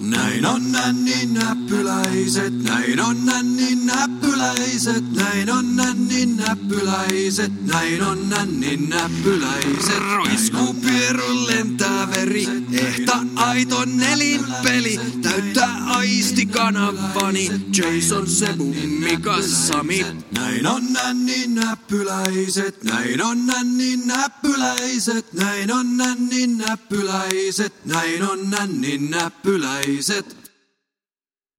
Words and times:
Näin 0.00 0.46
on 0.46 0.72
nännin 0.72 1.34
näppyläiset, 1.34 2.62
näin 2.62 3.00
on 3.00 3.26
nännin 3.26 3.86
näppyläiset, 3.86 5.12
näin 5.12 5.50
on 5.50 5.76
nännin 5.76 6.36
näppyläiset, 6.36 7.52
näin 7.66 8.02
on 8.02 8.28
nännin 8.28 8.88
näppyläiset. 8.88 9.98
Roiskuu 10.16 10.74
pierun 10.74 11.46
lentää 11.46 12.10
veri, 12.10 12.46
ehta 12.72 13.18
aito 13.36 13.84
nelinpeli, 13.84 15.00
täyttää 15.22 15.76
aistikanavani, 15.86 17.50
Jason 17.76 18.26
Sebu, 18.26 18.74
Mika 19.00 19.42
Sami. 19.42 20.06
Näin 20.30 20.66
on 20.66 20.92
nännin 20.92 21.54
näppyläiset, 21.54 22.84
näin 22.84 23.22
on 23.22 23.46
nännin 23.46 24.06
näppyläiset, 24.06 25.32
näin 25.32 25.72
on 25.72 25.96
nännin 25.96 26.58
näppyläiset, 26.58 27.84
näin 27.84 28.22
on 28.22 28.50
nännin 28.50 29.10
näppyläiset. 29.10 29.85
raise 29.86 30.10
it. 30.10 30.45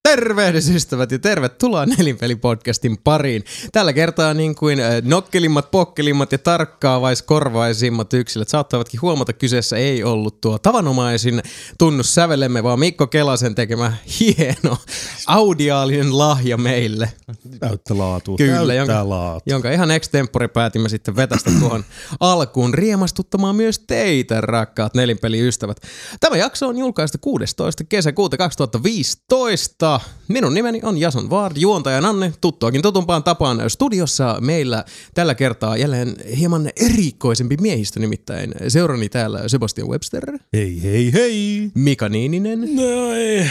Tervehdys 0.08 0.70
ystävät 0.70 1.12
ja 1.12 1.20
tervetuloa 1.20 1.86
Nelinpeli-podcastin 1.86 2.98
pariin. 3.04 3.44
Tällä 3.72 3.94
kertaa 3.94 4.34
niin 4.34 4.56
kuin 4.56 4.80
äh, 4.80 5.02
nokkelimmat, 5.04 5.72
pokkelimmat 5.72 6.32
ja 6.32 6.38
tarkkaavaiskorvaisimmat 6.38 8.14
yksilöt 8.14 8.48
saattavatkin 8.48 9.02
huomata, 9.02 9.34
kyseessä 9.34 9.78
ei 9.78 10.04
ollut 10.04 10.42
tuo 10.42 10.60
tavanomaisin 10.60 11.42
tunnussävelemme, 11.78 12.64
vaan 12.64 12.80
Mikko 12.80 13.08
Kelasen 13.08 13.56
tekemä 13.56 13.94
hieno 14.20 14.78
audiaalinen 15.28 16.18
lahja 16.18 16.58
meille. 16.58 17.12
Täyttä 17.60 17.98
laatua. 17.98 18.38
Kyllä, 18.38 18.58
Täyttä 18.58 18.74
jonka, 18.74 19.10
laatua. 19.10 19.54
jonka 19.54 19.72
ihan 19.72 19.92
extempore 19.92 20.48
päätimme 20.48 20.90
sitten 20.90 21.16
vetästä 21.16 21.52
tuohon 21.60 21.86
alkuun 22.20 22.74
riemastuttamaan 22.74 23.56
myös 23.56 23.80
teitä, 23.80 24.42
rakkaat 24.42 24.94
nelinpeliystävät. 24.96 25.78
Tämä 26.20 26.38
jakso 26.38 26.68
on 26.68 26.78
julkaistu 26.78 27.18
16. 27.22 27.84
kesäkuuta 27.84 28.38
2015. 28.38 29.97
Minun 30.28 30.54
nimeni 30.54 30.80
on 30.84 30.98
Jason 30.98 31.30
Ward, 31.30 31.58
juontaja 31.58 32.02
Nanne, 32.02 32.34
tuttuakin 32.42 32.82
tutumpaan 32.82 33.24
tapaan 33.24 33.70
studiossa 33.70 34.38
meillä 34.42 34.86
tällä 35.14 35.36
kertaa 35.36 35.78
jälleen 35.78 36.16
hieman 36.38 36.70
erikoisempi 36.76 37.58
miehistö, 37.62 38.00
nimittäin 38.00 38.54
seurani 38.68 39.10
täällä 39.10 39.48
Sebastian 39.48 39.88
Webster, 39.88 40.38
Hei, 40.54 40.84
hei, 40.84 41.14
hei. 41.14 41.72
Mika 41.74 42.10
Niininen, 42.10 42.60
No 42.76 43.14
ei. 43.14 43.46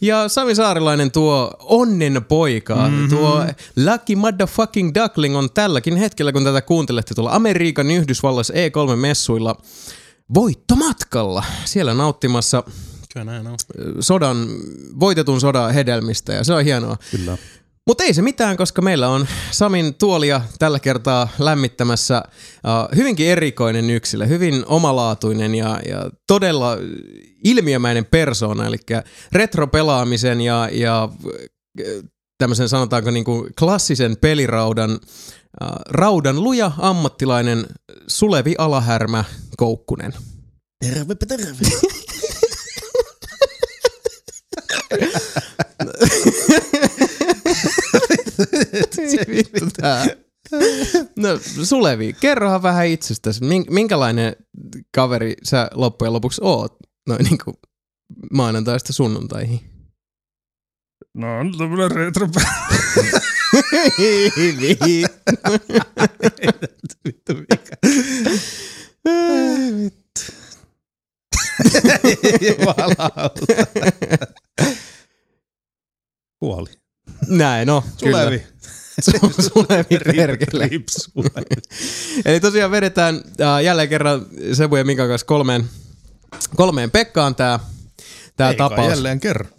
ja 0.00 0.28
Sami 0.28 0.54
Saarilainen 0.54 1.10
tuo 1.10 1.56
onnen 1.60 2.24
poika, 2.28 2.74
mm-hmm. 2.74 3.08
tuo 3.08 3.44
Lucky 3.76 4.16
Motherfucking 4.16 4.90
Duckling 5.02 5.36
on 5.36 5.48
tälläkin 5.54 5.96
hetkellä, 5.96 6.32
kun 6.32 6.44
tätä 6.44 6.62
kuuntelette 6.62 7.14
tuolla 7.14 7.32
Amerikan 7.32 7.90
Yhdysvalloissa 7.90 8.54
E3-messuilla 8.54 9.56
voittomatkalla. 10.34 11.44
Siellä 11.64 11.94
nauttimassa 11.94 12.62
Kyllä 13.16 13.32
näin 13.32 13.46
on. 13.46 13.56
sodan, 14.00 14.48
voitetun 15.00 15.40
sodan 15.40 15.74
hedelmistä 15.74 16.32
ja 16.32 16.44
se 16.44 16.52
on 16.52 16.64
hienoa. 16.64 16.96
Kyllä. 17.10 17.38
Mutta 17.86 18.04
ei 18.04 18.14
se 18.14 18.22
mitään, 18.22 18.56
koska 18.56 18.82
meillä 18.82 19.08
on 19.08 19.26
Samin 19.50 19.94
tuolia 19.94 20.40
tällä 20.58 20.80
kertaa 20.80 21.28
lämmittämässä 21.38 22.22
uh, 22.26 22.96
hyvinkin 22.96 23.26
erikoinen 23.26 23.90
yksilö, 23.90 24.26
hyvin 24.26 24.64
omalaatuinen 24.66 25.54
ja, 25.54 25.80
ja 25.88 26.10
todella 26.26 26.76
ilmiömäinen 27.44 28.04
persoona, 28.04 28.66
eli 28.66 28.76
retropelaamisen 29.32 30.40
ja, 30.40 30.68
ja 30.72 31.08
tämmöisen 32.38 32.68
sanotaanko 32.68 33.10
niin 33.10 33.24
kuin 33.24 33.50
klassisen 33.58 34.16
peliraudan 34.16 34.90
uh, 34.90 35.68
raudan 35.88 36.42
luja 36.42 36.72
ammattilainen 36.78 37.66
Sulevi 38.06 38.54
Alahärmä 38.58 39.24
Koukkunen. 39.56 40.14
Tervepä 40.80 41.26
terve. 41.26 41.56
Vittu. 49.28 49.66
No 51.16 51.28
Sulevi, 51.64 52.12
kerrohan 52.12 52.62
vähän 52.62 52.86
itsestäsi. 52.86 53.40
Min- 53.44 53.66
Minkälainen 53.74 54.36
kaveri 54.94 55.34
sä 55.42 55.70
loppujen 55.74 56.12
lopuksi 56.12 56.40
oot 56.44 56.76
noin 57.08 57.24
niinku 57.24 57.52
maanantaista 58.32 58.92
sunnuntaihin? 58.92 59.60
No 61.14 61.38
on 61.38 61.58
tämmönen 61.58 61.90
retro. 61.90 62.28
Vittu 67.04 67.34
mikä. 67.34 67.76
Kuoli. 76.38 76.70
Näin, 77.28 77.66
no. 77.66 77.84
Sulevi. 77.96 78.42
Sulevi 79.48 79.98
perkele. 80.16 80.70
Eli 82.24 82.40
tosiaan 82.40 82.70
vedetään 82.70 83.20
äh, 83.40 83.62
jälleen 83.62 83.88
kerran 83.88 84.26
Sebu 84.52 84.76
ja 84.76 84.84
Mikan 84.84 85.08
kanssa 85.08 85.26
kolmeen, 85.26 85.64
kolmeen 86.56 86.90
Pekkaan 86.90 87.34
tää, 87.34 87.60
tää 88.36 88.48
kai 88.48 88.54
tapaus. 88.56 88.90
jälleen 88.90 89.20
kerran. 89.20 89.52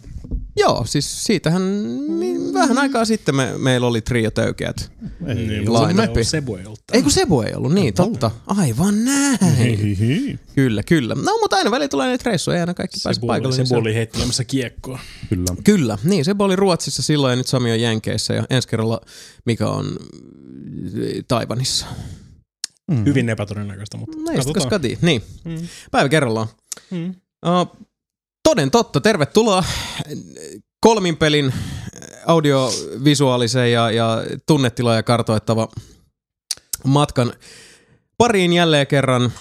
Joo, 0.58 0.84
siis 0.86 1.24
siitähän 1.24 1.62
mi- 1.62 2.54
vähän 2.54 2.78
aikaa 2.78 3.04
sitten 3.04 3.34
me, 3.34 3.58
meillä 3.58 3.86
oli 3.86 4.00
trio 4.00 4.30
töykeät. 4.30 4.92
Ei. 5.26 5.34
Niin, 5.34 5.72
Line-upi. 5.72 6.24
Sebu 6.24 6.56
ei 6.56 6.66
ollut 6.66 6.80
Ei 6.92 7.02
kun 7.02 7.10
Sebu 7.12 7.40
ei 7.40 7.54
ollut, 7.54 7.72
niin 7.74 7.94
totta. 7.94 8.30
Aivan 8.46 9.04
näin. 9.04 9.38
Hei, 9.58 9.98
hei. 10.00 10.38
Kyllä, 10.54 10.82
kyllä. 10.82 11.14
No 11.14 11.38
mutta 11.40 11.56
aina 11.56 11.70
välillä 11.70 11.88
tulee 11.88 12.06
näitä 12.08 12.30
reissuja, 12.30 12.54
ei 12.56 12.60
aina 12.60 12.74
kaikki 12.74 13.00
pääse 13.04 13.20
paikalle. 13.20 13.48
oli, 13.48 13.56
niin 13.56 13.66
se 13.66 13.68
Sebu 13.68 13.78
on- 13.78 13.82
oli 13.82 13.94
heittelemässä 13.94 14.44
kiekkoa. 14.44 14.98
Kyllä. 15.28 15.46
Kyllä, 15.64 15.98
niin 16.04 16.24
Sebu 16.24 16.44
oli 16.44 16.56
Ruotsissa 16.56 17.02
silloin 17.02 17.32
ja 17.32 17.36
nyt 17.36 17.46
Sami 17.46 17.72
on 17.72 17.80
Jenkeissä 17.80 18.34
ja 18.34 18.44
ensi 18.50 18.68
kerralla 18.68 19.00
mikä 19.44 19.66
on 19.68 19.96
Taivanissa. 21.28 21.86
Mm. 22.90 23.04
Hyvin 23.04 23.28
epätodennäköistä, 23.28 23.96
mutta 23.96 24.16
Näistä 24.18 24.52
katsotaan. 24.52 24.80
Niin, 25.02 25.22
Mm. 25.44 25.68
päivä 25.90 26.08
kerrallaan. 26.08 26.46
Mm. 26.90 27.08
Uh, 27.46 27.87
toden 28.48 28.70
totta, 28.70 29.00
tervetuloa 29.00 29.64
kolmin 30.80 31.16
pelin 31.16 31.54
audiovisuaalisen 32.26 33.72
ja, 33.72 33.90
ja 33.90 34.22
tunnetiloja 34.46 35.02
kartoittava 35.02 35.68
matkan 36.84 37.32
pariin 38.18 38.52
jälleen 38.52 38.86
kerran. 38.86 39.32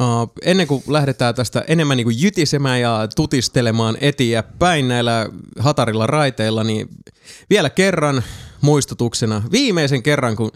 Uh, 0.00 0.32
ennen 0.42 0.66
kuin 0.66 0.82
lähdetään 0.86 1.34
tästä 1.34 1.64
enemmän 1.68 1.96
niin 1.96 2.04
kuin 2.04 2.22
jytisemään 2.22 2.80
ja 2.80 3.08
tutistelemaan 3.16 3.96
eteenpäin 4.00 4.88
näillä 4.88 5.28
hatarilla 5.58 6.06
raiteilla, 6.06 6.64
niin 6.64 6.88
vielä 7.50 7.70
kerran 7.70 8.22
muistutuksena, 8.60 9.42
viimeisen 9.52 10.02
kerran, 10.02 10.36
kun, 10.36 10.50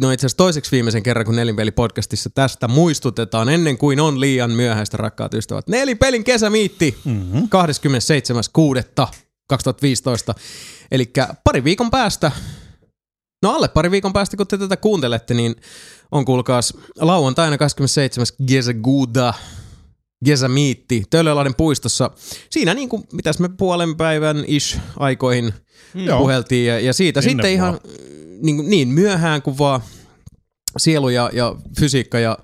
no 0.00 0.10
itse 0.10 0.26
asiassa 0.26 0.36
toiseksi 0.36 0.72
viimeisen 0.72 1.02
kerran, 1.02 1.26
kun 1.26 1.36
Nelinpeli-podcastissa 1.36 2.30
tästä 2.34 2.68
muistutetaan, 2.68 3.48
ennen 3.48 3.78
kuin 3.78 4.00
on 4.00 4.20
liian 4.20 4.50
myöhäistä, 4.50 4.96
rakkaat 4.96 5.34
ystävät. 5.34 5.68
Nelinpelin 5.68 6.24
kesämiitti, 6.24 6.98
Mm-hmm. 7.04 7.40
27.6.2015, 7.40 7.46
eli 10.90 11.12
pari 11.44 11.64
viikon 11.64 11.90
päästä, 11.90 12.32
no 13.42 13.54
alle 13.54 13.68
pari 13.68 13.90
viikon 13.90 14.12
päästä, 14.12 14.36
kun 14.36 14.46
te 14.46 14.58
tätä 14.58 14.76
kuuntelette, 14.76 15.34
niin 15.34 15.56
on 16.12 16.24
kuulkaas 16.24 16.74
lauantaina 17.00 17.58
27. 17.58 18.26
kesäkuuta 18.48 19.34
kesämiitti 20.24 21.02
Töölölahden 21.10 21.54
puistossa. 21.54 22.10
Siinä 22.50 22.74
niin 22.74 22.88
kuin, 22.88 23.04
mitäs 23.12 23.38
me 23.38 23.48
puolen 23.48 23.96
päivän 23.96 24.44
ish 24.46 24.78
aikoihin 24.96 25.54
Joo. 25.94 26.18
puheltiin 26.18 26.66
ja, 26.66 26.80
ja 26.80 26.92
siitä 26.92 27.20
Ennen 27.20 27.30
sitten 27.30 27.52
ihan 27.52 27.80
niin, 28.42 28.70
niin 28.70 28.88
myöhään 28.88 29.42
kuin 29.42 29.58
vaan 29.58 29.80
sielu 30.78 31.08
ja, 31.08 31.30
ja 31.32 31.54
fysiikka 31.80 32.18
ja 32.18 32.38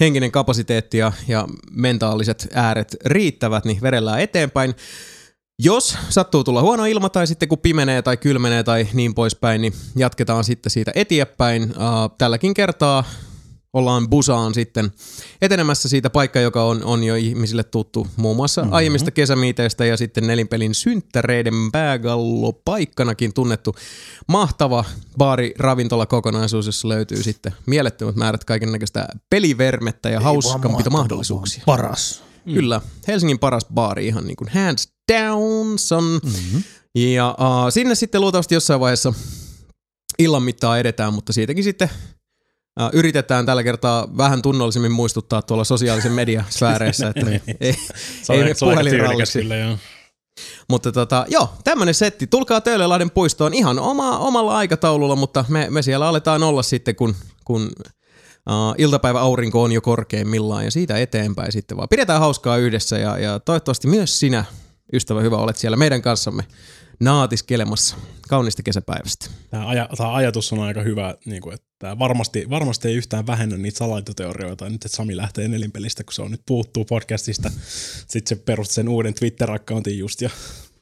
henkinen 0.00 0.32
kapasiteetti 0.32 0.98
ja, 0.98 1.12
ja 1.28 1.48
mentaaliset 1.70 2.48
ääret 2.54 2.96
riittävät, 3.04 3.64
niin 3.64 3.82
vedellään 3.82 4.20
eteenpäin. 4.20 4.74
Jos 5.58 5.98
sattuu 6.08 6.44
tulla 6.44 6.62
huono 6.62 6.84
ilma 6.84 7.08
tai 7.08 7.26
sitten 7.26 7.48
kun 7.48 7.58
pimenee 7.58 8.02
tai 8.02 8.16
kylmenee 8.16 8.62
tai 8.62 8.88
niin 8.92 9.14
poispäin, 9.14 9.60
niin 9.60 9.72
jatketaan 9.96 10.44
sitten 10.44 10.70
siitä 10.70 10.92
eteenpäin. 10.94 11.74
Tälläkin 12.18 12.54
kertaa 12.54 13.04
ollaan 13.72 14.10
busaan 14.10 14.54
sitten 14.54 14.92
etenemässä 15.42 15.88
siitä 15.88 16.10
paikka, 16.10 16.40
joka 16.40 16.64
on, 16.64 16.84
on 16.84 17.04
jo 17.04 17.14
ihmisille 17.14 17.64
tuttu 17.64 18.06
muun 18.16 18.36
muassa 18.36 18.60
mm-hmm. 18.60 18.72
aiemmista 18.72 19.10
kesämiiteistä 19.10 19.84
ja 19.84 19.96
sitten 19.96 20.26
nelinpelin 20.26 20.74
synttäreiden 20.74 21.54
päägallo 21.72 22.52
paikkanakin 22.52 23.34
tunnettu 23.34 23.76
mahtava 24.28 24.84
baari 25.18 25.54
ravintola 25.58 26.06
kokonaisuus, 26.06 26.66
jossa 26.66 26.88
löytyy 26.88 27.22
sitten 27.22 27.52
mielettömät 27.66 28.16
määrät 28.16 28.44
kaiken 28.44 28.72
näköistä 28.72 29.08
pelivermettä 29.30 30.10
ja 30.10 30.20
hauskampita 30.20 30.90
mahdollisuuksia. 30.90 31.62
Paras. 31.66 32.22
Mm. 32.44 32.54
Kyllä, 32.54 32.80
Helsingin 33.08 33.38
paras 33.38 33.66
baari 33.74 34.06
ihan 34.06 34.26
niin 34.26 34.36
kuin 34.36 34.48
hands 34.48 34.92
down 35.12 35.78
son. 35.78 36.04
Mm-hmm. 36.04 36.62
Ja 36.94 37.36
uh, 37.40 37.72
sinne 37.72 37.94
sitten 37.94 38.20
luultavasti 38.20 38.54
jossain 38.54 38.80
vaiheessa 38.80 39.12
illan 40.18 40.42
mittaan 40.42 40.80
edetään, 40.80 41.14
mutta 41.14 41.32
siitäkin 41.32 41.64
sitten 41.64 41.90
yritetään 42.92 43.46
tällä 43.46 43.62
kertaa 43.62 44.16
vähän 44.16 44.42
tunnollisemmin 44.42 44.92
muistuttaa 44.92 45.42
tuolla 45.42 45.64
sosiaalisen 45.64 46.12
mediasfääreissä, 46.12 47.08
että 47.08 47.30
ei, 47.30 47.40
ei, 47.46 47.54
ei 47.60 47.74
aika 48.28 48.34
tyylikäs 48.34 48.60
puhelinralliksi. 48.60 49.38
kyllä, 49.38 49.56
joo. 49.56 49.78
Mutta 50.68 50.92
tota, 50.92 51.26
joo, 51.28 51.52
tämmönen 51.64 51.94
setti. 51.94 52.26
Tulkaa 52.26 52.60
Töölölahden 52.60 53.10
puistoon 53.10 53.54
ihan 53.54 53.78
oma, 53.78 54.18
omalla 54.18 54.56
aikataululla, 54.56 55.16
mutta 55.16 55.44
me, 55.48 55.66
me 55.70 55.82
siellä 55.82 56.08
aletaan 56.08 56.42
olla 56.42 56.62
sitten, 56.62 56.96
kun, 56.96 57.14
kun 57.44 57.62
uh, 57.62 58.74
iltapäivä 58.78 59.20
aurinko 59.20 59.62
on 59.62 59.72
jo 59.72 59.80
korkeimmillaan 59.80 60.64
ja 60.64 60.70
siitä 60.70 60.98
eteenpäin 60.98 61.52
sitten 61.52 61.76
vaan. 61.76 61.88
Pidetään 61.88 62.20
hauskaa 62.20 62.56
yhdessä 62.56 62.98
ja, 62.98 63.18
ja 63.18 63.40
toivottavasti 63.40 63.88
myös 63.88 64.20
sinä, 64.20 64.44
ystävä 64.92 65.20
hyvä, 65.20 65.36
olet 65.36 65.56
siellä 65.56 65.76
meidän 65.76 66.02
kanssamme 66.02 66.42
naatiskelemassa 67.02 67.96
kaunista 68.28 68.62
kesäpäivästä. 68.62 69.26
Tämä, 69.50 69.66
aja, 69.66 69.88
tämä 69.96 70.14
ajatus 70.14 70.52
on 70.52 70.60
aika 70.60 70.82
hyvä, 70.82 71.14
niin 71.24 71.42
kuin, 71.42 71.54
että 71.54 71.98
varmasti, 71.98 72.50
varmasti 72.50 72.88
ei 72.88 72.94
yhtään 72.94 73.26
vähennä 73.26 73.56
niitä 73.56 73.78
salaliittoteorioita. 73.78 74.64
Nyt, 74.64 74.84
että 74.84 74.96
Sami 74.96 75.16
lähtee 75.16 75.48
nelinpelistä, 75.48 76.04
kun 76.04 76.12
se 76.12 76.22
on 76.22 76.30
nyt 76.30 76.42
puuttuu 76.46 76.84
podcastista. 76.84 77.50
Sitten 78.06 78.36
se 78.36 78.44
perusti 78.44 78.74
sen 78.74 78.88
uuden 78.88 79.14
Twitter-accountin 79.14 79.98
just 79.98 80.20
ja 80.20 80.30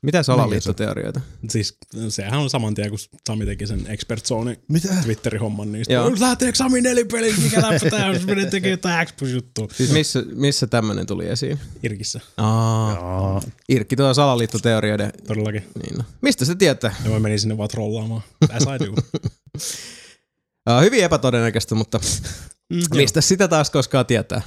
Mitä 0.03 0.23
salaliittoteorioita? 0.23 1.21
Siis 1.51 1.79
sehän 2.09 2.41
on 2.41 2.51
saman 2.51 2.75
tien, 2.75 2.91
kun 2.91 2.99
Sami 3.27 3.47
teki 3.47 3.67
sen 3.67 3.87
Expert 3.87 4.25
Zone 4.25 4.61
Mitä? 4.69 4.95
Twitterin 5.05 5.41
homman, 5.41 5.73
niin 5.73 5.85
Joo. 5.89 6.07
sitten 6.07 6.29
lähteekö 6.29 6.57
Sami 6.59 6.81
nelipeli, 6.81 7.35
mikä 7.43 7.63
läppä 7.63 7.91
tää 7.91 8.07
on, 8.07 8.15
jos 8.15 8.27
menee 8.27 8.47
tekemään 8.47 8.71
jotain 8.71 9.07
Xbox-juttua. 9.07 9.69
Siis 9.73 9.93
missä, 9.93 10.23
missä 10.35 10.67
tämmönen 10.67 11.07
tuli 11.07 11.27
esiin? 11.29 11.59
Irkissä, 11.83 12.21
Aa, 12.37 13.41
Irkki 13.69 13.97
tuo 13.97 14.15
salaliittoteorioiden. 14.15 15.13
todellakin. 15.27 15.65
Niin 15.83 15.99
no. 15.99 16.05
Mistä 16.21 16.45
se 16.45 16.55
tietää? 16.55 16.95
Ja 17.05 17.11
mä 17.11 17.19
menin 17.21 17.41
sinne 17.41 17.59
vaan 17.59 17.69
trollaamaan. 17.69 18.23
As 18.53 18.63
I 18.63 18.87
do. 18.87 18.93
Uh, 20.71 20.81
hyvin 20.83 21.05
epätodennäköistä, 21.05 21.75
mutta 21.75 22.01
Mm, 22.73 22.81
mistä 22.95 23.21
sitä 23.21 23.49
taas 23.49 23.71
koskaan 23.71 24.07
tietää? 24.07 24.43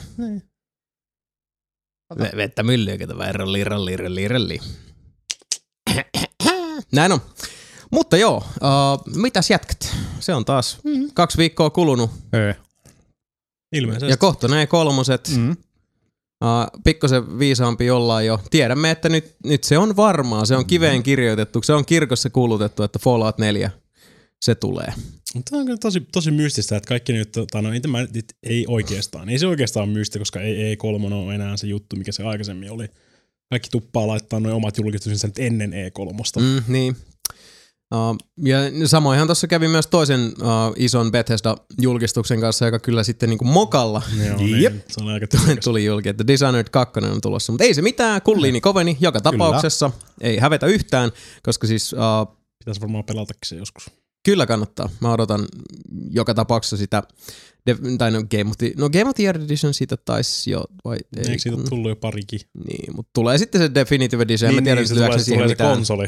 V- 2.20 2.38
vettä 2.38 2.64
myllyä, 2.64 2.98
kato 2.98 3.18
vaan 3.18 3.36
rolli, 3.36 3.64
rolli, 3.64 3.98
rolli, 3.98 4.28
rolli. 4.28 4.60
Näin 6.92 7.12
on. 7.12 7.22
Mutta 7.92 8.18
joo, 8.18 8.38
uh, 8.38 9.16
mitäs 9.16 9.50
jätkät? 9.50 9.96
Se 10.20 10.34
on 10.34 10.46
taas 10.46 10.80
kaksi 11.14 11.38
viikkoa 11.38 11.70
kulunut 11.70 12.12
ei. 12.34 12.54
Ilmeisesti. 13.72 14.12
ja 14.12 14.18
kohta 14.18 14.48
ne 14.48 14.68
kolmoset. 14.68 15.32
Mm. 15.38 15.52
Uh, 15.52 16.82
pikkusen 16.84 17.40
viisaampi 17.40 17.90
ollaan 17.90 18.26
jo. 18.26 18.40
Tiedämme, 18.50 18.92
että 18.92 19.10
nyt, 19.10 19.36
nyt 19.46 19.64
se 19.64 19.78
on 19.78 19.96
varmaa, 19.96 20.46
se 20.46 20.56
on 20.56 20.66
kiveen 20.66 21.04
kirjoitettu, 21.04 21.62
se 21.62 21.74
on 21.74 21.86
kirkossa 21.86 22.30
kuulutettu, 22.30 22.84
että 22.84 23.00
Fallout 23.00 23.38
4, 23.38 23.72
se 24.42 24.56
tulee. 24.56 24.94
Mutta 25.36 25.58
on 25.58 25.66
kyllä 25.66 25.78
tosi, 25.78 26.08
tosi 26.12 26.32
mystistä, 26.32 26.78
että 26.78 26.88
kaikki 26.88 27.14
nyt, 27.14 27.32
tota, 27.32 27.62
no, 27.62 27.70
tämä 27.82 28.02
nyt 28.14 28.26
ei 28.44 28.66
oikeastaan, 28.68 29.30
ei 29.30 29.40
se 29.40 29.48
oikeastaan 29.48 29.84
ole 29.84 29.94
mystistä, 29.94 30.20
koska 30.20 30.42
ei 30.42 30.76
E3 30.76 31.14
ole 31.14 31.36
enää 31.36 31.58
se 31.58 31.68
juttu, 31.68 31.96
mikä 31.96 32.12
se 32.12 32.24
aikaisemmin 32.24 32.72
oli. 32.72 32.90
Kaikki 33.54 33.70
tuppaa 33.70 34.08
laittaa 34.08 34.40
noin 34.40 34.56
omat 34.56 34.78
julkistuksensa 34.78 35.28
nyt 35.28 35.40
ennen 35.40 35.72
E3. 35.72 36.42
Mm. 36.42 36.64
Niin. 36.68 36.96
Uh, 37.96 38.18
ja 38.46 38.88
samoinhan 38.88 39.28
tuossa 39.28 39.48
kävi 39.48 39.68
myös 39.68 39.88
toisen 39.88 40.22
uh, 40.22 40.74
ison 40.76 41.12
Bethesda-julkistuksen 41.12 42.42
kanssa, 42.42 42.66
joka 42.66 42.80
kyllä 42.80 43.04
sitten 43.04 43.30
niinku 43.30 43.46
mokalla 43.46 44.02
Joo, 44.28 44.38
Jep. 44.40 44.74
niin, 44.74 44.84
se 44.88 45.04
oli 45.04 45.12
aika 45.12 45.28
tuli 45.64 45.86
julki, 45.86 46.10
että 46.10 46.28
Dishonored 46.28 46.70
2 46.72 47.00
on 47.00 47.22
tulossa. 47.22 47.52
Mutta 47.52 47.64
ei 47.64 47.74
se 47.74 47.82
mitään, 47.82 48.22
kulliini 48.22 48.62
koveni 48.62 48.98
joka 49.00 49.22
tapauksessa. 49.22 49.92
Ei 50.22 50.38
hävetä 50.38 50.66
yhtään, 50.66 51.12
koska 51.44 51.68
siis 51.68 51.94
uh, 51.94 52.44
Pitäisi 52.64 52.82
varmaan 52.82 53.04
pelatakin 53.04 53.40
se 53.46 53.56
joskus. 53.56 53.92
Kyllä 54.24 54.46
kannattaa. 54.46 54.90
Mä 55.00 55.14
odotan 55.14 55.46
joka 56.10 56.34
tapauksessa 56.34 56.78
sitä, 56.78 57.04
tai 57.98 58.12
no 58.12 58.24
Game 58.24 58.50
of 58.50 58.58
the, 58.58 58.72
no 58.78 58.90
Game 58.90 59.10
of 59.10 59.16
the 59.16 59.24
Year 59.24 59.38
Edition 59.42 59.74
siitä 59.74 59.98
taisi 59.98 60.52
jo, 60.52 60.64
vai 60.86 60.98
ei, 61.18 61.24
Eikö 61.28 61.30
siitä 61.42 61.50
kun- 61.50 61.60
ole 61.60 61.70
tullut 61.70 61.90
jo 61.90 61.96
parikin? 61.96 62.40
Niin, 62.68 62.96
mutta 62.96 63.10
tulee 63.14 63.38
sitten 63.38 63.62
se 63.62 63.72
Definitive 63.76 64.24
Edition, 64.24 64.50
en 64.50 64.56
mä 64.56 64.62
tiedä, 64.62 64.82
niin, 64.82 64.82
niin, 64.82 64.88
se 64.88 65.06
tulee, 65.06 65.20
se 65.20 65.32
tulee 65.34 65.48
se 65.48 65.52
mitään. 65.54 65.76
konsoli. 65.76 66.08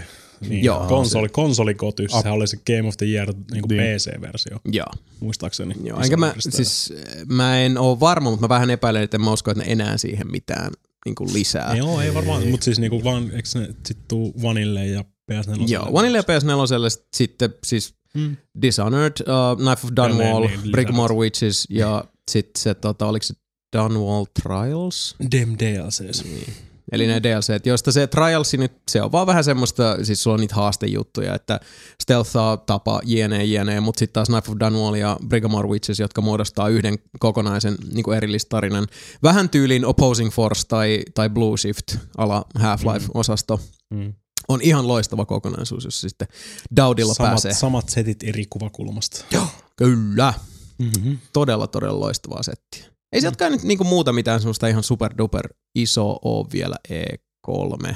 Niin, 0.50 0.63
Joo, 0.63 0.85
konsoli, 0.88 1.29
konsolikoty, 1.29 2.07
sehän 2.09 2.33
oli 2.33 2.47
se 2.47 2.57
Game 2.67 2.88
of 2.88 2.97
the 2.97 3.06
Year 3.06 3.33
niin 3.51 3.62
kuin 3.62 3.77
Niin. 3.77 3.95
PC-versio, 3.97 4.57
Joo. 4.65 4.85
muistaakseni. 5.19 5.75
Joo, 5.83 6.00
enkä 6.01 6.17
mä, 6.17 6.33
siis 6.39 6.94
mä 7.27 7.59
en 7.59 7.77
oo 7.77 8.00
varma, 8.00 8.29
mutta 8.29 8.44
mä 8.45 8.50
vähän 8.50 8.69
epäilen, 8.69 9.03
että 9.03 9.17
en 9.17 9.21
mä 9.21 9.31
usko, 9.31 9.51
että 9.51 9.63
ne 9.63 9.71
enää 9.71 9.97
siihen 9.97 10.31
mitään 10.31 10.71
niin 11.06 11.15
kuin 11.15 11.33
lisää. 11.33 11.75
Joo, 11.75 12.01
ei 12.01 12.13
varmaan, 12.13 12.47
mutta 12.47 12.63
siis 12.65 12.79
niinku 12.79 13.03
vaan, 13.03 13.23
eikö 13.23 13.50
ne 13.56 13.67
sit 13.85 13.97
tuu 14.07 14.33
Vanille 14.41 14.85
ja 14.88 15.06
PS4? 15.31 15.63
Joo, 15.67 15.94
Vanille 15.94 16.17
ja 16.17 16.21
PS4 16.23 17.06
sitten 17.15 17.53
siis 17.65 17.95
Mm. 18.15 18.38
Dishonored, 18.62 19.13
uh, 19.21 19.57
Knife 19.57 19.88
of 19.88 19.94
Dunwall, 19.95 20.44
Jälleen 20.44 20.62
niin, 20.62 20.71
Brickmore 20.71 21.13
lisät. 21.13 21.21
Witches 21.21 21.67
ja 21.69 22.03
sitten 22.31 22.62
se, 22.62 22.73
tota, 22.73 23.07
oliko 23.07 23.23
se 23.23 23.33
Dunwall 23.77 24.25
Trials? 24.44 25.15
Dem 25.31 25.56
DLCs. 25.59 26.23
Niin. 26.23 26.53
Eli 26.91 27.07
ne 27.07 27.23
DLC, 27.23 27.65
joista 27.65 27.91
se 27.91 28.07
Trials 28.07 28.53
nyt, 28.53 28.71
se 28.91 29.01
on 29.01 29.12
vaan 29.12 29.27
vähän 29.27 29.44
semmoista, 29.44 30.06
siis 30.06 30.23
sulla 30.23 30.33
on 30.33 30.39
niitä 30.39 30.56
haastejuttuja, 30.56 31.35
että 31.35 31.59
stealthaa, 32.01 32.57
tapa, 32.57 33.01
jne, 33.03 33.45
jne, 33.45 33.79
mutta 33.79 34.00
sitten 34.00 34.13
taas 34.13 34.27
Knife 34.27 34.51
of 34.51 34.57
Dunwall 34.59 34.95
ja 34.95 35.17
Brigamore 35.27 35.69
Witches, 35.69 36.00
jotka 36.00 36.21
muodostaa 36.21 36.69
yhden 36.69 36.95
kokonaisen 37.19 37.75
niin 37.94 38.13
erillistarinan. 38.13 38.88
Vähän 39.23 39.50
tyyliin 39.50 39.85
Opposing 39.85 40.31
Force 40.31 40.67
tai, 40.67 41.03
tai 41.13 41.29
Blue 41.29 41.57
Shift 41.57 41.97
ala 42.17 42.45
Half-Life-osasto. 42.59 43.59
Mm. 43.94 44.13
On 44.47 44.62
ihan 44.62 44.88
loistava 44.88 45.25
kokonaisuus, 45.25 45.86
jos 45.86 46.01
sitten 46.01 46.27
Daudilla 46.75 47.13
Samat, 47.13 47.31
pääsee. 47.31 47.53
samat 47.53 47.89
setit 47.89 48.24
eri 48.24 48.45
kuvakulmasta. 48.50 49.25
Joo. 49.31 49.47
Kyllä. 49.75 50.33
Mm-hmm. 50.80 51.19
Todella, 51.33 51.68
todella 51.68 52.00
loistavaa 52.00 52.44
settiä. 52.44 52.86
Ei 53.12 53.21
sieltäkään 53.21 53.51
nyt 53.51 53.63
niinku 53.63 53.83
muuta 53.83 54.13
mitään 54.13 54.39
semmoista 54.39 54.68
ihan 54.68 54.83
super 54.83 55.13
duper 55.18 55.50
iso 55.75 56.19
oo 56.21 56.47
vielä 56.53 56.75
E3. 56.89 57.95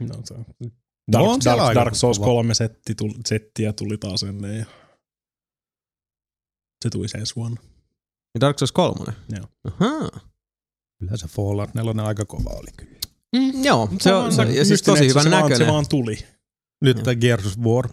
No, 0.00 0.14
se 0.24 0.34
on. 0.34 0.46
No 0.60 0.70
Dark, 1.12 1.26
on 1.26 1.42
siellä 1.42 1.62
Dark, 1.62 1.74
Dark 1.74 1.94
Souls 1.94 2.18
kova. 2.18 2.30
3 2.30 2.54
setti, 2.54 2.94
tuli, 2.94 3.14
settiä 3.26 3.72
tuli 3.72 3.98
taas 3.98 4.22
ennen 4.22 4.58
ja 4.58 4.64
se 6.84 6.90
tuli 6.90 7.06
ensi 7.18 7.36
vuonna. 7.36 7.62
Ja 8.34 8.40
Dark 8.40 8.58
Souls 8.58 8.72
3. 8.72 9.12
Joo. 9.28 9.46
Ahaa. 9.64 10.20
Kyllä 10.98 11.16
se 11.16 11.26
Fallout 11.26 11.74
4 11.74 12.04
aika 12.04 12.24
kova 12.24 12.50
oli 12.50 12.68
kyllä. 12.76 12.98
Mm, 13.36 13.64
joo, 13.64 13.88
se 14.00 14.14
on, 14.14 14.32
se, 14.32 14.42
ja 14.42 14.64
siis 14.64 14.82
tosi 14.82 15.08
hyvän 15.08 15.22
se 15.22 15.30
vaan, 15.30 15.42
näköinen. 15.42 15.66
se 15.66 15.72
vaan 15.72 15.88
tuli. 15.88 16.18
Nyt 16.80 17.02
tämä 17.02 17.14
Gears 17.14 17.58
War. 17.58 17.88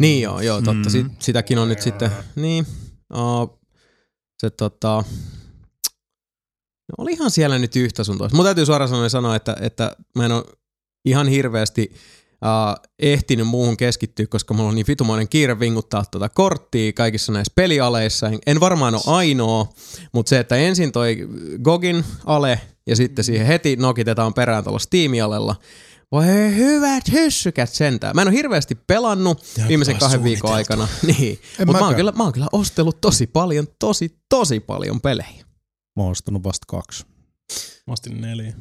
Niin 0.00 0.22
joo, 0.22 0.40
joo, 0.40 0.56
totta. 0.56 0.88
Mm. 0.88 0.90
Sit, 0.90 1.06
sitäkin 1.18 1.58
on 1.58 1.68
nyt 1.68 1.80
sitten, 1.80 2.10
niin, 2.36 2.66
uh, 3.14 3.60
se 4.38 4.50
tota, 4.50 5.04
no 6.88 6.94
olihan 6.98 7.30
siellä 7.30 7.58
nyt 7.58 7.76
yhtä 7.76 8.04
sun 8.04 8.18
toista. 8.18 8.36
Mun 8.36 8.44
täytyy 8.44 8.66
suoraan 8.66 8.88
sanoen 8.88 9.10
sanoa, 9.10 9.36
että, 9.36 9.56
että 9.60 9.96
mä 10.16 10.24
en 10.24 10.32
ole 10.32 10.44
ihan 11.04 11.28
hirveästi 11.28 11.92
uh, 12.46 12.82
ehtinyt 12.98 13.46
muuhun 13.46 13.76
keskittyä, 13.76 14.26
koska 14.26 14.54
mulla 14.54 14.68
on 14.68 14.74
niin 14.74 14.86
vitumainen 14.88 15.28
kiire 15.28 15.60
vinguttaa 15.60 16.04
tuota 16.10 16.28
korttia 16.28 16.92
kaikissa 16.92 17.32
näissä 17.32 17.52
pelialeissa. 17.54 18.28
En- 18.28 18.38
En 18.46 18.60
varmaan 18.60 18.94
ole 18.94 19.02
ainoa, 19.06 19.68
mutta 20.12 20.30
se, 20.30 20.38
että 20.38 20.56
ensin 20.56 20.92
toi 20.92 21.28
Gogin 21.62 22.04
ale 22.26 22.60
ja 22.86 22.96
sitten 22.96 23.24
siihen 23.24 23.46
heti 23.46 23.76
nokitetaan 23.76 24.34
perään 24.34 24.64
tuolla 24.64 24.78
Steam-alella, 24.78 25.56
voi 26.12 26.26
hyvät 26.56 27.12
hyssykät 27.12 27.70
sentään. 27.70 28.14
Mä 28.16 28.22
en 28.22 28.28
ole 28.28 28.36
hirveästi 28.36 28.74
pelannut 28.74 29.44
Ja 29.58 29.68
viimeisen 29.68 29.98
kahden 29.98 30.24
viikon 30.24 30.54
aikana. 30.54 30.88
Niin. 31.18 31.38
Mutta 31.58 31.72
mä, 31.72 31.86
oon 31.86 31.94
kyllä, 31.94 32.12
mä 32.12 32.22
oon 32.22 32.32
kyllä 32.32 32.48
ostellut 32.52 33.00
tosi 33.00 33.26
paljon, 33.26 33.66
tosi, 33.78 34.18
tosi 34.28 34.60
paljon 34.60 35.00
pelejä. 35.00 35.44
Mä 35.96 36.02
oon 36.02 36.10
ostanut 36.10 36.44
vasta 36.44 36.64
kaksi. 36.68 37.04
Mä 37.86 37.92
ostin 37.92 38.20
neljä. 38.20 38.54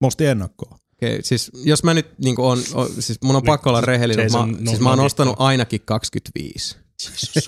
Mä 0.00 0.06
ostin 0.06 0.26
ennakkoa. 0.28 0.78
Okei, 0.94 1.22
siis 1.22 1.50
jos 1.64 1.82
mä 1.84 1.94
nyt 1.94 2.06
niin 2.18 2.40
on, 2.40 2.58
on, 2.74 2.88
siis 2.98 3.18
mun 3.22 3.36
on 3.36 3.42
Niin, 3.42 3.46
pakko 3.46 3.70
olla 3.70 3.80
rehellinen, 3.80 4.32
mä, 4.32 4.46
no- 4.46 4.70
siis 4.70 4.80
mä 4.80 4.88
oon 4.88 4.98
no- 4.98 5.04
ostanut 5.04 5.34
ainakin 5.38 5.80
25. 5.84 6.76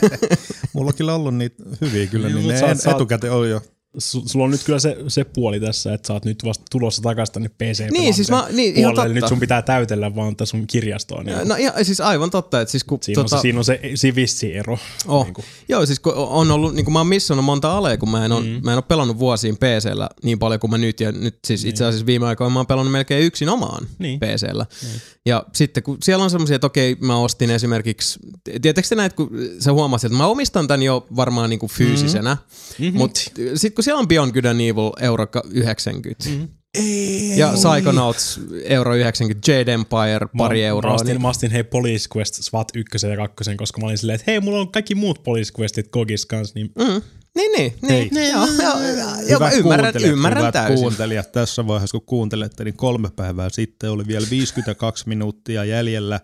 Mulla 0.72 0.88
on 0.88 0.94
kyllä 0.94 1.14
ollut 1.14 1.34
niitä 1.34 1.62
hyviä 1.80 2.06
kyllä, 2.06 2.28
Niin, 2.28 2.36
niin, 2.48 2.48
ne 2.48 2.60
oot- 2.62 2.94
etukäteen 2.94 3.32
on 3.32 3.50
jo. 3.50 3.62
Su- 3.98 4.22
Sulla 4.28 4.44
on 4.44 4.50
nyt 4.50 4.62
kyllä 4.64 4.78
se, 4.78 4.96
se 5.08 5.24
puoli 5.24 5.60
tässä, 5.60 5.94
että 5.94 6.06
sä 6.06 6.12
oot 6.12 6.24
nyt 6.24 6.44
vasta 6.44 6.64
tulossa 6.70 7.02
takaisin 7.02 7.32
tänne 7.32 7.48
pc 7.48 7.90
Niin, 7.90 8.14
siis 8.14 8.30
mä, 8.30 8.46
niin, 8.52 8.76
ihan 8.76 8.94
puolelle. 8.94 9.14
Nyt 9.14 9.20
totta. 9.20 9.28
sun 9.28 9.40
pitää 9.40 9.62
täytellä 9.62 10.14
vaan 10.14 10.36
tätä 10.36 10.46
sun 10.46 10.66
kirjastoa. 10.66 11.22
Niin 11.22 11.48
No 11.48 11.54
ihan, 11.54 11.84
siis 11.84 12.00
aivan 12.00 12.30
totta, 12.30 12.60
että 12.60 12.72
siis 12.72 12.84
kun 12.84 12.98
siinä, 13.02 13.22
tota, 13.22 13.36
on 13.36 13.40
se, 13.40 13.42
siinä 13.42 13.58
on 13.58 13.64
se 13.64 13.80
sivissi 13.94 14.56
ero. 14.56 14.78
Oh. 15.08 15.24
Niin 15.24 15.34
kuin. 15.34 15.44
Joo, 15.68 15.86
siis 15.86 16.00
kun 16.00 16.12
on 16.14 16.50
ollut, 16.50 16.74
niin 16.74 16.84
kuin 16.84 16.92
mä 16.92 16.98
oon 17.00 17.06
missannut 17.06 17.44
monta 17.44 17.76
alea, 17.78 17.96
kun 17.96 18.10
mä 18.10 18.24
en, 18.24 18.32
on, 18.32 18.44
Mm. 18.46 18.60
mä 18.64 18.70
en 18.72 18.76
ole 18.78 18.84
pelannut 18.88 19.18
vuosiin 19.18 19.56
PCllä 19.56 20.08
niin 20.22 20.38
paljon 20.38 20.60
kuin 20.60 20.70
mä 20.70 20.78
nyt, 20.78 21.00
ja 21.00 21.12
nyt 21.12 21.38
siis 21.46 21.64
itse 21.64 21.84
asiassa 21.84 22.06
viime 22.06 22.26
aikoina 22.26 22.50
mä 22.50 22.58
oon 22.58 22.66
pelannut 22.66 22.92
melkein 22.92 23.24
yksin 23.24 23.48
omaan 23.48 23.86
Niin. 23.98 24.20
PCllä. 24.20 24.66
Niin. 24.82 25.00
Ja 25.26 25.44
sitten 25.54 25.82
kun 25.82 25.98
siellä 26.02 26.24
on 26.24 26.30
semmoisia, 26.30 26.54
että 26.54 26.66
okei, 26.66 26.96
mä 27.00 27.16
ostin 27.16 27.50
esimerkiksi, 27.50 28.18
tiedättekö 28.44 28.88
te 28.88 28.94
näitä, 28.94 29.16
kun 29.16 29.30
sä 29.58 29.72
huomasit, 29.72 30.04
että 30.06 30.18
mä 30.18 30.26
omistan 30.26 30.68
tän 30.68 30.82
jo 30.82 31.06
varmaan 31.16 31.50
niin 31.50 31.60
kuin 31.60 31.70
fyysisenä, 31.70 32.36
Mm-hmm. 32.78 32.98
mutta 32.98 33.20
sitten 33.54 33.72
kun 33.80 33.84
siellä 33.84 33.98
on 34.00 34.08
Beyond 34.08 34.32
Good 34.32 34.44
and 34.44 34.60
Evil 34.60 34.90
euro 35.00 35.26
90, 35.50 36.28
Mm. 36.28 36.48
Ei. 36.74 37.38
ja 37.38 37.52
Psychonauts 37.54 38.40
euro 38.64 38.94
90, 38.94 39.52
Jade 39.52 39.72
Empire 39.72 40.26
pari 40.36 40.60
mä, 40.60 40.66
euroa, 40.66 40.90
Mä 40.90 40.94
ostin, 40.94 41.08
niin 41.08 41.22
mä 41.22 41.28
ostin 41.28 41.50
hei 41.50 41.64
Police 41.64 42.08
Quest 42.16 42.34
SWAT 42.34 42.68
1 42.74 43.06
ja 43.06 43.16
2, 43.16 43.56
koska 43.56 43.80
mä 43.80 43.86
olin 43.86 43.98
silleen, 43.98 44.14
että 44.14 44.30
hei, 44.30 44.40
mulla 44.40 44.60
on 44.60 44.72
kaikki 44.72 44.94
muut 44.94 45.22
Police 45.22 45.52
Questit 45.58 45.88
Gogis 45.90 46.26
kanssa, 46.26 46.52
niin 46.54 46.70
mm, 46.78 47.02
Niin, 47.34 47.52
niin, 47.56 47.72
Hei. 47.88 48.08
niin. 48.12 48.30
Joo, 48.32 48.46
joo, 48.62 48.80
joo, 48.82 48.96
joo, 49.28 49.40
mä 49.40 49.48
Hyvät 49.50 49.54
ymmärrän, 49.54 49.92
kuuntelijat, 49.92 50.12
ymmärrän 50.12 50.42
hyvät 50.42 50.52
täysin. 50.52 50.76
kuuntelijat, 50.76 51.32
tässä 51.32 51.66
vaiheessa 51.66 51.98
kun 51.98 52.06
kuuntelette, 52.06 52.64
niin 52.64 52.76
kolme 52.76 53.08
päivää 53.16 53.48
sitten 53.50 53.90
oli 53.90 54.06
vielä 54.06 54.26
52 54.30 55.08
minuuttia 55.08 55.64
jäljellä. 55.64 56.20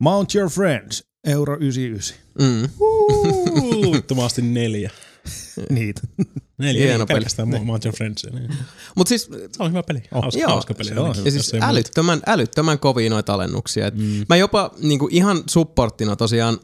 Mount 0.00 0.34
your 0.34 0.50
friends, 0.50 1.04
euro 1.26 1.56
99. 1.60 2.16
Mm. 2.40 2.68
Luultavasti 3.72 4.42
neljä. 4.60 4.90
Niitä. 5.70 6.00
Neljä, 6.58 6.72
Hieno 6.72 6.88
Hieno 6.90 7.06
peli. 7.06 7.16
pelkästään. 7.16 7.48
Mount 7.64 7.84
Your 7.84 7.96
Friends. 7.96 8.26
Niin. 8.32 8.50
Mutta 8.94 9.08
siis 9.08 9.24
Se 9.26 9.62
on 9.62 9.70
hyvä 9.70 9.82
peli. 9.82 10.02
Hauska, 10.10 10.40
Joo, 10.40 10.50
hauska 10.50 10.74
peli. 10.74 10.88
se 10.88 10.94
on 11.00 11.06
ainakin, 11.06 11.24
Ja 11.24 11.30
siis 11.30 11.52
muuta. 11.52 11.68
älyttömän, 11.68 12.20
älyttömän 12.26 12.78
kovia 12.78 13.10
noita 13.10 13.34
alennuksia. 13.34 13.86
Et 13.86 13.94
mm. 13.94 14.24
Mä 14.28 14.36
jopa 14.36 14.70
niinku 14.80 15.08
ihan 15.10 15.42
supporttina 15.50 16.16
tosiaan, 16.16 16.58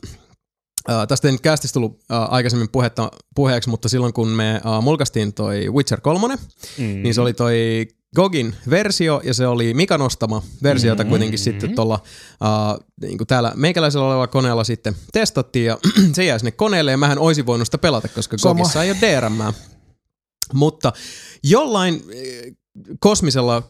äh, 0.90 1.06
tästä 1.08 1.28
ei 1.28 1.32
nyt 1.32 1.40
kästistä 1.40 1.72
tullut 1.74 2.00
äh, 2.12 2.32
aikaisemmin 2.34 2.68
puhetta, 2.72 3.10
puheeksi, 3.34 3.70
mutta 3.70 3.88
silloin 3.88 4.12
kun 4.12 4.28
me 4.28 4.54
äh, 4.54 4.82
mulkaistiin 4.82 5.34
toi 5.34 5.68
Witcher 5.70 6.00
3, 6.00 6.34
mm. 6.78 6.84
niin 6.84 7.14
se 7.14 7.20
oli 7.20 7.34
toi 7.34 7.88
Gogin 8.14 8.54
versio 8.70 9.20
ja 9.24 9.34
se 9.34 9.46
oli 9.46 9.74
Mika 9.74 9.98
nostama 9.98 10.42
versio, 10.62 10.92
jota 10.92 11.04
kuitenkin 11.04 11.38
sitten 11.38 11.74
tuolla 11.74 12.02
äh, 12.44 12.86
niin 13.00 13.18
täällä 13.26 13.52
meikäläisellä 13.56 14.06
olevalla 14.06 14.26
koneella 14.26 14.64
sitten 14.64 14.94
testattiin 15.12 15.66
ja 15.66 15.78
se 16.16 16.24
jäi 16.24 16.38
sinne 16.38 16.50
koneelle 16.50 16.90
ja 16.90 16.96
mähän 16.96 17.18
olisin 17.18 17.46
voinut 17.46 17.66
sitä 17.68 17.78
pelata, 17.78 18.08
koska 18.08 18.38
Sama. 18.38 18.54
Gogissa 18.54 18.82
ei 18.82 18.90
ole 18.90 18.98
DRM. 19.00 19.38
Mutta 20.54 20.92
jollain 21.44 22.02
kosmisella, 23.00 23.62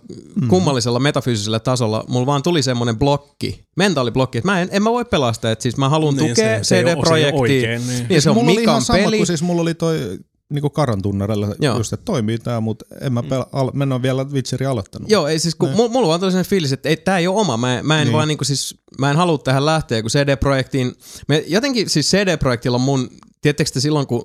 kummallisella 0.49 0.99
metafyysisellä 1.01 1.61
tasolla 1.61 2.05
mulla 2.09 2.27
vaan 2.27 2.43
tuli 2.43 2.63
semmoinen 2.63 2.99
blokki, 2.99 3.65
mentaaliblokki, 3.77 4.39
että 4.39 4.51
mä 4.51 4.61
en, 4.63 4.69
en 4.73 4.83
mä 4.83 4.91
voi 4.91 5.05
pelastaa, 5.05 5.51
että 5.51 5.63
siis 5.63 5.77
mä 5.77 5.89
haluan 5.89 6.17
Niin, 6.17 6.29
tukea 6.29 6.61
CD-projektia. 6.61 7.79
niin. 7.79 8.07
Niin, 8.09 8.23
se 8.23 8.31
on 8.31 8.37
mulla 8.37 8.51
oli 8.51 8.63
ihan 8.63 8.75
Mikan 8.75 8.83
sama, 8.83 8.99
peli. 8.99 9.17
kun 9.17 9.27
siis 9.27 9.43
mulla 9.43 9.63
oli 9.63 9.75
toi 9.75 10.19
niinku 10.55 10.71
karan 10.71 11.03
tunnarella 11.03 11.49
Joo. 11.61 11.77
just, 11.79 11.93
että 11.93 12.05
toimii 12.05 12.39
tää, 12.39 12.61
mutta 12.61 12.85
en 13.01 13.13
mä, 13.13 13.21
pel- 13.21 13.49
al- 13.53 13.71
mä 13.75 13.85
en 13.85 13.93
ole 13.93 14.03
vielä 14.03 14.25
Witcheria 14.25 14.71
aloittanut. 14.71 15.11
Joo, 15.11 15.27
ei 15.29 15.39
siis 15.39 15.55
kun 15.55 15.71
mulla, 15.71 15.89
mulla 15.89 16.19
tuli 16.19 16.31
sellainen 16.31 16.51
fiilis, 16.51 16.73
että 16.73 16.89
ei, 16.89 16.97
tää 16.97 17.19
ei 17.19 17.27
ole 17.27 17.41
oma. 17.41 17.57
Mä, 17.57 17.81
mä 17.83 17.99
en 17.99 18.05
Niin. 18.07 18.13
vaan 18.13 18.29
niinku 18.29 18.45
siis, 18.45 18.77
mä 18.99 19.11
en 19.11 19.17
halua 19.17 19.39
tähän 19.39 19.67
lähteä, 19.67 20.03
kun 20.03 20.11
CD-projektiin, 20.11 20.93
me, 21.29 21.45
jotenkin 21.47 21.91
siis 21.91 22.11
CD-projektilla 22.11 22.75
on 22.77 22.81
mun, 22.81 23.11
tiedättekö 23.41 23.71
te 23.71 23.81
silloin 23.81 24.07
kun 24.07 24.25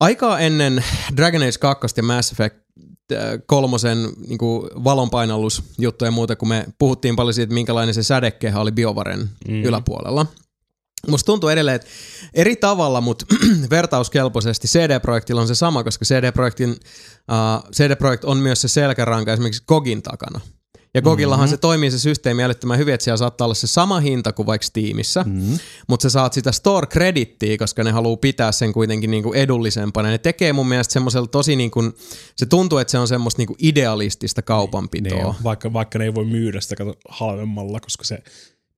aikaa 0.00 0.38
ennen 0.38 0.84
Dragon 1.16 1.42
Age 1.42 1.58
2 1.60 1.86
ja 1.96 2.02
Mass 2.02 2.32
Effect 2.32 2.56
äh, 3.12 3.18
kolmosen 3.46 3.98
niin 4.28 4.38
valonpainallusjuttuja 4.84 6.06
ja 6.06 6.12
muuta, 6.12 6.36
kun 6.36 6.48
me 6.48 6.66
puhuttiin 6.78 7.16
paljon 7.16 7.34
siitä, 7.34 7.44
että 7.44 7.54
minkälainen 7.54 7.94
se 7.94 8.02
sädekehä 8.02 8.60
oli 8.60 8.72
BioVaren 8.72 9.30
mm. 9.48 9.62
yläpuolella. 9.64 10.26
Musta 11.08 11.26
tuntuu 11.26 11.48
edelleen, 11.48 11.74
että 11.74 11.88
eri 12.34 12.56
tavalla, 12.56 13.00
mutta 13.00 13.26
vertauskelpoisesti 13.70 14.68
CD-projektilla 14.68 15.40
on 15.40 15.48
se 15.48 15.54
sama, 15.54 15.84
koska 15.84 16.04
CD-projektin, 16.04 16.70
uh, 16.70 17.70
CD-projekt 17.72 18.24
on 18.24 18.36
myös 18.36 18.60
se 18.60 18.68
selkäranka 18.68 19.32
esimerkiksi 19.32 19.64
Gogin 19.68 20.02
takana. 20.02 20.40
Ja 20.96 21.02
Gogillahan 21.02 21.44
mm-hmm. 21.44 21.50
se 21.50 21.56
toimii 21.56 21.90
se 21.90 21.98
systeemi 21.98 22.42
älyttömän 22.42 22.78
hyvin, 22.78 22.94
että 22.94 23.04
siellä 23.04 23.16
saattaa 23.16 23.44
olla 23.44 23.54
se 23.54 23.66
sama 23.66 24.00
hinta 24.00 24.32
kuin 24.32 24.46
vaikka 24.46 24.66
Steamissa, 24.66 25.22
mm-hmm. 25.22 25.58
mutta 25.88 26.02
sä 26.02 26.10
saat 26.10 26.32
sitä 26.32 26.52
store-kredittiä, 26.52 27.56
koska 27.58 27.84
ne 27.84 27.90
haluaa 27.90 28.16
pitää 28.16 28.52
sen 28.52 28.72
kuitenkin 28.72 29.10
niinku 29.10 29.32
edullisempana. 29.32 30.08
Ne 30.08 30.18
tekee 30.18 30.52
mun 30.52 30.68
mielestä 30.68 30.92
semmoisella 30.92 31.26
tosi, 31.26 31.56
niinku, 31.56 31.82
se 32.36 32.46
tuntuu, 32.46 32.78
että 32.78 32.90
se 32.90 32.98
on 32.98 33.08
semmoista 33.08 33.40
niinku 33.40 33.56
idealistista 33.58 34.42
kaupanpitoa. 34.42 35.32
Niin, 35.32 35.44
vaikka, 35.44 35.72
vaikka 35.72 35.98
ne 35.98 36.04
ei 36.04 36.14
voi 36.14 36.24
myydä 36.24 36.60
sitä 36.60 36.76
kato, 36.76 36.94
halvemmalla, 37.08 37.80
koska 37.80 38.04
se 38.04 38.18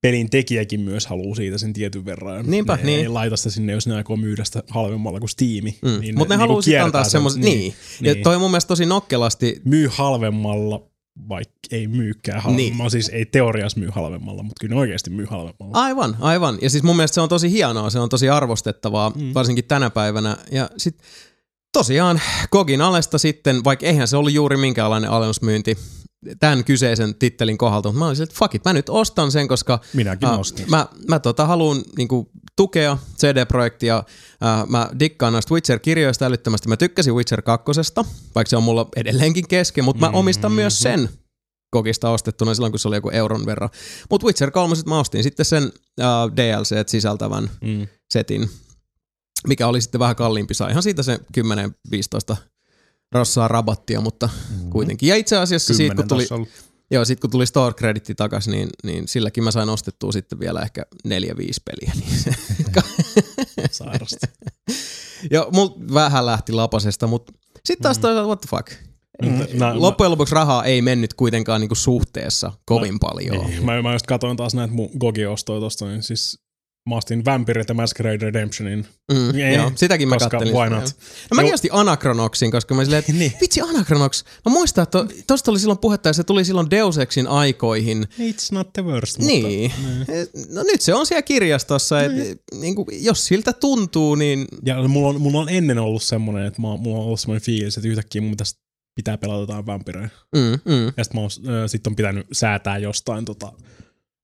pelin 0.00 0.31
tekijäkin 0.31 0.81
myös 0.81 1.07
haluaa 1.07 1.35
siitä 1.35 1.59
sen 1.59 1.73
tietyn 1.73 2.05
verran. 2.05 2.47
Niinpä, 2.47 2.76
ne 2.76 2.83
niin. 2.83 3.00
ei 3.00 3.09
laita 3.09 3.37
sitä 3.37 3.50
sinne, 3.50 3.73
jos 3.73 3.87
ne 3.87 3.95
aikoo 3.95 4.17
myydä 4.17 4.45
sitä 4.45 4.62
halvemmalla 4.69 5.21
kuin 5.21 5.31
Steam. 5.31 5.64
Mm. 5.64 6.00
Niin 6.00 6.19
Mutta 6.19 6.35
ne, 6.35 6.37
ne 6.37 6.40
haluaa 6.40 6.62
sitten 6.62 6.85
antaa 6.85 7.05
semmoista, 7.05 7.40
niin. 7.40 7.59
niin. 7.59 7.75
Ja 8.00 8.14
niin. 8.14 8.23
toi 8.23 8.35
on 8.35 8.40
mun 8.40 8.50
mielestä 8.50 8.69
tosi 8.69 8.87
nokkelasti 8.87 9.61
Myy 9.64 9.88
halvemmalla, 9.93 10.88
vaikka 11.28 11.55
ei 11.73 11.87
myykään 11.87 12.43
halvemmalla. 12.43 12.83
Niin. 12.85 12.90
Siis 12.90 13.09
ei 13.09 13.26
teoriassa 13.26 13.81
myy 13.81 13.90
halvemmalla, 13.90 14.43
mutta 14.43 14.61
kyllä 14.61 14.75
ne 14.75 14.81
oikeasti 14.81 15.11
myy 15.11 15.26
halvemmalla. 15.26 15.78
Aivan, 15.78 16.17
aivan. 16.21 16.59
Ja 16.62 16.71
siis 16.71 16.83
mun 16.85 16.97
mielestä 16.97 17.14
se 17.14 17.21
on 17.21 17.28
tosi 17.28 17.50
hienoa, 17.50 17.90
se 17.90 17.99
on 17.99 18.09
tosi 18.09 18.28
arvostettavaa, 18.28 19.11
mm. 19.11 19.35
varsinkin 19.35 19.64
tänä 19.64 19.90
päivänä. 19.90 20.37
Ja 20.52 20.71
sit 20.76 20.99
tosiaan 21.73 22.21
Kogin 22.50 22.81
alesta 22.81 23.19
sitten, 23.19 23.64
vaikka 23.64 23.87
eihän 23.87 24.09
se 24.09 24.17
ollut 24.17 24.33
juuri 24.33 24.57
minkäänlainen 24.57 25.11
alennusmyynti 25.11 25.78
tämän 26.41 26.65
kyseisen 26.65 27.15
tittelin 27.15 27.59
kohdalta, 27.59 27.89
mutta 27.89 27.99
mä 27.99 28.05
olin 28.07 28.17
silleen, 28.17 28.31
että 28.31 28.39
fuck 28.39 28.55
it, 28.55 28.65
mä 28.65 28.73
nyt 28.73 28.89
ostan 28.89 29.33
sen, 29.33 29.49
koska 29.49 29.81
Minäkin 29.95 30.29
äh, 30.29 30.39
ostin. 30.39 30.67
mä, 30.71 30.87
mä 31.09 31.19
tota, 31.19 31.47
haluan 31.47 31.83
niinku, 31.97 32.31
tukea 32.57 32.99
CD-projektia. 33.19 33.97
Äh, 34.45 34.67
mä 34.69 34.91
dikkaan 35.01 35.33
noista 35.33 35.55
Witcher-kirjoista 35.55 36.25
älyttömästi. 36.25 36.69
Mä 36.69 36.77
tykkäsin 36.77 37.15
Witcher 37.15 37.43
2, 37.43 37.65
vaikka 38.35 38.51
se 38.51 38.57
on 38.57 38.63
mulla 38.63 38.89
edelleenkin 38.97 39.49
kesken, 39.49 39.85
mutta 39.85 40.01
mä 40.11 40.19
omistan 40.19 40.53
myös 40.53 40.81
sen 40.81 41.09
kokista 41.71 42.11
ostettuna 42.11 42.55
silloin, 42.55 42.73
kun 42.73 42.79
se 42.79 42.89
oli 42.89 42.97
joku 42.97 43.11
euron 43.11 43.47
verran. 43.47 43.69
Mutta 44.11 44.27
Witcher 44.27 44.51
3 44.51 44.77
mä 44.87 44.99
ostin 44.99 45.23
sitten 45.23 45.47
sen 45.47 45.63
äh, 46.01 46.07
DLC 46.37 46.89
sisältävän 46.89 47.51
Mm. 47.61 47.87
setin, 48.13 48.51
mikä 49.47 49.67
oli 49.67 49.81
sitten 49.81 49.99
vähän 49.99 50.17
kalliimpi. 50.17 50.55
Saihan 50.55 50.83
siitä 50.83 51.03
se 51.03 51.19
10-15 52.33 52.37
rossaa 53.12 53.49
rabattia, 53.49 54.00
mutta 54.00 54.27
mm-hmm. 54.27 54.71
kuitenkin. 54.71 55.09
Ja 55.09 55.17
itse 55.17 55.37
asiassa 55.37 55.75
siitä, 55.75 55.95
kun 55.95 56.09
tuli, 56.09 56.27
ollut. 56.31 56.49
joo, 56.91 57.05
sit 57.05 57.21
kun 57.21 57.31
tuli 57.31 57.47
store 57.47 57.75
creditti 57.75 58.15
takas, 58.15 58.49
niin, 58.49 58.69
niin 58.85 59.09
silläkin 59.09 59.45
mä 59.45 59.50
sain 59.50 59.69
ostettua 59.69 60.12
sitten 60.12 60.41
vielä 60.41 60.61
ehkä 60.62 60.83
4-5 60.93 61.11
peliä. 61.65 61.93
Niin 61.95 62.25
Sairasta. 63.71 64.27
joo, 65.31 65.49
mul 65.53 65.69
vähän 65.95 66.27
lähti 66.27 66.53
lapasesta, 66.53 67.07
mutta 67.07 67.33
sitten 67.65 67.83
taas 67.83 67.99
toisaalta 67.99 68.27
what 68.27 68.41
the 68.41 68.49
fuck. 68.50 68.88
Mm. 69.23 69.59
Nää- 69.59 69.81
Loppujen 69.81 70.11
lopuksi 70.11 70.35
rahaa 70.35 70.65
ei 70.65 70.83
mennyt 70.83 71.15
kuitenkaan 71.15 71.61
niinku 71.61 71.75
suhteessa 71.75 72.53
kovin 72.65 72.99
paljon. 72.99 73.47
Niin. 73.47 73.65
Mä, 73.65 73.83
mä 73.83 73.93
just 73.93 74.07
katsoin 74.07 74.37
taas 74.37 74.55
näitä 74.55 74.75
mun 74.75 74.91
Gogi-ostoja 75.00 75.61
tosta, 75.61 75.87
niin 75.87 76.03
siis 76.03 76.38
mä 76.88 76.95
ostin 76.97 77.25
Vampire 77.25 77.64
ja 77.68 77.75
Masquerade 77.75 78.16
Redemptionin. 78.26 78.87
Mm, 79.12 79.38
Ei, 79.40 79.54
joo, 79.54 79.73
sitäkin 79.75 80.09
mä 80.09 80.16
kattelin. 80.16 80.54
why 80.54 80.71
not? 80.71 80.85
No 81.30 81.35
mäkin 81.35 81.54
ostin 81.54 81.71
Anachronoxin, 81.73 82.50
koska 82.50 82.75
mä 82.75 82.85
silleen, 82.85 82.99
että 83.00 83.12
Niin. 83.18 83.33
vitsi 83.40 83.61
Anachronox. 83.61 84.25
Mä 84.47 84.52
muistan, 84.52 84.83
että 84.83 84.99
to- 84.99 85.09
tosta 85.26 85.50
oli 85.50 85.59
silloin 85.59 85.78
puhetta 85.78 86.09
ja 86.09 86.12
se 86.12 86.25
tuli 86.25 86.45
silloin 86.45 86.71
Deus 86.71 86.99
Exin 86.99 87.26
aikoihin. 87.26 88.07
It's 88.21 88.49
not 88.52 88.73
the 88.73 88.85
worst, 88.85 89.18
Niin. 89.18 89.73
mutta... 89.99 90.12
Et, 90.12 90.30
No 90.50 90.62
nyt 90.62 90.80
se 90.80 90.95
on 90.95 91.07
siellä 91.07 91.23
kirjastossa, 91.23 92.00
että 92.00 92.42
niin 92.61 92.75
kuin, 92.75 92.87
jos 93.04 93.26
siltä 93.26 93.52
tuntuu, 93.52 94.14
niin 94.14 94.47
Ja 94.64 94.88
mulla 94.88 95.09
on, 95.09 95.21
mulla 95.21 95.38
on 95.40 95.49
ennen 95.49 95.78
ollut 95.78 96.02
semmoinen, 96.02 96.47
että 96.47 96.62
mä, 96.62 96.68
mulla 96.76 96.99
on 96.99 97.04
ollut 97.04 97.21
semmoinen 97.21 97.42
fiilis, 97.45 97.76
että 97.76 97.88
yhtäkkiä 97.88 98.23
mun 98.23 98.30
pitäisi 98.30 98.54
pitää 98.95 99.18
pelata 99.18 99.40
jotain 99.40 99.66
vampirejä. 99.66 100.09
mm, 100.37 100.73
mm. 100.75 100.92
Ja 100.97 101.04
sit, 101.04 101.14
mä 101.14 101.21
oon, 101.21 101.30
äh, 101.49 101.52
sit 101.66 101.87
on 101.87 101.97
pitänyt 101.97 102.26
säätää 102.33 102.78
jostain 102.78 103.25
tota, 103.25 103.52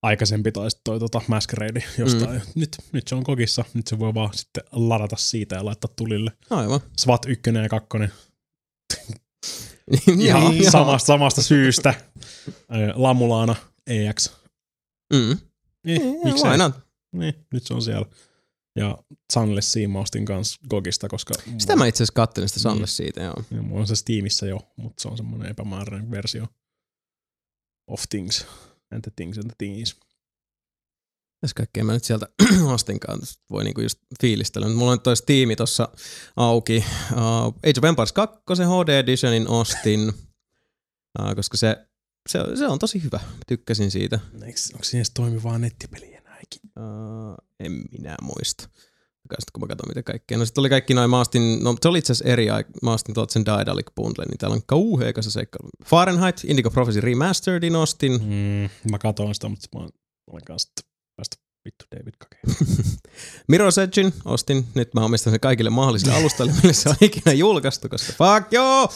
aikaisempi 0.05 0.53
tai 0.53 0.71
sit 0.71 0.81
toi 0.85 0.99
tota 0.99 1.21
Masquerade 1.27 1.85
jostain. 1.99 2.37
Mm. 2.47 2.53
Nyt, 2.55 2.77
nyt 2.93 3.09
se 3.09 3.15
on 3.15 3.25
kokissa, 3.25 3.65
nyt 3.75 3.87
se 3.87 3.99
voi 3.99 4.15
vaan 4.15 4.35
sitten 4.35 4.65
ladata 4.73 5.17
siitä 5.17 5.57
ja 5.57 5.65
laittaa 5.65 5.91
tulille. 5.97 6.33
aivan. 6.51 6.81
SWAT 6.99 7.27
1 7.27 7.51
ja 7.63 7.69
2. 7.69 7.89
Joo, 10.07 10.17
Ihan 10.19 10.57
joo. 10.59 10.71
samasta, 10.71 11.07
samasta 11.07 11.43
syystä. 11.43 11.95
Lamulaana 12.95 13.55
EX. 13.87 14.33
Mm. 15.13 15.39
Niin, 15.87 16.03
Why 16.03 16.25
miksei? 16.25 16.51
Niin, 17.13 17.35
nyt 17.53 17.67
se 17.67 17.75
on 17.75 17.83
siellä. 17.83 18.07
Ja 18.79 18.99
Sunlessia 19.33 19.89
mä 19.89 19.99
ostin 19.99 20.25
kans 20.25 20.59
Gogista, 20.71 21.09
koska 21.09 21.35
Sitä 21.59 21.77
mä 21.77 21.87
itse 21.87 21.97
asiassa 22.03 22.15
kattelin 22.15 22.49
sitä 22.49 22.61
Sanle 22.61 22.79
Niin. 22.81 22.89
siitä, 22.89 23.23
joo. 23.23 23.35
Ja 23.51 23.63
mulla 23.63 23.81
on 23.81 23.87
se 23.87 23.97
Steamissa 23.97 24.47
jo, 24.47 24.61
mutta 24.77 25.03
se 25.03 25.09
on 25.09 25.17
semmoinen 25.17 25.51
epämääräinen 25.51 26.11
versio 26.11 26.47
of 27.87 28.03
things 28.11 28.47
and 28.93 29.03
the 29.03 29.13
things 29.17 29.39
and 29.39 29.47
the 29.47 29.55
things. 29.59 29.97
Tässä 31.41 31.55
kaikkea 31.55 31.85
mä 31.85 31.93
nyt 31.93 32.05
sieltä 32.05 32.29
ostinkaan, 32.75 33.21
voi 33.51 33.65
niinku 33.65 33.81
just 33.81 33.99
fiilistellä. 34.21 34.69
Mulla 34.69 34.93
on 34.93 35.01
toi 35.01 35.17
Steam 35.17 35.49
tossa 35.57 35.89
auki. 36.37 36.85
Uh, 37.13 37.19
Age 37.47 37.79
of 37.79 37.85
Empires 37.85 38.13
2 38.13 38.41
HD 38.49 38.89
Editionin 38.89 39.49
ostin, 39.49 40.09
uh, 41.19 41.35
koska 41.37 41.57
se, 41.57 41.87
se, 42.29 42.39
se 42.59 42.67
on 42.67 42.79
tosi 42.79 43.03
hyvä. 43.03 43.21
Tykkäsin 43.47 43.91
siitä. 43.91 44.21
Eikö, 44.35 44.61
onko 44.73 44.85
siinä 44.85 44.99
edes 44.99 45.11
toimivaa 45.11 45.59
nettipeliä 45.59 46.19
enääkin? 46.19 46.61
Uh, 46.65 47.37
en 47.61 47.73
minä 47.73 48.17
muista. 48.23 48.69
Sitten 49.31 49.53
kun 49.53 49.61
mä 49.63 49.67
katson 49.67 49.89
mitä 49.89 50.03
kaikkea. 50.03 50.39
No 50.39 50.45
sitten 50.45 50.63
oli 50.63 50.69
kaikki 50.69 50.95
noin, 50.95 51.11
mä 51.11 51.21
ostin, 51.21 51.65
no 51.65 51.77
se 51.83 51.89
oli 51.89 51.99
itse 51.99 52.13
asiassa 52.13 52.33
eri 52.33 52.51
aika, 52.51 52.71
mä 52.83 52.93
ostin 52.93 53.15
tuolta 53.15 53.33
sen 53.33 53.47
Daedalic 53.47 53.87
Bundle, 53.97 54.25
niin 54.25 54.39
täällä 54.39 54.55
on 54.55 54.63
kauhea 54.67 55.13
kanssa 55.13 55.31
seikkailu. 55.31 55.69
Fahrenheit, 55.87 56.41
Indigo 56.47 56.71
Prophecy 56.71 57.01
Remasteredin 57.01 57.77
ostin. 57.77 58.13
Mm, 58.13 58.91
mä 58.91 58.99
katoin 58.99 59.35
sitä, 59.35 59.49
mutta 59.49 59.69
mä 59.75 59.81
olen 60.31 60.45
kanssa 60.47 60.71
päästä 61.17 61.37
vittu 61.65 61.85
David 61.97 62.15
Kakeen. 62.19 62.77
Mirror's 63.53 63.81
Edgein 63.83 64.15
ostin. 64.25 64.67
Nyt 64.75 64.95
mä 64.95 65.05
omistan 65.05 65.33
sen 65.33 65.41
kaikille 65.41 65.71
mahdollisille 65.71 66.15
alustoille, 66.21 66.53
mille 66.63 66.73
se 66.73 66.89
on 66.89 66.97
ikinä 67.01 67.33
julkaistu, 67.33 67.89
koska 67.89 68.13
fuck 68.13 68.53
joo! 68.53 68.89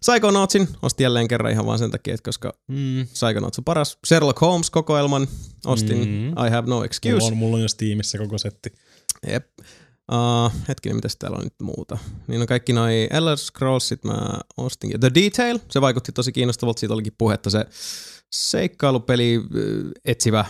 Psychonautsin 0.00 0.68
ostin 0.82 1.04
jälleen 1.04 1.28
kerran 1.28 1.52
ihan 1.52 1.66
vaan 1.66 1.78
sen 1.78 1.90
takia, 1.90 2.14
että 2.14 2.28
koska 2.28 2.52
Mm. 2.68 3.06
Psychonauts 3.12 3.58
on 3.58 3.64
paras. 3.64 3.98
Sherlock 4.06 4.40
Holmes-kokoelman 4.40 5.28
ostin. 5.66 5.98
Mm. 5.98 6.28
I 6.46 6.50
have 6.50 6.68
no 6.70 6.84
excuse. 6.84 7.14
Mulla, 7.14 7.26
on, 7.26 7.36
mulla 7.36 7.56
on 7.56 7.62
jo 7.62 7.68
Steamissa 7.68 8.18
koko 8.18 8.38
setti. 8.38 8.72
Jep. 9.26 9.46
Uh, 10.12 10.52
hetkinen, 10.68 10.96
mitäs 10.96 11.16
täällä 11.16 11.36
on 11.36 11.44
nyt 11.44 11.54
muuta? 11.62 11.98
Niin 12.26 12.40
on 12.40 12.46
kaikki 12.46 12.72
noi 12.72 13.08
Elder 13.10 13.36
Scrollsit 13.36 14.04
mä 14.04 14.40
ostin. 14.56 15.00
The 15.00 15.10
Detail, 15.14 15.58
se 15.70 15.80
vaikutti 15.80 16.12
tosi 16.12 16.32
kiinnostavalta, 16.32 16.80
siitä 16.80 16.94
olikin 16.94 17.14
puhetta 17.18 17.50
se 17.50 17.66
seikkailupeli, 18.32 19.36
äh, 19.36 19.90
etsivä 20.04 20.44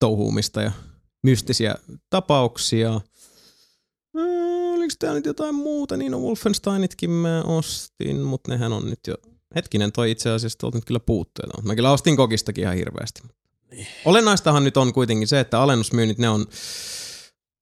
touhuumista 0.00 0.62
ja 0.62 0.72
mystisiä 1.22 1.74
tapauksia. 2.10 2.94
Äh, 2.94 4.74
oliko 4.74 4.94
täällä 4.98 5.18
nyt 5.18 5.26
jotain 5.26 5.54
muuta? 5.54 5.96
Niin 5.96 6.12
no 6.12 6.18
Wolfensteinitkin 6.18 7.10
mä 7.10 7.42
ostin, 7.42 8.20
mutta 8.20 8.50
nehän 8.50 8.72
on 8.72 8.90
nyt 8.90 9.00
jo... 9.06 9.14
Hetkinen, 9.54 9.92
toi 9.92 10.10
itse 10.10 10.30
asiassa 10.30 10.58
tuolta 10.58 10.78
nyt 10.78 10.84
kyllä 10.84 11.00
puuttuu. 11.00 11.62
Mä 11.62 11.74
kyllä 11.74 11.90
ostin 11.90 12.16
kokistakin 12.16 12.62
ihan 12.62 12.76
hirveästi. 12.76 13.22
Olennaistahan 14.04 14.64
nyt 14.64 14.76
on 14.76 14.92
kuitenkin 14.92 15.28
se, 15.28 15.40
että 15.40 15.60
alennusmyynnit, 15.60 16.18
ne 16.18 16.28
on, 16.28 16.46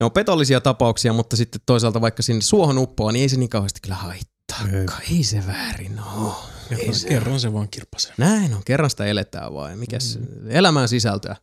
ne 0.02 0.06
on 0.06 0.12
petollisia 0.12 0.60
tapauksia, 0.60 1.12
mutta 1.12 1.36
sitten 1.36 1.60
toisaalta 1.66 2.00
vaikka 2.00 2.22
sinne 2.22 2.42
suohon 2.42 2.78
uppoaa, 2.78 3.12
niin 3.12 3.22
ei 3.22 3.28
se 3.28 3.36
niin 3.36 3.48
kauheasti 3.48 3.80
kyllä 3.82 3.96
haittaa. 3.96 4.68
Ei, 4.72 4.86
ei 5.16 5.24
se 5.24 5.46
väärin 5.46 6.00
ole. 6.00 6.34
Kerran, 6.68 6.94
kerran 7.08 7.40
se 7.40 7.52
vaan 7.52 7.68
kirpasee. 7.68 8.12
Näin 8.18 8.54
on, 8.54 8.62
kerran 8.64 8.90
sitä 8.90 9.04
eletään 9.04 9.54
vaan. 9.54 9.78
Mikäs 9.78 10.18
mm. 10.18 10.50
elämän 10.50 10.88
sisältöä. 10.88 11.36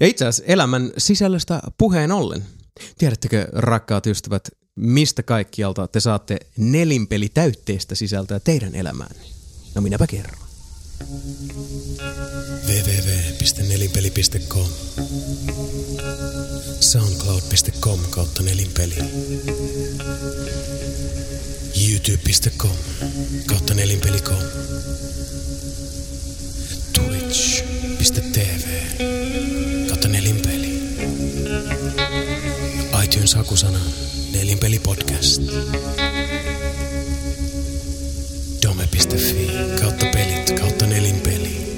Ja 0.00 0.06
itse 0.06 0.26
asiassa 0.26 0.52
elämän 0.52 0.90
sisällöstä 0.98 1.60
puheen 1.78 2.12
ollen. 2.12 2.44
Tiedättekö, 2.98 3.48
rakkaat 3.52 4.06
ystävät, 4.06 4.48
mistä 4.76 5.22
kaikkialta 5.22 5.88
te 5.88 6.00
saatte 6.00 6.38
nelinpeli 6.56 7.28
täytteistä 7.28 7.94
sisältöä 7.94 8.40
teidän 8.40 8.74
elämäänne? 8.74 9.22
No 9.74 9.82
minäpä 9.82 10.06
kerron. 10.06 10.38
www.nelinpeli.com 12.66 14.68
soundcloud.com 16.80 18.00
kautta 18.10 18.42
nelinpeli. 18.42 18.94
youtube.com 21.74 22.76
kautta 23.46 23.74
nelinpeli.com 23.74 24.36
twitch.tv 26.92 28.64
kautta 29.88 30.08
nelinpeli. 30.08 30.82
iTunes 33.04 33.34
hakusana 33.34 33.80
nelinpeli 34.32 34.78
podcast. 34.78 35.42
dome.fi 38.62 39.50
kautta 39.80 40.06
pelit 40.06 40.60
kautta 40.60 40.86
nelinpeli. 40.86 41.76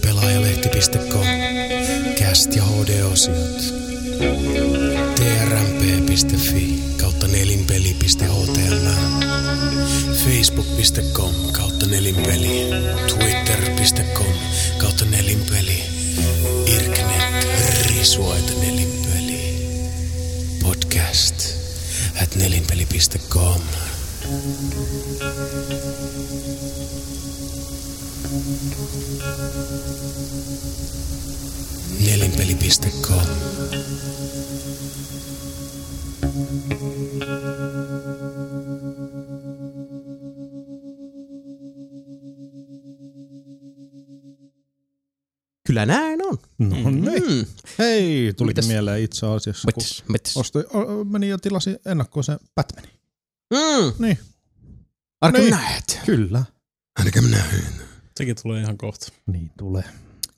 pelaajalehti.com 0.00 1.26
cast 2.18 2.56
ja 2.56 2.62
HD-osiot 2.64 3.81
trmp.fi 5.14 6.82
kautta 7.00 7.26
nelinpeli.html 7.26 8.88
facebook.com 10.24 11.34
kautta 11.52 11.86
nelinpeli 11.86 12.70
twitter.com 13.06 14.34
kautta 14.78 15.04
nelinpeli 15.04 15.82
irknet 16.66 17.46
risuaita 17.86 18.52
nelinpeli 18.60 19.40
podcast 20.62 21.54
at 22.22 22.34
nelinpeli.com 22.34 23.60
nelinpeli.com 32.06 33.26
Kyllä 45.66 45.86
näin 45.86 46.22
on. 46.26 46.38
No 46.58 46.90
niin. 46.90 47.04
Mm. 47.04 47.46
Hei, 47.78 48.32
tulikin 48.36 48.46
Mitäs? 48.46 48.66
mieleen 48.68 49.02
itse 49.02 49.26
asiassa, 49.26 49.72
kun 49.72 49.82
Mitäs, 49.82 50.04
mitäs? 50.08 50.36
ostoi, 50.36 50.64
o- 50.74 51.04
meni 51.04 51.28
ja 51.28 51.38
tilasi 51.38 51.76
ennakkoon 51.86 52.24
se 52.24 52.36
Batmanin. 52.54 52.90
Mm. 53.52 53.92
Niin, 54.06 54.18
Arkham 55.20 55.42
Niin. 55.44 55.54
Knight. 55.56 56.04
kyllä. 56.06 56.44
Ainakin 56.98 57.30
näin. 57.30 57.64
Sekin 58.16 58.36
tulee 58.42 58.60
ihan 58.62 58.78
kohta. 58.78 59.12
Niin 59.26 59.50
tulee. 59.58 59.84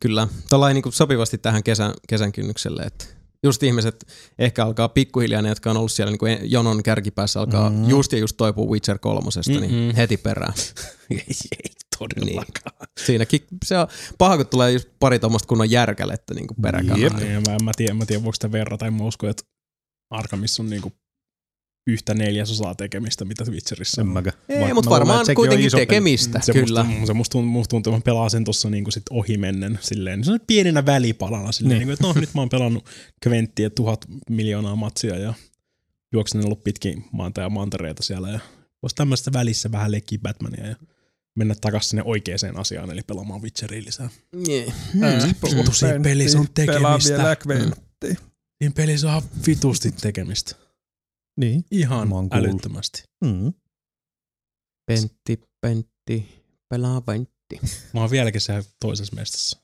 Kyllä, 0.05 0.29
tuollain 0.49 0.75
niin 0.75 0.93
sopivasti 0.93 1.39
tähän 1.39 1.63
kesän, 1.63 1.93
kesän 2.09 2.33
kynnykselle, 2.33 2.83
että 2.83 3.05
just 3.43 3.63
ihmiset 3.63 4.07
ehkä 4.39 4.65
alkaa 4.65 4.89
pikkuhiljaa, 4.89 5.43
ne 5.43 5.49
jotka 5.49 5.71
on 5.71 5.77
ollut 5.77 5.93
siellä 5.93 6.11
niin 6.11 6.19
kuin 6.19 6.39
jonon 6.43 6.83
kärkipäässä, 6.83 7.41
alkaa 7.41 7.71
Mm. 7.71 7.77
mm. 7.77 7.89
just 7.89 8.13
ja 8.13 8.19
just 8.19 8.37
toipua 8.37 8.67
Witcher 8.67 8.99
kolmosesta, 8.99 9.53
mm-hmm. 9.53 9.69
niin 9.69 9.97
heti 9.97 10.17
perään. 10.17 10.53
ei, 11.11 11.19
ei 11.53 11.71
todellakaan. 11.99 12.89
Siinäkin 13.05 13.41
se 13.65 13.79
on 13.79 13.87
paha, 14.19 14.37
kun 14.37 14.47
tulee 14.47 14.73
just 14.73 14.89
pari 15.01 15.19
tuommoista 15.19 15.47
kunnon 15.47 15.71
järkälettä 15.71 16.35
niin 16.35 16.47
kuin 16.47 16.63
peräkanaa. 16.63 16.99
Jep. 16.99 17.13
Niin, 17.13 17.43
mä, 17.47 17.55
en 17.55 17.65
mä 17.65 17.73
tiedä, 17.77 17.95
mä 17.95 18.07
tiedä, 18.07 18.23
voiko 18.23 18.35
sitä 18.35 18.53
verrata. 18.53 18.87
En 18.87 18.95
mä 18.95 19.05
usko, 19.05 19.29
että 19.29 19.45
Arkhamissa 20.11 20.63
on 20.63 20.71
niinku 20.71 20.93
yhtä 21.87 22.15
neljäsosaa 22.15 22.75
tekemistä, 22.75 23.25
mitä 23.25 23.45
Witcherissa 23.51 24.01
En 24.03 24.07
on. 24.09 24.13
mäkään. 24.13 24.37
Ei, 24.49 24.75
mutta 24.75 24.91
varmaan 24.91 25.25
on 25.29 25.35
kuitenkin 25.35 25.71
tekemistä, 25.71 26.41
Se 26.41 26.53
kyllä. 26.53 26.85
Musta, 26.85 27.07
se 27.07 27.13
musta 27.13 27.39
musta 27.39 27.71
tuntuu, 27.71 27.93
että 27.93 27.99
mä 27.99 28.05
pelaa 28.05 28.29
sen 28.29 28.45
tuossa 28.45 28.71
niinku 28.71 28.91
sit 28.91 29.03
ohimennen 29.11 29.79
silleen. 29.83 30.25
Se 30.25 30.33
on 30.33 30.41
pienenä 30.47 30.87
välipalana 30.87 31.53
silleen, 31.53 31.79
Niin. 31.79 31.89
niin. 31.89 31.89
niinku, 31.89 32.07
että 32.09 32.19
no 32.19 32.21
nyt 32.21 32.35
mä 32.35 32.41
oon 32.41 32.49
pelannut 32.49 32.85
Kventtiä 33.23 33.71
tuhat 33.71 34.05
miljoonaa 34.31 34.77
matsia 34.77 35.19
ja 35.19 35.35
juoksenellut 36.13 36.65
pitkin 36.65 37.05
maanta 37.13 37.41
ja 37.41 37.49
mantereita 37.49 38.03
siellä 38.03 38.31
ja 38.31 38.41
vois 38.83 38.95
tämmöistä 38.95 39.33
välissä 39.33 39.73
vähän 39.73 39.91
leikkiä 39.91 40.19
Batmania 40.23 40.67
ja 40.67 40.77
mennä 41.37 41.55
takaisin 41.61 41.89
sinne 41.91 42.03
oikeaan 42.07 42.57
asiaan, 42.57 42.91
eli 42.91 43.01
pelaamaan 43.07 43.43
Witcheria 43.43 43.83
lisää. 43.85 44.09
Yeah. 44.49 44.75
Tosi 45.65 45.85
pelissä 46.03 46.39
on 46.39 46.49
Pelaa 46.55 46.99
tekemistä. 46.99 47.17
vielä 47.19 47.37
Quentti. 47.47 48.25
Niin 48.61 48.73
pelissä 48.73 49.13
on 49.13 49.23
vitusti 49.47 49.93
tekemistä. 50.01 50.64
Niin. 51.37 51.65
Ihan 51.71 52.09
älyttömästi. 52.33 53.03
Mm. 53.25 53.53
Pentti, 54.87 55.41
Pentti, 55.61 56.45
pelaa 56.69 57.01
Pentti. 57.01 57.61
Mä 57.95 58.01
oon 58.01 58.11
vieläkin 58.11 58.41
siellä 58.41 58.63
toisessa 58.81 59.17
mestassa. 59.17 59.59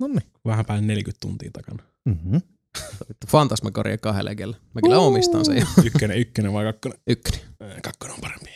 No 0.00 0.06
niin. 0.06 0.32
Vähän 0.44 0.66
päälle 0.66 0.86
40 0.86 1.20
tuntia 1.20 1.50
takana. 1.52 1.82
Mm-hmm. 2.08 2.42
Fantasmagoria 3.32 3.98
kahdella 3.98 4.30
legellä. 4.30 4.56
Mä 4.74 4.80
kyllä 4.80 4.98
omistan 4.98 5.44
sen 5.44 5.56
jo. 5.56 5.66
Ykkönen, 5.86 6.18
ykkönen 6.18 6.52
vai 6.52 6.64
kakkonen? 6.64 6.98
Ykkönen. 7.06 7.40
Kakkonen 7.82 8.14
on 8.14 8.20
parempi. 8.20 8.50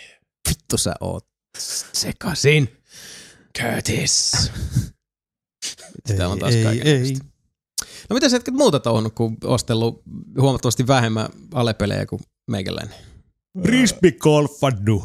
Vittu 0.49 0.79
sä 0.79 0.95
oot 1.01 1.27
sekasin. 1.93 2.77
Curtis. 3.59 4.51
Täällä 6.07 6.29
on 6.29 6.39
taas 6.39 6.55
ei, 6.55 6.65
kaiken 6.65 6.87
ei. 6.87 7.17
No 8.11 8.15
mitä 8.15 8.29
sä 8.29 8.37
hetket 8.37 8.55
muuta 8.55 8.81
touhunut, 8.81 9.13
kun 9.15 9.37
ostellut 9.45 10.03
huomattavasti 10.41 10.87
vähemmän 10.87 11.29
alepelejä 11.55 12.07
kuin 12.07 12.21
meikäläinen? 12.51 12.95
Rispi 13.65 14.13
golfaddu. 14.13 15.05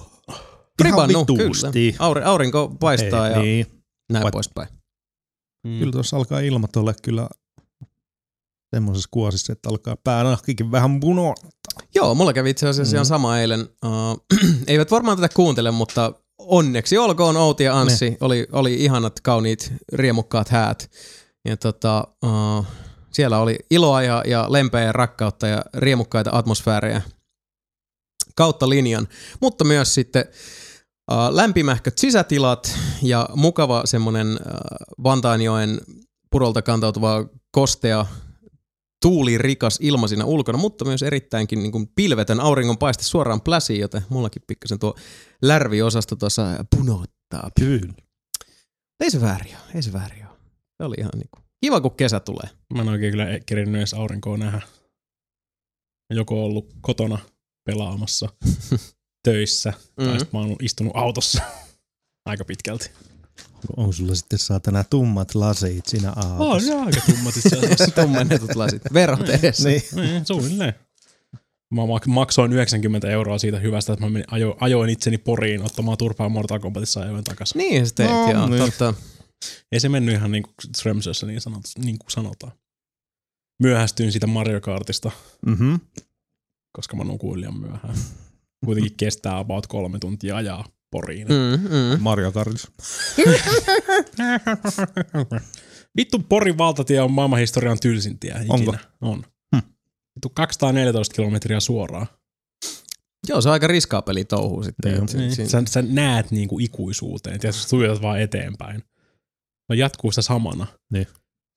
Pribannu, 0.77 1.25
kyllä. 1.25 1.71
Auri, 1.99 2.23
aurinko 2.23 2.75
paistaa 2.79 3.27
ei, 3.27 3.33
ja 3.33 3.41
Niin. 3.41 3.65
näin 4.11 4.23
Vai- 4.23 4.31
poispäin. 4.31 4.67
Mm. 5.67 5.79
Kyllä 5.79 5.91
tuossa 5.91 6.17
alkaa 6.17 6.39
ilmat 6.39 6.75
olla 6.75 6.93
kyllä 7.03 7.29
semmoisessa 8.75 9.09
kuosissa, 9.11 9.53
että 9.53 9.69
alkaa 9.69 9.95
päänahkikin 10.03 10.71
vähän 10.71 10.99
punoa. 10.99 11.33
Joo, 11.95 12.15
mulla 12.15 12.33
kävi 12.33 12.49
itse 12.49 12.67
asiassa 12.67 12.91
Mm. 12.93 12.95
ihan 12.95 13.05
sama 13.05 13.39
eilen. 13.39 13.59
Uh, 13.85 14.25
eivät 14.67 14.91
varmaan 14.91 15.17
tätä 15.17 15.33
kuuntele, 15.35 15.71
mutta 15.71 16.13
onneksi 16.39 16.97
olkoon 16.97 17.37
Outi 17.37 17.63
ja 17.63 17.79
Anssi. 17.79 18.17
Oli, 18.21 18.47
oli 18.51 18.73
ihanat, 18.75 19.19
kauniit, 19.19 19.73
riemukkaat 19.93 20.49
häät. 20.49 20.91
Ja 21.45 21.57
tota, 21.57 22.07
uh, 22.25 22.65
siellä 23.15 23.39
oli 23.39 23.55
iloa 23.71 24.01
ja, 24.01 24.23
ja 24.27 24.45
lempeä 24.49 24.83
ja 24.83 24.91
rakkautta 24.91 25.47
ja 25.47 25.61
riemukkaita 25.73 26.29
atmosfäärejä 26.33 27.01
kautta 28.35 28.69
linjan. 28.69 29.07
Mutta 29.41 29.63
myös 29.63 29.93
sitten 29.93 30.25
uh, 31.11 31.17
lämpimähköt 31.29 31.97
sisätilat 31.97 32.77
ja 33.01 33.29
mukava 33.35 33.81
semmoinen 33.85 34.27
uh, 34.27 35.03
Vantaanjoen 35.03 35.79
purolta 36.31 36.61
kantautuva 36.61 37.25
kostea 37.51 38.05
tuulirikas 39.01 39.77
ilma 39.81 40.07
siinä 40.07 40.25
ulkona, 40.25 40.57
mutta 40.57 40.85
myös 40.85 41.03
erittäinkin 41.03 41.59
niin 41.59 41.71
kuin 41.71 41.87
pilvetön 41.95 42.39
auringon 42.39 42.77
paiste 42.77 43.03
suoraan 43.03 43.41
pläsiin, 43.41 43.79
joten 43.79 44.05
mullakin 44.09 44.41
pikkasen 44.47 44.79
tuo 44.79 44.95
lärviosasto 45.41 46.15
tuossa 46.15 46.43
punottaa. 46.75 47.49
Kyllä. 47.59 47.93
Ei 48.99 49.11
se 49.11 49.21
väärin 49.21 49.55
ole, 49.55 49.71
ei 49.75 49.81
se 49.81 49.93
väärin 49.93 50.27
ole. 50.27 50.37
Se 50.77 50.83
oli 50.83 50.95
ihan 50.99 51.11
niin 51.15 51.29
kuin, 51.31 51.44
kiva, 51.65 51.81
kun 51.81 51.95
kesä 51.95 52.19
tulee. 52.19 52.49
Mä 52.73 52.81
en 52.81 52.89
oikein 52.89 53.11
kyllä 53.11 53.25
kerinyt 53.45 53.75
edes 53.75 53.93
aurinkoa 53.93 54.37
nähdä. 54.37 54.61
Joko 56.13 56.45
ollut 56.45 56.73
kotona 56.81 57.17
pelaamassa, 57.69 58.29
töissä, 59.27 59.69
mm-hmm. 59.69 60.11
tai 60.11 60.19
sit 60.19 60.33
mä 60.33 60.39
oon 60.39 60.55
istunut 60.61 60.93
autossa 60.95 61.41
aika 62.29 62.45
pitkälti. 62.45 62.91
On 63.77 63.93
sulla 63.93 64.15
sitten 64.15 64.39
saatana 64.39 64.83
tummat 64.83 65.35
lasit 65.35 65.85
siinä 65.85 66.09
autossa. 66.09 66.43
On 66.43 66.61
se 66.61 66.75
aika 66.75 67.01
tummat 67.05 67.37
itse 67.37 67.57
asiassa. 67.57 67.91
Tummennetut 68.01 68.55
lasit. 68.55 68.81
Verot 68.93 69.29
edessä. 69.29 69.69
Niin. 69.69 69.81
niin, 69.95 70.25
suunnilleen. 70.25 70.73
Mä 71.73 71.81
mak- 71.81 72.07
maksoin 72.07 72.53
90 72.53 73.09
euroa 73.09 73.37
siitä 73.37 73.59
hyvästä, 73.59 73.93
että 73.93 74.05
mä 74.05 74.09
menin, 74.09 74.27
ajoin 74.59 74.89
itseni 74.89 75.17
poriin 75.17 75.61
ottamaan 75.61 75.97
turpaa 75.97 76.29
Mortal 76.29 76.59
Kombatissa 76.59 77.01
ajoin 77.01 77.23
takaisin. 77.23 77.57
Niin 77.59 77.85
teit, 77.95 78.09
No, 78.09 78.31
joo, 78.31 78.47
niin. 78.47 78.61
totta. 78.61 78.93
Ei 79.71 79.79
se 79.79 79.89
mennyt 79.89 80.15
ihan 80.15 80.31
niin 80.31 80.43
kuin 80.43 80.53
Strömsössä 80.75 81.27
niin, 81.27 81.41
sanot, 81.41 81.61
niin 81.83 81.97
kuin 81.99 82.11
sanotaan. 82.11 82.53
Myöhästyin 83.63 84.11
siitä 84.11 84.27
Mario 84.27 84.61
Kartista, 84.61 85.11
Mhm. 85.45 85.75
koska 86.71 86.95
mä 86.97 87.03
nukuin 87.03 87.39
liian 87.41 87.59
myöhään. 87.59 87.95
Kuitenkin 88.65 88.97
kestää 88.97 89.37
about 89.37 89.67
kolme 89.67 89.99
tuntia 89.99 90.35
ajaa 90.35 90.65
poriin. 90.91 91.27
Mm, 91.27 91.61
mm. 91.69 92.01
Mario 92.01 92.31
Kartissa. 92.31 92.71
Vittu 95.97 96.19
Porin 96.19 96.57
valtatie 96.57 97.01
on 97.01 97.11
maailmanhistorian 97.11 97.79
tylsin 97.79 98.19
tie 98.19 98.31
ikinä. 98.31 98.53
Onko? 98.53 98.75
On. 99.01 99.23
Hm. 99.55 99.61
Vittu 100.15 100.29
214 100.29 101.15
kilometriä 101.15 101.59
suoraan. 101.59 102.07
Joo, 103.27 103.41
se 103.41 103.49
on 103.49 103.53
aika 103.53 103.67
riskaa 103.67 104.01
peli 104.01 104.25
touhuu 104.25 104.63
sitten. 104.63 105.05
Niin 105.13 105.33
Niin. 105.37 105.49
Sä, 105.49 105.63
sä 105.67 105.81
näet 105.81 106.31
niinku 106.31 106.59
ikuisuuteen, 106.59 107.39
tiedätkö, 107.39 107.61
sä 107.61 107.69
tuijotat 107.69 108.01
vaan 108.01 108.21
eteenpäin. 108.21 108.83
Mä 109.69 109.75
jatkuu 109.75 110.11
sitä 110.11 110.21
samana. 110.21 110.67
Niin. 110.93 111.07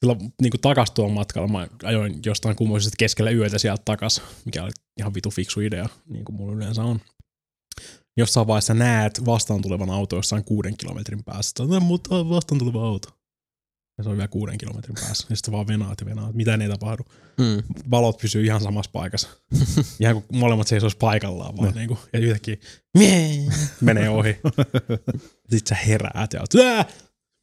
Silloin 0.01 0.33
niinku 0.43 0.59
takas 0.59 0.91
tuolla 0.91 1.15
matkalla 1.15 1.49
mä 1.49 1.69
ajoin 1.85 2.21
jostain 2.27 2.57
kummoisesta 2.57 2.97
keskellä 2.99 3.31
yötä 3.31 3.59
sieltä 3.59 3.83
takas, 3.85 4.23
mikä 4.45 4.63
oli 4.63 4.71
ihan 5.01 5.15
vitu 5.15 5.31
fiksu 5.31 5.61
idea, 5.61 5.89
niin 6.09 6.25
kuin 6.25 6.37
mulla 6.37 6.57
yleensä 6.57 6.83
on. 6.83 7.01
Jossain 8.17 8.47
vaiheessa 8.47 8.75
näet 8.75 9.25
vastaan 9.27 9.63
tulevan 9.63 9.91
auto 9.91 10.17
jossain 10.17 10.45
kuuden 10.45 10.77
kilometrin 10.77 11.25
päässä. 11.25 11.65
No, 11.65 11.81
mutta 11.81 12.15
on 12.15 12.29
vastaan 12.31 12.59
tuleva 12.59 12.89
auto. 12.89 13.09
Ja 13.99 14.05
se 14.05 14.11
on 14.11 14.17
vielä 14.17 14.29
kuuden 14.29 14.59
kilometrin 14.59 14.95
päässä. 15.01 15.27
Ja 15.31 15.37
sitten 15.37 15.53
vaan 15.53 15.67
venaat 15.67 16.01
ja 16.01 16.07
venaat. 16.07 16.35
Mitään 16.35 16.63
ei 16.63 16.69
tapahdu. 16.69 17.03
mm. 17.39 17.63
Valot 17.91 18.19
pysyy 18.19 18.45
ihan 18.45 18.61
samassa 18.61 18.91
paikassa. 18.91 19.29
ihan 20.01 20.15
kuin 20.15 20.25
molemmat 20.33 20.67
seisois 20.69 20.97
paikallaan 20.97 21.57
vaan. 21.57 21.75
Niin 21.75 21.89
kuin, 21.89 21.99
ja 22.13 22.19
yhtäkkiä 22.19 22.57
mie, 22.99 23.45
menee 23.81 24.09
ohi. 24.09 24.37
Sitten 25.51 25.69
sä 25.69 25.75
heräät 25.75 26.33
ja 26.33 26.41
oot, 26.41 26.55
"Ää! 26.55 26.85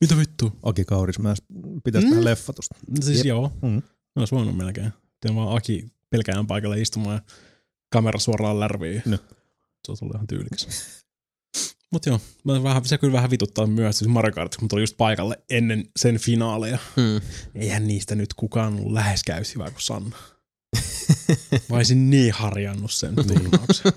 Mitä 0.08 0.18
vittu? 0.18 0.52
Aki 0.64 0.86
Kaurismäes 0.86 1.44
pitäisi 1.84 2.08
Mm. 2.08 2.14
tehdä 2.14 2.26
leffa 2.26 2.54
tosta. 2.54 2.76
Siis 3.02 3.18
Jep. 3.18 3.26
joo, 3.26 3.52
Mm. 3.62 3.82
olisi 4.16 4.36
voinut 4.36 4.58
melkein. 4.58 4.94
Tein 5.22 5.36
vaan 5.36 5.58
Aki 5.58 5.86
pelkään 6.10 6.48
paikalle 6.48 6.82
istumaan 6.82 7.16
ja 7.16 7.22
kamera 7.90 8.20
suoraan 8.20 8.60
lärviin. 8.60 9.02
No. 9.06 9.18
Se 9.86 9.92
on 9.92 9.98
tullut 10.00 10.16
ihan 10.16 10.28
tyylikäs. 10.28 10.68
Mut 11.92 12.06
joo, 12.06 12.22
mä 12.44 12.64
vähän, 12.64 12.86
se 12.86 12.98
kyllä 12.98 13.14
vähän 13.14 13.30
vituttaa 13.30 13.68
myös 13.68 13.98
siis 14.00 14.10
Mario 14.10 14.32
Kart, 14.32 14.56
kun 14.58 14.68
tuli 14.68 14.82
just 14.82 14.98
paikalle 14.98 15.40
ennen 15.50 15.86
sen 16.00 16.18
finaaleja. 16.20 16.78
Mm. 16.96 17.22
Eihän 17.56 17.88
niistä 17.88 18.16
nyt 18.16 18.34
kukaan 18.34 18.74
ollut 18.80 18.92
läheskään 18.94 19.42
yhtä 19.42 19.54
hyvä 19.56 19.72
kuin 19.72 19.82
Sanna. 19.82 20.18
Mä 21.70 21.76
olisin 21.76 22.10
niin 22.10 22.34
harjannut 22.34 22.92
sen 22.92 23.16
turnauksen. 23.28 23.92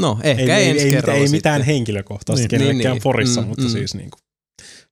No, 0.00 0.18
ehkä 0.22 0.56
ei, 0.58 0.70
ensi 0.70 0.84
ei, 0.86 0.92
kerralla 0.92 1.18
ei 1.20 1.28
sitten. 1.28 1.38
mitään 1.38 1.62
henkilökohtaista 1.62 2.40
Niin. 2.42 2.48
kenellekään 2.48 2.82
Niin, 2.84 2.92
niin. 2.94 3.02
Porissa, 3.02 3.40
Mm, 3.40 3.46
mutta 3.48 3.64
mm. 3.64 3.70
siis 3.70 3.94
niinku, 3.94 4.18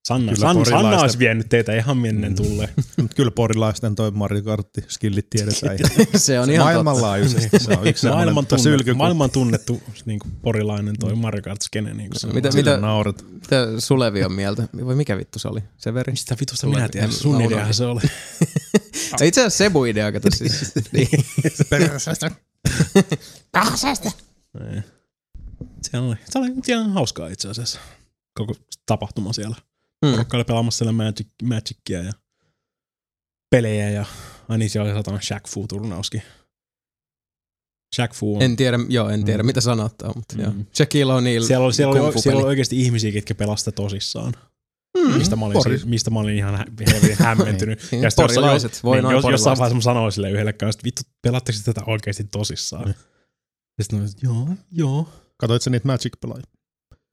Sanna, 0.08 0.32
Kyllä 0.32 0.46
Sanna, 0.48 0.64
Sanna 0.64 0.80
porilaisten- 0.80 1.00
olisi 1.02 1.18
vienyt 1.18 1.48
teitä 1.48 1.74
ihan 1.76 1.96
mennen 1.98 2.34
tulle. 2.36 2.68
Mut 3.02 3.14
kyllä 3.14 3.30
porilaisten 3.30 3.94
toi 3.94 4.10
Mario 4.10 4.42
Kartti 4.42 4.84
skillit 4.88 5.26
tiedetään. 5.30 5.76
Se 6.16 6.40
on 6.40 6.50
ihan. 6.50 6.64
Maailmanlaajuisesti 6.66 7.58
se 7.58 7.72
on 7.78 7.86
yksi 7.86 8.06
maailman, 8.06 8.26
semmoinen 8.26 8.48
tunne, 8.48 8.62
sylky. 8.62 8.94
maailman 8.94 9.30
tunnettu 9.30 9.82
niin 10.04 10.18
kuin 10.18 10.32
porilainen 10.42 10.94
toi 11.00 11.14
Mario 11.14 11.42
Kart 11.42 11.62
skene. 11.62 11.94
Niin 11.94 12.10
kuin 12.10 12.20
se 12.20 12.26
Mitä- 12.26 12.50
mitä- 12.54 12.76
naurat. 12.76 13.24
Mitä 13.32 13.66
Sulevi 13.78 14.24
on 14.24 14.32
mieltä? 14.32 14.68
Vai 14.86 14.94
mikä 14.94 15.16
vittu 15.16 15.38
se 15.38 15.48
oli? 15.48 15.60
Severi? 15.76 16.12
Mistä 16.12 16.36
vitusta 16.40 16.60
Sulle- 16.60 16.76
minä 16.76 16.88
tiedän? 16.88 17.12
Sun 17.12 17.40
ideahan 17.40 17.74
se 17.74 17.84
oli. 17.84 18.00
Itse 19.24 19.40
asiassa 19.40 19.58
Sebu 19.58 19.84
idea, 19.84 20.12
kato 20.12 20.28
siis. 20.30 20.72
niin. 20.92 21.08
Ei. 24.60 24.82
Se 25.82 25.98
oli, 25.98 26.16
se 26.30 26.38
oli 26.38 26.48
ihan 26.68 26.90
hauskaa 26.92 27.28
itse 27.28 27.48
asiassa. 27.48 27.80
Koko 28.38 28.54
tapahtuma 28.86 29.32
siellä. 29.32 29.56
Mm. 30.06 30.10
Porukka 30.10 30.36
oli 30.36 30.44
pelaamassa 30.44 30.78
siellä 30.78 30.92
Magic, 30.92 31.26
Magicia 31.42 32.02
ja 32.02 32.12
pelejä 33.50 33.90
ja 33.90 34.04
ai 34.48 34.58
niin, 34.58 34.70
siellä 34.70 34.90
oli 34.90 34.98
satana 34.98 35.20
Shaq 35.20 35.48
Fu-turnauskin. 35.48 36.22
Shaq 37.96 38.12
Fu 38.14 38.36
on 38.36 38.42
En 38.42 38.56
tiedä, 38.56 38.78
joo, 38.88 39.08
en 39.08 39.24
tiedä 39.24 39.42
Mm. 39.42 39.46
mitä 39.46 39.60
sanottaa, 39.60 40.12
mutta 40.16 40.34
Mm. 40.36 40.42
joo. 40.42 40.52
Shaquille 40.74 41.12
O'Neal 41.12 41.46
Siellä 41.46 41.64
oli, 41.66 41.72
siellä, 41.74 42.02
oli, 42.02 42.20
siellä 42.20 42.40
oli 42.40 42.48
oikeasti 42.48 42.80
ihmisiä, 42.82 43.12
ketkä 43.12 43.34
pelasivat 43.34 43.74
tosissaan. 43.74 44.32
Mm. 44.98 45.18
Mistä 45.18 45.36
mä 45.36 45.46
olin, 45.46 45.62
siis, 45.62 45.86
mistä 45.86 46.10
mä 46.10 46.18
olin 46.20 46.36
ihan 46.36 46.56
hä- 46.56 46.64
helvetin 46.92 47.16
hämmentynyt. 47.26 47.88
Niin, 47.90 48.02
Ja 48.02 48.10
porilaiset, 48.16 48.84
voi 48.84 48.96
niin, 48.96 49.02
noin 49.02 49.14
jos, 49.16 49.24
jossain 49.30 49.58
vaiheessa 49.58 49.74
mä 49.76 49.80
sanoin 49.80 50.12
sille 50.12 50.30
yhdelle 50.30 50.52
kanssa, 50.52 50.78
että 50.78 50.84
vittu, 50.84 51.02
pelaatteko 51.22 51.58
te 51.58 51.72
tätä 51.72 51.86
oikeasti 51.86 52.24
tosissaan? 52.24 52.84
Niin. 52.84 52.96
Ja 53.78 53.84
sitten 53.84 54.08
joo, 54.22 54.48
joo. 54.72 55.08
Katoit 55.38 55.62
sä 55.62 55.70
niitä 55.70 55.86
Magic-pelaajia? 55.88 56.46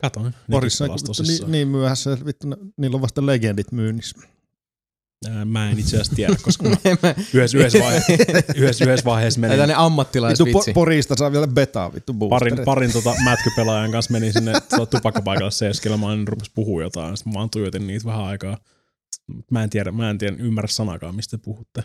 Katoin. 0.01 0.33
Porissa 0.51 0.85
vittu, 0.85 1.03
tosissaan. 1.05 1.51
niin, 1.51 1.51
niin 1.51 1.67
myöhässä, 1.67 2.17
vittu, 2.25 2.47
ne- 2.47 2.57
niillä 2.77 2.95
on 2.95 3.01
vasta 3.01 3.25
legendit 3.25 3.71
myynnissä. 3.71 4.19
Mä 5.45 5.69
en 5.71 5.79
itse 5.79 5.95
asiassa 5.95 6.15
tiedä, 6.15 6.35
koska 6.41 6.69
mä 6.69 6.75
yhdessä, 7.33 7.57
yhdessä, 7.57 7.79
vaiheessa, 7.79 8.13
yhdessä, 8.55 8.85
yhdessä 8.85 9.05
vaiheessa 9.05 9.37
Ei 9.37 9.41
menin 9.41 9.67
Vittu 9.67 9.81
ammattilaisvitsi. 9.81 10.71
po- 10.71 10.73
Porista 10.73 11.15
saa 11.17 11.31
vielä 11.31 11.47
betaa 11.47 11.93
vittu 11.93 12.13
boosteri. 12.13 12.49
parin, 12.51 12.65
parin 12.65 12.93
tota 12.93 13.13
mätkypelaajan 13.23 13.91
kanssa 13.91 14.11
menin 14.11 14.33
sinne 14.33 14.53
tupakkapaikalle 14.89 15.51
seiskelemaan, 15.51 16.17
niin 16.17 16.27
rupes 16.27 16.49
puhua 16.49 16.81
jotain. 16.81 17.17
Sitten 17.17 17.33
mä 17.33 17.37
vaan 17.37 17.49
tuijotin 17.49 17.87
niitä 17.87 18.05
vähän 18.05 18.23
aikaa. 18.23 18.57
Mä 19.51 19.63
en 19.63 19.69
tiedä, 19.69 19.91
mä 19.91 20.09
en 20.09 20.17
tiedä, 20.17 20.35
ymmärrä 20.39 20.67
sanakaan, 20.67 21.15
mistä 21.15 21.37
te 21.37 21.41
puhutte. 21.45 21.83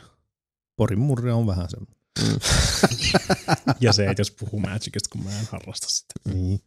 Porin 0.76 0.98
murre 1.00 1.33
on 1.33 1.46
vähän 1.46 1.70
semmoinen. 1.70 1.99
Ja 3.80 3.92
se, 3.92 4.06
että 4.06 4.20
jos 4.20 4.30
puhuu 4.30 4.61
Magicista, 4.61 5.09
kun 5.12 5.24
mä 5.24 5.30
en 5.40 5.46
harrasta 5.52 5.87
sitä. 5.88 6.14
Niin. 6.35 6.61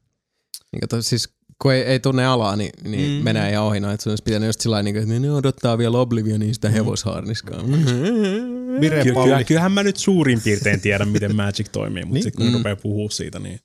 Niin 0.71 0.79
kato, 0.81 1.01
siis 1.01 1.29
kun 1.61 1.73
ei, 1.73 1.81
ei 1.81 1.99
tunne 1.99 2.25
alaa, 2.25 2.55
niin, 2.55 2.71
niin 2.83 3.09
Mm. 3.11 3.17
mm. 3.17 3.23
menee 3.23 3.51
ihan 3.51 3.63
ohi. 3.63 3.79
No, 3.79 3.91
että 3.91 4.03
sun 4.03 4.11
olisi 4.11 4.23
pitänyt 4.23 4.47
just 4.47 4.61
sillä 4.61 4.83
niin, 4.83 4.95
että 4.97 5.19
ne 5.19 5.31
odottaa 5.31 5.77
vielä 5.77 5.97
Oblivionin 5.97 6.53
sitä 6.53 6.69
hevosharniskaa. 6.69 7.63
Mm. 7.63 8.81
Vire 8.81 9.03
Ky- 9.03 9.13
kyllähän 9.47 9.71
mä 9.71 9.83
nyt 9.83 9.97
suurin 9.97 10.41
piirtein 10.41 10.81
tiedän, 10.81 11.07
miten 11.09 11.35
Magic 11.35 11.67
toimii, 11.71 12.03
mutta 12.03 12.13
Niin. 12.13 12.23
sitten 12.23 12.37
kun 12.37 12.45
Mm. 12.45 12.51
mm. 12.51 12.57
rupeaa 12.57 12.75
puhua 12.75 13.09
siitä, 13.09 13.39
niin 13.39 13.59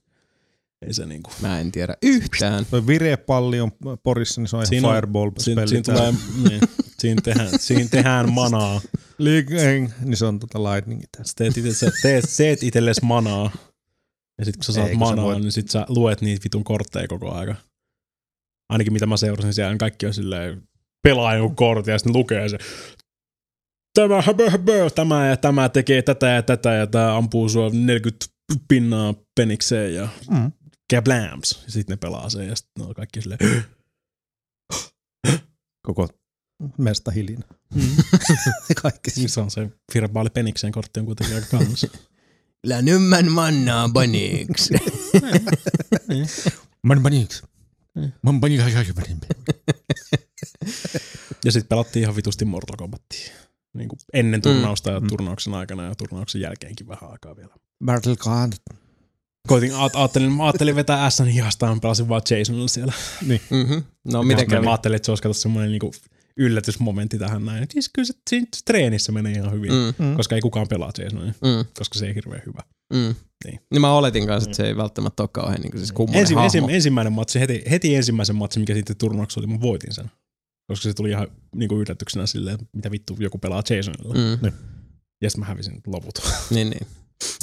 ei 0.87 0.95
se 0.95 1.07
niinku... 1.07 1.31
Mä 1.43 1.61
en 1.61 1.73
tiedä 1.73 1.95
yhtään. 2.03 2.67
Toi 2.71 2.87
virepalli 2.87 3.61
on 3.61 3.73
Porissa, 4.03 4.41
niin 4.41 4.49
se 4.49 4.57
on 4.57 4.61
ihan 4.61 4.69
Siinä 4.69 4.89
fireball 4.95 5.31
Siinä, 5.39 5.67
siinä, 5.67 5.83
tulee, 5.83 6.15
niin, 6.49 6.61
siinä, 6.99 7.23
tehdään, 7.25 7.49
siinä 7.59 7.89
tehdään 7.91 8.33
manaa. 8.33 8.81
Lightning, 9.19 9.91
niin 10.05 10.17
se 10.17 10.27
on 10.27 10.39
tota 10.39 10.63
lightning. 10.63 11.03
Sä 11.23 11.33
teet, 11.37 11.57
ite, 11.57 11.75
sä 11.75 11.91
teet, 12.03 12.25
teet 12.37 12.63
itsellesi 12.63 13.05
manaa. 13.05 13.51
Ja 14.39 14.45
sit 14.45 14.57
kun 14.57 14.65
sä 14.65 14.73
saat 14.73 14.89
Ei, 14.89 14.97
kun 14.97 15.07
sä 15.09 15.11
manaa, 15.17 15.25
voit- 15.25 15.41
niin 15.41 15.53
sit 15.53 15.69
sä 15.71 15.87
luet 15.89 16.21
niitä 16.21 16.45
vitun 16.45 16.65
kortteja 16.65 17.09
koko 17.09 17.33
aika. 17.33 17.55
Ainakin 18.69 18.93
mitä 18.93 19.07
mä 19.07 19.17
seurasin 19.17 19.55
siellä, 19.55 19.73
niin 19.73 19.79
kaikki 19.79 20.07
on 20.07 20.15
silleen, 20.15 20.63
pelaa 21.03 21.35
joku 21.35 21.55
kortin 21.55 21.93
ja 21.93 21.99
sitten 21.99 22.17
lukee 22.17 22.49
se. 22.49 22.59
Tämä, 23.95 24.23
höbö, 24.23 24.51
höbö, 24.51 24.91
tämä 24.95 25.27
ja 25.29 25.37
tämä 25.37 25.69
tekee 25.69 26.03
tätä 26.03 26.27
ja 26.29 26.43
tätä 26.43 26.75
ja 26.75 26.87
tämä 26.87 27.17
ampuu 27.17 27.49
sua 27.49 27.71
40 27.73 28.27
pinnaa 28.69 29.15
penikseen 29.35 29.95
ja 29.95 30.09
Mm. 30.31 30.53
Kablams. 30.95 31.63
Ja 31.65 31.71
sitten 31.73 31.93
ne 31.93 31.97
pelaa 31.97 32.31
sen 32.31 32.49
ja 32.49 32.57
sitten 32.57 32.83
ne 32.83 32.89
on 32.89 32.95
kaikki 32.95 33.21
silleen, 33.23 33.65
Koko 35.87 36.09
mesta 36.79 37.11
hiljaa. 37.11 37.43
Kaikki. 38.83 39.11
niin 39.17 39.29
se 39.29 39.41
on 39.41 39.51
se 39.51 39.71
Firebaali 39.93 40.31
penikseen 40.31 40.73
kortti 40.73 41.01
on 41.01 41.07
kuitenkin 41.07 41.37
aika 41.37 41.47
kallis. 41.51 41.87
Länymän 42.67 43.33
mannaa 43.33 43.89
baniksi. 43.89 44.75
Man 46.83 47.03
paniks. 47.03 47.43
Mm. 47.95 48.13
Man 48.23 48.41
paniks. 48.41 48.65
Ja 51.45 51.53
sitten 51.53 51.69
pelattiin 51.69 52.03
ihan 52.03 52.17
vitusti 52.17 52.45
Mortal 52.45 52.77
Kombatia. 52.77 53.33
Niin 53.75 53.89
kuin 53.89 53.99
ennen 54.13 54.43
turnausta 54.43 54.91
ja 54.91 55.01
Mm. 55.01 55.09
turnauksen 55.09 55.55
aikana 55.55 55.85
ja 55.85 55.95
turnauksen 55.95 56.41
jälkeenkin 56.41 56.89
vähän 56.89 57.11
aikaa 57.11 57.37
vielä. 57.37 57.55
Battle 57.85 58.17
Card. 58.17 58.53
Koitin, 59.49 59.75
ajattelin, 59.75 60.41
ajattelin 60.41 60.77
vetää 60.77 61.11
Sn 61.11 61.25
hihastaan, 61.27 61.81
pelasin 61.81 62.09
vaan 62.09 62.23
Jasonilla 62.39 62.69
siellä. 62.69 62.93
mm-hmm. 63.51 63.83
No 64.13 64.23
miten 64.23 64.47
Mä 64.47 64.51
kävi? 64.57 64.67
ajattelin, 64.67 64.97
että 64.97 65.07
se 65.07 65.13
olisi 65.13 65.23
kato 65.23 65.33
semmoinen 65.35 65.71
niinku 65.71 65.91
yllätysmomentti 66.37 67.19
tähän 67.19 67.45
näin. 67.45 67.67
Siis 67.71 67.89
kyllä 67.89 68.07
se 68.07 68.15
siinä 68.31 68.47
treenissä 68.65 69.13
menee 69.13 69.33
ihan 69.33 69.53
hyvin, 69.53 69.73
mm. 69.73 70.05
Mm, 70.07 70.17
koska 70.17 70.35
ei 70.35 70.41
kukaan 70.41 70.69
pelaa 70.69 70.91
Jasonia, 70.99 71.33
mm, 71.45 71.65
koska 71.79 71.99
se 71.99 72.07
ei 72.07 72.15
hirveän 72.15 72.43
hyvä. 72.47 72.61
mm. 72.93 72.99
Niin. 72.99 73.17
Niin. 73.45 73.61
niin 73.71 73.81
mä 73.81 73.93
oletin 73.93 74.27
kanssa, 74.27 74.51
että 74.51 74.57
se 74.57 74.67
ei 74.67 74.77
välttämättä 74.77 75.23
ole 75.23 75.29
kauhean 75.33 75.61
niin 75.61 75.73
siis 75.79 75.93
Ensi, 76.13 76.35
hahmo. 76.35 76.45
ensi, 76.45 76.59
ensimmäinen 76.75 77.13
matsi, 77.13 77.41
heti, 77.41 77.63
heti 77.71 77.95
ensimmäisen 77.95 78.37
matsin, 78.37 78.61
mikä 78.63 78.75
sitten 78.75 78.97
turnauksessa 78.97 79.41
oli, 79.41 79.47
mä 79.47 79.61
voitin 79.61 79.95
sen. 79.95 80.11
Koska 80.71 80.83
se 80.83 80.95
tuli 80.95 81.11
ihan 81.11 81.29
niinku 81.55 81.81
yllätyksenä 81.81 82.27
silleen, 82.27 82.55
että 82.55 82.67
mitä 82.73 82.91
vittu 82.91 83.17
joku 83.19 83.39
pelaa 83.39 83.63
Jasonilla. 83.77 84.15
Mm. 84.15 84.21
Mm. 84.47 84.53
Ja 85.23 85.31
sitten 85.31 85.41
mä 85.41 85.47
hävisin 85.47 85.81
loput. 85.87 86.19
Niin, 86.51 86.71
niin. 86.71 86.87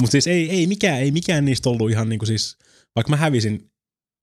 Mutta 0.02 0.12
siis 0.12 0.28
ei, 0.28 0.50
ei, 0.50 0.68
mikään, 0.68 1.00
ei 1.00 1.12
mikään 1.12 1.46
niistä 1.46 1.70
ollut 1.70 1.92
ihan 1.92 2.10
niinku 2.10 2.26
siis, 2.26 2.58
vaikka 2.96 3.10
mä 3.10 3.16
hävisin 3.18 3.72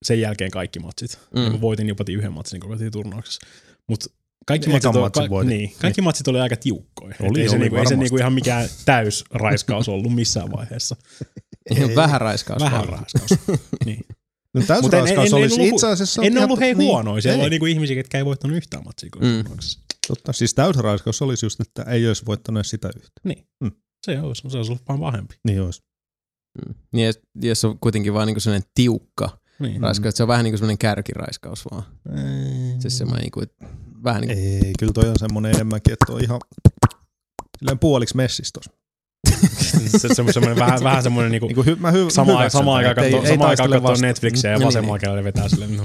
sen 0.05 0.21
jälkeen 0.21 0.51
kaikki 0.51 0.79
matsit, 0.79 1.19
mm. 1.35 1.43
ja 1.43 1.49
Mm. 1.49 1.55
mä 1.55 1.61
voitin 1.61 1.89
jopa 1.89 2.05
yhden 2.09 2.33
matsin 2.33 2.61
koko 2.61 2.77
turnauksessa. 2.93 3.47
Mutta 3.89 4.07
kaikki 4.47 4.69
matsit, 4.71 4.91
oli, 4.91 5.01
matsin 5.01 5.29
ka, 5.31 5.43
niin, 5.45 5.73
kaikki 5.81 6.03
matsit 6.03 6.29
oli 6.29 6.41
aika 6.41 6.57
tiukkoja. 6.57 7.15
Oli, 7.21 7.41
ei, 7.41 7.49
se 7.49 7.55
oli 7.57 7.61
niinku, 7.65 7.77
ei 7.77 7.87
se 7.87 7.97
niinku 7.97 8.17
ihan 8.17 8.33
mikään 8.33 8.69
täys 8.85 9.25
raiskaus 9.31 9.89
ollut 9.89 10.15
missään 10.15 10.53
vaiheessa. 10.53 10.97
Ihan 11.77 11.95
vähän 11.97 12.21
raiskaus. 12.21 12.63
Vähän 12.63 12.85
raiskaus. 12.89 13.31
niin. 13.87 14.05
No 14.55 14.61
Mut 14.61 14.95
en- 14.95 14.99
en- 15.01 15.05
täysraiskaus 15.05 15.29
en 15.29 15.35
olisi 15.35 15.55
ollut- 15.61 15.75
itse 15.75 15.87
asiassa... 15.87 16.23
En 16.23 16.39
ollut 16.39 16.61
hei 16.61 16.75
niin, 16.75 16.89
huonoja. 16.89 17.23
Siellä 17.23 17.37
ei, 17.37 17.43
oli 17.43 17.51
niinku 17.51 17.67
ihmisiä, 17.67 17.95
ketkä 17.97 18.19
ei 18.19 18.25
voittanut 18.25 18.57
yhtään 18.57 18.85
matsia. 18.85 19.11
Mm. 19.21 19.27
Mm. 19.27 19.45
Totta. 20.09 20.33
Siis 20.33 20.55
täysraiskaus 20.55 21.23
olisi 21.23 21.47
just, 21.47 21.61
että 21.61 21.83
ei 21.83 22.07
olisi 22.09 22.27
voittanut 22.27 22.67
sitä 22.67 22.91
yhtä. 22.97 23.45
Se 24.07 24.21
olisi, 24.21 24.43
se 24.51 24.57
olisi 24.57 24.73
ollut 24.73 24.83
vaan 24.89 25.01
pahempi. 25.01 25.35
Niin 25.49 25.63
olisi. 25.63 25.83
Mm. 26.69 26.75
Niin, 26.93 27.07
ja- 27.07 27.49
ja 27.49 27.55
se 27.55 27.67
on 27.67 27.79
kuitenkin 27.79 28.15
vaan 28.15 28.27
niinku 28.27 28.41
sellainen 28.41 28.69
tiukka 28.75 29.39
Niin. 29.59 29.83
raiskaus. 29.83 30.09
että 30.09 30.17
Se 30.17 30.23
on 30.23 30.29
vähän 30.29 30.45
niin 30.45 30.53
kuin 30.53 30.59
sellainen 30.59 30.79
kärkiraiskaus 30.79 31.65
vaan. 31.71 31.83
Siis 32.79 32.99
semmoinen 32.99 33.23
niinku, 33.23 33.41
että 33.41 33.67
vähän 34.05 34.21
niin 34.23 34.37
kuin, 34.37 34.65
Ei, 34.67 34.73
kyllä 34.79 34.93
toi 34.93 35.09
on 35.09 35.19
semmoinen 35.19 35.55
enemmänkin, 35.55 35.93
että 35.93 36.13
on 36.13 36.23
ihan 36.25 36.41
silleen 37.59 37.79
puoliksi 37.79 38.17
messissä 38.17 38.53
tossa. 38.53 38.71
se, 39.99 39.99
se, 39.99 40.15
semmoinen 40.15 40.59
vähän, 40.59 40.81
vähän 40.83 41.03
semmoinen 41.03 41.31
niinku, 41.33 41.47
Niin 41.47 41.55
kuin 41.55 41.67
hy, 41.67 41.75
mä 41.75 41.91
hy, 41.91 42.07
Sama, 42.11 42.33
hyväksyn 42.33 42.59
sama 42.59 42.81
ei- 42.83 42.95
katsoo, 42.95 43.23
ei 43.23 43.29
sama 43.29 43.45
taistele 43.45 43.81
katsoo. 43.81 44.07
Netflixiä 44.07 44.51
ja 44.51 44.59
Niin, 44.59 44.67
vasemmalla 44.67 44.97
niin. 44.97 45.01
kädellä 45.01 45.25
vetää 45.25 45.49
silleen, 45.49 45.77
no, 45.77 45.85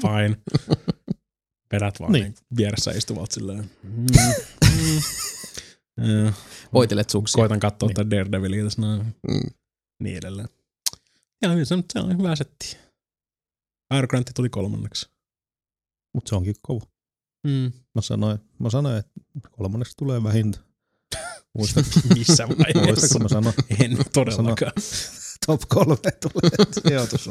fine. 0.00 0.36
Vedät 1.72 2.00
vaan 2.00 2.12
Niin. 2.12 2.22
niin. 2.24 2.34
vieressä 2.56 2.90
istuvat 2.90 3.32
silleen. 3.32 3.70
Mm, 3.82 4.06
mm. 6.00 6.32
Voitelet 6.72 7.10
suksia. 7.10 7.40
Koitan 7.40 7.60
katsoa 7.60 7.88
tätä 7.94 8.10
Daredevilia 8.10 8.64
tässä 8.64 8.82
noin. 8.82 9.16
Mm. 9.28 9.50
Niin 10.02 10.16
edelleen. 10.16 10.48
Ja 11.42 11.48
hyvin, 11.50 11.66
se 11.66 11.74
on, 11.74 11.84
se 11.92 11.98
on 11.98 12.18
hyvä 12.18 12.36
setti. 12.36 12.76
Air 13.90 14.06
Grant 14.06 14.30
tuli 14.34 14.48
kolmanneksi. 14.48 15.08
Mutta 16.14 16.28
se 16.28 16.34
onkin 16.34 16.54
kova. 16.62 16.86
Mm. 17.46 17.72
Mä 17.94 18.00
sanoin, 18.00 18.38
mä 18.58 18.70
sanoin 18.70 18.96
että 18.96 19.10
kolmanneksi 19.50 19.96
tulee 19.96 20.22
vähintään. 20.22 20.64
Muistatko, 21.58 22.00
Missä 22.14 22.48
vaiheessa? 22.76 23.18
mä 23.18 23.28
sanoin, 23.28 23.54
En 23.80 23.96
todellakaan. 24.12 24.72
top 25.46 25.60
kolme 25.68 25.96
tulee 25.96 26.66
sijoitus. 26.88 27.28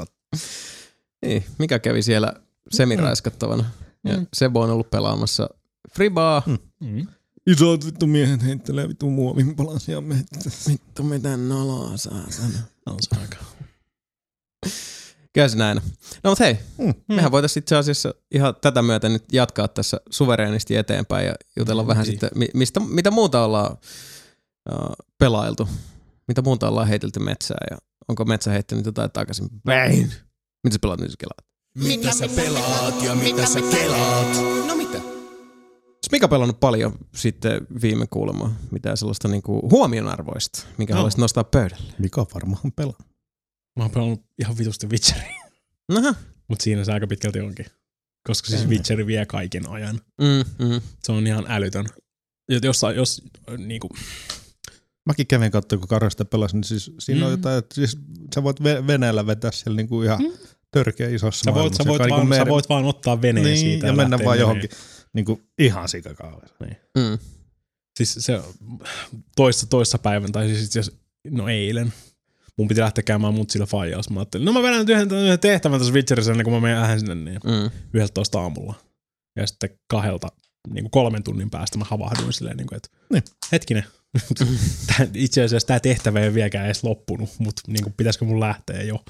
Niin, 1.25 1.45
mikä 1.59 1.79
kävi 1.79 2.01
siellä 2.01 2.33
semiraiskattavana? 2.71 3.65
Ja 4.03 4.17
Mm. 4.17 4.27
Sebo 4.33 4.61
on 4.61 4.69
ollut 4.69 4.89
pelaamassa 4.89 5.49
Fribaa. 5.93 6.43
Mm. 6.79 7.07
Mm. 7.47 7.53
Isot 7.53 7.85
vittu 7.85 8.07
miehet 8.07 8.43
heittelee 8.43 8.87
vittu 8.89 9.09
muovin 9.09 9.55
palasia 9.55 10.01
metsissä. 10.01 10.71
Vittu 10.71 11.03
miten 11.03 11.49
noloa 11.49 11.97
saatana. 11.97 12.59
On 12.85 12.95
se 12.99 13.15
aika. 13.21 13.37
Kyllä 15.33 15.47
se 15.47 15.57
näin. 15.57 15.81
No 16.23 16.29
mut 16.31 16.39
hei, 16.39 16.57
Mm. 16.77 16.93
mehän 17.07 17.31
voitaisiin 17.31 17.61
itse 17.63 17.75
asiassa 17.75 18.13
ihan 18.31 18.55
tätä 18.61 18.81
myötä 18.81 19.09
nyt 19.09 19.23
jatkaa 19.31 19.67
tässä 19.67 20.01
suvereenisti 20.09 20.75
eteenpäin 20.75 21.25
ja 21.27 21.33
jutella 21.57 21.81
Mm, 21.83 21.87
vähän 21.87 22.03
niin. 22.03 22.11
sitten, 22.11 22.29
mi- 22.35 22.49
mistä, 22.53 22.79
mitä 22.79 23.11
muuta 23.11 23.45
ollaan 23.45 23.77
uh, 24.71 24.95
pelailtu. 25.17 25.69
Mitä 26.27 26.41
muuta 26.41 26.67
ollaan 26.69 26.87
heitelty 26.87 27.19
metsää 27.19 27.57
ja 27.71 27.77
onko 28.07 28.25
metsä 28.25 28.51
heittänyt 28.51 28.85
jotain 28.85 29.11
takaisin 29.11 29.49
päin. 29.65 30.13
Mitä 30.63 30.73
sä 30.73 30.79
pelaat 30.81 30.99
nyt 30.99 31.11
sä 31.11 31.17
kelaat? 31.19 31.45
Mitä 31.77 32.11
sä 32.13 32.27
pelaat 32.35 33.01
ja 33.03 33.15
mitä 33.15 33.45
sä 33.45 33.61
kelaat? 33.61 34.27
No 34.67 34.75
mitä? 34.75 35.14
Mika 36.11 36.27
pelannut 36.27 36.59
paljon 36.59 36.93
sitten 37.15 37.67
viime 37.81 38.07
kuulemma, 38.07 38.55
mitä 38.71 38.95
sellaista 38.95 39.27
niinku 39.27 39.69
huomionarvoista, 39.71 40.65
mikä 40.77 40.93
No. 40.93 40.97
haluaisit 40.97 41.19
nostaa 41.19 41.43
pöydälle. 41.43 41.93
Mikä 41.99 42.21
varmaan 42.33 42.71
pelaa. 42.75 42.99
Mä 43.77 43.83
oon 43.83 43.91
pelannut 43.91 44.21
ihan 44.39 44.57
vitusti 44.57 44.87
Witcheria. 44.87 45.41
Aha. 45.97 46.15
Mutta 46.47 46.63
siinä 46.63 46.83
se 46.83 46.93
aika 46.93 47.07
pitkälti 47.07 47.39
onkin. 47.39 47.65
Koska 48.27 48.49
siis 48.49 48.67
Witcher 48.67 49.07
vie 49.07 49.25
kaiken 49.25 49.69
ajan. 49.69 50.01
Mm, 50.21 50.65
mm. 50.67 50.81
Se 51.03 51.11
on 51.11 51.27
ihan 51.27 51.45
älytön. 51.49 51.85
Ja 52.51 52.59
Jos, 52.63 52.81
jos 52.95 53.21
niinku, 53.57 53.89
Mäkin 55.05 55.27
kävin 55.27 55.51
katsoa, 55.51 55.79
kun 55.79 55.87
Karasta 55.87 56.25
pelasin, 56.25 56.57
niin 56.57 56.67
siis 56.67 56.91
siinä 56.99 57.19
mm. 57.19 57.25
on 57.25 57.31
jotain, 57.31 57.57
että 57.57 57.75
siis 57.75 57.97
sä 58.35 58.43
voit 58.43 58.59
ve- 58.59 58.87
veneellä 58.87 59.27
vetää 59.27 59.51
siellä 59.51 59.75
niinku 59.75 60.01
ihan 60.01 60.19
mm. 60.23 60.31
törkeä 60.71 61.09
isossa 61.09 61.43
sä, 61.43 61.53
voit, 61.53 61.55
maailmassa, 61.55 61.83
sä, 61.83 61.89
voit 61.89 61.99
joka 61.99 62.09
vaan, 62.15 62.29
niinku 62.29 62.45
sä 62.45 62.49
voit 62.49 62.69
vaan 62.69 62.85
ottaa 62.85 63.21
veneen 63.21 63.45
niin, 63.45 63.57
siitä 63.57 63.87
ja 63.87 63.93
mennä 63.93 64.17
lähteä 64.17 64.45
vaan 64.45 64.57
menee. 64.57 64.69
Johonkin 65.15 65.35
niinku 65.35 65.41
ihan 65.59 65.89
sikakaaveen. 65.89 66.77
Mm. 66.97 67.17
Siis 67.97 68.13
se 68.19 68.41
toissa, 69.35 69.67
toissa 69.67 69.97
päivän, 69.97 70.31
tai 70.31 70.47
siis 70.47 70.65
itse 70.65 70.79
asiassa, 70.79 71.01
no 71.29 71.47
eilen, 71.47 71.93
mun 72.57 72.67
piti 72.67 72.81
lähteä 72.81 73.03
käymään 73.03 73.33
mut 73.33 73.49
sillä 73.49 73.65
faijalla. 73.65 74.03
Mä 74.13 74.19
ajattelin, 74.19 74.45
no 74.45 74.53
mä 74.53 74.63
vedän 74.63 74.79
nyt 74.79 74.89
yhden, 74.89 75.11
yhden 75.11 75.39
tehtävän 75.39 75.79
tässä 75.79 75.93
Witcherissä 75.93 76.31
ennen 76.31 76.43
kuin 76.43 76.53
mä 76.53 76.59
menen 76.59 76.77
ähän 76.77 76.99
sinne, 76.99 77.15
niin 77.15 77.39
Mm. 77.43 77.71
11 77.93 78.39
aamulla. 78.39 78.75
Ja 79.35 79.47
sitten 79.47 79.69
kahdelta, 79.87 80.27
niin 80.73 80.83
kuin 80.83 80.91
kolmen 80.91 81.23
tunnin 81.23 81.49
päästä 81.49 81.77
mä 81.77 81.85
havahduin 81.85 82.33
silleen, 82.33 82.57
niin 82.57 82.67
kuin, 82.67 82.77
että 82.77 82.89
Niin. 83.13 83.23
hetkinen, 83.51 83.83
Tää, 84.87 85.07
itse 85.13 85.43
asiassa 85.43 85.67
tämä 85.67 85.79
tehtävä 85.79 86.19
ei 86.19 86.27
ole 86.27 86.33
vieläkään 86.33 86.65
edes 86.65 86.83
loppunut, 86.83 87.29
mutta 87.39 87.61
niin 87.67 87.83
kuin, 87.83 87.93
pitäisikö 87.97 88.25
mun 88.25 88.39
lähteä 88.39 88.81
jo. 88.81 89.03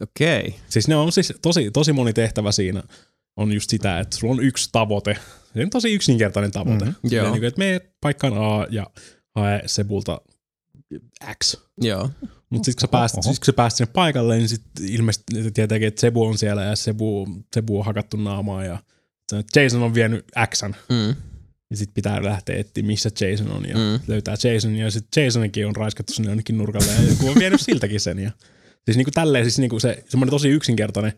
Okei. 0.00 0.40
Okay. 0.40 0.60
Siis 0.68 0.88
ne 0.88 0.96
on 0.96 1.12
siis 1.12 1.32
tosi, 1.42 1.70
tosi 1.70 1.92
moni 1.92 2.12
tehtävä 2.12 2.52
siinä 2.52 2.82
on 3.36 3.52
just 3.52 3.70
sitä, 3.70 4.00
että 4.00 4.16
sulla 4.16 4.34
on 4.34 4.42
yksi 4.42 4.68
tavoite. 4.72 5.16
Se 5.54 5.62
on 5.62 5.70
tosi 5.70 5.94
yksinkertainen 5.94 6.50
tavoite. 6.52 6.84
Mhm. 6.84 6.94
Mm-hmm. 6.94 7.16
Joo. 7.16 7.30
Niin 7.30 7.40
kuin, 7.40 7.48
että 7.48 7.58
mene 7.58 7.80
paikkaan 8.00 8.32
A 8.38 8.66
ja 8.70 8.86
hae 9.34 9.62
Sebulta 9.66 10.20
X. 11.44 11.56
Joo. 11.80 12.10
Mutta 12.50 12.64
sitten 12.64 12.74
kun 12.74 12.80
sä 12.80 12.88
pääst, 12.88 13.14
sit, 13.14 13.24
kun 13.38 13.46
sä 13.46 13.52
pääst 13.52 13.76
sinne 13.76 13.92
paikalle, 13.92 14.36
niin 14.36 14.48
sitten 14.48 14.86
ilmeisesti 14.88 15.50
tietenkin, 15.54 15.88
että 15.88 16.00
Sebu 16.00 16.24
on 16.26 16.38
siellä 16.38 16.64
ja 16.64 16.76
Sebu, 16.76 17.28
Sebu 17.54 17.78
on 17.78 17.84
hakattu 17.84 18.16
naamaa 18.16 18.64
ja 18.64 18.78
Jason 19.56 19.82
on 19.82 19.94
vienyt 19.94 20.24
Xn. 20.54 20.72
Mm. 20.88 21.16
Ja 21.70 21.76
sitten 21.76 21.94
pitää 21.94 22.24
lähteä 22.24 22.56
etsiä, 22.56 22.84
missä 22.84 23.10
Jason 23.20 23.50
on 23.50 23.68
ja 23.68 23.74
Mm. 23.74 23.80
mm. 23.82 24.00
löytää 24.08 24.36
Jason 24.44 24.76
ja 24.76 24.90
sitten 24.90 25.24
Jasonikin 25.24 25.66
on 25.66 25.76
raiskattu 25.76 26.12
sinne 26.12 26.30
jonnekin 26.30 26.58
nurkalle 26.58 26.86
ja 26.92 27.08
joku 27.08 27.28
on 27.28 27.34
vienyt 27.38 27.60
siltäkin 27.60 28.00
sen. 28.00 28.18
Ja, 28.18 28.30
siis 28.84 28.96
niinku 28.96 29.10
tälleen 29.10 29.44
siis 29.44 29.58
niinku 29.58 29.80
se 29.80 30.04
semmoinen 30.08 30.30
tosi 30.30 30.48
yksinkertainen, 30.48 31.12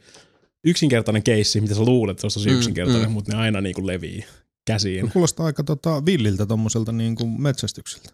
yksinkertainen 0.65 1.23
keissi, 1.23 1.61
mitä 1.61 1.75
sä 1.75 1.81
luulet, 1.81 2.11
että 2.15 2.21
se 2.21 2.27
olisi 2.27 2.39
tosi 2.39 2.51
Mm, 2.51 2.57
yksinkertainen, 2.57 3.09
mm. 3.09 3.13
mutta 3.13 3.33
ne 3.33 3.39
aina 3.39 3.61
niinku 3.61 3.87
levii 3.87 4.25
käsiin. 4.67 5.11
Kuulostaa 5.11 5.47
aika 5.47 5.65
tota, 5.65 6.05
villiltä 6.07 6.47
tommoselta 6.47 6.93
niin 6.93 7.15
kuin 7.17 7.43
metsästykseltä. 7.43 8.11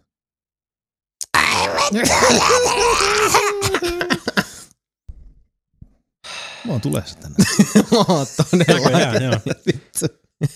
Mua 6.65 6.79
tulee 6.79 7.03
se 7.05 7.15
tänne. 7.17 7.37
Mä 7.91 7.97
oon 8.07 8.27
todella. 8.37 8.89
Näköjään, 8.89 9.23
joo. 9.23 9.39
Vittu. 9.67 10.05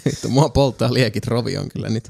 Vittu, 0.05 0.29
mua 0.29 0.49
polttaa 0.49 0.93
liekit 0.93 1.27
rovion 1.27 1.69
kyllä 1.69 1.89
nyt. 1.89 2.09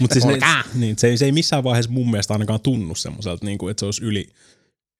Mutta 0.00 0.14
siis 0.14 0.26
ne, 0.26 0.38
niin, 0.74 0.98
se, 0.98 1.08
ei, 1.08 1.18
se 1.18 1.24
ei 1.24 1.32
missään 1.32 1.64
vaiheessa 1.64 1.90
mun 1.90 2.10
mielestä 2.10 2.34
ainakaan 2.34 2.60
tunnu 2.60 2.94
semmoiselta, 2.94 3.46
niin 3.46 3.58
kuin, 3.58 3.70
että 3.70 3.80
se 3.80 3.86
olisi 3.86 4.04
yli, 4.04 4.28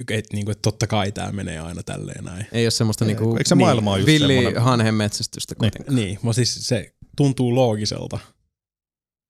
että, 0.09 0.37
niin 0.37 0.45
kuin, 0.45 0.53
että 0.53 0.63
totta 0.63 0.87
kai 0.87 1.13
tämä 1.13 1.33
menee 1.33 1.59
aina 1.59 1.83
tälleen 1.83 2.25
näin. 2.25 2.47
Ei 2.53 2.65
ole 2.65 2.71
semmoista 2.71 3.05
niinku 3.05 3.37
Eikö 3.37 3.49
se 3.49 3.55
maailma 3.55 3.91
ole 3.91 3.99
just 3.99 4.07
villi 4.07 4.35
semmoinen? 4.35 4.63
hanhen 4.63 4.95
metsästystä 4.95 5.55
kuitenkaan. 5.55 5.97
Niin, 5.97 6.19
mutta 6.23 6.35
siis 6.35 6.69
se 6.69 6.95
tuntuu 7.17 7.55
loogiselta, 7.55 8.19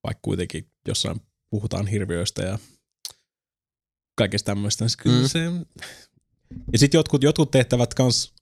vaikka 0.05 0.21
kuitenkin 0.23 0.71
jossain 0.89 1.21
puhutaan 1.51 1.87
hirviöistä 1.87 2.43
ja 2.43 2.59
kaikesta 4.19 4.47
tämmöistä. 4.47 4.89
Siis 4.89 4.97
kyllä 4.97 5.17
Mm. 5.17 5.23
mm. 5.23 5.29
se, 5.29 5.45
ja 6.73 6.79
sitten 6.79 6.99
jotkut, 6.99 7.23
jotkut 7.23 7.51
tehtävät 7.51 7.95
kans 7.95 8.35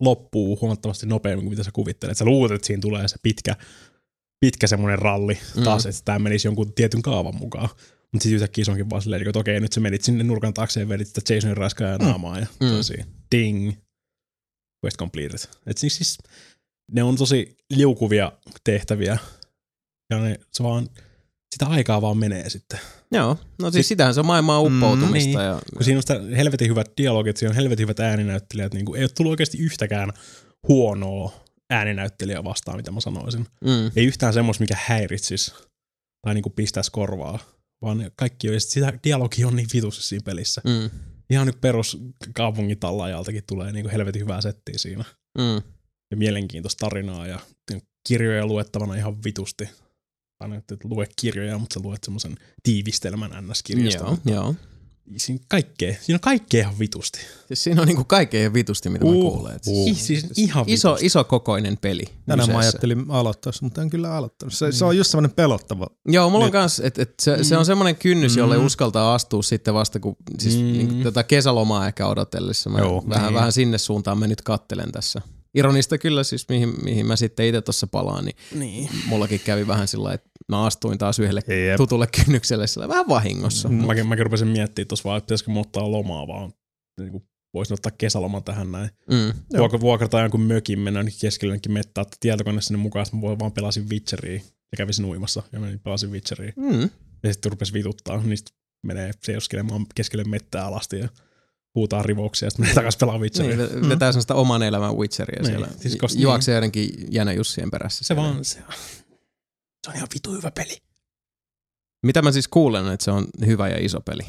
loppuu 0.00 0.58
huomattavasti 0.60 1.06
nopeammin 1.06 1.44
kuin 1.44 1.50
mitä 1.52 1.62
sä 1.64 1.70
kuvittelet. 1.72 2.18
Sä 2.18 2.24
luulet, 2.24 2.52
että 2.52 2.66
siinä 2.66 2.80
tulee 2.80 3.08
se 3.08 3.16
pitkä, 3.22 3.56
pitkä 4.40 4.66
semmoinen 4.66 4.98
ralli 4.98 5.38
Mm. 5.56 5.62
taas, 5.64 5.86
että 5.86 6.02
tämä 6.04 6.18
menisi 6.18 6.48
jonkun 6.48 6.72
tietyn 6.72 7.02
kaavan 7.02 7.36
mukaan. 7.36 7.68
Mutta 8.16 8.22
sitten 8.22 8.34
yhtäkkiä 8.36 8.64
se 8.64 8.70
onkin 8.70 8.90
vaan 8.90 9.02
silleen, 9.02 9.28
että 9.28 9.38
okei, 9.38 9.60
nyt 9.60 9.72
sä 9.72 9.80
menit 9.80 10.02
sinne 10.02 10.24
nurkan 10.24 10.54
taakse 10.54 10.80
ja 10.80 10.88
vedit 10.88 11.08
sitä 11.08 11.34
Jasonin 11.34 11.56
raskaa 11.56 11.88
ja 11.88 11.98
naamaa 11.98 12.38
ja 12.38 12.46
Mm. 12.60 12.66
mm. 12.66 12.72
tosi 12.76 12.94
ding, 13.34 13.72
quest 14.84 14.96
completed. 14.98 15.38
Et 15.66 15.78
siis, 15.78 15.96
siis 15.96 16.18
ne 16.92 17.02
on 17.02 17.16
tosi 17.16 17.56
liukuvia 17.70 18.32
tehtäviä 18.64 19.18
ja 20.10 20.18
ne, 20.18 20.40
se 20.52 20.62
vaan, 20.62 20.88
sitä 21.54 21.66
aikaa 21.66 22.02
vaan 22.02 22.16
menee 22.18 22.50
sitten. 22.50 22.80
Joo, 23.12 23.38
no 23.58 23.70
siis 23.70 23.88
sitähän 23.88 24.14
se 24.14 24.20
on 24.20 24.26
maailmaa 24.26 24.60
uppoutumista. 24.60 25.38
Mm, 25.38 25.44
ja, 25.44 25.60
Kun 25.76 25.84
siinä 25.84 25.98
on 25.98 26.02
sitä 26.02 26.20
helvetin 26.36 26.68
hyvät 26.68 26.86
dialogit, 26.96 27.36
siinä 27.36 27.50
on 27.50 27.56
helvetin 27.56 27.84
hyvät 27.84 28.00
ääninäyttelijät, 28.00 28.74
niin 28.74 28.84
kuin, 28.86 28.98
ei 28.98 29.04
ole 29.04 29.10
tullut 29.16 29.30
oikeasti 29.30 29.58
yhtäkään 29.58 30.10
huonoa 30.68 31.32
ääninäyttelijää 31.70 32.44
vastaan, 32.44 32.76
mitä 32.76 32.90
mä 32.90 33.00
sanoisin. 33.00 33.46
mm, 33.60 33.90
Ei 33.96 34.04
yhtään 34.06 34.32
semmoista, 34.34 34.62
mikä 34.62 34.76
häiritsisi 34.86 35.54
tai 36.26 36.34
niin 36.34 36.42
kuin 36.42 36.52
pistäisi 36.52 36.90
korvaa, 36.90 37.38
vaan 37.82 38.10
kaikki 38.16 38.48
on, 38.48 38.54
ja 38.54 38.60
sit 38.60 38.70
sitä 38.70 38.98
dialogi 39.04 39.44
on 39.44 39.56
niin 39.56 39.68
vitussa 39.72 40.02
siinä 40.02 40.22
pelissä. 40.24 40.60
mm, 40.64 40.90
Ihan 41.30 41.46
nyt 41.46 41.60
perus 41.60 41.98
kaupungin 42.34 42.78
tallajaltakin 42.78 43.42
tulee 43.46 43.72
niin 43.72 43.82
kuin 43.84 43.92
helvetin 43.92 44.22
hyvää 44.22 44.40
settiä 44.40 44.74
siinä. 44.78 45.04
mm. 45.38 45.62
Ja 46.10 46.16
mielenkiintoista 46.16 46.86
tarinaa 46.86 47.26
ja 47.26 47.40
kirjoja 48.08 48.46
luettavana 48.46 48.94
ihan 48.94 49.24
vitusti. 49.24 49.68
Tai 50.38 50.48
nyt 50.48 50.70
et 50.72 50.84
lue 50.84 51.06
kirjoja, 51.20 51.58
mutta 51.58 51.74
sä 51.74 51.80
luet 51.82 52.04
semmoisen 52.04 52.36
tiivistelmän 52.62 53.30
NS-kirjasta. 53.30 54.04
Joo, 54.04 54.18
joo. 54.24 54.54
Siinä 55.16 55.44
kaikkea, 55.48 55.94
siinä 56.00 56.16
on 56.16 56.20
kaikkea 56.20 56.60
ihan 56.60 56.78
vitusti. 56.78 57.18
Siis 57.46 57.64
siinä 57.64 57.80
on 57.82 57.86
niinku 57.88 58.04
kaikkea 58.04 58.52
vitusti, 58.52 58.88
mitä 58.88 59.04
mä 59.04 59.10
Uh, 59.10 59.32
kuulen. 59.32 59.56
Et 59.56 59.62
uh. 59.66 59.84
Siis 59.84 60.06
Siis 60.06 60.24
ihan 60.38 60.64
iso, 60.66 60.88
vitusti. 60.88 61.06
iso 61.06 61.24
kokoinen 61.24 61.76
peli. 61.76 62.04
Tänään 62.04 62.24
mä 62.26 62.36
kyseessä. 62.36 62.58
ajattelin 62.58 63.04
aloittaa 63.08 63.52
se, 63.52 63.58
mutta 63.62 63.82
en 63.82 63.90
kyllä 63.90 64.14
aloittanut. 64.16 64.54
Se, 64.54 64.72
se 64.72 64.84
on 64.84 64.96
just 64.96 65.10
semmoinen 65.10 65.36
pelottava. 65.36 65.86
Joo, 66.08 66.30
mulla 66.30 66.44
on 66.44 66.48
Nyt- 66.48 66.52
kans, 66.52 66.80
että 66.80 67.02
et 67.02 67.14
se, 67.22 67.44
se 67.44 67.56
on 67.56 67.66
semmoinen 67.66 67.96
kynnys, 67.96 68.36
jolle 68.36 68.56
uskaltaa 68.56 69.14
astua 69.14 69.42
sitten 69.42 69.74
vasta, 69.74 70.00
kun 70.00 70.16
siis 70.38 70.56
Mm. 70.56 70.62
niin 70.62 71.02
tätä 71.02 71.22
kesälomaa 71.22 71.86
ehkä 71.86 72.06
odotellessa. 72.06 72.70
Mä 72.70 72.78
Joo, 72.78 73.04
vähän, 73.08 73.26
niin. 73.26 73.34
vähän 73.34 73.52
sinne 73.52 73.78
suuntaan 73.78 74.18
mä 74.18 74.26
nyt 74.26 74.42
kattelen 74.42 74.92
tässä. 74.92 75.22
Ironista 75.56 75.98
kyllä 75.98 76.24
siis, 76.24 76.48
mihin, 76.48 76.74
mihin 76.84 77.06
mä 77.06 77.16
sitten 77.16 77.46
itse 77.46 77.60
tuossa 77.60 77.86
palaan, 77.86 78.24
niin, 78.24 78.36
Niin. 78.54 78.88
mullakin 79.06 79.40
kävi 79.44 79.66
vähän 79.66 79.88
sillä 79.88 80.12
että 80.12 80.30
mä 80.48 80.64
astuin 80.64 80.98
taas 80.98 81.18
yhdelle 81.18 81.40
Jep. 81.68 81.76
tutulle 81.76 82.06
kynnykselle 82.06 82.66
sillä 82.66 82.88
vähän 82.88 83.08
vahingossa. 83.08 83.68
Mm. 83.68 83.86
Mäkin, 83.86 84.06
mäkin 84.06 84.24
rupesin 84.26 84.48
miettimään 84.48 84.88
tuossa 84.88 85.04
vaan, 85.08 85.18
että 85.18 85.26
pitäisikö 85.26 85.50
mun 85.50 85.60
ottaa 85.60 85.90
lomaa 85.90 86.26
vaan. 86.26 86.52
Niin 87.00 87.10
kuin 87.12 87.24
voisin 87.54 87.74
ottaa 87.74 87.92
kesäloman 87.98 88.44
tähän 88.44 88.72
näin. 88.72 88.90
Mm. 89.10 89.16
Joo. 89.26 89.34
Vuokra, 89.58 89.80
vuokrataan 89.80 90.22
jonkun 90.22 90.40
mökin, 90.40 90.78
mennä 90.80 90.98
jonnekin 91.00 91.20
keskelle 91.20 91.52
jonnekin 91.52 91.72
mettää, 91.72 92.02
ottaa 92.02 92.16
tietokone 92.20 92.60
sinne 92.60 92.78
mukaan, 92.78 93.06
sitten 93.06 93.20
mä 93.20 93.22
voin 93.26 93.38
vaan 93.38 93.52
pelasin 93.52 93.90
Witcheria 93.90 94.34
ja 94.72 94.76
kävisin 94.76 95.04
uimassa 95.04 95.42
ja 95.52 95.60
menin 95.60 95.80
pelasin 95.80 96.10
Witcheria. 96.12 96.52
Mm. 96.56 96.90
Ja 97.22 97.32
sitten 97.32 97.52
rupesi 97.52 97.72
vituttaa, 97.72 98.22
niin 98.22 98.38
sit 98.38 98.50
menee 98.86 99.10
seisoskelemaan 99.24 99.86
keskelle 99.94 100.24
mettää 100.24 100.66
alasti 100.66 100.98
ja 100.98 101.08
huutaa 101.76 102.02
rivouksia 102.02 102.46
ja 102.46 102.50
sitten 102.50 102.62
menee 102.64 102.74
takaisin 102.74 102.98
pelaamaan 102.98 103.22
Witcheria. 103.22 103.56
Niin, 103.56 103.68
ve- 103.68 103.88
vetää 103.88 104.12
sellaista 104.12 104.34
oman 104.34 104.62
elämän 104.62 104.96
Witcheria 104.96 105.42
Niin, 105.42 105.46
siellä. 105.46 105.68
siis 105.80 105.96
koska- 105.96 106.20
juoksee 106.20 106.54
joidenkin 106.54 106.90
Jänä 107.10 107.32
Jussien 107.32 107.70
perässä. 107.70 107.98
Se 107.98 108.06
siellä. 108.06 108.22
vaan, 108.22 108.44
se, 108.44 108.54
se 109.84 109.90
on 109.90 109.96
ihan 109.96 110.08
vitu 110.14 110.32
hyvä 110.32 110.50
peli. 110.50 110.76
Mitä 112.06 112.22
mä 112.22 112.32
siis 112.32 112.48
kuulen, 112.48 112.88
että 112.88 113.04
se 113.04 113.10
on 113.10 113.26
hyvä 113.46 113.68
ja 113.68 113.76
iso 113.84 114.00
peli. 114.00 114.22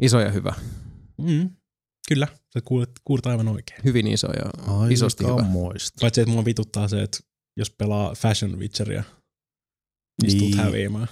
Iso 0.00 0.20
ja 0.20 0.30
hyvä. 0.30 0.54
Mm. 1.18 1.50
Kyllä, 2.08 2.28
sä 2.54 2.60
kuulet, 2.64 2.90
kuulet 3.04 3.26
aivan 3.26 3.48
oikein. 3.48 3.80
Hyvin 3.84 4.06
iso 4.06 4.26
ja 4.32 4.50
isosti 4.90 5.24
hyvä. 5.24 5.42
muista. 5.42 5.98
Paitsi, 6.00 6.20
että 6.20 6.32
mua 6.32 6.44
vituttaa 6.44 6.88
se, 6.88 7.02
että 7.02 7.18
jos 7.56 7.70
pelaa 7.70 8.14
Fashion 8.14 8.58
Witcheria, 8.58 9.02
niin, 10.22 10.38
niin. 10.38 10.52
tulet 10.52 10.64
häviämään. 10.66 11.08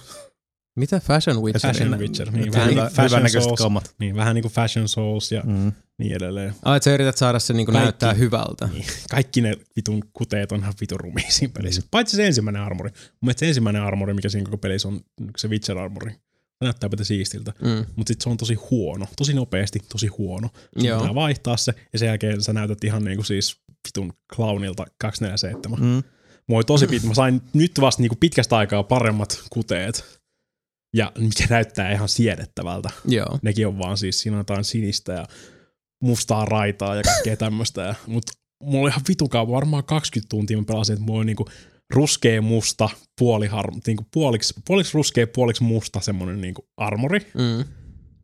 Mitä 0.75 0.99
Fashion 0.99 1.41
Witcher? 1.43 1.71
Fashion 1.73 1.99
Witcher, 1.99 2.31
niin 2.31 2.53
vähän 2.53 2.67
niin 2.67 2.77
kuin 2.79 2.91
Fashion 2.93 3.29
Souls. 3.43 3.57
kammat. 3.61 3.95
Niin, 3.99 4.15
vähän 4.15 4.35
niin 4.35 4.41
kuin 4.41 4.51
Fashion 4.51 4.87
Souls 4.89 5.31
ja 5.31 5.41
Mm. 5.45 5.71
niin 5.97 6.13
edelleen. 6.15 6.53
Ah, 6.65 6.75
että 6.75 6.83
sä 6.83 6.93
yrität 6.93 7.17
saada 7.17 7.39
se 7.39 7.53
niinku 7.53 7.71
Kaikki. 7.71 7.83
näyttää 7.85 8.13
hyvältä. 8.13 8.67
Niin. 8.73 8.85
Kaikki 9.11 9.41
ne 9.41 9.55
vitun 9.75 10.03
kuteet 10.13 10.51
on 10.51 10.59
ihan 10.59 10.73
vitun 10.81 10.99
rumia 10.99 11.25
siinä 11.29 11.51
pelissä. 11.57 11.81
Paitsi 11.91 12.15
se 12.17 12.27
ensimmäinen 12.27 12.61
armori. 12.61 12.89
Mun 12.89 13.17
mielestä 13.21 13.39
se 13.39 13.47
ensimmäinen 13.47 13.81
armori, 13.81 14.13
mikä 14.13 14.29
siinä 14.29 14.45
koko 14.45 14.57
pelissä 14.57 14.87
on, 14.87 15.01
se 15.37 15.47
Witcher 15.47 15.77
armori. 15.77 16.11
Se 16.11 16.65
näyttää 16.65 16.89
päätä 16.89 17.03
siistiltä. 17.03 17.53
Mm. 17.61 17.85
Mutta 17.95 18.09
sitten 18.09 18.23
se 18.23 18.29
on 18.29 18.37
tosi 18.37 18.53
huono. 18.53 19.05
Tosi 19.17 19.33
nopeasti, 19.33 19.79
tosi 19.91 20.07
huono. 20.07 20.49
Sun 20.79 20.85
Joo. 20.87 20.99
pitää 20.99 21.15
vaihtaa 21.15 21.57
se, 21.57 21.73
ja 21.93 21.99
sen 21.99 22.07
jälkeen 22.07 22.41
sä 22.43 22.53
näytät 22.53 22.83
ihan 22.83 23.03
niinku 23.03 23.23
siis 23.23 23.57
vitun 23.87 24.13
clownilta 24.35 24.85
247. 24.97 25.79
Mm. 25.79 26.03
Oli 26.55 26.63
tosi 26.63 26.87
pit, 26.87 27.03
mä 27.03 27.13
sain 27.13 27.41
nyt 27.53 27.71
vasta 27.81 28.01
niinku 28.01 28.15
pitkästä 28.19 28.57
aikaa 28.57 28.83
paremmat 28.83 29.43
kuteet. 29.49 30.22
Ja 30.93 31.11
mikä 31.19 31.45
näyttää 31.49 31.91
ihan 31.91 32.09
siedettävältä. 32.09 32.89
Joo. 33.05 33.39
Nekin 33.41 33.67
on 33.67 33.77
vaan 33.77 33.97
siis, 33.97 34.19
siinä 34.19 34.37
on 34.37 34.39
jotain 34.39 34.63
sinistä 34.63 35.13
ja 35.13 35.25
mustaa 36.01 36.45
raitaa 36.45 36.95
ja 36.95 37.03
kaikkea 37.03 37.37
tämmöistä. 37.37 37.95
Mutta 38.07 38.31
mulla 38.63 38.81
oli 38.81 38.89
ihan 38.89 39.01
vitukaan, 39.07 39.47
varmaan 39.47 39.83
20 39.83 40.29
tuntia 40.29 40.57
mä 40.57 40.63
pelasin, 40.67 40.93
että 40.93 41.05
mulla 41.05 41.19
oli 41.19 41.25
niinku 41.25 41.45
ruskea 41.93 42.41
musta, 42.41 42.89
puoli 43.19 43.47
har, 43.47 43.71
niinku 43.87 44.05
puoliksi, 44.13 44.53
puoliksi 44.67 44.93
ruskea, 44.93 45.27
puoliksi 45.27 45.63
musta 45.63 45.99
semmonen 45.99 46.41
niinku 46.41 46.67
armori. 46.77 47.19
Mm. 47.33 47.65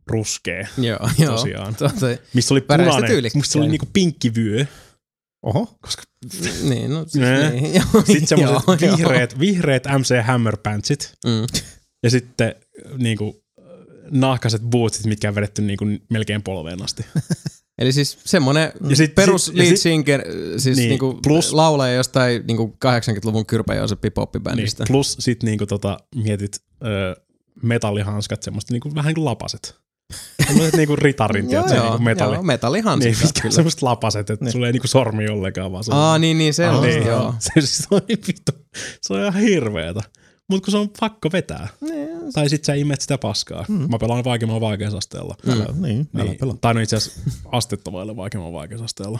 Ruskea, 0.08 0.67
Joo, 0.77 1.10
joo. 1.17 1.32
Tosiaan. 1.32 1.75
Totta, 1.75 2.05
missä 2.34 2.53
oli 2.53 2.62
punainen, 2.62 3.32
se 3.43 3.60
oli 3.60 3.67
niinku 3.67 3.88
pinkki 3.93 4.36
vyö, 4.36 4.65
Oho. 5.45 5.77
koska 5.82 6.03
niin, 6.63 6.93
no 6.93 7.05
siis 7.08 7.25
niin. 7.51 7.84
Sitten 8.05 8.27
semmoiset 8.27 8.82
vihreät, 8.82 9.39
vihreät 9.39 9.84
MC 9.99 10.25
Hammer 10.25 10.58
pantsit 10.58 11.13
Mm. 11.25 11.62
Ja 12.03 12.09
sitten 12.09 12.55
niinku 12.97 13.43
nahkaset 14.12 14.62
bootsit, 14.62 15.05
mitkä 15.05 15.29
on 15.29 15.35
vedetty 15.35 15.62
niinku 15.62 15.85
melkein 16.09 16.43
polveen 16.43 16.83
asti. 16.83 17.05
Eli 17.79 17.91
siis 17.93 18.17
semmonen 18.25 18.71
Ja 18.89 18.95
sit- 18.95 19.15
perus 19.15 19.45
sit- 19.45 19.55
lead 19.55 19.67
sit- 19.69 19.77
singer, 19.81 20.21
siis 20.57 20.65
Niin, 20.65 20.75
niin, 20.75 20.89
niinku 20.89 21.19
plus- 21.23 21.53
laulaja 21.53 21.93
jostain 21.93 22.43
niinku 22.47 22.77
80-luvun 22.85 23.45
Kyrpä 23.45 23.75
Jooseppi 23.75 24.05
Niin, 24.05 24.13
poppibändistä. 24.13 24.83
plus 24.88 25.15
sit 25.19 25.43
niinku 25.43 25.65
tota, 25.65 25.97
mietit 26.15 26.62
ö, 26.85 27.21
metallihanskat, 27.63 28.43
semmoista 28.43 28.73
niinku, 28.73 28.95
vähän 28.95 29.09
niinku 29.09 29.25
lapaset. 29.25 29.75
Semmoiset 30.47 30.75
niinku 30.75 30.95
ritarin, 30.95 31.47
tiedätkö, 31.49 31.73
joo, 31.75 31.83
niinku 31.85 32.03
metalli. 32.03 32.35
joo, 32.35 32.43
metallihansikka, 32.43 33.15
niin, 33.17 33.25
mitkä 33.27 33.39
on 33.39 33.41
kyllä. 33.41 33.55
semmoiset 33.55 33.81
lapaset, 33.81 34.29
että 34.29 34.45
Niin. 34.45 34.51
sulla 34.51 34.67
ei 34.67 34.73
niinku 34.73 34.88
sormi 34.88 35.29
ollenkaan 35.29 35.71
vaan. 35.71 35.83
Aa, 35.91 36.17
niin, 36.19 36.38
niin, 36.38 36.53
se 36.53 36.69
on, 36.69 36.83
niin. 36.83 37.05
joo. 37.05 37.33
Se, 37.39 37.51
siis 37.62 37.88
on 37.91 38.01
niin 38.07 38.19
vittu, 38.27 38.51
se 39.01 39.13
on 39.13 39.19
ihan 39.21 39.33
hirveetä. 39.41 40.01
Mutta 40.49 40.65
kun 40.65 40.71
se 40.71 40.77
on 40.77 40.89
pakko 40.99 41.29
vetää. 41.33 41.67
Niin, 41.81 42.09
Tai 42.33 42.49
sit 42.49 42.65
sä 42.65 42.73
imet 42.73 43.01
sitä 43.01 43.17
paskaa. 43.17 43.65
Mm. 43.67 43.88
Mä 43.91 43.97
pelaan 43.99 44.23
vaikeamman 44.23 44.62
vaikeusasteella. 44.62 45.35
Älä, 45.47 45.65
niin, 45.81 46.09
älä 46.15 46.23
Niin, 46.23 46.38
pelaa. 46.39 46.57
tai 46.62 46.73
no 46.73 46.79
itse 46.79 46.95
asiassa 46.95 47.21
astetta 47.51 47.91
vaille 47.91 48.15
vaikeamman 48.15 48.53
vaikeusasteella. 48.53 49.19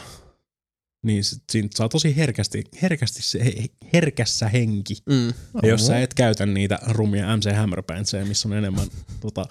Niin 1.06 1.24
sit, 1.24 1.42
siinä 1.52 1.68
saa 1.74 1.88
tosi 1.88 2.16
herkästi, 2.16 2.64
herkästi 2.82 3.22
se, 3.22 3.44
he- 3.44 3.68
herkässä 3.92 4.48
henki. 4.48 4.96
Mm. 5.06 5.26
Ja 5.62 5.68
jos 5.68 5.86
sä 5.86 6.00
et 6.00 6.14
käytä 6.14 6.46
niitä 6.46 6.78
rumia 6.88 7.36
MC 7.36 7.56
Hammer 7.56 7.82
Pantseja, 7.82 8.24
missä 8.26 8.48
on 8.48 8.54
enemmän 8.54 8.86
tota, 9.20 9.44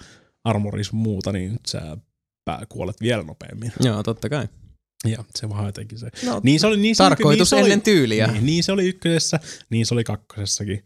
armoris 0.44 0.92
muuta, 0.92 1.32
niin 1.32 1.58
sä 1.66 1.96
pää 2.44 2.62
kuolet 2.68 3.00
vielä 3.00 3.22
nopeammin. 3.22 3.72
Joo, 3.80 4.02
totta 4.02 4.28
kai. 4.28 4.48
Ja 5.06 5.24
se 5.38 5.48
vaan 5.48 5.66
jotenkin 5.66 5.98
se. 5.98 6.10
No, 6.26 6.40
Niin 6.44 6.60
se 6.60 6.66
oli, 6.66 6.76
niin 6.76 6.96
se 6.96 7.02
oli- 7.02 7.10
tarkoitus 7.10 7.38
niin 7.38 7.46
se 7.46 7.56
ennen 7.64 7.72
oli, 7.78 7.80
tyyliä. 7.84 8.26
Niin, 8.26 8.46
niin 8.46 8.64
se 8.64 8.72
oli 8.72 8.88
ykkösessä, 8.88 9.40
niin 9.70 9.86
se 9.86 9.94
oli 9.94 10.04
kakkosessakin. 10.04 10.84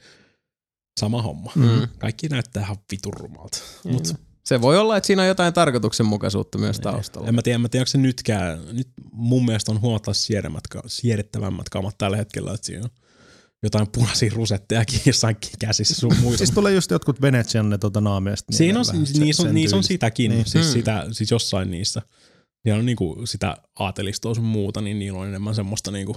Sama 1.00 1.22
homma. 1.22 1.52
Mm. 1.54 1.88
Kaikki 1.98 2.28
näyttää 2.28 2.62
ihan 2.62 2.76
vitun 2.90 3.12
rumalta. 3.12 3.58
Mut 3.84 4.14
Se 4.44 4.60
voi 4.60 4.78
olla, 4.78 4.96
että 4.96 5.06
siinä 5.06 5.22
on 5.22 5.28
jotain 5.28 5.54
tarkoituksenmukaisuutta 5.54 6.58
myös 6.58 6.80
taustalla. 6.80 7.28
en 7.28 7.34
mä 7.34 7.42
tiedä, 7.42 7.54
en 7.54 7.60
mä 7.60 7.68
tiedä, 7.68 7.82
onko 7.82 7.88
se 7.88 7.98
nytkään. 7.98 8.58
Nyt 8.72 8.88
mun 9.12 9.44
mielestä 9.44 9.72
on 9.72 9.80
huomattavasti 9.80 10.24
siedettävämmät, 10.24 10.66
ka- 10.68 10.82
siedettävämmät 10.86 11.68
kamat 11.68 11.98
tällä 11.98 12.16
hetkellä, 12.16 12.54
että 12.54 12.66
siinä 12.66 12.84
on 12.84 12.90
jotain 13.62 13.86
punaisia 13.92 14.30
rusettejakin 14.34 15.00
jossain 15.06 15.36
käsissä 15.58 15.94
sun 15.94 16.12
muissa. 16.20 16.38
Siis 16.38 16.50
tulee 16.54 16.74
just 16.74 16.90
jotkut 16.90 17.20
Venetsian 17.22 17.70
ne 17.70 17.78
tota 17.78 18.00
naamiasta. 18.00 18.52
Siinä 18.52 18.80
on, 18.80 18.86
vähän, 18.86 19.06
niissä 19.18 19.42
on, 19.42 19.54
niissä 19.54 19.76
on 19.76 19.84
sitäkin, 19.84 20.28
Niin. 20.30 20.36
niin. 20.38 20.50
siis, 20.50 20.66
Mm. 20.66 20.72
sitä, 20.72 21.06
siis 21.12 21.30
jossain 21.30 21.70
niissä. 21.70 22.02
Siellä 22.62 22.78
on 22.78 22.86
niinku 22.86 23.20
sitä 23.24 23.56
aatelistoa 23.78 24.34
sun 24.34 24.44
muuta, 24.44 24.80
niin 24.80 24.98
niillä 24.98 25.18
on 25.18 25.28
enemmän 25.28 25.54
semmoista 25.54 25.90
niinku 25.90 26.16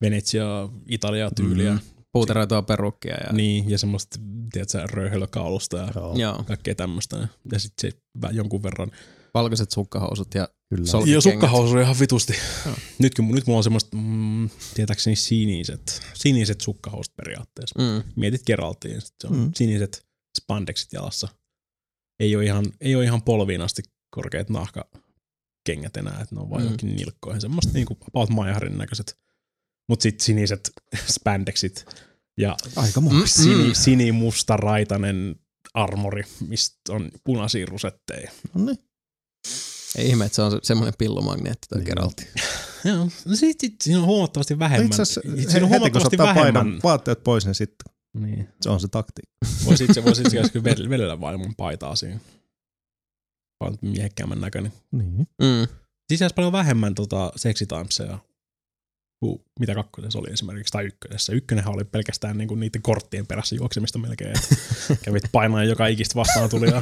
Venetsia, 0.00 0.68
Italia 0.88 1.30
tyyliä. 1.30 1.72
Mm. 1.72 1.80
Puuteroitua 2.18 2.62
perukkia. 2.62 3.14
Ja... 3.26 3.32
Niin, 3.32 3.70
ja 3.70 3.78
semmoista, 3.78 4.18
tiedätkö, 4.52 4.86
röyhelökaulusta 4.92 5.76
ja 5.76 5.88
Joo, 6.14 6.42
kaikkea 6.46 6.74
tämmöistä. 6.74 7.28
Ja 7.52 7.58
sitten 7.58 7.90
se 7.92 7.98
jonkun 8.32 8.62
verran. 8.62 8.90
valkoiset 9.34 9.70
sukkahousut 9.70 10.34
ja 10.34 10.48
kyllä. 10.68 10.84
Joo, 11.06 11.20
sukkahousu 11.20 11.74
on 11.74 11.80
ihan 11.82 11.96
vitusti. 12.00 12.34
Joo. 12.66 12.74
Nyt, 12.98 13.14
kun, 13.14 13.28
nyt 13.28 13.46
mulla 13.46 13.56
on 13.58 13.64
semmoista, 13.64 13.96
mm, 13.96 14.50
tietääkseni 14.74 15.16
siniset, 15.16 16.02
siniset 16.14 16.60
sukkahousut 16.60 17.16
periaatteessa. 17.16 17.78
Mm. 17.78 18.02
Mietit 18.16 18.42
Geraltiin, 18.46 19.00
sit 19.00 19.14
se 19.20 19.26
on 19.26 19.36
Mm. 19.36 19.50
siniset 19.54 20.06
spandexit 20.38 20.92
jalassa. 20.92 21.28
Ei 22.20 22.36
ole 22.36 22.44
ihan, 22.44 22.64
ei 22.80 22.94
ole 22.96 23.04
ihan 23.04 23.22
polviin 23.22 23.60
asti 23.60 23.82
korkeat 24.10 24.48
nahkakengät 24.50 25.96
enää, 25.96 26.20
että 26.22 26.34
ne 26.34 26.40
on 26.40 26.50
vaan 26.50 26.60
Mm. 26.62 26.64
johonkin 26.64 26.96
nilkkoihin. 26.96 27.40
Semmoista 27.40 27.72
niinku 27.72 27.96
about 28.08 28.30
maiharin 28.30 28.78
näköiset. 28.78 29.18
Mut 29.88 30.00
sit 30.00 30.20
siniset 30.20 30.70
spandexit 31.06 31.84
ja 32.38 32.56
Aika 32.76 33.00
Mm. 33.00 33.12
mm. 33.12 33.22
sini, 33.26 33.74
sinimusta 33.74 34.56
raitainen 34.56 35.36
armori, 35.74 36.22
mistä 36.48 36.76
on 36.92 37.10
punaisia 37.24 37.66
rusetteja. 37.66 38.30
No 38.54 38.64
niin. 38.64 38.78
Ei 39.96 40.08
ihme, 40.08 40.24
että 40.24 40.36
se 40.36 40.42
on 40.42 40.50
se- 40.50 40.58
semmoinen 40.62 40.94
pillumagneetti 40.98 41.66
toi 41.68 41.78
Niin. 41.78 41.86
Geraltti. 41.86 42.26
Joo, 42.84 43.08
no 43.24 43.36
sit, 43.36 43.60
sit, 43.60 43.74
siinä 43.80 44.00
on 44.00 44.06
huomattavasti 44.06 44.54
No 44.54 44.58
vähemmän. 44.58 44.86
Itse 44.86 45.02
asiassa 45.02 45.20
siinä 45.20 45.36
on 45.36 45.44
heti 45.50 45.60
kun 45.60 45.68
huomattavasti 45.68 46.18
vähemmän. 46.18 46.52
painon 46.54 46.80
vaatteet 46.84 47.24
pois, 47.24 47.44
niin 47.44 47.54
sitten 47.54 47.92
Niin. 48.18 48.48
se 48.60 48.70
on 48.70 48.80
se 48.80 48.88
taktiikka. 48.88 49.36
Voisi 49.64 49.84
itse, 49.84 50.04
voisi 50.04 50.20
itse 50.22 50.38
asiassa 50.38 50.52
kyllä 50.60 50.90
vedellä- 50.90 51.20
vaan 51.20 51.38
mun 51.40 51.54
paitaa 51.56 51.96
siinä. 51.96 52.20
Vaan 53.60 53.78
miehekkäämmän 53.82 54.40
näköinen. 54.40 54.72
Niin. 54.92 55.16
Mm. 55.18 55.66
Sisässä 56.12 56.34
paljon 56.34 56.52
vähemmän 56.52 56.94
tota 56.94 57.32
seksitimesia 57.36 58.18
kuin 59.20 59.40
mitä 59.60 59.74
kakkosessa 59.74 60.18
oli 60.18 60.30
esimerkiksi, 60.32 60.72
tai 60.72 60.84
ykkösessä. 60.86 61.32
Ykkönenhän 61.32 61.74
oli 61.74 61.84
pelkästään 61.84 62.38
niinku 62.38 62.54
niiden 62.54 62.82
korttien 62.82 63.26
perässä 63.26 63.56
juoksemista 63.56 63.98
melkein. 63.98 64.30
että 64.38 64.56
Kävit 65.04 65.22
painaa 65.32 65.64
joka 65.64 65.86
ikistä 65.86 66.14
vastaan 66.14 66.50
tuli 66.50 66.66
ja 66.66 66.80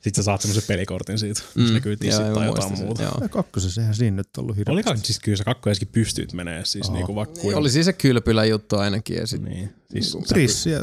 sit 0.00 0.14
sä 0.14 0.22
saat 0.22 0.40
semmoisen 0.40 0.62
pelikortin 0.68 1.18
siitä, 1.18 1.42
mm. 1.54 1.66
se 1.66 1.72
näkyy 1.72 1.96
tissit 1.96 2.32
tai 2.34 2.46
jotain 2.46 2.76
sen, 2.76 2.86
muuta. 2.86 3.02
Joo. 3.02 3.18
Ja 3.20 3.28
kakkosessa 3.28 3.80
eihän 3.80 3.94
siinä 3.94 4.16
nyt 4.16 4.36
ollut 4.38 4.56
hirveästi. 4.56 4.72
Oli 4.72 4.82
kaksi, 4.82 5.04
siis 5.04 5.18
kyllä 5.20 5.36
se 5.36 5.44
kakkosessakin 5.44 5.88
pystyt 5.92 6.32
menee, 6.32 6.64
siis 6.64 6.86
Aha. 6.88 6.96
niinku 6.96 7.14
vaikka 7.14 7.34
Niin, 7.34 7.42
kuinka. 7.42 7.58
Oli 7.60 7.70
siis 7.70 7.86
se 7.86 7.92
kylpylä 7.92 8.44
juttu 8.44 8.76
ainakin. 8.76 9.16
Ja 9.16 9.26
sit, 9.26 9.42
Niin, 9.42 9.74
siis 9.90 10.14
Niinku 10.14 10.28
sä- 10.28 10.34
Trissi 10.34 10.70
ja 10.70 10.80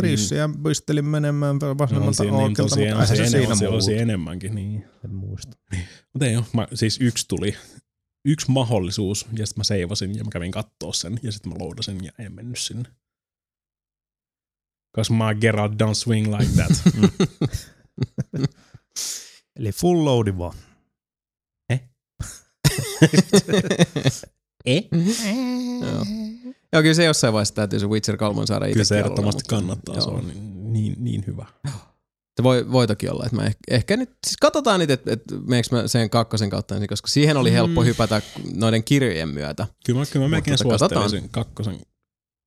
Trissiä 0.00 0.50
pistelin 0.64 1.04
menemään 1.04 1.58
No, 1.62 1.70
on 1.70 1.78
vasemmalta 1.78 2.12
siinä, 2.22 2.36
niin 2.36 2.54
tosiaan, 2.54 2.98
mutta 2.98 3.14
eihän 3.14 3.30
se 3.30 3.38
siinä 3.56 3.68
on 3.68 3.82
se 3.82 3.96
enemmänkin. 3.96 4.54
Niin. 4.54 4.84
En 5.04 5.14
muista. 5.14 5.56
Mutta 6.12 6.26
ei 6.26 6.36
ole. 6.36 6.44
Mä, 6.52 6.68
siis 6.74 6.98
yksi 7.00 7.28
tuli, 7.28 7.56
yksi 8.26 8.50
mahdollisuus, 8.50 9.26
ja 9.38 9.46
sitten 9.46 9.60
mä 9.60 9.64
seivasin, 9.64 10.16
ja 10.16 10.24
mä 10.24 10.30
kävin 10.30 10.52
kattoo 10.52 10.92
sen, 10.92 11.20
ja 11.22 11.32
sitten 11.32 11.52
mä 11.52 11.58
loudasin, 11.58 12.04
ja 12.04 12.12
en 12.18 12.32
mennyt 12.32 12.58
sinne. 12.58 12.88
Cause 14.96 15.12
my 15.12 15.40
Geralt 15.40 15.72
don't 15.72 15.94
swing 15.94 16.36
like 16.36 16.52
that. 16.56 16.72
Eli 19.58 19.72
full 19.72 20.04
loadi 20.04 20.38
vaan. 20.38 20.54
Eh? 24.66 24.88
Joo. 25.80 26.04
Joo, 26.72 26.82
kyllä 26.82 26.94
se 26.94 27.04
jossain 27.04 27.32
vaiheessa 27.32 27.54
täytyy 27.54 27.80
se 27.80 27.86
Witcher 27.86 28.16
3 28.16 28.46
saada 28.46 28.64
Kyllä 28.64 28.70
itsekin 28.70 28.86
se 28.86 28.98
ehdottomasti 28.98 29.42
kannattaa, 29.48 30.00
se 30.00 30.10
on 30.10 30.26
niin, 30.26 30.72
niin, 30.72 31.04
niin 31.04 31.24
hyvä. 31.26 31.46
Se 32.36 32.42
voi, 32.42 32.72
voi 32.72 32.86
toki 32.86 33.08
olla, 33.08 33.24
että 33.24 33.36
mä 33.36 33.42
ehkä, 33.44 33.60
ehkä 33.70 33.96
nyt, 33.96 34.10
siis 34.26 34.36
katsotaan 34.40 34.80
nyt, 34.80 34.90
että, 34.90 35.12
että 35.12 35.34
meneekö 35.34 35.68
mä 35.72 35.88
sen 35.88 36.10
kakkosen 36.10 36.50
kautta 36.50 36.74
ensin, 36.74 36.88
koska 36.88 37.08
siihen 37.08 37.36
oli 37.36 37.52
helppo 37.52 37.80
Mm. 37.80 37.86
hypätä 37.86 38.22
noiden 38.54 38.84
kirjojen 38.84 39.28
myötä. 39.28 39.66
Kyllä 39.86 40.00
mä, 40.00 40.06
kyllä 40.06 40.24
mä 40.24 40.30
melkein 40.30 40.58
tota, 40.58 40.78
suosittelisin 40.78 41.28
kakkosen 41.28 41.80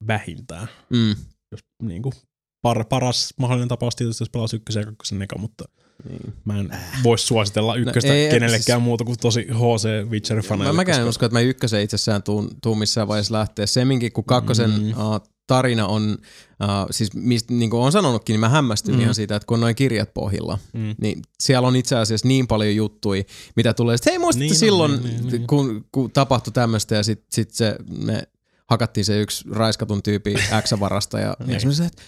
vähintään. 0.08 0.68
Mm. 0.90 1.16
Jos 1.52 1.60
niin 1.84 2.02
kuin, 2.02 2.14
par, 2.62 2.86
paras 2.86 3.34
mahdollinen 3.40 3.68
tapaus 3.68 3.96
tietysti, 3.96 4.22
jos 4.22 4.30
pelaa 4.30 4.48
ykkösen 4.54 4.82
ja 4.82 4.86
kakkosen 4.86 5.22
eka, 5.22 5.38
mutta 5.38 5.66
Niin. 6.10 6.34
mä 6.46 6.60
en 6.60 6.72
voisi 7.04 7.26
suositella 7.28 7.76
ykköstä 7.76 8.08
No 8.10 8.16
ei, 8.16 8.30
kenellekään 8.30 8.80
siis- 8.80 8.84
muuta 8.84 9.04
kuin 9.04 9.18
tosi 9.18 9.42
HC 9.52 10.10
Witcher-faneille. 10.10 10.64
Mä, 10.64 10.74
mäkään 10.74 11.00
en 11.00 11.06
koska- 11.06 11.10
usko, 11.10 11.26
että 11.26 11.34
mä 11.34 11.42
ykkösen 11.42 11.82
itsessään 11.82 12.24
tuun, 12.24 12.50
tuun 12.64 12.80
missään 12.80 13.08
vaiheessa 13.08 13.34
lähteä. 13.34 13.66
Semminkin, 13.66 14.12
kun 14.12 14.24
kakkosen 14.24 14.70
Mm. 14.70 14.90
uh, 14.90 15.22
tarina 15.48 15.88
on, 15.88 16.18
uh, 16.64 16.88
siis 16.92 17.14
mistä, 17.14 17.54
niin 17.54 17.70
kuin 17.70 17.82
on 17.84 17.92
sanonutkin, 17.92 18.34
niin 18.34 18.40
mä 18.40 18.50
hämmästyn 18.50 18.96
Mm. 18.96 19.02
ihan 19.02 19.16
siitä, 19.16 19.36
että 19.36 19.46
kun 19.46 19.56
on 19.56 19.62
noin 19.62 19.76
kirjat 19.76 20.14
pohjilla, 20.14 20.58
Mm. 20.74 20.96
niin 21.02 21.22
siellä 21.40 21.68
on 21.68 21.76
itse 21.76 21.96
asiassa 21.96 22.28
niin 22.28 22.48
paljon 22.48 22.76
juttuja, 22.76 23.24
mitä 23.56 23.74
tulee. 23.74 23.98
Sitten, 23.98 24.12
hei 24.12 24.20
muistatte 24.20 24.44
Niin 24.44 24.50
niin 24.52 24.60
silloin, 24.60 24.92
niin, 24.92 25.04
niin, 25.04 25.28
niin. 25.28 25.48
Kun, 25.48 25.86
kun 25.92 26.12
tapahtui 26.12 26.54
tämmöistä 26.54 26.96
ja 26.96 27.04
sitten 27.04 27.28
sit 27.32 27.52
se, 27.52 27.76
me 27.98 28.24
hakattiin 28.70 29.06
se 29.06 29.22
yksi 29.22 29.44
raiskatun 29.52 30.04
tyypi 30.04 30.34
X-varasta 30.62 31.20
ja, 31.20 31.36
Niin. 31.40 31.54
ja 31.54 31.60
semmoisen, 31.60 31.86
että 31.86 32.02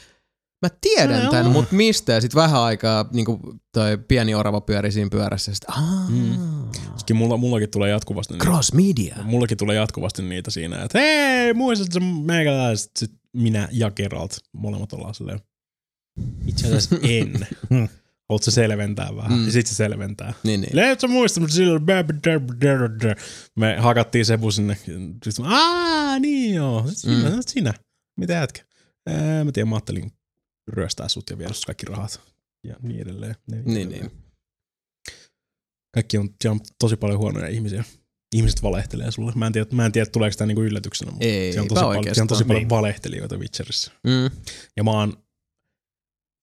mä 0.62 0.70
tiedän 0.82 1.24
No 1.24 1.32
tämän, 1.32 1.46
joo. 1.46 1.54
mutta 1.54 1.76
mistä? 1.76 2.14
Ja 2.14 2.22
sitten 2.22 2.42
vähän 2.42 2.62
aikaa 2.62 3.06
niin 3.14 3.26
kuin 3.26 3.40
toi 3.74 3.98
pieni 4.08 4.36
orava 4.36 4.62
pyöri 4.62 4.92
siinä 4.92 5.10
pyörässä 5.10 5.54
sitten, 5.54 5.76
Mm. 6.10 6.38
Sitten 6.98 7.16
mulla, 7.18 7.38
mullakin 7.38 7.70
tulee 7.70 7.90
jatkuvasti 7.90 8.34
niitä, 8.34 8.46
cross 8.46 8.74
media. 8.74 9.16
mullakin 9.24 9.58
tulee 9.58 9.76
jatkuvasti 9.76 10.22
niitä 10.22 10.52
siinä, 10.52 10.84
että 10.84 11.00
hei, 11.00 11.54
muistatko 11.54 12.00
meikäläiset? 12.26 12.92
Sitten 13.00 13.20
minä 13.34 13.68
ja 13.72 13.92
Geralt, 13.92 14.38
molemmat 14.54 14.94
ollaan 14.94 15.16
silleen, 15.16 15.40
itse 16.48 16.68
asiassa 16.68 16.96
en. 17.04 17.48
Haluatko 18.30 18.46
sä 18.46 18.52
selventää 18.52 19.16
vähän? 19.16 19.32
Mm. 19.32 19.38
Mm. 19.40 19.46
Ja 19.46 19.52
sit 19.52 19.68
se 19.68 19.76
selventää. 19.76 20.34
Niin, 20.44 20.62
niin. 20.62 20.76
Leet 20.76 21.00
sä 21.00 21.08
muista, 21.08 21.40
mutta 21.40 21.56
silloin 21.56 21.84
me 23.56 23.76
hakattiin 23.80 24.26
Sebu 24.26 24.52
sinne. 24.52 24.78
Aah, 25.44 26.20
niin 26.20 26.56
joo. 26.56 26.86
Sitten 26.94 27.14
Mm. 27.16 27.22
sinä, 27.30 27.42
sinä. 27.48 27.74
Mitä 28.20 28.34
jätkä? 28.34 28.62
Ää, 29.08 29.44
mä 29.44 29.52
tiedän, 29.52 29.68
mä 29.70 29.76
ajattelin 29.76 30.12
ryöstää 30.68 31.08
sut 31.08 31.30
ja 31.30 31.38
viedä 31.38 31.54
sut 31.54 31.66
kaikki 31.66 31.86
rahat. 31.86 32.22
Ja 32.68 32.76
niin 32.82 33.02
edelleen. 33.02 33.36
Ja 33.52 33.56
Niin, 33.58 33.78
edelleen. 33.78 33.90
niin. 33.90 34.12
Kaikki 35.94 36.18
on, 36.18 36.30
on 36.50 36.60
tosi 36.80 36.96
paljon 36.96 37.20
huonoja 37.20 37.48
ihmisiä. 37.48 37.84
Ihmiset 38.36 38.64
valehtelee 38.64 39.12
sulle. 39.12 39.32
Mä 39.36 39.48
en 39.48 39.54
tiedä, 39.54 39.68
mä 39.72 39.86
en 39.86 39.92
tiedä 39.92 40.10
tuleeko 40.12 40.38
tämä 40.38 40.46
niinku 40.48 40.62
yllätyksenä, 40.62 41.12
mutta 41.12 41.26
Ei, 41.26 41.52
siellä 41.52 41.62
on 41.62 41.68
tosi, 41.68 41.82
paljon, 41.82 42.04
siellä 42.04 42.22
on 42.22 42.28
tosi 42.28 42.44
paljon 42.44 42.62
Niin. 42.62 42.70
valehtelijoita 42.70 43.38
Witcherissä. 43.38 43.92
Mm. 44.04 44.38
Ja 44.78 44.84
mä 44.84 44.92
oon, 44.92 45.24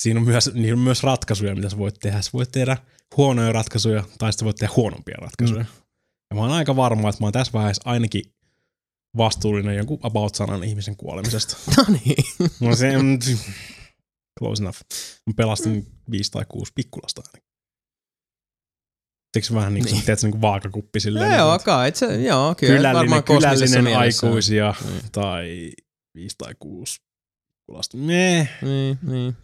siinä 0.03 0.21
on 0.21 0.27
myös, 0.27 0.51
niillä 0.55 0.79
on 0.79 0.85
myös 0.85 1.03
ratkaisuja, 1.03 1.55
mitä 1.55 1.71
sä 1.71 1.79
voit 1.79 1.95
tehdä. 2.01 2.23
Sä 2.23 2.31
voit 2.33 2.53
tehdä 2.53 2.77
huonoja 3.17 3.53
ratkaisuja, 3.53 4.05
tai 4.19 4.33
sitten 4.33 4.45
voit 4.47 4.57
tehdä 4.57 4.73
huonompia 4.77 5.17
ratkaisuja. 5.21 5.63
Mm. 5.63 5.69
Ja 6.31 6.35
mä 6.37 6.41
oon 6.41 6.51
aika 6.51 6.77
varma, 6.77 7.09
että 7.09 7.23
mä 7.23 7.27
oon 7.27 7.33
tässä 7.33 7.53
vaiheessa 7.53 7.83
ainakin 7.85 8.25
vastuullinen 9.17 9.77
jonkun 9.77 9.99
about 10.03 10.35
sanan 10.35 10.65
ihmisen 10.65 10.97
kuolemisesta. 10.97 11.57
No 11.77 11.85
niin. 12.05 12.25
No 12.61 12.77
se 12.77 12.93
close 14.39 14.63
enough. 14.63 14.79
Mä 15.27 15.33
pelastin 15.37 15.87
viisi 16.11 16.31
tai 16.31 16.45
kuusi 16.49 16.73
pikkulasta 16.75 17.23
ainakin. 17.27 17.49
Teekö 19.33 19.55
vähän 19.55 19.75
niin 19.75 19.85
kuin, 19.85 19.91
Niin. 19.91 19.99
niin. 19.99 20.07
teet 20.07 20.23
niin 20.23 20.31
kuin 20.33 20.41
vaakakuppi 20.41 21.01
silleen? 21.01 21.33
Joo, 21.39 21.51
niin 21.51 21.59
kuin, 21.59 21.65
kai, 21.65 21.93
se, 21.95 22.23
joo, 22.23 22.55
kyllä. 22.55 22.77
kylällinen, 22.77 23.23
kylällinen 23.23 23.97
aikuisia 23.99 24.75
Niin. 24.85 25.01
tai 25.13 25.73
viisi 26.15 26.37
tai 26.39 26.55
kuusi 26.59 27.01
pikkulasta. 27.47 27.97
Meh. 27.97 28.51
Niin, 28.63 28.99
niin. 29.03 29.37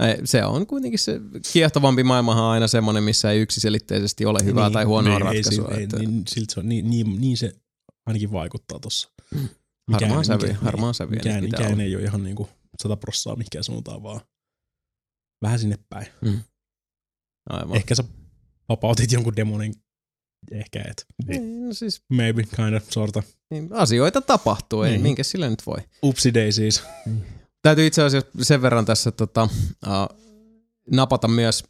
Ei, 0.00 0.16
se 0.24 0.44
on 0.44 0.66
kuitenkin 0.66 0.98
se 0.98 1.20
kiehtovampi 1.52 2.02
maailmahan 2.04 2.44
aina 2.44 2.68
semmoinen, 2.68 3.02
missä 3.02 3.30
ei 3.30 3.40
yksiselitteisesti 3.40 4.26
ole 4.26 4.38
hyvää 4.44 4.70
tai 4.70 4.84
huonoa 4.84 5.18
Niin, 5.18 5.26
ei, 5.26 5.34
ratkaisua. 5.42 5.68
Ei, 5.76 5.82
että 5.82 5.96
ei, 5.96 6.06
niin, 6.06 6.22
siltä 6.28 6.54
se 6.54 6.60
on, 6.60 6.68
niin, 6.68 6.90
niin, 6.90 7.20
niin, 7.20 7.36
se 7.36 7.52
ainakin 8.06 8.32
vaikuttaa 8.32 8.78
tossa. 8.80 9.08
harmaa 9.92 10.24
sävy, 10.24 10.52
harmaa 10.52 10.92
sävy. 10.92 11.10
Mikään, 11.10 11.34
nyt 11.34 11.44
pitää 11.44 11.58
mikään 11.60 11.72
olla. 11.72 11.82
ei 11.82 11.96
ole 11.96 12.04
ihan 12.04 12.22
niinku 12.24 12.48
sata 12.82 12.96
prossaa 12.96 13.36
mihinkään 13.36 13.64
suuntaan, 13.64 14.02
vaan 14.02 14.20
vähän 15.42 15.58
sinne 15.58 15.78
päin. 15.88 16.06
Aivan. 17.50 17.76
Ehkä 17.76 17.94
sä 17.94 18.04
vapautit 18.68 19.12
jonkun 19.12 19.36
demonin, 19.36 19.74
ehkä 20.52 20.84
et. 20.90 21.06
Niin, 21.26 21.66
no 21.66 21.74
siis, 21.74 22.02
Maybe, 22.12 22.42
kind 22.56 22.74
of, 22.74 22.84
sorta. 22.90 23.22
niin, 23.50 23.68
asioita 23.72 24.20
tapahtuu, 24.20 24.82
ei, 24.82 24.90
Niin. 24.90 25.02
minkä 25.02 25.22
sille 25.22 25.50
nyt 25.50 25.66
voi. 25.66 25.78
Upsi 26.02 26.34
daisies. 26.34 26.82
Täytyy 27.62 27.86
itse 27.86 28.02
asiassa 28.02 28.30
sen 28.42 28.62
verran 28.62 28.84
tässä 28.84 29.10
tota, 29.10 29.48
uh, 29.86 30.18
napata 30.92 31.28
myös, 31.28 31.64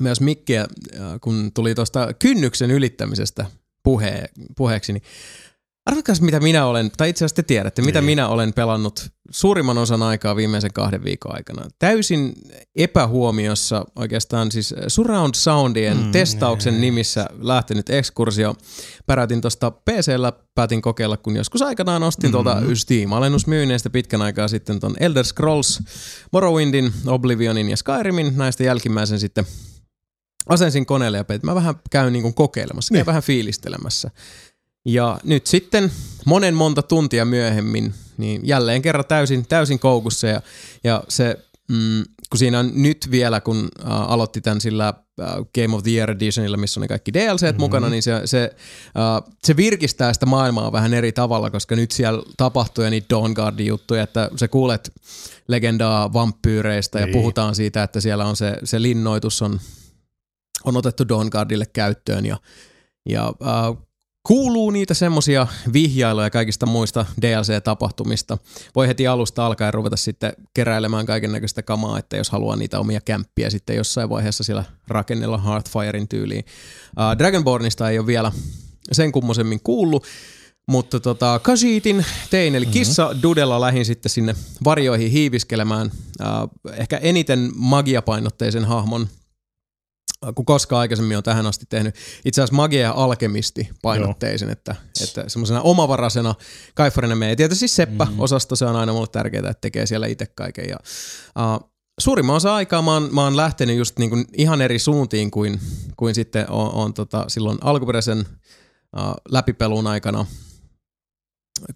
myös 0.00 0.20
mikkiä, 0.20 0.66
uh, 0.94 1.20
kun 1.20 1.50
tuli 1.54 1.74
tuosta 1.74 2.14
kynnyksen 2.14 2.70
ylittämisestä 2.70 3.46
puhe, 3.82 4.28
puheeksi, 4.56 4.92
niin 4.92 5.02
arvatkaas 5.90 6.20
mitä 6.20 6.40
minä 6.40 6.66
olen, 6.66 6.90
tai 6.96 7.08
itse 7.10 7.24
asiassa 7.24 7.36
te 7.36 7.42
tiedätte, 7.42 7.82
mitä 7.82 8.00
Niin. 8.00 8.04
minä 8.06 8.28
olen 8.28 8.52
pelannut 8.52 9.08
suurimman 9.30 9.78
osan 9.78 10.02
aikaa 10.02 10.36
viimeisen 10.36 10.72
kahden 10.72 11.04
viikon 11.04 11.34
aikana. 11.34 11.66
Täysin 11.78 12.32
epähuomiossa 12.76 13.84
oikeastaan 13.96 14.52
siis 14.52 14.74
surround 14.88 15.34
soundien 15.34 15.96
Mm, 15.96 16.04
mm, 16.04 16.12
testauksen 16.12 16.72
nee. 16.74 16.80
nimissä 16.80 17.26
lähtenyt 17.40 17.90
ekskursio. 17.90 18.54
Pärätin 19.06 19.40
tuosta 19.40 19.70
PCllä, 19.70 20.32
päätin 20.54 20.82
kokeilla, 20.82 21.16
kun 21.16 21.36
joskus 21.36 21.62
aikanaan 21.62 22.02
ostin 22.02 22.32
tuolta 22.32 22.54
Mhm. 22.60 22.72
Steam-alennusmyynneistä 22.74 23.90
pitkän 23.90 24.22
aikaa 24.22 24.48
sitten 24.48 24.80
ton 24.80 24.94
Elder 25.00 25.24
Scrolls, 25.24 25.80
Morrowindin, 26.32 26.92
Oblivionin 27.06 27.68
ja 27.70 27.76
Skyrimin, 27.76 28.32
näistä 28.36 28.64
jälkimmäisen 28.64 29.20
sitten 29.20 29.44
asensin 30.48 30.86
koneelle 30.86 31.16
ja 31.18 31.24
peit. 31.24 31.42
Mä 31.42 31.54
vähän 31.54 31.74
käyn 31.90 32.12
niin 32.12 32.34
kokeilemassa, 32.34 32.92
käyn 32.92 32.98
Niin. 32.98 33.06
vähän 33.06 33.22
fiilistelemässä. 33.22 34.10
Ja 34.92 35.20
nyt 35.24 35.46
sitten 35.46 35.92
monen 36.26 36.54
monta 36.54 36.82
tuntia 36.82 37.24
myöhemmin, 37.24 37.94
niin 38.16 38.40
jälleen 38.44 38.82
kerran 38.82 39.04
täysin, 39.04 39.46
täysin 39.46 39.78
koukussa 39.78 40.26
ja, 40.26 40.40
ja 40.84 41.04
se, 41.08 41.36
mm, 41.68 42.04
kun 42.30 42.38
siinä 42.38 42.58
on 42.58 42.70
nyt 42.74 43.08
vielä, 43.10 43.40
kun 43.40 43.68
äh, 43.86 44.10
aloitti 44.12 44.40
tämän 44.40 44.60
sillä 44.60 44.88
äh, 44.88 45.26
Game 45.54 45.76
of 45.76 45.82
the 45.82 45.90
Year 45.90 46.10
Editionilla, 46.10 46.56
missä 46.56 46.80
on 46.80 46.82
ne 46.82 46.88
kaikki 46.88 47.12
DLCt 47.12 47.42
mm-hmm. 47.42 47.60
mukana, 47.60 47.88
niin 47.88 48.02
se, 48.02 48.20
se, 48.24 48.42
äh, 48.96 49.32
se 49.44 49.56
virkistää 49.56 50.12
sitä 50.12 50.26
maailmaa 50.26 50.72
vähän 50.72 50.94
eri 50.94 51.12
tavalla, 51.12 51.50
koska 51.50 51.76
nyt 51.76 51.90
siellä 51.90 52.22
tapahtuu 52.36 52.84
ja 52.84 52.90
niitä 52.90 53.06
Dawnguardin 53.10 53.66
juttuja, 53.66 54.02
että 54.02 54.30
sä 54.36 54.48
kuulet 54.48 54.92
legendaa 55.48 56.12
vampyyreistä 56.12 57.00
ja 57.00 57.06
Niin. 57.06 57.12
puhutaan 57.12 57.54
siitä, 57.54 57.82
että 57.82 58.00
siellä 58.00 58.24
on 58.24 58.36
se, 58.36 58.58
se 58.64 58.82
linnoitus 58.82 59.42
on, 59.42 59.60
on 60.64 60.76
otettu 60.76 61.08
Dawnguardille 61.08 61.66
käyttöön 61.66 62.26
ja, 62.26 62.36
ja 63.08 63.32
äh, 63.46 63.89
kuuluu 64.22 64.70
niitä 64.70 64.94
semmosia 64.94 65.46
vihjailuja 65.72 66.30
kaikista 66.30 66.66
muista 66.66 67.06
DLC-tapahtumista. 67.22 68.38
Voi 68.74 68.88
heti 68.88 69.06
alusta 69.06 69.46
alkaen 69.46 69.74
ruveta 69.74 69.96
sitten 69.96 70.32
keräilemään 70.54 71.06
kaiken 71.06 71.32
näköistä 71.32 71.62
kamaa, 71.62 71.98
että 71.98 72.16
jos 72.16 72.30
haluaa 72.30 72.56
niitä 72.56 72.80
omia 72.80 73.00
kämppiä 73.00 73.50
sitten 73.50 73.76
jossain 73.76 74.08
vaiheessa 74.08 74.44
siellä 74.44 74.64
rakennella 74.88 75.38
Hearthfirein 75.38 76.08
tyyliin. 76.08 76.44
Uh, 76.98 77.18
Dragonbornista 77.18 77.90
ei 77.90 77.98
ole 77.98 78.06
vielä 78.06 78.32
sen 78.92 79.12
kummosemmin 79.12 79.60
kuullut, 79.64 80.04
mutta 80.68 81.00
tota, 81.00 81.40
Kashitin 81.42 82.06
tein, 82.30 82.54
eli 82.54 82.66
kissa 82.66 83.16
Dudella 83.22 83.60
lähin 83.60 83.84
sitten 83.84 84.10
sinne 84.10 84.34
varjoihin 84.64 85.10
hiiviskelemään. 85.10 85.90
Uh, 86.20 86.72
ehkä 86.76 86.96
eniten 86.96 87.50
magiapainotteisen 87.54 88.64
hahmon 88.64 89.08
kun 90.34 90.44
koskaan 90.44 90.80
aikaisemmin 90.80 91.16
on 91.16 91.22
tähän 91.22 91.46
asti 91.46 91.66
tehnyt. 91.68 91.94
Itse 92.24 92.42
asiassa 92.42 92.56
magia 92.56 92.80
ja 92.80 92.92
alkemisti 92.96 93.70
painotteisen, 93.82 94.50
että, 94.50 94.76
että 95.02 95.24
semmoisena 95.28 95.60
omavaraisena 95.60 96.34
kaifarina 96.74 97.14
menee. 97.14 97.36
Tietysti 97.36 97.68
Seppä 97.68 98.04
mm. 98.04 98.20
osasto, 98.20 98.56
se 98.56 98.64
on 98.64 98.76
aina 98.76 98.92
mulle 98.92 99.06
tärkeää, 99.12 99.50
että 99.50 99.60
tekee 99.60 99.86
siellä 99.86 100.06
itse 100.06 100.26
kaiken. 100.26 100.68
Ja, 100.68 100.76
uh, 101.38 101.70
suurimman 102.00 102.36
osa 102.36 102.54
aikaa 102.54 102.82
mä 102.82 102.92
oon, 102.92 103.08
mä 103.12 103.24
oon 103.24 103.36
lähtenyt 103.36 103.76
just 103.76 103.98
niin 103.98 104.10
kuin 104.10 104.24
ihan 104.36 104.60
eri 104.60 104.78
suuntiin 104.78 105.30
kuin, 105.30 105.60
kuin 105.96 106.14
sitten 106.14 106.50
on, 106.50 106.72
on 106.72 106.94
tota, 106.94 107.24
silloin 107.28 107.58
alkuperäisen 107.60 108.18
uh, 108.18 109.14
läpipelun 109.28 109.86
aikana, 109.86 110.26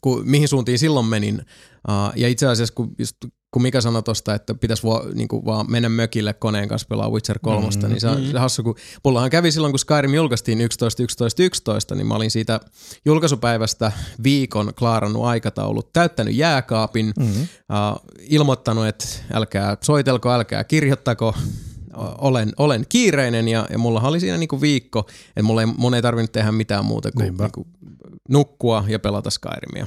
kun, 0.01 0.22
mihin 0.24 0.49
suuntiin 0.49 0.78
silloin 0.78 1.07
menin. 1.07 1.38
Uh, 1.88 2.12
ja 2.16 2.28
itse 2.28 2.47
asiassa 2.47 2.74
kun 2.74 2.95
just 2.99 3.16
kun 3.55 3.62
Mika 3.62 3.80
sanoi 3.80 4.02
tosta, 4.02 4.34
että 4.34 4.55
pitäisi 4.55 4.82
vo, 4.82 5.02
niin 5.14 5.28
kuin 5.28 5.44
vaan 5.44 5.70
mennä 5.70 5.88
mökille 5.88 6.32
koneen 6.32 6.68
kanssa 6.68 6.88
pelaa 6.88 7.11
Witcher 7.11 7.38
3, 7.38 7.68
mm, 7.68 7.88
niin 7.88 8.00
se 8.00 8.09
on 8.09 8.20
mm. 8.20 8.38
hassu, 8.38 8.62
kun 8.62 8.74
mullahan 9.05 9.30
kävi 9.30 9.52
silloin, 9.52 9.72
kun 9.72 9.78
Skyrim 9.78 10.14
julkaistiin 10.14 10.61
11, 10.61 11.02
11, 11.02 11.42
11, 11.42 11.94
niin 11.94 12.07
mä 12.07 12.14
olin 12.14 12.30
siitä 12.30 12.61
julkaisupäivästä 13.05 13.92
viikon 14.22 14.72
klaarannut 14.78 15.24
aikataulut, 15.24 15.92
täyttänyt 15.92 16.34
jääkaapin, 16.34 17.12
mm. 17.18 17.26
uh, 17.26 17.46
ilmoittanut, 18.20 18.86
että 18.86 19.05
älkää 19.32 19.76
soitelko, 19.80 20.32
älkää 20.32 20.64
kirjoittako, 20.64 21.34
olen, 22.18 22.52
olen 22.57 22.84
kiireinen 22.88 23.48
ja, 23.48 23.66
ja 23.70 23.78
mulla 23.78 24.00
oli 24.00 24.20
siinä 24.20 24.36
niinku 24.36 24.61
viikko, 24.61 25.07
että 25.28 25.42
mulla 25.42 25.62
ei, 25.62 25.66
mun 25.66 25.94
ei 25.94 26.02
tarvinnut 26.02 26.32
tehdä 26.32 26.52
mitään 26.52 26.84
muuta 26.84 27.12
kuin 27.12 27.36
niinku 27.38 27.66
nukkua 28.28 28.84
ja 28.88 28.98
pelata 28.98 29.30
Skyrimia. 29.30 29.86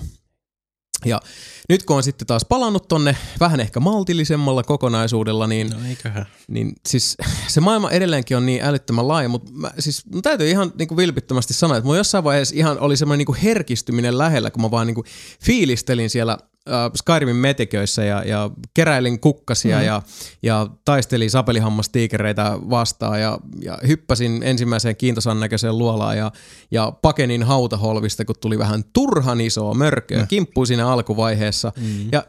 Ja 1.06 1.22
nyt 1.70 1.84
kun 1.84 1.95
on 1.95 2.04
sitten 2.04 2.28
taas 2.28 2.45
palannut 2.45 2.88
tonne 2.88 3.18
vähän 3.39 3.60
ehkä 3.60 3.80
maltillisemmalla 3.80 4.64
kokonaisuudella, 4.64 5.48
niin, 5.48 5.70
No 5.70 5.78
eiköhän. 5.89 6.26
niin 6.48 6.74
siis 6.88 7.18
se 7.48 7.62
maailma 7.62 7.91
edelleenkin 7.91 8.38
on 8.38 8.45
niin 8.45 8.64
älyttömän 8.64 9.08
laaja, 9.08 9.30
mutta 9.30 9.52
mä, 9.54 9.72
siis 9.80 10.06
mun 10.14 10.22
täytyy 10.22 10.50
ihan 10.50 10.72
niin 10.78 10.88
kuin 10.88 10.98
vilpittömästi 10.98 11.54
sanoa, 11.54 11.78
että 11.78 11.86
mulla 11.86 11.98
jossain 11.98 12.24
vaiheessa 12.24 12.56
ihan 12.58 12.80
oli 12.80 12.98
semmoinen 12.98 13.18
niin 13.18 13.26
kuin 13.26 13.39
herkistyminen 13.39 14.18
lähellä, 14.18 14.52
kun 14.52 14.62
mä 14.62 14.72
vaan 14.72 14.88
niin 14.88 14.95
kuin 14.95 15.08
fiilistelin 15.43 16.10
siellä 16.10 16.38
äh, 16.70 16.91
Skyrimin 16.95 17.36
metiköissä 17.36 18.03
ja, 18.03 18.24
ja 18.24 18.49
keräilin 18.74 19.20
kukkasia 19.20 19.78
mm. 19.78 19.86
ja, 19.86 20.01
ja 20.43 20.68
taistelin 20.86 21.30
sapelihammastiikereitä 21.30 22.59
vastaan 22.70 23.22
ja, 23.22 23.39
ja 23.61 23.78
hyppäsin 23.88 24.43
ensimmäiseen 24.43 24.95
kiintosan 24.95 25.39
näköiseen 25.39 25.78
luolaan 25.78 26.18
ja, 26.18 26.32
ja 26.72 26.91
pakenin 27.01 27.43
hautaholvista, 27.43 28.26
kun 28.26 28.36
tuli 28.41 28.57
vähän 28.59 28.84
turhan 28.93 29.41
isoa 29.41 29.74
mörköä, 29.74 30.22
mm. 30.22 30.28
kimppui 30.28 30.68
siinä 30.68 30.88
alkuvaiheessa. 30.88 31.72
Mm. 31.78 32.09
Ja 32.11 32.24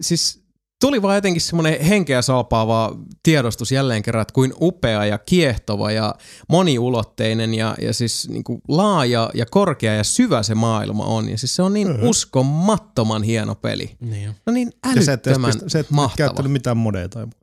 siis 0.00 0.39
tuli 0.80 1.02
vaan 1.02 1.14
jotenkin 1.14 1.40
semmoinen 1.40 1.80
henkeä 1.80 2.22
salpaava 2.22 2.96
tiedostus 3.22 3.72
jälleen 3.72 4.02
kerran, 4.02 4.22
että 4.22 4.34
kuin 4.34 4.52
upea 4.60 5.04
ja 5.06 5.18
kiehtova 5.18 5.90
ja 5.92 6.14
moniulotteinen 6.48 7.54
ja, 7.54 7.74
ja 7.82 7.94
siis 7.94 8.28
niin 8.28 8.44
kuin 8.44 8.62
laaja 8.68 9.30
ja 9.34 9.46
korkea 9.46 9.94
ja 9.94 10.04
syvä 10.04 10.42
se 10.42 10.54
maailma 10.54 11.04
on. 11.04 11.28
Ja 11.28 11.38
siis 11.38 11.56
se 11.56 11.62
on 11.62 11.72
niin 11.74 11.90
uh-huh. 11.92 12.08
uskomattoman 12.08 13.22
hieno 13.22 13.54
peli. 13.54 13.96
Niin 14.00 14.24
jo. 14.24 14.32
No 14.46 14.52
niin 14.52 14.72
Ja 14.96 15.02
sä 15.02 15.12
et, 15.12 15.26
älyttömän 15.26 15.52
pistä- 15.52 15.68
sä 15.68 15.78
et 15.78 15.90
mahtava. 15.90 16.16
käyttänyt 16.16 16.52
mitään 16.52 16.76
modeja 16.76 17.08
tai 17.08 17.22
muuta. 17.24 17.39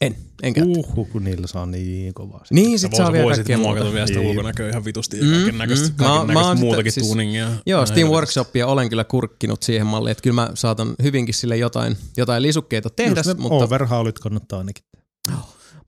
En, 0.00 0.16
en 0.42 0.54
käyttänyt. 0.54 0.86
Uhuh, 0.86 1.08
kun 1.12 1.24
niillä 1.24 1.46
saa 1.46 1.66
niin 1.66 2.14
kovaa. 2.14 2.38
sitä. 2.44 2.54
Niin, 2.54 2.78
Sä 2.78 2.88
sit 2.88 2.96
saa 2.96 3.12
vielä 3.12 3.34
kaikkea 3.34 3.56
muuta. 3.58 3.72
muokata 3.72 3.94
vielä 3.94 4.06
sitä 4.06 4.18
Niin. 4.18 4.30
ulkonäköä 4.30 4.68
ihan 4.68 4.84
vitusti 4.84 5.18
ja 5.18 5.24
Mm, 5.24 5.30
kaiken 5.32 5.58
näköistä, 5.58 5.88
mm. 5.88 6.04
Mä- 6.26 6.32
mä 6.32 6.46
oon 6.48 6.58
muutakin 6.58 6.92
siis- 6.92 7.06
tuuningia. 7.06 7.48
Joo, 7.66 7.86
Steam. 7.86 8.08
Workshopia 8.08 8.66
olen 8.66 8.88
kyllä 8.88 9.04
kurkkinut 9.04 9.62
siihen 9.62 9.86
malliin, 9.86 10.10
että 10.12 10.22
kyllä 10.22 10.34
mä 10.34 10.50
saatan 10.54 10.94
hyvinkin 11.02 11.34
sille 11.34 11.56
jotain, 11.56 11.96
jotain 12.16 12.42
lisukkeita 12.42 12.90
tehdä, 12.90 13.20
Just 13.20 13.26
ne 13.28 13.34
mutta, 13.42 13.64
overhaulit 13.64 14.18
kannattaa 14.18 14.58
ainakin. 14.58 14.84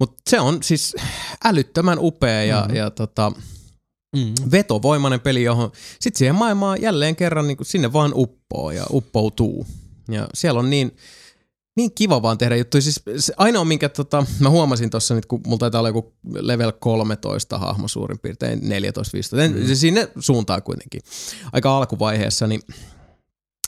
mutta 0.01 0.23
se 0.31 0.41
on 0.41 0.63
siis 0.63 0.97
älyttömän 1.45 1.99
upea 2.01 2.45
ja, 2.45 2.61
mm-hmm. 2.61 2.77
ja 2.77 2.91
tota, 2.91 3.33
Mm. 4.17 4.35
vetovoimainen 4.51 5.21
peli, 5.21 5.43
johon 5.43 5.73
sitten 6.01 6.19
siihen 6.19 6.35
maailmaan 6.35 6.83
jälleen 6.83 7.17
kerran 7.17 7.47
niin 7.49 7.57
sinne 7.63 7.93
vaan 7.93 8.13
uppoo 8.15 8.71
ja 8.71 8.87
uppoutuu. 8.91 9.67
Ja 10.09 10.29
siellä 10.35 10.61
on 10.61 10.71
niin, 10.71 10.97
niin 11.77 11.95
kiva 11.95 12.23
vaan 12.23 12.39
tehdä 12.39 12.57
juttuja. 12.57 12.83
Siis 12.83 13.03
se 13.19 13.35
ainoa, 13.37 13.65
minkä 13.65 13.89
tota, 13.89 14.27
mä 14.41 14.51
huomasin 14.51 14.91
tuossa 14.91 15.15
nyt, 15.15 15.27
kun 15.27 15.41
mulla 15.47 15.59
taitaa 15.59 15.79
olla 15.81 15.89
joku 15.89 16.15
level 16.25 16.73
13 16.81 17.59
hahmo 17.59 17.89
suurin 17.89 18.19
piirtein, 18.19 18.61
14-15, 18.61 18.63
mm. 18.63 19.67
se 19.67 19.75
sinne 19.75 20.09
suuntaan 20.19 20.63
kuitenkin 20.63 21.01
aika 21.53 21.77
alkuvaiheessa, 21.77 22.47
niin 22.47 22.61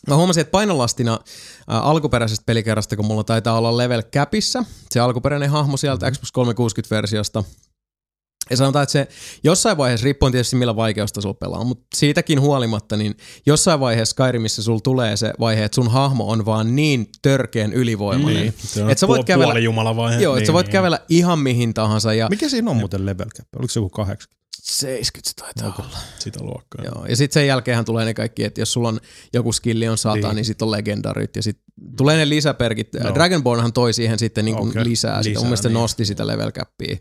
Mä 0.09 0.17
huomasin, 0.17 0.41
että 0.41 0.51
painolastina 0.51 1.13
ä, 1.15 1.79
alkuperäisestä 1.79 2.43
pelikerrasta, 2.47 2.97
kun 2.97 3.07
mulla 3.07 3.25
taitaa 3.25 3.59
olla 3.59 3.77
level 3.77 4.03
capissa, 4.03 4.65
se 4.91 5.01
alkuperäinen 5.01 5.51
hahmo 5.51 5.77
sieltä 5.77 6.11
Xbox 6.11 6.29
360-versiosta, 6.39 7.45
ja 8.51 8.57
sanotaan, 8.57 8.83
että 8.83 8.93
se 8.93 9.09
jossain 9.45 9.77
vaiheessa, 9.77 10.05
riippuen 10.05 10.33
tietysti 10.33 10.57
millä 10.57 10.77
vaikeustasolla 10.77 11.35
pelaa, 11.35 11.65
mutta 11.65 11.85
siitäkin 11.95 12.41
huolimatta, 12.41 12.97
niin 12.97 13.17
jossain 13.47 13.81
vaiheessa 13.81 14.11
Skyrimissa 14.11 14.63
sulla 14.63 14.81
tulee 14.81 15.17
se 15.17 15.33
vaihe, 15.41 15.65
että 15.65 15.75
sun 15.75 15.91
hahmo 15.91 16.31
on 16.31 16.47
vaan 16.47 16.77
niin 16.77 17.07
törkeän 17.23 17.73
ylivoimainen. 17.73 18.43
Niin. 18.43 18.55
Se 18.59 18.83
on 18.83 18.91
Et 18.91 18.99
sä 18.99 19.09
voit 19.09 19.27
kävellä-. 19.27 19.59
Joo, 20.23 20.35
että 20.35 20.41
niin, 20.41 20.47
sä 20.47 20.53
voit 20.53 20.67
niin. 20.67 20.73
kävellä 20.73 20.99
ihan 21.09 21.39
mihin 21.39 21.75
tahansa 21.75 22.15
ja 22.15 22.29
Mikä 22.29 22.49
siinä 22.49 22.71
on 22.71 22.77
muuten 22.77 23.07
level 23.07 23.29
cap? 23.39 23.47
Oliko 23.57 23.73
se 23.73 23.81
joku 23.81 23.89
80? 23.89 24.44
70 24.63 25.29
se 25.29 25.35
taitaa 25.35 25.85
olla. 25.85 25.99
Sitä 26.19 26.45
luokkaa. 26.45 26.85
Joo, 26.85 27.07
ja 27.07 27.17
sitten 27.17 27.35
sen 27.35 27.47
jälkeen 27.47 27.85
tulee 27.85 28.05
ne 28.05 28.15
kaikki, 28.15 28.45
että 28.45 28.61
jos 28.61 28.73
sulla 28.73 28.89
on 28.89 29.01
joku 29.33 29.53
skilli 29.53 29.89
on 29.89 29.99
sata, 29.99 30.15
niin, 30.15 30.23
Niin. 30.25 30.35
niin 30.37 30.45
sitten 30.45 30.67
on 30.67 30.73
legendarit 30.73 31.37
ja 31.37 31.43
sitten 31.43 31.65
tulee 31.97 32.17
ne 32.17 32.29
lisäperkit. 32.29 32.89
No. 32.95 33.15
Dragonbornhan 33.15 33.73
toi 33.73 33.93
siihen 33.93 34.19
sitten 34.19 34.45
niin 34.45 34.57
kuin 34.57 34.71
Okei. 34.71 34.85
lisää, 34.85 35.23
sitä. 35.23 35.31
Lisää, 35.31 35.41
Mun 35.41 35.49
mielestä 35.49 35.69
niin. 35.69 35.75
nosti 35.75 36.05
sitä 36.05 36.27
level 36.27 36.53
capia. 36.53 36.97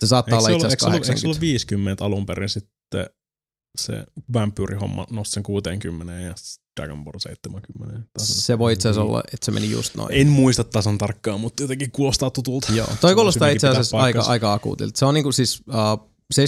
Se 0.00 0.06
saattaa 0.06 0.38
Eikö 0.38 0.46
olla 0.46 0.48
se, 0.48 0.54
itse 0.54 0.66
asiassa 0.66 0.84
se 0.84 0.86
ollut, 0.86 0.94
eikö 1.08 1.20
se 1.20 1.26
ollut 1.26 1.38
80. 1.38 1.40
50 1.40 2.04
alun 2.04 2.26
perin 2.26 2.48
sitten 2.48 3.06
se 3.78 4.04
vampyyrihomma 4.32 5.06
nosti 5.10 5.34
sen 5.34 5.42
60 5.42 6.12
ja 6.12 6.34
Dragon 6.80 7.04
Ball 7.04 7.18
70? 7.18 8.00
Tasan. 8.12 8.36
Se 8.36 8.58
voi 8.58 8.72
itse 8.72 8.88
asiassa 8.88 9.02
olla, 9.02 9.22
että 9.32 9.44
se 9.44 9.52
meni 9.52 9.70
just 9.70 9.94
noin. 9.94 10.08
En 10.12 10.28
muista 10.28 10.64
tasan 10.64 10.98
tarkkaan, 10.98 11.40
mutta 11.40 11.62
jotenkin 11.62 11.90
kuulostaa 11.90 12.30
tutulta. 12.30 12.72
Joo, 12.72 12.88
toi 13.00 13.14
kuulostaa 13.14 13.48
itse 13.48 13.68
asiassa 13.68 13.96
aika, 13.98 14.20
aika 14.20 14.52
akuutilta. 14.52 14.98
Se 14.98 15.04
on 15.04 15.14
niinku 15.14 15.32
siis 15.32 15.62
uh, 15.68 16.13
70-80 16.34 16.38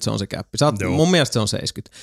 se 0.00 0.10
on 0.10 0.18
se 0.18 0.26
käppi. 0.26 0.58
Saat, 0.58 0.80
Joo. 0.80 0.92
mun 0.92 1.10
mielestä 1.10 1.32
se 1.32 1.40
on 1.40 1.48
70. 1.48 1.96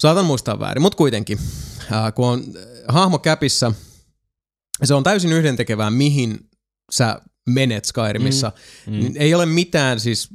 Saatan 0.00 0.24
muistaa 0.24 0.58
väärin, 0.58 0.82
mutta 0.82 0.96
kuitenkin. 0.96 1.38
Uh, 1.38 2.14
kun 2.14 2.26
on 2.26 2.40
äh, 2.40 2.62
hahmo 2.88 3.18
käpissä, 3.18 3.72
se 4.84 4.94
on 4.94 5.02
täysin 5.02 5.32
yhdentekevää, 5.32 5.90
mihin 5.90 6.48
sä 6.92 7.20
menet 7.48 7.84
Skyrimissa. 7.84 8.52
Mm. 8.86 8.92
Niin 8.92 9.16
ei 9.16 9.34
ole 9.34 9.46
mitään, 9.46 10.00
siis, 10.00 10.28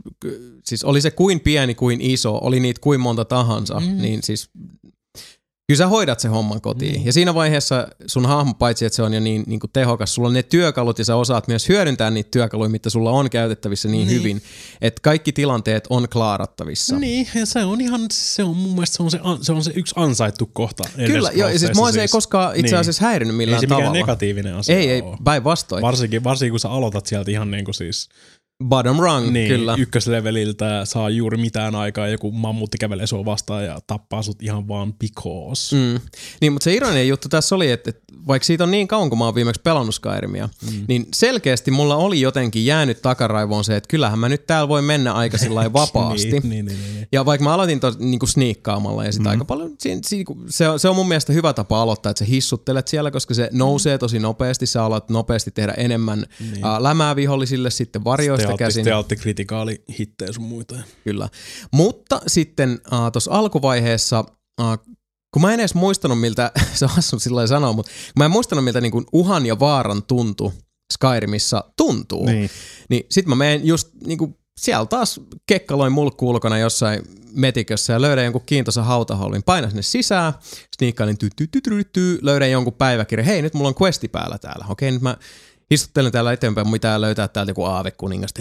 siis 0.63 0.83
oli 0.83 1.01
se 1.01 1.11
kuin 1.11 1.39
pieni 1.39 1.75
kuin 1.75 2.01
iso, 2.01 2.39
oli 2.41 2.59
niitä 2.59 2.81
kuin 2.81 2.99
monta 2.99 3.25
tahansa, 3.25 3.79
mm. 3.79 3.97
niin 4.01 4.23
siis 4.23 4.49
kyllä 5.67 5.77
sä 5.77 5.87
hoidat 5.87 6.19
se 6.19 6.27
homman 6.27 6.61
kotiin. 6.61 6.99
Mm. 7.01 7.05
Ja 7.05 7.13
siinä 7.13 7.33
vaiheessa 7.33 7.87
sun 8.07 8.25
hahmo, 8.25 8.53
paitsi 8.53 8.85
että 8.85 8.95
se 8.95 9.03
on 9.03 9.13
jo 9.13 9.19
niin, 9.19 9.43
niin 9.47 9.59
kuin 9.59 9.71
tehokas, 9.73 10.15
sulla 10.15 10.27
on 10.27 10.33
ne 10.33 10.43
työkalut 10.43 10.99
ja 10.99 11.05
sä 11.05 11.15
osaat 11.15 11.47
myös 11.47 11.69
hyödyntää 11.69 12.09
niitä 12.11 12.29
työkaluja, 12.31 12.69
mitä 12.69 12.89
sulla 12.89 13.11
on 13.11 13.29
käytettävissä 13.29 13.87
niin, 13.87 13.97
Niin. 13.97 14.07
niin. 14.07 14.19
hyvin, 14.19 14.41
että 14.81 14.99
kaikki 15.01 15.31
tilanteet 15.31 15.87
on 15.89 16.09
klaarattavissa. 16.09 16.99
Niin, 16.99 17.27
ja 17.35 17.45
se 17.45 17.63
on 17.63 17.81
ihan, 17.81 18.01
se 18.11 18.43
on 18.43 18.57
mun 18.57 18.71
mielestä 18.71 18.97
se 18.97 19.03
on 19.03 19.11
se, 19.11 19.19
se, 19.41 19.51
on 19.53 19.63
se 19.63 19.71
yksi 19.75 19.93
ansaittu 19.97 20.49
kohta. 20.53 20.83
Kyllä, 21.07 21.31
joo, 21.33 21.49
ja 21.49 21.59
siis 21.59 21.75
mua 21.75 21.91
se 21.91 22.01
ei 22.01 22.07
koskaan 22.07 22.55
itse 22.55 22.77
asiassa 22.77 23.05
häirinyt 23.05 23.33
Ei 23.33 23.37
millään 23.37 23.59
se 23.59 23.65
mikään 23.65 23.81
tavalla. 23.81 23.97
negatiivinen 23.99 24.55
asia 24.55 24.77
Ei, 24.77 24.89
ei, 24.89 25.03
päinvastoin. 25.23 25.81
Varsinkin, 25.81 26.23
varsinkin 26.23 26.51
kun 26.51 26.59
sä 26.59 26.69
aloitat 26.69 27.05
sieltä 27.05 27.31
ihan 27.31 27.51
niin 27.51 27.65
kuin 27.65 27.75
siis 27.75 28.09
Bottom 28.63 28.99
rung, 28.99 29.29
niin, 29.31 29.47
kyllä. 29.47 29.75
ykkösleveliltä, 29.77 30.85
saa 30.85 31.09
juuri 31.09 31.37
mitään 31.37 31.75
aikaa, 31.75 32.07
joku 32.07 32.31
mammutti 32.31 32.77
kävelee 32.77 33.07
sua 33.07 33.25
vastaan 33.25 33.65
ja 33.65 33.79
tappaa 33.87 34.21
sut 34.21 34.43
ihan 34.43 34.67
vaan 34.67 34.93
because. 34.93 35.75
Mm. 35.75 35.99
Niin, 36.41 36.53
mutta 36.53 36.63
se 36.63 36.73
ironinen 36.73 37.07
juttu 37.07 37.29
tässä 37.29 37.55
oli, 37.55 37.71
että, 37.71 37.89
että 37.89 38.03
vaikka 38.27 38.45
siitä 38.45 38.63
on 38.63 38.71
niin 38.71 38.87
kauan, 38.87 39.09
kun 39.09 39.17
mä 39.19 39.25
oon 39.25 39.35
viimeksi 39.35 39.61
pelannut 39.61 39.95
Skyrimia, 39.95 40.49
mm. 40.71 40.85
niin 40.87 41.07
selkeästi 41.13 41.71
mulla 41.71 41.95
oli 41.95 42.21
jotenkin 42.21 42.65
jäänyt 42.65 43.01
takaraivoon 43.01 43.63
se, 43.63 43.75
että 43.75 43.87
kyllähän 43.87 44.19
mä 44.19 44.29
nyt 44.29 44.47
täällä 44.47 44.67
voi 44.67 44.81
mennä 44.81 45.13
aika 45.13 45.37
sillä 45.37 45.55
lailla 45.55 45.73
vapaasti. 45.81 46.31
niin, 46.31 46.49
niin, 46.49 46.65
niin, 46.65 46.79
niin. 46.93 47.07
Ja 47.11 47.25
vaikka 47.25 47.43
mä 47.43 47.53
aloitin 47.53 47.79
tos, 47.79 47.99
niinku 47.99 48.27
sniikkaamalla 48.27 49.05
ja 49.05 49.11
sitä 49.11 49.23
mm. 49.23 49.31
aika 49.31 49.45
paljon, 49.45 49.71
siinä, 49.79 50.01
siinä, 50.05 50.35
se, 50.49 50.69
on, 50.69 50.79
se 50.79 50.89
on 50.89 50.95
mun 50.95 51.07
mielestä 51.07 51.33
hyvä 51.33 51.53
tapa 51.53 51.81
aloittaa, 51.81 52.09
että 52.09 52.19
sä 52.19 52.25
hissuttelet 52.25 52.87
siellä, 52.87 53.11
koska 53.11 53.33
se 53.33 53.49
nousee 53.51 53.97
tosi 53.97 54.19
nopeasti, 54.19 54.65
sä 54.65 54.83
alat 54.83 55.09
nopeasti 55.09 55.51
tehdä 55.51 55.73
enemmän 55.77 56.25
niin. 56.39 56.65
uh, 56.65 56.71
lämää 56.79 57.15
vihollisille 57.15 57.69
sitten 57.69 58.03
varjoista 58.03 58.52
Stealtti, 58.57 58.63
käsin. 58.63 58.83
stealtti, 58.83 59.15
kritikaali, 59.15 59.83
hittejä 59.99 60.31
sun 60.33 60.43
muita. 60.43 60.75
Kyllä. 61.03 61.29
Mutta 61.71 62.21
sitten 62.27 62.79
uh, 62.91 63.11
tuossa 63.11 63.31
alkuvaiheessa, 63.31 64.19
uh, 64.61 64.95
kun 65.33 65.41
mä 65.41 65.53
en 65.53 65.59
edes 65.59 65.75
muistanut 65.75 66.19
miltä, 66.19 66.51
se 66.73 66.85
on 66.85 66.91
hassu 66.91 67.19
sillä 67.19 67.47
sanoa, 67.47 67.73
mutta 67.73 67.91
kun 67.91 68.21
mä 68.21 68.25
en 68.25 68.31
muistanut 68.31 68.63
miltä 68.63 68.81
niin 68.81 68.91
kuin 68.91 69.05
uhan 69.13 69.45
ja 69.45 69.59
vaaran 69.59 70.03
tuntu 70.03 70.53
Skyrimissa 70.93 71.63
tuntuu, 71.77 72.25
Niin. 72.25 72.49
niin 72.89 73.05
sit 73.11 73.25
mä 73.25 73.35
menen 73.35 73.65
just 73.67 73.87
niinku 74.05 74.37
siellä 74.57 74.85
taas 74.85 75.19
kekkaloin 75.45 75.91
mulkku 75.93 76.29
ulkona 76.29 76.57
jossain 76.57 77.01
metikössä 77.35 77.93
ja 77.93 78.01
löydän 78.01 78.23
jonkun 78.23 78.41
kiintoisen 78.45 78.83
hautaholvin. 78.83 79.43
Painan 79.43 79.71
sinne 79.71 79.81
sisään, 79.81 80.33
sniikkailin 80.77 81.17
ty, 81.17 81.29
ty, 81.35 81.47
ty, 81.47 81.61
ty, 81.61 81.83
ty, 81.93 82.19
löydän 82.21 82.51
jonkun 82.51 82.73
päiväkirjan. 82.73 83.25
Hei, 83.25 83.41
nyt 83.41 83.53
mulla 83.53 83.67
on 83.67 83.75
questi 83.81 84.07
päällä 84.07 84.37
täällä. 84.37 84.65
Okei, 84.69 84.91
nyt 84.91 85.01
mä 85.01 85.17
istuttelen 85.71 86.11
täällä 86.11 86.33
eteenpäin, 86.33 86.67
mun 86.67 86.71
pitää 86.73 87.01
löytää 87.01 87.27
täältä 87.27 87.49
joku 87.49 87.63
aavekuningas. 87.63 88.33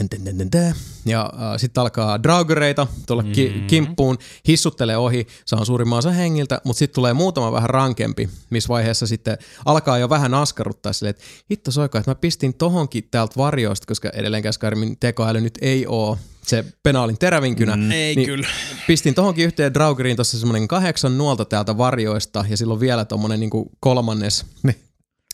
Ja 1.04 1.20
äh, 1.34 1.40
sitten 1.56 1.80
alkaa 1.80 2.22
draugereita 2.22 2.86
tuolla 3.06 3.22
ki- 3.22 3.48
Mm-hmm. 3.48 3.66
kimppuun, 3.66 4.18
hissuttelee 4.48 4.96
ohi, 4.96 5.26
saan 5.44 5.66
suurimman 5.66 5.98
osan 5.98 6.14
hengiltä, 6.14 6.60
mutta 6.64 6.78
sitten 6.78 6.94
tulee 6.94 7.12
muutama 7.12 7.52
vähän 7.52 7.70
rankempi, 7.70 8.28
missä 8.50 8.68
vaiheessa 8.68 9.06
sitten 9.06 9.38
alkaa 9.64 9.98
jo 9.98 10.08
vähän 10.08 10.34
askarruttaa 10.34 10.92
silleen, 10.92 11.10
että 11.10 11.24
hitto 11.50 11.70
soika, 11.70 11.98
että 11.98 12.10
mä 12.10 12.14
pistin 12.14 12.54
tohonkin 12.54 13.08
täältä 13.10 13.34
varjoista, 13.36 13.86
koska 13.86 14.10
edelleenkään 14.14 14.52
Skyrimin 14.52 14.96
tekoäly 15.00 15.40
nyt 15.40 15.58
ei 15.60 15.86
oo 15.88 16.18
se 16.42 16.64
penaalin 16.82 17.18
terävinkynä. 17.18 17.76
Mm, 17.76 17.90
ei 17.90 18.16
niin 18.16 18.26
kyllä. 18.28 18.46
Pistin 18.86 19.14
tohonkin 19.14 19.44
yhteen 19.44 19.74
Draugeriin 19.74 20.16
tuossa 20.16 20.38
semmoinen 20.38 20.68
kahdeksan 20.68 21.18
nuolta 21.18 21.44
täältä 21.44 21.78
varjoista 21.78 22.44
ja 22.48 22.56
silloin 22.56 22.80
vielä 22.80 23.04
tommonen 23.04 23.40
niinku 23.40 23.70
kolmannes 23.80 24.46
Niin. 24.62 24.76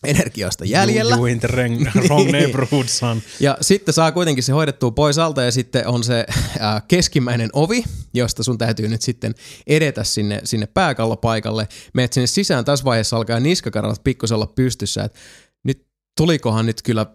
Energiasta 0.04 0.64
jäljellä. 0.64 1.14
You, 1.14 1.18
you 1.18 1.26
in 1.26 1.40
the 1.40 1.48
wrong, 1.48 1.86
wrong 2.08 2.30
neighborhood, 2.30 2.86
son. 2.86 3.22
Ja 3.40 3.58
sitten 3.60 3.94
saa 3.94 4.12
kuitenkin 4.12 4.44
se 4.44 4.52
hoidettua 4.52 4.90
pois 4.90 5.18
alta 5.18 5.42
ja 5.42 5.52
sitten 5.52 5.86
on 5.86 6.04
se 6.04 6.26
äh, 6.30 6.82
keskimmäinen 6.88 7.50
ovi, 7.52 7.84
josta 8.14 8.42
sun 8.42 8.58
täytyy 8.58 8.88
nyt 8.88 9.02
sitten 9.02 9.34
edetä 9.66 10.04
sinne, 10.04 10.40
sinne 10.44 10.66
pääkallopaikalle. 10.66 11.68
Meet 11.94 12.12
sinne 12.12 12.26
sisään, 12.26 12.64
tässä 12.64 12.84
vaiheessa 12.84 13.16
alkaa 13.16 13.40
niskakarat 13.40 14.04
pikkusen 14.04 14.34
olla 14.34 14.52
pystyssä, 14.54 15.04
että 15.04 15.18
nyt 15.64 15.86
tulikohan 16.16 16.66
nyt 16.66 16.82
kyllä 16.82 17.06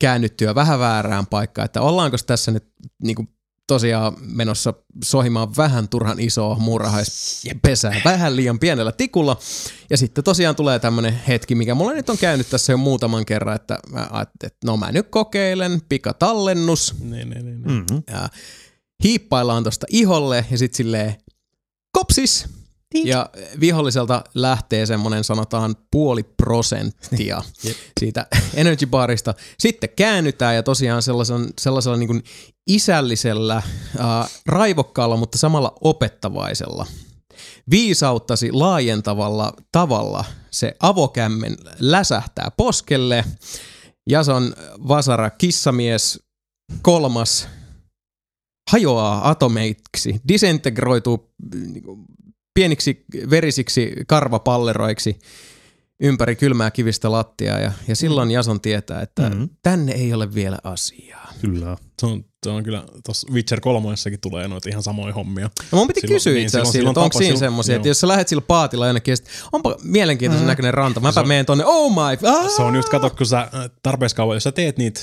käännyttyä 0.00 0.54
vähän 0.54 0.78
väärään 0.78 1.26
paikkaan, 1.26 1.64
että 1.66 1.82
ollaanko 1.82 2.16
tässä 2.26 2.50
nyt 2.50 2.64
niin 3.02 3.16
kuin, 3.16 3.28
tosiaan 3.72 4.16
menossa 4.20 4.74
sohimaan 5.04 5.56
vähän 5.56 5.88
turhan 5.88 6.20
isoa 6.20 6.58
muurahaispesää, 6.58 8.00
vähän 8.04 8.36
liian 8.36 8.58
pienellä 8.58 8.92
tikulla. 8.92 9.36
Ja 9.90 9.96
sitten 9.96 10.24
tosiaan 10.24 10.56
tulee 10.56 10.78
tämmöinen 10.78 11.12
hetki, 11.28 11.54
mikä 11.54 11.74
mulla 11.74 11.92
nyt 11.92 12.10
on 12.10 12.18
käynyt 12.18 12.50
tässä 12.50 12.72
jo 12.72 12.76
muutaman 12.76 13.26
kerran, 13.26 13.56
että 13.56 13.78
mä 13.90 14.08
ajattelin, 14.10 14.52
että 14.52 14.66
no 14.66 14.76
mä 14.76 14.92
nyt 14.92 15.08
kokeilen, 15.10 15.80
pikatallennus, 15.88 16.94
Niin, 17.00 17.30
niin, 17.30 17.44
niin. 17.44 17.62
Mm. 17.62 17.84
Mm. 17.90 18.02
ja 18.12 18.28
hiippaillaan 19.04 19.64
tosta 19.64 19.86
iholle 19.90 20.46
ja 20.50 20.58
sitten 20.58 20.76
silleen 20.76 21.14
kopsis. 21.92 22.46
Ja 22.94 23.30
viholliselta 23.60 24.24
lähtee 24.34 24.86
semmoinen 24.86 25.24
sanotaan 25.24 25.76
puoli 25.90 26.22
prosenttia 26.22 27.42
siitä 28.00 28.26
energy 28.54 28.86
barista. 28.86 29.34
Sitten 29.58 29.90
käännytään 29.96 30.54
ja 30.54 30.62
tosiaan 30.62 31.02
sellaisella, 31.02 31.46
sellaisella 31.60 31.96
niin 31.96 32.06
kuin 32.06 32.22
isällisellä, 32.66 33.56
äh, 33.56 34.30
raivokkaalla, 34.46 35.16
mutta 35.16 35.38
samalla 35.38 35.74
opettavaisella, 35.80 36.86
viisauttasi 37.70 38.52
laajentavalla 38.52 39.52
tavalla 39.72 40.24
se 40.50 40.76
avokämmen 40.80 41.56
läsähtää 41.78 42.50
poskelle. 42.56 43.24
Jason 44.08 44.54
Vasara, 44.88 45.30
kissamies, 45.30 46.22
kolmas, 46.82 47.48
hajoaa 48.70 49.30
atomeiksi, 49.30 50.20
disintegroituu 50.28 51.32
niin 51.54 51.84
pieniksi 52.54 53.04
verisiksi 53.30 53.92
karvapalleroiksi 54.06 55.18
ympäri 56.02 56.36
kylmää 56.36 56.70
kivistä 56.70 57.12
lattiaa 57.12 57.58
ja, 57.58 57.72
ja 57.88 57.96
silloin 57.96 58.30
Jason 58.30 58.60
tietää, 58.60 59.00
että 59.02 59.28
Mhm. 59.30 59.38
mm. 59.38 59.48
tänne 59.62 59.92
ei 59.92 60.12
ole 60.14 60.34
vielä 60.34 60.58
asiaa. 60.64 61.32
Kyllä. 61.40 61.76
Se 62.00 62.06
on, 62.06 62.24
se 62.44 62.50
on 62.50 62.62
kyllä, 62.62 62.84
tuossa 63.06 63.32
Witcher 63.32 63.60
3 63.60 63.88
tuli 64.20 64.48
noita 64.48 64.68
ihan 64.68 64.82
samoja 64.82 65.14
hommia. 65.14 65.50
No 65.72 65.78
mun 65.78 65.86
piti 65.86 66.00
Silloin- 66.00 66.14
kysyä 66.16 66.32
niin, 66.32 66.44
itse 66.44 66.58
asiassa, 66.58 66.72
silloin- 66.72 66.94
silloin, 66.94 67.04
että 67.06 67.16
onko 67.16 67.18
siinä 67.18 67.38
semmoisia, 67.38 67.76
että 67.76 67.88
jos 67.88 68.00
sä 68.00 68.08
lähdet 68.08 68.28
sillä 68.28 68.42
paatilla 68.46 68.86
jonnekin, 68.86 69.16
sit, 69.16 69.26
onpa 69.52 69.76
mielenkiintoisen 69.82 70.46
näköinen 70.46 70.74
ranta, 70.74 71.00
mäpä 71.00 71.22
menen 71.24 71.46
tonne, 71.46 71.64
oh 71.66 71.92
my, 71.94 72.28
ah! 72.28 72.50
Se 72.56 72.62
on 72.62 72.74
just, 72.74 72.88
kato, 72.88 73.10
kun 73.10 73.26
sä 73.26 73.40
äh, 73.40 73.50
tarpeeksi 73.82 74.16
kauan, 74.16 74.36
jos 74.36 74.42
sä 74.42 74.52
teet 74.52 74.78
niitä 74.78 75.00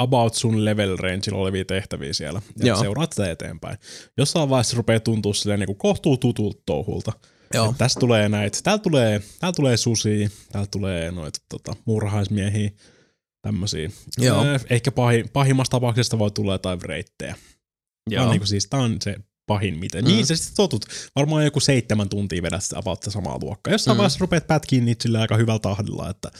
about 0.00 0.34
sun 0.34 0.64
level 0.64 0.96
rangeilla 0.96 1.40
olevia 1.40 1.64
tehtäviä 1.64 2.12
siellä 2.12 2.42
ja 2.58 2.66
Joo. 2.66 2.80
seuraat 2.80 3.12
sitä 3.12 3.30
eteenpäin. 3.30 3.78
Jossain 4.18 4.50
vaiheessa 4.50 4.70
se 4.70 4.76
rupeaa 4.76 5.00
tuntua 5.00 5.34
silleen 5.34 5.60
niin 5.60 5.76
kohtuu 5.76 6.16
tutulta 6.16 6.62
touhulta. 6.66 7.12
Joo. 7.54 7.74
Tästä 7.78 8.00
tulee 8.00 8.28
näitä, 8.28 8.58
täällä 8.62 8.82
tulee, 8.82 9.20
täällä 9.40 9.56
tulee 9.56 9.76
susia, 9.76 10.28
täällä 10.52 10.68
tulee 10.70 11.10
noita 11.10 11.38
tota, 11.48 11.76
murhaismiehiä, 11.84 12.70
tämmöisiä. 13.42 13.90
Joo. 14.18 14.44
Ehkä 14.70 14.92
pahin, 14.92 15.28
pahimmassa 15.32 15.70
tapauksessa 15.70 16.18
voi 16.18 16.30
tulla 16.30 16.52
jotain 16.52 16.82
reittejä. 16.82 17.36
Joo. 18.10 18.30
niin 18.30 18.40
kuin, 18.40 18.48
siis, 18.48 18.66
tää 18.70 18.80
on 18.80 18.96
se 19.00 19.16
pahin 19.46 19.78
miten. 19.78 20.04
Mm. 20.04 20.08
Niin 20.08 20.26
sä 20.26 20.36
sitten 20.36 20.56
totut. 20.56 20.86
Varmaan 21.16 21.44
joku 21.44 21.60
seitsemän 21.60 22.08
tuntia 22.08 22.42
vedät 22.42 22.64
sitä 22.64 22.82
sitä 22.94 23.10
samaa 23.10 23.38
luokkaa. 23.42 23.72
Jossain 23.72 23.96
Mm. 23.96 23.98
vaiheessa 23.98 24.18
rupeat 24.20 24.46
pätkiin 24.46 24.84
niitä 24.84 25.02
sillä 25.02 25.20
aika 25.20 25.36
hyvällä 25.36 25.58
tahdilla, 25.58 26.10
että 26.10 26.30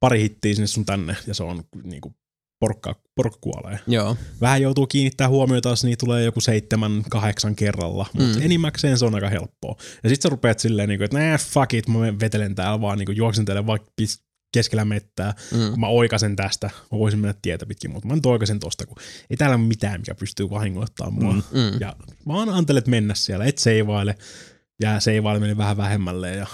pari 0.00 0.22
hittiä 0.22 0.54
sinne 0.54 0.66
sun 0.66 0.84
tänne 0.84 1.16
ja 1.26 1.34
se 1.34 1.42
on 1.42 1.64
niin 1.82 2.00
kuin 2.00 2.14
porkka, 2.60 2.94
porkka 3.14 3.38
kuolee. 3.40 3.78
Joo. 3.86 4.16
Vähän 4.40 4.62
joutuu 4.62 4.86
kiinnittää 4.86 5.28
huomiota, 5.28 5.68
jos 5.68 5.84
niitä 5.84 6.00
tulee 6.00 6.24
joku 6.24 6.40
seitsemän, 6.40 7.02
kahdeksan 7.10 7.56
kerralla, 7.56 8.06
mutta 8.12 8.28
Mm. 8.28 8.36
mm. 8.38 8.44
enimmäkseen 8.44 8.98
se 8.98 9.04
on 9.04 9.14
aika 9.14 9.28
helppoa. 9.28 9.76
Ja 10.02 10.08
sit 10.08 10.22
sä 10.22 10.28
rupeat 10.28 10.58
silleen, 10.58 10.88
niin 10.88 10.98
kuin, 10.98 11.04
että 11.04 11.18
nää, 11.18 11.38
fuck 11.38 11.74
it, 11.74 11.88
mä 11.88 11.98
vetelen 12.20 12.54
täällä 12.54 12.80
vaan, 12.80 12.98
niin 12.98 13.16
juoksentelen 13.16 13.66
vaikka 13.66 13.90
pis- 14.02 14.26
keskellä 14.54 14.84
mettää, 14.84 15.34
Mm. 15.52 15.70
kun 15.70 15.80
mä 15.80 15.88
oikasen 15.88 16.36
tästä, 16.36 16.70
mä 16.92 16.98
voisin 16.98 17.20
mennä 17.20 17.34
tietä 17.42 17.66
pitkin, 17.66 17.90
mutta 17.90 18.08
mä 18.08 18.14
nyt 18.14 18.26
oikasen 18.26 18.58
tosta, 18.58 18.86
kun 18.86 18.96
ei 19.30 19.36
täällä 19.36 19.56
ole 19.56 19.64
mitään, 19.64 20.00
mikä 20.00 20.14
pystyy 20.14 20.50
vahingoittamaan 20.50 21.14
mua. 21.14 21.32
Mm. 21.32 21.42
Mm. 21.52 21.80
Ja 21.80 21.96
vaan 22.28 22.48
antelet 22.48 22.86
mennä 22.86 23.14
siellä, 23.14 23.44
et 23.44 23.58
seivaile, 23.58 24.14
jää 24.82 25.00
seivaileminen 25.00 25.56
vähän 25.56 25.76
vähemmälle 25.76 26.30
ja 26.30 26.46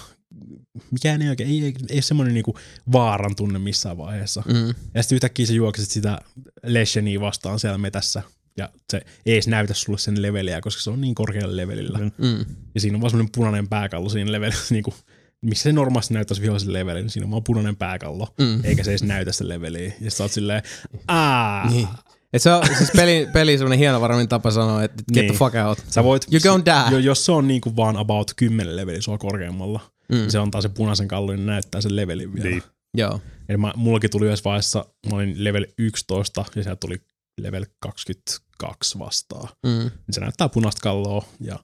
mikään 0.90 1.22
ei 1.22 1.28
oikein, 1.28 1.50
ei, 1.50 1.64
ei, 1.64 1.74
ei 1.88 1.96
ole 1.96 2.02
semmoinen 2.02 2.34
niinku 2.34 2.58
vaaran 2.92 3.36
tunne 3.36 3.58
missään 3.58 3.98
vaiheessa. 3.98 4.42
Mm. 4.46 4.74
Ja 4.94 5.02
sitten 5.02 5.16
yhtäkkiä 5.16 5.46
sä 5.46 5.52
juokset 5.52 5.90
sitä 5.90 6.18
Lesheniä 6.66 7.20
vastaan 7.20 7.60
siellä 7.60 7.78
metässä 7.78 8.22
ja 8.56 8.68
se 8.90 9.00
ei 9.26 9.34
edes 9.34 9.48
näytä 9.48 9.74
sulle 9.74 9.98
sen 9.98 10.22
leveliä, 10.22 10.60
koska 10.60 10.82
se 10.82 10.90
on 10.90 11.00
niin 11.00 11.14
korkealla 11.14 11.56
levelillä. 11.56 11.98
Mm. 11.98 12.44
Ja 12.74 12.80
siinä 12.80 12.96
on 12.96 13.00
vaan 13.00 13.10
semmoinen 13.10 13.32
punainen 13.36 13.68
pääkallo 13.68 14.08
siinä 14.08 14.32
levelissä, 14.32 14.74
niinku, 14.74 14.94
missä 15.40 15.62
se 15.62 15.72
normaalisti 15.72 16.14
näyttäisi 16.14 16.42
vihollisen 16.42 16.72
levelin, 16.72 17.02
niin 17.02 17.10
siinä 17.10 17.24
on 17.26 17.30
vaan 17.30 17.44
punainen 17.44 17.76
pääkallo, 17.76 18.28
Mm. 18.38 18.60
eikä 18.64 18.84
se 18.84 18.90
edes 18.90 19.02
näytä 19.02 19.32
sitä 19.32 19.48
leveliä. 19.48 19.92
Ja 20.00 20.10
sä 20.10 20.24
oot 20.24 20.32
silleen, 20.32 20.62
aa, 21.08 21.70
Niin. 21.70 21.88
Et 22.32 22.42
se 22.42 22.50
on 22.52 22.62
siis 22.78 22.90
peli, 22.96 23.28
peli 23.32 23.58
semmoinen 23.58 23.78
hienovarainen 23.78 24.28
tapa 24.28 24.50
sanoa, 24.50 24.84
että 24.84 25.02
get 25.14 25.22
Niin. 25.22 25.32
the 25.32 25.38
fuck 25.38 25.54
out. 25.66 25.78
Sä 25.90 26.04
voit, 26.04 26.26
You 26.32 26.40
gon' 26.40 26.64
die. 26.64 26.92
Jo, 26.92 26.98
jos 26.98 27.24
se 27.24 27.32
on 27.32 27.48
niinku 27.48 27.76
vaan 27.76 27.96
about 27.96 28.30
10 28.36 28.76
leveli 28.76 29.02
sua 29.02 29.18
korkeammalla, 29.18 29.80
Mm. 30.12 30.28
se 30.28 30.38
antaa 30.38 30.60
se 30.62 30.68
punaisen 30.68 31.08
kallon 31.08 31.36
niin 31.36 31.46
näyttää 31.46 31.80
sen 31.80 31.96
levelin 31.96 32.34
vielä. 32.34 32.48
Niin. 32.50 32.62
Joo. 32.94 33.20
Eli 33.48 33.58
mä, 33.58 33.72
mullakin 33.76 34.10
tuli 34.10 34.26
yhdessä 34.26 34.44
vaiheessa, 34.44 34.84
mä 35.10 35.16
olin 35.16 35.44
level 35.44 35.66
11 35.78 36.44
ja 36.56 36.62
sieltä 36.62 36.80
tuli 36.80 37.00
level 37.40 37.66
22 37.80 38.98
vastaan. 38.98 39.48
Mm. 39.66 39.70
Niin 39.78 39.90
se 40.10 40.20
näyttää 40.20 40.48
punaista 40.48 40.80
kalloa 40.82 41.24
ja 41.40 41.58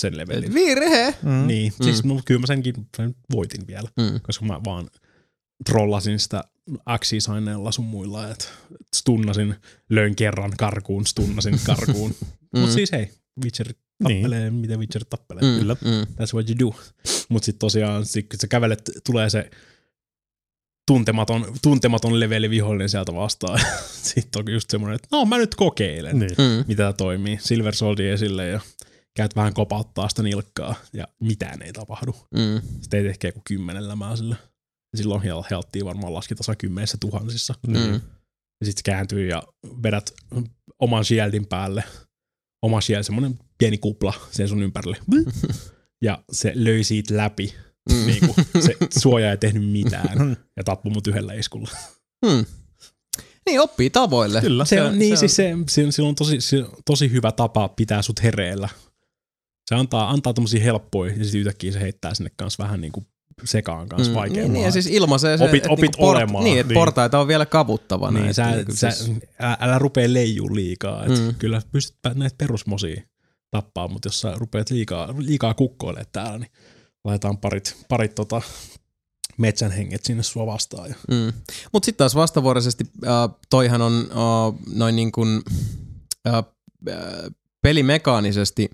sen 0.00 0.16
levelin. 0.16 0.54
Virhe! 0.54 1.14
Mm. 1.22 1.46
Niin, 1.46 1.72
Mm. 1.80 1.84
siis 1.84 2.04
no, 2.04 2.20
kyllä 2.24 2.40
mä 2.40 2.46
senkin 2.46 2.74
sen 2.96 3.14
voitin 3.32 3.66
vielä, 3.66 3.88
Mm. 3.96 4.20
koska 4.22 4.44
mä 4.44 4.60
vaan 4.64 4.90
trollasin 5.64 6.18
sitä 6.18 6.44
Axis-aineella 6.86 7.72
sun 7.72 7.84
muilla, 7.84 8.28
että 8.30 8.44
stunnasin, 8.96 9.54
löin 9.90 10.16
kerran 10.16 10.52
karkuun, 10.58 11.06
stunnasin 11.06 11.60
karkuun. 11.66 12.14
Mm. 12.54 12.60
Mutta 12.60 12.74
siis 12.74 12.92
hei, 12.92 13.10
Witcher 13.44 13.74
tappelee, 14.02 14.40
niin. 14.40 14.54
miten 14.54 14.78
Witcher 14.78 15.04
tappelee. 15.04 15.42
Mm. 15.42 15.58
Kyllä. 15.58 15.76
Mm. 15.84 16.14
That's 16.14 16.34
what 16.34 16.50
you 16.50 16.58
do. 16.58 16.80
Mutta 17.28 17.46
sitten 17.46 17.58
tosiaan, 17.58 18.06
sit, 18.06 18.28
kun 18.28 18.38
sä 18.40 18.48
kävelet, 18.48 18.90
tulee 19.06 19.30
se 19.30 19.50
tuntematon, 20.86 21.46
tuntematon 21.62 22.20
leveli 22.20 22.50
vihollinen 22.50 22.88
sieltä 22.88 23.14
vastaan. 23.14 23.60
sitten 24.14 24.40
on 24.40 24.52
just 24.52 24.70
semmoinen, 24.70 24.94
että 24.94 25.08
no 25.12 25.24
mä 25.24 25.38
nyt 25.38 25.54
kokeilen, 25.54 26.18
niin. 26.18 26.32
Niin. 26.38 26.58
Mm. 26.58 26.64
mitä 26.68 26.82
tää 26.82 26.92
toimii. 26.92 27.38
Silver 27.40 27.74
Sword 27.74 27.98
esille 27.98 28.48
ja 28.48 28.60
käyt 29.16 29.36
vähän 29.36 29.54
kopauttaa 29.54 30.08
sitä 30.08 30.22
nilkkaa 30.22 30.74
ja 30.92 31.08
mitään 31.20 31.62
ei 31.62 31.72
tapahdu. 31.72 32.16
Mm. 32.34 32.60
Sitten 32.80 33.00
ei 33.00 33.06
ehkä 33.06 33.28
joku 33.28 33.40
kymmenen 33.44 33.88
lämää 33.88 34.16
sille. 34.16 34.36
Ja 34.92 34.96
silloin 34.96 35.22
hel- 35.22 35.46
helttiin 35.50 35.84
varmaan 35.84 36.14
laskitasa 36.14 36.56
kymmenissä 36.56 36.96
tuhansissa. 37.00 37.54
Mm. 37.66 37.94
Ja 38.60 38.66
sitten 38.66 38.82
kääntyy 38.84 39.28
ja 39.28 39.42
vedät 39.82 40.14
oman 40.78 41.04
shieldin 41.04 41.46
päälle. 41.46 41.84
Oma 42.62 42.80
shield, 42.80 43.02
semmonen 43.02 43.38
pieni 43.60 43.78
kupla 43.78 44.12
sen 44.30 44.48
sun 44.48 44.62
ympärille. 44.62 44.96
Ja 46.02 46.22
se 46.32 46.52
löi 46.54 46.84
siitä 46.84 47.16
läpi. 47.16 47.54
Mm. 47.92 48.06
Niin 48.06 48.20
kuin, 48.20 48.62
se 48.62 48.76
suoja 49.00 49.30
ei 49.30 49.36
tehnyt 49.36 49.70
mitään. 49.70 50.36
Ja 50.56 50.64
tappoi 50.64 50.92
mut 50.92 51.06
yhdellä 51.06 51.32
iskulla. 51.34 51.70
Mm. 52.26 52.44
Niin 53.46 53.60
oppii 53.60 53.90
tavoille. 53.90 54.40
Kyllä. 54.40 54.64
Se 54.64 54.82
on, 54.82 54.98
niin, 54.98 55.16
siis 55.16 55.36
se, 55.36 55.52
se, 55.68 55.90
sillä 55.90 56.08
on 56.08 56.14
tosi, 56.14 56.40
se, 56.40 56.64
on 56.64 56.70
tosi 56.84 57.10
hyvä 57.10 57.32
tapa 57.32 57.68
pitää 57.68 58.02
sut 58.02 58.22
hereillä. 58.22 58.68
Se 59.68 59.74
antaa, 59.74 60.10
antaa 60.10 60.32
tommosia 60.34 60.60
helppoja 60.62 61.12
ja 61.16 61.24
sitten 61.24 61.40
yhtäkkiä 61.40 61.72
se 61.72 61.80
heittää 61.80 62.14
sinne 62.14 62.30
kanssa 62.36 62.62
vähän 62.62 62.80
niinku 62.80 63.06
sekaan 63.44 63.88
kanssa 63.88 64.12
Mm, 64.12 64.16
vaikeampaa. 64.16 64.52
Niin, 64.52 64.64
ja 64.64 64.70
siis 64.70 64.86
ilmaisee 64.86 65.38
se, 65.38 65.44
Opit- 65.44 65.56
että 65.56 65.70
opit 65.70 65.82
niinku 65.82 65.98
port, 66.00 66.16
olemaan. 66.16 66.44
Niin, 66.44 66.60
että 66.60 66.68
Niin. 66.72 66.80
portaita 66.80 67.18
on 67.20 67.28
vielä 67.28 67.46
kavuttavana. 67.46 68.18
niin, 68.18 68.30
että 68.30 68.34
sä, 68.34 68.50
niinku 68.56 68.74
sä, 68.76 68.90
siis- 68.90 69.10
älä, 69.40 69.56
älä 69.60 69.78
rupee 69.78 70.12
leijuu 70.12 70.54
liikaa. 70.54 71.04
Et 71.04 71.10
Mm. 71.10 71.34
Kyllä 71.38 71.62
pystyt 71.72 71.96
näitä 72.14 72.34
perusmosia 72.38 73.02
tappaa, 73.50 73.88
mutta 73.88 74.06
jos 74.06 74.20
sä 74.20 74.34
rupeat 74.36 74.70
liikaa, 74.70 75.14
liikaa 75.18 75.54
kukkoilemaan 75.54 76.06
täällä, 76.12 76.38
niin 76.38 76.50
laitetaan 77.04 77.38
parit, 77.38 77.76
parit 77.88 78.14
tota, 78.14 78.42
metsän 79.38 79.70
henget 79.70 80.04
sinne 80.04 80.22
sua 80.22 80.46
vastaan. 80.46 80.88
Ja, 80.88 80.94
Mm. 81.08 81.32
Mutta 81.72 81.86
sitten 81.86 81.98
taas 81.98 82.14
vastavuoroisesti 82.14 82.84
äh, 83.06 83.12
toihan 83.50 83.82
on 83.82 84.10
äh, 84.10 84.60
noin 84.74 84.96
niin 84.96 85.12
kuin 85.12 85.42
äh, 86.28 86.34
äh, 86.34 86.44
pelimekaanisesti 87.62 88.70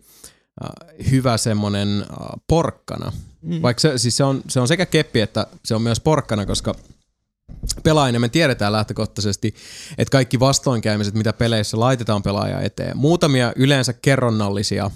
äh, 0.64 0.70
hyvä 1.10 1.36
semmonen 1.36 2.00
äh, 2.00 2.16
porkkana. 2.46 3.12
Mm. 3.42 3.62
Vaikka 3.62 3.80
se, 3.80 3.98
siis 3.98 4.16
se, 4.16 4.24
on, 4.24 4.42
se 4.48 4.60
on 4.60 4.68
sekä 4.68 4.86
keppi 4.86 5.20
että 5.20 5.46
se 5.64 5.74
on 5.74 5.82
myös 5.82 6.00
porkkana, 6.00 6.46
koska 6.46 6.74
pelaajina 7.82 8.18
me 8.18 8.28
tiedetään 8.28 8.72
lähtökohtaisesti, 8.72 9.54
että 9.98 10.12
kaikki 10.12 10.40
vastoinkäymiset, 10.40 11.14
mitä 11.14 11.32
peleissä 11.32 11.80
laitetaan 11.80 12.22
pelaaja 12.22 12.60
eteen, 12.60 12.96
muutamia 12.96 13.52
yleensä 13.56 13.92
kerronnallisia 13.92 14.90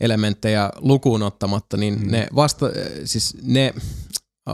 elementtejä 0.00 0.70
lukuun 0.76 1.22
ottamatta, 1.22 1.76
niin 1.76 2.00
mm. 2.00 2.10
ne, 2.10 2.28
vasta, 2.34 2.66
siis 3.04 3.36
ne 3.42 3.74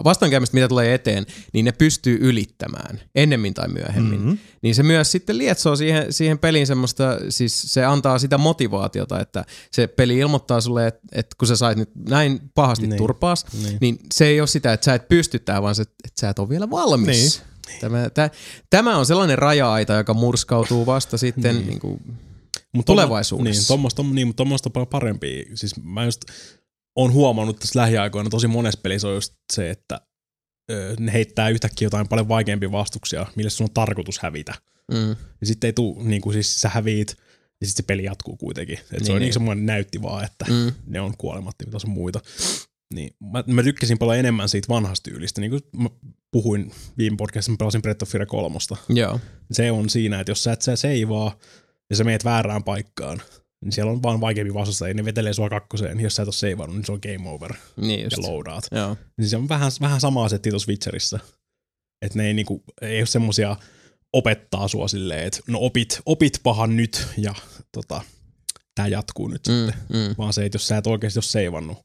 vastoinkäymistä, 0.04 0.54
mitä 0.54 0.68
tulee 0.68 0.94
eteen, 0.94 1.26
niin 1.52 1.64
ne 1.64 1.72
pystyy 1.72 2.18
ylittämään 2.20 3.00
ennemmin 3.14 3.54
tai 3.54 3.68
myöhemmin. 3.68 4.20
Mm-hmm. 4.20 4.38
Niin 4.62 4.74
se 4.74 4.82
myös 4.82 5.12
sitten 5.12 5.38
lietsoo 5.38 5.76
siihen, 5.76 6.12
siihen 6.12 6.38
peliin 6.38 6.66
semmoista, 6.66 7.04
siis 7.28 7.62
se 7.62 7.84
antaa 7.84 8.18
sitä 8.18 8.38
motivaatiota, 8.38 9.20
että 9.20 9.44
se 9.70 9.86
peli 9.86 10.18
ilmoittaa 10.18 10.60
sulle, 10.60 10.86
että, 10.86 11.00
että 11.12 11.36
kun 11.38 11.48
sä 11.48 11.56
sait 11.56 11.78
nyt 11.78 11.90
näin 12.08 12.40
pahasti 12.54 12.86
niin. 12.86 12.98
turpaas, 12.98 13.46
niin. 13.62 13.78
niin 13.80 13.98
se 14.14 14.26
ei 14.26 14.40
ole 14.40 14.46
sitä, 14.46 14.72
että 14.72 14.84
sä 14.84 14.94
et 14.94 15.08
pysty 15.08 15.38
tähän, 15.38 15.62
vaan 15.62 15.74
se, 15.74 15.82
että 15.82 16.20
sä 16.20 16.28
et 16.28 16.38
ole 16.38 16.48
vielä 16.48 16.70
valmis. 16.70 17.42
Niin. 17.66 17.80
Tämä, 17.80 18.10
tämä, 18.10 18.30
tämä 18.70 18.98
on 18.98 19.06
sellainen 19.06 19.38
raja-aita, 19.38 19.92
joka 19.92 20.14
murskautuu 20.14 20.86
vasta 20.86 21.18
sitten 21.18 21.56
niin. 21.56 21.66
Niin 21.66 21.80
kuin 21.80 22.02
Mut 22.72 22.86
tulevaisuudessa. 22.86 23.60
Niin, 23.60 23.66
tuommoista 24.36 24.68
niin, 24.68 24.72
paljon 24.72 24.88
parempia. 24.88 25.44
Siis 25.54 25.74
mä 25.82 26.04
just 26.04 26.20
on 26.96 27.12
huomannut 27.12 27.58
tässä 27.58 27.80
lähiaikoina 27.80 28.30
tosi 28.30 28.46
monessa 28.46 28.80
pelissä 28.82 29.08
on 29.08 29.14
just 29.14 29.34
se, 29.52 29.70
että 29.70 30.00
ö, 30.70 30.96
ne 31.00 31.12
heittää 31.12 31.48
yhtäkkiä 31.48 31.86
jotain 31.86 32.08
paljon 32.08 32.28
vaikeampia 32.28 32.72
vastuksia, 32.72 33.26
mille 33.36 33.50
sun 33.50 33.64
on 33.64 33.74
tarkoitus 33.74 34.18
hävitä. 34.18 34.54
Mm. 34.92 35.16
Ja 35.40 35.46
sitten 35.46 35.68
ei 35.68 35.72
tule, 35.72 36.04
niin 36.04 36.22
kuin 36.22 36.32
siis 36.32 36.60
sä 36.60 36.68
häviit, 36.68 37.16
ja 37.60 37.66
sitten 37.66 37.84
se 37.84 37.86
peli 37.86 38.04
jatkuu 38.04 38.36
kuitenkin. 38.36 38.78
Et 38.78 38.90
niin, 38.90 39.06
se 39.06 39.12
on 39.12 39.18
niin, 39.18 39.26
niin 39.26 39.32
semmoinen 39.32 39.66
näytti 39.66 40.02
vaan, 40.02 40.24
että 40.24 40.44
mm. 40.48 40.72
ne 40.86 41.00
on 41.00 41.16
kuolemattomia 41.16 41.70
taas 41.70 41.86
muita. 41.86 42.20
Niin, 42.94 43.16
mä, 43.32 43.44
mä, 43.46 43.62
tykkäsin 43.62 43.98
paljon 43.98 44.18
enemmän 44.18 44.48
siitä 44.48 44.68
vanhasta 44.68 45.10
tyylistä. 45.10 45.40
Niin 45.40 45.50
kuin 45.50 45.62
mä 45.76 45.88
puhuin 46.30 46.72
viime 46.98 47.16
podcastissa, 47.16 47.52
mä 47.52 47.56
pelasin 47.56 47.82
Breath 47.82 48.02
of 48.02 48.08
Fire 48.08 48.26
3. 48.26 48.58
Joo. 48.88 49.20
Se 49.52 49.70
on 49.70 49.90
siinä, 49.90 50.20
että 50.20 50.30
jos 50.30 50.44
sä 50.44 50.52
et 50.52 50.62
sä 50.62 50.76
seivaa, 50.76 51.38
ja 51.90 51.96
sä 51.96 52.04
meet 52.04 52.24
väärään 52.24 52.64
paikkaan, 52.64 53.22
niin 53.62 53.72
siellä 53.72 53.92
on 53.92 54.02
vaan 54.02 54.20
vaikeampi 54.20 54.54
vastustajia, 54.54 54.94
ne 54.94 55.04
vetelee 55.04 55.32
sua 55.32 55.48
kakkoseen, 55.48 56.00
jos 56.00 56.16
sä 56.16 56.22
et 56.22 56.28
ole 56.28 56.32
seivannut, 56.34 56.76
niin 56.76 56.86
se 56.86 56.92
on 56.92 56.98
game 57.02 57.30
over 57.30 57.54
niin 57.76 58.02
just. 58.02 58.16
ja 58.16 58.22
loadaat. 58.22 58.64
Joo. 58.70 58.96
Niin 59.18 59.28
se 59.28 59.36
on 59.36 59.48
vähän, 59.48 59.72
vähän 59.80 60.00
sama 60.00 60.24
asetti 60.24 60.50
tuossa 60.50 60.68
Witcherissa. 60.68 61.18
Että 62.02 62.18
ne 62.18 62.26
ei, 62.26 62.34
niinku, 62.34 62.62
ei 62.82 63.00
ole 63.00 63.06
semmosia 63.06 63.56
opettaa 64.12 64.68
sua 64.68 64.88
silleen, 64.88 65.26
että 65.26 65.40
no 65.46 65.58
opit, 65.60 66.00
opit 66.06 66.40
pahan 66.42 66.76
nyt 66.76 67.06
ja 67.16 67.34
tota, 67.72 68.00
tää 68.74 68.88
jatkuu 68.88 69.28
nyt 69.28 69.48
mm, 69.48 69.66
sitten. 69.66 69.82
Mm. 69.88 70.14
Vaan 70.18 70.32
se, 70.32 70.44
että 70.44 70.56
jos 70.56 70.68
sä 70.68 70.76
et 70.76 70.86
oikeasti 70.86 71.18
ole 71.18 71.24
seivannut 71.24 71.78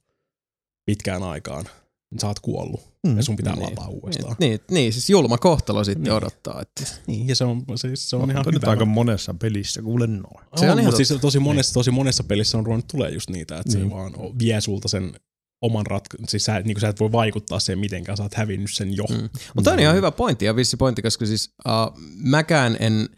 pitkään 0.86 1.24
aikaan, 1.24 1.66
niin 2.12 2.20
sä 2.20 2.28
oot 2.28 2.40
kuollut 2.40 2.97
mm. 3.08 3.18
ja 3.18 3.24
sun 3.24 3.36
pitää 3.36 3.56
niin. 3.56 3.64
lataa 3.64 3.88
uudestaan. 3.88 4.36
Niin, 4.40 4.60
niin, 4.72 4.94
siis 4.94 5.10
julma 5.10 5.38
kohtalo 5.38 5.84
sitten 5.84 6.04
niin. 6.04 6.14
odottaa. 6.14 6.62
Että... 6.62 6.84
Niin, 7.08 7.28
ja 7.28 7.36
se 7.36 7.44
on, 7.44 7.64
siis 7.76 8.10
se 8.10 8.16
on 8.16 8.28
no, 8.28 8.32
ihan 8.32 8.46
nyt 8.52 8.64
aika 8.64 8.86
monessa 8.86 9.34
pelissä 9.34 9.82
kuule 9.82 10.08
noin. 10.08 10.46
Se 10.56 10.72
on, 10.72 10.78
on 10.78 10.84
mutta 10.84 10.98
siis 10.98 11.14
tosi 11.22 11.40
monessa, 11.40 11.74
tosi 11.74 11.92
monessa 11.92 12.24
pelissä 12.24 12.58
on 12.58 12.66
ruvennut 12.66 12.88
tulee 12.88 13.12
just 13.12 13.30
niitä, 13.30 13.58
että 13.58 13.78
niin. 13.78 13.90
se 13.90 13.96
vaan 13.96 14.14
vie 14.40 14.62
sulta 14.62 14.88
sen 14.88 15.14
oman 15.62 15.86
ratkaisun. 15.86 16.30
Siis 16.30 16.46
sä, 16.46 16.60
niin 16.60 16.80
sä 16.80 16.88
et 16.88 17.00
voi 17.00 17.12
vaikuttaa 17.12 17.60
siihen 17.60 17.80
mitenkään, 17.80 18.18
sä 18.18 18.24
oot 18.24 18.34
hävinnyt 18.34 18.74
sen 18.74 18.96
jo. 18.98 19.04
Mm. 19.10 19.30
Mutta 19.56 19.72
on 19.72 19.80
ihan 19.80 19.96
hyvä 19.96 20.12
pointti 20.12 20.46
ja 20.46 20.56
vissi 20.56 20.78
pointti, 20.78 21.02
koska 21.02 21.26
siis 21.26 21.54
uh, 21.68 22.02
mäkään 22.16 22.78
en 22.80 23.10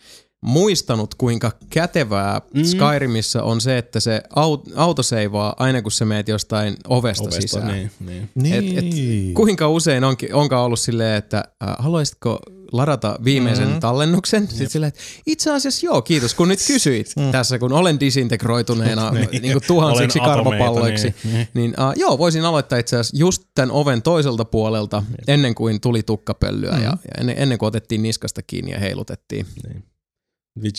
muistanut, 0.41 1.15
kuinka 1.15 1.51
kätevää 1.69 2.41
mm. 2.53 2.63
Skyrimissä 2.63 3.43
on 3.43 3.61
se, 3.61 3.77
että 3.77 3.99
se 3.99 4.23
aut- 4.29 4.73
autoseivaa 4.75 5.55
aina 5.59 5.81
kun 5.81 5.91
sä 5.91 6.05
meet 6.05 6.27
jostain 6.27 6.77
ovesta, 6.87 7.23
ovesta 7.23 7.41
sisään. 7.41 7.67
Niin, 7.67 8.29
niin. 8.35 8.53
Et, 8.53 8.77
et, 8.77 8.85
kuinka 9.33 9.69
usein 9.69 10.03
onkin, 10.03 10.35
onkaan 10.35 10.65
ollut 10.65 10.79
silleen, 10.79 11.17
että 11.17 11.37
äh, 11.37 11.75
haluaisitko 11.79 12.39
ladata 12.71 13.19
viimeisen 13.23 13.65
mm-hmm. 13.65 13.79
tallennuksen? 13.79 14.47
Sitten 14.47 14.69
silleen, 14.69 14.87
että 14.87 14.99
itse 15.25 15.51
asiassa 15.51 15.85
joo, 15.85 16.01
kiitos 16.01 16.33
kun 16.35 16.47
nyt 16.47 16.59
kysyit 16.67 17.13
mm. 17.15 17.31
tässä, 17.31 17.59
kun 17.59 17.73
olen 17.73 17.99
disintegroituneena 17.99 19.11
niin. 19.11 19.41
niin 19.41 19.53
kuin 19.53 19.63
tuhansiksi 19.67 20.19
karvapalloiksi. 20.19 21.15
Niin, 21.23 21.33
niin. 21.33 21.47
niin 21.53 21.69
uh, 21.71 21.93
joo, 21.95 22.17
voisin 22.17 22.45
aloittaa 22.45 22.79
itse 22.79 22.95
asiassa 22.95 23.17
just 23.17 23.43
tämän 23.55 23.71
oven 23.71 24.01
toiselta 24.01 24.45
puolelta 24.45 25.03
niin. 25.07 25.17
ennen 25.27 25.55
kuin 25.55 25.81
tuli 25.81 26.03
tukkapölyä 26.03 26.71
mm. 26.71 26.83
ja, 26.83 26.89
ja 26.89 27.11
ennen, 27.19 27.35
ennen 27.39 27.57
kuin 27.57 27.67
otettiin 27.67 28.01
niskasta 28.01 28.41
kiinni 28.41 28.71
ja 28.71 28.79
heilutettiin. 28.79 29.45
Niin. 29.67 29.83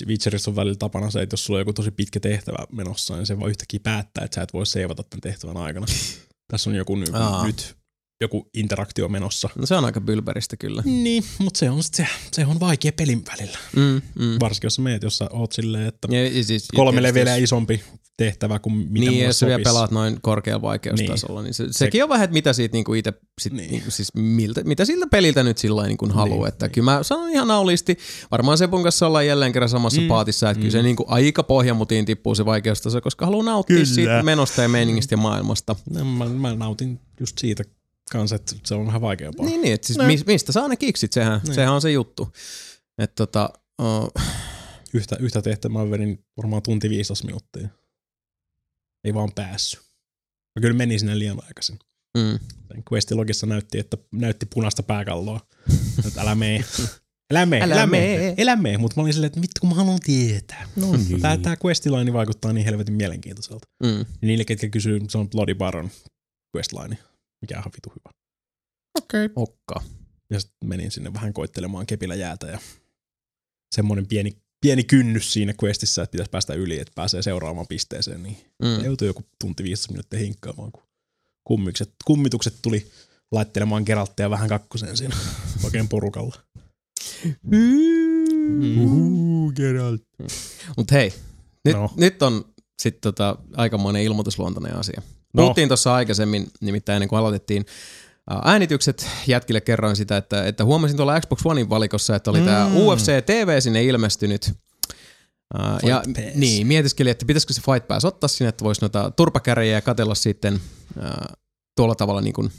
Witcherissa 0.06 0.50
on 0.50 0.56
välillä 0.56 0.76
tapana 0.76 1.10
se, 1.10 1.22
että 1.22 1.34
jos 1.34 1.44
sulla 1.44 1.56
on 1.56 1.60
joku 1.60 1.72
tosi 1.72 1.90
pitkä 1.90 2.20
tehtävä 2.20 2.66
menossa, 2.72 3.16
niin 3.16 3.26
se 3.26 3.40
voi 3.40 3.50
yhtäkkiä 3.50 3.80
päättää, 3.82 4.24
että 4.24 4.34
sä 4.34 4.42
et 4.42 4.52
voi 4.52 4.66
seivata 4.66 5.02
tämän 5.02 5.20
tehtävän 5.20 5.56
aikana. 5.56 5.86
Tässä 6.50 6.70
on 6.70 6.76
joku 6.76 6.96
nyt, 6.96 7.10
nyt 7.44 7.76
joku 8.20 8.50
interaktio 8.54 9.08
menossa. 9.08 9.48
No 9.56 9.66
se 9.66 9.74
on 9.74 9.84
aika 9.84 10.00
bylberistä 10.00 10.56
kyllä. 10.56 10.82
Niin, 10.84 11.24
mutta 11.38 11.58
se 11.58 11.70
on, 11.70 11.82
se, 11.82 12.06
se 12.32 12.46
on 12.46 12.60
vaikea 12.60 12.92
pelin 12.92 13.22
välillä. 13.26 13.58
Mm, 13.76 14.02
mm. 14.14 14.36
Varsinkin 14.40 14.66
jos 14.66 14.74
sä 14.74 14.82
meet, 14.82 15.02
jos 15.02 15.18
sä 15.18 15.28
oot 15.30 15.52
silleen, 15.52 15.86
että 15.86 16.08
ja, 16.10 16.44
siis, 16.44 16.68
kolme 16.74 17.02
leveliä 17.02 17.36
isompi 17.36 17.82
tehtävä 18.24 18.58
kuin 18.58 18.74
mitä 18.74 19.10
Niin, 19.10 19.24
jos 19.24 19.38
sä 19.38 19.46
vielä 19.46 19.62
pelaat 19.64 19.90
noin 19.90 20.18
korkealla 20.22 20.62
vaikeustasolla, 20.62 21.40
niin, 21.40 21.44
niin 21.44 21.54
se, 21.54 21.66
sekin 21.70 21.98
se, 21.98 22.02
on 22.02 22.08
vähän, 22.08 22.24
että 22.24 22.32
mitä 22.32 22.52
siitä 22.52 22.72
niinku 22.72 22.94
itse, 22.94 23.12
sit, 23.40 23.52
niin. 23.52 23.70
niinku, 23.70 23.90
siis 23.90 24.14
miltä, 24.14 24.64
mitä 24.64 24.84
siltä 24.84 25.06
peliltä 25.06 25.42
nyt 25.42 25.58
sillä 25.58 25.86
niinku 25.86 26.08
haluaa. 26.08 26.38
Niin, 26.38 26.48
että 26.48 26.66
niin. 26.66 26.72
kyllä 26.72 26.92
mä 26.92 27.02
sanon 27.02 27.30
ihan 27.30 27.48
naulisti, 27.48 27.98
varmaan 28.30 28.58
Sepun 28.58 28.82
kanssa 28.82 29.06
ollaan 29.06 29.26
jälleen 29.26 29.52
kerran 29.52 29.68
samassa 29.68 30.00
mm, 30.00 30.08
paatissa, 30.08 30.50
että 30.50 30.58
mm. 30.58 30.60
kyllä 30.60 30.72
se 30.72 30.82
niinku 30.82 31.04
aika 31.08 31.42
pohjamutiin 31.42 32.04
tippuu 32.04 32.34
se 32.34 32.44
vaikeustaso, 32.44 33.00
koska 33.00 33.26
haluaa 33.26 33.44
nauttia 33.44 33.74
kyllä. 33.74 33.86
siitä 33.86 34.22
menosta 34.22 34.62
ja 34.62 34.68
meiningistä 34.68 35.12
ja 35.12 35.18
maailmasta. 35.18 35.76
No, 35.90 36.04
mä, 36.04 36.24
mä 36.24 36.54
nautin 36.54 37.00
just 37.20 37.38
siitä 37.38 37.64
kanssa, 38.12 38.36
että 38.36 38.54
se 38.64 38.74
on 38.74 38.86
vähän 38.86 39.00
vaikeampaa. 39.00 39.46
Niin, 39.46 39.60
niin 39.60 39.74
että 39.74 39.86
siis 39.86 39.98
no. 39.98 40.04
mistä 40.26 40.52
saa 40.52 40.68
ne 40.68 40.76
kiksit, 40.76 41.12
sehän, 41.12 41.40
niin. 41.44 41.54
sehän 41.54 41.74
on 41.74 41.80
se 41.80 41.90
juttu. 41.90 42.28
Että 42.98 43.14
tota, 43.14 43.50
oh. 43.78 44.12
yhtä, 44.94 45.16
yhtä 45.20 45.42
tehtävää 45.42 45.90
vedin 45.90 46.24
varmaan 46.36 46.62
tunti 46.62 46.90
15 46.90 47.26
minuuttia. 47.26 47.68
Ei 49.04 49.14
vaan 49.14 49.32
päässyt. 49.34 49.80
Mä 50.58 50.60
kyllä 50.60 50.76
menin 50.76 50.98
sinne 50.98 51.18
liian 51.18 51.42
aikaisin. 51.46 51.78
Mm. 52.18 52.38
Questilogissa 52.92 53.46
näytti, 53.46 53.78
että 53.78 53.96
näytti 54.12 54.46
punaista 54.54 54.82
pääkalloa. 54.82 55.40
että 56.06 56.20
älä 56.20 56.34
mee. 56.34 56.64
Älä 57.32 57.46
mee, 57.46 57.62
älä, 57.62 57.74
älä 57.74 57.86
mee. 57.86 58.34
Älä 58.40 58.56
mee, 58.56 58.78
mutta 58.78 58.96
mä 58.96 59.02
olin 59.02 59.12
silleen, 59.12 59.26
että 59.26 59.40
vittu 59.40 59.60
kun 59.60 59.68
mä 59.68 59.74
haluan 59.74 60.00
tietää. 60.04 60.68
No 60.76 60.96
niin. 60.96 61.20
Tää, 61.20 61.36
tää 61.36 61.56
questline 61.64 62.12
vaikuttaa 62.12 62.52
niin 62.52 62.64
helvetin 62.64 62.94
mielenkiintoiselta. 62.94 63.66
Mm. 63.82 64.06
niille, 64.20 64.44
ketkä 64.44 64.68
kysyy, 64.68 65.00
se 65.08 65.18
on 65.18 65.30
Bloody 65.30 65.54
Baron 65.54 65.90
questline 66.56 66.98
mikä 67.40 67.58
on 67.58 67.72
vitu 67.76 67.90
hyvä. 67.90 68.10
Okei. 68.98 69.24
Okay. 69.24 69.32
Okka. 69.36 69.82
Ja 70.30 70.40
sitten 70.40 70.68
menin 70.68 70.90
sinne 70.90 71.14
vähän 71.14 71.32
koittelemaan 71.32 71.86
kepillä 71.86 72.14
jäätä 72.14 72.46
ja 72.46 72.58
semmoinen 73.74 74.06
pieni, 74.06 74.36
pieni 74.60 74.84
kynnys 74.84 75.32
siinä 75.32 75.54
questissä, 75.64 76.02
että 76.02 76.12
pitäisi 76.12 76.30
päästä 76.30 76.54
yli, 76.54 76.78
että 76.78 76.92
pääsee 76.94 77.22
seuraavaan 77.22 77.66
pisteeseen, 77.66 78.22
niin 78.22 78.36
mm. 78.62 78.84
joutui 78.84 79.08
joku 79.08 79.24
tunti 79.40 79.62
15 79.62 79.92
minuuttia 79.92 80.18
hinkkaamaan, 80.18 80.72
kun 80.72 80.82
kummikset, 81.44 81.90
kummitukset 82.04 82.54
tuli 82.62 82.90
laittelemaan 83.32 83.82
Geraltteja 83.86 84.30
vähän 84.30 84.48
kakkoseen 84.48 84.96
siinä 84.96 85.16
oikein 85.64 85.88
porukalla. 85.88 86.36
Mm. 87.42 89.54
Geralt. 89.54 90.02
Mut 90.76 90.90
hei, 90.90 91.12
nyt, 91.64 91.76
no. 91.76 91.90
nyt 91.96 92.22
on 92.22 92.44
sitten 92.82 93.00
tota 93.00 93.38
aikamoinen 93.56 94.02
ilmoitusluontoinen 94.02 94.76
asia. 94.76 95.02
No. 95.34 95.42
Puhuttiin 95.42 95.68
tuossa 95.68 95.94
aikaisemmin, 95.94 96.46
nimittäin 96.60 96.96
ennen 96.96 97.08
kuin 97.08 97.18
aloitettiin 97.18 97.66
äänitykset. 98.44 99.08
Jätkille 99.26 99.60
kerroin 99.60 99.96
sitä, 99.96 100.16
että, 100.16 100.44
että 100.44 100.64
huomasin 100.64 100.96
tuolla 100.96 101.20
Xbox 101.20 101.40
Onein 101.44 101.70
valikossa, 101.70 102.16
että 102.16 102.30
oli 102.30 102.40
mm. 102.40 102.44
tämä 102.44 102.70
UFC 102.74 103.26
TV 103.26 103.60
sinne 103.60 103.84
ilmestynyt. 103.84 104.52
Uh, 105.54 105.88
ja 105.88 106.02
pass. 106.06 106.34
niin, 106.34 106.66
mietiskelin, 106.66 107.10
että 107.10 107.26
pitäisikö 107.26 107.52
se 107.52 107.60
Fight 107.60 107.88
Pass 107.88 108.04
ottaa 108.04 108.28
sinne, 108.28 108.48
että 108.48 108.64
voisi 108.64 108.80
noita 108.80 109.10
turpakärjejä 109.10 109.80
katella 109.80 110.14
sitten 110.14 110.54
uh, 110.54 111.36
tuolla 111.76 111.94
tavalla 111.94 112.20
niin 112.20 112.32
kuin 112.32 112.50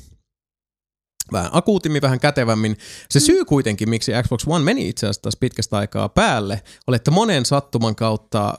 vähän 1.32 1.50
akuutimmin, 1.54 2.02
vähän 2.02 2.20
kätevämmin. 2.20 2.78
Se 3.10 3.20
mm. 3.20 3.24
syy 3.24 3.46
kuitenkin, 3.46 3.90
miksi 3.90 4.12
Xbox 4.24 4.44
One 4.48 4.66
meni 4.66 4.90
itse 4.90 5.08
asiassa 5.08 5.30
pitkästä 5.40 5.78
aikaa 5.78 6.10
päälle, 6.10 6.62
oli, 6.88 6.96
että 6.96 7.12
monen 7.12 7.46
sattuman 7.46 7.96
kautta 7.96 8.58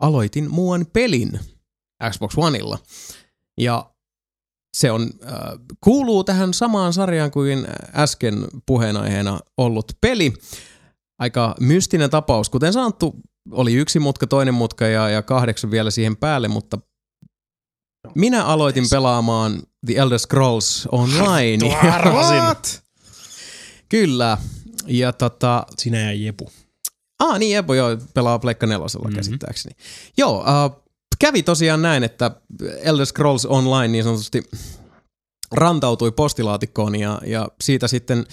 aloitin 0.00 0.50
muun 0.50 0.86
pelin 0.92 1.40
Xbox 2.10 2.32
Oneilla. 2.36 2.78
Ja 3.58 3.91
se 4.76 4.90
on, 4.90 5.02
äh, 5.02 5.32
kuuluu 5.80 6.24
tähän 6.24 6.54
samaan 6.54 6.92
sarjaan 6.92 7.30
kuin 7.30 7.66
äsken 7.94 8.46
puheenaiheena 8.66 9.40
ollut 9.58 9.92
peli. 10.00 10.32
Aika 11.18 11.54
mystinen 11.60 12.10
tapaus. 12.10 12.50
Kuten 12.50 12.72
sanottu, 12.72 13.14
oli 13.50 13.74
yksi 13.74 13.98
mutka, 13.98 14.26
toinen 14.26 14.54
mutka 14.54 14.86
ja, 14.86 15.08
ja 15.08 15.22
kahdeksan 15.22 15.70
vielä 15.70 15.90
siihen 15.90 16.16
päälle, 16.16 16.48
mutta 16.48 16.78
minä 18.14 18.44
aloitin 18.44 18.84
pelaamaan 18.90 19.62
The 19.86 19.94
Elder 19.94 20.18
Scrolls 20.18 20.88
Online. 20.92 21.66
What? 21.66 22.82
Kyllä. 23.88 24.38
Ja 24.86 25.12
tota... 25.12 25.66
Sinä 25.78 25.98
ja 26.00 26.12
Jepu. 26.12 26.50
Ah, 27.18 27.38
niin 27.38 27.54
Jepu 27.54 27.72
joo, 27.72 27.88
pelaa 28.14 28.38
Pleikka 28.38 28.66
nelosella 28.66 29.04
mm-hmm. 29.04 29.16
käsittääkseni. 29.16 29.76
Joo, 30.16 30.38
uh, 30.38 30.81
kävi 31.22 31.42
tosiaan 31.42 31.82
näin, 31.82 32.04
että 32.04 32.30
Elder 32.82 33.06
Scrolls 33.06 33.46
Online 33.46 33.88
niin 33.88 34.04
sanotusti 34.04 34.42
rantautui 35.52 36.12
postilaatikkoon 36.12 37.00
ja, 37.00 37.20
ja 37.26 37.48
siitä 37.60 37.88
sitten 37.88 38.26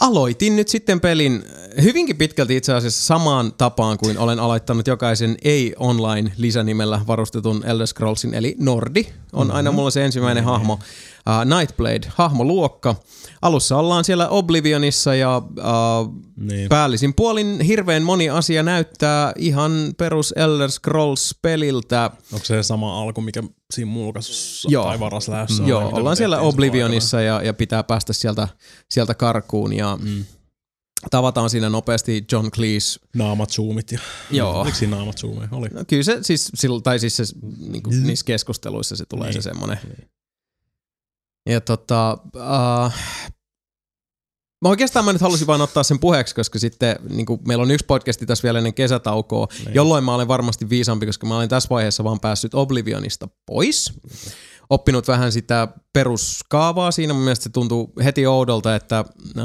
aloitin 0.00 0.56
nyt 0.56 0.68
sitten 0.68 1.00
pelin 1.00 1.44
hyvinkin 1.82 2.16
pitkälti 2.16 2.56
itse 2.56 2.74
asiassa 2.74 3.06
samaan 3.06 3.52
tapaan 3.58 3.98
kuin 3.98 4.18
olen 4.18 4.40
aloittanut 4.40 4.86
jokaisen 4.86 5.36
ei-online 5.44 6.32
lisänimellä 6.36 7.00
varustetun 7.06 7.64
Elder 7.66 7.86
Scrollsin, 7.86 8.34
eli 8.34 8.56
Nordi 8.58 9.06
on 9.32 9.46
mm-hmm. 9.46 9.56
aina 9.56 9.72
mulla 9.72 9.90
se 9.90 10.04
ensimmäinen 10.04 10.44
mm-hmm. 10.44 10.52
hahmo. 10.52 10.78
Uh, 11.28 11.58
Nightblade, 11.58 12.00
hahmoluokka. 12.08 12.94
Alussa 13.42 13.76
ollaan 13.76 14.04
siellä 14.04 14.28
Oblivionissa 14.28 15.14
ja 15.14 15.38
uh, 15.38 16.14
Niin. 16.36 16.68
päällisin 16.68 17.14
puolin 17.14 17.60
hirveän 17.60 18.02
moni 18.02 18.30
asia 18.30 18.62
näyttää 18.62 19.32
ihan 19.36 19.72
perus 19.98 20.32
Elder 20.36 20.70
Scrolls-peliltä. 20.70 22.10
Onko 22.32 22.44
se 22.44 22.62
sama 22.62 23.00
alku, 23.02 23.20
mikä 23.20 23.42
siinä 23.72 23.90
mulkaisussa 23.90 24.68
Joo. 24.72 24.84
tai 24.84 25.00
varaslähdössä 25.00 25.62
Joo, 25.62 25.78
oli, 25.80 25.86
mitä 25.86 25.96
ollaan 26.00 26.16
siellä 26.16 26.38
Oblivionissa 26.40 27.20
ja, 27.20 27.42
ja 27.42 27.54
pitää 27.54 27.82
päästä 27.82 28.12
sieltä, 28.12 28.48
sieltä 28.90 29.14
karkuun 29.14 29.72
ja 29.72 29.98
Mm. 30.02 30.24
tavataan 31.10 31.50
siinä 31.50 31.68
nopeasti 31.68 32.24
John 32.32 32.50
Cleese. 32.50 33.00
Naamat 33.16 33.50
zoomit 33.50 33.92
ja... 33.92 33.98
Joo. 34.30 34.66
Siinä 34.72 34.96
naamat 34.96 35.18
zoomeja? 35.18 35.48
Oli. 35.52 35.68
No, 35.68 35.84
kyllä 35.88 36.02
se 36.02 36.18
siis, 36.22 36.52
tai 36.82 36.98
siis 36.98 37.16
se, 37.16 37.24
niin 37.70 37.82
kuin, 37.82 38.06
niissä 38.06 38.24
keskusteluissa 38.24 38.96
se 38.96 39.04
tulee 39.08 39.30
Niin. 39.30 39.42
se 39.42 39.48
semmoinen. 39.48 39.78
Ja 41.50 41.60
tota, 41.60 42.18
uh, 42.36 42.92
Mä 44.64 44.68
oikeastaan 44.68 45.04
mä 45.04 45.12
nyt 45.12 45.22
halusin 45.22 45.46
vaan 45.46 45.60
ottaa 45.60 45.82
sen 45.82 45.98
puheeksi, 45.98 46.34
koska 46.34 46.58
sitten 46.58 46.96
niin 47.08 47.26
kuin 47.26 47.40
meillä 47.48 47.62
on 47.62 47.70
yksi 47.70 47.86
podcasti 47.86 48.26
tässä 48.26 48.42
vielä 48.42 48.58
ennen 48.58 48.74
kesätaukoa, 48.74 49.46
Niin. 49.64 49.74
jolloin 49.74 50.04
mä 50.04 50.14
olen 50.14 50.28
varmasti 50.28 50.68
viisampi, 50.70 51.06
koska 51.06 51.26
mä 51.26 51.36
olen 51.36 51.48
tässä 51.48 51.68
vaiheessa 51.70 52.04
vaan 52.04 52.20
päässyt 52.20 52.54
Oblivionista 52.54 53.28
pois. 53.46 53.92
Oppinut 54.70 55.08
vähän 55.08 55.32
sitä 55.32 55.68
peruskaavaa 55.92 56.90
siinä. 56.90 57.14
Mun 57.14 57.22
mielestä 57.22 57.42
se 57.42 57.50
tuntuu 57.50 57.92
heti 58.04 58.26
oudolta, 58.26 58.74
että 58.74 58.98
äh, 58.98 59.44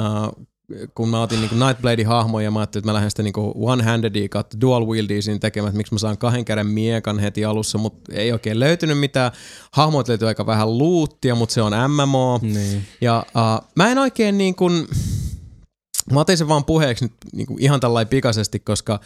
kun 0.96 1.10
mä 1.10 1.22
otin 1.22 1.42
niin 1.42 1.60
Nightbladein 1.60 2.08
hahmoja 2.08 2.44
ja 2.44 2.52
mä 2.52 2.60
ajattelin, 2.60 2.82
että 2.82 2.90
mä 2.90 2.94
lähden 2.94 3.10
sitä 3.10 3.24
niin 3.24 3.34
one-handedia 3.56 4.30
kautta 4.30 4.62
dual 4.62 4.88
wieldia 4.88 5.22
siinä 5.22 5.40
tekemään, 5.40 5.70
että 5.70 5.78
miksi 5.78 5.94
mä 5.94 6.00
saan 6.00 6.18
kahden 6.18 6.46
käden 6.46 6.68
miekan 6.68 7.20
heti 7.20 7.46
alussa, 7.46 7.78
mutta 7.78 8.14
ei 8.14 8.32
oikein 8.32 8.60
löytynyt 8.60 9.00
mitään. 9.00 9.32
Hahmoit 9.72 10.08
löytyy 10.08 10.28
aika 10.28 10.46
vähän 10.46 10.78
luuttia, 10.78 11.36
mutta 11.36 11.54
se 11.54 11.62
on 11.62 11.74
MMO. 11.92 12.40
Niin. 12.42 12.86
Ja 13.02 13.26
uh, 13.28 13.68
mä 13.76 13.92
en 13.92 13.98
oikein 13.98 14.38
niin 14.38 14.56
kuin, 14.56 14.88
mä 16.12 16.20
otin 16.20 16.38
sen 16.38 16.48
vaan 16.48 16.66
puheeksi 16.66 17.06
nyt 17.06 17.14
niin 17.34 17.48
kuin 17.48 17.62
ihan 17.62 17.80
tällainen 17.80 18.10
pikaisesti, 18.10 18.60
koska 18.60 19.00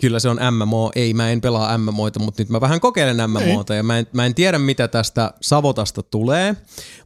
kyllä 0.00 0.18
se 0.18 0.28
on 0.28 0.38
MMO, 0.50 0.92
ei 0.94 1.14
mä 1.14 1.30
en 1.30 1.40
pelaa 1.40 1.78
MMOita, 1.78 2.18
mutta 2.18 2.42
nyt 2.42 2.48
mä 2.48 2.60
vähän 2.60 2.80
kokeilen 2.80 3.30
MMOita 3.30 3.74
ja 3.74 3.82
mä 3.82 3.98
en, 3.98 4.06
mä 4.12 4.26
en 4.26 4.34
tiedä 4.34 4.58
mitä 4.58 4.88
tästä 4.88 5.34
Savotasta 5.40 6.02
tulee, 6.02 6.56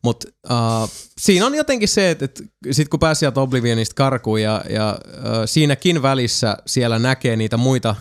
mutta 0.03 0.29
uh, 0.51 0.91
siinä 1.19 1.47
on 1.47 1.55
jotenkin 1.55 1.89
se, 1.89 2.11
että, 2.11 2.25
että 2.25 2.43
sit 2.71 2.89
kun 2.89 3.01
pääsi 3.01 3.19
sieltä 3.19 3.41
Oblivionista 3.41 3.95
karkuun 3.95 4.43
ja, 4.43 4.65
ja 4.71 4.99
uh, 5.07 5.23
siinäkin 5.47 6.03
välissä 6.03 6.57
siellä 6.67 6.99
näkee 6.99 7.37
niitä 7.37 7.57
muita 7.57 7.97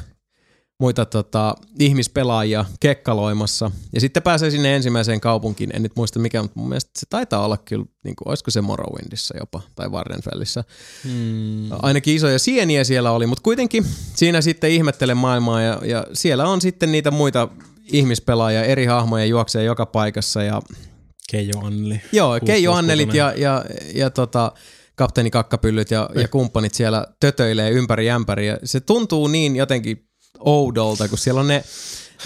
muita 0.83 1.05
tota, 1.05 1.55
ihmispelaajia 1.79 2.65
kekkaloimassa. 2.79 3.71
Ja 3.93 4.01
sitten 4.01 4.23
pääsee 4.23 4.51
sinne 4.51 4.75
ensimmäiseen 4.75 5.21
kaupunkiin, 5.21 5.75
en 5.75 5.83
nyt 5.83 5.91
muista 5.95 6.19
mikä, 6.19 6.41
mutta 6.41 6.59
mun 6.59 6.69
mielestä 6.69 6.91
se 6.99 7.05
taitaa 7.09 7.45
olla 7.45 7.57
kyllä, 7.57 7.85
niin 8.03 8.15
kuin, 8.15 8.27
olisiko 8.27 8.51
se 8.51 8.61
Morrowindissa 8.61 9.37
jopa, 9.37 9.61
tai 9.75 9.91
Vardenfellissä. 9.91 10.63
Mm. 11.03 11.69
Ainakin 11.81 12.15
isoja 12.15 12.39
sieniä 12.39 12.83
siellä 12.83 13.11
oli, 13.11 13.27
mutta 13.27 13.41
kuitenkin 13.43 13.85
siinä 14.15 14.41
sitten 14.41 14.71
ihmettelen 14.71 15.17
maailmaa 15.17 15.61
ja, 15.61 15.81
ja 15.85 16.07
siellä 16.13 16.45
on 16.45 16.61
sitten 16.61 16.91
niitä 16.91 17.11
muita 17.11 17.47
ihmispelaajia, 17.91 18.63
eri 18.63 18.85
hahmoja 18.85 19.25
juoksee 19.25 19.63
joka 19.63 19.85
paikassa 19.85 20.43
ja 20.43 20.61
Keijo 21.31 21.59
Anneli. 21.63 22.01
Joo, 22.11 22.39
Keijo 22.45 22.73
Annelit 22.73 23.13
ja, 23.13 23.33
ja, 23.37 23.65
ja 23.95 24.09
tota, 24.09 24.51
kapteeni 24.95 25.31
Kakkapyllyt 25.31 25.91
ja, 25.91 26.09
ja 26.15 26.27
kumppanit 26.27 26.73
siellä 26.73 27.07
tötöilee 27.19 27.71
ympäri 27.71 28.09
ämpäri. 28.09 28.47
Ja 28.47 28.57
se 28.63 28.79
tuntuu 28.79 29.27
niin 29.27 29.55
jotenkin 29.55 30.07
oudolta, 30.39 31.07
kun 31.09 31.17
siellä 31.17 31.41
on 31.41 31.47
ne 31.47 31.63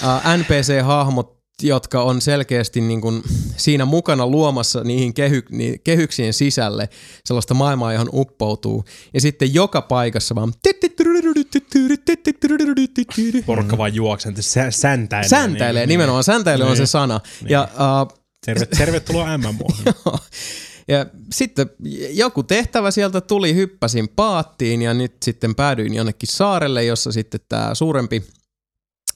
uh, 0.04 0.08
NPC-hahmot, 0.38 1.38
jotka 1.62 2.02
on 2.04 2.22
selkeästi 2.22 2.82
niin 2.82 3.02
kuin 3.02 3.24
siinä 3.58 3.86
mukana 3.86 4.28
luomassa 4.28 4.84
niihin 4.84 5.14
kehy, 5.14 5.44
niin 5.50 5.80
kehyksien 5.84 6.34
sisälle 6.34 6.90
sellaista 7.26 7.54
maailmaa, 7.54 7.94
johon 7.94 8.10
uppoutuu. 8.14 8.86
Ja 9.14 9.22
sitten 9.22 9.54
joka 9.54 9.82
paikassa 9.82 10.36
vaan 10.36 10.54
Porukka 13.46 13.78
vaan 13.78 13.92
sä, 14.42 14.72
säntäilee. 14.72 15.30
säntäilee, 15.30 15.82
niin, 15.86 15.90
nimenomaan 15.90 16.24
säntäilee 16.24 16.68
on 16.68 16.76
se 16.76 16.82
Niin. 16.82 16.88
sana. 16.88 17.20
Ja 17.50 17.68
uh, 17.74 18.18
Terve, 18.46 18.66
tervetuloa 18.66 19.38
MMO. 19.38 19.68
Ja 20.88 21.06
sitten 21.34 21.70
joku 22.10 22.44
tehtävä 22.44 22.92
sieltä 22.92 23.22
tuli, 23.22 23.56
hyppäsin 23.56 24.10
paattiin 24.10 24.82
ja 24.82 24.94
nyt 24.94 25.16
sitten 25.24 25.56
päädyin 25.56 25.94
jonnekin 25.94 26.30
saarelle, 26.32 26.84
jossa 26.84 27.12
sitten 27.12 27.40
tämä 27.50 27.76
suurempi 27.76 28.24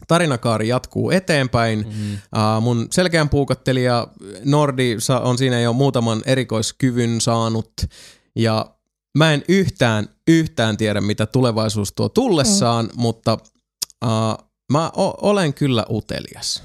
tarinakaari 0.08 0.68
jatkuu 0.68 1.12
eteenpäin. 1.12 1.80
Mm. 1.80 2.14
Uh, 2.14 2.62
mun 2.62 2.88
selkeän 2.92 3.30
puukottelija 3.30 4.08
Nordi 4.46 4.98
on 5.22 5.38
siinä 5.38 5.60
jo 5.60 5.74
muutaman 5.74 6.22
erikoiskyvyn 6.26 7.22
saanut 7.22 7.72
ja 8.36 8.76
mä 9.18 9.34
en 9.34 9.44
yhtään, 9.50 10.10
yhtään 10.28 10.78
tiedä, 10.78 11.02
mitä 11.02 11.26
tulevaisuus 11.26 11.94
tuo 11.94 12.10
tullessaan, 12.10 12.86
mm. 12.86 12.92
mutta 12.96 13.38
uh, 14.06 14.48
mä 14.72 14.92
o- 14.98 15.30
olen 15.30 15.54
kyllä 15.54 15.86
utelias. 15.90 16.64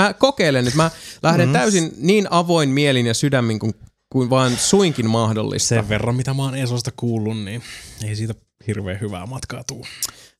Mä 0.00 0.12
kokeilen 0.12 0.64
nyt, 0.64 0.74
mä 0.74 0.90
lähden 1.22 1.48
mm. 1.48 1.52
täysin 1.52 1.92
niin 1.96 2.26
avoin 2.30 2.68
mielin 2.68 3.06
ja 3.06 3.14
sydämin 3.14 3.58
kuin, 3.58 3.74
kuin 4.14 4.30
vaan 4.30 4.56
suinkin 4.56 5.10
mahdollista. 5.10 5.68
Sen 5.68 5.88
verran, 5.88 6.16
mitä 6.16 6.34
mä 6.34 6.42
oon 6.42 6.54
Esosta 6.54 6.90
kuullut, 6.96 7.38
niin 7.44 7.62
ei 8.04 8.16
siitä 8.16 8.34
hirveän 8.66 9.00
hyvää 9.00 9.26
matkaa 9.26 9.64
tuu. 9.64 9.86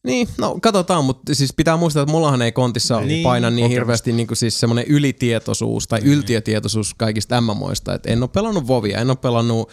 Niin, 0.06 0.28
no 0.38 0.58
katsotaan, 0.62 1.04
mutta 1.04 1.34
siis 1.34 1.52
pitää 1.52 1.76
muistaa, 1.76 2.02
että 2.02 2.12
mullahan 2.12 2.42
ei 2.42 2.52
kontissa 2.52 3.00
niin, 3.00 3.22
paina 3.22 3.50
niin 3.50 3.56
kokemusta. 3.56 3.74
hirveästi 3.74 4.12
niin 4.12 4.26
kuin 4.26 4.36
siis 4.36 4.60
semmoinen 4.60 4.84
ylitietoisuus 4.88 5.88
tai 5.88 6.00
niin. 6.00 6.12
yltiötietoisuus 6.12 6.94
kaikista 6.94 7.40
MMOista. 7.40 7.94
Et 7.94 8.06
en 8.06 8.22
ole 8.22 8.30
pelannut 8.32 8.66
Vovia, 8.66 9.00
en 9.00 9.10
ole 9.10 9.16
pelannut 9.16 9.70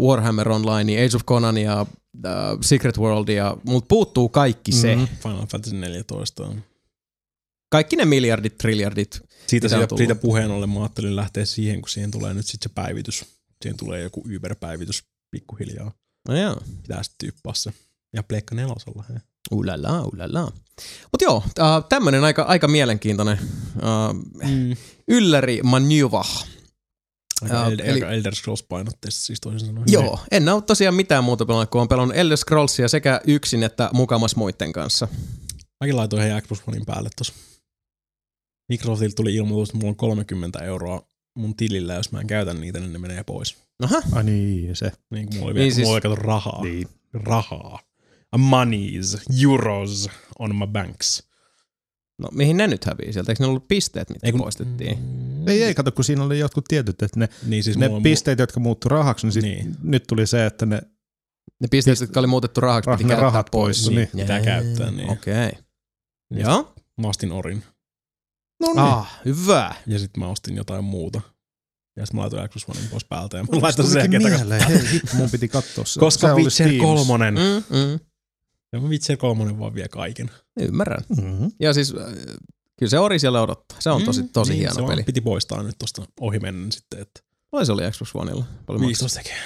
uh, 0.00 0.08
Warhammer 0.08 0.48
Online, 0.48 1.04
Age 1.04 1.16
of 1.16 1.24
Conania, 1.24 1.80
uh, 1.82 1.88
Secret 2.60 2.98
Worldia, 2.98 3.56
mutta 3.64 3.88
puuttuu 3.88 4.28
kaikki 4.28 4.72
se. 4.72 4.96
Mm. 4.96 5.08
Final 5.22 5.46
Fantasy 5.46 5.76
14 5.76 6.44
on. 6.44 6.62
Kaikki 7.68 7.96
ne 7.96 8.04
miljardit, 8.04 8.58
triljardit. 8.58 9.20
Siitä, 9.46 9.66
on 9.66 9.70
siitä, 9.70 9.96
siitä 9.96 10.14
puheen 10.14 10.50
ollen 10.50 10.70
mä 10.70 10.80
ajattelin 10.80 11.16
lähteä 11.16 11.44
siihen, 11.44 11.80
kun 11.80 11.88
siihen 11.88 12.10
tulee 12.10 12.34
nyt 12.34 12.46
sitten 12.46 12.70
se 12.70 12.74
päivitys. 12.74 13.24
Siihen 13.62 13.76
tulee 13.76 14.02
joku 14.02 14.22
Uber-päivitys 14.36 15.02
pikkuhiljaa. 15.30 15.92
No 16.28 16.36
joo. 16.40 16.56
Pitää 16.82 17.02
sitten 17.02 17.18
tyyppaa 17.18 17.54
se. 17.54 17.72
Ja 18.14 18.22
Pleikka 18.22 18.54
nelosella. 18.54 19.04
He. 19.14 19.20
Ulala, 19.50 20.02
ulala. 20.02 20.52
Mutta 21.12 21.24
joo, 21.24 21.36
uh, 21.36 21.84
tämmönen 21.88 22.24
aika, 22.24 22.42
aika 22.42 22.68
mielenkiintoinen 22.68 23.38
uh, 23.76 24.14
Mm. 24.48 24.76
ylläri 25.08 25.60
maneuver. 25.62 26.24
Aika, 27.42 27.54
Joo, 27.54 27.64
el- 27.70 27.78
eli- 27.78 27.92
aika 27.92 28.10
Elder 28.10 28.34
Scrolls 28.34 28.62
painotteista 28.62 29.20
siis 29.20 29.40
toisin 29.40 29.68
sanoen. 29.68 29.86
Joo, 29.92 30.20
en 30.30 30.48
ole 30.48 30.62
tosiaan 30.62 30.94
mitään 30.94 31.24
muuta 31.24 31.46
pelannut, 31.46 31.70
kun 31.70 31.78
olen 31.80 31.88
pelannut 31.88 32.16
Elder 32.16 32.36
Scrollsia 32.36 32.88
sekä 32.88 33.20
yksin 33.26 33.62
että 33.62 33.90
mukamas 33.92 34.36
muiden 34.36 34.72
kanssa. 34.72 35.08
Mäkin 35.80 35.96
laitoin 35.96 36.22
heidän 36.22 36.42
Xbox 36.42 36.58
Onein 36.66 36.86
päälle 36.86 37.10
tossa. 37.16 37.32
Microsoftilta 38.68 39.14
tuli 39.16 39.34
ilmoitus, 39.34 39.68
että 39.68 39.78
mulla 39.78 39.90
on 39.90 39.96
30 39.96 40.58
euroa 40.64 41.02
mun 41.36 41.56
tilillä, 41.56 41.94
jos 41.94 42.12
mä 42.12 42.20
en 42.20 42.26
käytä 42.26 42.54
niitä, 42.54 42.80
niin 42.80 42.92
ne 42.92 42.98
menee 42.98 43.24
pois. 43.24 43.56
Aha, 43.82 44.02
Ai 44.12 44.24
niin, 44.24 44.76
se. 44.76 44.92
Niin 45.10 45.26
kuin 45.26 45.36
mulla 45.38 45.50
oli, 45.50 45.54
Niin 45.54 45.62
niin 45.64 45.74
siis- 45.74 45.86
mulla 45.88 46.00
oli 46.04 46.16
rahaa. 46.16 46.62
Niin. 46.62 46.88
Rahaa. 47.12 47.78
Monies, 48.38 49.16
euros 49.42 50.10
on 50.38 50.56
my 50.56 50.66
banks. 50.66 51.22
no 52.18 52.28
mihin 52.32 52.56
ne 52.56 52.66
nyt 52.66 52.84
hävii 52.84 53.12
sieltä? 53.12 53.32
Eikö 53.32 53.42
ne 53.42 53.46
ollut 53.48 53.68
pisteet, 53.68 54.08
mitkä 54.10 54.26
Ei 54.26 54.32
kun- 54.32 54.40
poistettiin? 54.40 54.98
Ei, 55.46 55.62
ei, 55.62 55.74
kato, 55.74 55.92
kun 55.92 56.04
siinä 56.04 56.24
oli 56.24 56.38
jotkut 56.38 56.64
tietyt, 56.68 57.02
että 57.02 57.20
ne, 57.20 57.28
Niin 57.46 57.64
siis 57.64 57.78
ne 57.78 57.88
mulla, 57.88 58.00
pisteet, 58.00 58.38
jotka 58.38 58.60
muuttu 58.60 58.88
rahaksi, 58.88 59.26
niin, 59.26 59.32
sit 59.32 59.42
Niin. 59.42 59.76
nyt 59.82 60.04
tuli 60.08 60.26
se, 60.26 60.46
että 60.46 60.66
ne 60.66 60.80
Ne 61.60 61.68
pisteet, 61.70 62.00
jotka 62.00 62.20
oli 62.20 62.26
muutettu 62.26 62.60
rahaksi, 62.60 62.90
Rah- 62.90 62.92
piti 62.96 63.04
ne 63.04 63.08
käyttää 63.08 63.22
rahat 63.22 63.46
pois. 63.50 63.82
pois, 63.84 63.90
niin. 63.96 64.08
Pitää 64.16 64.40
käyttää, 64.40 64.90
niin. 64.90 65.10
Okei. 65.10 65.46
Okay. 65.48 65.62
Niin. 66.30 66.40
Joo. 66.42 66.74
mä 67.00 67.08
ostin 67.08 67.32
Orin. 67.32 67.62
No 68.60 68.66
niin. 68.66 68.78
Ah, 68.78 69.18
hyvä. 69.24 69.74
Ja 69.86 69.98
sitten 69.98 70.22
mä 70.22 70.28
ostin 70.28 70.56
jotain 70.56 70.84
muuta. 70.84 71.20
Ja 71.96 72.06
sitten 72.06 72.16
mä 72.16 72.20
laitoin 72.20 72.48
Xbox 72.48 72.68
Onein 72.68 72.88
pois 72.90 73.04
päältä 73.04 73.36
ja 73.36 73.42
mä 73.42 73.48
laitoin 73.62 73.88
sen 73.88 73.98
jälkeen 73.98 74.22
takaisin. 74.22 74.68
Hei, 74.68 75.00
mun 75.14 75.30
piti 75.30 75.48
katsoa 75.48 75.84
se. 75.84 76.00
Koska 76.00 76.26
oli 76.32 76.42
Witcher 76.42 76.68
Steamissa. 76.68 77.06
3. 77.06 77.30
Mm. 77.30 77.36
Mm, 77.36 77.76
mm. 77.78 78.00
Ja 78.72 78.80
Witcher 78.80 79.16
3 79.16 79.58
vaan 79.58 79.74
vie 79.74 79.88
kaiken. 79.88 80.30
Ymmärrän. 80.60 81.04
Mm-hmm. 81.08 81.52
Ja 81.60 81.74
siis 81.74 81.94
äh, 81.94 82.14
kyllä 82.78 82.90
se 82.90 82.98
Ori 82.98 83.18
siellä 83.18 83.42
odottaa. 83.42 83.80
Se 83.80 83.90
on 83.90 84.02
tosi, 84.02 84.22
tosi 84.22 84.52
niin, 84.52 84.58
hieno 84.58 84.74
se 84.74 84.82
peli. 84.82 85.02
Piti 85.02 85.20
poistaa 85.20 85.62
nyt 85.62 85.76
tosta 85.78 86.02
ohi 86.20 86.38
mennä 86.38 86.70
sitten, 86.70 87.00
että 87.00 87.20
Vai 87.52 87.66
se 87.66 87.72
oli 87.72 87.90
Xbox 87.90 88.10
Oneilla? 88.14 88.44
Paljon 88.66 88.82
maksaa? 88.84 89.08
15 89.08 89.18
tekee. 89.18 89.38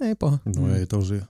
Ei 0.00 0.14
paha. 0.14 0.38
No 0.56 0.74
ei 0.74 0.86
tosiaan. 0.86 1.28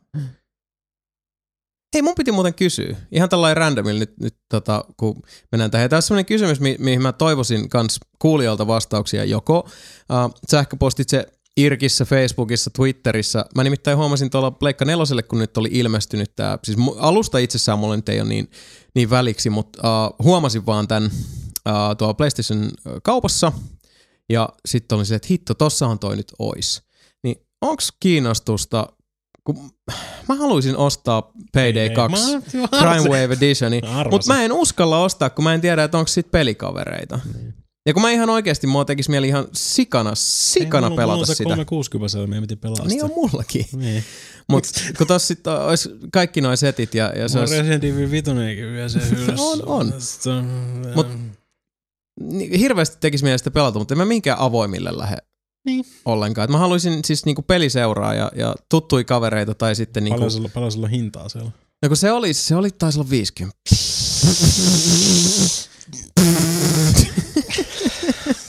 Hei, 1.97 2.03
mun 2.03 2.15
piti 2.15 2.33
muuten 2.33 2.55
kysyä, 2.55 2.97
ihan 3.13 3.29
tällainen 3.29 3.57
randomilla 3.57 4.01
nyt, 4.01 4.21
nyt 4.21 4.37
tota, 4.49 4.85
kun 4.97 5.23
mennään 5.53 5.71
tähän. 5.71 5.91
Tässä 5.91 5.99
on 5.99 6.03
sellainen 6.03 6.27
kysymys, 6.27 6.61
mi- 6.61 6.77
mihin 6.79 7.03
mä 7.03 7.13
toivoisin 7.13 7.69
kans 7.69 8.01
kuulijoilta 8.19 8.67
vastauksia 8.67 9.25
joko 9.25 9.59
uh, 9.59 10.35
sähköpostitse 10.51 11.27
Irkissä, 11.57 12.05
Facebookissa, 12.05 12.71
Twitterissä. 12.71 13.45
Mä 13.55 13.65
nimittäin 13.65 13.99
huomasin 13.99 14.31
tuolla 14.31 14.51
Pleikka 14.51 14.85
neloselle, 14.85 15.23
kun 15.23 15.39
nyt 15.39 15.57
oli 15.57 15.69
ilmestynyt 15.73 16.37
tämä, 16.37 16.59
siis 16.65 16.79
alusta 16.99 17.39
itsessään 17.39 17.79
mulle 17.79 17.97
nyt 17.97 18.09
ei 18.09 18.21
ole 18.21 18.29
niin, 18.29 18.51
niin 18.95 19.11
väliksi, 19.11 19.51
mutta 19.51 20.07
uh, 20.07 20.27
huomasin 20.27 20.67
vaan 20.67 20.89
tämän 20.89 21.11
uh, 21.13 21.97
tuolla 21.99 22.15
PlayStation 22.15 22.71
kaupassa 23.03 23.53
Ja 24.29 24.49
sitten 24.69 24.97
oli 24.97 25.05
se, 25.07 25.15
että 25.15 25.29
hitto, 25.31 25.55
tossahan 25.55 25.99
toi 25.99 26.17
nyt 26.17 26.33
ois. 26.39 26.83
Niin 27.25 27.37
onks 27.61 27.93
kiinnostusta, 28.01 28.87
kun 29.47 29.71
mä 30.29 30.35
haluaisin 30.35 30.77
ostaa 30.77 31.33
Payday 31.53 31.91
2 31.91 32.17
Crime 32.79 33.09
Wave 33.09 33.35
Editioni, 33.35 33.81
Arvasin. 33.85 34.11
mutta 34.11 34.35
mä 34.35 34.45
en 34.45 34.53
uskalla 34.53 35.03
ostaa, 35.05 35.31
kun 35.31 35.45
mä 35.45 35.55
en 35.55 35.61
tiedä, 35.61 35.85
että 35.85 35.99
onko 35.99 36.09
sit 36.09 36.31
pelikavereita. 36.31 37.21
Ja 37.87 37.93
kun 37.93 38.03
mä 38.03 38.11
ihan 38.11 38.31
oikeasti, 38.31 38.67
mua 38.67 38.85
tekisi 38.85 39.11
mieli 39.11 39.29
ihan 39.29 39.47
sikana, 39.53 40.11
sikana 40.15 40.89
mulla, 40.89 40.97
pelata 40.97 41.13
mulla 41.13 41.23
on 41.23 41.27
se 41.27 41.35
sitä. 41.35 41.45
360 41.45 42.13
se, 42.13 42.27
meidän 42.27 42.43
piti 42.43 42.57
pelaa 42.57 42.87
Niin 42.87 43.05
on 43.05 43.11
mullakin. 43.17 43.67
Niin. 43.77 44.05
Mutta 44.49 44.69
kun 44.99 45.07
tossa 45.07 45.29
sit 45.29 45.47
olisi 45.47 45.91
kaikki 46.13 46.41
noin 46.41 46.57
setit 46.57 46.95
ja, 46.95 47.13
ja 47.17 47.29
se 47.29 47.39
on 47.39 47.43
olisi 47.43 47.59
Resident 47.59 47.85
Evil 47.85 48.11
5 48.11 48.35
vielä 48.73 48.89
se 48.89 48.99
ylös. 49.25 49.41
On, 49.41 49.63
on. 49.67 49.95
Sitten, 49.99 50.51
Mut- 50.95 51.37
niin, 52.21 52.61
hirveästi 52.61 52.97
tekisi 53.01 53.25
mielestä 53.25 53.45
sitä 53.45 53.55
pelata, 53.55 53.79
mutta 53.79 53.95
en 53.95 53.99
mä 53.99 54.05
minkään 54.05 54.39
avoimille 54.39 54.99
lähde 54.99 55.17
Niin. 55.67 55.85
ollenkaan. 56.05 56.45
Et 56.45 56.51
mä 56.51 56.59
haluaisin 56.59 57.01
siis 57.05 57.25
niinku 57.25 57.43
peliseuraa 57.43 58.15
ja, 58.15 58.31
ja 58.37 58.55
tuttui 58.69 59.05
kavereita 59.05 59.55
tai 59.55 59.77
sitten 59.77 60.05
niinku, 60.05 60.19
Paljon 60.19 60.31
sulla, 60.31 60.49
paljon 60.55 60.73
sulla 60.73 60.89
hintaa 60.89 61.29
siellä? 61.29 61.51
no 61.83 61.89
kun 61.89 61.97
se 61.97 62.13
oli, 62.13 62.35
se 62.35 62.57
oli 62.57 62.71
taisi 62.71 62.99
olla 62.99 63.11
50. 63.11 63.59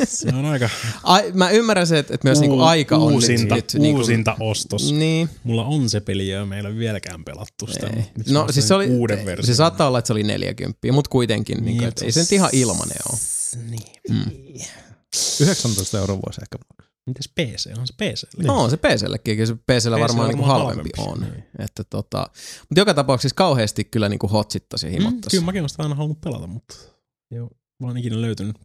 Se 0.07 0.29
on 0.35 0.45
aika 0.45 0.69
Ai, 1.03 1.31
mä 1.33 1.49
ymmärrän 1.49 1.87
se, 1.87 1.99
että, 1.99 2.13
että 2.13 2.27
myös 2.27 2.39
niinku 2.39 2.61
aika 2.61 2.97
on 2.97 3.13
uusinta, 3.13 3.55
nyt, 3.55 3.73
nyt 3.73 3.81
niinku, 3.81 3.99
uusinta 3.99 4.35
ostos. 4.39 4.91
Niin. 4.91 5.29
Mulla 5.43 5.65
on 5.65 5.89
se 5.89 5.99
peli 5.99 6.27
ja 6.27 6.45
meillä 6.45 6.69
ei 6.69 6.73
ole 6.73 6.79
vieläkään 6.79 7.23
pelattu 7.23 7.67
sitä. 7.67 7.87
Ei. 7.87 8.03
No 8.29 8.47
siis 8.51 8.67
se 8.67 8.73
oli, 8.73 8.87
uuden 8.87 9.25
version. 9.25 9.47
se 9.47 9.55
saattaa 9.55 9.87
olla, 9.87 9.99
että 9.99 10.07
se 10.07 10.13
oli 10.13 10.23
40, 10.23 10.79
mutta 10.91 11.09
kuitenkin, 11.09 11.57
niin, 11.57 11.65
Niin, 11.65 11.77
niin 11.77 11.87
että 11.87 12.05
ei 12.05 12.11
se 12.11 12.19
nyt 12.19 12.31
ihan 12.31 12.49
ilmanen 12.53 12.97
ole. 13.11 13.19
Niin. 13.69 14.65
19 15.41 15.97
euroa 15.97 16.19
vuosi 16.25 16.41
ehkä. 16.41 16.57
Mites 17.07 17.29
PC? 17.29 17.77
On 17.79 17.87
se 17.87 17.93
PC? 17.93 18.23
No 18.43 18.63
on 18.63 18.69
se 18.69 18.77
PCllekin, 18.77 19.35
kyllä 19.37 19.47
se 19.47 19.55
PCllä 19.55 19.97
PC 19.97 20.01
varmaan 20.01 20.27
niinku 20.29 20.43
halvempi 20.45 20.89
halvempi, 20.97 21.25
on. 21.25 21.31
niin. 21.33 21.43
Että 21.59 21.83
tota, 21.83 22.29
mutta 22.69 22.79
joka 22.81 22.93
tapauksessa 22.93 23.35
kauheasti 23.35 23.83
kyllä 23.83 24.09
niinku 24.09 24.27
hotsittaisi 24.27 24.85
ja 24.87 24.91
Mm, 24.91 24.93
himottaisi. 24.97 25.29
kyllä 25.37 25.45
mäkin 25.45 25.61
olen 25.61 25.69
sitä 25.69 25.83
aina 25.83 25.95
halunnut 25.95 26.21
pelata, 26.21 26.47
mutta 26.47 26.75
ei 27.31 27.39
ole 27.39 27.49
vaan 27.81 27.97
ikinä 27.97 28.21
löytynyt 28.21 28.55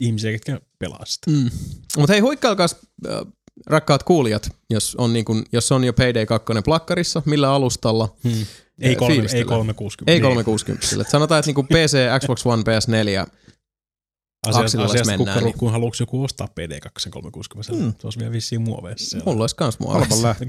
ihmisiä, 0.00 0.32
ketkä 0.32 0.60
pelaa 0.78 1.04
sitä. 1.04 1.30
Mm. 1.30 1.50
Mutta 1.96 2.12
hei, 2.12 2.20
huikkailkaas 2.20 2.76
äh, 3.08 3.18
rakkaat 3.66 4.02
kuulijat, 4.02 4.50
jos 4.70 4.94
on, 4.98 5.12
niin 5.12 5.24
kun, 5.24 5.44
jos 5.52 5.72
on 5.72 5.84
jo 5.84 5.92
Payday 5.92 6.26
2 6.26 6.46
plakkarissa, 6.64 7.22
millä 7.26 7.50
alustalla, 7.52 8.16
Hmm. 8.24 8.46
Ei, 8.80 8.96
kolme, 8.96 9.12
ei 9.12 9.16
fiilistellä. 9.16 9.44
360. 9.44 10.12
ei 10.12 10.20
360. 10.20 10.86
Et 11.00 11.08
sanotaan, 11.10 11.38
että 11.38 11.50
niin 11.52 11.66
PC, 11.66 11.98
Xbox 12.20 12.46
One, 12.46 12.62
PS4, 12.62 13.30
Asiasta, 14.48 14.64
Akselilla 14.64 14.90
asiasta 14.90 15.16
kun, 15.16 15.18
mennään, 15.26 15.38
niin. 15.38 15.44
niin- 15.44 15.58
kun 15.58 15.72
haluaisi 15.72 16.02
joku 16.02 16.24
ostaa 16.24 16.46
PD2 16.60 17.10
360, 17.10 17.72
Hmm. 17.82 17.92
se 18.00 18.06
olisi 18.06 18.18
vielä 18.18 18.32
vissiin 18.32 18.62
muoveissa 18.62 19.10
siellä. 19.10 19.24
mulla 19.30 19.42
olisi 19.42 19.56
kans 19.56 19.78
lähtö. 20.22 20.44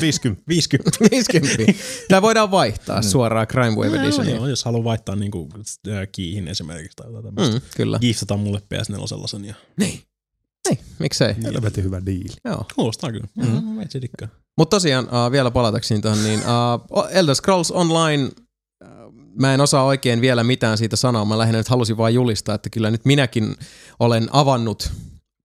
50. 0.00 0.42
50. 0.48 0.98
50. 1.10 1.72
Tämä 2.08 2.22
voidaan 2.22 2.50
vaihtaa 2.50 3.02
suoraan 3.02 3.46
Crime 3.46 3.70
Wave 3.76 3.86
Joo, 3.96 4.02
Editioniin. 4.04 4.36
joo, 4.36 4.46
jos 4.46 4.64
haluaa 4.64 4.84
vaihtaa 4.84 5.16
niinku, 5.16 5.48
äh, 5.88 6.08
kiihin 6.12 6.48
esimerkiksi 6.48 6.96
tai 6.96 7.06
jotain 7.06 7.24
tämmöistä. 7.34 7.54
Mm, 7.58 7.62
kyllä. 7.76 7.98
Giftata 7.98 8.36
mulle 8.36 8.58
PS4 8.74 9.06
sellaisen 9.06 9.44
ja 9.44 9.54
Niin. 9.76 10.00
Ei, 10.70 10.78
miksei. 10.98 11.34
Helvetin 11.42 11.84
hyvä 11.84 12.06
diili. 12.06 12.28
Joo. 12.44 12.64
kuulostaa 12.74 13.12
kyllä. 13.12 13.26
Mm. 13.36 13.46
Mm. 13.46 13.64
Mä 13.64 13.82
itse 13.82 14.00
dikkaan. 14.00 14.30
Mutta 14.58 14.76
tosiaan 14.76 15.04
uh, 15.04 15.32
vielä 15.32 15.50
palatakseni 15.50 16.00
tuohon, 16.00 16.24
niin 16.24 16.40
uh, 16.40 17.06
Elder 17.10 17.34
Scrolls 17.34 17.70
Online, 17.70 18.28
mä 19.38 19.54
en 19.54 19.60
osaa 19.60 19.84
oikein 19.84 20.20
vielä 20.20 20.44
mitään 20.44 20.78
siitä 20.78 20.96
sanoa. 20.96 21.24
Mä 21.24 21.38
lähinnä 21.38 21.58
nyt 21.58 21.68
halusin 21.68 21.96
vain 21.96 22.14
julistaa, 22.14 22.54
että 22.54 22.70
kyllä 22.70 22.90
nyt 22.90 23.04
minäkin 23.04 23.54
olen 24.00 24.28
avannut 24.32 24.92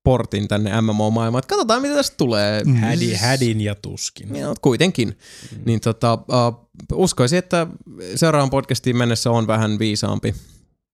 portin 0.03 0.47
tänne 0.47 0.81
MMO-maailmaan. 0.81 1.39
Että 1.39 1.49
katsotaan, 1.49 1.81
mitä 1.81 1.95
tästä 1.95 2.17
tulee. 2.17 2.63
Mm. 2.63 2.75
Hädi, 2.75 3.13
hädin 3.13 3.61
ja 3.61 3.75
tuskin. 3.75 4.35
Ja, 4.35 4.53
kuitenkin. 4.61 5.07
Mm. 5.07 5.61
Niin 5.65 5.79
tota, 5.79 6.13
uh, 6.13 6.69
uskoisin, 6.93 7.39
että 7.39 7.67
seuraavan 8.15 8.49
podcastiin 8.49 8.97
mennessä 8.97 9.31
on 9.31 9.47
vähän 9.47 9.79
viisaampi. 9.79 10.35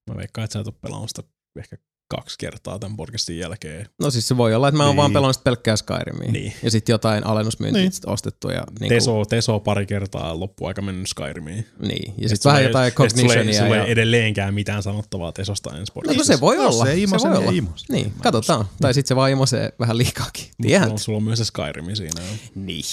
Mä 0.09 0.17
veikkaan, 0.17 0.45
että 0.45 0.53
sä 0.53 0.59
et 0.59 0.67
ole 0.67 0.75
pelannut 0.81 1.09
sitä 1.09 1.23
ehkä 1.59 1.77
kaksi 2.09 2.35
kertaa 2.39 2.79
tämän 2.79 2.97
podcastin 2.97 3.37
jälkeen. 3.39 3.89
No 4.01 4.11
siis 4.11 4.27
se 4.27 4.37
voi 4.37 4.55
olla, 4.55 4.67
että 4.67 4.77
mä 4.77 4.83
oon 4.83 4.89
Niin. 4.91 4.97
vaan 4.97 5.13
pelannut 5.13 5.43
pelkkää 5.43 5.75
Skyrimia. 5.75 6.31
Niin. 6.31 6.53
Ja 6.63 6.71
sitten 6.71 6.93
jotain 6.93 7.25
alennusmyyntiä 7.25 7.81
Niin. 7.81 7.91
ostettu. 8.05 8.49
Ja, 8.49 8.63
niin 8.79 8.89
Teso, 8.89 9.25
Teso 9.25 9.59
pari 9.59 9.85
kertaa 9.85 10.39
loppuaika 10.39 10.81
mennyt 10.81 11.07
Skyrimiin. 11.09 11.65
Niin. 11.79 12.13
Ja 12.17 12.29
sitten 12.29 12.49
vähän 12.49 12.63
jotain 12.63 12.87
et 12.87 12.93
sulla 12.93 13.05
ei- 13.05 13.39
Cognitionia. 13.39 13.75
Ja... 13.77 13.83
ei 13.85 13.91
edelleenkään 13.91 14.53
mitään 14.53 14.83
sanottavaa 14.83 15.31
Tesosta 15.31 15.69
ensi 15.69 15.79
No 15.81 15.93
kun 15.93 16.01
podcastissa. 16.03 16.33
se 16.33 16.41
voi 16.41 16.57
olla. 16.57 16.85
se 16.85 16.91
ei 16.91 17.03
imose, 17.03 17.27
voi 17.29 17.37
olla. 17.37 17.51
ei 17.51 17.57
imose. 17.57 17.85
Niin, 17.89 18.13
katsotaan. 18.23 18.65
Tai 18.81 18.93
sitten 18.93 19.07
se 19.07 19.15
vaan 19.15 19.31
imosee 19.31 19.73
vähän 19.79 19.97
liikaakin. 19.97 20.45
Tiedät. 20.61 20.81
Sulla 20.83 20.93
on, 20.93 20.99
sulla 20.99 21.17
on 21.17 21.23
myös 21.23 21.37
se 21.39 21.45
Skyrimi 21.45 21.95
siinä. 21.95 22.21
Niin. 22.55 22.83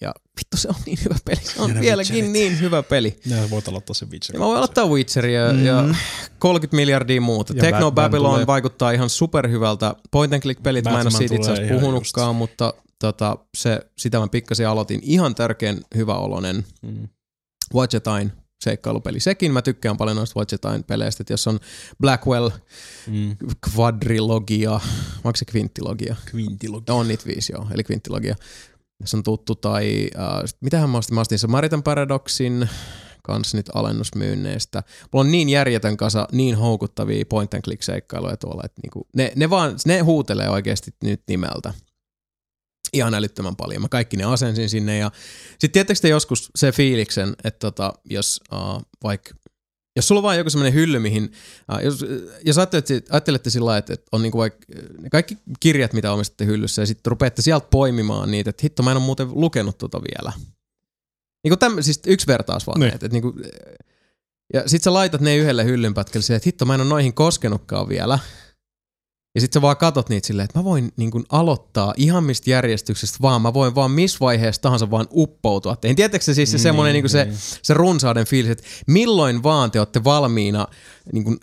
Ja 0.00 0.14
vittu 0.40 0.56
se 0.56 0.68
on 0.68 0.74
niin 0.86 0.98
hyvä 1.04 1.14
peli. 1.24 1.40
Se 1.42 1.62
on 1.62 1.80
vieläkin 1.80 2.14
Witcherit. 2.14 2.32
niin 2.32 2.60
hyvä 2.60 2.82
peli. 2.82 3.16
Ja 3.26 3.50
voit 3.50 3.68
aloittaa 3.68 3.94
sen 3.94 4.10
Witcher. 4.10 4.36
Ja 4.36 4.40
mä 4.40 4.46
voin 4.46 4.56
aloittaa 4.58 4.86
Witcheria 4.86 5.52
mm. 5.52 5.64
ja 5.64 5.84
30 6.38 6.76
miljardia 6.76 7.20
muuta. 7.20 7.52
Ja 7.56 7.60
Techno 7.60 7.90
Batman 7.90 7.94
Babylon 8.10 8.32
tulee. 8.32 8.46
vaikuttaa 8.46 8.90
ihan 8.90 9.10
superhyvältä. 9.10 9.94
Point 10.10 10.32
and 10.32 10.42
click 10.42 10.62
pelit, 10.62 10.84
mä 10.84 10.90
en 10.90 10.94
ole 10.96 11.04
Batman 11.04 11.18
siitä 11.18 11.34
itse 11.34 11.52
asiassa 11.52 11.74
puhunutkaan, 11.74 12.36
mutta 12.36 12.74
tota, 12.98 13.36
se, 13.56 13.80
sitä 13.98 14.18
mä 14.18 14.28
pikkasen 14.28 14.68
aloitin. 14.68 15.00
Ihan 15.02 15.34
tärkeän 15.34 15.80
hyvä 15.96 16.14
olonen 16.14 16.64
Mm. 16.82 17.08
Watchetain 17.74 18.32
seikkailupeli. 18.64 19.20
Sekin 19.20 19.52
mä 19.52 19.62
tykkään 19.62 19.96
paljon 19.96 20.16
noista 20.16 20.40
Watchetain 20.40 20.84
peleistä, 20.84 21.22
että 21.22 21.32
jos 21.32 21.46
on 21.46 21.60
Blackwell 22.00 22.50
Mm. 23.06 23.36
Quadrilogia, 23.76 24.72
onko 25.24 25.36
se 25.36 25.44
Quintilogia? 25.54 26.16
Quintilogia. 26.34 26.94
On 26.94 27.08
niitä 27.08 27.24
viisi, 27.26 27.52
joo, 27.52 27.66
eli 27.74 27.82
Quintilogia. 27.90 28.34
Se 29.04 29.16
on 29.16 29.22
tuttu, 29.22 29.54
tai 29.54 30.10
äh, 30.18 30.42
mitähän 30.60 30.90
mä 30.90 30.98
ostin? 30.98 31.14
Mä 31.14 31.20
ostin 31.20 31.38
Samaritan 31.38 31.82
Paradoxin 31.82 32.68
kans 33.22 33.54
nyt 33.54 33.70
alennusmyynneistä. 33.74 34.82
Mulla 35.12 35.24
on 35.24 35.32
niin 35.32 35.48
järjetön 35.48 35.96
kasa, 35.96 36.28
niin 36.32 36.54
houkuttavia 36.54 37.24
point 37.28 37.54
and 37.54 37.62
click 37.62 37.82
seikkailuja 37.82 38.36
tuolla, 38.36 38.62
että 38.64 38.80
niinku, 38.82 39.08
ne, 39.16 39.32
ne, 39.36 39.50
vaan, 39.50 39.76
ne 39.86 40.00
huutelee 40.00 40.48
oikeasti 40.48 40.90
nyt 41.02 41.22
nimeltä. 41.28 41.74
Ihan 42.92 43.14
älyttömän 43.14 43.56
paljon. 43.56 43.82
Mä 43.82 43.88
kaikki 43.88 44.16
ne 44.16 44.24
asensin 44.24 44.68
sinne 44.68 44.98
ja 44.98 45.10
sitten 45.50 45.70
tietysti 45.72 46.08
joskus 46.08 46.50
se 46.56 46.72
fiiliksen, 46.72 47.36
että 47.44 47.58
tota, 47.58 47.92
jos 48.04 48.40
uh, 48.52 48.82
vaikka 49.02 49.34
jos 49.96 50.08
sulla 50.08 50.18
on 50.18 50.22
vaan 50.22 50.38
joku 50.38 50.50
semmoinen 50.50 50.74
hylly, 50.74 50.98
mihin, 50.98 51.32
jos, 51.82 52.04
jos 52.44 52.58
ajattelette, 52.58 53.02
ajattelette 53.10 53.50
sillä 53.50 53.66
lailla, 53.66 53.78
että 53.78 53.96
on 54.12 54.22
niinku 54.22 54.38
vaikka 54.38 54.66
ne 54.98 55.10
kaikki 55.10 55.38
kirjat, 55.60 55.92
mitä 55.92 56.12
omistatte 56.12 56.46
hyllyssä, 56.46 56.82
ja 56.82 56.86
sitten 56.86 57.10
rupeatte 57.10 57.42
sieltä 57.42 57.66
poimimaan 57.70 58.30
niitä, 58.30 58.50
että 58.50 58.60
hitto, 58.62 58.82
mä 58.82 58.90
en 58.90 58.96
ole 58.96 59.04
muuten 59.04 59.28
lukenut 59.30 59.78
tota 59.78 60.00
vielä. 60.02 60.32
Niinku 61.44 61.56
täm, 61.56 61.76
siis 61.80 62.00
yksi 62.06 62.26
vertaus 62.26 62.66
vaan, 62.66 62.80
Niin. 62.80 62.94
että, 62.94 63.06
että 63.06 63.14
niinku, 63.14 63.34
ja 64.54 64.68
sit 64.68 64.82
sä 64.82 64.92
laitat 64.92 65.20
ne 65.20 65.36
yhdelle 65.36 65.64
hyllynpätkälle 65.64 66.22
silleen, 66.22 66.36
että 66.36 66.48
hitto, 66.48 66.64
mä 66.64 66.74
en 66.74 66.80
ole 66.80 66.88
noihin 66.88 67.14
koskenutkaan 67.14 67.88
vielä. 67.88 68.18
Ja 69.36 69.40
sit 69.40 69.52
sä 69.52 69.62
vaan 69.62 69.76
katot 69.76 70.08
niitä 70.08 70.26
silleen, 70.26 70.44
että 70.44 70.58
mä 70.58 70.64
voin 70.64 70.92
niin 70.96 71.10
kun 71.10 71.24
aloittaa 71.32 71.94
ihan 71.96 72.24
mistä 72.24 72.50
järjestyksestä 72.50 73.18
vaan, 73.22 73.42
mä 73.42 73.54
voin 73.54 73.74
vaan 73.74 73.90
missä 73.90 74.18
vaiheessa 74.20 74.62
tahansa 74.62 74.90
vaan 74.90 75.06
uppoutua. 75.12 75.76
En 75.84 75.96
tiedätkö 75.96 76.24
se 76.24 76.34
siis 76.34 76.50
se 76.50 76.58
semmoinen 76.58 76.92
niin, 76.92 77.08
se, 77.08 77.28
se 77.62 77.74
runsauden 77.74 78.26
fiilis, 78.26 78.50
että 78.50 78.64
milloin 78.86 79.42
vaan 79.42 79.70
te 79.70 79.78
olette 79.78 80.04
valmiina 80.04 80.66
niin 81.12 81.24
kun 81.24 81.38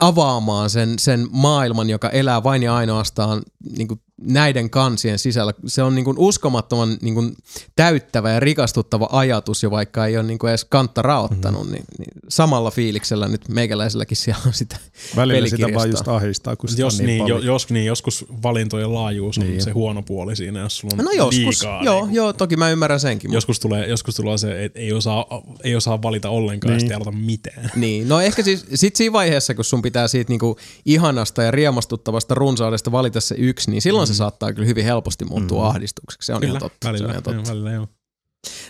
avaamaan 0.00 0.70
sen, 0.70 0.98
sen 0.98 1.28
maailman, 1.30 1.90
joka 1.90 2.10
elää 2.10 2.42
vain 2.42 2.62
ja 2.62 2.76
ainoastaan 2.76 3.42
niin 3.76 3.88
kuin 3.88 4.00
näiden 4.22 4.70
kansien 4.70 5.18
sisällä. 5.18 5.52
Se 5.66 5.82
on 5.82 5.94
niin 5.94 6.04
kuin 6.04 6.18
uskomattoman 6.18 6.96
niin 7.02 7.14
kuin 7.14 7.36
täyttävä 7.76 8.30
ja 8.32 8.40
rikastuttava 8.40 9.08
ajatus, 9.12 9.62
jo 9.62 9.70
vaikka 9.70 10.06
ei 10.06 10.16
ole 10.16 10.26
niin 10.26 10.38
kuin 10.38 10.48
edes 10.48 10.64
kantta 10.64 11.02
raottanut, 11.02 11.66
mm. 11.66 11.72
niin, 11.72 11.84
niin 11.98 12.10
samalla 12.28 12.70
fiiliksellä 12.70 13.28
nyt 13.28 13.48
meikäläiselläkin 13.48 14.16
siellä 14.16 14.40
on 14.46 14.52
sitä 14.52 14.76
Välillä 15.16 15.48
sitä 15.48 15.66
vaan 15.74 15.90
just 15.90 16.08
ahistaa, 16.08 16.56
kun 16.56 16.68
sitä 16.68 16.82
Jos, 16.82 17.00
on 17.00 17.06
niin, 17.06 17.18
niin, 17.18 17.26
jo, 17.28 17.38
jos, 17.38 17.70
niin, 17.70 17.86
joskus 17.86 18.24
valintojen 18.42 18.94
laajuus 18.94 19.38
on 19.38 19.44
Niin. 19.44 19.62
se 19.62 19.70
huono 19.70 20.02
puoli 20.02 20.36
siinä, 20.36 20.60
jos 20.60 20.78
sulla 20.78 20.94
on 20.98 21.04
No 21.04 21.10
joskus, 21.10 21.62
liikaa. 21.62 21.84
joo, 21.84 22.04
niin, 22.06 22.14
joo, 22.14 22.32
toki 22.32 22.56
mä 22.56 22.70
ymmärrän 22.70 23.00
senkin. 23.00 23.30
Mutta, 23.30 23.36
Joskus 23.36 23.60
tulee, 23.60 23.86
joskus 23.88 24.14
tulee 24.14 24.38
se, 24.38 24.64
että 24.64 24.78
ei 24.78 24.92
osaa, 24.92 25.26
ei 25.64 25.76
osaa 25.76 26.02
valita 26.02 26.30
ollenkaan 26.30 26.76
niin. 26.76 26.90
ja 26.90 26.96
Niin. 26.98 27.04
sitten 27.04 27.14
ei 27.20 27.26
mitään. 27.26 27.70
niin, 27.76 28.08
no 28.08 28.20
ehkä 28.20 28.42
siis 28.42 28.66
sit 28.74 28.96
siinä 28.96 29.12
vaiheessa, 29.12 29.54
kun 29.54 29.64
sun 29.64 29.82
pitää 29.82 30.08
siitä 30.08 30.32
niinku 30.32 30.56
ihanasta 30.84 31.42
ja 31.42 31.50
riemastuttavasta 31.50 32.34
runsaudesta 32.34 32.92
valita 32.92 33.20
se 33.20 33.34
yksi, 33.38 33.70
niin 33.70 33.82
silloin. 33.82 34.07
Se 34.08 34.14
saattaa 34.14 34.52
kyllä 34.52 34.66
hyvin 34.66 34.84
helposti 34.84 35.24
muuttua 35.24 35.62
mm. 35.62 35.68
ahdistukseksi. 35.68 36.26
Se 36.26 36.34
on 36.34 36.40
Kyllä, 36.40 36.50
ihan 36.50 36.60
totta. 36.60 36.78
Se 36.84 36.88
on 36.88 36.92
välillä, 36.92 37.10
ihan 37.10 37.22
totta. 37.22 37.40
joo, 37.40 37.46
välillä 37.48 37.72
joo. 37.72 37.88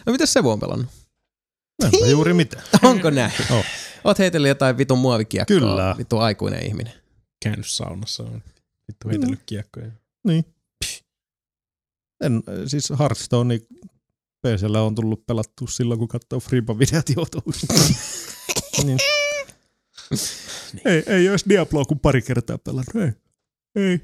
No 0.07 0.13
mitäs 0.13 0.33
se 0.33 0.41
on 0.41 0.61
pelannut? 0.61 0.89
Enpä 1.85 2.07
juuri 2.07 2.35
mitään. 2.35 2.65
Onko 2.83 3.11
näin? 3.11 3.33
Oh. 3.51 3.65
Oot 4.05 4.19
heitellyt 4.19 4.49
jotain 4.49 4.79
vitun 4.79 4.99
muovikiekkoa. 4.99 5.59
Kyllä. 5.59 5.95
Vittu 5.99 6.19
aikuinen 6.19 6.67
ihminen. 6.67 6.93
Käynyt 7.43 7.67
saunassa 7.67 8.23
on 8.23 8.43
vittu 8.89 9.09
heitellyt 9.09 9.43
kiekkoja. 9.47 9.91
Niin. 10.27 10.45
En, 12.25 12.43
siis 12.67 12.93
Hearthstone 12.99 13.61
PCllä 14.43 14.83
on 14.83 14.95
tullut 14.95 15.27
pelattu 15.27 15.67
silloin, 15.67 15.99
kun 15.99 16.09
katsoo 16.09 16.41
Freepa-videot 16.41 17.09
joutuisi. 17.17 17.67
niin. 18.85 18.99
Ei, 20.85 21.03
ei 21.07 21.29
olisi 21.29 21.49
Diabloa 21.49 21.85
kuin 21.85 22.01
pari 22.01 22.23
kertaa 22.23 22.59
pelannut. 22.59 22.97
Ei. 22.97 23.13
Ei. 23.75 24.01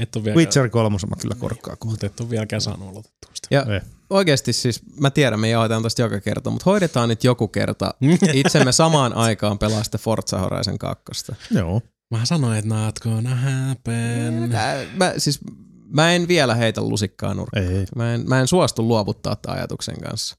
Et 0.00 0.16
ole 0.16 0.24
vielä, 0.24 0.36
Witcher 0.36 0.68
3 0.68 0.98
mä 1.08 1.16
kyllä 1.20 1.34
korkkaa 1.34 1.76
kohta. 1.76 1.86
mutta 1.86 2.06
et 2.06 2.20
ole 2.20 2.30
vieläkään 2.30 2.62
saanut 2.62 2.88
aloitettua 2.88 3.30
sitä. 3.34 3.48
Ja 3.50 3.80
oikeasti 4.10 4.52
siis, 4.52 4.80
mä 5.00 5.10
tiedän, 5.10 5.40
me 5.40 5.48
jaetaan 5.48 5.82
tästä 5.82 6.02
joka 6.02 6.20
kerta, 6.20 6.50
mutta 6.50 6.64
hoidetaan 6.70 7.08
nyt 7.08 7.24
joku 7.24 7.48
kerta 7.48 7.94
itsemme 8.32 8.72
samaan 8.72 9.12
aikaan 9.12 9.58
pelaa 9.58 9.82
sitä 9.82 9.98
Forza 9.98 10.38
Horizon 10.38 10.78
2. 10.78 11.04
Joo. 11.50 11.82
Mä 12.10 12.24
sanoin, 12.24 12.58
että 12.58 12.74
not 12.74 12.98
gonna 12.98 13.36
happen. 13.36 14.34
Mä, 14.34 14.74
mä, 14.96 15.14
siis, 15.18 15.40
mä 15.86 16.12
en 16.12 16.28
vielä 16.28 16.54
heitä 16.54 16.80
lusikkaa 16.80 17.34
nurkkaan. 17.34 17.66
Ei. 17.66 17.86
Mä 17.96 18.14
en, 18.14 18.24
mä 18.28 18.40
en 18.40 18.46
suostu 18.46 18.88
luovuttaa 18.88 19.36
tämän 19.36 19.58
ajatuksen 19.58 20.00
kanssa. 20.00 20.36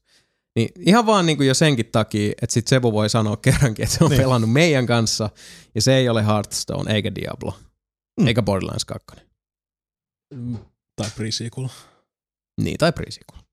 Niin 0.56 0.68
ihan 0.78 1.06
vaan 1.06 1.26
niin 1.26 1.36
kuin 1.36 1.46
jo 1.46 1.54
senkin 1.54 1.86
takia, 1.92 2.32
että 2.42 2.54
sit 2.54 2.68
Sebu 2.68 2.92
voi 2.92 3.10
sanoa 3.10 3.36
kerrankin, 3.36 3.82
että 3.82 3.98
se 3.98 4.04
on 4.04 4.10
niin. 4.10 4.18
Niin. 4.18 4.24
pelannut 4.24 4.52
meidän 4.52 4.86
kanssa, 4.86 5.30
ja 5.74 5.82
se 5.82 5.94
ei 5.94 6.08
ole 6.08 6.26
Hearthstone 6.26 6.94
eikä 6.94 7.14
Diablo, 7.14 7.54
mm. 8.16 8.22
Mm. 8.22 8.28
eikä 8.28 8.42
Borderlands 8.42 8.84
2. 8.84 9.06
Tai 10.96 11.10
pre-sequel. 11.10 11.68
Niin, 12.60 12.78
tai 12.78 12.90
Pre-sequel. 12.90 13.44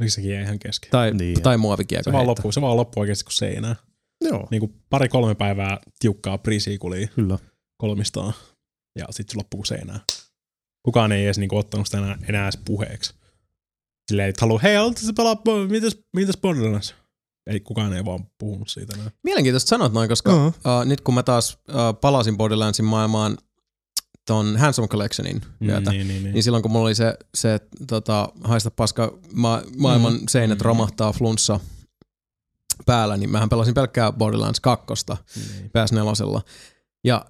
Miksi 0.00 0.14
sekin 0.14 0.30
jäi 0.30 0.42
ihan 0.42 0.58
kesken? 0.58 0.90
Tai, 0.90 1.14
niin. 1.14 1.42
Tai 1.42 1.56
muovikiekko 1.56 2.10
Se 2.10 2.12
vaan, 2.12 2.26
loppuu, 2.26 2.52
se 2.52 2.60
vaan 2.60 2.76
loppuu 2.76 3.00
oikeasti 3.00 3.24
kuin 3.24 3.32
seinään. 3.32 3.76
Joo. 4.20 4.48
Niin 4.50 4.60
kuin 4.60 4.82
pari-kolme 4.90 5.34
päivää 5.34 5.78
tiukkaa 5.98 6.36
pre-sequelia 6.36 7.08
Kyllä. 7.14 7.38
kolmistaan. 7.76 8.34
Ja 8.98 9.06
sitten 9.10 9.32
se 9.32 9.36
loppuu 9.36 9.58
kuin 9.58 9.66
seinään. 9.66 10.00
Kukaan 10.82 11.12
ei 11.12 11.24
edes 11.24 11.38
niinku 11.38 11.56
ottanut 11.56 11.86
sitä 11.86 11.98
enää, 11.98 12.18
enää 12.28 12.44
edes 12.44 12.58
puheeksi. 12.64 13.14
Silleen, 14.10 14.28
että 14.28 14.40
haluaa, 14.40 14.60
hei, 14.62 14.76
aloita 14.76 15.00
se 15.00 15.12
pelaa, 15.12 15.36
mitäs, 15.70 15.98
mitäs 16.16 16.36
Borderlands? 16.36 16.94
Ei, 17.50 17.60
kukaan 17.60 17.92
ei 17.92 18.04
vaan 18.04 18.26
puhunut 18.38 18.68
siitä 18.68 18.94
enää. 18.94 19.10
Mielenkiintoista 19.24 19.68
sanot 19.68 19.92
noin, 19.92 20.08
koska 20.08 20.30
Joo. 20.30 20.46
uh, 20.46 20.84
nyt 20.84 21.00
kun 21.00 21.14
mä 21.14 21.22
taas 21.22 21.58
uh, 21.68 22.00
palasin 22.00 22.36
Borderlandsin 22.36 22.84
maailmaan 22.84 23.38
ton 24.30 24.56
Handsome 24.56 24.88
Collectionin 24.88 25.40
myötä, 25.60 25.90
niin, 25.90 26.08
niin, 26.08 26.22
niin. 26.22 26.32
niin 26.34 26.42
silloin 26.42 26.62
kun 26.62 26.70
mulla 26.72 26.84
oli 26.86 26.94
se, 26.94 27.14
se 27.34 27.60
tota, 27.88 28.28
haista 28.44 28.70
paska 28.70 29.18
ma- 29.32 29.62
maailman 29.78 30.12
mm. 30.12 30.20
seinät 30.28 30.58
Mm. 30.58 30.62
romahtaa 30.64 31.12
flunssa 31.12 31.60
päällä, 32.86 33.16
niin 33.16 33.30
mähän 33.30 33.48
pelasin 33.48 33.74
pelkkää 33.74 34.12
Borderlands 34.12 34.60
2 34.60 34.86
niin. 35.36 35.70
PS4. 35.70 36.40
Ja 37.04 37.24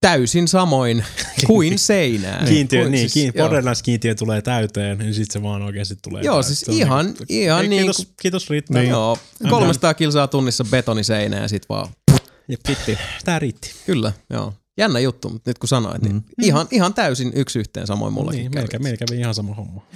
täysin 0.00 0.48
samoin 0.48 1.04
kuin 1.46 1.78
seinään. 1.88 2.48
Kiintiö, 2.48 2.82
Kuin 2.82 2.92
niin, 2.92 3.00
siis- 3.00 3.12
kiin, 3.12 3.32
joo. 3.34 3.48
Borderlands 3.48 3.82
kiintiö 3.82 4.14
tulee 4.14 4.42
täyteen, 4.42 4.98
niin 4.98 5.14
sitten 5.14 5.32
se 5.32 5.42
vaan 5.42 5.62
oikeasti 5.62 5.96
tulee 6.02 6.22
Joo, 6.22 6.34
täyteen. 6.42 6.56
siis 6.56 6.78
ihan- 6.78 7.06
niinku- 7.06 7.24
ihan 7.28 7.58
Hei, 7.58 7.68
niinku- 7.68 7.94
kiitos, 7.94 8.12
kiitos 8.22 8.50
riittää. 8.50 8.82
Niin. 8.82 8.90
Joo, 8.90 9.18
300 9.50 9.94
kilsaa 9.94 10.28
tunnissa 10.28 10.64
betoniseinää 10.70 11.42
ja 11.42 11.48
sit 11.48 11.68
vaan 11.68 11.88
Ja 12.48 12.56
pitti. 12.66 12.98
Tää 13.24 13.38
riitti. 13.38 13.70
Kyllä, 13.86 14.12
joo. 14.30 14.52
Jännä 14.78 15.00
juttu, 15.00 15.28
mutta 15.28 15.50
nyt 15.50 15.58
kun 15.58 15.68
sanoit, 15.68 16.02
niin 16.02 16.14
Mm. 16.16 16.22
ihan, 16.42 16.66
ihan 16.70 16.94
täysin 16.94 17.32
yksi 17.34 17.58
yhteen 17.58 17.86
samoin 17.86 18.12
mullakin 18.12 18.38
Niin, 18.40 18.68
kävi. 18.68 18.82
meillä, 18.82 18.96
kävi 18.96 19.20
ihan 19.20 19.34
sama 19.34 19.54
homma. 19.54 19.86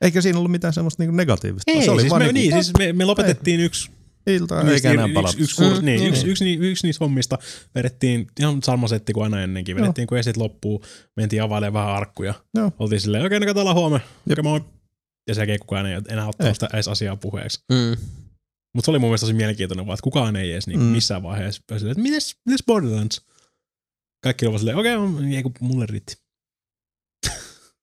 Eikä 0.00 0.20
siinä 0.20 0.38
ollut 0.38 0.50
mitään 0.50 0.72
semmoista 0.74 1.02
niinku 1.02 1.16
negatiivista. 1.16 1.70
Ei, 1.72 1.84
se 1.84 1.90
oli 1.90 2.00
siis 2.00 2.10
vaan 2.10 2.22
me, 2.22 2.32
niinku, 2.32 2.54
niin, 2.56 2.64
siis 2.64 2.76
me, 2.78 2.92
me 2.92 3.04
lopetettiin 3.04 3.60
yksi, 3.60 3.90
ilta 4.26 4.54
niistä- 4.62 4.74
eikä 4.74 4.90
enää 4.90 5.04
yksi, 5.04 5.14
palata. 5.14 5.34
yksi, 5.38 5.60
Mm, 5.62 5.66
niin, 5.68 5.84
niin, 5.84 6.08
yksi, 6.08 6.22
niin. 6.24 6.30
yksi, 6.30 6.44
yksi, 6.44 6.68
yksi 6.70 6.86
niistä 6.86 7.04
hommista 7.04 7.38
vedettiin 7.74 8.26
ihan 8.40 8.62
sama 8.62 8.88
setti 8.88 9.12
kuin 9.12 9.24
aina 9.24 9.42
ennenkin. 9.42 9.76
Vedettiin 9.76 10.06
kun 10.06 10.18
esit 10.18 10.36
loppuu, 10.36 10.84
mentiin 11.16 11.42
availemaan 11.42 11.84
vähän 11.86 11.96
arkkuja. 11.96 12.34
Joo. 12.54 12.72
Oltiin 12.78 13.00
silleen, 13.00 13.26
okei, 13.26 13.40
no 13.40 13.46
katsotaan 13.46 13.76
huomenna. 13.76 14.06
Jep. 14.28 14.38
Moi. 14.42 14.60
Ja 15.28 15.34
sen 15.34 15.40
jälkeen 15.42 15.60
kukaan 15.60 15.86
ei 15.86 16.00
enää 16.08 16.28
ottanut 16.28 16.48
Ei. 16.48 16.54
sitä 16.54 16.68
edes 16.72 16.88
asiaa 16.88 17.16
puheeksi. 17.16 17.60
Mm. 17.72 17.96
Mutta 18.74 18.84
se 18.86 18.90
oli 18.90 18.98
mun 18.98 19.08
mielestä 19.08 19.22
tosi 19.26 19.34
mielenkiintoinen 19.34 19.86
vaan, 19.86 19.94
että 19.94 20.04
kukaan 20.04 20.36
ei 20.36 20.52
edes 20.52 20.66
niinku 20.66 20.84
Mm. 20.84 20.90
missään 20.90 21.22
vaiheessa 21.22 21.62
silleen, 21.78 21.90
että 21.92 22.02
mites, 22.02 22.36
mites 22.46 22.62
Borderlands? 22.66 23.22
Kaikki 24.20 24.46
ovat 24.46 24.58
silleen, 24.58 24.76
okei, 24.76 24.96
okay, 24.96 25.52
mulle 25.60 25.86
riitti. 25.86 26.16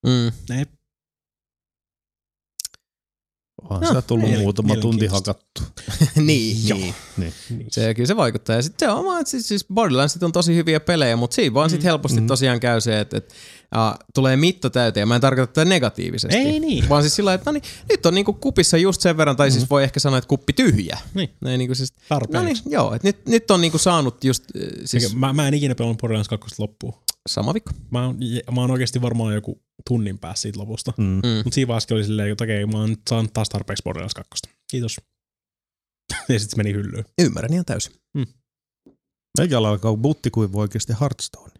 Mm. 0.05 0.55
Onhan 3.61 3.81
No, 3.81 3.87
sitä 3.87 4.01
tullut 4.01 4.29
mielen- 4.29 4.39
muutama 4.41 4.75
tunti 4.75 5.07
hakattu. 5.07 5.61
niin, 6.15 6.57
Joo. 6.67 6.77
niin. 6.79 6.93
Niin. 7.17 7.33
niin. 7.49 7.67
Se, 7.71 7.93
kyllä 7.93 8.07
se 8.07 8.15
vaikuttaa. 8.15 8.55
Ja 8.55 8.61
sitten 8.61 8.89
se 8.89 8.93
on 8.93 9.05
vaan, 9.05 9.21
että 9.21 9.31
siis, 9.31 9.47
siis 9.47 9.65
Borderlandsit 9.73 10.23
on 10.23 10.31
tosi 10.31 10.55
hyviä 10.55 10.79
pelejä, 10.79 11.15
mutta 11.15 11.35
siinä 11.35 11.53
vaan 11.53 11.69
sit 11.69 11.83
helposti 11.83 12.21
Mm. 12.21 12.27
tosiaan 12.27 12.59
käy 12.59 12.81
se, 12.81 12.99
että, 12.99 13.17
että 13.17 13.35
uh, 13.75 14.05
tulee 14.13 14.35
mitto 14.35 14.69
täyteen. 14.69 15.07
Mä 15.07 15.15
en 15.15 15.21
tarkoita 15.21 15.53
tätä 15.53 15.65
negatiivisesti. 15.69 16.37
Ei 16.37 16.59
niin. 16.59 16.89
Vaan 16.89 17.03
siis 17.03 17.15
sillä 17.15 17.33
että 17.33 17.45
no 17.45 17.53
niin, 17.53 17.63
nyt 17.89 18.05
on 18.05 18.13
niinku 18.13 18.33
kupissa 18.33 18.77
just 18.77 19.01
sen 19.01 19.17
verran, 19.17 19.35
tai 19.35 19.51
siis 19.51 19.69
voi 19.69 19.83
ehkä 19.83 19.99
sanoa, 19.99 20.17
että 20.17 20.27
kuppi 20.27 20.53
tyhjä. 20.53 20.97
Niin. 21.13 21.29
Näin 21.41 21.57
niinku 21.59 21.75
siis, 21.75 21.93
no 21.93 21.99
Tarpeeksi. 22.09 22.63
niin, 22.63 22.71
joo, 22.73 22.93
että 22.93 23.07
nyt, 23.07 23.25
nyt 23.25 23.51
on 23.51 23.61
niinku 23.61 23.77
saanut 23.77 24.23
just 24.23 24.43
Siis... 24.85 25.15
Mä, 25.15 25.33
mä 25.33 25.47
en 25.47 25.53
ikinä 25.53 25.75
pelannut 25.75 25.97
Borderlands 26.01 26.29
2 26.29 26.55
loppuun. 26.57 26.93
Sama 27.27 27.53
vikko. 27.53 27.71
Mä 27.91 28.05
oon, 28.05 28.17
mä 28.55 28.61
oon 28.61 28.71
oikeasti 28.71 29.01
varmaan 29.01 29.33
joku 29.33 29.63
tunnin 29.87 30.19
päässä 30.19 30.41
siitä 30.41 30.59
lopusta. 30.59 30.93
Mm. 30.97 31.03
Mm. 31.03 31.21
Mutta 31.43 31.55
siinä 31.55 31.67
vaiheessa 31.67 31.95
oli 31.95 32.03
silleen, 32.03 32.31
että 32.31 32.43
okei, 32.43 32.65
mä 32.65 32.77
oon 32.77 32.95
saanut 33.09 33.33
taas 33.33 33.49
tarpeeksi 33.49 33.83
Borderlands 33.83 34.13
2. 34.13 34.29
Kiitos. 34.71 34.97
ja 36.29 36.39
sitten 36.39 36.49
se 36.49 36.57
meni 36.57 36.73
hyllyyn. 36.73 37.05
Ymmärrän 37.21 37.53
ihan 37.53 37.65
täysin. 37.65 37.93
Meikällä 39.37 39.69
alkaa 39.69 39.95
butti 39.97 40.29
kuin 40.29 40.49
oikeasti 40.53 40.93
Hearthstone. 41.01 41.51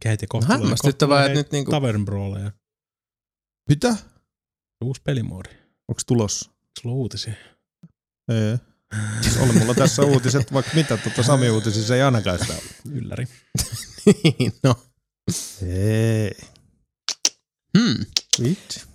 Käit 0.00 0.22
ja 0.22 0.28
kohta 0.28 0.48
No 0.48 0.58
hämmästyttävää, 0.60 1.26
että 1.26 1.38
nyt 1.38 1.52
niinku- 1.52 1.70
Tavern 1.70 2.04
Brawleja. 2.04 2.52
Mitä? 3.68 3.96
Uusi 4.84 5.02
pelimoodi. 5.04 5.48
Onko 5.88 6.00
tulossa? 6.06 6.50
Sulla 6.80 6.94
on 6.94 6.98
uutisia. 7.00 7.34
Ei. 8.28 8.69
Oli 9.40 9.52
mulla 9.52 9.74
tässä 9.74 10.02
uutiset, 10.02 10.52
vaikka 10.52 10.72
mitä 10.74 10.96
tuota 10.96 11.22
Sami 11.22 11.50
uutisissa 11.50 11.96
ei 11.96 12.02
ainakaan 12.02 12.38
sitä 12.38 12.52
ole. 12.52 12.62
Ylläri. 12.92 13.26
Niin, 14.06 14.52
no. 14.62 14.74
Ei. 15.62 16.30
Hmm. 17.78 18.04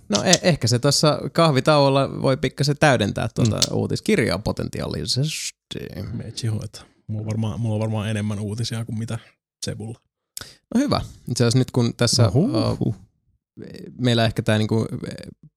No 0.08 0.22
eh- 0.22 0.40
ehkä 0.42 0.68
se 0.68 0.78
tuossa 0.78 1.20
kahvitauolla 1.32 2.22
voi 2.22 2.36
pikkasen 2.36 2.76
täydentää 2.78 3.28
tuota 3.34 3.56
mm. 3.56 3.76
uutiskirjaa 3.76 4.38
potentiaalisesti. 4.38 5.78
Meitsi 6.12 6.46
hoitaa. 6.46 6.82
Mulla 7.06 7.20
on, 7.20 7.26
varmaan, 7.26 7.60
mulla 7.60 7.74
on 7.74 7.80
varmaan 7.80 8.08
enemmän 8.08 8.38
uutisia 8.40 8.84
kuin 8.84 8.98
mitä 8.98 9.18
Sebulla. 9.66 10.00
No 10.74 10.80
hyvä. 10.80 11.00
Itse 11.30 11.44
asiassa 11.44 11.58
nyt 11.58 11.70
kun 11.70 11.94
tässä 11.96 12.28
Oho. 12.28 12.76
uh, 12.80 12.94
meillä 13.98 14.24
ehkä 14.24 14.42
tämä 14.42 14.58
niinku 14.58 14.86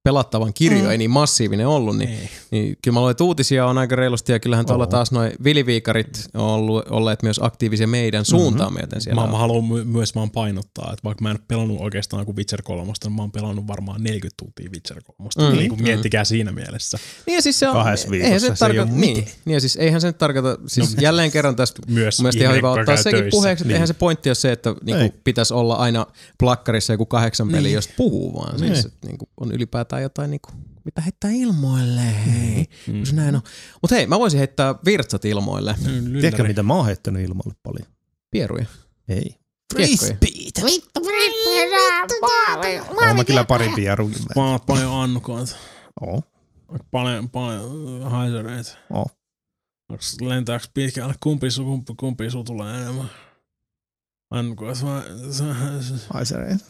pelattavan 0.03 0.53
kirjo 0.53 0.83
Mm. 0.83 0.89
ei 0.91 0.97
niin 0.97 1.11
massiivinen 1.11 1.67
ollut, 1.67 1.97
niin, 1.97 2.09
Ei. 2.09 2.29
niin 2.51 2.77
kyllä 2.83 2.93
mä 2.93 2.99
luulen, 2.99 3.11
että 3.11 3.23
uutisia 3.23 3.65
on 3.65 3.77
aika 3.77 3.95
reilusti 3.95 4.31
ja 4.31 4.39
kyllähän 4.39 4.65
tuolla 4.65 4.83
Oho. 4.83 4.91
taas 4.91 5.11
noin 5.11 5.31
viliviikarit 5.43 6.27
on 6.33 6.41
ollut, 6.43 6.85
olleet 6.89 7.23
myös 7.23 7.39
aktiivisia 7.43 7.87
meidän 7.87 8.25
suuntaan 8.25 8.71
Mhm. 8.73 8.79
myöten 8.79 9.01
siellä. 9.01 9.21
Mä, 9.21 9.23
on. 9.25 9.31
mä 9.31 9.37
haluan 9.37 9.63
my- 9.65 9.83
myös 9.83 10.15
vaan 10.15 10.31
painottaa, 10.31 10.89
että 10.93 11.03
vaikka 11.03 11.21
mä 11.23 11.29
en 11.29 11.35
ole 11.37 11.45
pelannut 11.47 11.77
oikeastaan 11.81 12.25
kuin 12.25 12.35
Witcher 12.37 12.61
3, 12.61 12.93
niin 13.03 13.13
mä 13.13 13.21
oon 13.21 13.31
pelannut 13.31 13.67
varmaan 13.67 14.03
40 14.03 14.35
tuntia 14.43 14.69
Witcher 14.73 15.01
3. 15.17 15.29
Mm. 15.37 15.43
Mm. 15.53 15.57
Niin 15.57 15.69
kuin 15.69 15.79
Mm. 15.79 15.83
miettikää 15.83 16.23
siinä 16.23 16.51
mielessä. 16.51 16.97
Niin 17.25 17.35
ja 17.35 17.41
siis 17.41 17.59
se 17.59 17.67
on, 17.67 17.73
Kahdessa 17.73 18.07
eihän 18.13 18.29
viikossa 18.31 18.39
se, 18.39 18.45
se 18.45 18.65
ei 18.65 18.69
tarkoita, 18.69 18.91
ole 18.91 18.99
niin, 19.01 19.17
mitään. 19.17 19.35
niin 19.45 19.53
ja 19.53 19.59
siis 19.59 19.75
eihän 19.75 20.01
se 20.01 20.07
nyt 20.07 20.17
tarkoita, 20.17 20.57
siis 20.67 20.95
no, 20.95 21.01
jälleen 21.01 21.31
kerran 21.31 21.55
tästä 21.55 21.81
Myös 21.87 22.19
Mun 22.19 22.23
mielestä 22.23 22.43
ihan 22.43 22.55
hyvä 22.55 22.71
ottaa 22.71 22.97
sekin 22.97 23.19
töissä. 23.19 23.37
puheeksi, 23.37 23.61
että 23.61 23.67
Niin. 23.67 23.73
eihän 23.75 23.87
se 23.87 23.93
pointti 23.93 24.29
ole 24.29 24.35
se, 24.35 24.51
että 24.51 24.75
niinku 24.85 25.17
pitäisi 25.23 25.53
olla 25.53 25.75
aina 25.75 26.05
plakkarissa 26.39 26.93
joku 26.93 27.05
kahdeksan 27.05 27.47
peliä, 27.47 27.61
Niin. 27.61 27.73
josta 27.73 27.93
puhuu, 27.97 28.33
vaan 28.33 28.59
Niin. 28.61 28.73
siis, 28.75 28.85
että 28.85 29.07
niinku 29.07 29.29
on 29.41 29.51
ylipäätään 29.51 29.88
jotain, 29.97 30.31
niinku, 30.31 30.49
mitä 30.85 31.01
heittää 31.01 31.31
ilmoille, 31.31 32.01
hei. 32.25 32.65
Mm. 32.87 32.93
Mm. 32.93 33.03
Näin 33.15 33.35
on. 33.35 33.41
Mutta 33.81 33.95
hei, 33.95 34.07
mä 34.07 34.19
voisin 34.19 34.37
heittää 34.37 34.75
virtsat 34.85 35.25
ilmoille, 35.25 35.75
Ylläri. 35.87 36.21
Tiedätkö 36.21 36.43
mitä 36.43 36.63
mä 36.63 36.73
oon 36.73 36.85
heittänyt 36.85 37.23
ilmalle 37.29 37.53
paljon? 37.63 37.87
pieruja, 38.31 38.65
Ei. 39.07 39.35
kiekkoja. 39.75 40.17
Oon 43.07 43.15
mä 43.15 43.23
kyllä 43.25 43.43
pari 43.43 43.69
pierukin. 43.75 44.17
Mä 44.35 44.49
oon 44.51 44.59
paljon 44.61 44.93
annukoita. 44.93 45.55
Oo. 46.01 46.23
Paljon, 46.91 47.29
paljon 47.29 48.01
haisereita. 48.11 48.71
Oo. 48.93 49.07
Lentääks 50.21 50.69
pitkälle? 50.73 51.13
Kumpi, 51.23 51.51
su, 51.51 51.63
kumpi, 51.63 51.93
kumpi 51.99 52.29
su 52.29 52.43
tulee 52.43 52.81
enemmän? 52.81 53.09
Annukoita 54.31 54.85
vai 54.85 55.01
Haisereet. 56.09 56.65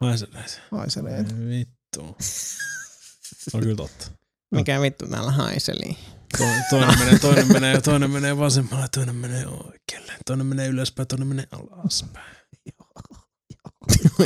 haisereita? 0.00 0.60
Haisereet. 0.70 1.38
Vittu. 1.48 1.77
Se 2.20 3.56
on 3.56 3.60
kyllä 3.62 3.76
totta. 3.76 4.10
Mikä 4.50 4.80
vittu 4.80 5.06
täällä 5.06 5.32
haiseli? 5.32 5.96
To, 6.38 6.44
toinen, 6.70 6.98
menee, 6.98 7.18
toinen, 7.18 7.52
menee, 7.52 7.80
toinen 7.80 8.10
menee 8.10 8.38
vasemmalle, 8.38 8.88
toinen 8.94 9.14
menee 9.16 9.46
oikealle. 9.46 10.12
Toinen 10.26 10.46
menee 10.46 10.68
ylöspäin, 10.68 11.08
toinen 11.08 11.28
menee 11.28 11.46
alaspäin. 11.52 12.36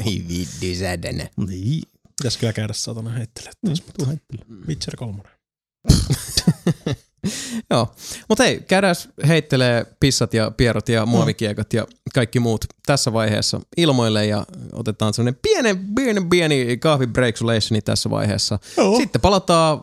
Ei 0.07 0.25
vittu 0.29 0.79
sädänä. 0.79 1.29
Niin. 1.47 1.83
Pitäis 2.19 2.37
kyllä 2.37 2.53
käydä 2.53 2.73
satana 2.73 3.11
heittelemään 3.11 3.55
taas, 3.67 3.83
mutta 3.87 3.93
Tuu 3.99 4.07
heittele. 4.07 4.45
Witcher 4.67 4.97
3. 4.97 5.23
Joo, 7.71 7.95
mutta 8.29 8.45
hei, 8.45 8.61
käydään 8.61 8.95
heittelee 9.29 9.87
pissat 10.01 10.35
ja 10.35 10.51
pierot 10.51 10.89
ja 10.89 11.07
muovikiekot 11.07 11.73
ja 11.73 11.87
kaikki 12.15 12.41
muut 12.41 12.65
tässä 12.87 13.13
vaiheessa 13.13 13.61
ilmoille 13.77 14.27
ja 14.27 14.47
otetaan 14.73 15.15
semmoinen 15.15 15.41
pienen, 15.43 15.95
pienen, 15.95 16.29
pieni 16.29 16.77
kahvibreaksulationi 16.77 17.83
tässä 17.83 18.11
vaiheessa. 18.11 18.59
Joo. 18.77 18.97
Sitten 18.97 19.21
palataan 19.21 19.81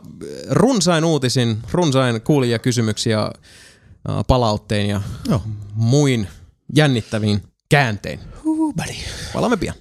runsain 0.50 1.06
uutisin, 1.06 1.58
runsain 1.72 2.22
kuulija 2.22 2.60
kysymyksiä, 2.60 3.22
äh, 3.22 3.32
palauttein 4.28 4.90
ja 4.90 5.02
Joo. 5.30 5.42
muin 5.74 6.28
jännittäviin 6.76 7.44
kääntein. 7.70 8.20
Uh, 8.44 8.74
buddy. 8.74 8.94
Palaamme 9.34 9.58
pian. 9.58 9.76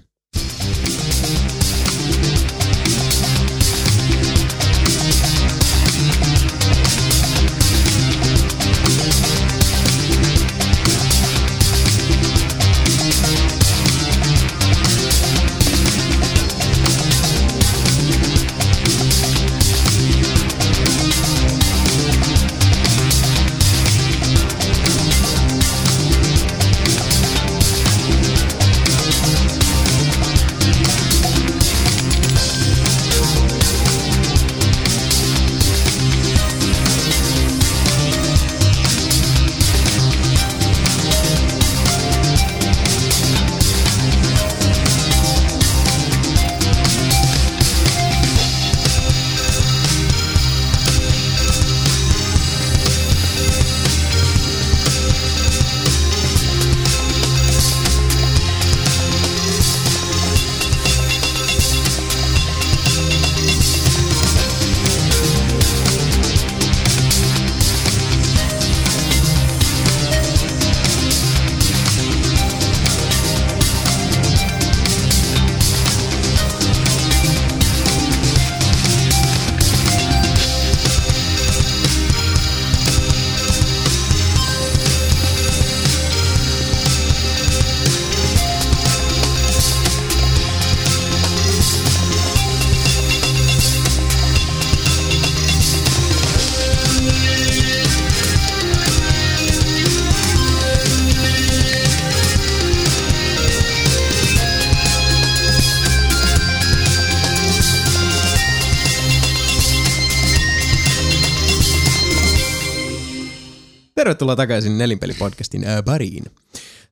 Tervetuloa 114.19 114.37
takaisin 114.37 114.79
Nelinpeli-podcastin 114.79 115.65
ää, 115.67 115.83
pariin. 115.83 116.25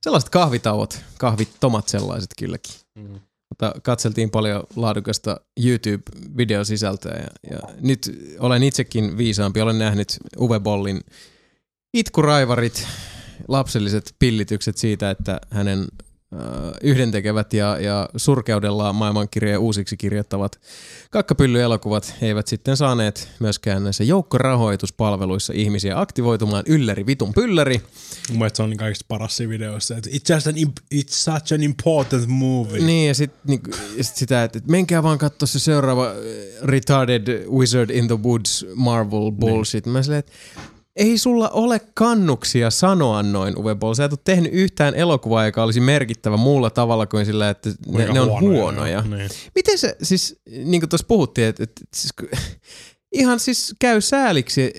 Sellaiset 0.01 0.29
kahvitauot, 0.29 1.01
kahvitomat 1.17 1.87
sellaiset 1.87 2.29
kylläkin. 2.39 2.73
Mm. 2.95 3.19
Mutta 3.49 3.73
katseltiin 3.83 4.29
paljon 4.29 4.63
laadukasta 4.75 5.41
YouTube-videosisältöä 5.65 7.15
ja, 7.15 7.51
ja 7.51 7.59
nyt 7.81 8.11
olen 8.39 8.63
itsekin 8.63 9.17
viisaampi. 9.17 9.61
Olen 9.61 9.79
nähnyt 9.79 10.17
Uwe 10.39 10.59
Bollin 10.59 11.01
itkuraivarit, 11.93 12.87
lapselliset 13.47 14.15
pillitykset 14.19 14.77
siitä, 14.77 15.09
että 15.09 15.39
hänen 15.49 15.79
äh, 15.79 16.06
yhdentekevät 16.81 17.53
ja, 17.53 17.79
ja 17.79 18.09
surkeudellaan 18.15 18.95
maailmankirjoja 18.95 19.59
uusiksi 19.59 19.97
kirjoittavat 19.97 20.59
kakkapyllyelokuvat 21.11 22.15
eivät 22.21 22.47
sitten 22.47 22.77
saaneet 22.77 23.29
myöskään 23.39 23.83
näissä 23.83 24.03
joukkorahoituspalveluissa 24.03 25.53
ihmisiä 25.55 25.99
aktivoitumaan 25.99 26.63
ylläri 26.67 27.05
vitun 27.05 27.33
pylläri. 27.33 27.81
Mun 28.29 28.37
mielestä 28.37 28.57
se 28.57 28.63
on 28.63 28.69
niin 28.69 28.77
kaikista 28.77 29.05
paras 29.07 29.37
siinä 29.37 29.49
videossa, 29.49 29.97
että 29.97 30.09
it's, 30.09 30.33
just 30.33 30.47
an, 30.47 30.53
it's 30.95 31.09
such 31.09 31.53
an 31.53 31.63
important 31.63 32.25
movie. 32.27 32.79
Niin 32.79 33.07
ja 33.07 33.13
sitten 33.13 33.59
ja 33.97 34.03
sit 34.03 34.15
sitä, 34.15 34.43
että 34.43 34.57
et 34.57 34.67
menkää 34.67 35.03
vaan 35.03 35.17
katsoa 35.17 35.47
se 35.47 35.59
seuraava 35.59 36.07
äh, 36.07 36.15
Retarded 36.63 37.45
Wizard 37.49 37.89
in 37.89 38.07
the 38.07 38.17
Woods 38.23 38.65
Marvel 38.75 39.31
bullshit. 39.31 39.85
Mä 39.85 40.03
silleen, 40.03 40.19
että 40.19 40.31
ei 40.97 41.17
sulla 41.17 41.49
ole 41.49 41.81
kannuksia 41.93 42.69
sanoa 42.69 43.23
noin, 43.23 43.57
Uwe 43.57 43.75
Boll. 43.75 43.93
Sä 43.93 44.05
et 44.05 44.11
ole 44.11 44.19
tehnyt 44.23 44.53
yhtään 44.53 44.95
elokuvaa, 44.95 45.45
joka 45.45 45.63
olisi 45.63 45.79
merkittävä 45.79 46.37
muulla 46.37 46.69
tavalla 46.69 47.05
kuin 47.05 47.25
sillä, 47.25 47.49
että 47.49 47.69
ne, 47.69 47.75
Kuinka 47.91 48.13
ne 48.13 48.21
on 48.21 48.41
huonoja. 48.41 49.01
Niin. 49.01 49.29
Miten 49.55 49.77
se, 49.77 49.95
siis 50.03 50.39
niin 50.49 50.81
kuin 50.81 50.89
tuossa 50.89 51.07
puhuttiin, 51.07 51.47
että, 51.47 51.63
että 51.63 51.81
siis, 51.95 52.13
ihan 53.11 53.39
siis 53.39 53.75
käy 53.79 54.01
sääliksi 54.01 54.73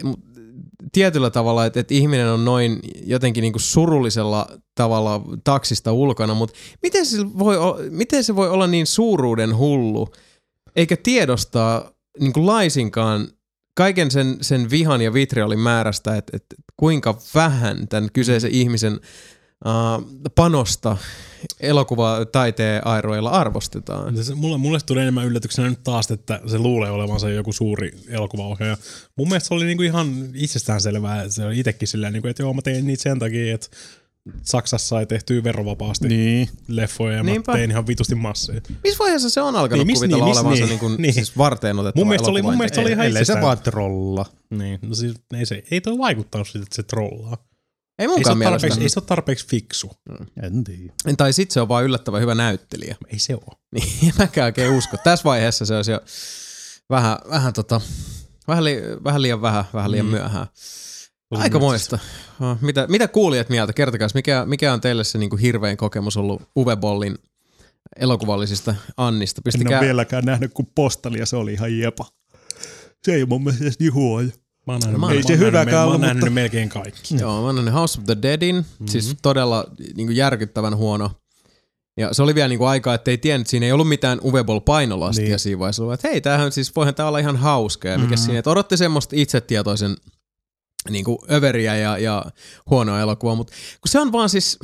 tietyllä 0.92 1.30
tavalla, 1.30 1.66
että, 1.66 1.80
että 1.80 1.94
ihminen 1.94 2.28
on 2.28 2.44
noin 2.44 2.80
jotenkin 3.04 3.42
niin 3.42 3.52
kuin 3.52 3.62
surullisella 3.62 4.46
tavalla 4.74 5.22
taksista 5.44 5.92
ulkona, 5.92 6.34
mutta 6.34 6.58
miten 6.82 7.06
se, 7.06 7.16
voi, 7.38 7.56
miten 7.90 8.24
se 8.24 8.36
voi 8.36 8.50
olla 8.50 8.66
niin 8.66 8.86
suuruuden 8.86 9.56
hullu, 9.56 10.08
eikä 10.76 10.96
tiedostaa 10.96 11.90
niin 12.20 12.32
kuin 12.32 12.46
laisinkaan 12.46 13.28
kaiken 13.78 14.10
sen, 14.10 14.36
sen 14.40 14.70
vihan 14.70 15.00
ja 15.00 15.14
vitriolin 15.14 15.58
määrästä, 15.58 16.16
että, 16.16 16.36
että 16.36 16.56
kuinka 16.76 17.18
vähän 17.34 17.88
tämän 17.88 18.08
kyseisen 18.12 18.50
ihmisen 18.50 18.92
uh, 18.92 20.30
panosta 20.34 20.96
elokuvataiteen 21.60 22.86
airoilla 22.86 23.30
arvostetaan. 23.30 24.24
Se- 24.24 24.34
Mulle, 24.34 24.58
mulle 24.58 24.78
tuli 24.86 25.00
enemmän 25.00 25.26
yllätyksenä 25.26 25.68
nyt 25.68 25.82
taas, 25.84 26.10
että 26.10 26.40
se 26.46 26.58
luulee 26.58 26.90
olevansa 26.90 27.30
joku 27.30 27.52
suuri 27.52 27.92
elokuvaohjaaja. 28.08 28.76
Mun 29.16 29.28
mielestä 29.28 29.48
se 29.48 29.54
oli 29.54 29.64
niinku 29.64 29.82
ihan 29.82 30.28
itsestäänselvää, 30.34 31.28
se 31.28 31.44
oli 31.44 31.58
itsekin 31.58 31.88
sillä 31.88 32.10
niinku, 32.10 32.28
että 32.28 32.42
joo 32.42 32.54
mä 32.54 32.62
tein 32.62 32.86
niitä 32.86 33.02
sen 33.02 33.18
takia, 33.18 33.54
että 33.54 33.66
Saksassa 34.42 34.88
sai 34.88 35.06
tehtyä 35.06 35.44
verovapaasti 35.44 36.08
niin. 36.08 36.48
Leffoja 36.68 37.16
ja 37.16 37.24
mä 37.24 37.30
Niinpä. 37.30 37.52
tein 37.52 37.70
ihan 37.70 37.86
vitusti 37.86 38.14
masseja. 38.14 38.60
Missä 38.84 38.98
vaiheessa 38.98 39.30
se 39.30 39.40
on 39.40 39.56
alkanut 39.56 39.86
Niin, 39.86 39.86
niin, 39.86 39.96
kuvitella 39.98 40.24
niin, 40.24 40.36
olevansa 40.36 40.60
niin, 40.64 40.68
niin, 40.68 40.78
kuin, 40.78 40.94
niin. 41.02 41.14
siis 41.14 41.38
varteen 41.38 41.78
otettava 41.78 42.00
Mun 42.00 42.08
mielestä 42.08 42.24
se 42.26 42.30
oli- 42.30 42.42
mun 42.42 42.56
mielestä 42.56 42.74
se 42.74 42.80
oli 42.80 42.92
ihan 42.92 43.06
Ellei 43.06 43.24
se 43.24 43.40
vaan 43.40 43.58
trolla. 43.58 44.26
Niin, 44.50 44.78
no 44.82 44.94
siis 44.94 45.14
ei, 45.34 45.46
se, 45.46 45.62
ei 45.70 45.80
toi 45.80 45.98
vaikuttanut 45.98 46.48
siltä, 46.48 46.62
että 46.64 46.76
se 46.76 46.82
trollaa. 46.82 47.36
Ei 47.98 48.04
Ei 48.04 48.08
se, 48.08 48.14
munkaan 48.14 48.38
mielestä. 48.38 48.54
tarpeeksi, 48.60 48.80
ei 48.82 48.88
se 48.88 48.98
ole 49.00 49.06
tarpeeksi 49.06 49.46
fiksu. 49.48 49.90
En 50.42 50.64
tiedä. 50.64 50.92
Tai 51.16 51.32
sit 51.32 51.50
se 51.50 51.60
on 51.60 51.68
vaan 51.68 51.84
yllättävän 51.84 52.20
hyvä 52.20 52.34
näyttelijä. 52.34 52.96
Ei 53.12 53.18
se 53.18 53.34
ole. 53.34 53.56
Niin, 53.74 54.12
mäkään 54.18 54.44
oikein 54.44 54.70
usko. 54.72 54.96
Tässä 55.04 55.24
vaiheessa 55.24 55.64
se 55.66 55.76
olisi 55.76 55.90
jo 55.90 56.00
vähän, 56.90 57.18
vähän, 57.30 57.52
tota, 57.52 57.80
vähän, 58.48 58.64
li, 58.64 58.80
vähän 59.04 59.22
liian 59.22 59.42
vähän, 59.42 59.64
vähän 59.74 59.90
liian 59.90 60.06
Mm. 60.06 60.10
myöhään. 60.12 60.46
Aika 61.30 61.58
moista. 61.58 61.98
Oh, 62.40 62.56
Mitä, 62.60 62.86
mitä 62.88 63.08
kuulijat 63.08 63.48
mieltä? 63.48 63.72
Kertokaa, 63.72 64.08
mikä, 64.14 64.44
mikä 64.46 64.72
on 64.72 64.80
teille 64.80 65.04
se 65.04 65.18
niinku 65.18 65.36
hirvein 65.36 65.76
kokemus 65.76 66.16
ollut 66.16 66.42
Uwe 66.56 66.76
Bollin 66.76 67.18
elokuvallisista 67.96 68.74
Annista? 68.96 69.38
En 69.38 69.42
Pistäkää, 69.42 69.78
ole 69.78 69.86
vieläkään 69.86 70.24
nähnyt 70.24 70.54
kuin 70.54 70.68
postali 70.74 71.18
ja 71.18 71.26
se 71.26 71.36
oli 71.36 71.52
ihan 71.52 71.78
jepa. 71.78 72.06
Se 73.02 73.14
ei 73.14 73.26
mun 73.26 73.44
mielestä 73.44 73.64
edes 73.64 73.78
niin 73.78 73.94
huono. 73.94 74.28
Mä 74.66 74.72
oon 74.72 74.80
nähnyt, 74.80 75.10
Ei 75.10 75.16
mä 75.16 75.22
se 75.26 75.38
hyväkään 75.38 75.76
mä 75.76 75.84
oon 75.84 75.94
ollut, 75.94 76.14
mutta- 76.14 76.30
melkein 76.30 76.68
kaikki. 76.68 77.16
Joo, 77.20 77.40
mä 77.40 77.46
oon 77.46 77.54
nähnyt 77.54 77.74
House 77.74 78.00
of 78.00 78.06
the 78.06 78.16
Deadin, 78.22 78.56
mm-hmm. 78.56 78.86
siis 78.86 79.16
todella 79.22 79.64
niin 79.96 80.06
kuin 80.06 80.16
järkyttävän 80.16 80.76
huono. 80.76 81.10
Ja 81.96 82.14
se 82.14 82.22
oli 82.22 82.34
vielä 82.34 82.48
niin 82.48 82.58
kuin 82.58 82.68
aikaa, 82.68 82.94
että 82.94 83.10
ei 83.10 83.18
tiennyt, 83.18 83.40
että 83.44 83.50
siinä 83.50 83.66
ei 83.66 83.72
ollut 83.72 83.88
mitään 83.88 84.20
Uwe 84.24 84.44
Boll 84.44 84.60
painolastia 84.60 85.22
niin. 85.22 85.30
Niin. 85.30 85.38
siinä 85.38 85.58
vaiheessa. 85.58 85.94
Että 85.94 86.08
hei, 86.08 86.20
tämähän 86.20 86.52
siis, 86.52 86.76
voihan 86.76 86.94
tämä 86.94 87.08
olla 87.08 87.18
ihan 87.18 87.36
hauska. 87.36 87.88
Ja 87.88 87.98
mikä 87.98 88.08
mm-hmm. 88.08 88.24
siinä, 88.24 88.38
että 88.38 88.50
odotti 88.50 88.76
semmoista 88.76 89.16
itsetietoisen 89.16 89.96
niin 90.90 91.04
kuin 91.04 91.18
överiä 91.30 91.76
ja, 91.76 91.98
ja 91.98 92.24
huonoa 92.70 93.00
elokuvaa, 93.00 93.34
mutta 93.34 93.52
kun 93.52 93.88
se 93.88 93.98
on 94.00 94.12
vaan 94.12 94.28
siis, 94.28 94.58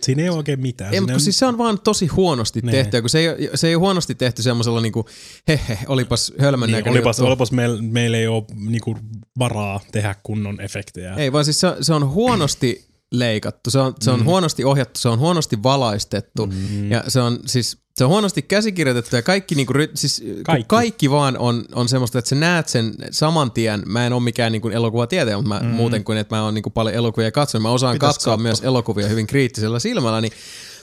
Siinä 0.00 0.22
ei 0.22 0.28
ole 0.28 0.36
oikein 0.36 0.60
mitään. 0.60 0.94
ei, 0.94 1.00
mutta 1.00 1.14
on- 1.14 1.20
siis 1.20 1.38
se 1.38 1.46
on 1.46 1.58
vaan 1.58 1.80
tosi 1.80 2.06
huonosti 2.06 2.60
Nee. 2.62 2.72
tehty, 2.74 2.96
ja 2.96 3.00
kun 3.00 3.10
se 3.10 3.18
ei, 3.18 3.50
se 3.54 3.68
ei 3.68 3.74
ole 3.74 3.80
huonosti 3.80 4.14
tehty 4.14 4.42
semmoisella 4.42 4.80
niin 4.80 4.92
kuin, 4.92 5.06
he 5.48 5.60
he, 5.68 5.78
olipas 5.86 6.32
hölmön 6.40 6.70
niin, 6.72 6.88
olipas, 6.88 7.18
juttu. 7.18 7.26
olipas 7.28 7.52
meillä 7.52 7.82
meil 7.82 8.14
ei 8.14 8.26
ole 8.26 8.44
niinku 8.54 8.96
varaa 9.38 9.80
tehdä 9.92 10.14
kunnon 10.22 10.60
efektejä. 10.60 11.14
Ei, 11.14 11.32
vaan 11.32 11.44
siis 11.44 11.60
se, 11.60 11.76
se 11.80 11.94
on 11.94 12.08
huonosti 12.08 12.87
leikattu, 13.12 13.70
se 13.70 13.78
on, 13.78 13.94
se 14.00 14.10
on 14.10 14.20
mm. 14.20 14.24
huonosti 14.26 14.64
ohjattu, 14.64 15.00
se 15.00 15.08
on 15.08 15.18
huonosti 15.18 15.62
valaistettu 15.62 16.46
mm. 16.46 16.90
ja 16.90 17.04
se 17.08 17.20
on 17.20 17.38
siis 17.46 17.78
se 17.96 18.04
on 18.04 18.10
huonosti 18.10 18.42
käsikirjoitettu 18.42 19.16
ja 19.16 19.22
kaikki, 19.22 19.54
niinku, 19.54 19.72
siis, 19.94 20.24
kaikki. 20.42 20.66
Kaikki. 20.68 21.10
vaan 21.10 21.38
on, 21.38 21.64
on 21.74 21.88
semmoista, 21.88 22.18
että 22.18 22.28
sä 22.28 22.34
näet 22.34 22.68
sen 22.68 22.94
saman 23.10 23.52
tien. 23.52 23.82
Mä 23.86 24.06
en 24.06 24.12
ole 24.12 24.22
mikään 24.22 24.52
niinku, 24.52 24.68
elokuvatietäjä, 24.68 25.36
mutta 25.36 25.48
mä, 25.48 25.60
mm. 25.60 25.66
muuten 25.66 26.04
kuin, 26.04 26.18
että 26.18 26.36
mä 26.36 26.42
oon 26.42 26.54
niinku, 26.54 26.70
paljon 26.70 26.94
elokuvia 26.94 27.32
katsonut. 27.32 27.62
Mä 27.62 27.70
osaan 27.70 27.94
Pitäis 27.94 28.14
katsoa 28.14 28.32
katsoa. 28.32 28.42
myös 28.42 28.60
elokuvia 28.60 29.08
hyvin 29.08 29.26
kriittisellä 29.26 29.78
silmällä, 29.78 30.20
niin 30.20 30.32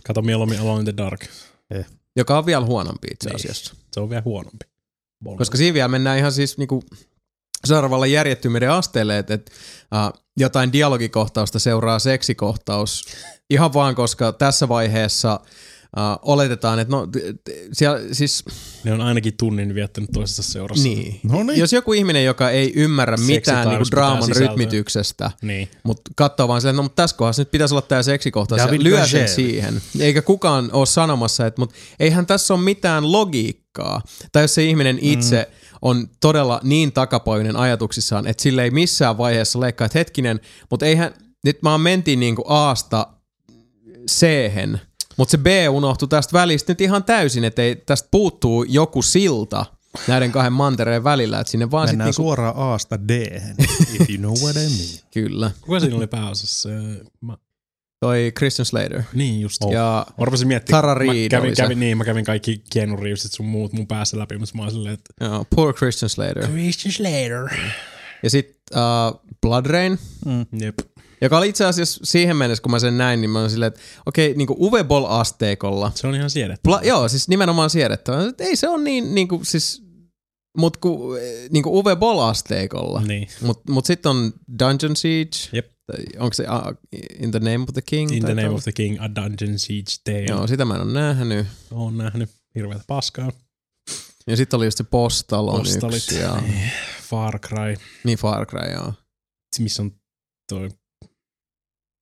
Kato 0.07 0.22
mieluummin 0.22 0.60
Alone 0.60 0.80
in 0.80 0.85
the 0.85 0.93
Dark. 0.97 1.26
joka 2.15 2.38
on 2.38 2.45
vielä 2.45 2.65
huonompi 2.65 3.07
itse 3.11 3.30
Niin. 3.30 3.35
asiassa. 3.35 3.76
Se 3.93 3.99
on 3.99 4.10
vielä 4.10 4.22
huonompi. 4.26 4.65
Ball. 5.23 5.38
Koska 5.38 5.57
siinä 5.57 5.73
vielä 5.73 5.88
mennään 5.88 6.18
ihan 6.18 6.31
siis 6.31 6.57
niinku 6.57 6.84
seuraavalle 7.66 8.08
järjettömyyden 8.08 8.72
asteelle, 8.72 9.18
että 9.18 9.34
et, 9.34 9.52
uh, 10.16 10.22
jotain 10.38 10.74
dialogikohtausta 10.74 11.60
seuraa 11.60 12.00
seksikohtaus 12.00 13.06
ihan 13.50 13.74
vaan, 13.74 13.96
koska 13.96 14.32
tässä 14.32 14.70
vaiheessa 14.70 15.40
uh, 15.98 16.32
oletetaan, 16.32 16.80
että 16.80 16.96
no, 16.96 17.08
t- 17.08 17.12
t- 17.44 17.52
siellä, 17.74 18.00
siis 18.12 18.44
Ne 18.84 18.94
on 18.94 19.02
ainakin 19.02 19.38
tunnin 19.38 19.76
viettänyt 19.76 20.10
toisessa 20.14 20.44
seurassa. 20.44 20.84
niin. 20.84 21.20
No 21.24 21.44
niin. 21.44 21.60
Jos 21.60 21.74
joku 21.74 21.94
ihminen, 21.94 22.26
joka 22.26 22.50
ei 22.50 22.74
ymmärrä 22.76 23.18
Seksi 23.18 23.32
mitään 23.32 23.56
niinku 23.58 23.70
tarvitsisi 23.72 23.92
draaman 23.92 24.24
sisältöä. 24.24 24.48
rytmityksestä, 24.48 25.32
Niin. 25.42 25.70
mutta 25.84 26.12
katsoo 26.16 26.48
vaan 26.48 26.62
silleen, 26.62 26.74
että 26.74 26.78
no 26.80 26.84
mutta 26.84 27.02
tässä 27.04 27.18
kohdassa 27.18 27.42
nyt 27.42 27.52
pitäisi 27.52 27.74
olla 27.74 27.82
tämä 27.82 28.04
seksikohtaus 28.04 28.62
ja 28.62 28.68
lyö 28.80 29.08
sen 29.08 29.30
siihen. 29.30 29.82
Eikä 30.00 30.22
kukaan 30.22 30.70
ole 30.74 30.86
sanomassa, 30.86 31.46
että 31.46 31.62
mutta 31.62 31.76
eihän 32.00 32.26
tässä 32.26 32.54
ole 32.54 32.62
mitään 32.62 33.12
logiikkaa. 33.12 34.02
Tai 34.32 34.44
jos 34.44 34.56
se 34.56 34.64
ihminen 34.64 34.98
itse 35.02 35.48
mm. 35.50 35.56
On 35.86 36.07
todella 36.20 36.60
niin 36.64 36.91
takapoinen 36.91 37.56
ajatuksissaan, 37.56 38.28
että 38.28 38.44
sille 38.44 38.64
ei 38.64 38.72
missään 38.72 39.18
vaiheessa 39.18 39.60
leikkaa, 39.60 39.86
että 39.86 39.99
hetkinen, 39.99 40.40
mutta 40.70 40.86
eihän, 40.86 41.14
nyt 41.44 41.62
mä 41.62 41.78
mentiin 41.78 42.20
niinku 42.20 42.44
Aasta 42.48 43.07
c 44.12 44.28
mutta 45.18 45.32
se 45.32 45.38
B 45.38 45.45
unohtui 45.70 46.07
tästä 46.07 46.34
välistä 46.34 46.72
nyt 46.72 46.82
ihan 46.82 47.03
täysin, 47.03 47.44
että 47.44 47.62
ei, 47.62 47.76
tästä 47.76 48.07
puuttuu 48.12 48.64
joku 48.64 49.02
silta 49.02 49.66
näiden 50.07 50.32
kahden 50.32 50.53
mantereen 50.53 51.03
välillä, 51.03 51.40
että 51.40 51.52
sinne 51.52 51.72
vaan 51.72 51.88
sitten 51.88 51.98
Mennään 51.98 52.07
niinku, 52.07 52.22
suoraan 52.22 52.57
Aasta 52.57 53.07
d 53.07 53.10
if 53.99 54.10
you 54.10 54.18
know 54.18 54.34
what 54.44 54.56
I 54.56 54.60
mean. 54.60 54.99
kyllä, 55.14 55.52
Kuka 55.62 55.80
siinä 55.80 55.95
oli 55.95 56.07
pääosassa? 56.07 56.70
Mä, 57.22 57.38
toi 58.00 58.32
Christian 58.38 58.66
Slater. 58.66 59.04
niin 59.14 59.42
just. 59.42 59.64
Oh. 59.64 59.72
Ja 59.74 60.06
Mä 60.18 60.26
rupesin 60.26 60.48
miettimään. 60.48 60.82
Tara 60.82 60.94
mä 60.96 61.00
Reid 61.00 61.12
oli 61.12 61.30
kävin, 61.30 61.56
kävin, 61.56 61.80
niin, 61.80 61.98
mä 61.98 62.06
kävin 62.06 62.26
kaikki 62.26 62.64
Keanu 62.74 62.96
Reevesit 62.96 63.32
sun 63.32 63.46
muut 63.46 63.74
mun 63.74 63.88
päässä 63.88 64.20
läpi, 64.20 64.38
mutta 64.38 64.56
mä 64.58 64.62
oon 64.62 64.72
silleen, 64.72 64.94
että 64.94 65.26
Joo, 65.26 65.46
poor 65.56 65.74
Christian 65.74 66.10
Slater. 66.10 66.48
Christian 66.48 66.94
Slater. 66.94 67.60
Ja 68.24 68.30
sitten 68.30 68.56
uh, 68.74 69.22
Blood 69.42 69.66
Rain, 69.66 70.00
Jep. 70.60 70.80
joka 71.22 71.38
oli 71.38 71.50
itse 71.50 71.66
asiassa 71.66 72.00
siihen 72.04 72.38
mennessä, 72.38 72.62
kun 72.62 72.72
mä 72.72 72.80
sen 72.80 72.98
näin, 72.98 73.22
niin 73.22 73.30
mä 73.30 73.40
olin 73.40 73.50
silleen, 73.50 73.68
että 73.68 73.80
okei, 74.06 74.28
okay, 74.28 74.38
niinku 74.38 74.56
Uwe 74.60 74.84
Boll-asteikolla. 74.84 75.92
Se 75.96 76.08
on 76.08 76.16
ihan 76.16 76.30
siedetty. 76.30 76.70
Pla- 76.70 76.86
joo, 76.88 77.08
siis 77.08 77.28
nimenomaan 77.28 77.70
siedettävä. 77.70 78.24
Et 78.28 78.42
Ei 78.42 78.56
se 78.56 78.70
on 78.70 78.84
niin, 78.84 79.16
niinku, 79.16 79.40
siis, 79.44 79.84
mut 80.58 80.78
ku, 80.78 81.16
eh, 81.16 81.50
niinku 81.50 81.80
Uwe 81.80 81.96
Boll-asteikolla. 81.96 83.02
Niin. 83.08 83.28
Mut, 83.42 83.62
mut 83.70 83.86
sitten 83.86 84.10
on 84.10 84.34
Dungeon 84.60 84.96
Siege. 84.96 85.38
Jep. 85.54 85.74
Onko 86.20 86.34
se 86.34 86.44
uh, 86.44 86.78
In 87.22 87.32
the 87.32 87.40
Name 87.40 87.64
of 87.64 87.70
the 87.74 87.82
King? 87.82 88.12
In 88.12 88.24
the 88.26 88.34
Name 88.34 88.48
olla? 88.48 88.57
of 88.57 88.64
the 88.64 88.72
King, 88.72 88.98
A 89.02 89.16
Dungeon 89.16 89.60
Siege 89.60 89.91
Tale. 90.03 90.26
Joo, 90.30 90.48
sitä 90.48 90.66
mä 90.66 90.76
en 90.76 90.82
ole 90.82 90.94
nähnyt. 90.94 91.48
Oon 91.72 91.98
nähnyt 91.98 92.30
hirveätä 92.56 92.84
paskaa. 92.88 93.32
Ja 94.28 94.38
sitten 94.38 94.57
oli 94.57 94.66
just 94.66 94.78
se 94.78 94.84
Postal 94.84 95.48
on 95.48 95.57
Postalit. 95.57 95.95
yksi. 95.95 96.20
Ja, 96.20 96.41
Niin. 96.41 96.72
Far 97.03 97.40
Cry. 97.40 97.76
niin 98.03 98.18
Far 98.18 98.45
Cry, 98.45 98.72
joo. 98.74 98.94
Missä 99.60 99.82
on 99.82 99.91
toi... 100.49 100.70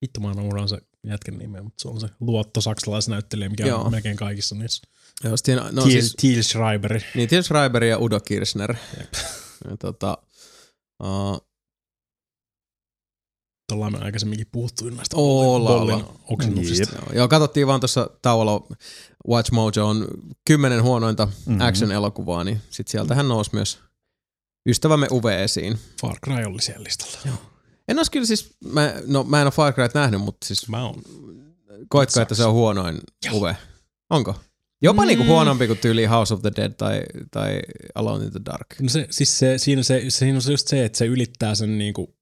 Vittu 0.01 0.19
mä 0.19 0.31
unohdan 0.31 0.69
se 0.69 0.77
jätkän 1.07 1.37
nimeä, 1.37 1.63
mutta 1.63 1.81
se 1.81 1.87
on 1.87 1.99
se 2.01 2.07
luotto 2.19 2.61
saksalaisnäyttelijä, 2.61 3.49
mikä 3.49 3.65
Joo. 3.67 3.81
on 3.81 3.91
melkein 3.91 4.17
kaikissa 4.17 4.55
niissä. 4.55 4.81
Joo, 5.23 5.37
sit 5.37 5.45
siinä, 5.45 5.61
no, 5.71 5.83
Thiel, 5.83 6.01
siis, 6.01 6.15
Thiel 6.21 6.43
Schreiber. 6.43 7.01
Niin, 7.15 7.29
Til 7.29 7.43
Schreiber 7.43 7.83
ja 7.83 7.97
Udo 7.99 8.19
Kirchner. 8.19 8.75
Ja, 9.69 9.77
tota, 9.79 10.17
uh, 11.03 11.47
Ollaan 13.73 13.91
me 13.91 13.97
aikaisemminkin 14.01 14.47
puhuttu 14.51 14.89
näistä 14.89 15.15
Bollin 15.15 16.03
oksennuksista. 16.29 16.95
joo, 16.95 17.13
joo, 17.15 17.27
katsottiin 17.27 17.67
vaan 17.67 17.79
tuossa 17.79 18.09
tauolla 18.21 18.67
Watch 19.27 19.51
Mojo 19.51 19.87
on 19.87 20.07
kymmenen 20.47 20.83
huonointa 20.83 21.25
Mhm. 21.25 21.35
mm-hmm. 21.45 21.61
action-elokuvaa, 21.61 22.43
niin 22.43 22.61
sit 22.69 22.87
sieltähän 22.87 23.27
nousi 23.27 23.49
myös 23.53 23.79
ystävämme 24.69 25.07
Uwe 25.11 25.43
esiin. 25.43 25.77
Far 26.01 26.15
Cry 26.25 26.43
oli 26.43 26.61
siellä 26.61 26.83
listalla. 26.83 27.17
Joo. 27.25 27.35
En 27.87 27.99
olisi 27.99 28.11
kyllä 28.11 28.25
siis, 28.25 28.49
mä, 28.65 28.93
no 29.07 29.23
mä 29.23 29.41
en 29.41 29.45
ole 29.47 29.51
Far 29.51 29.73
Cryt 29.73 29.93
nähnyt, 29.93 30.21
mutta 30.21 30.47
siis 30.47 30.67
Mä 30.69 30.83
oon. 30.85 31.01
koitko, 31.89 32.21
että 32.21 32.35
se 32.35 32.45
on 32.45 32.53
huonoin 32.53 32.99
Uwe? 33.33 33.57
Onko? 34.09 34.35
Jopa 34.81 35.01
mm. 35.01 35.07
niinku 35.07 35.23
huonompi 35.23 35.67
kuin 35.67 35.79
tyyli 35.79 36.05
House 36.05 36.33
of 36.33 36.41
the 36.41 36.51
Dead 36.55 36.71
tai, 36.73 37.01
tai 37.31 37.59
Alone 37.95 38.25
in 38.25 38.31
the 38.31 38.39
Dark. 38.45 38.67
No 38.81 38.89
se, 38.89 39.07
siis 39.09 39.39
se, 39.39 39.57
siinä, 39.57 39.83
se, 39.83 40.01
siinä 40.09 40.35
on 40.37 40.41
se 40.41 40.51
just 40.51 40.67
se, 40.67 40.85
että 40.85 40.97
se 40.97 41.05
ylittää 41.05 41.55
sen 41.55 41.77
niinku, 41.77 42.15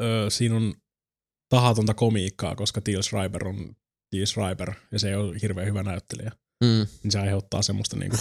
ö, 0.00 0.26
siinä 0.30 0.56
on 0.56 0.74
tahatonta 1.48 1.94
komiikkaa, 1.94 2.56
koska 2.56 2.80
Thiel 2.80 3.02
Schreiber 3.02 3.48
on 3.48 3.76
Thiel 4.10 4.26
Schreiber 4.26 4.72
ja 4.92 4.98
se 4.98 5.08
ei 5.08 5.14
ole 5.14 5.36
hirveän 5.42 5.66
hyvä 5.66 5.82
näyttelijä. 5.82 6.32
Mm. 6.64 6.86
Niin 7.02 7.10
se 7.10 7.18
aiheuttaa 7.18 7.62
semmoista 7.62 7.96
niinku 7.96 8.16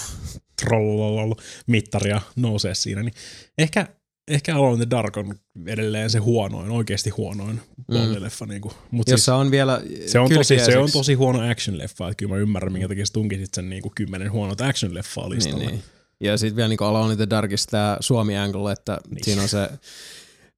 mittaria 1.68 2.22
nousee 2.36 2.76
siinä. 2.76 3.04
Niin 3.04 3.14
ehkä, 3.58 3.88
ehkä 4.28 4.56
Alone 4.56 4.78
the 4.78 4.90
Dark 4.90 5.18
on 5.18 5.36
edelleen 5.66 6.10
se 6.10 6.20
huonoin, 6.20 6.72
oikeasti 6.72 7.10
huonoin 7.10 7.62
bollileffa. 7.92 8.46
Niinku. 8.46 8.74
Mut 8.92 9.08
siis, 9.08 9.14
Jossa 9.14 9.36
on 9.36 9.52
vielä 9.52 9.82
se 10.06 10.20
on, 10.20 10.30
tosi, 10.30 10.60
se 10.60 10.78
on 10.78 10.92
tosi 10.92 11.14
huono 11.14 11.40
action-leffa, 11.40 12.10
että 12.12 12.16
kyllä 12.18 12.34
mä 12.34 12.38
ymmärrän, 12.38 12.74
minkä 12.74 12.88
takia 12.88 13.06
sä 13.06 13.14
tunkisit 13.14 13.54
sen 13.54 13.70
niinku 13.70 13.92
kymmenen 13.96 14.32
huonot 14.32 14.62
action-leffaa 14.62 15.30
listalle. 15.30 15.66
Niin, 15.66 15.72
niin. 15.72 15.84
Ja 16.20 16.38
sitten 16.38 16.56
vielä 16.56 16.70
niinku 16.70 16.84
Alone 16.84 17.16
the 17.16 17.28
Darkissa 17.30 17.70
tämä 17.70 17.98
Suomi 18.00 18.38
angle, 18.38 18.72
että 18.72 18.98
niin. 19.10 19.24
siinä 19.24 19.42
on 19.42 19.50
se 19.50 19.70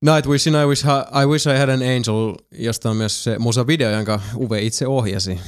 Night 0.05 0.29
Vision, 0.29 0.55
I 0.63 0.65
wish, 0.65 0.85
I 1.23 1.25
wish 1.25 1.47
I 1.47 1.57
had 1.57 1.69
an 1.69 1.81
angel, 1.81 2.35
josta 2.51 2.89
on 2.89 2.97
myös 2.97 3.23
se 3.23 3.39
musa-video, 3.39 3.91
jonka 3.91 4.21
Uwe 4.35 4.61
itse 4.61 4.87
ohjasi. 4.87 5.39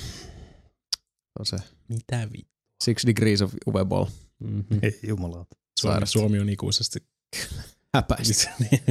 On 1.40 1.46
se 1.46 1.58
Mitä 1.88 2.28
vi... 2.34 2.40
Six 2.84 3.06
Degrees 3.06 3.42
of 3.42 3.54
Uwe 3.68 3.86
Ball. 3.86 4.06
Mm-hmm. 4.40 4.80
Ei 4.82 5.00
jumalauta. 5.04 5.56
Suomi. 5.80 6.08
Suomi 6.08 6.40
on 6.40 6.50
ikuisesti. 6.50 7.00
Häpäistä. 7.96 8.50
niin. 8.60 8.82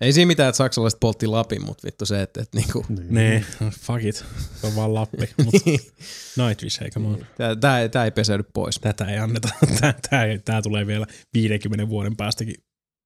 Ei 0.00 0.12
siinä 0.12 0.26
mitään, 0.26 0.48
että 0.48 0.56
saksalaiset 0.56 1.00
poltti 1.00 1.26
Lapin, 1.26 1.64
mutta 1.64 1.86
vittu 1.86 2.06
se, 2.06 2.22
että, 2.22 2.42
että 2.42 2.58
niinku, 2.58 2.86
Nee, 3.10 3.44
fuck 3.80 4.04
it. 4.04 4.24
Se 4.60 4.66
on 4.66 4.76
vaan 4.76 4.94
Lappi. 4.94 5.30
Mut 5.44 5.54
Nightwish, 6.46 6.80
hei 6.80 6.90
come 6.90 7.08
on. 7.08 7.26
tää, 7.36 7.56
tää, 7.56 7.80
ei- 7.80 7.88
tää 7.88 8.04
ei 8.04 8.10
peseydy 8.10 8.44
pois. 8.54 8.78
Tätä 8.78 9.04
ei 9.04 9.18
anneta. 9.18 9.48
Tää, 9.80 9.94
tää, 10.10 10.26
tää 10.44 10.62
tulee 10.62 10.86
vielä 10.86 11.06
50 11.34 11.88
vuoden 11.88 12.16
päästäkin 12.16 12.54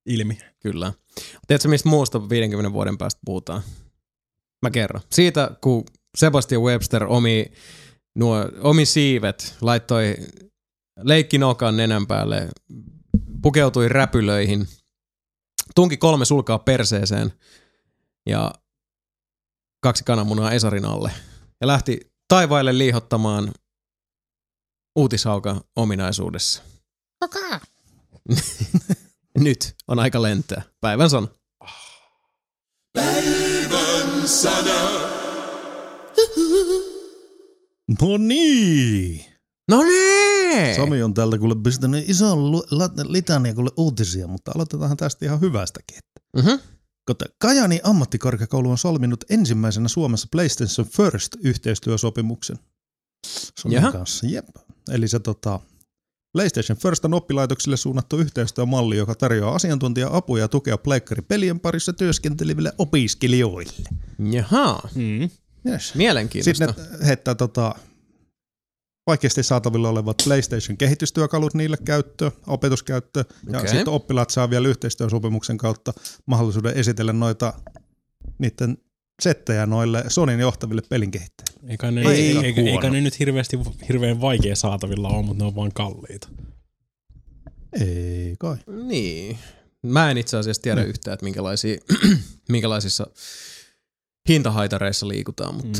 ilmi. 0.08 0.38
Kyllä. 0.60 0.92
Tiedätkö, 1.46 1.68
mistä 1.68 1.88
muusta 1.88 2.28
50 2.28 2.72
vuoden 2.72 2.98
päästä 2.98 3.20
puhutaan? 3.24 3.62
Mä 4.62 4.70
kerron. 4.70 5.02
Siitä, 5.10 5.50
kun 5.60 5.84
Sebastian 6.16 6.62
Webster 6.62 7.04
omi, 7.04 7.52
nuo, 8.14 8.48
omi 8.60 8.86
siivet 8.86 9.56
laittoi 9.60 10.16
leikkinokan 11.02 11.76
nenän 11.76 12.06
päälle, 12.06 12.48
pukeutui 13.42 13.88
räpylöihin, 13.88 14.68
tunki 15.74 15.96
kolme 15.96 16.24
sulkaa 16.24 16.58
perseeseen 16.58 17.32
ja 18.26 18.52
kaksi 19.80 20.04
kananmunaa 20.04 20.52
Esarin 20.52 20.84
alle 20.84 21.10
ja 21.60 21.66
lähti 21.66 22.12
taivaille 22.28 22.78
liihottamaan 22.78 23.52
uutishauka 24.96 25.64
ominaisuudessa. 25.76 26.62
Nyt 29.38 29.74
on 29.88 29.98
aika 29.98 30.22
lentää. 30.22 30.62
Päivän 30.80 31.10
sana. 31.10 31.28
No 38.00 38.16
niin. 38.18 39.24
No 39.68 39.82
niin! 39.82 40.76
Sami 40.76 41.02
on 41.02 41.14
täältä 41.14 41.38
kuule 41.38 41.54
pistänyt 41.62 42.10
ison 42.10 42.52
lu- 42.52 42.64
litania 43.08 43.54
kuule 43.54 43.70
uutisia, 43.76 44.26
mutta 44.26 44.52
aloitetaan 44.54 44.96
tästä 44.96 45.24
ihan 45.24 45.40
hyvästäkin. 45.40 45.98
Mm-hmm. 46.36 46.58
Kota 47.06 47.24
Kajani 47.38 47.80
ammattikorkeakoulu 47.84 48.70
on 48.70 48.78
solminut 48.78 49.24
ensimmäisenä 49.30 49.88
Suomessa 49.88 50.28
PlayStation 50.32 50.86
First 50.88 51.36
yhteistyösopimuksen. 51.44 52.58
Sonin 53.60 53.76
Jaha. 53.76 53.92
kanssa, 53.92 54.26
jep. 54.26 54.48
Eli 54.90 55.08
se 55.08 55.18
tota, 55.18 55.60
PlayStation 56.32 56.78
First 56.78 57.04
on 57.04 57.14
oppilaitoksille 57.14 57.76
suunnattu 57.76 58.18
yhteistyömalli, 58.18 58.96
joka 58.96 59.14
tarjoaa 59.14 59.54
asiantuntija-apuja 59.54 60.44
ja 60.44 60.48
tukea 60.48 60.78
pleikkaripelien 60.78 61.60
parissa 61.60 61.92
työskenteleville 61.92 62.72
opiskelijoille. 62.78 63.72
Jaha, 64.32 64.80
Mm. 64.94 65.30
Yes. 65.72 65.94
mielenkiintoista. 65.94 66.66
Sitten 66.66 66.98
ne 67.00 67.06
heittää 67.06 67.34
tota, 67.34 67.74
vaikeasti 69.06 69.42
saatavilla 69.42 69.88
olevat 69.88 70.16
PlayStation-kehitystyökalut 70.24 71.54
niille 71.54 71.76
käyttöön, 71.84 72.32
opetuskäyttöön. 72.46 73.24
Ja 73.52 73.60
sitten 73.60 73.88
oppilaat 73.88 74.30
saa 74.30 74.50
vielä 74.50 74.68
yhteistyösopimuksen 74.68 75.58
kautta 75.58 75.92
mahdollisuuden 76.26 76.74
esitellä 76.74 77.12
noita 77.12 77.52
niiden 78.38 78.78
settejä 79.22 79.66
noille 79.66 80.04
Sonin 80.08 80.40
johtaville 80.40 80.82
pelinkehittäjille. 80.88 81.70
Eikä 81.70 81.90
ne, 81.90 82.00
ei, 82.00 82.36
eikä, 82.38 82.60
huono. 82.60 82.76
eikä 82.76 82.90
ne 82.90 83.00
nyt 83.00 83.18
hirveästi, 83.18 83.58
hirveän 83.88 84.20
vaikea 84.20 84.56
saatavilla 84.56 85.08
ole, 85.08 85.24
mutta 85.26 85.44
ne 85.44 85.46
on 85.48 85.54
vaan 85.56 85.72
kalliita. 85.74 86.28
Ei 87.80 88.34
kai. 88.38 88.56
Niin. 88.86 89.38
Mä 89.82 90.10
en 90.10 90.18
itse 90.18 90.36
asiassa 90.36 90.62
tiedä 90.62 90.82
Mm. 90.82 90.88
yhtään, 90.88 91.14
että 91.14 91.24
minkälaisia, 91.24 91.78
minkälaisissa 92.48 93.06
hintahaitareissa 94.28 95.08
liikutaan, 95.08 95.54
mutta 95.54 95.78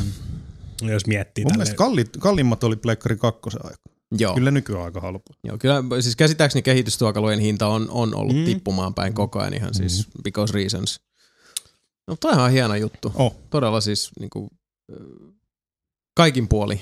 Mm. 0.82 0.89
Jos 0.89 1.06
miettii 1.06 1.44
Mun 1.44 1.48
tälleen. 1.51 1.59
mielestä 1.59 1.77
kallit, 1.77 2.09
kalliimmat 2.20 2.65
oli 2.65 2.77
Pleikkari 2.77 3.16
2 3.16 3.40
aika. 3.65 3.77
Joo. 4.19 4.35
Kyllä 4.35 4.51
nykyään 4.51 4.85
aika 4.85 5.01
halpa. 5.01 5.35
Joo, 5.44 5.59
kyllä 5.59 5.82
siis 6.01 6.16
käsittääkseni 6.16 6.62
kehitystuokalojen 6.62 7.40
hinta 7.40 7.66
on, 7.66 7.90
on 7.90 8.15
ollut 8.15 8.35
Mm. 8.36 8.40
mm. 8.40 8.44
tippumaan 8.47 8.94
päin 8.94 9.15
koko 9.15 9.39
ajan 9.39 9.55
ihan 9.55 9.74
siis 9.74 10.06
because 10.24 10.55
reasons. 10.55 11.01
No 12.09 12.16
toihan 12.20 12.44
on 12.44 12.51
hieno 12.51 12.74
juttu. 12.74 13.12
Oh. 13.14 13.36
Todella 13.51 13.80
siis 13.80 14.10
niinku, 14.20 14.48
ö, 14.93 14.94
kaikin 16.16 16.48
puoli. 16.48 16.80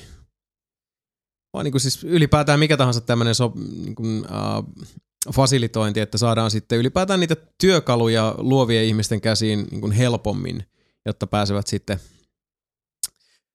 Vaan 1.53 1.65
niinku 1.65 1.79
siis 1.79 2.05
ylipäätään 2.05 2.59
mikä 2.59 2.77
tahansa 2.77 3.01
tämmöinen 3.01 3.35
so, 3.35 3.53
niinku, 3.85 4.03
uh, 4.03 4.87
fasilitointi, 5.35 6.01
että 6.01 6.19
saadaan 6.19 6.51
sitten 6.51 6.79
ylipäätään 6.79 7.21
niitä 7.21 7.37
työkaluja 7.61 8.35
luovien 8.39 8.85
ihmisten 8.85 9.21
käsiin 9.21 9.67
niinku 9.71 9.91
helpommin, 9.91 10.65
jotta 11.07 11.27
pääsevät 11.27 11.67
sitten, 11.67 12.01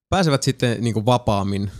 pääsevät 0.09 0.43
sitten 0.43 0.77
niinku 0.83 1.05
vapaammin 1.05 1.71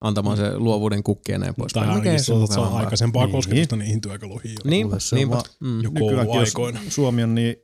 antamaan 0.00 0.36
se 0.36 0.56
luovuuden 0.58 1.02
kukki 1.02 1.32
ja 1.32 1.38
näin 1.38 1.54
pois. 1.54 1.72
Tai 1.72 1.88
ainakin 1.88 2.24
se 2.24 2.32
on, 2.32 2.48
se 2.48 2.60
on 2.60 2.72
aikaisempaa 2.76 3.28
kosketusta 3.28 3.76
niihin 3.76 4.00
työkaluihin. 4.00 4.50
jo. 4.52 4.70
Niinpä, 4.70 4.88
Kuule, 4.90 5.00
se 5.00 5.14
on 5.14 5.18
niinpä. 5.18 5.34
vaan- 5.34 5.44
Mm. 5.60 5.80
Joku 5.82 5.98
Nykyäänkin, 6.08 6.34
jos 6.40 6.48
aikoina. 6.48 6.80
Suomi 6.88 7.22
on 7.22 7.34
niin 7.34 7.56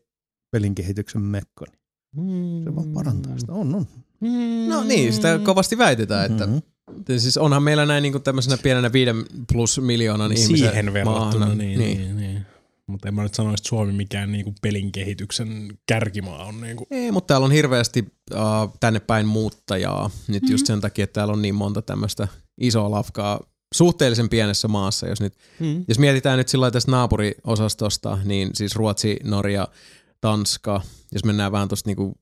pelin 0.54 0.74
kehityksen 0.74 1.22
mekka, 1.22 1.64
niin 2.16 2.64
se 2.64 2.76
vaan 2.76 2.92
parantaa 2.92 3.38
sitä. 3.38 3.52
On, 3.52 3.74
on. 3.74 3.86
No 4.68 4.82
niin, 4.84 5.12
sitä 5.12 5.40
kovasti 5.44 5.78
väitetään, 5.78 6.32
että 6.32 6.46
Mhm. 6.46 6.54
mm-hmm. 6.54 7.18
siis 7.18 7.36
onhan 7.36 7.62
meillä 7.62 7.86
näin 7.86 8.02
niin 8.02 8.22
tämmöisenä 8.22 8.56
pienenä 8.62 8.92
viiden 8.92 9.24
plus 9.52 9.80
miljoonan 9.80 10.32
ihmisen 10.32 10.68
Siihen 10.68 10.92
verrattuna, 10.92 11.54
niin, 11.54 11.58
niin. 11.78 11.98
niin, 11.98 12.16
niin. 12.16 12.46
Mutta 12.86 13.08
en 13.08 13.14
mä 13.14 13.22
nyt 13.22 13.34
sanoisi, 13.34 13.60
että 13.60 13.68
Suomi 13.68 13.92
mikään 13.92 14.32
niinku 14.32 14.54
pelin 14.62 14.92
kehityksen 14.92 15.78
kärkimaa 15.86 16.44
on. 16.44 16.60
Niinku. 16.60 16.86
Ei, 16.90 17.12
mutta 17.12 17.26
täällä 17.26 17.44
on 17.44 17.52
hirveästi 17.52 18.04
uh, 18.34 18.76
tänne 18.80 19.00
päin 19.00 19.26
muuttajaa 19.26 20.10
nyt 20.28 20.42
mm-hmm. 20.42 20.52
just 20.52 20.66
sen 20.66 20.80
takia, 20.80 21.04
että 21.04 21.12
täällä 21.14 21.32
on 21.32 21.42
niin 21.42 21.54
monta 21.54 21.82
tämmöistä 21.82 22.28
isoa 22.60 22.90
lafkaa 22.90 23.40
suhteellisen 23.74 24.28
pienessä 24.28 24.68
maassa. 24.68 25.08
Jos, 25.08 25.20
nyt, 25.20 25.34
Mm. 25.60 25.84
jos 25.88 25.98
mietitään 25.98 26.38
nyt 26.38 26.48
sillä 26.48 26.70
tästä 26.70 26.90
naapuriosastosta, 26.90 28.18
niin 28.24 28.50
siis 28.54 28.76
Ruotsi, 28.76 29.16
Norja, 29.24 29.68
Tanska, 30.28 30.80
jos 31.12 31.24
mennään 31.24 31.52
vähän 31.52 31.68
tuosta 31.68 31.88
niinku, 31.88 32.04
uh, 32.04 32.14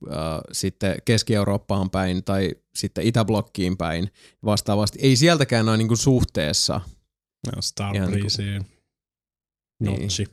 sitten 0.53 0.97
Keski-Eurooppaan 1.05 1.91
päin 1.91 2.25
tai 2.25 2.51
sitten 2.75 3.07
Itäblokkiin 3.07 3.77
päin 3.77 4.11
vastaavasti, 4.45 4.99
ei 5.03 5.17
sieltäkään 5.17 5.67
noin 5.67 5.79
niinku 5.79 5.97
suhteessa 5.97 6.81
No, 7.47 7.63
Star 7.63 7.97
Ihan 7.97 8.11
niinku- 8.11 8.21
Breeze, 8.37 8.43
Niin. 8.43 10.01
Notchi. 10.03 10.27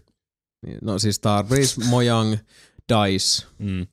Niin, 0.65 0.77
No 0.81 0.99
siis 0.99 1.15
Starbreeze, 1.15 1.83
Mojang, 1.85 2.35
DICE, 2.89 3.45
Mm. 3.59 3.87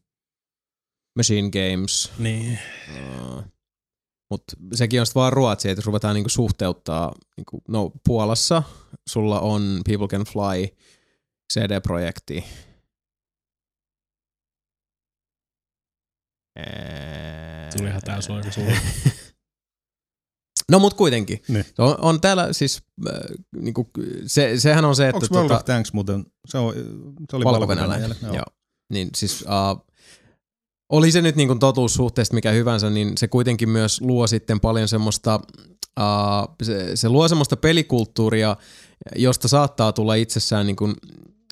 Machine 1.17 1.51
Games. 1.51 2.13
Niin. 2.19 2.59
Uh, 2.97 3.43
Mutta 4.31 4.57
sekin 4.75 5.01
on 5.01 5.07
sitten 5.07 5.21
vaan 5.21 5.33
Ruotsi, 5.33 5.69
että 5.71 5.79
jos 5.79 5.87
ruvetaan 5.87 6.15
niinku 6.15 6.29
suhteuttaa, 6.29 7.13
niinku, 7.37 7.63
no 7.69 7.93
Puolassa 8.07 8.63
sulla 9.09 9.41
on 9.41 9.81
People 9.89 10.09
Can 10.09 10.25
Fly 10.25 10.77
CD-projekti. 11.53 12.45
Tuli 17.77 17.89
ihan 17.89 18.03
tää 18.05 18.21
suora 18.21 18.53
sulla. 18.53 18.73
No 20.71 20.79
mut 20.79 20.95
kuitenkin. 20.95 21.43
Niin. 21.49 21.65
Se 21.65 21.83
On, 21.83 21.97
on 22.01 22.21
täällä 22.21 22.53
siis, 22.53 22.83
äh, 23.09 23.15
niinku, 23.57 23.91
se, 24.27 24.61
sehän 24.61 24.85
on 24.85 24.97
se, 24.97 25.09
että 25.09 25.17
Onko 25.17 25.35
World 25.35 25.51
of 25.51 25.65
Tanks 25.65 25.93
muuten? 25.93 26.27
Se, 26.49 26.59
on, 26.59 26.75
se 27.31 27.37
oli 27.37 27.45
Valko-Venäjällä. 27.45 27.95
Valko-Venäjällä. 27.95 28.37
Joo. 28.37 28.45
Niin 28.93 29.09
siis 29.17 29.43
uh, 29.43 29.87
oli 30.93 31.13
se 31.13 31.23
nyt 31.23 31.37
niin 31.37 31.49
kuin 31.49 31.59
totuussuhteesta 31.59 32.35
mikä 32.35 32.51
hyvänsä, 32.51 32.91
niin 32.91 33.19
se 33.19 33.29
kuitenkin 33.29 33.69
myös 33.69 34.01
luo 34.01 34.27
sitten 34.27 34.61
paljon 34.61 34.89
semmoista, 34.89 35.41
uh, 36.01 36.57
se, 36.63 36.97
se 36.97 37.09
luo 37.09 37.29
semmoista 37.29 37.57
pelikulttuuria, 37.57 38.57
josta 39.17 39.49
saattaa 39.49 39.93
tulla 39.93 40.15
itsessään 40.15 40.67
niin 40.67 40.77
kuin 40.77 40.95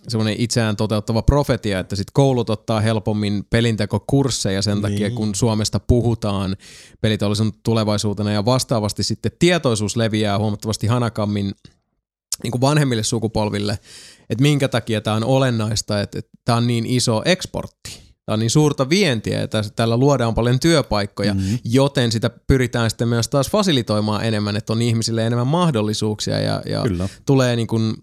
semmoinen 0.08 0.34
itseään 0.38 0.76
toteuttava 0.76 1.22
profetia, 1.22 1.78
että 1.78 1.96
sit 1.96 2.10
koulut 2.12 2.50
ottaa 2.50 2.80
helpommin 2.80 3.44
pelintekokursseja 3.50 4.62
sen 4.62 4.82
takia, 4.82 5.08
Niin. 5.08 5.14
kun 5.16 5.34
Suomesta 5.34 5.80
puhutaan 5.80 6.56
peliteollisuuden 7.00 7.52
tulevaisuutena 7.62 8.32
ja 8.32 8.44
vastaavasti 8.44 9.02
sitten 9.02 9.32
tietoisuus 9.38 9.96
leviää 9.96 10.38
huomattavasti 10.38 10.86
hanakammin 10.86 11.52
niin 12.42 12.50
kuin 12.50 12.60
vanhemmille 12.60 13.02
sukupolville, 13.02 13.78
että 14.30 14.42
minkä 14.42 14.68
takia 14.68 15.00
tämä 15.00 15.16
on 15.16 15.24
olennaista, 15.24 16.00
että, 16.00 16.18
että 16.18 16.30
tämä 16.44 16.58
on 16.58 16.66
niin 16.66 16.86
iso 16.86 17.22
eksportti. 17.24 18.00
Tämä 18.26 18.34
on 18.34 18.40
niin 18.40 18.50
suurta 18.50 18.88
vientiä 18.88 19.40
ja 19.40 19.48
tässä- 19.48 19.72
tällä 19.76 19.96
luodaan 19.96 20.34
paljon 20.34 20.60
työpaikkoja, 20.60 21.34
mm-hmm. 21.34 21.58
joten 21.64 22.12
sitä 22.12 22.30
pyritään 22.46 22.90
sitten 22.90 23.08
myös 23.08 23.28
taas 23.28 23.50
fasilitoimaan 23.50 24.24
enemmän, 24.24 24.56
että 24.56 24.72
on 24.72 24.82
ihmisille 24.82 25.26
enemmän 25.26 25.46
mahdollisuuksia 25.46 26.40
ja, 26.40 26.62
ja 26.66 26.82
Kyllä. 26.82 27.08
tulee 27.26 27.56
niin 27.56 27.66
kuin, 27.66 27.94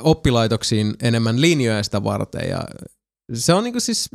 oppilaitoksiin 0.00 0.94
enemmän 1.02 1.40
linjoja 1.40 1.82
sitä 1.82 2.04
varten. 2.04 2.48
Ja 2.50 2.64
se 3.34 3.54
on 3.54 3.64
niin 3.64 3.74
kuin 3.74 3.82
siis, 3.82 4.10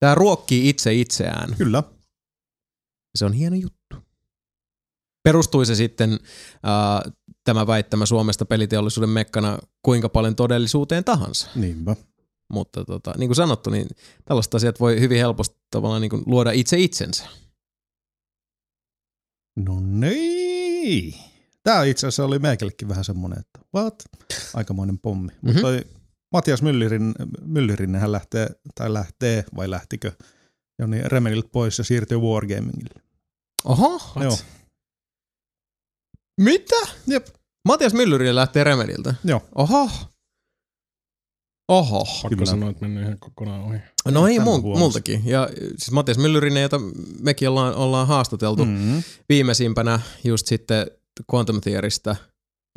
tämä 0.00 0.14
ruokkii 0.14 0.68
itse 0.68 0.94
itseään. 0.94 1.54
Kyllä. 1.58 1.82
Se 3.18 3.24
on 3.24 3.32
hieno 3.32 3.56
juttu. 3.56 3.96
Perustui 5.22 5.66
se 5.66 5.74
sitten 5.74 6.12
uh, 6.12 7.12
tämä 7.44 7.66
väittämä 7.66 8.06
Suomesta 8.06 8.44
peliteollisuuden 8.44 9.10
mekkana 9.10 9.58
kuinka 9.82 10.08
paljon 10.08 10.36
todellisuuteen 10.36 11.04
tahansa. 11.04 11.48
Niinpä. 11.54 11.96
Mutta 12.52 12.84
tota, 12.84 13.14
niin 13.18 13.28
kuin 13.28 13.36
sanottu, 13.36 13.70
niin 13.70 13.88
tällaiset 14.24 14.54
asiat 14.54 14.80
voi 14.80 15.00
hyvin 15.00 15.18
helposti 15.18 15.56
tavallaan 15.70 16.00
niin 16.00 16.10
kuin 16.10 16.22
luoda 16.26 16.50
itse 16.50 16.78
itsensä. 16.78 17.28
No 19.56 19.80
niin. 19.80 21.29
Tämä 21.62 21.84
itse 21.84 22.06
asiassa 22.06 22.24
oli 22.24 22.38
meikellekin 22.38 22.88
vähän 22.88 23.04
semmoinen, 23.04 23.38
että 23.38 23.60
what? 23.76 23.94
Aikamoinen 24.54 24.98
pommi. 24.98 25.26
Mm-hmm. 25.28 25.46
Mutta 25.46 25.60
toi 25.60 25.84
Matias 26.32 26.62
Myllyrin, 26.62 27.14
Myllyrinen 27.44 28.00
hän 28.00 28.12
lähtee, 28.12 28.48
tai 28.74 28.92
lähtee, 28.92 29.44
vai 29.56 29.70
lähtikö, 29.70 30.12
Joni 30.78 31.02
Remediltä 31.02 31.48
pois 31.52 31.78
ja 31.78 31.84
siirtyy 31.84 32.18
Wargamingille. 32.18 33.02
Oho, 33.64 34.00
Joo, 34.22 34.38
mitä? 36.40 36.76
Jep. 37.06 37.26
Matias 37.68 37.94
Myllyrinen 37.94 38.34
lähtee 38.34 38.64
Remediltä. 38.64 39.14
joo. 39.24 39.42
Oho. 39.54 39.90
Oho. 41.68 42.04
Pakko 42.22 42.46
sanoa, 42.46 42.70
että 42.70 42.80
mennyt 42.84 43.04
ihan 43.04 43.18
kokonaan 43.18 43.60
ohi. 43.60 43.78
No 44.08 44.26
ei 44.26 44.38
mul, 44.38 44.60
huomasin. 44.60 44.84
multakin. 44.84 45.22
Ja 45.26 45.48
siis 45.56 45.90
Matias 45.90 46.18
Myllyrinen, 46.18 46.62
jota 46.62 46.80
mekin 47.20 47.48
ollaan, 47.48 47.74
ollaan 47.74 48.06
haastateltu 48.06 48.64
mm. 48.64 48.70
Mm-hmm. 48.70 49.02
viimeisimpänä 49.28 50.00
just 50.24 50.46
sitten 50.46 50.86
Quantum 51.34 51.60
Theorista. 51.60 52.16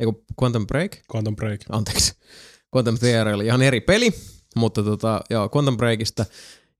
Eiku 0.00 0.24
Quantum 0.42 0.66
Break? 0.66 0.92
Quantum 1.14 1.36
Break. 1.36 1.60
Anteeksi. 1.68 2.12
Quantum 2.76 2.98
Theory 2.98 3.32
oli 3.32 3.46
ihan 3.46 3.62
eri 3.62 3.80
peli, 3.80 4.10
mutta 4.56 4.82
tota, 4.82 5.20
joo, 5.30 5.50
Quantum 5.56 5.76
Breakista. 5.76 6.26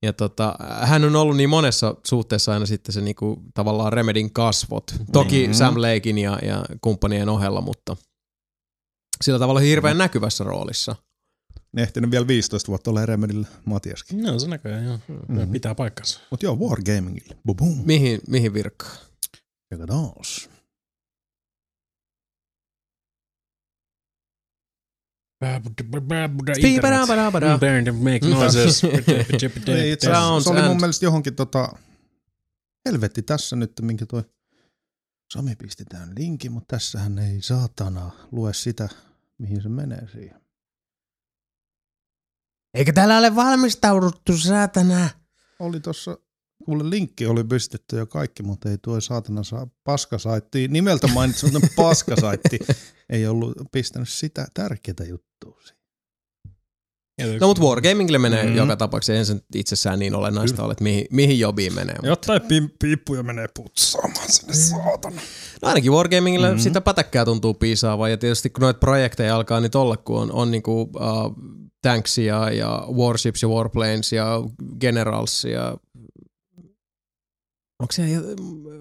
Ja 0.03 0.13
tota, 0.13 0.55
hän 0.81 1.03
on 1.03 1.15
ollut 1.15 1.37
niin 1.37 1.49
monessa 1.49 1.95
suhteessa 2.07 2.53
aina 2.53 2.65
sitten 2.65 2.93
se 2.93 3.01
niinku, 3.01 3.43
tavallaan 3.53 3.93
Remedin 3.93 4.33
kasvot. 4.33 4.83
Toki 5.11 5.35
Mhm. 5.35 5.41
mm-hmm. 5.41 5.53
Sam 5.53 5.73
Lakein 5.81 6.17
ja, 6.17 6.39
ja 6.41 6.65
kumppanien 6.81 7.29
ohella, 7.29 7.61
mutta 7.61 7.97
sillä 9.23 9.39
tavalla 9.39 9.59
hirveän 9.59 9.97
näkyvässä 9.97 10.43
roolissa. 10.43 10.95
Ne 11.73 11.81
ehtinyt 11.83 12.11
vielä 12.11 12.27
15 12.27 12.67
vuotta 12.67 12.89
olla 12.89 13.05
Remedillä 13.05 13.47
Matiaskin. 13.65 14.23
No 14.23 14.39
se 14.39 14.47
näköjään, 14.47 14.85
joo. 14.85 14.99
Mm-hmm. 15.07 15.51
Pitää 15.51 15.75
paikkansa. 15.75 16.19
Mutta 16.31 16.45
joo, 16.45 16.55
Wargamingille. 16.55 17.35
Mihin, 17.85 18.21
mihin 18.27 18.53
virkkaan? 18.53 18.97
Ja 19.71 19.77
taas. 19.87 20.49
Se 30.43 30.49
oli 30.49 30.61
mun 30.61 30.77
mielestä 30.77 31.05
johonkin 31.05 31.35
tota... 31.35 31.69
Helvetti 32.85 33.21
tässä 33.21 33.55
nyt, 33.55 33.71
minkä 33.81 34.05
toi... 34.05 34.23
Sami 35.33 35.55
pisti 35.55 35.85
tämän 35.85 36.13
linkin, 36.17 36.51
mutta 36.51 36.75
tässähän 36.75 37.19
ei 37.19 37.41
saatana 37.41 38.11
lue 38.31 38.53
sitä, 38.53 38.89
mihin 39.37 39.61
se 39.61 39.69
menee 39.69 40.07
siihen. 40.11 40.41
Eikö 42.73 42.91
täällä 42.91 43.17
ole 43.17 43.35
valmistauduttu, 43.35 44.37
saatana? 44.37 45.09
Oli 45.59 45.79
tossa, 45.79 46.17
kuule 46.65 46.89
linkki 46.89 47.25
oli 47.27 47.43
pistetty 47.43 47.97
jo 47.97 48.05
kaikki, 48.05 48.43
mutta 48.43 48.69
ei 48.69 48.77
tuo 48.81 49.01
saatana 49.01 49.43
saa 49.43 49.67
paskasaitti. 49.83 50.67
Nimeltä 50.67 51.07
mainitsin, 51.07 51.53
mutta 51.53 51.67
paskasaitti 51.83 52.59
ei 53.09 53.27
ollut 53.27 53.53
pistänyt 53.71 54.09
sitä 54.09 54.47
tärkeää 54.53 55.05
juttua 55.09 55.59
siihen. 55.61 55.75
No 57.39 57.47
mutta 57.47 57.63
Wargamingille 57.63 58.17
menee 58.17 58.43
Mm. 58.43 58.49
mm. 58.49 58.55
joka 58.55 58.75
tapauksessa, 58.75 59.33
se 59.33 59.39
itsessään 59.55 59.99
niin 59.99 60.15
olennaista 60.15 60.63
ole, 60.63 60.71
että 60.71 60.83
mihin, 60.83 61.05
mihin 61.11 61.39
jobiin 61.39 61.73
menee. 61.75 61.95
Jotain 62.03 62.41
pi- 62.41 62.69
piippuja 62.79 63.23
menee 63.23 63.47
putsaamaan 63.55 64.31
sinne 64.31 64.53
saatana. 64.53 65.21
No 65.61 65.67
ainakin 65.67 65.91
Wargamingille 65.91 66.47
Mhm. 66.47 66.53
mm-hmm. 66.55 66.63
sitä 66.63 66.81
pätäkkää 66.81 67.25
tuntuu 67.25 67.53
piisaavan 67.53 68.11
ja 68.11 68.17
tietysti 68.17 68.49
kun 68.49 68.61
noita 68.61 68.79
projekteja 68.79 69.35
alkaa 69.35 69.59
nyt 69.59 69.75
olla, 69.75 69.97
kun 69.97 70.21
on, 70.21 70.31
on 70.31 70.51
niinku, 70.51 70.81
uh, 70.81 70.89
tanksia 71.81 72.49
ja 72.49 72.87
warships 72.91 73.41
ja 73.41 73.49
warplanes 73.49 74.13
ja 74.13 74.25
generals 74.79 75.43
ja 75.45 75.77
Onko 77.79 77.91
se, 77.91 78.03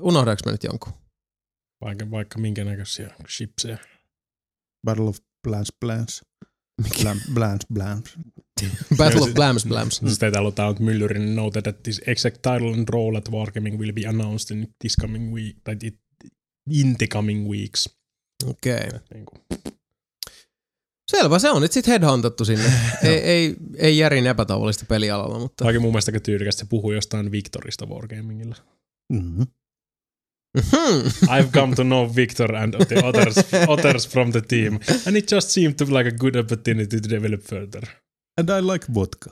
unohdaanko 0.00 0.42
mä 0.46 0.52
nyt 0.52 0.64
jonkun? 0.64 0.92
Vaikka, 1.84 2.10
vaikka 2.10 2.38
minkä 2.38 2.64
näköisiä 2.64 3.14
chipsejä. 3.28 3.78
Battle 4.86 5.04
of 5.04 5.16
Blans 5.48 5.72
Blans. 5.80 6.22
Blam, 7.02 7.20
blans 7.34 7.66
Blans. 7.72 8.18
Battle 8.98 9.20
of 9.20 9.34
Blams 9.34 9.66
Blams. 9.66 10.00
Sitten 10.06 10.32
täällä 10.32 10.46
on 10.46 10.66
on 10.68 10.76
Myllyrin 10.80 11.36
note 11.36 11.62
that 11.62 11.82
this 11.82 12.00
exact 12.06 12.42
title 12.42 12.74
and 12.74 12.88
role 12.88 13.18
at 13.18 13.28
Wargaming 13.30 13.78
will 13.78 13.92
be 13.92 14.06
announced 14.06 14.56
in 14.56 14.74
this 14.78 14.96
coming 15.00 15.34
week, 15.34 15.56
tai 15.64 15.76
it, 15.82 15.94
in 16.70 16.96
the 16.96 17.06
coming 17.06 17.48
weeks. 17.48 17.98
Okei. 18.46 18.74
Okay. 18.74 19.00
Niin 19.14 19.26
kuin. 19.26 19.42
Selvä, 21.10 21.38
se 21.38 21.50
on 21.50 21.62
nyt 21.62 21.72
sitten 21.72 21.92
headhuntattu 21.92 22.44
sinne. 22.44 22.64
ei, 23.02 23.18
ei, 23.18 23.56
ei 23.76 23.98
järin 23.98 24.26
epätavallista 24.26 24.84
pelialalla, 24.88 25.38
mutta... 25.38 25.64
Vaikka 25.64 25.80
mun 25.80 25.90
mielestä 25.90 26.08
aika 26.10 26.20
tyylikästä 26.20 26.60
se 26.60 26.66
puhuu 26.66 26.92
jostain 26.92 27.30
Victorista 27.30 27.86
Wargamingilla. 27.86 28.56
Mm-hmm. 29.12 29.42
Mhm. 30.56 31.28
I've 31.38 31.50
come 31.52 31.74
to 31.74 31.82
know 31.82 32.06
Victor 32.16 32.54
and 32.56 32.74
the 32.74 33.04
others, 33.06 33.36
others 33.68 34.08
from 34.08 34.32
the 34.32 34.40
team, 34.40 34.78
and 35.06 35.16
it 35.16 35.28
just 35.34 35.50
seemed 35.50 35.74
to 35.76 35.86
be 35.86 35.92
like 35.92 36.08
a 36.08 36.16
good 36.18 36.36
opportunity 36.36 37.00
to 37.00 37.08
develop 37.08 37.42
further. 37.42 37.82
And 38.38 38.50
I 38.50 38.60
like 38.72 38.86
vodka. 38.94 39.30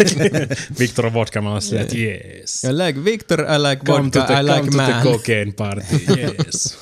Victor 0.78 1.06
on 1.06 1.12
vodka, 1.14 1.42
mä 1.42 1.50
oon 1.52 1.62
silleen, 1.62 1.82
että 1.84 1.96
yes. 1.98 2.64
I 2.64 2.72
like 2.86 3.04
Victor, 3.04 3.40
I 3.40 3.62
like 3.70 3.82
Come 3.86 4.10
to 4.10 4.18
vodka, 4.20 4.34
the, 4.34 4.40
I 4.42 4.46
come 4.46 4.56
like 4.56 4.70
to 4.70 4.76
the 4.76 4.92
man. 4.92 5.02
cocaine 5.02 5.52
party, 5.52 5.86
yes. 6.16 6.78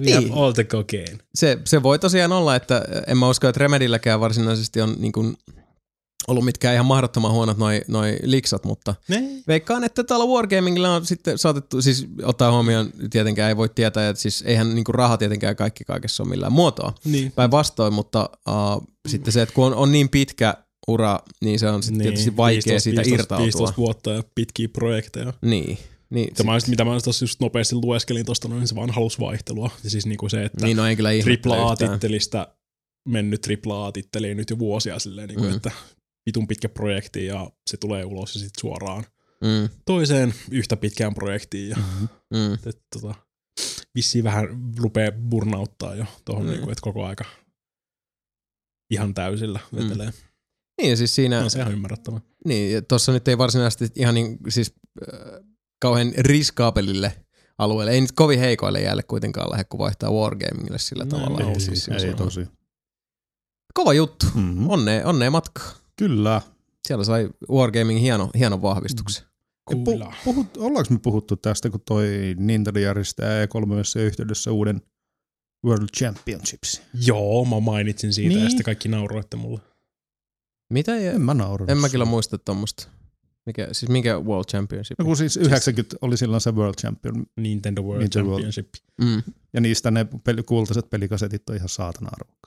We 0.00 0.12
have 0.12 0.24
Niin. 0.24 0.32
all 0.32 0.52
the 0.52 0.64
cocaine. 0.64 1.18
Se, 1.34 1.58
se 1.64 1.82
voi 1.82 1.98
tosiaan 1.98 2.32
olla, 2.32 2.56
että 2.56 2.84
en 3.06 3.18
mä 3.18 3.28
usko, 3.28 3.48
että 3.48 3.58
Remedilläkään 3.58 4.20
varsinaisesti 4.20 4.80
on 4.80 4.94
niin 4.98 5.12
kuin 5.12 5.36
ollut 6.28 6.44
mitkään 6.44 6.74
ihan 6.74 6.86
mahdottoman 6.86 7.32
huonot 7.32 7.56
noi, 7.58 7.80
noi 7.88 8.18
liksat, 8.22 8.64
mutta 8.64 8.94
Ne? 9.08 9.22
veikkaan, 9.48 9.84
että 9.84 10.04
tuolla 10.04 10.26
Wargamingilla 10.34 10.94
on 10.94 11.06
sitten 11.06 11.38
saatettu, 11.38 11.82
siis 11.82 12.06
ottaa 12.22 12.52
huomioon, 12.52 12.90
tietenkään 13.10 13.48
ei 13.48 13.56
voi 13.56 13.68
tietää, 13.68 14.08
että 14.08 14.22
siis 14.22 14.42
eihän 14.46 14.74
niin 14.74 14.84
kuin 14.84 14.94
raha 14.94 15.16
tietenkään 15.16 15.56
kaikki 15.56 15.84
kaikessa 15.84 16.22
ole 16.22 16.30
millään 16.30 16.52
muotoa. 16.52 16.92
Niin. 17.04 17.32
Päinvastoin, 17.32 17.92
mutta 17.94 18.30
uh, 18.48 18.86
sitten 19.08 19.32
se, 19.32 19.42
että 19.42 19.54
kun 19.54 19.66
on, 19.66 19.74
on 19.74 19.92
niin 19.92 20.08
pitkä 20.08 20.54
ura, 20.88 21.18
niin 21.40 21.58
se 21.58 21.70
on 21.70 21.82
sitten 21.82 21.98
niin, 21.98 22.08
tietysti 22.08 22.36
vaikea 22.36 22.56
15, 22.74 22.84
siitä 22.84 23.00
15, 23.00 23.22
irtautua. 23.22 23.44
15 23.44 23.76
vuotta 23.76 24.10
ja 24.10 24.22
pitkiä 24.34 24.68
projekteja. 24.68 25.32
Niin. 25.42 25.78
Niin, 26.10 26.36
Se, 26.36 26.42
mä, 26.42 26.54
just- 26.56 26.68
mitä 26.68 26.84
mä 26.84 27.00
tuossa 27.04 27.22
just 27.22 27.40
nopeasti 27.40 27.74
lueskelin 27.76 28.26
tuosta, 28.26 28.48
niin 28.48 28.68
se 28.68 28.74
vaan 28.74 28.90
halus 28.90 29.20
vaihtelua. 29.20 29.70
Ja 29.84 29.90
siis 29.90 30.06
niinku 30.06 30.28
se, 30.28 30.44
että 30.44 30.66
niin 30.66 30.76
no 30.76 30.86
ei 30.86 30.96
kyllä 30.96 31.10
ihmettele 31.10 31.36
tripla 31.36 31.72
yhtään. 31.72 31.90
A-tittelistä 31.90 32.48
mennyt 33.08 33.40
tripla 33.40 33.86
A-titteliin 33.86 34.36
nyt 34.36 34.50
jo 34.50 34.58
vuosia 34.58 34.98
silleen, 34.98 35.28
niinku, 35.28 35.44
Mm. 35.44 35.50
mm. 35.50 35.56
että 35.56 35.70
vitun 36.26 36.46
pitkä 36.48 36.68
projekti 36.68 37.26
ja 37.26 37.50
se 37.70 37.76
tulee 37.76 38.04
ulos 38.04 38.34
ja 38.34 38.40
sitten 38.40 38.60
suoraan 38.60 39.04
Mm, 39.40 39.68
toiseen 39.84 40.34
yhtä 40.50 40.76
pitkään 40.76 41.14
projektiin 41.14 41.68
ja 41.70 41.76
mm. 42.30 42.54
et, 42.66 42.82
tota, 42.92 43.14
vissiin 43.94 44.24
vähän 44.24 44.48
rupeaa 44.78 45.12
burnauttaa 45.28 45.94
jo 45.94 46.04
tuohon, 46.24 46.44
Mm. 46.44 46.48
mm. 46.50 46.52
niinku, 46.54 46.70
että 46.70 46.82
koko 46.82 47.04
aika 47.06 47.24
ihan 48.90 49.14
täysillä 49.14 49.60
vetelee. 49.76 50.06
Mm. 50.06 50.12
Niin 50.80 50.90
ja 50.90 50.96
siis 50.96 51.14
siinä, 51.14 51.40
No, 51.42 51.48
se 51.50 51.58
on 51.58 51.60
ihan 51.62 51.72
ymmärrettävä. 51.72 52.20
niin 52.44 52.86
tuossa 52.86 53.12
nyt 53.12 53.28
ei 53.28 53.38
varsinaisesti 53.38 53.90
ihan 53.96 54.14
niin, 54.14 54.38
siis 54.48 54.74
äh, 55.14 55.18
kauhean 55.80 56.12
riskaapelille 56.18 57.24
alueelle, 57.58 57.92
ei 57.92 58.00
nyt 58.00 58.12
kovin 58.12 58.38
heikoille 58.38 58.80
jäälle 58.80 59.02
kuitenkaan 59.02 59.50
lähde, 59.50 59.64
kun 59.64 59.78
vaihtaa 59.78 60.10
Wargamingille 60.10 60.78
sillä 60.78 61.04
No, 61.04 61.10
tavalla. 61.10 61.40
ei, 61.40 61.46
Ei, 61.52 61.60
siis, 61.60 61.88
ei, 61.88 62.00
se 62.00 62.06
ei 62.06 62.14
tosi. 62.14 62.46
Kova 63.74 63.92
juttu. 63.94 64.26
Mm-hmm. 64.34 64.70
Onnea, 64.70 65.06
onnea 65.08 65.30
matkaa. 65.30 65.72
Kyllä. 65.96 66.40
Siellä 66.88 67.04
sai 67.04 67.28
Wargaming 67.50 68.00
hieno, 68.00 68.30
hienon 68.38 68.62
vahvistuksen. 68.62 69.24
Pu- 69.74 69.84
Kyllä. 69.84 70.12
puhut, 70.24 70.56
ollaanko 70.56 70.94
me 70.94 70.98
puhuttu 70.98 71.36
tästä, 71.36 71.70
kun 71.70 71.80
toi 71.86 72.06
Nintendo 72.38 72.80
järjestää 72.80 73.44
E3 73.46 74.00
yhteydessä 74.00 74.52
uuden 74.52 74.82
World 75.66 75.88
Championships? 75.96 76.82
Joo, 77.06 77.44
mä 77.44 77.60
mainitsin 77.60 78.12
siitä 78.12 78.28
niin. 78.28 78.42
Ja 78.42 78.48
sitten 78.48 78.64
kaikki 78.64 78.88
nauroitte 78.88 79.36
mulle. 79.36 79.60
Mitä? 80.70 80.96
En, 80.96 81.14
En 81.14 81.20
mä 81.20 81.34
nauranut. 81.34 81.70
en 81.70 81.78
mä 81.78 81.88
kyllä 81.88 82.04
muista 82.04 82.38
tuommoista. 82.38 82.88
Mikä, 83.46 83.68
siis 83.72 83.88
minkä 83.90 84.18
World 84.18 84.44
Championship? 84.50 84.98
No 84.98 85.04
kun 85.04 85.16
siis 85.16 85.36
90 85.36 85.96
oli 86.00 86.16
silloin 86.16 86.40
se 86.40 86.50
World 86.50 86.74
Champion, 86.80 87.26
Nintendo 87.36 87.82
World 87.82 88.00
Nintendo 88.02 88.30
World. 88.30 88.42
Championship. 88.42 88.68
Mm. 89.00 89.22
ja 89.52 89.60
niistä 89.60 89.90
ne 89.90 90.06
peli, 90.24 90.42
kultaiset 90.42 90.90
pelikasetit 90.90 91.50
on 91.50 91.56
ihan 91.56 91.68
saatana 91.68 92.10
arvokkaita. 92.12 92.41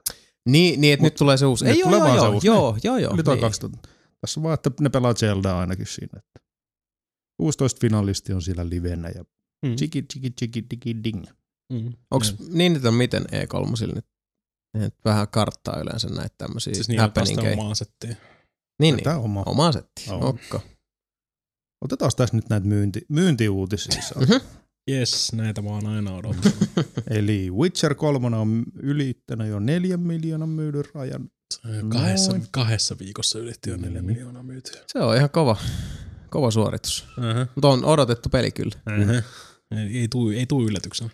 Niin, 0.50 0.82
niin 0.82 0.94
että 0.94 1.04
Mut 1.04 1.12
nyt 1.14 1.18
tulee 1.18 1.38
se 1.38 1.46
uusi. 1.46 1.66
nyt 1.66 1.74
Ei, 1.74 1.80
joo, 1.80 1.90
tulee 1.90 2.00
joo, 2.00 2.08
vaan 2.08 2.20
se 2.20 2.26
joo, 2.26 2.34
uusi, 2.34 2.48
joo, 2.48 2.82
joo, 2.84 2.98
joo. 2.98 3.14
Eli 3.14 3.24
toi 3.24 3.36
niin. 3.36 3.42
2000. 3.42 3.90
Tässä 4.22 4.44
vaan, 4.44 4.54
että 4.54 4.72
ne 4.82 4.90
pelaa 4.90 5.14
Zeldaa 5.14 5.60
ainakin 5.60 5.86
siinä. 5.88 6.18
Että 6.20 6.40
16 7.38 7.80
finalisti 7.82 8.34
on 8.34 8.42
siellä 8.42 8.70
livenä 8.70 9.10
ja 9.10 9.24
Mm. 9.66 9.76
chiki 9.76 10.04
chiki 10.14 10.32
chiki 10.32 10.66
digi 10.70 11.04
ding. 11.04 11.26
Mm. 11.74 11.94
Onks 12.12 12.40
Mm. 12.40 12.46
niin 12.58 12.74
nyt 12.74 12.86
on 12.86 12.94
miten 12.94 13.24
E3 13.24 13.94
nyt? 13.96 14.06
Et 14.86 14.96
vähän 15.06 15.28
karttaa 15.28 15.80
yleensä 15.80 16.08
näitä 16.10 16.36
tämmöisiä 16.38 16.74
Siis 16.74 16.88
niillä 16.88 17.04
on 17.04 17.08
happeningkeja. 17.10 17.54
omaa 17.62 17.76
settiä. 17.76 18.16
Niin, 18.82 18.96
niin. 18.96 19.08
Oma. 19.10 19.44
Oma 19.46 19.72
setti. 19.72 20.04
On. 20.10 20.24
Okka. 20.24 20.60
Otetaan 21.86 22.12
tässä 22.18 22.36
nyt 22.36 22.50
näitä 22.50 22.68
myynti, 22.68 23.02
myyntiuutisia. 23.10 24.02
Yes, 24.92 25.34
näitä 25.34 25.62
mä 25.62 25.70
oon 25.70 25.88
aina 25.88 26.16
odottanut. 26.16 26.58
Eli 27.10 27.52
Witcher 27.52 27.96
3 27.96 28.38
on 28.38 28.64
ylittänyt 28.80 29.48
jo 29.48 29.60
neljän 29.60 30.00
miljoonan 30.00 30.50
myydyn 30.50 30.84
rajan. 30.94 31.30
kahdessa, 31.90 32.32
Noin. 32.32 32.48
kahdessa 32.52 32.96
viikossa 33.00 33.40
ylitti 33.40 33.70
jo 33.70 33.78
neljä 33.78 33.92
Niin. 34.02 34.06
miljoonaa 34.06 34.44
myytyä. 34.44 34.82
Se 34.88 35.00
on 35.00 35.18
ihan 35.18 35.30
kova, 35.30 35.58
kova 36.30 36.52
suoritus. 36.52 37.06
Uh-huh. 37.18 37.48
Mutta 37.56 37.68
on 37.68 37.86
odotettu 37.86 38.30
peli 38.30 38.52
kyllä. 38.52 38.76
Uh-huh. 39.00 39.24
Ei, 39.80 40.00
ei, 40.00 40.08
tuu, 40.08 40.30
ei 40.30 40.46
tuu 40.46 40.68
yllätyksenä. 40.68 41.10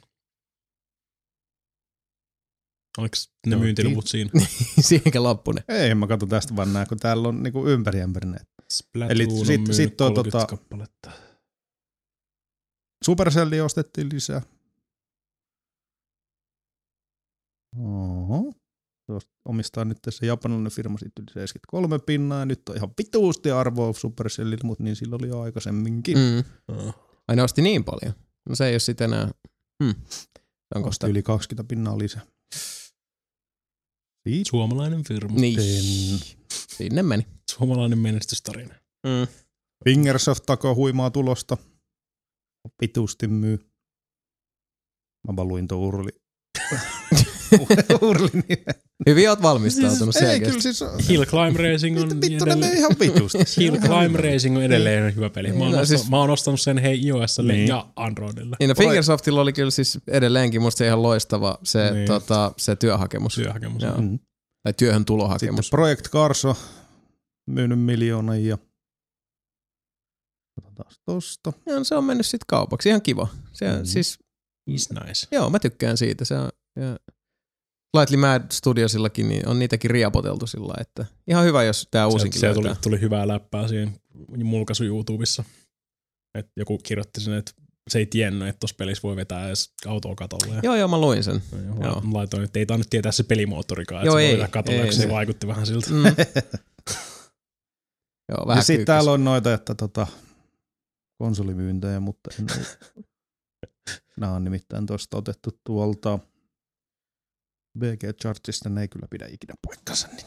Oliko 2.97 3.15
ne 3.45 3.51
Joo, 3.51 3.59
myyntiluvut 3.61 4.07
siinä? 4.07 4.29
Siihenkä 4.79 5.23
loppunen. 5.23 5.63
Ei, 5.67 5.95
mä 5.95 6.07
katson 6.07 6.29
tästä 6.29 6.55
vaan 6.55 6.73
nää, 6.73 6.85
kun 6.85 6.97
täällä 6.99 7.27
on 7.27 7.43
niinku 7.43 7.67
ympäri. 7.67 7.99
Splatoon 8.71 9.11
Eli 9.11 9.23
on 9.23 9.45
sit- 9.45 9.47
myynyt 9.61 9.75
sit 9.75 9.97
toi 9.97 10.11
30 10.11 10.37
tota- 10.43 10.47
kappaletta. 10.49 11.11
Supercelli 13.05 13.61
ostettiin 13.61 14.09
lisää. 14.13 14.41
Oho. 17.77 18.53
Omistaa 19.45 19.85
nyt 19.85 19.97
tässä 20.01 20.25
japanilainen 20.25 20.71
firma 20.71 20.97
sitten 20.97 21.23
yli 21.23 21.33
73 21.33 21.99
pinnaa 21.99 22.39
ja 22.39 22.45
nyt 22.45 22.69
on 22.69 22.75
ihan 22.75 22.91
vituusti 22.97 23.51
arvoa 23.51 23.93
Supercellilla, 23.93 24.63
mutta 24.63 24.83
niin 24.83 24.95
sillä 24.95 25.15
oli 25.15 25.27
jo 25.27 25.41
aikaisemminkin. 25.41 26.17
Mm. 26.17 26.43
Oh. 26.67 26.95
Ai 27.27 27.35
ne 27.35 27.43
osti 27.43 27.61
niin 27.61 27.83
paljon. 27.83 28.13
No 28.49 28.55
se 28.55 28.65
ei 28.65 28.73
ole 28.73 28.79
sitten 28.79 29.13
enää. 29.13 29.29
Hmm. 29.83 29.95
Onko 30.75 30.89
Osti 30.89 30.95
sitä? 30.95 31.07
yli 31.07 31.23
20 31.23 31.67
pinnaa 31.67 31.97
lisää. 31.97 32.21
Siitä 34.29 34.49
Suomalainen 34.49 35.03
firma. 35.03 35.39
Niin. 35.39 35.59
Sinne 36.67 37.03
meni. 37.03 37.27
Suomalainen 37.51 37.99
menestystarina. 37.99 38.73
Mm. 39.07 39.27
Fingersoft 39.83 40.43
takoo 40.45 40.75
huimaa 40.75 41.11
tulosta. 41.11 41.57
Vituusti 42.81 43.27
myy. 43.27 43.57
Mä 45.27 45.35
vaan 45.35 45.47
luin 45.47 45.67
tuon 45.67 45.81
Urli. 45.81 46.09
Urli 48.01 48.29
nimen. 48.33 48.75
Hyvin 49.09 49.29
oot 49.29 49.41
valmistautunut 49.41 50.15
Siis, 50.15 50.25
ei 50.25 50.31
selkeästi. 50.39 50.61
kyllä 50.61 50.73
siis. 50.97 51.09
Hill 51.09 51.25
Climb 51.25 51.55
Racing 51.55 51.99
on 52.01 52.21
Vittu, 52.21 52.45
edelleen- 52.45 52.77
ihan 52.77 52.91
vitusti. 52.99 53.37
Hill 53.63 53.77
Climb 53.77 54.15
Racing 54.15 54.57
on 54.57 54.63
edelleen 54.63 55.15
hyvä 55.15 55.29
peli. 55.29 55.51
Mä 55.53 55.63
oon, 55.63 55.71
No 55.71 55.85
siis- 55.85 56.09
mä 56.09 56.17
oon 56.17 56.29
ostanut 56.29 56.61
sen 56.61 56.77
hei 56.77 57.05
iOSlle 57.07 57.53
Niin. 57.53 57.67
ja 57.67 57.87
Androidille. 57.95 58.55
Niin 58.59 58.67
no 58.69 58.75
Fingersoftilla 58.75 59.41
oli 59.41 59.53
kyllä 59.53 59.71
siis 59.71 59.99
edelleenkin 60.07 60.61
musta 60.61 60.77
se 60.77 60.87
ihan 60.87 61.03
loistava 61.03 61.57
se, 61.63 61.91
Niin. 61.91 62.07
tota, 62.07 62.53
se 62.57 62.75
työhakemus. 62.75 63.35
Työhakemus. 63.35 63.83
Joo. 63.83 63.97
Mm. 64.01 64.19
Tai 64.63 64.73
työhön 64.73 64.95
Sitten 64.99 65.05
tulohakemus. 65.05 65.69
Project 65.69 66.09
Carso 66.09 66.55
myynyt 67.49 67.79
miljoonan 67.79 68.45
ja 68.45 68.57
Katsotaan 70.55 70.91
tosta. 71.05 71.53
Ja 71.65 71.83
se 71.83 71.95
on 71.95 72.03
mennyt 72.03 72.25
sitten 72.25 72.45
kaupaksi. 72.47 72.89
Ihan 72.89 73.01
kiva. 73.01 73.27
Se, 73.53 73.71
Mm. 73.71 73.77
mm. 73.77 73.85
siis, 73.85 74.19
Is 74.67 74.89
nice. 74.89 75.27
joo, 75.31 75.49
mä 75.49 75.59
tykkään 75.59 75.97
siitä. 75.97 76.25
Se 76.25 76.37
on, 76.37 76.49
ja 76.75 76.97
Slightly 77.97 78.17
Mad 78.17 78.41
Studiosillakin 78.51 79.29
niin 79.29 79.47
on 79.47 79.59
niitäkin 79.59 79.91
riapoteltu 79.91 80.47
sillä 80.47 80.73
että 80.81 81.05
ihan 81.27 81.45
hyvä, 81.45 81.63
jos 81.63 81.87
tämä 81.91 82.07
uusinkin 82.07 82.39
Sieltä 82.39 82.59
löytää. 82.59 82.73
tuli, 82.75 82.81
tuli 82.83 83.01
hyvää 83.01 83.27
läppää 83.27 83.67
siihen 83.67 83.95
mulkaisu 84.43 84.83
YouTubessa. 84.83 85.43
Et 86.37 86.47
joku 86.57 86.77
kirjoitti 86.77 87.21
sen, 87.21 87.33
että 87.33 87.51
se 87.89 87.99
ei 87.99 88.05
tiennyt, 88.05 88.47
että 88.47 88.59
tuossa 88.59 88.75
pelissä 88.77 89.03
voi 89.03 89.15
vetää 89.15 89.47
edes 89.47 89.73
autoa 89.87 90.15
katolle. 90.15 90.55
Ja 90.55 90.59
Joo, 90.63 90.75
joo, 90.75 90.87
mä 90.87 90.97
luin 91.01 91.23
sen. 91.23 91.41
ja 91.51 91.85
joo. 91.85 91.95
la- 91.95 92.01
laitoin, 92.13 92.43
että 92.43 92.59
ei 92.59 92.65
tainnut 92.65 92.89
tietää 92.89 93.11
se 93.11 93.23
pelimoottorikaan, 93.23 94.05
Joo, 94.05 94.17
että 94.17 94.27
se 94.27 94.29
ei, 94.29 94.37
voi 94.37 94.37
vetää 94.39 94.51
katolle, 94.51 94.81
ei, 94.83 94.93
se 94.93 95.01
se- 95.01 95.09
vaikutti 95.09 95.47
vähän 95.47 95.65
siltä. 95.65 95.89
Mm. 95.89 96.03
joo, 98.29 98.41
Ja 98.41 98.47
vähän 98.47 98.63
sitten 98.63 98.75
kyykkäs. 98.77 98.85
täällä 98.95 99.11
on 99.11 99.23
noita, 99.23 99.53
että 99.53 99.75
tota, 99.75 100.07
konsolimyyntejä, 101.21 101.99
mutta 101.99 102.29
en 102.39 102.47
Nämä 104.19 104.33
on 104.33 104.43
nimittäin 104.43 104.85
tuosta 104.85 105.17
otettu 105.17 105.59
tuolta 105.63 106.19
BG 107.79 108.03
Chartsista, 108.21 108.69
ne 108.69 108.81
ei 108.81 108.87
kyllä 108.87 109.07
pidä 109.09 109.25
ikinä 109.25 109.53
paikkansa. 109.67 110.07
Niin. 110.07 110.25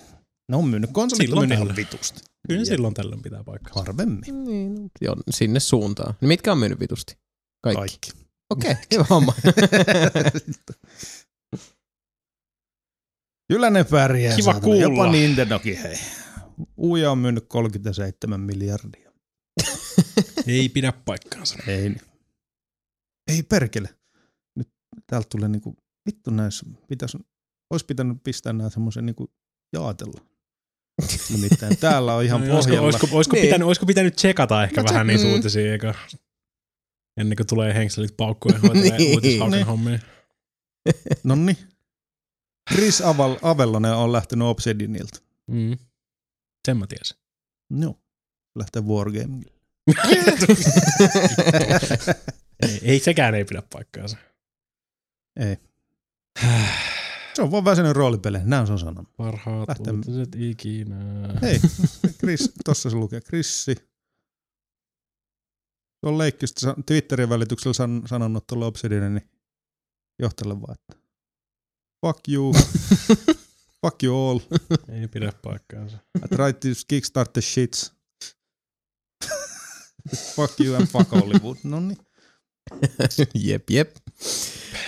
Ne 0.48 0.56
on 0.56 0.68
myynyt 0.68 0.90
konsolit 0.92 1.20
on 1.20 1.26
Silloin 1.26 1.48
myynyt 1.48 1.56
ihan 1.56 1.68
tällöin. 1.68 1.86
vitusti. 1.86 2.20
Kyllä 2.48 2.60
Ja 2.60 2.66
silloin 2.66 2.94
tällöin 2.94 3.22
pitää 3.22 3.44
paikkaa. 3.44 3.72
Harvemmin. 3.74 4.44
Niin, 4.44 4.74
no, 4.74 4.88
joo, 5.00 5.16
sinne 5.30 5.60
suuntaan. 5.60 6.14
Niin 6.20 6.28
mitkä 6.28 6.52
on 6.52 6.58
mennyt 6.58 6.80
vitusti? 6.80 7.18
Kaikki. 7.62 7.80
Kaikki. 7.80 8.10
Okei, 8.50 8.72
okay, 8.72 8.84
hyvä 8.92 9.04
homma. 9.10 9.34
Kyllä 13.52 13.70
ne 13.70 13.84
pärjää. 13.84 14.36
Kiva 14.36 14.44
saatana. 14.44 14.64
kuulla. 14.64 14.82
Jopa 14.82 15.12
Nintendokin, 15.12 15.78
hei. 15.78 15.98
Uja 16.78 17.10
on 17.10 17.18
myynyt 17.18 17.44
37 17.48 18.40
miljardia. 18.40 19.12
Ei 20.46 20.68
pidä 20.68 20.92
paikkaansa. 20.92 21.56
Ei. 21.66 21.88
niin. 21.88 22.00
Ei 23.28 23.42
perkele. 23.42 23.88
Nyt 24.56 24.68
täältä 25.06 25.28
tulee 25.30 25.48
niinku, 25.48 25.76
vittu 26.06 26.30
näissä, 26.30 26.66
pitäis, 26.88 27.16
olisi 27.70 27.84
pitänyt 27.86 28.18
pistää 28.24 28.52
nämä 28.52 28.70
semmoisen 28.70 29.06
niinku 29.06 29.32
jaatella. 29.72 30.20
Nimittäin 31.30 31.76
täällä 31.76 32.14
on 32.14 32.24
ihan 32.24 32.40
No, 32.48 32.54
olisiko, 32.54 32.70
pohjalla. 32.70 32.86
olisiko, 32.86 33.06
olisiko, 33.16 33.36
Niin. 33.36 33.46
pitänyt, 33.46 33.66
olisiko 33.66 33.86
pitänyt 33.86 34.16
tsekata 34.16 34.64
ehkä 34.64 34.82
No, 34.82 34.88
vähän 34.90 35.06
niitä 35.06 35.24
mm. 35.24 35.32
uutisia, 35.32 35.72
eikä 35.72 35.94
ennen 37.20 37.36
kuin 37.36 37.46
tulee 37.46 37.74
henkselit 37.74 38.16
paukkuun 38.16 38.54
ja 38.54 38.60
hoitelee 38.60 38.98
Niin. 38.98 39.14
uutishaukan 39.14 39.50
Niin. 39.58 39.66
hommia. 39.66 39.98
Nonni. 41.24 41.58
Chris 42.72 43.00
Aval, 43.00 43.36
Avellonen 43.42 43.92
on 43.94 44.12
lähtenyt 44.12 44.46
Obsidianilta. 44.48 45.20
Mm. 45.50 45.78
Sen 46.66 46.76
mä 46.76 46.86
tiesin. 46.86 47.16
Joo. 47.80 48.00
Lähtee 48.58 48.82
Wargamingille. 48.82 49.53
Ei, 52.62 52.80
ei, 52.82 53.00
sekään 53.00 53.34
ei 53.34 53.44
pidä 53.44 53.62
paikkaansa. 53.72 54.16
Ei. 55.36 55.56
Se 57.34 57.42
on 57.42 57.50
vaan 57.50 57.64
väsynyt 57.64 57.92
roolipeleihin. 57.92 58.50
Näin 58.50 58.66
se 58.66 58.72
on 58.72 58.78
sanonut. 58.78 59.16
Parhaat 59.16 59.68
Lähtee- 59.68 59.92
uutiset 59.92 60.34
ikinä. 60.36 60.96
Hei, 61.42 61.60
Chris, 62.18 62.52
tossa 62.64 62.90
se 62.90 62.96
lukee. 62.96 63.20
Krissi. 63.20 63.74
Se 66.00 66.08
on 66.08 66.18
leikkistä 66.18 66.74
Twitterin 66.86 67.28
välityksellä 67.28 67.74
san, 67.74 68.02
sanonut 68.06 68.46
tuolla 68.46 68.66
Obsidianin 68.66 69.30
johtajalle 70.18 70.60
vaan, 70.60 70.74
että 70.74 70.96
fuck 72.06 72.28
you, 72.28 72.52
fuck 73.82 74.02
you 74.02 74.28
all, 74.30 74.40
Ei 74.88 75.08
pidä 75.08 75.32
paikkaansa. 75.42 75.98
I 76.24 76.28
tried 76.36 76.52
to 76.54 76.68
kickstart 76.88 77.32
the 77.32 77.40
shits. 77.40 77.93
Fuck 80.16 80.60
you 80.60 80.76
and 80.76 80.86
fuck 80.86 81.10
Hollywood. 81.12 81.56
No 81.64 81.80
niin. 81.80 81.98
jep, 83.34 83.70
jep. 83.70 83.96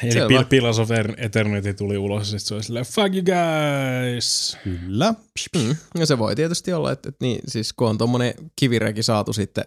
Eli. 0.03 0.21
Pil- 0.39 0.45
Pillars 0.49 0.79
of 0.79 0.89
Eternity 1.17 1.75
tuli 1.75 1.97
ulos 1.99 2.21
ja 2.21 2.25
sitten 2.25 2.49
se 2.49 2.55
oli 2.55 2.63
silleen, 2.63 2.85
fuck 2.87 3.15
you 3.15 3.23
guys. 3.25 4.57
Kyllä. 4.65 5.15
Mm. 5.57 5.77
Ja 5.99 6.07
se 6.07 6.19
voi 6.19 6.37
tietysti 6.37 6.73
olla, 6.73 6.93
että, 6.93 7.09
että 7.09 7.25
niin, 7.25 7.41
siis 7.49 7.73
kun 7.73 7.89
on 7.89 7.99
tuommoinen 7.99 8.35
kivireki 8.57 9.03
saatu 9.03 9.33
sitten 9.33 9.65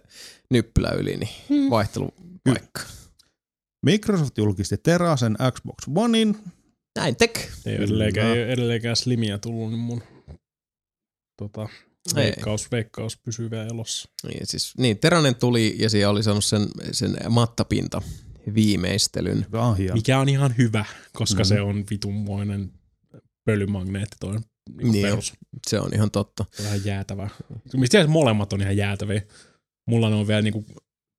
nyppylä 0.51 0.89
yli, 0.91 1.17
niin 1.17 1.29
Hmm. 1.49 1.69
vaihtelupaikka. 1.69 2.81
Microsoft 3.85 4.37
julkisti 4.37 4.77
Terasen 4.77 5.37
Xbox 5.53 5.75
Onein. 5.95 6.37
Näin 6.99 7.15
tek. 7.15 7.39
Ei 7.65 7.75
ole 7.75 7.83
edelleenkään, 7.83 8.27
ei 8.37 8.43
ole 8.43 8.51
edelleenkään 8.51 8.95
slimiä 8.95 9.37
tullut, 9.37 9.69
niin 9.69 9.79
mun 9.79 10.03
tota. 11.37 11.69
Veikkaus, 12.15 12.71
veikkaus 12.71 13.17
pysyy 13.17 13.51
vielä 13.51 13.65
elossa. 13.65 14.09
Niin, 14.27 14.47
siis, 14.47 14.73
niin, 14.77 14.97
Teranen 14.99 15.35
tuli 15.35 15.75
ja 15.79 15.89
siellä 15.89 16.09
oli 16.11 16.23
saanut 16.23 16.45
sen, 16.45 16.67
sen 16.91 17.17
mattapinta 17.29 18.01
viimeistelyn. 18.55 19.45
Ah, 19.51 19.79
ja. 19.81 19.93
Mikä 19.93 20.19
on 20.19 20.29
ihan 20.29 20.55
hyvä, 20.57 20.85
koska 21.13 21.41
Mhm. 21.43 21.47
se 21.47 21.61
on 21.61 21.83
vitunmoinen 21.89 22.71
pölymagneetti 23.45 24.17
toi 24.19 24.35
niin 24.77 24.91
Niin 24.91 25.07
perus. 25.07 25.33
Se 25.67 25.79
on 25.79 25.89
ihan 25.93 26.11
totta. 26.11 26.45
Se 26.51 26.61
on 26.61 26.67
ihan 26.67 26.85
jäätävä. 26.85 27.29
Mistä 27.73 27.91
tiedät, 27.91 28.09
molemmat 28.09 28.53
on 28.53 28.61
ihan 28.61 28.77
jäätäviä. 28.77 29.21
Mulla 29.87 30.09
ne 30.09 30.15
on 30.15 30.27
vielä 30.27 30.41
niinku 30.41 30.65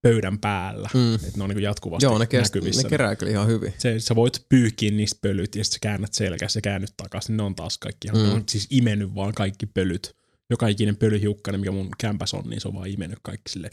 pöydän 0.03 0.39
päällä. 0.39 0.89
Mm. 0.95 1.15
Että 1.15 1.31
ne 1.37 1.43
on 1.43 1.49
niinku 1.51 1.62
jatkuvasti 1.62 2.05
Joo, 2.05 2.19
ne, 2.19 2.27
kest, 2.27 2.55
näkyvissä. 2.55 2.83
ne 2.83 2.89
kerää 2.89 3.17
kyllä 3.17 3.33
ihan 3.33 3.47
hyvin. 3.47 3.75
se, 3.79 4.01
sä 4.01 4.15
voit 4.15 4.47
pyyhkiä 4.49 4.91
niistä 4.91 5.19
pölyt 5.23 5.55
ja 5.57 5.65
sitten 5.65 5.75
sä 5.77 5.79
käännät 5.83 6.15
selkässä 6.15 6.57
ja 6.59 6.62
käännyt 6.62 6.91
takaisin. 6.97 7.37
Ne 7.37 7.43
on 7.43 7.55
taas 7.55 7.79
kaikki. 7.79 8.09
Mm. 8.09 8.19
Mm. 8.19 8.23
Ne 8.25 8.31
on 8.31 8.45
siis 8.49 8.67
imennyt 8.71 9.15
vaan 9.15 9.35
kaikki 9.35 9.67
pölyt. 9.67 10.17
Joka 10.51 10.69
ikinen 10.69 10.97
pölyhiukkainen, 10.97 11.61
mikä 11.61 11.73
mun 11.73 11.89
kämpäs 11.99 12.35
on, 12.35 12.45
niin 12.45 12.61
se 12.61 12.69
on 12.69 12.75
vaan 12.75 12.89
imennyt 12.89 13.19
kaikki 13.23 13.53
silleen. 13.53 13.73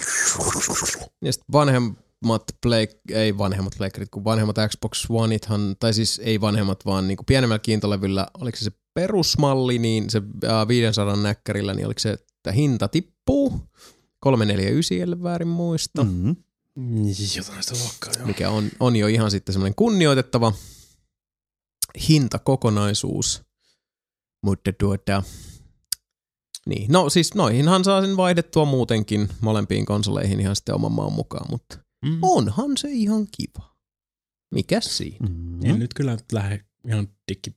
Ja 1.21 1.33
sitten 1.33 1.51
vanhemmat 1.51 2.43
Play, 2.61 2.87
ei 3.09 3.37
vanhemmat 3.37 3.73
Playkerit, 3.77 4.09
kun 4.09 4.23
vanhemmat 4.23 4.55
Xbox 4.69 5.05
Oneithan, 5.09 5.75
tai 5.79 5.93
siis 5.93 6.21
ei 6.23 6.41
vanhemmat, 6.41 6.85
vaan 6.85 7.07
niinku 7.07 7.23
pienemmällä 7.23 7.59
kiintolevyllä, 7.59 8.27
oliko 8.39 8.57
se 8.57 8.63
se 8.63 8.71
perusmalli, 8.93 9.79
niin 9.79 10.09
se 10.09 10.21
äh, 10.45 10.67
500 10.67 11.15
näkkärillä, 11.15 11.73
niin 11.73 11.85
oliko 11.85 11.99
se, 11.99 12.11
että 12.11 12.51
hinta 12.51 12.87
tippuu 12.87 13.61
349, 14.19 14.97
ellei 14.97 15.23
väärin 15.23 15.47
muista, 15.47 16.03
mm. 16.03 16.09
Mm-hmm. 16.09 17.03
Niin, 17.03 17.15
Jotain 17.37 17.63
sitä 17.63 17.75
luokkaa, 17.83 18.13
joo. 18.17 18.27
mikä 18.27 18.49
on, 18.49 18.69
on 18.79 18.95
jo 18.95 19.07
ihan 19.07 19.31
sitten 19.31 19.53
semmoinen 19.53 19.75
kunnioitettava 19.75 20.53
hintakokonaisuus. 22.09 23.41
Mutta 24.43 24.73
tuota, 24.73 25.23
niin. 26.69 26.91
No 26.91 27.09
siis 27.09 27.33
noihinhan 27.35 27.83
saa 27.83 28.01
sen 28.01 28.17
vaihdettua 28.17 28.65
muutenkin 28.65 29.29
molempiin 29.41 29.85
konsoleihin 29.85 30.39
ihan 30.39 30.55
sitten 30.55 30.75
oman 30.75 30.91
maan 30.91 31.13
mukaan, 31.13 31.45
mutta 31.49 31.77
Mm. 32.05 32.19
onhan 32.21 32.77
se 32.77 32.89
ihan 32.91 33.27
kiva. 33.37 33.75
Mikäs 34.55 34.97
siinä? 34.97 35.17
Mm-hmm. 35.29 35.65
En 35.65 35.79
nyt 35.79 35.93
kyllä 35.93 36.17
lähde 36.31 36.65
ihan 36.87 37.07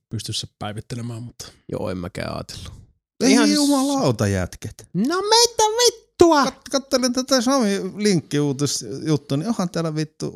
pystyssä 0.09 0.47
päivittelemään, 0.59 1.23
mutta 1.23 1.53
Joo, 1.73 1.91
en 1.91 1.99
mäkään 1.99 2.35
ajatellut. 2.35 2.80
Ei 3.21 3.33
Ihan 3.33 3.47
siis- 3.47 3.57
jumalauta 3.57 4.27
jätket. 4.27 4.89
No 4.95 5.23
meitä 5.23 5.63
vittua! 5.63 6.45
Kat- 6.45 6.63
kattelin 6.71 7.13
tätä 7.13 7.41
Sami 7.41 7.81
linkkiuutisjuttua, 7.97 9.37
niin 9.37 9.49
onhan 9.49 9.71
täällä 9.71 9.95
vittu, 9.95 10.33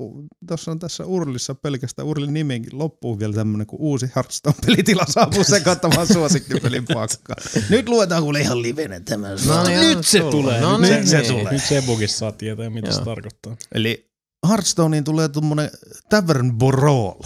tuossa 0.49 0.71
on 0.71 0.79
tässä 0.79 1.05
Urlissa 1.05 1.55
pelkästään 1.55 2.09
Urlin 2.09 2.35
nimenkin 2.35 2.79
loppuu 2.79 3.19
vielä 3.19 3.35
tämmönen, 3.35 3.67
kun 3.67 3.79
uusi 3.81 4.07
Hearthstone-pelitila 4.17 5.05
saapuu 5.09 5.45
sekoittamaan 5.45 6.07
suosikkipelin 6.07 6.85
pakkaan. 6.95 7.43
Nyt 7.71 7.89
luetaan 7.89 8.23
kuule 8.23 8.41
ihan 8.41 8.63
livenä 8.63 9.01
tämä. 9.01 9.29
No 9.47 9.65
niin, 9.67 9.81
nyt 9.81 10.07
se 10.07 10.21
tulee. 10.21 10.61
No 10.61 10.79
nyt, 10.79 10.91
niin. 10.91 11.09
se, 11.09 11.19
niin. 11.21 11.33
tulee. 11.33 11.53
Nyt 11.53 11.63
se 11.65 11.83
bugissa 11.87 12.19
saa 12.19 12.33
tietää, 12.33 12.71
mitä 12.71 12.91
se 12.93 12.97
Joo. 12.99 13.05
tarkoittaa. 13.05 13.57
Eli 13.75 14.11
Hearthstoneen 14.49 15.05
tulee 15.05 15.29
tuommoinen 15.29 15.71
Tavern 16.09 16.59
Brawl. 16.59 17.21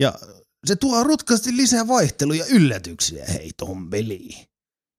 Ja 0.00 0.12
se 0.66 0.76
tuo 0.76 1.04
rutkasti 1.04 1.56
lisää 1.56 1.88
vaihteluja 1.88 2.44
ja 2.44 2.54
yllätyksiä, 2.54 3.24
hei 3.32 3.50
tohon 3.56 3.90
peliin. 3.90 4.46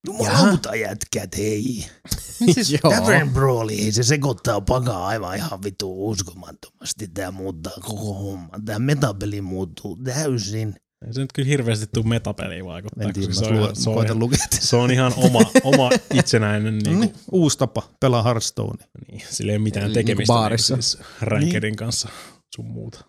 Jumalauta 0.08 0.76
jätkät, 0.76 1.38
hei. 1.38 1.86
Siis, 2.54 2.76
Tavern 2.82 3.30
Brawl, 3.30 3.70
ei 3.70 3.92
se 3.92 4.04
sekoittaa 4.04 4.62
pakaa 4.62 5.08
aivan 5.08 5.36
ihan 5.36 5.64
vittu 5.64 6.10
uskomattomasti. 6.10 7.08
Tää 7.08 7.32
muuttaa 7.32 7.74
koko 7.82 8.14
homman. 8.14 8.66
Tää 8.66 8.80
metapeli 8.80 9.42
muuttuu 9.42 9.96
täysin. 10.04 10.76
Ei 11.08 11.14
se 11.14 11.22
nyt 11.22 11.34
kyllä 11.34 11.48
hirveästi 11.48 11.86
tuu 11.94 12.04
metapeliin 12.04 12.66
vaikuttaa, 12.66 13.08
En 13.08 13.14
tiedä, 13.14 13.28
koska 13.28 13.46
se 13.48 13.54
on, 13.54 13.76
se, 13.76 13.90
on 13.90 14.20
lukea. 14.20 14.38
se 14.60 14.76
on 14.76 14.92
ihan 14.92 15.14
oma, 15.18 15.40
oma 15.64 15.90
itsenäinen, 16.14 16.78
niin, 16.84 17.00
Niin, 17.00 17.12
kuin, 17.12 17.22
uusi 17.32 17.58
tapa 17.58 17.90
pelaa 18.00 18.24
Hearthstonea. 18.24 18.88
niin 19.12 19.22
sillä 19.30 19.52
ei 19.52 19.58
ole 19.58 19.64
mitään 19.64 19.86
Eli 19.86 19.94
tekemistä 19.94 20.34
niinku 20.34 20.40
baarissa. 20.40 20.76
niin, 20.76 20.84
siis 20.84 20.98
rankerin 21.22 21.76
kanssa 21.76 22.10
sun 22.56 22.66
muuta. 22.66 23.06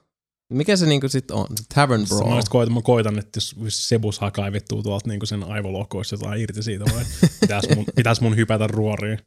Mikä 0.52 0.76
se 0.76 0.86
niinku 0.86 1.08
sit 1.08 1.30
on? 1.30 1.46
Tavern 1.74 2.00
Mä, 2.00 2.06
Brawl. 2.08 2.36
just 2.36 2.48
koitan, 2.48 2.74
mä 2.74 2.82
koitan, 2.82 3.18
että 3.18 3.40
jos 3.64 3.88
Sebus 3.88 4.18
hakaa 4.18 4.52
vittuu 4.52 4.82
tuolta 4.82 5.08
niinku 5.08 5.26
sen 5.26 5.44
aivolokoista 5.44 6.14
jotain 6.14 6.40
irti 6.40 6.62
siitä, 6.62 6.84
vai 6.94 7.04
pitäis 7.40 7.64
mun, 7.76 7.84
pitäis 7.96 8.20
mun 8.20 8.36
hypätä 8.36 8.66
ruoriin. 8.66 9.18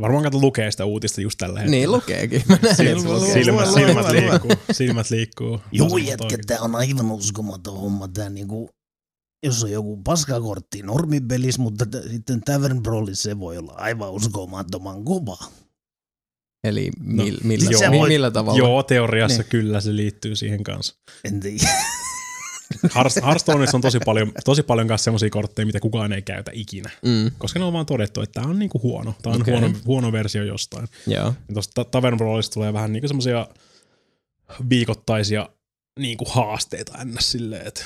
Varmaan 0.00 0.24
kato 0.24 0.40
lukee 0.40 0.70
sitä 0.70 0.84
uutista 0.84 1.20
just 1.20 1.38
tällä 1.38 1.58
hetkellä. 1.60 1.76
Niin 1.76 1.92
lukeekin. 1.92 2.42
Mä 2.48 2.58
Lue, 3.04 3.14
lukee. 3.18 3.32
silmät, 3.32 3.68
silmät 3.74 4.10
liikkuu. 4.10 4.50
Silmät 4.72 5.10
liikkuu. 5.10 5.60
Joo, 5.72 5.86
Vasemmalla 5.90 6.10
jätkä, 6.10 6.38
tää 6.46 6.60
on 6.60 6.74
aivan 6.74 7.10
uskomaton 7.10 7.80
homma. 7.80 8.08
Tää 8.08 8.28
niinku, 8.28 8.70
jos 9.46 9.64
on 9.64 9.70
joku 9.70 9.96
paskakortti 10.04 10.82
normipelis, 10.82 11.58
mutta 11.58 11.86
t- 11.86 12.10
sitten 12.10 12.40
Tavern 12.40 12.82
Brawlissa 12.82 13.22
se 13.22 13.38
voi 13.38 13.58
olla 13.58 13.72
aivan 13.76 14.10
uskomattoman 14.10 15.04
kova. 15.04 15.36
Eli 16.64 16.90
mil, 17.00 17.34
No, 17.34 17.40
millä, 17.42 17.70
joo. 17.70 17.90
mi- 17.90 18.08
millä 18.08 18.30
tavalla? 18.30 18.58
Joo, 18.58 18.82
teoriassa 18.82 19.38
Niin. 19.42 19.48
kyllä 19.50 19.80
se 19.80 19.96
liittyy 19.96 20.36
siihen 20.36 20.64
kanssa. 20.64 20.94
En 21.24 21.40
tiedä. 21.40 21.68
Hearthstoneissa 23.24 23.76
on 23.76 23.80
tosi 23.80 23.98
paljon, 24.04 24.32
tosi 24.44 24.62
paljon 24.62 24.88
kanssa 24.88 25.04
semmoisia 25.04 25.30
kortteja, 25.30 25.66
mitä 25.66 25.80
kukaan 25.80 26.12
ei 26.12 26.22
käytä 26.22 26.50
ikinä. 26.54 26.90
Mm, 27.04 27.30
Koska 27.38 27.58
ne 27.58 27.64
on 27.64 27.72
vaan 27.72 27.86
todettu, 27.86 28.20
että 28.20 28.40
tämä 28.40 28.50
on 28.50 28.58
niinku 28.58 28.80
huono. 28.82 29.14
Tämä 29.22 29.34
on 29.34 29.42
Okei. 29.42 29.54
huono, 29.54 29.74
huono 29.86 30.12
versio 30.12 30.44
jostain. 30.44 30.88
joo. 31.06 31.24
Ja 31.26 31.32
Tuosta 31.54 31.72
Ta- 31.74 31.90
Tavern 31.90 32.16
Brawlista 32.16 32.54
tulee 32.54 32.72
vähän 32.72 32.92
niinku 32.92 33.08
semmoisia 33.08 33.46
viikoittaisia 34.68 35.48
niinku 35.98 36.24
haasteita 36.28 37.04
ns. 37.04 37.32
silleen, 37.32 37.66
että 37.66 37.84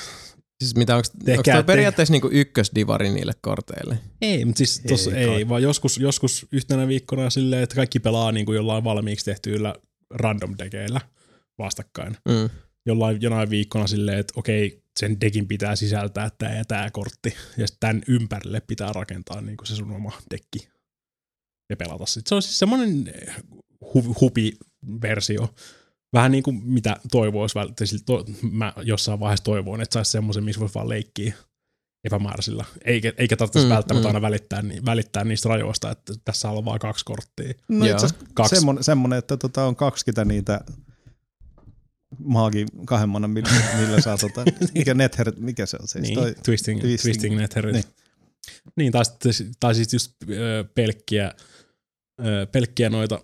Siis 0.63 0.75
mitä, 0.75 0.95
onko, 0.95 1.07
toi 1.43 1.63
periaatteessa 1.63 2.11
niinku 2.11 2.29
ykkösdivari 2.31 3.09
niille 3.09 3.33
korteille? 3.41 3.99
Ei, 4.21 4.45
mutta 4.45 4.57
siis 4.57 4.81
tossa 4.87 5.11
Ei 5.11 5.17
ei, 5.17 5.27
kai. 5.27 5.49
vaan 5.49 5.63
joskus, 5.63 5.97
joskus 5.97 6.47
yhtenä 6.51 6.87
viikkona 6.87 7.29
silleen, 7.29 7.63
että 7.63 7.75
kaikki 7.75 7.99
pelaa 7.99 8.31
niin 8.31 8.45
kuin 8.45 8.55
jollain 8.55 8.83
valmiiksi 8.83 9.25
tehtyillä 9.25 9.75
random 10.13 10.55
dekeillä 10.57 11.01
vastakkain. 11.57 12.17
Mm. 12.29 12.49
Jollain, 12.85 13.21
jonain 13.21 13.49
viikkona 13.49 13.87
silleen, 13.87 14.19
että 14.19 14.33
okei, 14.35 14.83
sen 14.99 15.21
dekin 15.21 15.47
pitää 15.47 15.75
sisältää 15.75 16.29
tämä 16.37 16.55
ja 16.55 16.65
tämä 16.65 16.91
kortti, 16.91 17.35
ja 17.57 17.67
sitten 17.67 17.79
tämän 17.79 18.01
ympärille 18.07 18.61
pitää 18.61 18.93
rakentaa 18.93 19.41
niin 19.41 19.57
kuin 19.57 19.67
se 19.67 19.75
sun 19.75 19.91
oma 19.91 20.11
dekki 20.31 20.69
ja 21.69 21.77
pelata 21.77 22.05
sitten. 22.05 22.29
Se 22.29 22.35
on 22.35 22.41
siis 22.41 22.59
semmoinen 22.59 23.13
hu- 23.85 24.15
hupi-versio. 24.21 25.53
Vähän 26.13 26.31
niin 26.31 26.43
kuin 26.43 26.61
mitä 26.65 26.95
toivoisi, 27.11 27.55
vält- 27.59 27.85
siis 27.85 28.03
to, 28.03 28.25
mä 28.51 28.73
jossain 28.83 29.19
vaiheessa 29.19 29.43
toivoin, 29.43 29.81
että 29.81 29.93
saisi 29.93 30.11
semmoisen, 30.11 30.43
missä 30.43 30.59
voisi 30.59 30.75
vaan 30.75 30.89
leikkiä 30.89 31.33
epämääräisillä. 32.03 32.65
Eikä, 32.85 33.13
eikä 33.17 33.37
tarvitsisi 33.37 33.65
Mm, 33.65 33.69
välttämättä 33.69 34.07
mm. 34.07 34.15
aina 34.15 34.21
välittää, 34.21 34.61
ni- 34.61 34.85
välittää 34.85 35.23
niistä 35.23 35.49
rajoista, 35.49 35.91
että 35.91 36.13
tässä 36.25 36.49
on 36.49 36.65
vaan 36.65 36.79
kaksi 36.79 37.05
korttia. 37.05 37.53
No 37.69 37.85
itse 37.85 38.07
Kaksi. 38.33 38.55
semmonen, 38.55 38.83
semmonen, 38.83 39.19
että 39.19 39.37
tota 39.37 39.63
on 39.65 39.75
20 39.75 40.25
niitä 40.25 40.61
maagi 42.19 42.65
kahden 42.85 43.09
millä, 43.09 43.49
millä 43.79 44.01
saa 44.01 44.17
tota, 44.17 44.43
mikä 44.75 44.93
nether, 44.93 45.31
mikä 45.39 45.65
se 45.65 45.77
on 45.81 45.87
siis 45.87 46.01
Niin, 46.01 46.15
toi, 46.15 46.35
twisting, 46.45 46.79
twisting- 46.81 47.01
twisting, 47.01 47.37
Netherit. 47.37 47.73
niin. 47.73 47.83
Niin. 47.85 48.73
niin 48.75 48.91
tai, 48.91 49.03
tai 49.59 49.75
siis 49.75 49.93
just 49.93 50.11
pelkkiä, 50.75 51.33
ö, 52.25 52.47
pelkkiä 52.51 52.89
noita 52.89 53.19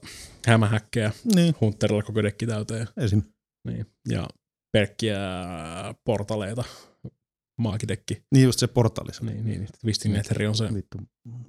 hämähäkkejä 0.47 1.11
niin, 1.35 1.55
Hunterilla 1.61 2.03
koko 2.03 2.23
dekki 2.23 2.47
täyteen. 2.47 2.87
esim. 2.97 3.21
Niin. 3.67 3.85
Ja 4.09 4.27
pelkkiä 4.71 5.19
portaleita 6.03 6.63
maakidekki. 7.57 8.23
Niin 8.31 8.43
just 8.43 8.59
se 8.59 8.67
portaali. 8.67 9.11
Niin, 9.21 9.45
niin. 9.45 9.67
Twisting 9.81 10.15
Netheri 10.15 10.47
on 10.47 10.55
se 10.55 10.73
Vittu, 10.73 10.97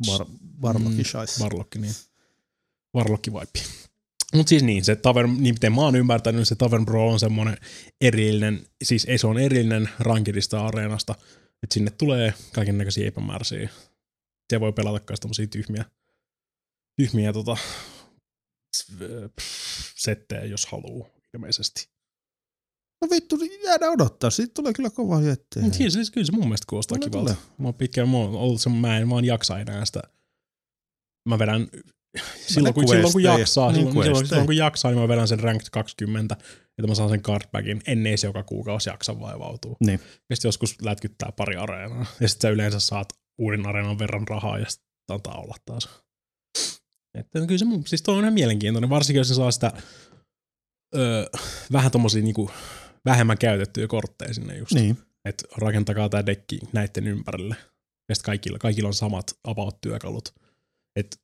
var, 0.07 0.27
varlokki 0.63 0.99
Mm, 0.99 1.05
shais. 1.05 1.41
Varlokki, 1.41 1.79
niin. 1.79 1.95
Varlokki 2.95 3.33
vibe. 3.33 3.69
Mutta 4.35 4.49
siis 4.49 4.63
niin, 4.63 4.85
se 4.85 4.97
Tavern, 4.97 5.31
niin 5.43 5.55
miten 5.55 5.73
mä 5.73 5.81
oon 5.81 5.97
ymmärtänyt, 5.97 6.39
niin 6.39 6.47
se 6.47 6.55
Tavern 6.55 6.87
Pro 6.87 7.09
on 7.09 7.21
semmoinen 7.21 7.57
erillinen, 8.01 8.67
siis 8.85 9.05
ei 9.05 9.19
se 9.19 9.27
on 9.27 9.39
erillinen 9.39 9.89
rankidista 9.99 10.67
areenasta, 10.67 11.15
että 11.63 11.75
sinne 11.75 11.91
tulee 11.91 12.35
kaiken 12.53 12.79
näköisiä 12.79 13.09
epämääräisiä. 13.09 13.69
Se 14.51 14.61
voi 14.61 14.73
pelata 14.73 15.05
myös 15.09 15.21
tommosia 15.21 15.47
tyhmiä, 15.47 15.85
tyhmiä 16.97 17.33
tota, 17.33 17.57
settejä, 19.97 20.45
jos 20.45 20.67
haluu 20.67 21.07
ilmeisesti. 21.35 21.89
No 23.01 23.09
vittu, 23.11 23.37
niin 23.37 23.63
jäädään 23.65 23.93
odottaa. 23.93 24.31
Siitä 24.31 24.55
tulee 24.55 24.73
kyllä 24.73 24.91
kova 24.91 25.21
jättiä. 25.21 25.63
Mut 25.63 25.75
Siis, 25.75 25.93
siis 25.93 26.11
kyllä 26.11 26.27
se 26.27 26.33
mun 26.33 26.45
mielestä 26.45 26.67
kuulostaa 26.69 26.99
kivalta. 26.99 27.35
Mä 27.59 27.69
oon 27.69 27.75
pitkään, 27.75 28.09
mä 28.09 28.17
oon 28.17 28.35
ollut 28.35 28.61
se, 28.61 28.71
mä 28.71 28.99
en 28.99 29.11
vaan 29.11 29.25
jaksa 29.25 29.59
enää 29.59 29.85
sitä. 29.85 30.03
Mä 31.29 31.39
vedän 31.39 31.69
silloin 32.53 32.75
kun, 32.75 32.89
silloin 32.89 33.13
kun 33.13 33.23
jaksaa, 33.23 33.73
Niin, 33.73 33.87
silloin, 33.87 34.05
silloin, 34.05 34.27
silloin, 34.27 34.47
kun 34.47 34.57
jaksaa, 34.57 34.91
niin 34.91 35.01
mä 35.01 35.09
vedän 35.09 35.29
sen 35.29 35.41
ranked 35.41 35.67
20, 35.73 36.37
että 36.79 36.87
mä 36.89 36.95
saan 36.95 37.11
sen 37.11 37.23
cardbackin, 37.23 37.81
ennen 37.87 38.19
se 38.19 38.27
joka 38.27 38.43
kuukausi 38.43 38.91
jaksa 38.91 39.21
vaivautuu. 39.21 39.77
Niin. 39.81 40.01
Ja 40.31 40.37
sitten 40.37 40.49
joskus 40.49 40.83
lätkyttää 40.83 41.33
pari 41.37 41.57
areenaa. 41.57 42.07
Ja 42.21 42.29
sitten 42.29 42.49
sä 42.49 42.53
yleensä 42.53 42.81
saat 42.81 43.09
uuden 43.39 43.67
areenan 43.67 43.99
verran 43.99 44.29
rahaa 44.29 44.59
ja 44.59 44.71
sitten 44.71 44.87
antaa 45.11 45.41
olla 45.41 45.55
taas. 45.65 46.04
Että 47.15 47.47
kyllä 47.47 47.59
se 47.59 47.65
mun, 47.65 47.87
siis 47.87 48.03
toi 48.03 48.15
on 48.15 48.21
ihan 48.21 48.35
mielenkiintoinen, 48.35 48.91
varsinkin 48.91 49.19
jos 49.19 49.29
se 49.29 49.35
saa 49.35 49.51
sitä 49.51 49.73
öö, 50.97 51.27
vähän 51.73 51.91
tommosia 51.91 52.23
niinku 52.23 52.51
vähemmän 53.05 53.39
käytettyjä 53.39 53.87
kortteja 53.87 54.35
sinne 54.35 54.57
just 54.59 54.73
Niin. 54.73 54.99
että 55.25 55.45
rakentakaa 55.57 56.09
tämä 56.09 56.27
dekki 56.27 56.59
näiden 56.73 57.07
ympärille. 57.07 57.57
Ja 58.09 58.15
kaikilla, 58.25 58.59
kaikilla 58.59 58.89
on 58.89 58.95
samat 58.95 59.39
about-työkalut. 59.45 60.35
Et 60.97 61.21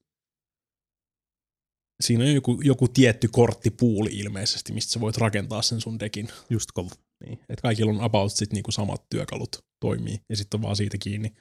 siinä 2.00 2.24
on 2.24 2.34
joku, 2.34 2.60
joku 2.64 2.88
tietty 2.88 3.28
korttipuuli 3.28 4.10
ilmeisesti, 4.12 4.72
mistä 4.72 4.92
sä 4.92 5.00
voit 5.00 5.16
rakentaa 5.16 5.62
sen 5.62 5.80
sun 5.80 6.00
dekin. 6.00 6.28
Just 6.50 6.72
kova. 6.72 6.90
Niin. 7.24 7.38
Et 7.48 7.60
kaikilla 7.60 7.92
on 7.92 8.00
about 8.00 8.32
sit 8.32 8.52
niinku 8.52 8.70
samat 8.72 9.02
työkalut 9.10 9.64
toimii, 9.80 10.20
ja 10.28 10.36
sitten 10.36 10.58
on 10.58 10.62
vaan 10.62 10.76
siitä 10.76 10.98
kiinni. 10.98 11.32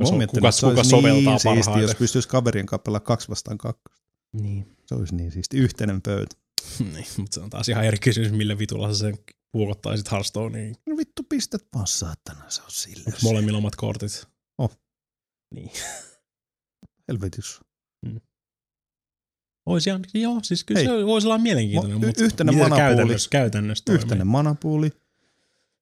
Mä 0.00 0.08
oon 0.08 0.18
miettinyt, 0.18 0.40
kuka, 0.42 0.50
se 0.52 0.66
kuka 0.66 0.76
olisi 0.78 0.90
soveltaa 0.90 1.18
niin 1.32 1.40
siisti, 1.40 1.48
parhaiten. 1.48 1.82
jos 1.82 1.94
pystyisi 1.94 2.28
kaverin 2.28 2.66
kanssa 2.66 2.82
pelaamaan 2.82 3.06
kaksi 3.06 3.28
vastaan 3.28 3.58
kaksi. 3.58 3.82
Niin. 4.32 4.76
Se 4.86 4.94
olisi 4.94 5.14
niin 5.14 5.32
siisti. 5.32 5.56
Yhteinen 5.58 6.02
pöytä. 6.02 6.36
niin. 6.94 7.06
Mutta 7.16 7.34
se 7.34 7.40
on 7.40 7.50
taas 7.50 7.68
ihan 7.68 7.84
eri 7.84 7.98
kysymys, 7.98 8.32
millä 8.32 8.58
vitulla 8.58 8.92
sä 8.92 8.98
sen 8.98 9.18
puukottaisit 9.52 10.10
Hearthstoneen. 10.12 10.74
No 10.86 10.96
vittu, 10.96 11.22
pistät 11.28 11.62
vaan 11.74 11.86
saatana, 11.86 12.44
se 12.50 12.62
on 12.62 12.70
sillä. 12.70 13.02
Onko 13.06 13.18
molemmilla 13.22 13.58
omat 13.58 13.76
kortit? 13.76 14.28
Oh. 14.58 14.78
Niin. 15.54 15.70
Helvetis. 17.08 17.60
Voisi 19.66 19.90
ihan, 19.90 20.04
joo, 20.14 20.40
siis 20.42 20.64
kyllä 20.64 20.78
Hei. 20.80 20.86
se 20.88 21.06
voisi 21.06 21.26
olla 21.26 21.38
mielenkiintoinen, 21.38 21.98
Mo- 21.98 22.04
y- 22.04 22.06
mutta 22.06 22.20
se 22.44 22.44
manapuuli. 22.44 22.76
käytännössä, 22.78 23.30
käytännössä 23.30 23.84
toimii? 23.84 24.02
Yhteinen 24.02 24.26
manapuuli. 24.26 24.90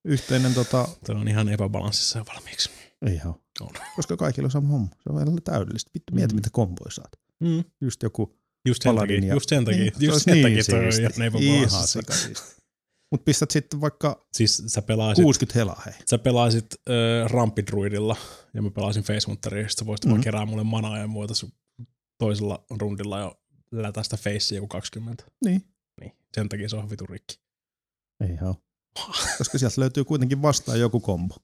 Yhteinen 0.05 0.55
tota, 0.55 0.89
Tuo 1.07 1.15
on 1.15 1.29
ihan 1.29 1.49
epäbalanssissa 1.49 2.19
jo 2.19 2.25
valmiiksi. 2.35 2.71
ei 3.07 3.15
ihan. 3.15 3.35
On. 3.61 3.71
Koska 3.97 4.17
kaikilla 4.17 4.47
on 4.47 4.51
sama 4.51 4.69
homma. 4.69 4.89
Se 5.03 5.11
on 5.13 5.39
täydellistä. 5.45 5.91
Vittu, 5.95 6.15
mieti 6.15 6.35
Mm. 6.35 6.37
mitä 6.37 6.49
komboja 6.53 6.91
saat. 6.91 7.13
Mm. 7.41 7.65
Just 7.81 8.03
joku 8.03 8.39
Just 8.69 8.83
sen 8.83 8.97
takia, 8.97 9.21
ja- 9.25 9.35
just 9.35 9.49
sen 9.49 9.65
takia, 9.65 9.81
Niin, 9.81 9.93
se 9.99 10.05
just 10.07 10.13
olisi 10.13 10.25
sen 10.25 10.35
niin 10.35 10.43
takia 10.43 10.65
toi 10.65 10.87
on 10.87 10.93
siisti. 10.93 11.99
ihan. 12.35 12.35
Mut 13.11 13.25
pistät 13.25 13.51
sitten 13.51 13.81
vaikka 13.81 14.27
Siis 14.33 14.63
sä 14.67 14.83
pelaisit, 14.83 15.23
60 15.25 15.59
helaa, 15.59 15.83
hei. 15.87 15.95
sä 16.11 16.19
pelaisit 16.19 16.67
äh, 16.75 17.31
Rampidruidilla 17.31 18.17
ja 18.55 18.63
mä 18.63 18.71
pelasin 18.71 19.03
Face 19.03 19.27
Hunteria, 19.27 19.63
ja 19.63 19.69
sit 19.69 19.79
sä 19.79 19.87
voisit 19.87 20.05
mm. 20.05 20.11
Vaan 20.11 20.21
kerää 20.21 20.47
mulle 20.47 20.65
manaa 20.65 20.99
ja 20.99 21.13
voitais 21.15 21.47
toisella 22.19 22.65
rundilla 22.81 23.19
jo 23.21 23.41
lätästä 23.73 24.17
Facea 24.17 24.57
joku 24.57 24.69
20. 24.69 25.25
Niin. 25.45 25.63
Niin, 26.01 26.13
sen 26.35 26.49
takia 26.49 26.69
se 26.69 26.77
on 26.77 26.91
vitu 26.91 27.07
rikki. 27.07 27.39
Ei 28.21 28.31
ihan. 28.31 28.55
Koska 29.39 29.59
sieltä 29.59 29.81
löytyy 29.81 30.05
kuitenkin 30.05 30.43
vastaan 30.43 30.81
joku 30.81 31.01
kombo. 31.01 31.37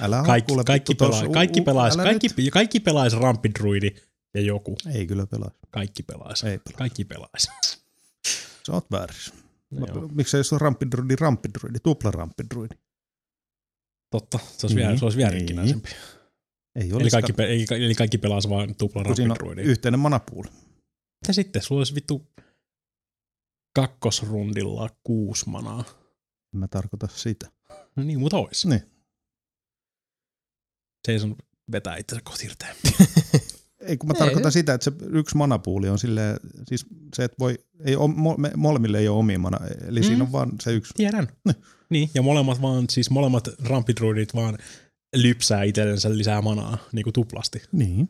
Älä 0.00 0.22
Kaikki, 0.26 0.48
kuule, 0.52 0.64
kaikki, 0.64 0.94
pelaa, 0.94 1.12
tossa. 1.12 1.28
kaikki, 1.32 1.60
U- 1.60 1.62
u- 1.62 1.64
pelais, 1.64 1.94
älä 1.94 2.02
kaikki, 2.02 2.28
nyt. 2.36 2.50
kaikki 2.52 2.80
pelais 2.80 3.12
Rampidruidi 3.12 3.90
ja 4.34 4.40
joku. 4.40 4.76
Ei 4.94 5.06
kyllä 5.06 5.26
pelaa. 5.26 5.50
Kaikki 5.70 6.02
pelais. 6.02 6.44
Ei 6.44 6.58
pelaa. 6.58 6.78
Kaikki 6.78 7.04
pelais. 7.04 7.48
Sä 8.66 8.72
oot 8.72 8.90
väärässä. 8.90 9.34
Joo. 9.70 10.08
Miksei 10.14 10.44
se 10.44 10.54
ole 10.54 10.58
rampidruidi, 10.58 11.16
rampidruidi, 11.16 11.78
tupla 11.82 12.10
rampidruidi? 12.10 12.74
Totta, 14.10 14.38
se 14.38 14.44
olisi, 14.66 14.66
Niin, 14.66 14.76
vielä, 14.86 14.98
se 14.98 15.04
olisi 15.04 15.18
vielä 15.18 15.30
rikkinäisempi. 15.30 15.88
Ei 16.76 16.90
Eli 17.00 17.10
kaikki, 17.10 17.32
pe- 17.32 17.54
eli, 17.54 17.66
eli 17.84 17.94
kaikki 17.94 18.18
pelaa 18.18 18.38
vain 18.48 18.74
tupla 18.76 19.00
on 19.00 19.06
rapidruidia. 19.06 19.64
yhteinen 19.64 20.00
manapuuli. 20.00 20.48
Mitä 21.22 21.32
sitten? 21.32 21.62
Sulla 21.62 21.80
olisi 21.80 21.94
vittu 21.94 22.26
kakkosrundilla 23.74 24.90
kuusi 25.04 25.48
manaa. 25.48 25.84
En 26.54 26.60
mä 26.60 26.68
tarkoita 26.68 27.08
sitä. 27.14 27.50
No 27.96 28.02
niin, 28.02 28.20
mutta 28.20 28.36
ois. 28.36 28.66
Niin. 28.66 28.82
Jason 31.08 31.36
vetää 31.72 31.96
itsensä 31.96 32.22
kohti 32.24 32.46
irteen. 32.46 32.76
Ei, 33.80 33.96
kun 33.96 34.08
mä 34.08 34.12
Ei. 34.14 34.18
tarkoitan 34.18 34.52
sitä, 34.52 34.74
että 34.74 34.84
se 34.84 34.92
yksi 35.12 35.36
manapuuli 35.36 35.88
on 35.88 35.98
silleen, 35.98 36.36
siis 36.68 36.86
se, 37.14 37.24
että 37.24 37.36
voi, 37.38 37.58
ei, 37.84 37.96
ole- 37.96 38.14
mo, 38.14 38.34
me, 38.38 38.50
molemmille 38.56 38.98
ei 38.98 39.08
ole 39.08 39.18
omia 39.18 39.38
mana, 39.38 39.58
eli 39.86 40.00
mm. 40.00 40.06
Siinä 40.06 40.24
on 40.24 40.32
vaan 40.32 40.52
se 40.62 40.72
yksi. 40.72 40.94
Tiedän. 40.96 41.28
Niin. 41.44 41.56
Niin, 41.90 42.10
ja 42.14 42.22
molemmat 42.22 42.62
vaan, 42.62 42.84
siis 42.90 43.10
molemmat 43.10 43.48
rampidruidit 43.68 44.34
vaan 44.34 44.58
lypsää 45.16 45.62
itsellensä 45.62 46.16
lisää 46.18 46.42
manaa, 46.42 46.78
niin 46.92 47.02
kuin 47.04 47.12
tuplasti. 47.14 47.62
Niin. 47.72 48.08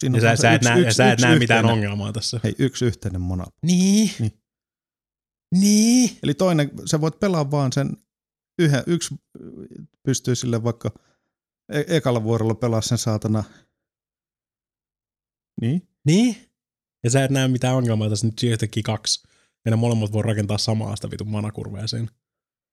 Siinä 0.00 0.18
Ja 0.18 0.36
sä, 0.36 0.36
sä, 0.42 0.52
et 0.52 0.56
yksi- 0.62 0.68
näe, 0.68 0.80
yksi- 0.80 0.94
sä 0.96 1.06
et 1.06 1.12
yksi 1.12 1.26
näe 1.26 1.38
mitään 1.38 1.64
yhteinen- 1.64 1.72
ongelmaa 1.84 2.12
tässä. 2.12 2.40
Hei, 2.44 2.54
yksi 2.58 2.84
yhteinen 2.84 3.20
mana. 3.20 3.44
Niin. 3.62 4.10
Niin. 4.18 4.32
Niin. 5.54 6.10
Eli 6.22 6.34
toinen, 6.34 6.70
sä 6.86 7.00
voit 7.00 7.20
pelaa 7.20 7.50
vaan 7.50 7.72
sen 7.72 7.96
yhden, 8.58 8.82
yksi 8.86 9.14
pystyy 10.02 10.34
sille 10.34 10.64
vaikka 10.64 10.90
e- 11.68 11.96
ekalla 11.96 12.22
vuorolla 12.22 12.54
pelaa 12.54 12.80
sen 12.80 12.98
saatana. 12.98 13.44
Niin? 15.60 15.88
Niin. 16.06 16.36
Ja 17.04 17.10
sä 17.10 17.24
et 17.24 17.30
näe 17.30 17.48
mitään 17.48 17.76
ongelmaa 17.76 18.08
tässä 18.08 18.26
nyt 18.26 18.42
yhtäkkiä 18.42 18.82
kaksi. 18.86 19.28
Ja 19.64 19.70
ne 19.70 19.76
molemmat 19.76 20.12
voi 20.12 20.22
rakentaa 20.22 20.58
samaa 20.58 20.96
sitä 20.96 21.10
vitun 21.10 21.28
manakurvea 21.28 21.86
siinä. 21.86 22.08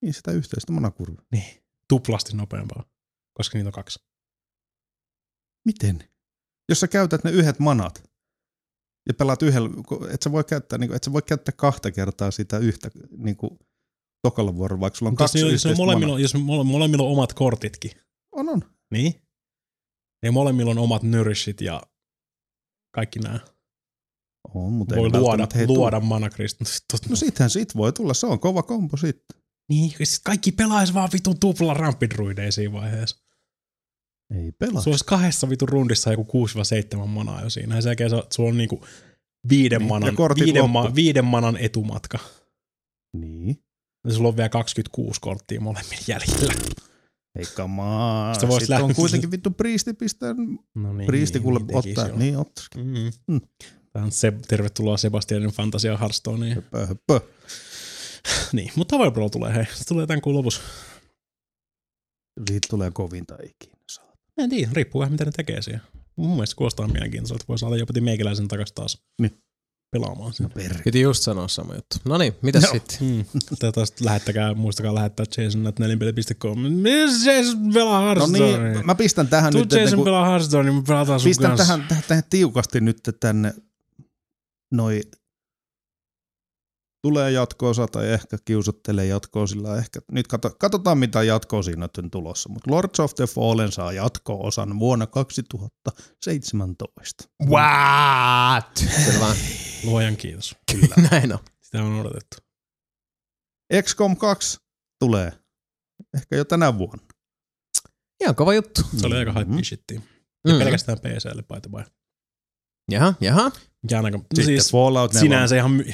Niin 0.02 0.14
sitä 0.14 0.32
yhteistä 0.32 0.72
manakurvaa. 0.72 1.26
Niin. 1.32 1.64
Tuplasti 1.90 2.38
nopeampaa. 2.38 2.84
Koska 3.34 3.58
niitä 3.58 3.70
on 3.70 3.74
kaksi. 3.74 4.00
Miten? 5.66 6.04
Jos 6.70 6.80
sä 6.80 6.88
käytät 6.88 7.24
ne 7.24 7.32
yhdet 7.32 7.60
manat 7.60 8.04
ja 9.08 9.14
pelaat 9.14 9.42
yhdellä, 9.42 9.70
et 10.14 10.22
sä 10.22 10.32
voi 10.32 10.44
käyttää, 10.44 10.80
niin 10.80 10.94
et 10.94 11.04
sä 11.04 11.14
voi 11.14 11.22
käyttää 11.22 11.54
kahta 11.58 11.92
kertaa 11.92 12.32
sitä 12.32 12.58
yhtä 12.58 12.92
niin 13.18 13.38
kuin 13.38 13.60
tokalla 14.22 14.56
vuorolla, 14.56 14.82
vaikka 14.82 14.98
sulla 14.98 15.10
on 15.10 15.14
Mutta 15.14 15.24
jos, 15.24 15.32
kaksi 15.32 15.52
jos, 15.52 15.66
on 15.66 15.78
molemmilla, 15.78 16.20
jos 16.20 16.36
mole- 16.36 16.64
molemmilla 16.64 17.04
on 17.04 17.12
omat 17.12 17.34
kortitkin. 17.34 17.92
On, 18.32 18.50
on. 18.50 18.75
Niin. 18.92 19.14
Ja 20.24 20.32
molemmilla 20.32 20.72
on 20.72 20.78
omat 20.78 21.04
nourishit 21.04 21.62
ja 21.62 21.82
kaikki 22.96 23.20
nämä. 23.20 23.40
On, 24.54 24.74
mutta 24.74 24.96
Voi 24.96 25.10
ei 25.14 25.20
luoda, 25.20 25.48
luoda 25.68 26.00
tuu. 26.00 26.08
manakrist. 26.08 26.58
No 27.10 27.16
sittenhän 27.16 27.50
sit 27.50 27.76
voi 27.76 27.94
tulla, 27.94 28.14
se 28.14 28.26
on 28.26 28.40
kova 28.40 28.64
kombo 28.64 28.98
sitten. 28.98 29.42
Niin, 29.70 29.92
sit 30.04 30.22
kaikki 30.24 30.52
pelaisi 30.52 30.94
vaan 30.94 31.10
vitun 31.14 31.40
tupla 31.40 31.74
rampidruideja 31.74 32.52
siinä 32.52 32.74
vaiheessa. 32.74 33.18
Ei 34.36 34.52
pelaa. 34.52 34.82
Sulla 34.82 34.94
olisi 34.94 35.06
kahdessa 35.06 35.50
vitun 35.50 35.70
rundissa 35.70 36.12
joku 36.12 36.48
6-7 37.04 37.06
manaa 37.08 37.42
jo 37.42 37.50
siinä. 37.50 37.76
Ja 37.76 37.82
sen 37.82 37.90
jälkeen 37.90 38.10
sulla 38.34 38.50
on 38.50 38.58
niinku 38.58 38.86
viiden, 39.50 39.80
Niin, 39.80 39.90
manan, 39.90 40.16
viiden, 40.46 40.70
ma, 40.70 40.96
viiden 40.96 41.26
manan 41.26 41.58
etumatka. 41.58 42.20
Niin. 43.18 43.64
Ja 44.08 44.14
sulla 44.14 44.28
on 44.30 44.38
vielä 44.38 44.50
26 44.50 45.22
korttia 45.22 45.62
molemmilla 45.62 46.04
jäljellä. 46.08 46.54
Ei 47.36 47.46
kamaa. 47.56 48.34
Sitten 48.34 48.50
voisi 48.50 48.66
Sitten 48.66 48.84
on 48.84 48.96
kuitenkin 48.96 49.32
vittu 49.32 49.52
priisti 49.52 49.94
pistää, 49.94 50.34
No 50.76 50.94
niin, 50.94 51.08
priisti 51.08 51.40
kuule 51.40 51.60
niin 51.60 51.68
tekisi 51.68 51.90
ottaa. 51.90 52.08
joo. 52.08 52.18
Niin 52.18 52.38
ottaisikin. 52.38 52.86
Mm. 52.88 53.12
Mm. 53.28 53.42
Tämä 53.94 54.06
on 54.06 54.12
se, 54.12 54.34
tervetuloa 54.48 54.98
Sebastianin 54.98 55.50
Fantasia 55.50 55.98
Hearthstoneen. 55.98 56.56
Höpö, 56.56 56.86
höpö. 56.88 57.20
Niin, 58.54 58.72
mutta 58.76 58.98
Tower 58.98 59.12
Pro 59.12 59.30
tulee, 59.30 59.54
hei. 59.54 59.66
Se 59.74 59.86
tulee 59.86 60.08
tämän 60.08 60.22
kuun 60.22 60.36
lopussa. 60.36 60.62
Siitä 62.50 62.68
tulee 62.70 62.92
kovinta 62.92 63.36
ikinä. 63.36 63.76
En 64.38 64.50
tiedä, 64.50 64.72
riippuu 64.74 65.00
vähän 65.00 65.12
mitä 65.12 65.26
ne 65.26 65.32
tekee 65.32 65.62
siellä. 65.62 65.84
Mun 66.16 66.30
mielestä 66.30 66.56
kuulostaa 66.56 66.88
mielenkiintoiselta, 66.88 67.42
että 67.42 67.48
voi 67.48 67.60
saada 67.60 67.76
jopa 67.76 67.94
meikäläisen 68.02 68.48
takaisin 68.48 68.76
taas 68.76 69.04
Niin. 69.22 69.38
Pelaamaan 70.00 70.34
sen. 70.34 70.50
Perkele. 70.50 70.82
Piti 70.84 71.02
just 71.02 71.24
sanoa 71.24 71.48
sama 71.48 71.74
juttu. 71.76 71.98
No 72.06 72.18
niin, 72.18 72.36
mitäs 72.42 72.64
Joo. 72.64 72.74
sitten? 72.74 72.98
Mm. 73.02 73.26
Tätä 73.60 73.86
sitten 73.86 74.06
lähettäkää, 74.06 74.54
muistakaa 74.54 74.96
lähettää 74.96 75.26
jason.nelinpeli.com. 75.38 76.60
Missä 76.60 77.32
Jason 77.32 77.74
pelaa 77.74 78.00
No 78.00 78.06
Hearthstonea? 78.06 78.58
niin, 78.74 78.86
mä 78.86 78.96
pistän 78.96 79.28
tähän 79.28 79.52
Tuu 79.52 79.62
nyt, 79.62 79.72
Jason 79.72 79.96
kun, 79.98 80.06
pelaa 80.06 80.26
Hearthstonea, 80.30 80.64
niin 80.64 80.76
me 80.76 80.84
pelataan 80.88 81.20
sun 81.20 81.30
pistän 81.30 81.48
kanssa. 81.48 81.66
tähän, 81.68 81.88
tähän, 81.88 82.04
tähän 82.08 82.24
tiukasti 82.30 82.82
nyt 82.82 83.00
tänne 83.20 83.54
noi 84.74 85.02
tulee 87.02 87.32
jatko-osa 87.32 87.88
tai 87.88 88.08
ehkä 88.08 88.38
kiusottelee 88.46 89.06
jatkoa 89.06 89.48
sillä 89.48 89.78
ehkä. 89.78 90.00
Nyt 90.12 90.28
kato, 90.28 90.50
katsotaan 90.60 90.98
mitä 90.98 91.24
jatkoa 91.24 91.64
siinä 91.64 91.90
on 91.98 92.12
tulossa, 92.12 92.50
mutta 92.50 92.72
Lords 92.72 93.00
of 93.00 93.16
the 93.16 93.26
Fallen 93.28 93.72
saa 93.72 93.92
jatko-osan 93.92 94.80
vuonna 94.80 95.08
2017. 95.08 97.24
What? 97.50 98.86
Selvä. 99.06 99.36
Luojan 99.86 100.18
kiitos. 100.18 100.56
Näin 101.12 101.34
on. 101.34 101.40
Sitä 101.62 101.84
on 101.84 102.00
odotettu. 102.00 102.38
XCOM 103.84 104.18
2 104.18 104.58
tulee 105.00 105.32
ehkä 106.18 106.36
jo 106.36 106.46
tänä 106.46 106.78
vuonna. 106.78 107.04
Ihan 108.24 108.36
kova 108.36 108.54
juttu. 108.54 108.82
Se 108.98 109.08
oli 109.08 109.16
aika 109.18 109.32
Mhm. 109.32 109.52
hype 109.52 109.64
shittiä. 109.64 110.02
Ja 110.48 110.54
Mm. 110.54 110.60
pelkästään 110.60 111.00
PClle, 111.00 111.44
by 111.44 111.62
the 111.62 111.72
way. 111.72 111.84
Jaha, 112.92 113.14
jaha. 113.22 113.52
Ja 113.92 113.98
aika, 114.02 114.18
no 114.18 114.24
Sitten 114.24 114.46
siis 114.46 114.72
Fallout 114.72 115.14
4. 115.14 115.20
sinänsä 115.22 115.56
ihan... 115.56 115.72
My... 115.72 115.86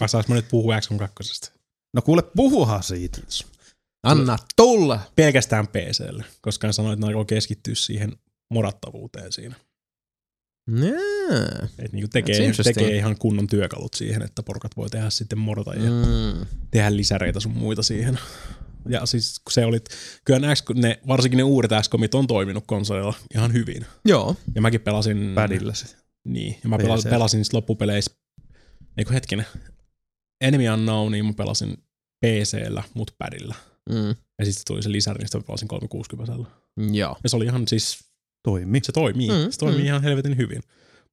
Vai 0.00 0.08
saas 0.08 0.28
mä 0.28 0.34
nyt 0.34 0.48
puhua 0.48 0.80
XCOM 0.80 0.98
2? 0.98 1.52
No 1.94 2.02
kuule, 2.02 2.22
puhuhan 2.36 2.82
siitä. 2.82 3.18
Anna 4.02 4.36
tulla. 4.56 5.00
Pelkästään 5.16 5.68
PClle, 5.68 6.24
koska 6.40 6.66
hän 6.66 6.74
sanoi, 6.74 6.92
että 6.92 7.06
ne 7.06 7.08
aikoo 7.08 7.24
keskittyä 7.24 7.74
siihen 7.74 8.16
morattavuuteen 8.50 9.32
siinä. 9.32 9.56
Yeah. 10.82 11.70
Et 11.78 11.92
niinku 11.92 12.08
tekee, 12.08 12.52
tekee 12.64 12.96
ihan 12.96 13.18
kunnon 13.18 13.46
työkalut 13.46 13.94
siihen, 13.94 14.22
että 14.22 14.42
porukat 14.42 14.76
voi 14.76 14.90
tehdä 14.90 15.10
sitten 15.10 15.38
morata 15.38 15.74
ja 15.74 15.90
Mm. 15.90 16.46
tehdä 16.70 16.96
lisäreitä 16.96 17.40
sun 17.40 17.52
muita 17.52 17.82
siihen. 17.82 18.18
Ja 18.88 19.06
siis 19.06 19.40
kun 19.44 19.52
se 19.52 19.64
oli, 19.64 19.78
kyllä 20.24 20.40
ne, 20.40 20.54
ne, 20.74 21.00
varsinkin 21.08 21.36
ne 21.36 21.42
uudet 21.42 21.70
XCOMit 21.82 22.14
on 22.14 22.26
toiminut 22.26 22.64
konsolilla 22.66 23.14
ihan 23.34 23.52
hyvin. 23.52 23.86
Joo. 24.04 24.36
Ja 24.54 24.60
mäkin 24.60 24.80
pelasin... 24.80 25.32
Pädillä 25.34 25.74
se. 25.74 25.86
Niin, 26.24 26.58
ja 26.62 26.68
mä 26.68 26.76
pelasin, 26.78 27.08
PC. 27.08 27.10
pelasin 27.10 27.44
sit 27.44 27.52
loppupeleissä, 27.54 28.14
eikö 28.98 29.12
hetkinen, 29.12 29.46
Enemy 30.40 30.68
Unknownia 30.68 31.24
mä 31.24 31.32
pelasin 31.32 31.76
PCllä, 32.26 32.82
mut 32.94 33.14
padilla. 33.18 33.54
Mm. 33.90 34.16
Ja 34.38 34.44
sitten 34.44 34.62
tuli 34.66 34.82
se 34.82 34.92
lisäri, 34.92 35.18
niin 35.18 35.28
sitä 35.28 35.38
mä 35.38 35.44
pelasin 35.46 35.68
360 35.68 36.32
Joo. 36.92 37.16
Ja 37.22 37.28
se 37.28 37.36
oli 37.36 37.44
ihan 37.44 37.68
siis, 37.68 38.04
Toimi. 38.50 38.80
se 38.82 38.92
toimii, 38.92 39.28
Mm, 39.28 39.50
se 39.50 39.58
toimii 39.58 39.80
mm. 39.80 39.86
ihan 39.86 40.02
helvetin 40.02 40.36
hyvin. 40.36 40.62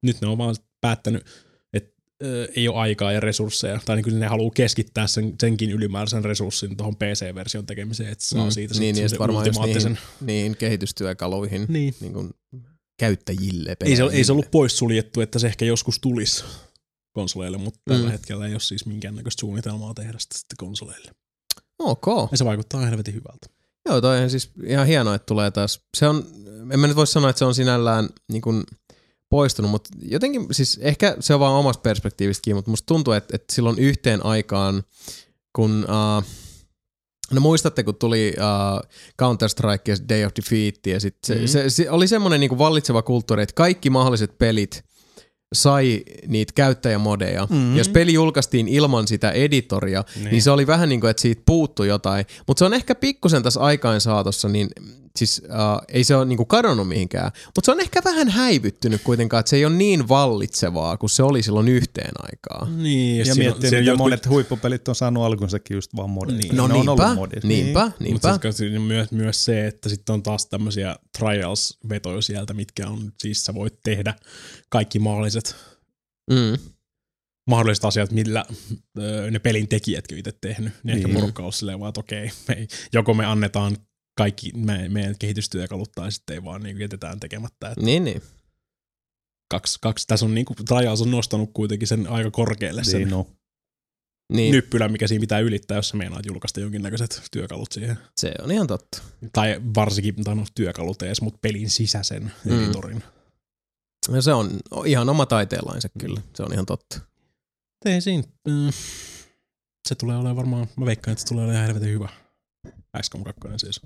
Nyt 0.02 0.20
ne 0.20 0.26
on 0.28 0.38
vaan 0.38 0.56
päättänyt, 0.80 1.26
että 1.72 1.92
ö, 2.24 2.48
ei 2.56 2.68
ole 2.68 2.76
aikaa 2.76 3.12
ja 3.12 3.20
resursseja, 3.20 3.80
tai 3.84 3.96
niin 3.96 4.04
kuin 4.04 4.20
ne 4.20 4.26
haluaa 4.26 4.50
keskittää 4.54 5.06
sen, 5.06 5.34
senkin 5.40 5.70
ylimääräisen 5.70 6.24
resurssin 6.24 6.76
tuohon 6.76 6.96
PC-version 6.96 7.66
tekemiseen, 7.66 8.12
että 8.12 8.24
saa 8.24 8.44
Mm, 8.44 8.50
siitä 8.50 8.74
niin, 8.78 8.94
sit 8.94 9.10
niin, 9.10 9.18
varmaan 9.18 9.46
ultimaattisen. 9.46 9.98
Niin, 10.20 10.56
kehitystyökaluihin 10.56 11.66
Niin. 11.68 11.94
niin 12.00 12.12
kuin 12.12 12.30
käyttäjille. 12.98 13.76
Ei 13.84 13.96
se, 13.96 14.02
ei 14.12 14.24
se 14.24 14.32
ollut 14.32 14.50
poissuljettu, 14.50 15.20
että 15.20 15.38
se 15.38 15.46
ehkä 15.46 15.64
joskus 15.64 15.98
tulisi 16.00 16.44
konsoleille, 17.12 17.58
mutta 17.58 17.80
tällä 17.84 18.06
Mm. 18.06 18.12
hetkellä 18.12 18.46
ei 18.46 18.52
ole 18.52 18.60
siis 18.60 18.86
minkäännäköistä 18.86 19.40
suunnitelmaa 19.40 19.94
tehdä 19.94 20.18
sitä 20.18 20.38
sitten 20.38 20.56
konsoleille. 20.56 21.10
Ok. 21.78 22.06
Ja 22.32 22.36
se 22.38 22.44
vaikuttaa 22.44 22.80
helvetin 22.86 23.14
hyvältä. 23.14 23.46
Joo, 23.86 24.00
toi 24.00 24.18
on 24.22 24.30
siis 24.30 24.50
ihan 24.64 24.86
hienoa, 24.86 25.14
että 25.14 25.26
tulee 25.26 25.50
taas. 25.50 25.80
Se 25.96 26.08
on, 26.08 26.26
en 26.72 26.80
mä 26.80 26.86
nyt 26.86 26.96
voi 26.96 27.06
sanoa, 27.06 27.30
että 27.30 27.38
se 27.38 27.44
on 27.44 27.54
sinällään 27.54 28.08
niin 28.32 28.42
kuin 28.42 28.64
poistunut, 29.28 29.70
mutta 29.70 29.90
jotenkin, 30.02 30.46
siis 30.52 30.78
ehkä 30.82 31.16
se 31.20 31.34
on 31.34 31.40
vaan 31.40 31.52
omasta 31.54 31.80
perspektiivistä 31.80 32.42
kiinni, 32.42 32.58
mutta 32.58 32.70
musta 32.70 32.86
tuntuu, 32.86 33.12
että, 33.14 33.36
että 33.36 33.54
silloin 33.54 33.78
yhteen 33.78 34.26
aikaan, 34.26 34.82
kun, 35.56 35.86
uh, 35.88 36.24
no 37.32 37.40
muistatte, 37.40 37.82
kun 37.82 37.94
tuli 37.94 38.34
uh, 38.38 38.88
Counter-Strike 39.22 39.82
ja 39.88 39.96
Day 40.08 40.24
of 40.24 40.32
Defeat, 40.36 40.86
ja 40.86 41.00
sit 41.00 41.16
se, 41.24 41.34
Mhm. 41.34 41.42
mm. 41.42 41.48
se, 41.48 41.70
se, 41.70 41.90
oli 41.90 42.08
semmoinen 42.08 42.40
niin 42.40 42.48
kuin 42.48 42.58
vallitseva 42.58 43.02
kulttuuri, 43.02 43.42
että 43.42 43.54
kaikki 43.54 43.90
mahdolliset 43.90 44.38
pelit 44.38 44.84
sai 45.54 46.02
niitä 46.26 46.52
käyttäjämodeja. 46.56 47.44
Mhm. 47.50 47.54
Mm. 47.58 47.76
Jos 47.76 47.88
peli 47.88 48.12
julkaistiin 48.12 48.68
ilman 48.68 49.08
sitä 49.08 49.30
editoria, 49.30 50.04
niin, 50.16 50.24
Niin. 50.30 50.42
se 50.42 50.50
oli 50.50 50.66
vähän 50.66 50.88
niin 50.88 51.00
kuin, 51.00 51.10
että 51.10 51.20
siitä 51.20 51.42
puuttui 51.46 51.88
jotain. 51.88 52.26
Mutta 52.46 52.58
se 52.58 52.64
on 52.64 52.74
ehkä 52.74 52.94
pikkusen 52.94 53.42
tässä 53.42 53.60
aikain 53.60 54.00
saatossa, 54.00 54.48
niin 54.48 54.68
siis 55.18 55.42
uh, 55.44 55.84
ei 55.88 56.04
se 56.04 56.16
ole 56.16 56.24
niin 56.24 56.36
kuin 56.36 56.46
kadonnut 56.46 56.88
mihinkään. 56.88 57.30
Mutta 57.44 57.60
se 57.64 57.70
on 57.72 57.80
ehkä 57.80 58.00
vähän 58.04 58.28
häivyttynyt 58.28 59.00
kuitenkaan, 59.04 59.40
että 59.40 59.50
se 59.50 59.56
ei 59.56 59.64
ole 59.64 59.74
niin 59.76 60.08
vallitsevaa 60.08 60.96
kuin 60.96 61.10
se 61.10 61.22
oli 61.22 61.42
silloin 61.42 61.68
yhteen 61.68 62.12
aikaa. 62.18 62.68
Niin, 62.76 63.18
Ja 63.18 63.24
siinä- 63.24 63.38
miettii, 63.38 63.70
mitä 63.70 63.90
jotkut- 63.92 63.96
monet 63.98 64.28
huippupelit 64.28 64.88
on 64.88 64.94
saanut 64.94 65.24
alkunsakin 65.24 65.74
just 65.74 65.96
vaan 65.96 66.10
modit. 66.10 66.36
Niin. 66.38 66.56
No 66.56 66.66
Ne 66.68 66.74
on 66.74 66.86
niinpä, 66.86 67.04
ollut 67.04 67.14
modit. 67.16 67.44
niinpä, 67.44 67.84
Mutta 67.84 68.02
niinpä. 68.04 68.38
siis 68.42 68.56
siinä 68.56 68.76
on 68.80 68.82
myös, 68.86 69.12
myös 69.12 69.44
se, 69.44 69.66
että 69.66 69.88
sitten 69.88 70.12
on 70.12 70.22
taas 70.22 70.46
tämmöisiä 70.46 70.96
trials-vetoja 71.18 72.22
sieltä, 72.22 72.54
mitkä 72.54 72.88
on, 72.88 73.12
siis 73.22 73.44
sä 73.44 73.54
voit 73.54 73.74
tehdä 73.84 74.14
kaikki 74.68 74.98
mahdolliset, 74.98 75.56
Mm. 76.30 76.58
mahdolliset 77.50 77.84
asiat, 77.84 78.10
millä 78.10 78.44
öö, 78.98 79.30
ne 79.30 79.38
pelin 79.38 79.68
tekijätkin 79.68 80.18
itse 80.18 80.32
tehnyt. 80.40 80.72
Niin, 80.72 80.96
niin. 80.96 80.96
ehkä 80.96 81.20
Niin. 81.20 81.32
on 81.46 81.52
silleen 81.52 81.80
vaan, 81.80 81.88
että 81.88 82.00
okei, 82.00 82.30
me 82.48 82.54
ei, 82.54 82.68
joko 82.92 83.14
me 83.14 83.24
annetaan 83.26 83.76
kaikki 84.16 84.52
me, 84.56 84.88
meidän 84.88 85.14
kehitystyökalut 85.18 85.92
tai 85.94 86.12
sitten 86.12 86.34
ei 86.34 86.44
vaan 86.44 86.62
niin 86.62 86.80
jätetään 86.80 87.20
tekemättä. 87.20 87.70
Et 87.70 87.76
Niin, 87.76 88.04
niin. 88.04 88.22
kaksi, 89.50 89.78
kaksi, 89.82 90.06
tässä 90.06 90.26
on 90.26 90.34
niin 90.34 90.44
kuin, 90.44 90.56
Trials 90.68 91.02
on 91.02 91.10
nostanut 91.10 91.50
kuitenkin 91.54 91.88
sen 91.88 92.06
aika 92.08 92.30
korkealle 92.30 92.84
sen 92.84 92.98
Niin, 93.00 93.10
no. 93.10 93.26
niin 94.32 94.52
nyppylän, 94.52 94.92
mikä 94.92 95.06
siinä 95.08 95.20
pitää 95.20 95.38
ylittää, 95.40 95.76
jos 95.76 95.88
sä 95.88 95.96
meinaat 95.96 96.26
julkaista 96.26 96.60
jonkinnäköiset 96.60 97.22
työkalut 97.30 97.72
siihen. 97.72 97.98
se 98.16 98.34
on 98.42 98.50
ihan 98.50 98.66
totta. 98.66 99.02
Tai 99.32 99.60
varsinkin, 99.74 100.24
tai 100.24 100.34
no 100.36 100.44
työkalut 100.54 101.02
edes, 101.02 101.22
mutta 101.22 101.38
pelin 101.42 101.70
sisäisen 101.70 102.32
Mm. 102.44 102.64
editorin. 102.64 103.02
Ja 104.12 104.22
se 104.22 104.32
on 104.32 104.50
ihan 104.86 105.08
oma 105.08 105.26
taiteenlainsa 105.26 105.88
kyllä, 105.98 106.20
se 106.34 106.42
on 106.42 106.52
ihan 106.52 106.66
totta. 106.66 107.00
Ei 107.84 108.00
siinä. 108.00 108.22
Mm. 108.48 108.70
Se 109.88 109.94
tulee 109.94 110.16
olemaan 110.16 110.36
varmaan, 110.36 110.66
mä 110.76 110.86
veikkaan, 110.86 111.12
että 111.12 111.20
se 111.22 111.28
tulee 111.28 111.44
olemaan 111.44 111.56
ihan 111.64 111.66
helvetin 111.74 111.94
hyvä. 111.94 112.08
XCOM 113.02 113.24
2 113.24 113.40
siis. 113.56 113.80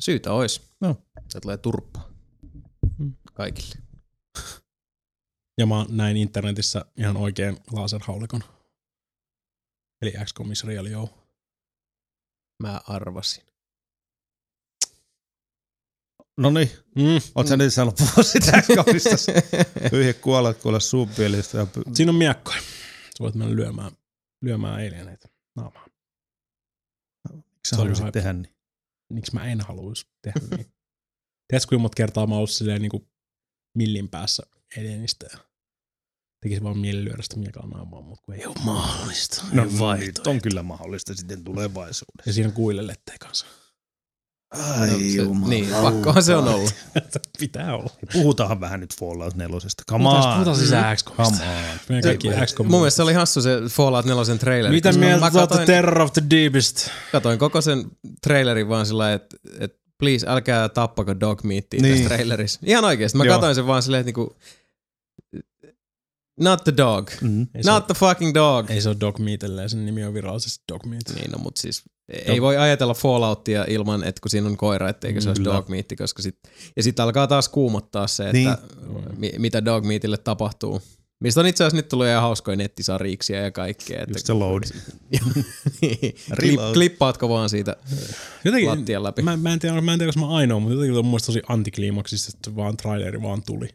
Syytä 0.00 0.32
ois. 0.32 0.62
No. 0.80 0.96
Se 1.28 1.40
tulee 1.40 1.56
turpaa. 1.56 2.08
Mm. 2.98 3.14
Kaikille. 3.34 3.74
Ja 5.58 5.66
mä 5.66 5.86
näin 5.88 6.16
internetissä 6.16 6.84
ihan 6.96 7.16
oikein 7.16 7.58
laserhaulikon. 7.72 8.40
Eli 10.02 10.12
XCOM 10.24 10.52
is 10.52 10.64
real, 10.64 10.86
joo. 10.86 11.28
Mä 12.62 12.80
arvasin. 12.88 13.44
No 16.36 16.50
niin, 16.50 16.70
Mm. 16.94 17.20
oot 17.34 17.46
sä 17.46 17.56
nyt 17.56 17.74
saanut 17.74 17.96
puhua 17.96 18.22
sitä 18.24 18.62
kaupista? 18.74 19.10
Pyhi 19.90 20.14
kuolet 20.14 20.58
kuule 20.62 20.80
suupielistä. 20.80 21.58
Ja 21.58 21.64
py- 21.64 21.94
Siinä 21.94 22.10
on 22.12 22.16
miakkoja. 22.16 22.60
Sä 22.60 23.20
voit 23.20 23.34
mennä 23.34 23.56
lyömään, 23.56 23.92
lyömään 24.42 24.74
alieneitä 24.74 25.28
naamaan. 25.56 25.90
Miksi 27.32 27.70
sä 27.70 27.76
haluaisit 27.76 28.12
tehdä 28.12 28.32
niin? 28.32 28.55
Miksi 29.12 29.34
mä 29.34 29.44
en 29.44 29.60
haluaisi 29.60 30.06
tehdä 30.22 30.40
niin? 30.40 30.72
Tiedätkö, 31.48 31.68
kuinka 31.68 31.82
monta 31.82 31.96
kertaa 31.96 32.26
mä 32.26 32.34
oon 32.34 32.38
ollut 32.38 32.50
silleen 32.50 32.82
niin 32.82 32.90
kuin 32.90 33.08
millin 33.74 34.08
päässä 34.08 34.42
alienista 34.78 35.26
ja 35.32 35.38
tekisi 36.42 36.62
vaan 36.62 36.78
mieli 36.78 37.04
lyödä 37.04 37.22
sitä 37.22 37.38
miekalla 37.38 37.68
naamaan, 37.68 38.04
mutta 38.04 38.22
kun 38.24 38.34
ei 38.34 38.46
ole 38.46 38.56
mahdollista. 38.64 39.44
No 39.52 39.64
vaihtoehto. 39.78 40.30
on 40.30 40.40
kyllä 40.42 40.62
mahdollista 40.62 41.14
sitten 41.14 41.44
tulevaisuudessa. 41.44 42.22
Ja 42.26 42.32
siinä 42.32 42.50
lettejä 42.86 43.16
kanssa. 43.20 43.46
Ai 44.80 44.88
No, 44.88 44.98
se- 44.98 45.48
Niin, 45.48 45.68
pakkohan 45.82 46.22
se 46.22 46.36
on 46.36 46.48
ollut. 46.48 46.74
Pitää 47.40 47.74
olla. 47.76 47.90
Puhutaanhan 48.12 48.60
vähän 48.60 48.80
nyt 48.80 48.94
Fallout 48.98 49.34
4. 49.34 49.58
Come 49.90 50.02
Puhutaan, 50.02 50.28
on. 50.28 50.34
puhutaan 50.34 50.56
siis 50.56 50.70
XCOMista. 50.96 51.38
Come 51.44 51.56
on. 51.56 51.78
Meidän 51.88 52.02
kaikki 52.02 52.28
XCOM. 52.46 52.66
Mun 52.66 52.80
mielestä 52.80 52.96
se 52.96 53.02
oli 53.02 53.12
hassu 53.12 53.42
se 53.42 53.50
Fallout 53.70 54.06
4 54.06 54.36
traileri. 54.38 54.74
Mitä 54.74 54.92
mieltä 54.92 55.30
katoin, 55.30 55.66
Terror 55.66 56.00
of 56.00 56.12
the 56.12 56.22
Deepest? 56.30 56.88
katoin 57.12 57.38
koko 57.38 57.60
sen 57.60 57.84
trailerin 58.22 58.68
vaan 58.68 58.86
sillä 58.86 59.12
että 59.12 59.36
et, 59.60 59.76
please 59.98 60.26
älkää 60.28 60.68
tappako 60.68 61.20
dog 61.20 61.42
meatia 61.44 61.82
Niin. 61.82 61.94
tässä 61.94 62.08
trailerissa. 62.14 62.60
Ihan 62.66 62.84
oikeesti. 62.84 63.18
Mä 63.18 63.24
Joo. 63.24 63.34
katoin 63.36 63.54
sen 63.54 63.66
vaan 63.66 63.82
silleen, 63.82 64.00
että 64.00 64.08
niinku, 64.08 64.36
Not 66.40 66.64
the 66.64 66.72
dog. 66.76 67.10
Mm. 67.20 67.40
Ei 67.54 67.62
Not 67.66 67.86
the 67.86 67.94
fucking 67.94 68.34
dog. 68.34 68.70
ei 68.70 68.80
se 68.80 68.88
ole 68.88 68.96
Dog 69.00 69.18
Meat, 69.18 69.42
ellei 69.42 69.68
sen 69.68 69.86
nimi 69.86 70.04
on 70.04 70.14
virallisesti 70.14 70.64
Dog 70.72 70.84
Meat. 70.86 71.02
Niin, 71.14 71.30
no 71.30 71.38
mut 71.38 71.56
siis 71.56 71.82
ei 72.26 72.42
voi 72.42 72.56
ajatella 72.56 72.94
Falloutia 72.94 73.64
ilman, 73.68 74.04
että 74.04 74.20
kun 74.20 74.30
siinä 74.30 74.46
on 74.46 74.56
koira, 74.56 74.88
etteikö 74.88 75.20
se 75.20 75.28
olisi 75.28 75.42
Kyllä. 75.42 75.54
dog 75.54 75.68
meat, 75.68 75.86
koska 75.98 76.22
sit, 76.22 76.38
ja 76.76 76.82
sitten 76.82 77.02
alkaa 77.04 77.26
taas 77.26 77.48
kuumottaa 77.48 78.06
se, 78.06 78.24
että 78.24 78.32
Niin. 78.32 78.56
mi, 79.16 79.32
mitä 79.38 79.64
dog 79.64 79.84
meatille 79.84 80.16
tapahtuu. 80.16 80.82
Mistä 81.20 81.40
on 81.40 81.46
itse 81.46 81.64
asiassa 81.64 81.76
nyt 81.76 81.88
tullut 81.88 82.06
ihan 82.06 82.22
hauskoja 82.22 82.56
nettisariiksia 82.56 83.40
ja 83.42 83.50
kaikkea. 83.50 84.00
Että 84.02 84.12
Just 84.14 84.26
se 84.26 84.32
load. 84.32 84.62
niin. 85.80 85.98
Klip, 86.00 86.28
Reload. 86.38 86.72
klippaatko 86.74 87.28
vaan 87.28 87.48
siitä 87.50 87.76
Jotenkin, 88.44 88.70
lattian 88.70 89.02
läpi? 89.02 89.22
mä, 89.22 89.36
mä, 89.36 89.52
en 89.52 89.58
tiedä, 89.58 89.80
mä 89.80 89.92
en 89.92 89.98
tiedä, 89.98 90.12
onko 90.16 90.26
mä 90.28 90.36
ainoa, 90.36 90.60
mutta 90.60 90.74
jotenkin 90.74 90.94
mun 90.94 91.06
mielestä 91.06 91.26
tosi 91.26 91.42
antikliimaksista, 91.48 92.32
että 92.34 92.56
vaan 92.56 92.76
traileri 92.76 93.22
vaan 93.22 93.42
tuli. 93.42 93.68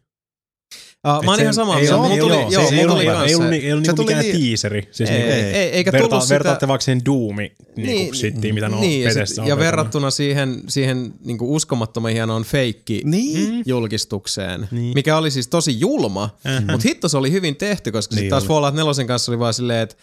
Uh, 1.08 1.24
mä 1.26 1.32
oon 1.32 1.40
ihan 1.40 1.54
samaa 1.54 1.76
ei 1.80 1.82
mieltä. 1.82 1.98
Mulla 1.98 2.14
ei 2.14 2.20
tuli, 2.20 2.54
joo, 2.54 2.70
se 2.70 2.76
ei 2.76 2.88
tuli 2.88 3.00
Ei 3.02 3.06
kans 3.08 3.36
ollut, 3.36 3.54
ei 3.54 3.72
ollut 3.72 3.88
niinku 3.88 4.04
mikään 4.04 4.26
niin- 4.26 4.48
teaseri. 4.50 4.88
Siis 4.92 5.10
Ei, 5.10 5.16
niinku, 5.18 5.34
ei, 5.34 5.42
ei, 5.44 5.70
eikä 5.70 5.92
verta, 5.92 6.08
tullut 6.08 6.24
sitä... 6.24 6.34
Vertaatte 6.34 6.68
vaikka 6.68 6.84
siihen 6.86 7.06
Doomi 7.06 7.52
niinku 7.76 8.14
Niin, 8.42 8.54
mitä 8.56 8.70
ne 8.70 8.76
on 8.76 8.82
niin, 8.82 9.04
ja, 9.04 9.26
sit, 9.26 9.38
on 9.40 9.48
ja 9.48 9.58
verrattuna 9.58 10.12
siihen, 10.12 10.62
siihen 10.68 11.14
niin 11.26 11.38
uskomattoman 11.42 12.12
hienoon 12.12 12.44
feikki 12.44 13.02
Niin. 13.06 13.64
julkistukseen, 13.66 14.68
Niin. 14.72 14.92
mikä 14.96 15.18
oli 15.18 15.32
siis 15.32 15.48
tosi 15.48 15.80
julma, 15.80 16.30
Ähä. 16.48 16.62
mutta 16.72 16.88
hitto 16.88 17.10
se 17.10 17.18
oli 17.18 17.32
hyvin 17.32 17.56
tehty, 17.56 17.92
koska 17.92 18.12
sitten 18.16 18.24
Niin 18.24 18.30
taas 18.30 18.44
oli. 18.44 18.48
Fallout 18.48 18.76
4 18.76 19.06
kanssa 19.08 19.32
oli 19.32 19.40
vaan 19.40 19.54
silleen, 19.54 19.80
että 19.84 19.96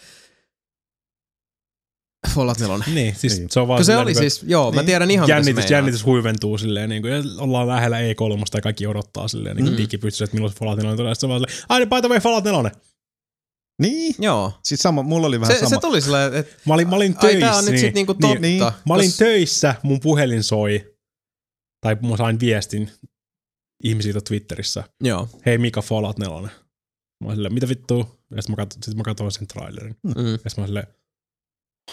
Fallout 2.35 2.59
4. 2.59 2.85
Niin, 2.93 3.15
siis 3.15 3.37
Niin. 3.37 3.49
se 3.49 3.59
on 3.59 3.67
vaan 3.67 3.85
se 3.85 3.97
oli 3.97 4.05
niinku, 4.05 4.19
siis, 4.19 4.43
joo, 4.43 4.71
mä 4.71 4.81
Niin. 4.81 4.85
tiedän 4.85 5.11
ihan 5.11 5.23
mitä 5.25 5.33
jännitys, 5.33 5.55
se 5.55 5.61
meinaa. 5.61 5.77
jännitys 5.77 6.05
huiventuu 6.05 6.57
silleen, 6.57 6.89
niin 6.89 7.01
kuin, 7.01 7.13
ja 7.13 7.23
ollaan 7.37 7.67
lähellä 7.67 7.99
E3 7.99 8.45
ja 8.55 8.61
kaikki 8.61 8.87
odottaa 8.87 9.27
silleen, 9.27 9.55
niin 9.55 9.63
kuin 9.65 9.73
mm. 9.73 9.77
digipystyssä, 9.77 10.23
että 10.23 10.35
milloin 10.35 10.53
se 10.53 10.59
Fallout 10.59 10.77
4 10.79 10.95
tulee. 10.95 11.15
Sitten 11.15 11.27
se 11.27 11.29
vaan 11.29 11.39
silleen, 11.39 11.65
ai 11.69 11.85
by 11.85 11.95
the 12.01 12.09
way, 12.09 12.19
Fallout 12.19 12.43
4. 12.43 12.71
Niin. 13.81 14.15
Joo. 14.19 14.53
Siis 14.63 14.79
sama, 14.81 15.03
mulla 15.03 15.27
oli 15.27 15.41
vähän 15.41 15.55
Se, 15.55 15.59
sama. 15.59 15.69
se 15.69 15.77
tuli 15.81 16.01
silleen, 16.01 16.33
että 16.33 16.55
Mä 16.65 16.73
olin, 16.73 16.89
mä 16.89 16.95
olin 16.95 17.15
ai 17.17 17.21
töissä. 17.21 17.39
tää 17.39 17.55
on 17.57 17.65
nyt 17.65 17.71
niin, 17.71 17.79
sit 17.81 17.93
niinku 17.95 18.13
totta. 18.13 18.39
niin. 18.39 18.63
Mä 18.63 18.93
olin 18.93 19.09
Tos- 19.11 19.17
töissä, 19.17 19.75
mun 19.83 19.99
puhelin 19.99 20.43
soi, 20.43 20.95
tai 21.81 21.97
mä 22.09 22.17
sain 22.17 22.39
viestin 22.39 22.89
ihmisiltä 23.83 24.21
Twitterissä, 24.21 24.83
Joo. 25.01 25.29
hei 25.45 25.57
Mika 25.57 25.81
Fallout 25.81 26.19
4. 26.19 26.41
Mä 26.41 26.49
olin 27.25 27.35
silleen, 27.35 27.53
mitä 27.53 27.69
vittua? 27.69 28.17
Ja 28.35 28.41
sitten 28.41 28.51
mä, 28.51 28.55
katsoin, 28.55 28.83
sit 28.83 28.95
mä 28.95 29.03
katsoin 29.03 29.31
sen 29.31 29.47
trailerin. 29.47 29.95
Mm. 30.03 30.11
Ja 30.11 30.15
sitten 30.15 30.51
mä 30.57 30.61
olin 30.61 30.67
silleen, 30.67 30.87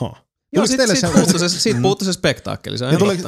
ha. 0.01 0.07
Joo, 0.07 0.17
Tuliko 0.55 0.67
sit, 0.67 0.77
teille 0.77 0.95
sit 0.97 1.09
se- 1.09 1.15
puuttu 1.15 1.39
se, 1.39 1.49
siitä 1.49 1.79
Mm. 1.79 1.83
puuttu 1.83 2.05
se 2.05 2.13
spektaakkeli, 2.13 2.79
se 2.79 2.85
Ja 2.85 2.99
tuli, 2.99 3.19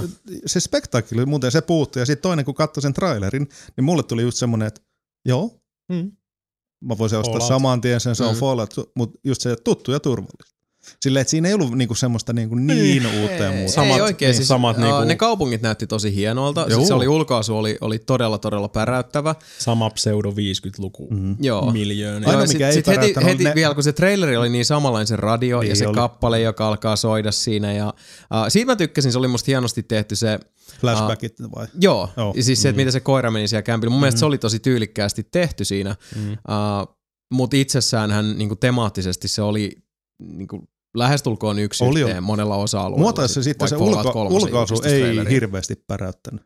se 0.47 0.61
spektaakkeli 0.61 1.27
muuten 1.27 1.51
se 1.53 1.61
puuttui 1.61 2.03
ja 2.03 2.07
sitten 2.07 2.23
toinen 2.23 2.45
kun 2.45 2.55
katsoi 2.55 2.83
sen 2.83 2.93
trailerin, 2.93 3.49
niin 3.77 3.85
mulle 3.85 4.03
tuli 4.03 4.23
just 4.23 4.39
semmonen, 4.39 4.69
että 4.69 4.81
joo, 5.25 5.61
Mm. 5.93 6.13
mä 6.85 6.99
voisin 6.99 7.19
ostaa 7.19 7.33
Fallout. 7.33 7.49
saman 7.49 7.81
tien 7.81 8.01
sen, 8.01 8.17
se 8.17 8.25
on 8.25 8.35
Mm. 8.35 8.41
Fallout, 8.41 8.75
mutta 8.97 9.19
just 9.25 9.41
se 9.41 9.57
tuttu 9.65 9.93
ja 9.93 10.01
turvallista. 10.01 10.58
Silleen, 11.03 11.21
että 11.21 11.31
siinä 11.31 11.49
ei 11.49 11.55
ollut 11.55 11.75
niinku 11.75 11.95
semmoista 11.95 12.33
niinku 12.33 12.55
niin 12.55 13.07
uutta 13.07 13.43
ja 13.43 13.53
muuta. 13.53 13.73
Samat- 13.73 13.95
ei 13.95 14.01
oikein, 14.01 14.29
niin, 14.29 14.37
siis, 14.37 14.49
samat 14.49 14.77
uh, 14.77 14.83
niinku- 14.83 15.05
ne 15.05 15.17
kaupungit 15.17 15.63
näytti 15.63 15.87
tosi 15.87 16.15
hienolta. 16.15 16.61
Joo. 16.61 16.77
Siis 16.77 16.89
se 16.89 16.95
oli 16.95 17.09
ulkoasu 17.09 17.57
oli, 17.57 17.79
oli 17.81 17.99
todella 17.99 18.39
todella 18.39 18.69
päräyttävä. 18.69 19.35
Sama 19.59 19.91
pseudo 19.91 20.31
50-luku. 20.31 21.09
Mm. 21.11 21.37
Joo. 21.41 21.71
Miljoonia. 21.73 22.29
Ainoa, 22.29 22.33
Joo, 22.33 22.53
mikä 22.53 22.53
sit, 22.53 22.63
ei 22.63 22.73
sit 22.73 22.87
heti, 22.87 23.25
heti 23.25 23.45
ne- 23.45 23.53
vielä 23.55 23.75
kun 23.75 23.85
se 23.85 23.93
traileri 23.93 24.37
oli 24.37 24.49
niin 24.49 24.65
samanlainen 24.65 25.07
se 25.07 25.17
radio 25.17 25.61
Niin 25.61 25.69
ja 25.71 25.77
se 25.77 25.87
oli. 25.89 25.95
kappale, 25.95 26.41
joka 26.41 26.69
alkaa 26.69 26.97
soida 26.97 27.33
siinä. 27.33 27.73
Ja, 27.73 27.87
uh, 27.89 27.95
siitä 28.49 28.67
mä 28.73 28.77
tykkäsin, 28.77 29.13
se 29.13 29.19
oli 29.19 29.29
musta 29.29 29.45
hienosti 29.47 29.83
tehty 29.83 30.17
se, 30.17 30.39
Flashbackit 30.81 31.35
vai? 31.57 31.67
joo, 31.81 32.09
ja 32.37 32.43
siis 32.43 32.63
se, 32.63 32.69
että 32.69 32.77
miten 32.77 32.93
se 32.93 33.01
koira 33.01 33.31
meni 33.31 33.49
siellä 33.49 33.63
kämpillä. 33.63 33.91
Mun 33.91 34.01
mielestä 34.01 34.19
se 34.19 34.25
oli 34.27 34.39
tosi 34.39 34.59
tyylikkäästi 34.59 35.27
tehty 35.31 35.65
siinä, 35.65 35.97
Mm. 36.17 36.33
uh, 36.33 36.39
mutta 37.33 37.57
itsessään 37.57 38.11
hän 38.11 38.39
niinku 38.39 38.57
temaattisesti 38.57 39.29
se 39.29 39.43
oli 39.43 39.73
niinku, 40.19 40.69
lähestulkoon 40.95 41.59
yksi 41.59 41.85
Oli 41.85 42.01
yhteen 42.01 42.17
jo. 42.17 42.23
monella 42.23 42.57
osa-alueella. 42.57 43.03
Muotoissa 43.03 43.43
sitten 43.43 43.69
se 43.69 43.79
vaikka 43.79 43.85
Fallout 43.85 44.07
ulko, 44.07 44.13
3 44.13 44.37
ulkoasu 44.37 44.83
ei 44.85 45.31
hirveästi 45.31 45.75
päräyttänyt. 45.87 46.43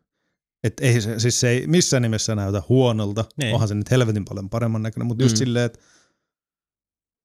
Et 0.64 0.74
ei 0.80 1.00
se, 1.00 1.18
siis 1.20 1.40
se 1.40 1.48
ei 1.48 1.66
missään 1.66 2.02
nimessä 2.02 2.34
näytä 2.34 2.62
huonolta. 2.68 3.24
Ei. 3.42 3.52
Onhan 3.52 3.68
se 3.68 3.74
nyt 3.74 3.90
helvetin 3.90 4.24
paljon 4.24 4.50
paremman 4.50 4.82
näköinen, 4.82 5.06
mutta 5.06 5.24
just 5.24 5.34
Mm. 5.34 5.38
silleen, 5.38 5.64
että 5.64 5.78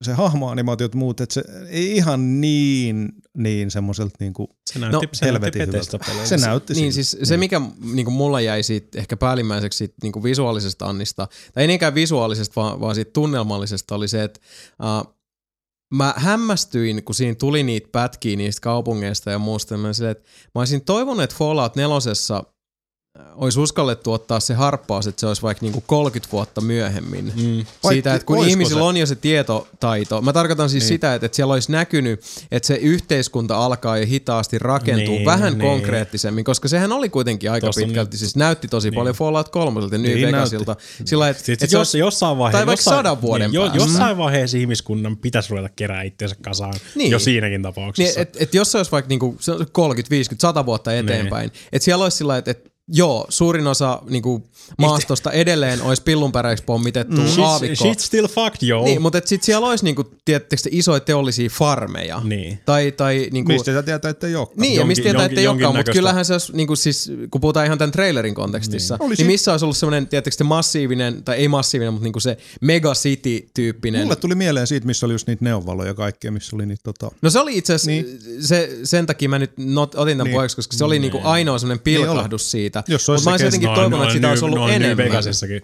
se 0.04 0.14
hahmoanimaatiot 0.14 0.96
muut, 0.96 1.22
että 1.22 1.34
se 1.34 1.44
ei 1.70 1.96
ihan 1.96 2.42
niin, 2.42 3.10
niin 3.38 3.72
semmoiselta 3.72 4.16
niinku, 4.20 4.50
Se 4.74 4.80
näytti, 4.80 4.96
No, 4.96 5.00
se 5.00 5.06
näytti 5.06 5.26
helvetin 5.26 5.60
Bethesda 5.60 5.92
hyvältä. 5.98 6.06
peleiltä. 6.12 6.38
Se 6.38 6.38
näytti 6.48 6.74
Niin 6.74 6.94
siis 6.94 7.18
se, 7.24 7.38
mikä 7.38 7.62
niinku 7.94 8.12
mulla 8.12 8.42
jäi 8.42 8.64
siitä 8.64 9.00
ehkä 9.00 9.18
päällimmäiseksi 9.18 9.78
siitä, 9.78 9.96
niinku 10.04 10.24
visuaalisesta 10.24 10.86
Annista, 10.86 11.28
tai 11.54 11.64
ei 11.64 11.68
niinkään 11.68 11.96
visuaalisesta, 11.96 12.54
vaan, 12.56 12.80
vaan 12.80 12.96
siitä 12.96 13.12
tunnelmallisesta 13.14 13.96
oli 13.96 14.08
se, 14.08 14.24
että 14.24 14.40
uh, 15.08 15.17
mä 15.94 16.14
hämmästyin, 16.18 17.04
kun 17.04 17.16
siinä 17.16 17.36
tuli 17.36 17.64
niitä 17.64 17.90
pätkiä 17.92 18.36
niistä 18.36 18.62
kaupungeista 18.62 19.32
ja 19.32 19.40
muusta, 19.40 19.78
mä, 19.78 19.94
silleen, 19.94 20.12
että 20.12 20.30
mä 20.56 20.62
olisin 20.62 20.86
toivonut, 20.86 21.24
että 21.24 21.36
Fallout 21.36 21.76
4 21.76 21.96
olisi 23.36 23.60
uskallettu 23.60 24.14
ottaa 24.14 24.40
se 24.40 24.54
harppaus, 24.54 25.08
että 25.08 25.20
se 25.20 25.28
olisi 25.28 25.42
vaikka 25.42 25.66
niinku 25.66 25.84
30 25.88 26.32
vuotta 26.32 26.62
myöhemmin. 26.62 27.26
Mm. 27.26 27.66
Siitä, 27.90 28.10
Vai- 28.10 28.16
että 28.16 28.26
kun 28.26 28.48
ihmisillä 28.48 28.80
se? 28.80 28.84
on 28.84 28.98
jo 28.98 29.06
se 29.06 29.16
tietotaito. 29.16 30.22
Mä 30.22 30.34
tarkoitan 30.34 30.70
siis 30.70 30.84
Niin. 30.84 30.88
sitä, 30.88 31.14
että, 31.16 31.26
että 31.26 31.36
siellä 31.36 31.54
olisi 31.54 31.72
näkynyt, 31.72 32.22
että 32.52 32.68
se 32.68 32.76
yhteiskunta 32.76 33.58
alkaa 33.58 33.98
jo 33.98 34.06
hitaasti 34.06 34.60
rakentua 34.60 35.16
Niin, 35.16 35.26
vähän 35.26 35.58
niin. 35.58 35.70
konkreettisemmin, 35.70 36.44
koska 36.46 36.68
sehän 36.68 36.92
oli 36.92 37.10
kuitenkin 37.10 37.52
aika 37.52 37.68
Tossa 37.68 37.82
on 37.82 37.88
pitkälti, 37.88 38.12
nyt- 38.12 38.20
siis 38.20 38.36
näytti 38.36 38.68
tosi 38.68 38.90
niin. 38.90 38.96
paljon 38.96 39.16
Fallout 39.16 39.50
3 39.50 39.82
ja 39.82 39.98
New 39.98 40.02
Niin 40.02 40.28
Vegasilta. 40.28 40.76
Sillä 41.06 41.30
että, 41.30 41.44
Sitten 41.44 41.66
että 41.66 41.76
jos, 41.78 41.96
jossain 41.96 42.38
vaiheessa, 42.38 42.58
tai 42.60 42.68
vaikka 42.68 42.80
jossain, 42.82 42.98
sadan 42.98 43.22
vuoden 43.22 43.52
niin, 43.52 43.56
jo, 43.56 43.72
jossain 43.74 44.18
vaiheessa 44.18 44.58
ihmiskunnan 44.58 45.18
pitäisi 45.18 45.50
ruveta 45.50 45.70
kerää 45.76 46.02
itseensä 46.04 46.36
kasaan. 46.42 46.74
Niin. 46.96 47.12
Jo 47.12 47.20
siinäkin 47.20 47.52
Niin, 47.52 47.62
tapauksessa. 47.62 48.20
et, 48.22 48.38
et 48.40 48.54
jos 48.54 48.72
se 48.72 48.78
olisi 48.78 48.92
vaikka 48.92 49.10
niinku 49.10 49.36
se 49.40 49.52
on 49.52 49.66
30, 49.72 50.10
50, 50.10 50.42
100 50.42 50.66
vuotta 50.66 50.94
eteenpäin, 50.94 51.52
että 51.72 51.86
siellä 51.86 52.04
olisi 52.04 52.18
sillä 52.18 52.38
että 52.38 52.52
et, 52.52 52.77
joo, 52.88 53.26
suurin 53.30 53.68
osa 53.68 54.02
niinku, 54.10 54.44
maastosta 54.78 55.32
edelleen 55.32 55.82
olisi 55.82 56.02
pillunpäräiksi 56.04 56.64
pommitettu 56.64 57.22
mm. 57.22 57.44
Aavikko. 57.44 57.86
shit's 57.86 58.00
still 58.00 58.28
fucked, 58.28 58.70
yo. 58.70 58.84
Niin, 58.84 59.02
mutta 59.02 59.22
sitten 59.26 59.46
siellä 59.46 59.68
olisi 59.68 59.84
niinku, 59.84 60.04
tiettekö, 60.26 60.62
te, 60.64 60.70
isoja 60.74 61.00
teollisia 61.00 61.50
farmeja. 61.50 62.22
Niin. 62.24 62.60
Tai, 62.66 62.92
tai 62.92 63.28
niinku, 63.32 63.52
Mistä 63.52 63.74
sä 63.74 63.84
tietää, 63.84 64.12
että 64.12 64.28
ei 64.28 64.36
olekaan? 64.36 64.58
Niin, 64.60 64.74
ja 64.74 64.82
Jonkin- 64.82 64.88
mistä 64.88 65.04
tietää, 65.04 65.26
että 65.26 65.42
ei 65.42 65.48
olekaan, 65.48 65.76
mutta 65.76 65.92
kyllähän 65.92 66.26
se 66.26 66.34
olisi, 66.34 66.52
niin 66.56 66.68
kuin 66.68 66.78
siis, 66.78 67.12
kun 67.32 67.42
puhutaan 67.42 67.66
ihan 67.66 67.78
tämän 67.78 67.92
trailerin 67.92 68.36
kontekstissa, 68.36 68.96
niin, 68.96 69.08
Olisi- 69.08 69.24
niin 69.24 69.32
missä 69.32 69.52
olisi 69.52 69.66
ollut 69.66 69.78
semmoinen, 69.78 70.08
tietysti 70.08 70.44
massiivinen, 70.44 71.24
tai 71.24 71.36
ei 71.38 71.48
massiivinen, 71.48 71.94
mutta 71.94 72.04
niin 72.04 72.14
kuin 72.14 72.22
se 72.22 72.38
megacity-tyyppinen. 72.62 74.02
Mulle 74.02 74.16
tuli 74.16 74.36
mieleen 74.36 74.68
siitä, 74.68 74.88
missä 74.88 75.06
oli 75.06 75.14
just 75.14 75.28
niitä 75.28 75.46
neonvaloja 75.46 75.88
ja 75.90 75.94
kaikkea, 75.94 76.32
missä 76.32 76.56
oli 76.56 76.66
niitä 76.66 76.84
tota... 76.84 77.12
No 77.22 77.30
se 77.30 77.40
oli 77.40 77.58
itse 77.58 77.74
asiassa, 77.74 77.92
niin. 77.92 78.20
se, 78.40 78.78
sen 78.84 79.06
takia 79.06 79.30
mä 79.30 79.40
nyt 79.40 79.52
not, 79.58 79.96
otin 79.96 80.18
tämän 80.18 80.26
Niin. 80.26 80.32
niin. 80.32 80.40
pois, 80.42 80.56
koska 80.56 80.78
se 80.78 80.84
oli 80.86 81.00
niin 81.00 81.12
kuin 81.12 81.24
ainoa 81.24 81.60
semmoinen 81.60 81.84
pilkahdus 81.84 82.52
siitä. 82.52 82.77
Jos 82.88 83.06
se 83.06 83.12
Mutta 83.12 83.12
olisi 83.12 83.26
mä 83.26 83.32
olisin 83.32 83.46
jotenkin 83.48 83.70
toivonut, 83.76 84.02
että 84.04 84.14
sitä 84.14 84.30
olisi 84.30 84.46
ollut 84.46 84.58
noin 84.60 84.72
New 84.72 84.82
enemmän. 84.82 85.06
Vegasissakin. 85.06 85.62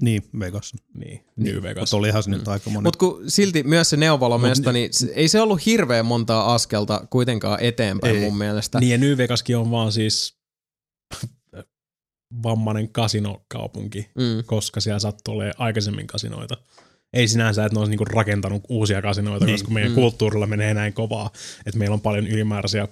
Niin, 0.00 0.22
Vegas. 0.40 0.72
Niin, 0.94 1.24
New 1.36 1.62
Vegas. 1.62 1.80
Mutta 1.82 1.96
olihan 1.96 2.22
se 2.22 2.30
nyt 2.30 2.48
aika 2.48 2.70
monen. 2.70 2.82
Mutta 2.82 2.98
kun 2.98 3.22
silti 3.28 3.62
myös 3.62 3.90
se 3.90 3.96
neovalomesta, 3.96 4.72
niin 4.72 4.94
se, 4.94 5.06
ei 5.14 5.28
se 5.28 5.40
ollut 5.40 5.66
hirveän 5.66 6.06
montaa 6.06 6.54
askelta 6.54 7.06
kuitenkaan 7.10 7.60
eteenpäin 7.60 8.16
Ei. 8.16 8.20
mun 8.20 8.38
mielestä. 8.38 8.80
Niin 8.80 8.90
ja 8.92 8.98
New 8.98 9.16
Vegaskin 9.16 9.56
on 9.56 9.70
vaan 9.70 9.92
siis 9.92 10.36
vammainen 12.42 12.88
kasinokaupunki, 12.88 14.10
Mm. 14.14 14.44
koska 14.46 14.80
siellä 14.80 14.98
sattuu 14.98 15.34
olemaan 15.34 15.54
aikaisemmin 15.58 16.06
kasinoita. 16.06 16.56
Ei 17.12 17.28
sinänsä, 17.28 17.64
että 17.64 17.76
ne 17.76 17.78
olisi 17.80 17.90
niinku 17.90 18.04
rakentanut 18.04 18.62
uusia 18.68 19.02
kasinoita, 19.02 19.46
Niin. 19.46 19.54
koska 19.54 19.70
meidän 19.70 19.90
Mm. 19.92 19.94
kulttuurilla 19.94 20.46
menee 20.46 20.74
näin 20.74 20.92
kovaa, 20.92 21.30
että 21.66 21.78
meillä 21.78 21.94
on 21.94 22.00
paljon 22.00 22.26
ylimääräisiä 22.26 22.88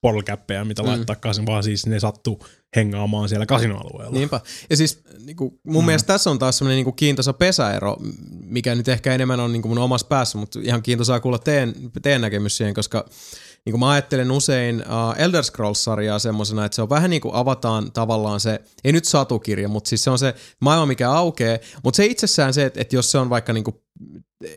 porlkäppejä, 0.00 0.64
mitä 0.64 0.82
Mm. 0.82 0.88
laittaa 0.88 1.16
kasin, 1.16 1.46
vaan 1.46 1.62
siis 1.62 1.86
ne 1.86 2.00
sattuu 2.00 2.46
hengaamaan 2.76 3.28
siellä 3.28 3.46
kasinoalueella. 3.46 4.18
Niinpä. 4.18 4.40
Ja 4.70 4.76
siis 4.76 5.02
niin 5.24 5.36
kuin, 5.36 5.60
mun 5.64 5.82
mm. 5.82 5.86
mielestä 5.86 6.06
tässä 6.06 6.30
on 6.30 6.38
taas 6.38 6.58
semmoinen 6.58 6.84
niin 6.84 6.96
kiintoisa 6.96 7.32
pesäero, 7.32 7.96
mikä 8.44 8.74
nyt 8.74 8.88
ehkä 8.88 9.14
enemmän 9.14 9.40
on 9.40 9.52
niin 9.52 9.62
kuin 9.62 9.70
mun 9.70 9.78
omassa 9.78 10.06
päässä, 10.06 10.38
mutta 10.38 10.60
ihan 10.62 10.82
kiintoisaa 10.82 11.20
kuulla 11.20 11.38
teidän, 11.38 11.74
teidän 12.02 12.20
näkemys 12.20 12.56
siihen, 12.56 12.74
koska 12.74 13.08
niin 13.64 13.72
kuin 13.72 13.80
mä 13.80 13.90
ajattelen 13.90 14.30
usein 14.30 14.80
uh, 14.80 15.22
Elder 15.22 15.44
Scrolls-sarjaa 15.44 16.18
semmoisena, 16.18 16.64
että 16.64 16.76
se 16.76 16.82
on 16.82 16.88
vähän 16.88 17.10
niin 17.10 17.22
kuin 17.22 17.34
avataan 17.34 17.92
tavallaan 17.92 18.40
se, 18.40 18.60
ei 18.84 18.92
nyt 18.92 19.04
satukirja, 19.04 19.68
mutta 19.68 19.88
siis 19.88 20.04
se 20.04 20.10
on 20.10 20.18
se 20.18 20.34
maailma, 20.60 20.86
mikä 20.86 21.10
aukeaa, 21.10 21.58
mutta 21.84 21.96
se 21.96 22.06
itsessään 22.06 22.54
se, 22.54 22.64
että, 22.64 22.80
että 22.80 22.96
jos 22.96 23.10
se 23.10 23.18
on 23.18 23.30
vaikka 23.30 23.52
niin 23.52 23.64
kuin 23.64 23.76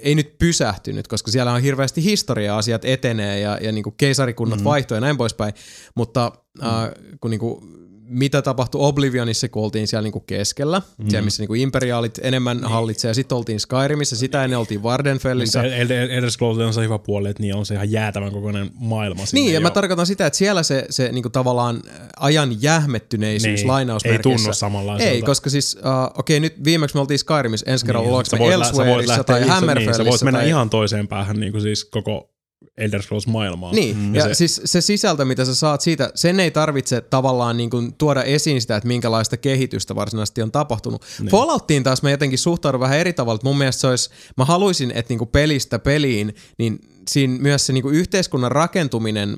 ei 0.01 0.15
nyt 0.15 0.37
pysähtynyt, 0.37 1.07
koska 1.07 1.31
siellä 1.31 1.53
on 1.53 1.61
hirveästi 1.61 2.03
historiaa, 2.03 2.57
asiat 2.57 2.85
etenee 2.85 3.39
ja, 3.39 3.57
ja 3.61 3.71
niin 3.71 3.83
kuin 3.83 3.95
keisarikunnat 3.97 4.59
mm. 4.59 4.63
vaihtuu 4.63 4.95
ja 4.95 5.01
näin 5.01 5.17
poispäin, 5.17 5.53
mutta 5.95 6.31
mm. 6.61 6.67
äh, 6.67 6.91
kun 7.21 7.31
niin 7.31 7.39
kuin 7.39 7.82
mitä 8.07 8.41
tapahtui 8.41 8.81
Oblivionissa, 8.81 9.49
kun 9.49 9.63
oltiin 9.63 9.87
siellä 9.87 10.03
niinku 10.03 10.19
keskellä, 10.19 10.81
mm. 10.97 11.09
siellä 11.09 11.25
missä 11.25 11.41
niinku 11.41 11.53
imperiaalit 11.53 12.19
enemmän 12.23 12.57
niin. 12.57 12.69
hallitsee, 12.69 13.09
ja 13.09 13.13
sitten 13.13 13.37
oltiin 13.37 13.59
Skyrimissa, 13.59 14.15
sitä 14.15 14.43
ennen 14.43 14.59
oltiin 14.59 14.83
Vardenfellissä. 14.83 15.63
Elder, 15.63 16.11
Elder 16.11 16.31
Scrolls 16.31 16.57
on 16.57 16.73
se 16.73 16.81
hyvä 16.81 16.99
puoli, 16.99 17.29
että 17.29 17.43
niin 17.43 17.55
on 17.55 17.65
se 17.65 17.73
ihan 17.73 17.91
jäätävän 17.91 18.31
kokoinen 18.31 18.71
maailma. 18.75 19.25
sinne 19.25 19.41
Niin, 19.41 19.53
ja 19.53 19.59
jo. 19.59 19.61
mä 19.61 19.69
tarkoitan 19.69 20.05
sitä, 20.05 20.25
että 20.25 20.37
siellä 20.37 20.63
se, 20.63 20.85
se 20.89 21.11
niinku 21.11 21.29
tavallaan 21.29 21.81
ajan 22.19 22.61
jähmettyneisyys 22.61 23.59
Niin, 23.59 23.67
lainausmerkeissä. 23.67 24.29
ei 24.29 24.37
tunnu 24.37 24.53
samanlaiselta. 24.53 25.13
Ei, 25.13 25.21
koska 25.21 25.49
siis, 25.49 25.77
uh, 25.79 26.19
okei 26.19 26.39
nyt 26.39 26.63
viimeksi 26.63 26.95
me 26.95 27.01
oltiin 27.01 27.19
Skyrimissa, 27.19 27.71
ensi 27.71 27.85
kerralla 27.85 28.07
Niin, 28.07 28.15
ollaanko 28.15 28.37
me 28.37 28.53
Elsewhereissa 28.53 29.23
tai 29.23 29.47
Hammerfellissä. 29.47 30.03
Niin, 30.03 30.05
sä 30.05 30.11
voit 30.11 30.21
mennä 30.21 30.39
tai... 30.39 30.47
ihan 30.47 30.69
toiseen 30.69 31.07
päähän 31.07 31.39
niin 31.39 31.51
kuin 31.51 31.61
siis 31.61 31.85
koko 31.85 32.32
Elder 32.77 33.01
Scrolls 33.01 33.27
maailmaan. 33.27 33.75
Niin, 33.75 33.97
mm. 33.97 34.15
ja 34.15 34.21
se- 34.23 34.27
se, 34.27 34.33
siis 34.33 34.61
se 34.65 34.81
sisältö, 34.81 35.25
mitä 35.25 35.45
sä 35.45 35.55
saat 35.55 35.81
siitä, 35.81 36.11
sen 36.15 36.39
ei 36.39 36.51
tarvitse 36.51 37.01
tavallaan 37.01 37.57
niin 37.57 37.69
kuin 37.69 37.93
tuoda 37.93 38.23
esiin 38.23 38.61
sitä, 38.61 38.75
että 38.75 38.87
minkälaista 38.87 39.37
kehitystä 39.37 39.95
varsinaisesti 39.95 40.41
on 40.41 40.51
tapahtunut. 40.51 41.05
Niin. 41.19 41.29
Fallouttiin 41.31 41.83
taas 41.83 42.03
mä 42.03 42.11
jotenkin 42.11 42.39
suhtaudun 42.39 42.79
vähän 42.81 42.99
eri 42.99 43.13
tavalla, 43.13 43.35
että 43.35 43.47
mun 43.47 43.57
mielestä 43.57 43.81
se 43.81 43.87
olisi, 43.87 44.09
mä 44.37 44.45
haluaisin, 44.45 44.91
että 44.91 45.11
niin 45.11 45.19
kuin 45.19 45.29
pelistä 45.29 45.79
peliin, 45.79 46.35
niin 46.57 46.79
siinä 47.09 47.37
myös 47.41 47.65
se 47.65 47.73
niin 47.73 47.83
kuin 47.83 47.95
yhteiskunnan 47.95 48.51
rakentuminen 48.51 49.37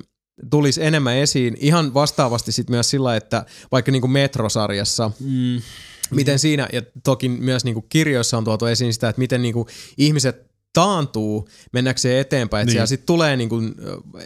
tulisi 0.50 0.84
enemmän 0.84 1.16
esiin 1.16 1.56
ihan 1.60 1.94
vastaavasti 1.94 2.52
sit 2.52 2.70
myös 2.70 2.90
sillä, 2.90 3.16
että 3.16 3.44
vaikka 3.72 3.92
niin 3.92 4.00
kuin 4.00 4.10
Metrosarjassa, 4.10 5.10
Mm. 5.20 5.62
miten 6.10 6.38
siinä, 6.38 6.68
ja 6.72 6.82
toki 7.04 7.28
myös 7.28 7.64
niin 7.64 7.74
kuin 7.74 7.86
kirjoissa 7.88 8.38
on 8.38 8.44
tuotu 8.44 8.66
esiin 8.66 8.92
sitä, 8.94 9.08
että 9.08 9.20
miten 9.20 9.42
niin 9.42 9.54
kuin 9.54 9.68
ihmiset 9.98 10.45
taantuu 10.76 11.48
mennäkseen 11.72 12.18
eteenpäin. 12.20 12.62
Että 12.62 12.66
Niin. 12.68 12.72
siellä 12.72 12.86
sitten 12.86 13.06
tulee 13.06 13.36
niin 13.36 13.48
kuin, 13.48 13.74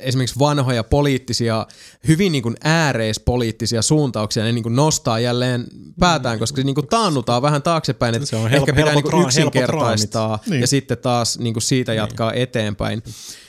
esimerkiksi 0.01 0.39
vanhoja 0.39 0.85
poliittisia, 0.85 1.67
hyvin 2.09 2.33
niin 2.33 2.43
kuin 2.43 2.57
ääreispoliittisia 2.65 3.83
suuntauksia, 3.83 4.45
ne 4.45 4.53
niin 4.53 4.63
kuin 4.63 4.77
nostaa 4.77 5.21
jälleen 5.21 5.65
päätään, 5.99 6.39
koska 6.39 6.57
se 6.57 6.63
niin 6.65 6.75
kuin 6.75 6.87
taannutaan 6.87 7.43
vähän 7.43 7.63
taaksepäin, 7.63 8.15
että 8.15 8.27
Se 8.27 8.37
on 8.37 8.55
ehkä 8.55 8.73
pitää 8.73 8.95
niin 8.95 9.05
kuin 9.05 9.25
yksinkertaistaa 9.27 10.29
raamit. 10.29 10.47
ja 10.47 10.51
Niin. 10.55 10.69
sitten 10.69 10.99
taas 10.99 11.39
niin 11.39 11.53
kuin 11.55 11.63
siitä 11.63 11.95
jatkaa 11.95 12.33
eteenpäin. 12.33 13.03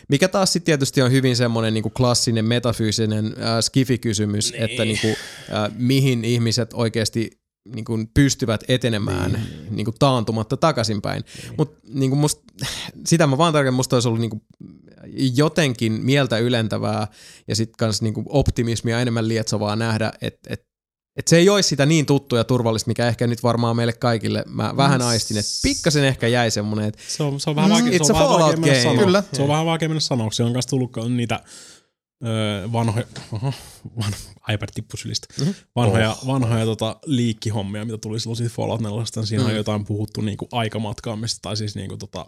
Mikä 0.08 0.28
taas 0.28 0.54
sitten 0.54 0.66
tietysti 0.66 1.02
on 1.02 1.12
hyvin 1.12 1.36
semmoinen 1.36 1.74
niin 1.74 1.82
kuin 1.84 1.94
klassinen 1.94 2.46
metafyysinen 2.46 3.26
äh, 3.26 3.60
skifi-kysymys, 3.62 4.52
niin. 4.52 4.64
että 4.64 4.86
niin 4.86 5.00
kuin, 5.02 5.16
äh, 5.54 5.72
mihin 5.78 6.26
ihmiset 6.26 6.70
oikeasti 6.74 7.41
niin 7.76 7.86
kuin 7.86 8.10
pystyvät 8.14 8.64
etenemään 8.68 9.32
niin. 9.32 9.76
Niin 9.76 9.86
kuin 9.86 9.96
taantumatta 10.00 10.58
takaisinpäin. 10.58 11.24
Niin. 11.44 11.54
Mutta 11.58 11.80
niin 11.94 12.18
must, 12.18 12.40
sitä 13.06 13.28
mä 13.28 13.38
vaan 13.38 13.54
tarkoitan, 13.54 13.74
musta 13.74 13.96
olisi 13.96 14.08
ollut 14.08 14.22
niin 14.22 14.30
kuin 14.30 14.42
jotenkin 15.36 15.94
mieltä 15.94 16.38
ylentävää 16.38 17.08
ja 17.48 17.56
sitten 17.56 17.76
kans 17.78 18.02
niin 18.02 18.14
kuin 18.14 18.26
optimismia 18.30 19.02
enemmän 19.02 19.28
lietsovaa 19.28 19.76
nähdä, 19.76 20.12
että 20.22 20.54
et, 20.54 20.66
et 21.16 21.28
se 21.28 21.38
ei 21.38 21.50
olisi 21.50 21.70
sitä 21.70 21.86
niin 21.86 22.06
tuttua 22.06 22.38
ja 22.40 22.44
turvallista, 22.44 22.88
mikä 22.88 23.08
ehkä 23.08 23.28
nyt 23.28 23.44
varmaan 23.44 23.76
meille 23.76 23.94
kaikille, 23.94 24.44
mä 24.48 24.74
vähän 24.78 25.02
aistin, 25.02 25.38
että 25.38 25.52
pikkasen 25.64 26.04
ehkä 26.04 26.28
jäi 26.28 26.52
semmoinen, 26.52 26.88
että 26.88 27.02
Se 27.08 27.24
on, 27.24 27.40
se 27.40 27.50
on 27.50 27.56
vähän 27.56 27.72
vaikea, 27.72 27.92
it's 27.92 28.06
se 28.06 28.14
on 28.14 28.18
a 28.18 28.20
vähän 28.20 28.30
Fallout 28.30 28.42
vaikea 28.42 28.60
mennä 28.62 28.74
game. 28.74 28.84
sanoa. 28.84 29.06
Kyllä. 29.06 29.24
Se 29.34 29.42
on 29.42 29.48
vähän 29.48 29.66
vaikea 29.66 29.90
mennä 29.90 30.00
sanoa, 30.00 30.32
se 30.32 30.44
on 30.44 30.54
kanssa 30.54 30.70
tullut 30.70 30.92
niitä 31.10 31.40
öö, 32.26 32.72
vanhoja, 32.72 33.06
oho, 33.32 33.54
van, 33.98 34.14
iPad 34.54 34.70
tippu 34.74 34.98
sylistä, 34.98 35.28
Mhm. 35.42 35.50
vanhoja, 35.76 36.18
vanhoja 36.28 36.66
tota, 36.66 37.00
liikkihommia, 37.06 37.86
mitä 37.86 37.98
tuli 37.98 38.20
silloin 38.20 38.38
siitä 38.38 38.54
Fallout 38.56 38.82
4. 38.82 39.26
Siinä 39.26 39.44
Mm. 39.44 39.50
on 39.50 39.56
jotain 39.56 39.86
puhuttu 39.86 40.22
niinku 40.22 40.48
aikamatkaamista, 40.52 41.40
tai 41.42 41.58
siis 41.58 41.76
niinku 41.76 41.98
tota, 41.98 42.26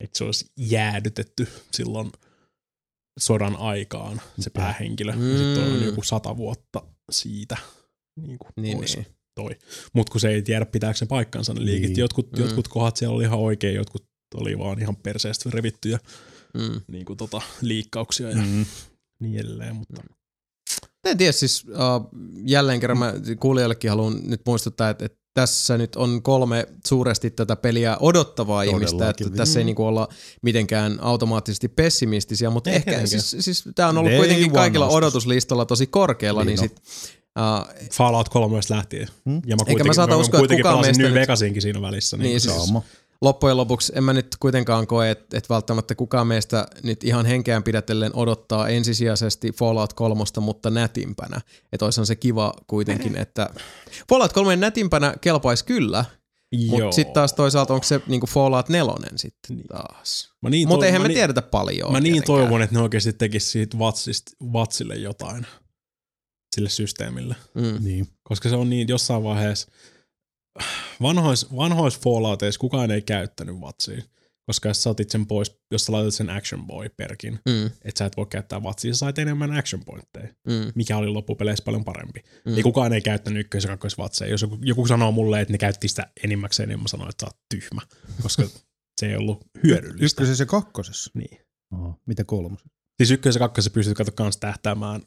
että 0.00 0.18
se 0.18 0.24
olisi 0.24 0.46
jäädytetty 0.56 1.48
silloin 1.72 2.12
sodan 3.20 3.56
aikaan 3.56 4.20
se 4.40 4.50
päähenkilö. 4.50 5.12
Mm. 5.12 5.32
Ja 5.32 5.38
sitten 5.38 5.64
on 5.72 5.84
joku 5.84 6.02
sata 6.02 6.36
vuotta 6.36 6.82
siitä. 7.10 7.56
Niin, 8.20 8.38
kuin 8.38 8.50
niin, 8.56 8.76
olisi 8.78 8.96
niin. 8.96 9.06
toi. 9.34 9.50
Mutta 9.92 10.12
kun 10.12 10.20
se 10.20 10.28
ei 10.28 10.42
tiedä, 10.42 10.66
pitääkö 10.66 10.98
se 10.98 11.06
paikkansa 11.06 11.54
ne 11.54 11.64
liikit. 11.64 11.88
Niin. 11.88 11.98
Jotkut, 11.98 12.32
Mm. 12.32 12.42
jotkut 12.42 12.68
kohdat 12.68 12.96
siellä 12.96 13.14
oli 13.16 13.24
ihan 13.24 13.38
oikein, 13.38 13.74
jotkut 13.74 14.04
oli 14.34 14.58
vaan 14.58 14.80
ihan 14.80 14.96
perseestä 14.96 15.50
revittyjä 15.52 15.98
Mm. 16.54 16.80
niin 16.88 17.04
kuin 17.04 17.16
tota, 17.16 17.40
liikkauksia 17.60 18.30
ja 18.30 18.36
Mm. 18.36 18.66
Niin 19.24 19.40
edelleen. 19.40 19.76
Mutta 19.76 20.02
En 21.04 21.18
tiedä, 21.18 21.32
siis 21.32 21.64
uh, 21.68 22.08
jälleen 22.46 22.80
kerran 22.80 22.98
mä 22.98 23.14
kuulijoillekin 23.40 23.90
haluan 23.90 24.20
nyt 24.24 24.40
muistuttaa, 24.46 24.90
että, 24.90 25.04
että 25.04 25.18
tässä 25.34 25.78
nyt 25.78 25.96
on 25.96 26.22
kolme 26.22 26.66
suuresti 26.86 27.30
tätä 27.30 27.56
peliä 27.56 27.96
odottavaa 28.00 28.62
ihmistä, 28.62 28.96
Todellakin. 28.96 29.26
että 29.26 29.36
tässä 29.36 29.58
ei 29.58 29.64
Mm. 29.64 29.66
niinku 29.66 29.86
olla 29.86 30.08
mitenkään 30.42 30.98
automaattisesti 31.00 31.68
pessimistisiä, 31.68 32.50
mutta 32.50 32.70
Ei 32.70 32.76
ehkä 32.76 33.06
siis, 33.06 33.36
siis 33.40 33.64
tämä 33.74 33.88
on 33.88 33.98
ollut 33.98 34.10
Day 34.12 34.18
kuitenkin 34.18 34.52
kaikilla 34.52 34.86
ostos. 34.86 34.96
odotuslistalla 34.98 35.66
tosi 35.66 35.86
korkealla, 35.86 36.44
niin, 36.44 36.60
Niin 36.60 36.70
niin 36.70 36.70
sit 36.70 37.82
uh, 37.84 37.88
Fallout 37.92 38.28
3 38.28 38.60
lähtien. 38.70 39.08
Hmm? 39.24 39.34
Ja 39.34 39.56
mä 39.56 39.60
mä 39.60 39.64
kuitenkin, 39.64 39.94
saata 39.94 40.12
mä 40.12 40.16
uskoa, 40.20 40.38
että 40.38 40.38
kuitenkin 40.38 40.62
kukaan 40.62 40.74
pelasin 40.76 40.90
meistä 41.02 41.02
nyt- 41.14 41.14
Vegasinkin 41.22 41.62
siinä 41.62 41.80
välissä. 41.82 42.16
Niin, 42.16 42.24
Niin, 42.24 42.40
siis-. 42.40 42.72
Loppujen 43.24 43.56
lopuksi 43.56 43.92
en 43.96 44.04
mä 44.04 44.12
nyt 44.12 44.36
kuitenkaan 44.40 44.86
koe, 44.86 45.10
että, 45.10 45.38
että 45.38 45.54
välttämättä 45.54 45.94
kukaan 45.94 46.26
meistä 46.26 46.66
nyt 46.82 47.04
ihan 47.04 47.26
henkeään 47.26 47.62
pidätellen 47.62 48.16
odottaa 48.16 48.68
ensisijaisesti 48.68 49.52
Fallout 49.52 49.92
3, 49.92 50.24
mutta 50.40 50.70
nätimpänä. 50.70 51.40
Että 51.72 51.84
olisihan 51.84 52.06
se 52.06 52.16
kiva 52.16 52.54
kuitenkin, 52.66 53.16
että 53.18 53.50
Fallout 54.08 54.32
3 54.32 54.56
nätimpänä 54.56 55.14
kelpaisi 55.20 55.64
kyllä, 55.64 56.04
Joo. 56.52 56.70
mutta 56.70 56.94
sitten 56.94 57.14
taas 57.14 57.32
toisaalta 57.32 57.74
onko 57.74 57.84
se 57.84 58.00
niinku 58.06 58.26
Fallout 58.26 58.68
4 58.68 58.94
sitten 59.16 59.56
Niin. 59.56 59.66
taas. 59.68 60.32
Mä 60.42 60.50
niin 60.50 60.68
Mutta 60.68 60.86
eihän 60.86 61.00
mä 61.00 61.04
me 61.04 61.08
niin- 61.08 61.16
tiedetä 61.16 61.42
paljon. 61.42 61.92
Mä 61.92 62.00
niin 62.00 62.12
tietenkään. 62.12 62.38
toivon, 62.40 62.62
että 62.62 62.76
ne 62.76 62.82
oikeasti 62.82 63.12
tekis 63.12 63.52
siitä 63.52 63.78
vatsista, 63.78 64.32
vatsille 64.52 64.94
jotain 64.94 65.46
sille 66.54 66.68
systeemille. 66.68 67.36
Mm. 67.54 67.84
Niin. 67.84 68.08
Koska 68.22 68.48
se 68.48 68.56
on 68.56 68.70
niin 68.70 68.88
jossain 68.88 69.22
vaiheessa, 69.22 69.68
vanhois, 71.02 71.56
vanhois 71.56 72.00
Fallouteissa 72.00 72.58
kukaan 72.58 72.90
ei 72.90 73.02
käyttänyt 73.02 73.60
vatsia. 73.60 74.02
Koska 74.46 74.68
jos 74.68 74.82
sä 74.82 74.90
otit 74.90 75.10
sen 75.10 75.26
pois, 75.26 75.56
jos 75.70 75.84
sä 75.86 75.92
laitat 75.92 76.14
sen 76.14 76.30
Action 76.30 76.66
Boy-perkin, 76.66 77.38
Mm. 77.48 77.66
että 77.66 77.98
sä 77.98 78.04
et 78.04 78.16
voi 78.16 78.26
käyttää 78.26 78.62
vatsia, 78.62 78.94
sä 78.94 78.98
sait 78.98 79.18
enemmän 79.18 79.52
action 79.58 79.84
pointteja, 79.84 80.28
Mm. 80.48 80.72
mikä 80.74 80.96
oli 80.96 81.08
loppupeleissä 81.08 81.64
paljon 81.64 81.84
parempi. 81.84 82.20
Mm. 82.44 82.52
Niin 82.52 82.62
kukaan 82.62 82.92
ei 82.92 83.00
käyttänyt 83.00 83.40
ykkös- 83.46 83.64
ja 83.64 83.68
kakkosvatseja. 83.68 84.30
Jos 84.30 84.42
joku, 84.42 84.58
joku 84.62 84.86
sanoo 84.86 85.12
mulle, 85.12 85.40
että 85.40 85.52
ne 85.52 85.58
käytti 85.58 85.88
sitä 85.88 86.06
enimmäkseen, 86.24 86.68
niin 86.68 86.80
mä 86.82 86.88
sanoin, 86.88 87.10
että 87.10 87.26
sä 87.26 87.26
oot 87.26 87.40
tyhmä, 87.54 87.80
koska 88.22 88.42
se 89.00 89.06
ei 89.06 89.16
ollut 89.16 89.46
hyödyllistä. 89.62 90.22
Ykkösessä 90.22 90.42
ja 90.42 90.46
kakkosessa. 90.46 91.10
Niin. 91.14 91.38
Oho. 91.72 92.00
Mitä 92.06 92.24
kolmosessa? 92.24 92.68
Siis 92.96 93.10
ykkös- 93.10 93.34
ja 93.34 93.38
kakkosessa 93.38 93.70
pystyt 93.74 93.96
katsomaan 93.96 94.32
tähtäämään, 94.40 95.02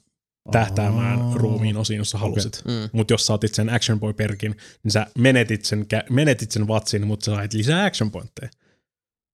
tähtäämään 0.51 1.21
Aa. 1.21 1.33
ruumiin 1.37 1.77
osiin, 1.77 1.97
jos 1.97 2.09
sä 2.09 2.17
halusit. 2.17 2.61
Mm. 2.65 2.89
Mutta 2.91 3.13
jos 3.13 3.25
sä 3.25 3.33
otit 3.33 3.53
sen 3.55 3.69
Action 3.69 3.99
Boy-perkin, 3.99 4.55
niin 4.83 4.91
sä 4.91 5.07
menetit 5.17 5.65
sen, 5.65 5.81
kä- 5.93 6.05
menetit 6.13 6.51
sen 6.51 6.67
vatsin, 6.67 7.07
mutta 7.07 7.25
sä 7.25 7.35
sait 7.35 7.53
lisää 7.53 7.85
action 7.85 8.11
pointteja. 8.11 8.49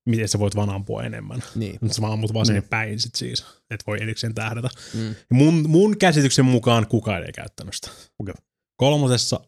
Miten 0.10 0.28
sä 0.30 0.40
voit 0.40 0.56
vaan 0.56 0.70
ampua 0.70 1.04
enemmän. 1.04 1.44
Niin. 1.56 1.78
Mutta 1.82 1.96
sä 1.96 2.02
vaan 2.02 2.14
ammut 2.14 2.34
vaan 2.34 2.42
Niin. 2.48 2.48
sinne 2.56 2.68
päin 2.70 3.00
sit 3.00 3.16
siis. 3.16 3.46
Et 3.72 3.84
voi 3.88 3.98
erikseen 4.02 4.36
tähdätä. 4.36 4.70
Mm. 4.94 5.08
Ja 5.10 5.16
mun, 5.34 5.70
mun 5.70 5.98
käsityksen 5.98 6.46
mukaan 6.46 6.88
kukaan 6.88 7.24
ei 7.24 7.32
käyttänyt 7.32 7.74
sitä. 7.74 7.90
Okei. 8.20 8.34
Kolmosessa 8.76 9.40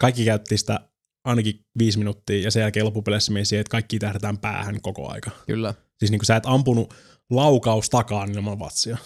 kaikki 0.00 0.24
käytti 0.24 0.56
sitä 0.58 0.80
ainakin 1.24 1.64
viisi 1.78 1.98
minuuttia 1.98 2.40
ja 2.42 2.50
sen 2.50 2.60
jälkeen 2.60 2.86
loppupeleissä 2.86 3.32
meni 3.32 3.44
siihen, 3.44 3.60
että 3.60 3.70
kaikki 3.70 3.98
tähdätään 3.98 4.38
päähän 4.38 4.80
koko 4.80 5.10
aika. 5.12 5.30
Kyllä. 5.46 5.74
Siis 5.98 6.10
niin 6.10 6.18
kuin 6.18 6.26
sä 6.26 6.36
et 6.36 6.46
ampunut 6.46 6.94
laukaus 7.30 7.90
takaan 7.90 8.30
ilman 8.30 8.58
vatsia, 8.58 8.96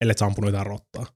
ellei 0.00 0.18
sä 0.18 0.26
ampunut 0.26 0.48
jotain 0.48 0.66
rottaa 0.66 1.06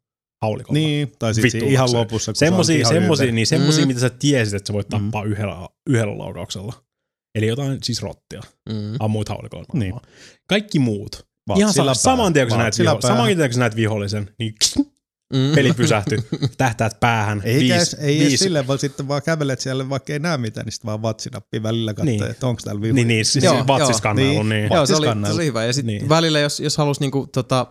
haulikolla. 0.43 0.79
Niin, 0.79 1.13
tai 1.19 1.35
sitten 1.35 1.53
Vittu, 1.53 1.71
ihan 1.73 1.89
se- 1.89 1.97
lopussa. 1.97 2.33
kun 2.33 2.37
se 2.37 2.39
Semmosia, 2.39 3.33
niin 3.33 3.47
semmosia 3.47 3.85
Mm. 3.85 3.89
mitä 3.89 4.01
sä 4.01 4.11
tiesit, 4.11 4.55
että 4.55 4.67
sä 4.67 4.73
voit 4.73 4.89
Mm. 4.89 4.99
tappaa 4.99 5.25
yhdellä, 5.25 5.69
yhdellä 5.91 6.19
laukauksella. 6.19 6.73
Eli 7.35 7.47
jotain 7.47 7.79
siis 7.83 8.03
rottia. 8.03 8.41
Mm. 8.69 8.95
Ammuit 9.01 9.29
haulikolla. 9.29 9.65
Niin. 9.73 9.95
Kaikki 10.49 10.79
muut. 10.79 11.29
Vatsilla 11.49 11.65
Ihan 11.71 11.75
päähän. 11.77 11.95
saman 11.97 12.33
tien, 12.33 12.47
kun 12.49 12.57
sä 12.57 12.63
näet, 12.63 12.79
viho- 12.79 13.01
saman 13.07 13.27
tien, 13.27 13.39
kun 13.51 13.53
sä 13.55 13.61
näet 13.61 13.77
vihollisen, 13.77 14.31
niin 14.39 14.55
Mm. 15.35 15.55
peli 15.55 15.73
pysähtyi, 15.73 16.19
tähtäät 16.59 17.01
päähän. 17.01 17.43
Eikä 17.45 17.59
viisi, 17.61 17.75
edes, 17.75 17.95
ei 17.95 18.17
edes 18.17 18.29
viisi, 18.29 18.45
silleen, 18.45 18.67
vaan 18.67 18.79
sitten 18.79 19.09
vaan 19.09 19.23
kävelet 19.23 19.61
siellä, 19.61 19.89
vaikka 19.89 20.13
ei 20.13 20.19
näe 20.19 20.37
mitään, 20.37 20.65
niin 20.65 20.73
sitten 20.73 20.87
vaan 20.87 21.03
vatsinappi 21.03 21.63
välillä 21.63 21.95
katsoo, 21.95 22.05
Niin. 22.05 22.21
niin. 22.21 22.31
että 22.31 22.47
onko 22.47 22.61
täällä 22.65 22.81
vihollinen. 22.81 23.07
Niin, 23.07 23.15
niin, 23.17 23.25
siis 23.25 23.45
Joo, 23.45 23.67
vatsiskannailu. 23.67 24.33
joo. 24.35 24.43
Niin. 24.43 24.69
Joo, 24.73 24.87
se 24.87 24.97
oli 24.97 25.07
tosi 25.29 25.45
hyvä. 25.45 25.65
Ja 25.65 25.73
sitten 25.73 25.87
Niin. 25.87 25.99
niin. 26.01 26.09
välillä, 26.09 26.39
jos, 26.41 26.61
jos 26.61 26.77
halus 26.79 27.01
niinku, 27.01 27.27
tota, 27.27 27.67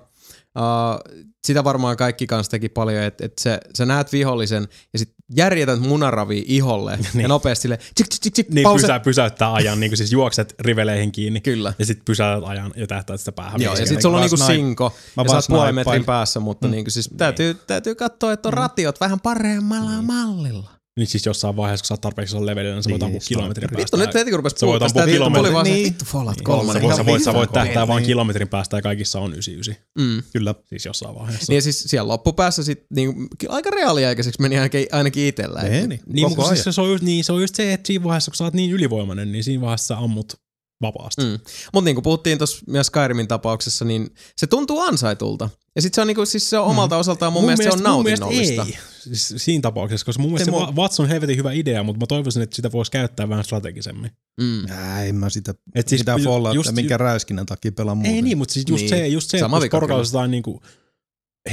uh, 0.58 1.24
sitä 1.48 1.64
varmaan 1.64 1.98
kaikki 1.98 2.28
kanssa 2.28 2.52
teki 2.52 2.70
paljon, 2.70 3.04
että 3.04 3.26
et 3.26 3.34
se, 3.40 3.60
sä 3.78 3.86
näet 3.86 4.12
vihollisen 4.12 4.68
ja 4.94 5.00
sitten 5.00 5.18
järjetät 5.36 5.80
munaravia 5.80 6.44
iholle 6.46 6.92
niin. 6.98 7.08
Niin. 7.14 7.22
ja 7.22 7.28
nopeasti 7.28 7.62
sille, 7.62 7.78
tsik, 7.78 8.08
tsik, 8.08 8.20
tsik, 8.22 8.34
tsik, 8.34 8.50
Niin 8.50 8.64
pause. 8.64 8.88
pysä, 8.88 9.00
pysäyttää 9.00 9.54
ajan, 9.54 9.80
niin 9.80 9.90
kuin 9.90 9.98
siis 9.98 10.12
juokset 10.12 10.56
riveleihin 10.60 11.12
kiinni. 11.12 11.42
Kyllä. 11.42 11.74
Ja 11.80 11.86
sitten 11.86 12.06
pysäytät 12.06 12.50
ajan 12.50 12.74
ja 12.76 12.88
tähtäät 12.88 13.20
sitä 13.20 13.32
päähän. 13.32 13.62
Joo, 13.62 13.74
ja 13.74 13.78
Viisi 13.78 13.90
sitten 13.90 14.02
sulla 14.02 14.18
on 14.18 14.22
niinku 14.22 14.38
sinko 14.38 14.96
mä 15.18 15.24
ja 15.24 15.30
sä 15.30 15.36
oot 15.36 15.46
puolen 15.48 15.76
metrin 15.76 16.06
päässä, 16.06 16.40
mutta 16.40 16.68
mm. 16.68 16.72
niinku 16.72 16.92
siis 16.92 17.10
täytyy, 17.18 17.54
täytyy 17.54 17.96
katsoa, 17.96 18.32
että 18.34 18.50
on 18.50 18.54
ratiot 18.54 19.00
vähän 19.00 19.20
paremmalla 19.20 20.02
mallilla. 20.02 20.77
Niin 20.98 21.08
siis 21.08 21.26
jossain 21.26 21.56
vaiheessa, 21.56 21.84
kun 21.84 21.88
sä 21.88 21.94
oot 21.94 22.02
tarpeeksi 22.02 22.38
on 22.38 22.46
levelillä, 22.46 22.76
niin 22.76 22.84
sä 22.84 22.90
voit 22.90 23.02
Niin, 23.02 23.06
ampua 23.06 23.20
kilometrin 23.28 23.70
sniper. 23.70 23.78
päästä. 23.78 23.98
Vittu, 23.98 24.08
nyt 24.08 24.14
heti 24.16 24.32
kun 24.32 24.38
rupesi 24.40 24.56
Sä 24.60 24.66
voit 24.68 24.80
puhua 24.80 24.80
tästä, 24.80 25.00
niin 25.00 25.06
tuli 25.06 25.16
kilometrin. 25.18 25.54
vaan 25.54 25.66
se, 25.66 25.72
Niin. 25.74 25.86
vittu 25.86 26.06
Fallout 26.06 26.36
Niin. 26.38 26.44
3. 26.44 26.74
Sä 26.74 26.80
ihan 26.80 26.84
voit, 26.88 26.96
sä 26.98 27.06
voit, 27.06 27.24
sä 27.24 27.34
voit 27.34 27.52
tähtää 27.52 27.88
vaan 27.88 28.04
kilometrin 28.04 28.48
päästä 28.48 28.78
ja 28.78 28.82
kaikissa 28.82 29.20
on 29.20 29.32
99. 29.34 29.84
Mm. 30.00 30.24
Kyllä. 30.34 30.56
Siis 30.66 30.86
jossain 30.86 31.16
vaiheessa. 31.16 31.46
Niin 31.52 31.56
ja 31.58 31.62
siis 31.62 31.84
siellä 31.84 32.08
loppupäässä 32.08 32.64
sit, 32.64 32.84
niin, 32.96 33.28
aika 33.50 33.70
reaaliaikaiseksi 33.70 34.42
meni 34.42 34.56
ainakin, 34.58 34.88
ainakin 34.92 35.24
itsellä. 35.28 35.62
Meni. 35.64 36.00
Niin, 36.14 36.24
Koko 36.30 36.36
mutta 36.42 36.56
siis 36.56 36.76
se, 36.76 36.82
on 36.82 36.90
just, 36.90 37.04
niin, 37.04 37.24
se 37.24 37.34
on 37.34 37.42
just 37.42 37.56
se, 37.56 37.74
että 37.74 37.88
siinä 37.88 38.04
vaiheessa, 38.04 38.32
kun 38.32 38.36
sä 38.36 38.44
oot 38.44 38.54
niin 38.54 38.72
ylivoimainen, 38.72 39.32
niin 39.32 39.44
siinä 39.44 39.62
vaiheessa 39.62 39.88
sä 39.88 39.98
ammut 39.98 40.34
vapaasti. 40.82 41.22
Mm. 41.24 41.40
Mutta 41.74 41.86
niin 41.86 41.96
kuin 41.96 42.04
puhuttiin 42.04 42.38
tuossa 42.38 42.62
myös 42.68 42.88
Skyrimin 42.88 43.28
tapauksessa, 43.28 43.86
niin 43.86 44.10
se 44.38 44.48
tuntuu 44.48 44.80
ansaitulta. 44.80 45.50
Ja 45.76 45.82
sitten 45.82 45.96
se 45.96 46.02
on, 46.02 46.08
niinku, 46.08 46.26
siis 46.26 46.50
se 46.50 46.58
on 46.58 46.68
omalta 46.68 46.98
osaltaan 46.98 47.34
mun, 47.34 47.44
mielestä, 47.46 47.64
se 47.64 47.70
on 47.84 47.94
mun 47.94 48.04
mielestä 48.04 48.26
nautinnollista. 48.26 48.64
ei. 48.64 48.78
Siis 49.14 49.34
siinä 49.44 49.62
tapauksessa, 49.62 50.06
koska 50.06 50.22
mun 50.22 50.32
mielestä 50.32 50.52
Ei 50.52 50.60
se 50.60 50.66
mua- 50.66 50.74
Watson 50.84 51.04
on 51.04 51.10
helvetin 51.10 51.38
hyvä 51.38 51.52
idea, 51.52 51.84
mutta 51.84 52.00
mä 52.00 52.06
toivoisin, 52.08 52.42
että 52.42 52.56
sitä 52.56 52.72
voisi 52.72 52.92
käyttää 52.92 53.30
vähän 53.30 53.44
strategisemmin. 53.44 54.12
Mm. 54.42 54.70
Ää, 54.70 55.04
en 55.04 55.16
mä 55.16 55.30
sitä, 55.30 55.54
Et 55.76 55.88
siis 55.88 56.02
mitään 56.02 56.24
ju- 56.24 56.38
just- 56.48 56.56
just, 56.56 56.72
minkä 56.72 56.98
räiskinnän 56.98 57.46
takia 57.46 57.72
pelaa 57.72 57.96
muuten. 57.96 58.16
Ei 58.16 58.22
niin, 58.22 58.38
mutta 58.38 58.54
siis 58.54 58.66
just 58.70 58.82
Niin. 58.82 58.90
se, 58.90 59.08
just 59.08 59.30
se 59.30 59.40
Sama 59.40 59.58
että 59.58 59.66
jos 59.66 59.72
porukalla 59.72 60.04
jotain 60.04 60.32
niinku 60.32 60.62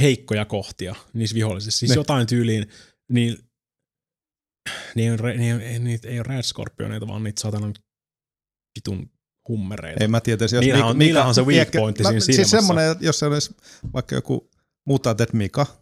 heikkoja 0.01 0.45
kohtia 0.45 0.95
niissä 1.13 1.35
vihollisissa. 1.35 1.79
Siis 1.79 1.89
Ne. 1.89 1.95
jotain 1.95 2.27
tyyliin, 2.27 2.67
niin 3.11 3.37
ne 4.95 5.03
ei, 5.03 5.11
ole, 5.11 5.37
ne 5.37 5.65
ei, 5.71 5.79
niitä 5.79 6.07
ei 6.07 6.19
ole 6.19 6.25
Red 6.27 6.43
Scorpioneita, 6.43 7.07
vaan 7.07 7.23
niitä 7.23 7.41
saatana 7.41 7.73
vitun 8.79 9.09
hummereita. 9.47 10.03
Ei 10.03 10.07
mä 10.07 10.21
tietäisi, 10.21 10.55
jos 10.55 10.61
Niillähän 10.65 10.87
on- 10.89 10.97
Mika- 10.97 11.23
on 11.23 11.35
se 11.35 11.41
weak 11.41 11.71
pointti 11.71 12.03
mä- 12.03 12.09
siinä 12.09 12.19
Siis 12.35 12.49
semmoinen, 12.51 12.91
että 12.91 13.05
jos 13.05 13.19
se 13.19 13.25
olisi 13.25 13.55
vaikka 13.93 14.15
joku 14.15 14.49
Mutanted 14.87 15.29
Mika 15.33 15.65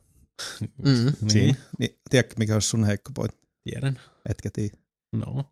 Mm. 0.62 0.94
niin, 1.22 1.32
siinä, 1.32 1.58
niin 1.80 2.00
tiedätkö 2.10 2.36
mikä 2.38 2.54
olisi 2.54 2.68
sun 2.70 2.84
heikko 2.86 3.12
pointti? 3.16 3.40
tiedän. 3.64 4.00
Etkä 4.30 4.50
tiedä. 4.54 4.78
No. 5.16 5.44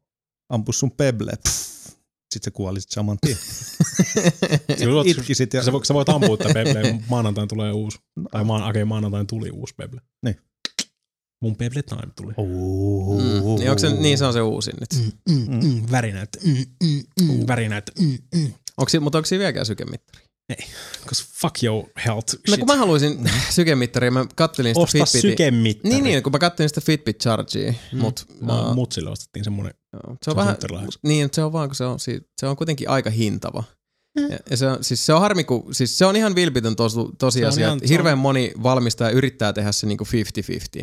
Ampu 0.49 0.71
sun 0.71 0.91
peble. 0.91 1.31
Sitten 1.43 2.43
se 2.43 2.51
kuolisit 2.51 2.91
saman 2.91 3.17
tien. 3.21 3.37
Sä 4.79 4.85
Itkisit 5.05 5.53
ja... 5.53 5.63
sä, 5.63 5.71
voit, 5.71 5.85
sä 5.85 5.93
voit 5.93 6.09
ampua 6.09 6.37
tätä 6.37 6.53
Pebleä, 6.53 6.99
maanantain 7.09 7.47
tulee 7.47 7.71
uusi. 7.71 7.97
Tai 8.31 8.43
maan, 8.43 8.69
okay, 8.69 8.85
maanantain 8.85 9.27
tuli 9.27 9.51
uusi 9.51 9.73
Peble. 9.77 10.01
Niin. 10.25 10.35
Mun 11.41 11.55
Peble 11.55 11.81
Time 11.83 12.11
tuli. 12.15 12.33
Mm. 12.37 13.59
Niin, 13.59 13.69
onko 13.69 13.79
se, 13.79 13.89
niin 13.89 14.17
se 14.17 14.25
on 14.25 14.33
se 14.33 14.41
uusin 14.41 14.73
nyt. 14.79 15.11
Mm, 15.29 15.35
mm, 15.35 15.65
mm, 15.65 15.83
värinäyttö. 15.91 16.39
Mm, 16.43 16.65
mm, 16.83 17.03
mm, 17.21 17.47
värinäyttö. 17.47 17.91
Mm, 17.99 18.17
mm. 18.35 18.53
Onko, 18.77 18.91
mutta 19.01 19.17
onko 19.17 19.25
siinä 19.25 19.39
vieläkään 19.39 19.65
sykemittari? 19.65 20.25
Cause 21.05 21.23
fuck 21.41 21.63
your 21.63 21.85
health 22.05 22.33
No 22.33 22.39
shit. 22.49 22.59
kun 22.59 22.67
mä 22.67 22.75
haluaisin 22.75 23.29
sykemittaria, 23.49 24.11
mä 24.11 24.25
kattelin 24.35 24.69
sitä 24.75 24.81
Osta 24.83 24.91
Fitbitin. 24.97 25.21
sykemittari. 25.21 25.93
Niin, 25.93 26.03
niin, 26.03 26.23
kun 26.23 26.31
mä 26.31 26.39
kattelin 26.39 26.69
sitä 26.69 26.81
Fitbit 26.81 27.19
Chargea, 27.19 27.73
Mm. 27.93 27.99
mut 27.99 28.25
Mä, 28.41 28.61
uh, 28.69 28.75
mutsille 28.75 29.09
ostettiin 29.09 29.43
semmonen. 29.43 29.73
Joo, 29.93 30.01
se 30.03 30.09
on 30.09 30.17
Se 30.23 30.31
on 30.31 30.35
vähän, 30.37 30.57
niin, 31.03 31.29
se 31.33 31.43
on 31.43 31.53
vaan, 31.53 31.69
kun 31.69 31.75
se 31.75 31.85
on, 31.85 31.99
se 31.99 32.21
on 32.47 32.55
kuitenkin 32.55 32.89
aika 32.89 33.09
hintava. 33.09 33.63
Ja, 34.15 34.37
ja 34.49 34.57
se, 34.57 34.67
on, 34.67 34.83
siis 34.83 35.05
se 35.05 35.13
on 35.13 35.21
harmi, 35.21 35.43
kun, 35.43 35.75
siis 35.75 35.97
se 35.97 36.05
on 36.05 36.15
ihan 36.15 36.35
vilpitön 36.35 36.75
tos, 36.75 36.95
tosiasia, 37.17 37.65
ihan- 37.67 37.77
että 37.77 37.87
se 37.87 37.93
on- 37.93 37.97
hirveän 37.97 38.17
moni 38.17 38.51
valmistaja 38.63 39.09
yrittää 39.09 39.53
tehdä 39.53 39.71
se 39.71 39.87
niinku 39.87 40.03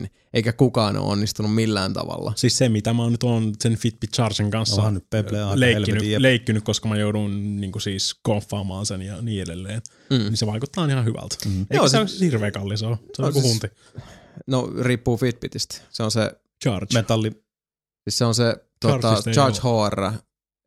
50-50, 0.05 0.09
eikä 0.35 0.53
kukaan 0.53 0.97
ole 0.97 1.07
onnistunut 1.13 1.55
millään 1.55 1.93
tavalla. 1.93 2.33
Siis 2.37 2.59
se, 2.59 2.69
mitä 2.69 2.93
mä 2.93 3.11
nyt 3.11 3.23
on 3.23 3.53
sen 3.63 3.77
Fitbit 3.77 4.11
Chargen 4.13 4.51
kanssa 4.51 4.77
Onhan 4.77 4.95
nyt 4.95 5.11
Peble 5.11 5.39
leikkinyt, 5.55 6.03
leikkinyt, 6.19 6.65
koska 6.65 6.89
mä 6.89 6.97
joudun 6.97 7.61
niin 7.61 7.81
siis 7.81 8.15
konfaamaan 8.23 8.87
sen 8.87 9.03
ja 9.03 9.23
niin 9.23 9.43
edelleen. 9.43 9.83
Mm. 10.11 10.17
Niin 10.19 10.37
se 10.37 10.47
vaikuttaa 10.47 10.87
ihan 10.87 11.05
hyvältä. 11.05 11.37
Mm. 11.45 11.61
Eikä 11.61 11.75
Joo, 11.75 11.89
se 11.89 12.07
siis- 12.07 12.21
hirveän 12.21 12.53
kallis 12.53 12.83
ole. 12.83 12.97
Se 12.97 13.23
on 13.23 13.25
No 13.25 13.29
joku 13.29 13.41
siis- 13.41 13.53
hunti. 13.53 13.67
No 14.47 14.71
riippuu 14.83 15.17
Fitbitistä. 15.17 15.77
Se 15.91 16.03
on 16.03 16.11
se, 16.11 16.33
Charge. 16.65 16.95
Metalli. 16.95 17.31
siis 18.05 18.19
se 18.19 18.25
on 18.25 18.35
se 18.35 18.57
tota, 18.81 19.23
ei 19.27 19.33
Charge. 19.33 19.59
HR. 19.59 20.19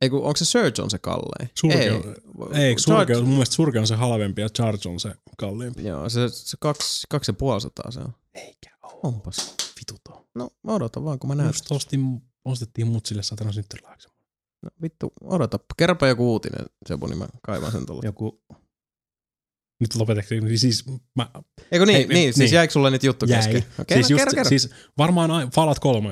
Ei 0.02 0.10
kun, 0.10 0.20
onko 0.24 0.36
se 0.36 0.46
Surge 0.46 0.82
on 0.82 0.90
se 0.90 1.00
kallein? 1.00 1.50
Surge 1.60 1.78
ei. 1.80 1.90
on- 1.90 2.56
Ei, 2.56 2.80
surge, 2.80 3.18
on- 3.18 3.24
mun 3.24 3.34
mielestä 3.34 3.56
Surge 3.56 3.80
on 3.80 3.88
se 3.88 3.96
halvempi 3.96 4.42
ja 4.42 4.50
Charge 4.50 4.90
on 4.90 5.00
se 5.00 5.12
kalliimpi. 5.38 5.84
Joo, 5.84 6.10
se, 6.10 6.30
se 6.30 6.58
kaksi, 6.60 7.08
kaksi 7.10 7.30
ja 7.30 7.34
puoli 7.34 7.62
sataa 7.62 7.92
se 7.92 8.00
on. 8.00 8.14
Eikä 8.34 8.70
oo. 8.84 9.00
Onpas. 9.04 9.56
Vituto. 9.80 10.28
No, 10.36 10.50
mä 10.64 10.74
odotan 10.74 11.04
vaan, 11.06 11.20
kun 11.20 11.28
mä 11.28 11.36
näen. 11.36 11.50
Just 11.50 11.72
ostin, 11.72 12.22
ostettiin 12.46 12.88
mutsille 12.88 13.24
satana 13.24 13.52
synttärilahjaksi. 13.52 14.08
No, 14.64 14.70
vittu, 14.82 15.14
odota. 15.24 15.60
Kerropa 15.78 16.08
joku 16.08 16.32
uutinen, 16.32 16.66
Sebu, 16.88 17.08
niin 17.08 17.18
mä 17.18 17.28
kaivan 17.42 17.72
sen 17.72 17.86
tuolla. 17.86 18.02
Joku 18.06 18.42
Nyt 19.80 19.96
lopetettiin. 19.96 20.60
Siis 20.60 20.86
mä 21.16 21.30
Eikö 21.72 21.86
niin, 21.86 21.96
Ei, 21.98 22.02
niin, 22.08 22.14
niin, 22.14 22.34
siis 22.34 22.38
niin. 22.50 22.56
jäikö 22.56 22.72
sulle 22.74 22.92
nyt 22.92 23.04
juttu 23.04 23.26
jäi. 23.26 23.38
kesken? 23.42 23.64
Okei, 23.80 23.98
siis, 23.98 24.10
no, 24.10 24.14
just, 24.14 24.20
kerro, 24.20 24.32
kerro. 24.36 24.50
siis 24.50 24.70
varmaan 24.98 25.50
Fallout 25.52 25.80
3. 25.80 26.10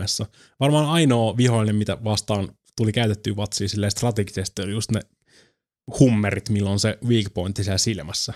Varmaan 0.60 0.86
ainoa 0.86 1.38
vihollinen, 1.38 1.76
mitä 1.76 1.98
vastaan 2.04 2.50
tuli 2.80 2.92
käytettyä 2.92 3.36
vatsia 3.36 3.70
silleen 3.70 3.92
strategisesti, 3.92 4.62
oli 4.62 4.72
just 4.72 4.92
ne 4.92 5.02
hummerit, 6.00 6.50
milloin 6.50 6.80
se 6.80 6.98
weak 7.06 7.34
pointti 7.34 7.64
siellä 7.64 7.78
silmässä. 7.78 8.34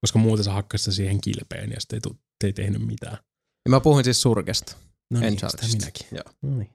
Koska 0.00 0.18
muuten 0.18 0.44
sä 0.44 0.52
hakkasit 0.52 0.94
siihen 0.94 1.20
kilpeen 1.20 1.70
ja 1.70 1.80
sitten 1.80 1.96
ei, 1.96 2.00
tu- 2.00 2.18
ei 2.44 2.52
tehnyt 2.52 2.86
mitään. 2.86 3.18
Ja 3.66 3.70
mä 3.70 3.80
puhuin 3.80 4.04
siis 4.04 4.22
surkesta. 4.22 4.76
No 5.10 5.20
En 5.20 5.26
niin, 5.26 5.50
sitä 5.50 5.66
minäkin. 5.66 6.06
Joo. 6.12 6.34
No 6.42 6.58
niin. 6.58 6.70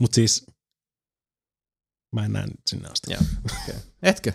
Mut 0.00 0.14
siis 0.14 0.46
mä 2.14 2.24
en 2.24 2.32
näe 2.32 2.46
sinne 2.66 2.88
asti. 2.88 3.12
Joo. 3.12 3.22
Etkö? 4.02 4.32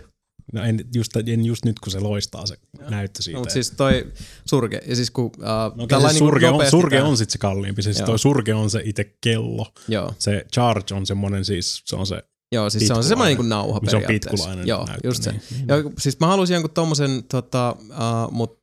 No 0.52 0.62
en 0.64 0.84
just, 0.94 1.16
en 1.16 1.44
just 1.44 1.64
nyt, 1.64 1.80
kun 1.80 1.92
se 1.92 2.00
loistaa 2.00 2.46
se 2.46 2.56
näyttö 2.88 3.22
siitä. 3.22 3.36
No, 3.36 3.40
mutta 3.40 3.52
siis 3.52 3.70
toi 3.70 4.12
surke, 4.48 4.80
ja 4.86 4.96
siis 4.96 5.10
kun 5.10 5.24
uh, 5.24 5.32
no, 5.76 5.84
okay, 5.84 6.00
se 6.12 6.18
surge, 6.18 6.48
on, 6.48 6.70
surge 6.70 7.02
on 7.02 7.16
sitten 7.16 7.32
se 7.32 7.38
kalliimpi. 7.38 7.82
Siis 7.82 7.98
Joo. 7.98 8.06
toi 8.06 8.18
surge 8.18 8.54
on 8.54 8.70
se 8.70 8.82
itse 8.84 9.04
kello. 9.20 9.72
Joo, 9.88 10.14
Se 10.18 10.46
charge 10.52 10.94
on 10.94 11.06
semmonen 11.06 11.44
siis, 11.44 11.82
se 11.84 11.96
on 11.96 12.06
se 12.06 12.22
joo 12.52 12.70
siis 12.70 12.86
se 12.86 12.94
on 12.94 13.04
semmoinen 13.04 13.30
niinku 13.30 13.42
nauha 13.42 13.80
Se 13.90 13.96
on 13.96 14.02
pitkulainen 14.06 14.66
Joo, 14.66 14.86
näyttö, 14.86 15.08
just 15.08 15.22
se. 15.22 15.30
niin. 15.30 15.42
Niin. 15.50 15.68
Joo, 15.68 15.92
siis 15.98 16.20
mä 16.20 16.26
halusin 16.26 16.54
jonkun 16.54 16.70
tommosen, 16.70 17.24
tota, 17.24 17.76
uh, 17.80 18.32
mut 18.32 18.58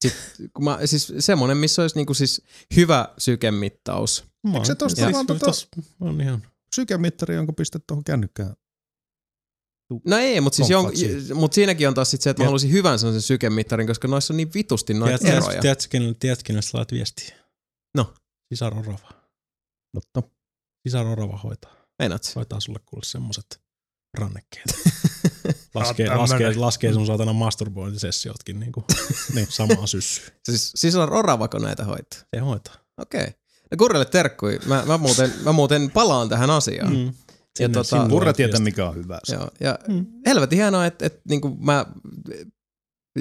sit, 0.00 0.14
kun 0.54 0.64
mä, 0.64 0.78
siis 0.84 1.12
semmonen, 1.18 1.56
missä 1.56 1.82
olisi 1.82 1.96
niinku 1.96 2.14
siis 2.14 2.42
hyvä 2.76 3.08
sykemittaus. 3.18 4.24
Mä 4.42 4.54
Eikö 4.54 4.66
se 4.66 4.74
tosta 4.74 5.00
ja 5.00 5.12
vaan 5.12 5.26
siis 5.26 5.68
tota- 5.76 5.82
on 6.00 6.20
ihan... 6.20 6.42
sykemittari, 6.74 7.34
jonka 7.34 7.52
pistet 7.52 7.86
tuohon 7.86 8.04
kännykkään. 8.04 8.54
No 10.04 10.18
ei, 10.18 10.40
mutta 10.40 10.56
siis 10.56 10.70
jon, 10.70 10.92
mut 11.34 11.52
siinäkin 11.52 11.88
on 11.88 11.94
taas 11.94 12.10
sit 12.10 12.20
se, 12.22 12.30
että 12.30 12.42
mä 12.42 12.46
halusin 12.46 12.72
hyvän 12.72 12.98
sellaisen 12.98 13.22
sykemittarin, 13.22 13.86
koska 13.86 14.08
noissa 14.08 14.32
on 14.32 14.36
niin 14.36 14.54
vitusti 14.54 14.94
noita 14.94 15.18
Tiedätkö, 15.18 15.46
eroja. 15.46 15.60
tiedätkö, 15.60 15.86
kenelle, 15.90 16.14
tiedätkö, 16.20 16.46
kenelle 16.46 16.62
sä 16.62 16.78
laat 16.78 16.92
viestiä? 16.92 17.34
No. 17.96 18.14
Sisar 18.48 18.78
Orava. 18.78 19.08
Totta. 19.94 20.22
Sisar 20.88 21.06
Orava 21.06 21.36
hoitaa. 21.36 21.76
Meinaat? 21.98 22.32
Hoitaa 22.36 22.60
sulle 22.60 22.78
kuule 22.86 23.04
semmoset 23.04 23.60
rannekkeet. 24.18 24.66
Laskee, 25.74 26.16
laskee, 26.16 26.54
laskee 26.54 26.92
sun 26.92 27.06
saatana 27.06 27.32
masturbointisessiotkin 27.32 28.60
niinku 28.60 28.84
niin. 29.34 29.46
samaa 29.50 29.86
syssyä. 29.86 30.24
Siis, 30.48 30.94
on 30.94 31.12
oravako 31.12 31.58
näitä 31.58 31.84
hoitaa? 31.84 32.20
Se 32.34 32.40
hoitaa. 32.40 32.74
Okei. 32.98 33.26
No 33.70 33.76
Kurrelle 33.78 34.04
terkkui. 34.04 34.58
Mä, 34.66 34.82
mä, 34.86 34.98
muuten, 34.98 35.32
mä 35.44 35.52
muuten 35.52 35.90
palaan 35.90 36.28
tähän 36.28 36.50
asiaan. 36.50 36.96
Mm. 36.96 37.12
Ja 37.58 37.68
tota- 37.68 38.24
laat 38.24 38.36
tietää, 38.36 38.60
mikä 38.60 38.88
on 38.88 38.94
hyvä. 38.94 39.18
Joo, 39.32 39.48
ja 39.60 39.78
mm. 39.88 40.06
helvetin 40.26 40.58
hienoa, 40.58 40.86
että, 40.86 41.06
että 41.06 41.20
niinku 41.28 41.56
mä 41.60 41.86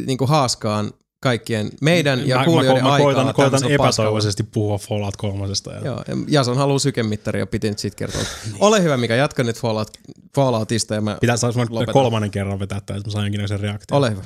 niinku 0.08 0.28
haaskaan 0.28 0.92
kaikkien 1.24 1.70
meidän 1.82 2.28
ja 2.28 2.38
mä, 2.38 2.46
kuulijoiden 2.46 2.84
mä, 2.84 2.90
mä 2.90 2.94
aikaa 2.94 3.06
koitan, 3.06 3.26
koitan 3.26 3.52
tämmöisellä 3.52 3.78
paskalla. 3.78 4.08
epätoivoisesti 4.08 4.44
puhua 4.44 4.78
Fallout 4.78 5.18
3. 5.18 5.46
Ja 5.46 5.80
Joo, 5.86 6.04
ja 6.08 6.16
Jason 6.28 6.58
haluaa 6.58 6.80
sykemittaria 6.80 7.40
ja 7.40 7.48
piti 7.48 7.70
nyt 7.70 7.80
siitä 7.80 7.96
kertoa. 7.96 8.22
Ole 8.60 8.84
hyvä, 8.84 8.98
mikä 8.98 9.16
jatka 9.16 9.44
nyt 9.44 9.60
Fallout, 9.60 9.90
Falloutista 10.36 10.96
ja 10.96 11.02
mä... 11.02 11.18
Pitää 11.22 11.38
saada 11.38 11.66
Lopetan. 11.70 11.94
kolmannen 11.94 12.32
kerran 12.32 12.60
vetää 12.60 12.82
tämä, 12.86 12.98
että 12.98 13.10
mä 13.10 13.12
saan 13.12 13.26
jonkinlaisen 13.26 13.60
reaktion. 13.60 13.98
Ole 13.98 14.12
hyvä. 14.12 14.24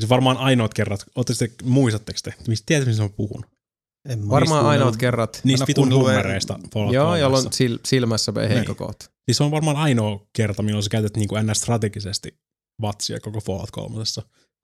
Se 0.00 0.08
varmaan 0.08 0.36
ainoat 0.36 0.74
kerrat. 0.74 1.04
Ootte 1.14 1.34
te, 1.34 1.50
muistatteko 1.64 2.18
te? 2.22 2.34
Mistä 2.48 2.66
tiedät, 2.66 2.86
mistä 2.86 3.02
mä 3.02 3.08
puhun? 3.08 3.44
En 4.08 4.28
Varmaan 4.28 4.58
niistä 4.60 4.68
ainoat 4.68 4.96
kerrat. 4.96 5.40
Niistä 5.44 5.66
vitun 5.68 5.88
Fallout 6.74 6.94
Joo, 6.94 7.04
3. 7.04 7.18
jolla 7.18 7.38
on 7.38 7.52
sil, 7.58 7.74
silmässä 7.84 8.32
heikko 8.48 8.72
Niin. 8.72 8.76
kohta. 8.76 9.04
Siis 9.04 9.36
se 9.36 9.44
on 9.44 9.50
varmaan 9.50 9.76
ainoa 9.76 10.26
kerta, 10.36 10.62
milloin 10.62 10.82
sä 10.82 10.90
käytät 10.90 11.16
niin 11.16 11.28
kuin 11.28 11.46
NS-strategisesti 11.46 12.38
vatsia 12.82 13.20
koko 13.20 13.40
Fallout 13.40 13.70
3. 13.70 13.96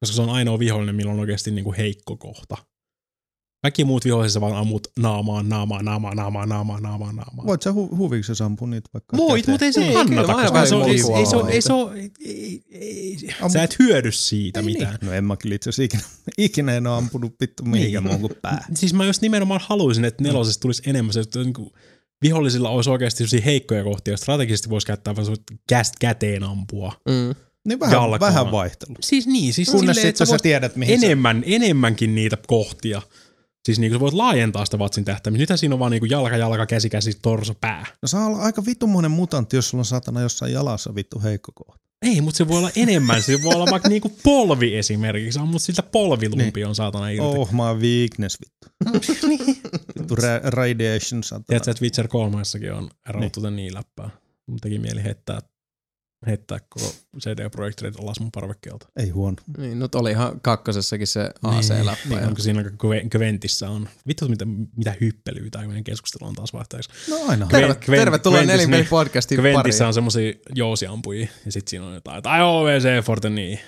Koska 0.00 0.16
se 0.16 0.22
on 0.22 0.30
ainoa 0.30 0.58
vihollinen, 0.58 0.94
milloin 0.94 1.14
on 1.14 1.20
oikeasti 1.20 1.50
niin 1.50 1.64
kuin 1.64 1.76
heikko 1.76 2.16
kohta. 2.16 2.56
Kaikki 3.62 3.84
muut 3.84 4.04
viholliset 4.04 4.32
sä 4.34 4.40
vaan 4.40 4.56
ammut 4.56 4.86
naamaan, 4.98 5.48
naamaan, 5.48 5.84
naamaan, 5.84 6.16
naamaan, 6.16 6.48
naamaan, 6.48 6.82
naamaan, 6.82 7.16
naamaan. 7.16 7.46
Voit 7.46 7.62
sä 7.62 7.70
hu- 7.70 7.96
huviksesi 7.96 8.42
ampua 8.42 8.68
niitä 8.68 8.90
vaikka 8.94 9.16
Voit, 9.16 9.46
mutta 9.46 9.64
ei 9.66 9.72
se 9.72 9.80
Niin, 9.80 9.92
kannata, 9.94 10.32
kyllä 10.34 10.42
koska 10.50 10.66
se 10.66 10.74
on, 10.74 10.88
ei, 10.88 10.90
ei, 11.16 11.26
se 11.26 11.36
on, 11.36 11.50
ei, 11.50 11.62
se 11.62 11.72
on, 11.72 11.96
ei, 11.96 12.10
ei, 12.20 12.62
ei, 12.70 13.16
Ammut- 13.40 13.50
sä 13.52 13.62
et 13.62 13.78
hyödy 13.78 14.12
siitä 14.12 14.60
Ei 14.60 14.64
mitään. 14.66 14.94
Niin. 15.00 15.06
No 15.06 15.12
en 15.12 15.24
mä 15.24 15.36
kyllä 15.36 15.54
itse 15.54 15.70
asiassa 15.70 15.82
ikinä, 15.82 16.02
ikinä 16.38 16.74
en 16.76 16.86
ole 16.86 16.96
ampunut 16.96 17.34
vittu 17.40 17.62
mihinkään 17.64 18.04
Niin. 18.04 18.10
muun 18.12 18.20
kuin 18.30 18.38
pää. 18.42 18.64
Siis 18.74 18.94
mä 18.94 19.04
just 19.04 19.22
nimenomaan 19.22 19.60
haluaisin, 19.64 20.04
että 20.04 20.22
nelosesta 20.22 20.62
tulisi 20.62 20.82
enemmän 20.86 21.12
se, 21.12 21.20
että 21.20 21.38
niin 21.38 21.54
kuin 21.54 21.70
vihollisilla 22.22 22.68
olisi 22.70 22.90
oikeasti 22.90 23.24
heikkoja 23.44 23.84
kohtia, 23.84 24.16
strategisesti 24.16 24.70
voisi 24.70 24.86
käyttää 24.86 25.16
vaan 25.16 25.24
semmoista 25.24 25.54
käst 25.68 25.94
käteen 26.00 26.42
ampua. 26.44 26.92
Mm. 27.08 27.34
Niin 27.68 27.80
vähän, 27.80 27.92
Jalkaan. 27.92 28.20
vähän 28.20 28.52
vaihtelua. 28.52 28.96
Siis 29.00 29.26
niin, 29.26 29.54
siis 29.54 29.68
Kunnes 29.70 29.80
silleen, 29.96 30.08
että 30.08 30.18
sitten 30.18 30.26
sä 30.26 30.30
voit 30.30 30.42
tiedät, 30.42 30.76
mihin 30.76 31.00
sä... 31.00 31.06
enemmän, 31.06 31.42
enemmänkin 31.46 32.14
niitä 32.14 32.38
kohtia. 32.46 33.02
Siis 33.64 33.78
niinku 33.78 33.94
sä 33.94 34.00
voit 34.00 34.14
laajentaa 34.14 34.64
sitä 34.64 34.78
vatsin 34.78 35.04
tähtäimistä. 35.04 35.42
Nythän 35.42 35.58
siinä 35.58 35.74
on 35.74 35.78
vaan 35.78 35.90
niinku 35.92 36.06
jalka, 36.06 36.36
jalka, 36.36 36.66
käsi, 36.66 36.90
käsi, 36.90 37.18
torso, 37.22 37.54
pää. 37.60 37.86
No 38.02 38.08
saa 38.08 38.26
olla 38.26 38.38
aika 38.38 38.66
vittumoinen 38.66 39.10
mutantti, 39.10 39.56
jos 39.56 39.68
sulla 39.68 39.80
on 39.80 39.84
satana 39.84 40.20
jossain 40.20 40.52
jalassa 40.52 40.94
vittu 40.94 41.20
heikko 41.22 41.52
kohta. 41.54 41.82
Ei, 42.02 42.20
mutta 42.20 42.38
se 42.38 42.48
voi 42.48 42.58
olla 42.58 42.70
enemmän. 42.76 43.22
Se 43.22 43.42
voi 43.42 43.54
olla 43.54 43.66
vaikka 43.70 43.88
niinku 43.88 44.12
polvi 44.22 44.76
esimerkiksi. 44.76 45.38
Ammut 45.38 45.62
siltä 45.62 45.82
polvilumpi 45.82 46.60
Niin. 46.60 46.66
on 46.66 46.74
saatana 46.74 47.08
irti. 47.10 47.24
Oh, 47.26 47.52
mä 47.52 47.68
oon 47.68 47.80
weakness 47.80 48.38
vittu. 48.40 48.68
vittu 49.98 50.14
ra- 50.14 50.40
radiation 50.44 51.22
satana. 51.24 51.44
Tiedätkö, 51.48 51.70
että 51.70 51.82
Witcher 51.82 52.08
3 52.08 52.36
on 52.76 52.90
rauttu 53.08 53.40
niin. 53.40 53.56
niin 53.56 53.74
läppää. 53.74 54.10
Mun 54.46 54.58
teki 54.60 54.78
mieli 54.78 55.04
heittää, 55.04 55.40
heittää 56.26 56.58
koko 56.68 56.92
CD 57.20 57.50
Projekt 57.50 57.80
Red 57.82 57.94
alas 58.02 58.20
mun 58.20 58.32
parvekkeelta. 58.32 58.86
Ei 58.96 59.10
huono. 59.10 59.36
Niin, 59.58 59.78
nyt 59.78 59.94
olihan 59.94 60.40
kakkosessakin 60.40 61.06
se 61.06 61.30
AC-läppä. 61.42 62.08
Niin, 62.08 62.20
ja- 62.20 62.26
onko 62.28 62.40
siinä 62.42 62.62
Kve- 62.62 63.08
Kventissä 63.10 63.70
on. 63.70 63.88
Vittu, 64.06 64.28
mitä, 64.28 64.44
mitä 64.76 64.94
hyppelyä 65.00 65.48
tai 65.50 65.66
meidän 65.66 65.84
keskustelu 65.84 66.28
on 66.28 66.34
taas 66.34 66.52
vaihteeksi. 66.52 66.90
No 67.10 67.16
aina. 67.28 67.46
Terve, 67.46 67.72
Kven- 67.74 67.96
tervetuloa 67.96 68.42
Nelinpeli 68.42 68.80
niin. 68.82 68.90
podcastin 68.90 69.38
Kventissä 69.38 69.78
pariin. 69.78 69.86
on 69.88 69.94
semmosia 69.94 70.32
jousiampujia 70.54 71.28
ja 71.46 71.52
sit 71.52 71.68
siinä 71.68 71.86
on 71.86 71.94
jotain, 71.94 72.22
tai 72.22 72.42
OVC 72.42 73.04
Forte 73.04 73.30
niin. 73.30 73.58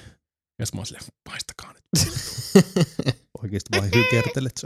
Ja 0.58 0.66
mä 0.74 0.78
oon 0.80 0.86
silleen, 0.86 1.04
paistakaa 1.24 1.72
nyt. 1.72 1.84
Oikeesti 3.42 3.68
vaan 3.78 3.90
hykertelet. 3.94 4.60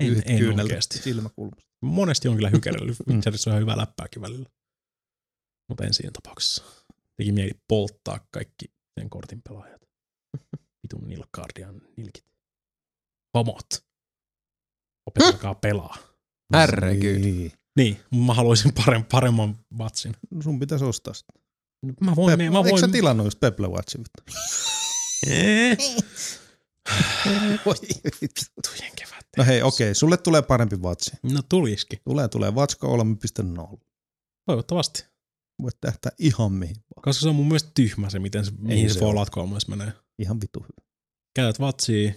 En- 0.00 0.06
Yhdet 0.06 0.24
en 0.26 0.38
kyyneltä 0.38 0.62
oikeesti. 0.62 0.98
Silmäkulmasta. 0.98 1.62
Monesti 1.84 2.28
on 2.28 2.34
kyllä 2.34 2.50
hykerellyt. 2.50 2.96
Mm. 3.06 3.14
Witcherissa 3.14 3.50
on 3.50 3.52
ihan 3.52 3.60
hyvä 3.62 3.76
läppääkin 3.76 4.22
välillä. 4.22 4.48
Mutta 5.68 5.84
en 5.84 5.94
siinä 5.94 6.10
tapauksessa. 6.12 6.62
Teki 7.16 7.32
mieli 7.32 7.52
polttaa 7.68 8.26
kaikki 8.30 8.66
sen 9.00 9.10
kortin 9.10 9.42
pelaajat. 9.48 9.80
Vitun 10.82 11.08
Nilfgaardian 11.08 11.82
nilkit. 11.96 12.24
Pomot. 13.32 13.66
Opetelkaa 15.06 15.54
pelaa. 15.54 15.96
Herregud. 16.54 17.04
Niin. 17.20 17.52
Niin, 17.76 18.00
mä 18.26 18.34
haluaisin 18.34 18.72
parem, 18.74 19.04
paremman 19.04 19.58
vatsin. 19.78 20.16
No 20.30 20.42
sun 20.42 20.58
pitäisi 20.58 20.84
ostaa 20.84 21.14
sitä. 21.14 21.32
Mä 22.00 22.16
voin, 22.16 22.38
Pep- 22.38 22.52
mä 22.52 22.58
Eikö 22.58 22.70
voin. 22.70 22.80
sä 22.80 22.88
tilannut 22.88 23.26
just 23.26 23.40
Pebble 23.40 23.68
Watchin 23.68 24.00
vittu? 24.00 24.40
Eh, 25.30 25.78
Voi 27.66 27.74
Tujen 28.68 28.92
kevät. 28.96 29.26
No 29.36 29.44
hei, 29.44 29.62
okei, 29.62 29.86
okay. 29.86 29.94
sulle 29.94 30.16
tulee 30.16 30.42
parempi 30.42 30.82
vatsi. 30.82 31.10
No 31.22 31.42
tuliski. 31.48 31.96
Tulee, 32.04 32.28
tulee 32.28 32.54
Vatsko 32.54 32.96
3.0. 32.96 33.78
Toivottavasti. 34.46 35.04
Voit 35.62 35.76
tähtää 35.80 36.12
ihan 36.18 36.52
mihin 36.52 36.76
vaan. 36.76 37.02
Koska 37.02 37.20
se 37.20 37.28
on 37.28 37.34
mun 37.34 37.46
mielestä 37.48 37.70
tyhmä 37.74 38.10
se, 38.10 38.18
miten 38.18 38.44
se, 38.44 38.52
mihin 38.58 38.90
se 38.90 38.94
se 38.94 39.00
Fallout 39.00 39.30
3 39.30 39.58
menee. 39.68 39.92
Ihan 40.18 40.40
vitu 40.40 40.60
hyvä. 40.60 40.88
Käytät 41.36 41.60
vatsia 41.60 42.12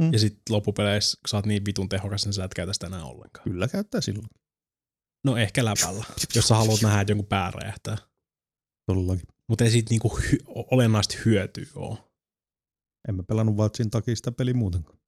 Mm. 0.00 0.12
ja 0.12 0.18
sitten 0.18 0.54
loppupeleissä, 0.54 1.18
kun 1.22 1.28
sä 1.28 1.36
oot 1.36 1.46
niin 1.46 1.64
vitun 1.66 1.88
tehokas, 1.88 2.24
niin 2.24 2.32
sä 2.32 2.44
et 2.44 2.54
käytä 2.54 2.72
sitä 2.72 2.86
enää 2.86 3.04
ollenkaan. 3.04 3.44
Kyllä 3.44 3.68
käyttää 3.68 4.00
silloin. 4.00 4.26
No 5.24 5.36
ehkä 5.36 5.64
läpällä, 5.64 6.04
jos 6.34 6.48
sä 6.48 6.54
haluat 6.54 6.82
nähdä, 6.82 7.00
että 7.00 7.10
jonkun 7.10 7.26
pää 7.26 7.50
räjähtää. 7.50 7.96
Todellakin. 8.86 9.26
Mutta 9.48 9.64
ei 9.64 9.70
siitä 9.70 9.90
niinku 9.90 10.18
hy- 10.18 10.44
olennaista 10.70 11.14
hyötyä 11.24 11.66
oo. 11.74 12.12
En 13.08 13.14
mä 13.14 13.22
pelannut 13.22 13.56
Vatsin 13.56 13.90
takia 13.90 14.16
sitä 14.16 14.32
peliä 14.32 14.54
muutenkaan. 14.54 14.98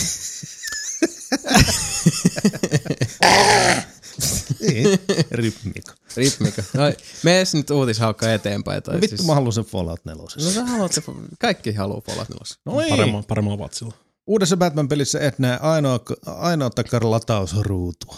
Rytmiikka. 5.30 5.94
Ritmikö. 6.16 6.62
No, 6.74 6.82
mene 7.22 7.44
nyt 7.52 7.70
uutishaukka 7.70 8.32
eteenpäin. 8.32 8.82
Tai 8.82 8.94
No 8.94 9.00
vittu 9.00 9.16
siis... 9.16 9.26
mä 9.26 9.34
haluan 9.34 9.52
sen 9.52 9.64
Fallout 9.64 10.04
4. 10.04 10.22
No 10.22 10.50
sä 10.50 10.64
haluat 10.64 10.92
se, 10.92 11.02
kaikki 11.38 11.72
haluaa 11.72 12.00
Fallout 12.00 12.28
4. 12.28 12.44
No 12.64 12.80
ei. 12.80 12.90
Paremman, 12.90 13.24
paremmalla 13.24 13.58
vatsilla. 13.58 13.94
Uudessa 14.26 14.56
Batman-pelissä 14.56 15.20
et 15.20 15.38
näe 15.38 15.58
ainoa, 15.62 16.00
ainoatakaan 16.26 17.10
latausruutua. 17.10 18.16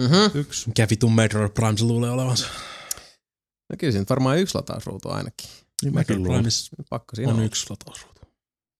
Mm-hmm. 0.00 0.40
Yksi. 0.40 0.68
Mikä 0.68 0.86
vitun 0.90 1.14
Metroid 1.14 1.50
Prime 1.50 1.78
se 1.78 1.84
luulee 1.84 2.10
olevansa? 2.10 2.46
No 3.70 3.76
kyllä 3.78 3.92
siinä 3.92 4.06
varmaan 4.10 4.38
yksi 4.38 4.54
latausruutu 4.54 5.08
ainakin. 5.08 5.50
Niin 5.82 5.94
luulen. 5.94 6.22
Primeissa 6.22 6.76
Pakko 6.90 7.16
siinä 7.16 7.32
on 7.32 7.38
on 7.38 7.44
yksi 7.44 7.66
latausruutu. 7.70 8.20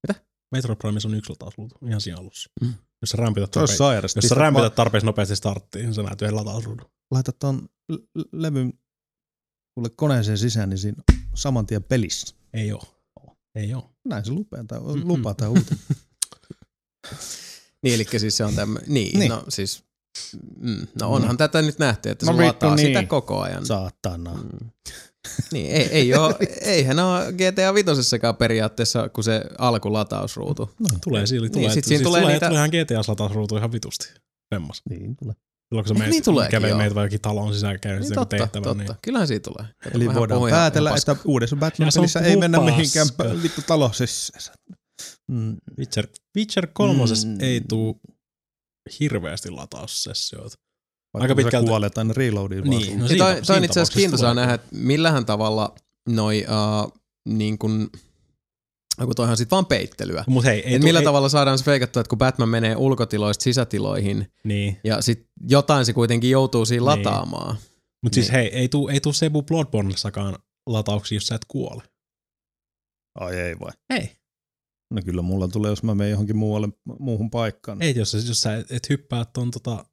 Mitä? 0.09 0.20
Metroid 0.52 0.78
Primeissa 0.78 1.09
on 1.09 1.14
yksi 1.14 1.31
latausruutu, 1.31 1.74
ihan 1.89 2.01
siinä 2.01 2.18
alussa. 2.18 2.51
Mm. 2.60 2.74
Jos 3.02 3.10
sä 3.10 3.16
rämpität, 3.16 3.52
Se 3.55 3.60
on 3.60 3.68
tarpe- 3.68 3.77
sairas. 3.77 4.16
jos 4.16 4.24
sä 4.28 4.35
tarpeeksi 4.74 5.06
nopeasti 5.06 5.36
starttiin, 5.36 5.85
niin 5.85 5.94
sä 5.94 6.02
näet 6.02 6.23
yhden 6.23 6.36
latausruudun. 6.36 6.90
Laitat 7.10 7.39
ton 7.39 7.68
levyn 8.32 8.73
kuule 9.74 9.90
koneeseen 9.97 10.39
sisään, 10.39 10.70
niin 10.70 10.78
siinä 10.78 11.02
saman 11.35 11.66
tien 11.66 11.82
pelissä. 11.85 12.36
Ei 12.52 12.73
oo. 12.73 12.82
Ei 13.55 13.74
oo. 13.74 13.90
Näin 14.09 14.24
se 14.24 14.31
lupaa 14.32 14.64
tai, 14.68 14.81
lupaa 14.81 15.35
tai 15.35 15.48
uutinen. 15.48 15.78
Niin, 17.82 17.94
eli 17.94 18.18
siis 18.20 18.36
se 18.36 18.44
on 18.44 18.55
tämmöinen. 18.55 18.93
Niin, 18.93 19.06
Niin. 19.06 19.18
niin, 19.18 19.28
no 19.31 19.44
siis, 19.48 19.85
mm, 20.60 20.86
no 21.01 21.12
onhan 21.12 21.31
mm. 21.31 21.36
tätä 21.36 21.62
nyt 21.62 21.78
nähty, 21.78 22.10
että 22.10 22.27
No 22.27 22.32
se 22.32 22.39
vittu, 22.39 22.47
lataa 22.48 22.74
niin. 22.77 22.86
sitä 22.86 23.02
koko 23.06 23.40
ajan. 23.40 23.66
Saatana. 23.66 24.35
Mm. 24.35 24.70
Niin, 25.53 25.70
ei, 25.73 25.82
ei 25.86 26.15
oo, 26.15 26.35
eihän 26.61 26.98
ole 26.98 27.32
GTA 27.32 27.74
Vitosessakaan 27.74 28.36
periaatteessa, 28.36 29.09
kun 29.09 29.24
se 29.24 29.43
alkulatausruutu. 29.59 30.70
No, 30.78 30.86
Tulee 31.05 31.24
Niin, 31.31 31.53
tulee, 31.53 31.69
sit 31.69 31.74
sit 31.74 31.85
siinä 31.85 31.98
siis 31.98 32.03
tulee 32.09 32.20
tulee, 32.20 32.35
niitä- 32.35 32.47
tulee 32.48 32.59
ihan 32.66 32.70
GTA 32.70 33.11
latausruutu 33.11 33.57
ihan 33.57 33.73
vitusti. 33.73 34.09
Femmas. 34.55 34.82
niin 34.90 35.16
tulee. 35.16 35.35
Silloin 35.69 35.85
kun 35.86 35.97
sä 35.97 35.98
meet, 35.98 36.11
niin 36.11 36.23
tuleekin, 36.24 36.51
kävelet 36.51 36.70
joo. 36.70 36.78
meitä 36.78 36.94
vaikka 36.94 37.19
talon 37.23 37.55
sisään 37.55 37.81
käy 37.81 37.93
Niin 37.93 38.03
niin 38.03 38.15
totta, 38.15 38.36
tehtävän, 38.36 38.62
totta. 38.62 38.82
niin 38.85 38.94
Kyllähän 39.03 39.28
siitä 39.28 39.51
tulee. 39.51 39.66
Kato, 39.82 39.97
Eli 39.97 40.15
voidaan 40.15 40.39
ihan- 40.40 40.51
päätellä, 40.51 40.94
että 40.97 41.16
uudessa 41.24 41.57
Batman-pelissä 41.57 42.20
ei 42.20 42.36
mennä 42.36 42.61
mihinkään 42.61 43.07
vittu 43.43 43.61
talo 43.66 43.93
sisään. 43.93 44.55
Mm. 45.31 45.57
Witcher, 45.78 46.07
Witcher 46.36 46.66
3 46.73 47.03
Mm. 47.05 47.28
mm. 47.28 47.40
ei 47.40 47.61
tuu 47.69 48.01
hirveästi 49.01 49.51
lataussessioita. 49.51 50.57
Vaikka 51.18 51.32
Aika 51.32 51.34
pitkälti- 51.43 51.68
kuolet 51.68 51.98
aina 51.98 52.14
reloadiin 52.16 52.64
vaan 52.64 52.70
Niin, 52.70 52.86
sun- 52.86 52.98
no 52.98 53.05
Ja 53.05 53.09
siinä 53.09 53.24
toi, 53.24 53.43
toi 53.47 53.56
on 53.56 53.64
itse 53.64 53.80
asiassa 53.80 53.98
kiintoisaa 53.98 54.34
nähdä, 54.34 54.55
että 54.55 54.68
millähän 54.72 55.26
tavalla 55.26 55.74
noi, 56.09 56.44
uh, 56.48 56.93
niin 57.28 57.59
kun, 57.59 57.90
kun 59.05 59.14
toihan 59.16 59.36
sit 59.36 59.51
vaan 59.51 59.66
peittelyä. 59.66 60.24
Mut 60.26 60.44
hei, 60.44 60.60
ei 60.60 60.74
Et 60.74 60.80
tuu- 60.80 60.88
millä 60.88 61.01
ei, 61.01 61.05
tavalla 61.05 61.28
saadaan 61.28 61.59
se 61.59 61.64
feikattua, 61.64 62.01
että 62.01 62.09
kun 62.09 62.18
Batman 62.18 62.48
menee 62.48 62.76
ulkotiloista 62.76 63.43
sisätiloihin 63.43 64.32
Niin, 64.44 64.80
ja 64.84 65.02
sit 65.02 65.26
jotain 65.48 65.86
se 65.86 65.93
kuitenkin 65.93 66.30
joutuu 66.30 66.64
siinä 66.66 66.80
Niin. 66.80 66.84
lataamaan. 67.05 67.56
mut 68.02 68.14
siis 68.14 68.26
Niin. 68.26 68.32
hei, 68.32 68.47
ei 68.48 68.68
tuu, 68.68 68.88
ei 68.88 69.01
tuu 69.01 69.12
Sebu 69.12 69.43
Bloodborneissakaan 69.43 70.38
latauksia, 70.66 71.16
jos 71.16 71.26
sä 71.26 71.34
et 71.34 71.44
kuole. 71.48 71.82
Ai 73.20 73.36
ei 73.36 73.55
vai. 73.60 73.72
Ei. 73.90 74.10
No 74.90 75.02
kyllä 75.05 75.22
mulla 75.22 75.48
tulee, 75.48 75.70
jos 75.70 75.82
mä 75.82 75.94
menen 75.94 76.10
johonkin 76.10 76.36
muualle, 76.36 76.68
muuhun 76.98 77.30
paikkaan. 77.30 77.82
Ei, 77.82 77.94
jos, 77.97 78.10
sä- 78.10 78.18
jos 78.18 78.40
sä 78.40 78.56
et, 78.56 78.72
et 78.72 78.88
hyppää 78.88 79.24
ton 79.24 79.51
tota 79.51 79.84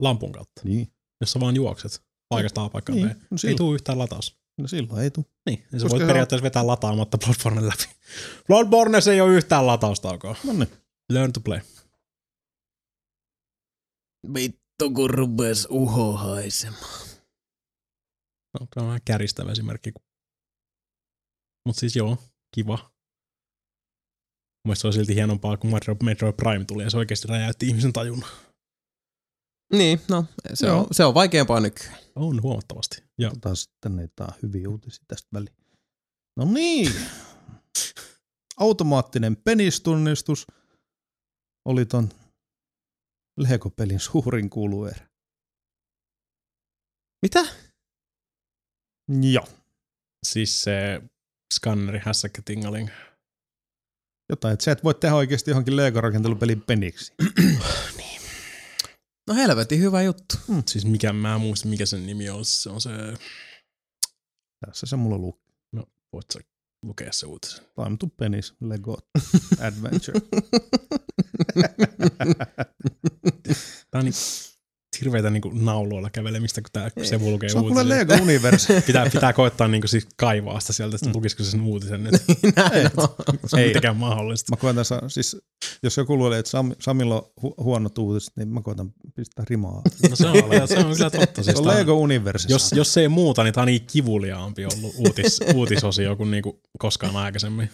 lampun 0.00 0.32
kautta. 0.32 0.60
Niin. 0.64 0.92
Jos 1.20 1.32
sä 1.32 1.40
vaan 1.40 1.56
juokset 1.56 2.02
paikasta 2.28 2.64
A 2.64 2.68
paikkaan 2.70 2.96
niin. 2.98 3.08
B. 3.08 3.12
No 3.30 3.36
Ei 3.48 3.54
tuu 3.54 3.74
yhtään 3.74 3.98
lataus. 3.98 4.38
no 4.58 4.68
silloin 4.68 5.02
ei 5.02 5.10
tuu. 5.10 5.24
Niin, 5.50 5.58
ja 5.72 5.78
sä 5.78 5.84
Koska 5.84 5.88
voit 5.88 6.00
se 6.00 6.04
on- 6.04 6.08
periaatteessa 6.08 6.42
vetää 6.44 6.66
lataamatta 6.66 7.18
Bloodborne 7.18 7.66
läpi. 7.66 7.84
Bloodborneissa 8.46 9.12
ei 9.12 9.20
ole 9.20 9.34
yhtään 9.34 9.66
lataustaukoa. 9.66 10.36
No 10.44 10.52
niin. 10.52 10.68
Learn 11.12 11.32
to 11.32 11.40
play. 11.40 11.60
Vittu 14.34 14.90
kun 14.94 15.10
rupes 15.10 15.66
uho 15.70 16.12
haisemaan. 16.12 17.08
No, 18.60 18.66
se 18.74 18.80
on 18.80 18.86
vähän 18.86 19.00
käristävä 19.04 19.52
esimerkki. 19.52 19.92
Mutta 21.66 21.80
siis 21.80 21.96
joo, 21.96 22.18
kiva. 22.54 22.90
Mielestäni 24.64 24.82
se 24.82 24.86
on 24.88 24.92
silti 24.92 25.14
hienompaa, 25.14 25.56
kun 25.56 25.70
Metroid 26.04 26.34
Prime 26.36 26.64
tuli 26.64 26.82
ja 26.82 26.90
se 26.90 26.96
oikeasti 26.96 27.28
räjäytti 27.28 27.66
ihmisen 27.66 27.92
tajunnan. 27.92 28.30
Niin, 29.72 30.00
no 30.10 30.24
se, 30.54 30.66
Joo. 30.66 30.80
on, 30.80 30.86
se 30.92 31.04
on 31.04 31.14
vaikeampaa 31.14 31.60
nykyään. 31.60 31.98
On 32.16 32.42
huomattavasti. 32.42 33.04
Ja 33.18 33.28
Otetaan 33.28 33.56
sitten 33.56 33.96
näitä 33.96 34.28
hyviä 34.42 34.68
uutisia 34.68 35.04
tästä 35.08 35.28
väliin. 35.32 35.56
No 36.36 36.44
niin. 36.44 36.92
Automaattinen 38.56 39.36
penistunnistus 39.36 40.46
oli 41.64 41.86
ton 41.86 42.08
Lego-pelin 43.36 44.00
suurin 44.00 44.50
kuluerä. 44.50 45.08
Mitä? 47.22 47.40
Joo. 49.32 49.48
siis 50.26 50.62
se 50.62 51.02
skanneri 51.54 52.00
hässäkkä 52.04 52.42
tingaling. 52.44 52.88
Jotain, 54.30 54.52
että 54.52 54.64
sä 54.64 54.72
et 54.72 54.84
voi 54.84 54.94
tehdä 54.94 55.14
oikeasti 55.14 55.50
johonkin 55.50 55.76
Lego-rakentelupelin 55.76 56.62
peniksi. 56.66 57.12
No 59.28 59.34
helvetin 59.34 59.80
hyvä 59.80 60.02
juttu. 60.02 60.36
Siis 60.66 60.84
mikä, 60.84 61.12
mä 61.12 61.34
en 61.34 61.40
muista 61.40 61.68
mikä 61.68 61.86
sen 61.86 62.06
nimi 62.06 62.30
on. 62.30 62.44
Se 62.44 62.70
on 62.70 62.80
se, 62.80 62.90
Tässä 64.66 64.86
se 64.86 64.96
mulla 64.96 65.18
lukee. 65.18 65.48
voit 66.12 66.30
sä 66.32 66.40
lukea 66.82 67.12
se 67.12 67.26
uutisen. 67.26 67.64
Time 67.64 67.96
to 68.00 68.06
penis, 68.06 68.54
Lego 68.60 68.98
Adventure. 69.60 70.20
Tää 73.90 73.98
on 73.98 74.04
niin, 74.04 74.14
hirveitä 75.00 75.30
niinku 75.30 75.50
nauloilla 75.54 76.10
kävelemistä, 76.10 76.60
kun 76.62 76.70
tää 76.72 76.90
Sebu 77.02 77.30
lukee 77.30 77.48
Se 77.48 77.58
on 77.58 77.64
kuule. 77.66 77.88
Lego 77.88 78.14
Universe. 78.22 78.80
Pitää, 78.86 79.10
pitää 79.10 79.32
koettaa 79.32 79.68
niinku 79.68 79.88
siis 79.88 80.06
kaivaa 80.16 80.60
sitä 80.60 80.72
sieltä, 80.72 80.96
että 80.96 81.10
lukisiko 81.14 81.44
se 81.44 81.50
sen 81.50 81.60
uutisen 81.60 82.04
nyt. 82.04 82.14
Näin 82.56 82.90
on. 82.96 83.08
Se 83.46 83.56
on 83.56 83.62
mitenkään 83.62 83.96
mahdollista. 83.96 84.52
Mä 84.52 84.56
koetan, 84.60 84.84
sa- 84.84 85.02
siis, 85.08 85.36
jos 85.82 85.96
joku 85.96 86.18
luulee, 86.18 86.38
että 86.38 86.50
Sam, 86.50 86.72
Samilla 86.80 87.14
on 87.14 87.22
hu- 87.50 87.64
huonot 87.64 87.98
uutiset, 87.98 88.32
niin 88.36 88.48
mä 88.48 88.62
koetan 88.62 88.92
pistää 89.14 89.44
rimaa. 89.50 89.82
No 90.10 90.16
se 90.16 90.26
on, 90.26 90.34
se 90.68 90.78
on 90.78 90.92
kyllä 90.96 91.10
totta. 91.10 91.42
Se 91.42 91.44
Siis 91.44 91.58
on 91.58 91.64
tää- 91.64 91.74
Lego 91.76 91.94
Universe. 91.94 92.48
jos, 92.52 92.72
jos 92.72 92.96
ei 92.96 93.08
muuta, 93.08 93.44
niin 93.44 93.54
tää 93.54 93.62
on 93.62 93.66
niin 93.66 93.86
kivuliaampi 93.92 94.64
ollut 94.64 94.94
uutis, 94.98 95.40
uutisosio 95.54 96.16
kuin 96.16 96.30
niinku 96.30 96.60
koskaan 96.78 97.16
aikaisemmin. 97.16 97.70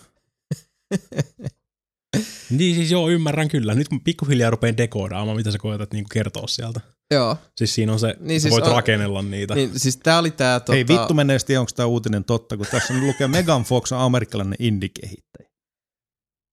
Niin 2.51 2.75
siis 2.75 2.91
joo, 2.91 3.09
ymmärrän 3.11 3.49
kyllä. 3.49 3.75
Nyt 3.75 3.89
kun 3.89 4.01
pikkuhiljaa 4.01 4.51
rupean 4.51 4.77
dekoodaamaan, 4.77 5.37
mitä 5.37 5.51
sä 5.51 5.59
koetat 5.59 5.93
niinku 5.93 6.09
kertoa 6.13 6.47
sieltä. 6.47 6.81
Joo. 7.11 7.37
Siis 7.57 7.75
siinä 7.75 7.93
on 7.93 7.99
se, 8.01 8.07
Niin 8.07 8.29
niin 8.29 8.41
siis 8.41 8.53
voit 8.53 8.65
on- 8.65 8.73
rakennella 8.73 9.23
niitä. 9.23 9.55
Niin, 9.55 9.81
siis 9.81 9.97
tää 9.97 10.19
oli 10.19 10.31
tää... 10.31 10.61
Tota... 10.61 10.73
Hei 10.73 10.89
vittu 10.89 11.15
menee 11.15 11.39
tiedä, 11.47 11.61
onko 11.61 11.73
tämä 11.77 11.87
uutinen 11.87 12.25
totta, 12.25 12.57
kun 12.57 12.67
tässä 12.71 12.95
on 12.95 13.07
lukee 13.07 13.29
Megan 13.39 13.63
Fox 13.65 13.93
on 13.93 13.99
amerikkalainen 13.99 14.57
indie-kehittäjä. 14.59 15.49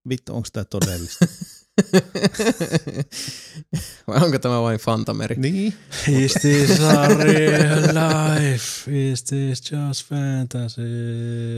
Vittu, 0.09 0.35
onko 0.35 0.47
tämä 0.53 0.63
todellista? 0.63 1.25
Vai 4.07 4.17
onko 4.21 4.39
tämä 4.39 4.61
vain 4.61 4.79
Fantameri? 4.79 5.35
niin. 5.37 5.73
Is 6.07 6.33
this 6.33 6.79
a 6.79 7.07
real 7.07 7.81
life? 7.81 8.91
Is 9.11 9.23
this 9.23 9.71
just 9.71 10.09
fantasy? 10.09 10.81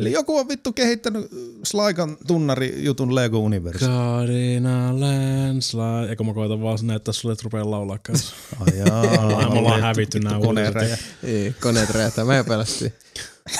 Eli 0.01 0.11
joku 0.11 0.37
on 0.37 0.47
vittu 0.47 0.73
kehittänyt 0.73 1.27
Slaikan 1.63 2.17
tunnari 2.27 2.83
jutun 2.83 3.15
Lego 3.15 3.37
Universe. 3.37 3.85
Cardinal 3.85 4.99
landslide. 4.99 6.09
Eikö 6.09 6.23
mä 6.23 6.33
koitan 6.33 6.61
vaan 6.61 6.77
näyttää 6.83 7.13
sulle, 7.13 7.33
että 7.33 7.43
rupeaa 7.43 7.71
laulaa 7.71 7.99
kanssa. 8.03 8.35
Ai 8.59 8.77
jaa, 8.77 9.49
Me 9.53 9.59
ollaan 9.59 9.81
hävitty 9.81 10.19
nää 10.19 10.39
koneräjä. 10.39 10.97
Ei, 11.23 11.55
koneet 11.61 11.89
räjähtää. 11.89 12.25
Me 12.25 12.43
pelästyi. 12.47 12.93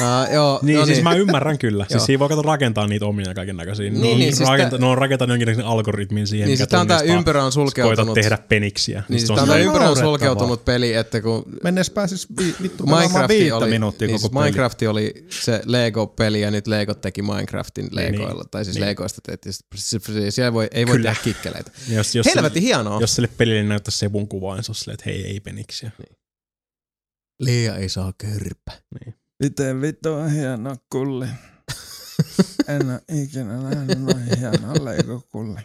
Uh, 0.02 0.34
joo, 0.34 0.60
Niin, 0.64 0.80
no 0.80 0.86
siis 0.86 1.02
mä 1.04 1.14
ymmärrän 1.14 1.58
kyllä. 1.58 1.86
Siis 1.90 2.06
siinä 2.06 2.20
voi 2.20 2.30
kato 2.30 2.42
rakentaa 2.42 2.88
niitä 2.88 3.06
omia 3.06 3.34
kaiken 3.34 3.58
näköisiä. 3.58 3.90
Niin, 3.90 4.02
ne, 4.02 4.08
on 4.12 4.20
niin, 4.20 4.36
siis 4.36 4.50
rakenta, 4.50 4.78
ne 4.78 4.86
on 4.86 4.98
rakentanut 4.98 5.30
jonkinlaisen 5.32 5.66
algoritmin 5.66 6.28
siihen, 6.28 6.48
Niin, 6.48 6.54
mikä 6.60 6.78
siis 6.78 6.88
tunnistaa, 6.88 7.18
ympyrä 7.18 7.40
on 7.44 7.44
Koitat 7.44 7.54
sulkeutunut. 7.54 8.14
tehdä 8.14 8.38
peniksiä. 8.38 9.04
Niin, 9.10 9.20
siis 9.20 9.28
tää 9.28 9.34
on 9.34 9.38
tää 9.38 9.46
silleen- 9.58 9.66
ympyrä 9.66 9.90
on 9.90 9.98
sulkeutunut 9.98 10.66
peli, 10.66 10.94
että 10.94 11.22
kun 11.22 11.44
Mennessä 11.64 11.94
pääsis 11.94 12.28
vi, 12.40 12.56
vittu 12.62 12.84
pelaamaan 12.84 13.10
Minecraft 13.12 13.30
viittä 13.30 13.56
oli, 13.58 13.70
minuuttia 13.70 14.08
niin 14.08 14.14
koko 14.16 14.20
siis 14.22 14.32
peli. 14.34 14.44
Minecraft 14.44 14.82
oli 14.82 15.26
se 15.30 15.62
Lego-peli 15.66 16.42
ja 16.42 16.52
nyt 16.52 16.68
Lego 16.68 16.94
teki 16.94 17.22
Minecraftin 17.22 17.88
Legoilla. 17.92 18.34
niin, 18.42 18.50
tai 18.52 18.66
siis 18.66 18.76
niin. 18.78 18.86
Legoista 18.86 19.22
tehtiin. 19.26 19.54
Siellä 20.32 20.54
voi, 20.54 20.68
ei 20.72 20.88
voi 20.88 20.96
Kyllä. 20.96 21.10
tehdä 21.10 21.24
kikkeleitä. 21.24 21.72
Jos, 21.96 22.16
jos, 22.16 22.26
Helvetin 22.36 22.64
hienoa. 22.64 23.02
Jos 23.02 23.16
sille 23.16 23.30
pelille 23.38 23.64
näyttäisi 23.64 23.98
Sebun 23.98 24.28
kuvaa, 24.28 24.56
niin 24.56 24.64
se 24.64 24.72
on 24.72 24.76
silleen, 24.76 24.94
että 24.94 25.10
hei, 25.10 25.26
ei 25.26 25.40
peniksiä. 25.40 25.92
Liia 27.40 27.76
ei 27.76 27.90
saa 27.90 28.14
körpä. 28.18 28.72
Miten 29.44 29.82
vittu 29.82 30.14
on 30.14 30.32
hieno 30.32 30.76
kulli. 30.90 31.26
En 32.68 32.90
ole 32.90 33.02
ikinä 33.22 33.58
nähnyt 33.58 34.00
noin 34.00 34.38
hienoa 34.40 34.74
Lego-kulli. 34.86 35.60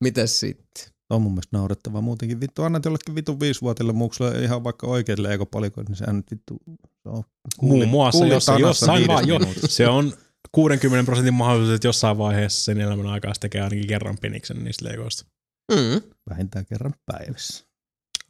Mitäs 0.00 0.40
sitten? 0.40 0.92
On 1.10 1.22
mun 1.22 1.32
mielestä 1.32 1.56
naurettavaa 1.56 2.00
muutenkin. 2.00 2.40
Vittu, 2.40 2.62
annat 2.62 2.84
jollekin 2.84 3.14
vittu 3.14 3.40
viisivuotille 3.40 3.92
muukselle 3.92 4.44
ihan 4.44 4.64
vaikka 4.64 4.86
oikeat 4.86 5.18
Lego-palikoit, 5.18 5.88
niin 5.88 5.96
sehän 5.96 6.16
nyt 6.16 6.30
vittu 6.30 6.58
se 7.02 7.08
on 7.08 7.24
Muun 7.62 7.88
muassa, 7.88 8.26
jos, 8.26 8.46
jossain 8.58 9.06
vaan, 9.06 9.28
jo, 9.28 9.38
se 9.68 9.88
on 9.88 10.12
60 10.52 11.06
prosentin 11.06 11.34
mahdollisuus, 11.34 11.74
että 11.74 11.88
jossain 11.88 12.18
vaiheessa 12.18 12.64
sen 12.64 12.80
elämän 12.80 13.06
aikaa 13.06 13.34
se 13.34 13.40
tekee 13.40 13.60
ainakin 13.60 13.86
kerran 13.86 14.18
peniksen 14.20 14.64
niistä 14.64 14.84
legoista. 14.84 15.24
Mm. 15.72 16.02
Vähintään 16.30 16.66
kerran 16.66 16.94
päivässä. 17.06 17.64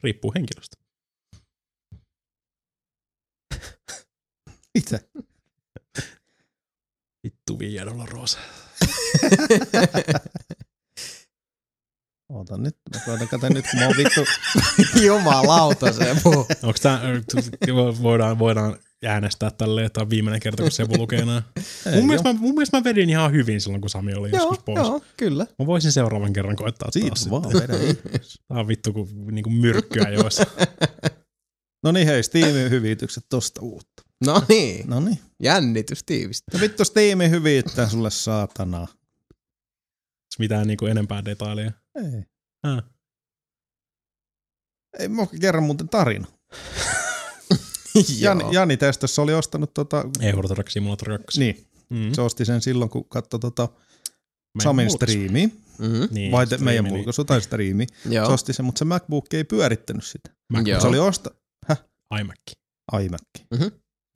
Riippuu 0.03 0.31
henkilöstä. 0.35 0.86
Itse. 4.77 4.99
Vittu 7.23 7.59
Via 7.59 7.85
Dolorosa. 7.85 8.39
Oota 12.29 12.57
nyt, 12.57 12.77
mä 12.95 13.01
koitan 13.05 13.27
katsoa 13.27 13.49
nyt, 13.49 13.65
kun 13.71 13.79
mä 13.79 13.85
oon 13.85 13.97
vittu... 13.97 14.25
Jumalauta 15.05 15.93
se 15.93 16.15
muu. 16.23 16.47
Onko 16.63 16.79
tää, 16.81 17.01
voidaan, 18.01 18.39
voidaan 18.39 18.77
äänestää 19.05 19.51
tälleen, 19.51 19.85
että 19.85 20.01
on 20.01 20.09
viimeinen 20.09 20.39
kerta, 20.39 20.63
kun 20.63 20.71
Sebu 20.71 20.97
lukee 20.97 21.25
nää. 21.25 21.43
Mun 21.93 22.07
mielestä, 22.07 22.33
mä, 22.33 22.39
mun 22.39 22.53
mielestä 22.53 22.77
mä 22.77 22.83
vedin 22.83 23.09
ihan 23.09 23.31
hyvin 23.31 23.61
silloin, 23.61 23.81
kun 23.81 23.89
Sami 23.89 24.13
oli 24.13 24.29
joo, 24.31 24.39
joskus 24.39 24.63
pois. 24.65 24.87
joo, 24.87 25.01
kyllä. 25.17 25.47
Mä 25.59 25.65
voisin 25.65 25.91
seuraavan 25.91 26.33
kerran 26.33 26.55
koittaa 26.55 26.91
Siitä 26.91 27.07
taas 27.07 27.29
vaan 27.29 27.51
sitten. 27.51 27.69
Tää 28.47 28.59
on 28.59 28.67
vittu 28.67 28.93
kuin 28.93 29.07
niinku 29.31 29.49
myrkkyä 29.49 30.09
joissa. 30.09 30.43
No 31.83 31.91
niin 31.91 32.07
hei, 32.07 32.23
Steamin 32.23 32.69
hyvitykset 32.69 33.25
tosta 33.29 33.61
uutta. 33.61 33.96
No 34.25 34.43
niin, 34.49 34.89
No 34.89 34.99
niin. 34.99 35.19
jännitys 35.43 36.03
tiivistä. 36.03 36.51
No 36.53 36.59
vittu 36.61 36.85
Steamin 36.85 37.31
hyvittää 37.31 37.89
sulle 37.89 38.09
saatana. 38.11 38.87
Mitään 40.39 40.67
niinku 40.67 40.85
enempää 40.85 41.25
detailia. 41.25 41.71
Ei. 41.95 42.23
Ah. 42.63 42.83
Ei 44.99 45.07
mä 45.07 45.27
kerran 45.41 45.63
muuten 45.63 45.89
tarina. 45.89 46.27
Jani. 48.19 48.43
Jani 48.51 48.77
testassa 48.77 49.21
oli 49.21 49.33
ostanut 49.33 49.73
tota, 49.73 50.03
Euro 50.21 50.47
Truck 50.47 50.69
Simulator 50.69 51.09
2. 51.19 51.39
niin, 51.39 51.63
Mm. 51.89 52.13
se 52.13 52.21
osti 52.21 52.45
sen 52.45 52.61
silloin, 52.61 52.89
kun 52.89 53.05
katsoi 53.09 53.39
tota 53.39 53.67
Meidän 54.57 54.63
Samin 54.63 54.91
striimiä, 54.91 55.47
Mm-hmm. 55.79 56.07
Niin, 56.11 56.31
vai 56.31 56.45
te, 56.47 56.55
striimi, 56.55 56.65
meidän 56.65 56.83
niin. 56.85 56.93
mulkaisu 56.95 57.23
tai 57.25 57.41
striimi. 57.41 57.87
Joo. 58.09 58.25
Se 58.25 58.31
osti 58.31 58.53
sen, 58.53 58.65
mutta 58.65 58.79
se 58.79 58.85
MacBook 58.85 59.33
ei 59.33 59.43
pyörittänyt 59.43 60.03
sitä. 60.05 60.29
Mac- 60.53 60.67
Joo. 60.67 60.81
Se 60.81 60.87
oli 60.87 60.99
osta... 60.99 61.31
iMac. 62.19 62.39
iMac. 63.01 63.21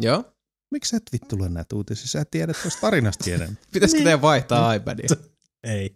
Joo. 0.02 0.34
Miksi 0.72 0.90
sä 0.90 0.98
et 0.98 1.04
vittu 1.14 1.38
lue 1.38 1.50
näitä 1.50 1.76
uutisia? 1.76 2.08
Sä 2.08 2.22
et 2.22 2.32
tiedä 2.32 2.54
tuosta 2.62 2.82
tarinasta 2.82 3.30
enemmän. 3.30 3.58
Pitäisikö 3.74 3.98
Niin. 3.98 4.04
teidän 4.04 4.22
vaihtaa 4.22 4.74
iPadia? 4.74 5.08
Ei. 5.64 5.96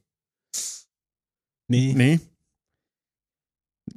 Niin. 1.72 1.98
Niin. 1.98 2.22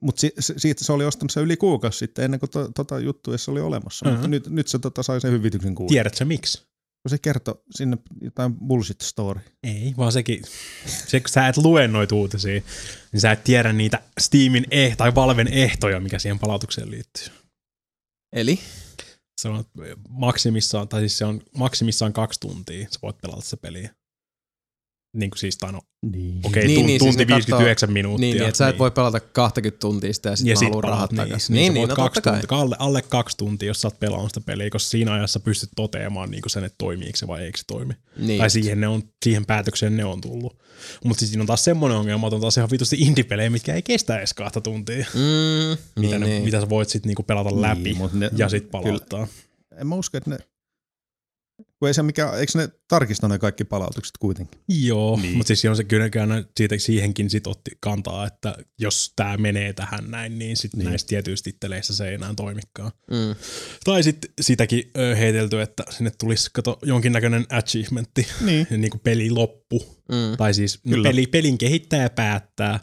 Mutta 0.02 0.20
si, 0.20 0.32
si, 0.40 0.54
siitä 0.56 0.84
se 0.84 0.92
oli 0.92 1.04
ostanut 1.04 1.30
se 1.30 1.40
yli 1.40 1.56
kuukausi 1.56 1.98
sitten, 1.98 2.24
ennen 2.24 2.40
kuin 2.40 2.50
to, 2.50 2.68
tota 2.74 2.98
juttu 2.98 3.30
edes 3.30 3.48
oli 3.48 3.60
olemassa. 3.60 4.04
Mhm. 4.06 4.12
Mutta 4.14 4.28
nyt, 4.28 4.46
nyt 4.46 4.68
se 4.68 4.78
tota, 4.78 5.02
sai 5.02 5.20
sen 5.20 5.32
hyvityksen 5.32 5.74
kuulla. 5.74 5.88
Tiedätkö 5.90 6.24
miksi? 6.24 6.58
Kun 7.02 7.10
se 7.10 7.18
kertoi 7.18 7.62
sinne 7.70 7.98
jotain 8.20 8.54
bullshit 8.54 9.00
story. 9.00 9.40
Ei, 9.62 9.94
vaan 9.96 10.12
sekin, 10.12 10.42
se 10.86 11.20
kun 11.20 11.28
sä 11.28 11.48
et 11.48 11.56
lue 11.56 11.88
noita 11.88 12.14
uutisia, 12.14 12.62
niin 13.12 13.20
sä 13.20 13.32
et 13.32 13.44
tiedä 13.44 13.72
niitä 13.72 14.02
Steamin 14.20 14.64
eh- 14.64 14.96
tai 14.96 15.14
Valven 15.14 15.48
ehtoja, 15.48 16.00
mikä 16.00 16.18
siihen 16.18 16.38
palautukseen 16.38 16.90
liittyy. 16.90 17.26
Eli? 18.32 18.58
Se 19.38 19.48
on 19.48 19.64
maksimissaan, 20.08 20.88
tai 20.88 21.00
siis 21.00 21.18
se 21.18 21.24
on 21.24 21.40
maksimissaan 21.56 22.12
kaksi 22.12 22.40
tuntia, 22.40 22.86
sä 22.90 22.98
voit 23.02 23.18
pelata 23.18 23.40
se 23.40 23.56
peliä. 23.56 23.94
Niin 25.18 25.30
kuin 25.30 25.38
siis, 25.38 25.58
tai 25.58 25.72
no, 25.72 25.80
Niin. 26.02 26.40
okei, 26.44 26.66
Niin, 26.66 26.78
okay, 26.78 26.86
niin, 26.86 26.98
tunti 26.98 26.98
siis 27.14 27.16
ne 27.16 27.26
59 27.26 27.92
minuuttia. 27.92 28.20
Niin, 28.20 28.36
niin 28.36 28.46
että 28.48 28.58
sä 28.58 28.68
et 28.68 28.78
voi 28.78 28.90
pelata 28.90 29.20
20 29.20 29.80
tuntia 29.80 30.12
sitä 30.14 30.28
ja 30.28 30.32
ja 30.32 30.36
sitten 30.36 30.56
sit 30.56 30.68
mä 30.68 30.68
haluan 30.68 30.84
rahat 30.84 31.10
palaat, 31.10 31.28
takaisin. 31.28 31.54
Niin, 31.54 31.60
Niin, 31.62 31.74
niin, 31.74 31.80
niin, 31.80 31.88
no 31.88 31.94
kaksi 31.96 32.20
tuntia, 32.20 32.58
alle, 32.58 32.76
alle 32.78 33.02
kaksi 33.02 33.36
tuntia, 33.36 33.66
jos 33.66 33.80
sä 33.80 33.88
oot 33.88 34.00
pelannut 34.00 34.30
sitä 34.30 34.40
peliä, 34.46 34.70
koska 34.70 34.90
siinä 34.90 35.12
ajassa 35.12 35.40
pystyt 35.40 35.70
toteamaan 35.76 36.30
niin 36.30 36.42
sen, 36.46 36.64
että 36.64 36.74
toimiiko 36.78 37.16
se 37.16 37.26
vai 37.26 37.42
eikö 37.44 37.58
se 37.58 37.64
toimi. 37.66 37.94
Niin. 38.16 38.38
Tai 38.38 38.50
siihen, 38.50 38.80
ne 38.80 38.88
on, 38.88 39.02
siihen 39.24 39.46
päätökseen 39.46 39.96
ne 39.96 40.04
on 40.04 40.20
tullut. 40.20 40.58
Mutta 41.04 41.18
siis 41.18 41.30
siinä 41.30 41.42
on 41.42 41.46
taas 41.46 41.64
semmoinen 41.64 41.98
ongelma, 41.98 42.26
että 42.26 42.34
on 42.34 42.40
taas 42.40 42.56
ihan 42.56 42.70
vitusti 42.70 42.96
indie-pelejä, 43.00 43.50
mitkä 43.50 43.74
ei 43.74 43.82
kestä 43.82 44.18
edes 44.18 44.34
kahta 44.34 44.60
tuntia. 44.60 45.06
Mm, 45.14 45.20
Mitä, 45.20 45.78
niin, 45.96 46.20
ne, 46.20 46.26
niin. 46.26 46.44
mitä 46.44 46.60
sä 46.60 46.68
voit 46.68 46.88
sitten 46.88 47.08
niinku 47.08 47.22
pelata 47.22 47.60
läpi 47.62 47.82
Niin, 47.82 47.96
mut 47.96 48.12
ne- 48.12 48.30
ja 48.36 48.48
sitten 48.48 48.70
palauttaa. 48.70 49.26
En 49.80 49.86
mä 49.86 49.94
usko, 49.94 50.16
että 50.18 50.30
ne... 50.30 50.38
Kun 51.78 51.88
ei 51.88 51.94
se 51.94 52.02
mikä, 52.02 52.32
eikö 52.32 52.52
ne 52.58 52.68
tarkista 52.88 53.28
ne 53.28 53.38
kaikki 53.38 53.64
palautukset 53.64 54.18
kuitenkin? 54.18 54.60
Joo, 54.68 55.16
Niin. 55.22 55.36
mutta 55.36 55.48
siis 55.48 55.64
on 55.64 55.76
se 55.76 55.84
kylläkään 55.84 56.44
siitä, 56.56 56.78
siihenkin 56.78 57.30
sit 57.30 57.46
otti 57.46 57.70
kantaa, 57.80 58.26
että 58.26 58.56
jos 58.78 59.12
tämä 59.16 59.36
menee 59.36 59.72
tähän 59.72 60.10
näin, 60.10 60.38
niin 60.38 60.56
sitten 60.56 60.78
Niin. 60.78 60.88
näissä 60.88 61.06
tietyissä 61.06 61.44
titteleissä 61.44 61.96
se 61.96 62.08
ei 62.08 62.14
enää 62.14 62.34
toimikaan. 62.36 62.92
Mm. 63.10 63.34
Tai 63.84 64.02
sitten 64.02 64.30
sitäkin 64.40 64.90
heitelty, 65.18 65.60
että 65.60 65.84
sinne 65.90 66.12
tulisi 66.20 66.50
kato, 66.52 66.78
jonkinnäköinen 66.82 67.46
achievementti, 67.50 68.26
Niin. 68.44 68.66
niin 68.80 68.90
kuin 68.90 69.00
peli 69.00 69.30
loppu. 69.30 69.98
Mm. 70.08 70.36
Tai 70.38 70.54
siis 70.54 70.80
no, 70.84 70.90
Kyllä. 70.90 71.08
peli, 71.08 71.26
pelin 71.26 71.58
kehittäjä 71.58 72.10
päättää 72.10 72.80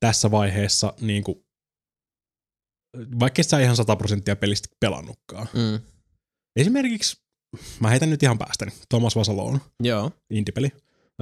tässä 0.00 0.30
vaiheessa, 0.30 0.92
niin 1.00 1.24
kuin, 1.24 1.44
vaikka 3.20 3.42
sä 3.42 3.60
ihan 3.60 3.76
100 3.76 3.96
prosenttia 3.96 4.36
pelistä 4.36 4.68
pelannutkaan. 4.80 5.48
Mm. 5.54 5.80
Esimerkiksi, 6.56 7.25
mä 7.80 7.90
heitän 7.90 8.10
nyt 8.10 8.22
ihan 8.22 8.38
päästäni, 8.38 8.72
Thomas 8.88 9.16
Vasaloon, 9.16 9.60
Joo. 9.82 10.10
indie-peli. 10.30 10.72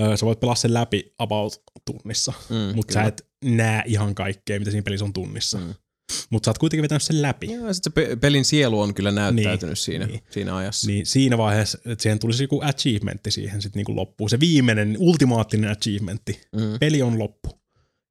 Öö, 0.00 0.16
sä 0.16 0.26
voit 0.26 0.40
pelaa 0.40 0.54
sen 0.54 0.74
läpi 0.74 1.14
about 1.18 1.62
tunnissa, 1.84 2.32
Mm, 2.50 2.76
mutta 2.76 2.94
sä 2.94 3.02
et 3.02 3.26
näe 3.44 3.82
ihan 3.86 4.14
kaikkea, 4.14 4.58
mitä 4.58 4.70
siinä 4.70 4.82
pelissä 4.82 5.04
on 5.04 5.12
tunnissa. 5.12 5.58
Mm. 5.58 5.74
Mutta 6.30 6.46
sä 6.46 6.50
oot 6.50 6.58
kuitenkin 6.58 6.82
vetänyt 6.82 7.02
sen 7.02 7.22
läpi. 7.22 7.52
Joo, 7.52 7.72
sit 7.74 7.84
se 7.84 7.90
pe- 7.90 8.16
pelin 8.16 8.44
sielu 8.44 8.80
on 8.80 8.94
kyllä 8.94 9.10
näyttäytynyt 9.10 9.60
Niin, 9.70 9.76
siinä, 9.76 10.06
niin. 10.06 10.20
siinä 10.30 10.56
ajassa. 10.56 10.86
Niin 10.86 11.06
siinä 11.06 11.38
vaiheessa, 11.38 11.78
että 11.86 12.02
siihen 12.02 12.18
tulisi 12.18 12.44
joku 12.44 12.60
achievementti 12.64 13.30
siihen 13.30 13.62
sitten 13.62 13.80
niinku 13.80 13.96
loppuun. 13.96 14.30
Se 14.30 14.40
viimeinen, 14.40 14.96
ultimaattinen 14.98 15.70
achievementti. 15.70 16.40
Mm. 16.56 16.78
Peli 16.80 17.02
on 17.02 17.18
loppu. 17.18 17.48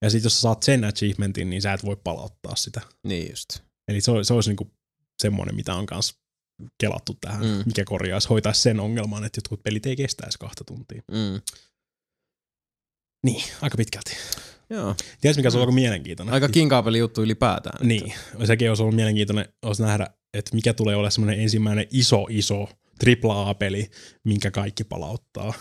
Ja 0.01 0.09
sitten 0.09 0.25
jos 0.25 0.33
sä 0.35 0.41
saat 0.41 0.63
sen 0.63 0.83
achievementin, 0.83 1.49
niin 1.49 1.61
sä 1.61 1.73
et 1.73 1.85
voi 1.85 1.95
palauttaa 2.03 2.55
sitä. 2.55 2.81
Niin 3.07 3.29
just. 3.29 3.49
Eli 3.87 4.01
se, 4.01 4.11
se 4.23 4.33
olisi 4.33 4.49
niinku 4.49 4.71
semmoinen, 5.21 5.55
mitä 5.55 5.75
on 5.75 5.85
kanssa 5.85 6.15
kelattu 6.79 7.17
tähän, 7.21 7.41
Mm. 7.41 7.47
mm. 7.47 7.63
mikä 7.65 7.83
korjaisi, 7.85 8.27
hoitaisi 8.29 8.61
sen 8.61 8.79
ongelman, 8.79 9.23
että 9.25 9.37
jotkut 9.37 9.63
pelit 9.63 9.85
ei 9.85 9.95
kestäisi 9.95 10.39
kahta 10.39 10.63
tuntia. 10.63 11.01
Mm. 11.11 11.41
Niin, 13.25 13.43
aika 13.61 13.77
pitkälti. 13.77 14.15
Joo. 14.69 14.95
Tiedätkö, 15.21 15.39
mikä 15.39 15.49
se 15.49 15.57
on 15.57 15.61
aika 15.61 15.71
mielenkiintoinen? 15.71 16.33
Aika 16.33 16.49
kinkaapeli 16.49 16.97
juttu 16.99 17.23
ylipäätään. 17.23 17.87
Niin, 17.87 18.13
sekin 18.45 18.69
olisi 18.69 18.83
ollut 18.83 18.95
mielenkiintoinen 18.95 19.45
olisi 19.61 19.81
nähdä, 19.81 20.07
että 20.33 20.55
mikä 20.55 20.73
tulee 20.73 20.95
olemaan 20.95 21.11
semmoinen 21.11 21.39
ensimmäinen 21.39 21.87
iso, 21.91 22.25
iso 22.29 22.67
AAA-peli, 23.23 23.89
minkä 24.23 24.51
kaikki 24.51 24.83
palauttaa, 24.83 25.53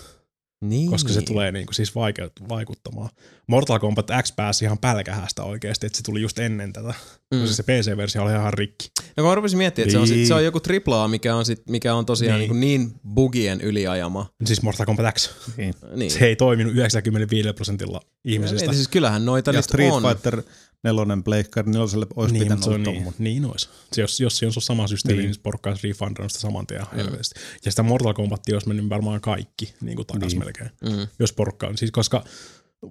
niin. 0.62 0.90
koska 0.90 1.12
se 1.12 1.22
tulee 1.22 1.52
niinku 1.52 1.72
siis 1.72 1.94
vaikeut- 1.94 2.48
vaikuttamaan. 2.48 3.10
Mortal 3.46 3.78
Kombat 3.78 4.06
X 4.22 4.32
pääsi 4.36 4.64
ihan 4.64 4.78
pälkähästä 4.78 5.42
oikeasti, 5.42 5.86
että 5.86 5.96
se 5.96 6.02
tuli 6.02 6.20
just 6.20 6.38
ennen 6.38 6.72
tätä, 6.72 6.94
mm. 7.34 7.40
koska 7.40 7.56
se 7.56 7.62
PC-versio 7.62 8.22
oli 8.22 8.32
ihan 8.32 8.54
rikki. 8.54 8.90
No 9.16 9.22
kun 9.22 9.30
mä 9.30 9.34
rupesin 9.34 9.58
miettimään, 9.58 9.86
että 9.86 9.92
se 9.92 9.98
on, 9.98 10.06
sit, 10.08 10.16
Niin. 10.16 10.26
se 10.26 10.34
on 10.34 10.44
joku 10.44 10.60
AAA, 10.86 11.08
mikä 11.08 11.36
on, 11.36 11.44
sit, 11.44 11.62
mikä 11.68 11.94
on 11.94 12.06
tosiaan 12.06 12.40
Niin. 12.40 12.60
niin, 12.60 12.80
niin 12.80 13.00
bugien 13.14 13.60
yliajama. 13.60 14.26
Siis 14.44 14.62
Mortal 14.62 14.86
Kombat 14.86 15.14
X. 15.18 15.30
Niin. 15.56 15.74
Niin. 15.96 16.10
Se 16.10 16.26
ei 16.26 16.36
toiminut 16.36 16.72
95 16.74 17.52
prosentilla 17.52 18.00
ihmisistä. 18.24 18.60
Mietin, 18.60 18.74
siis 18.74 18.88
kyllähän 18.88 19.24
noita 19.24 19.50
Ja 19.50 19.56
nyt 19.58 19.64
Street 19.64 19.92
on. 19.92 20.02
Fighter 20.02 20.42
nelonen 20.84 21.22
Pleikkari 21.22 21.70
neloselle 21.70 22.06
olisi 22.16 22.32
Niin, 22.32 22.42
pitänyt 22.42 22.64
olla 22.66 22.78
niin, 22.78 23.14
niin 23.18 23.44
olisi. 23.44 23.68
Se, 23.92 24.00
jos, 24.00 24.20
jos 24.20 24.38
se 24.38 24.46
on 24.46 24.52
sama 24.52 24.86
systeemi, 24.88 25.16
Niin. 25.18 25.26
niin, 25.28 25.32
niin 25.34 25.42
porukka 25.42 25.70
olisi 25.70 25.88
refundannut 25.88 26.32
sitä 26.32 26.40
saman 26.40 26.66
tien 26.66 26.80
mm. 26.82 26.96
helvetisti. 26.96 27.40
Ja 27.64 27.70
sitä 27.72 27.82
Mortal 27.82 28.14
Kombatia 28.14 28.54
olisi 28.54 28.68
mennyt 28.68 28.88
varmaan 28.88 29.20
kaikki 29.20 29.74
niin 29.80 29.96
kuin 29.96 30.06
takas 30.06 30.20
Niin. 30.20 30.28
niin. 30.30 30.38
melkein, 30.38 30.70
Mm. 31.00 31.06
jos 31.18 31.32
porukka 31.32 31.66
on. 31.66 31.78
Siis 31.78 31.90
koska 31.90 32.24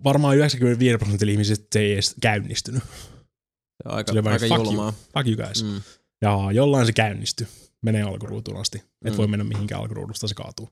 varmaan 0.04 0.38
95 0.38 0.98
prosentilla 0.98 1.32
ihmisistä 1.32 1.66
se 1.74 1.80
ei 1.80 1.94
edes 1.94 2.16
käynnistynyt. 2.22 2.84
Se 2.84 3.90
on 3.90 3.96
aika, 3.96 4.14
Se 4.14 4.20
aika 4.20 4.48
fuck 4.56 4.66
julmaa. 4.66 4.86
you, 4.86 4.94
fuck 5.14 5.28
you 5.28 5.48
guys. 5.48 5.64
Mm. 5.64 5.82
Ja 6.22 6.52
jollain 6.54 6.86
se 6.86 6.94
käynnistyi. 6.94 7.48
Menee 7.82 8.02
alkuruutuun 8.02 8.58
asti. 8.58 8.78
Et 9.06 9.14
Mm. 9.14 9.18
voi 9.18 9.28
mennä 9.28 9.44
mihinkään 9.44 9.82
alkuruudusta, 9.82 10.28
se 10.28 10.36
kaatuu. 10.36 10.70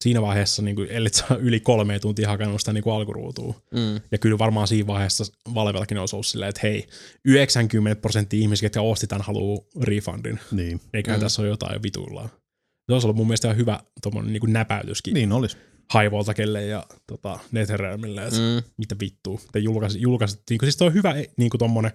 Siinä 0.00 0.22
vaiheessa, 0.22 0.62
niin 0.62 0.76
kuin, 0.76 0.88
ellei 0.90 1.12
sä 1.12 1.24
yli 1.40 1.60
kolme 1.60 1.98
tuntia 1.98 2.28
hakannut 2.28 2.60
sitä 2.60 2.72
niin 2.72 2.84
kuin 2.84 2.94
alkuruutuun, 2.94 3.54
Mm. 3.70 4.00
Ja 4.12 4.18
kyllä 4.18 4.38
varmaan 4.38 4.68
siinä 4.68 4.86
vaiheessa 4.86 5.24
Valvellakin 5.54 5.98
olisi 5.98 6.16
ollut 6.16 6.26
silleen, 6.26 6.48
että 6.48 6.60
hei, 6.62 6.88
90 7.24 8.00
prosenttia 8.00 8.40
ihmisiä, 8.40 8.66
jotka 8.66 8.80
osti 8.80 9.06
tämän, 9.06 9.22
haluaa 9.24 9.62
refundin. 9.82 10.40
Niin. 10.52 10.80
Eiköhän 10.94 11.20
Mm. 11.20 11.22
tässä 11.24 11.42
ole 11.42 11.48
jotain 11.48 11.82
vituillaan. 11.82 12.28
Se 12.86 12.92
olisi 12.92 13.06
ollut 13.06 13.16
mun 13.16 13.26
mielestä 13.26 13.48
ihan 13.48 13.56
hyvä 13.56 13.80
tommonen 14.02 14.32
niin 14.32 14.52
näpäytyskin 14.52 15.14
niin. 15.14 15.32
Olisi. 15.32 15.56
Haivoltakelle 15.90 16.66
ja 16.66 16.84
tota, 17.06 17.38
Netherrealmille, 17.52 18.22
että 18.24 18.38
mm. 18.38 18.42
Mm. 18.44 18.62
mitä 18.76 18.96
vittua. 19.00 19.40
Te 19.52 19.58
julkaisit, 19.58 20.02
julkaisit 20.02 20.42
niin 20.50 20.58
kuin, 20.58 20.66
siis 20.66 20.76
toi 20.76 20.86
on 20.86 20.94
hyvä 20.94 21.14
niin 21.36 21.50
kuin 21.50 21.58
tommonen 21.58 21.92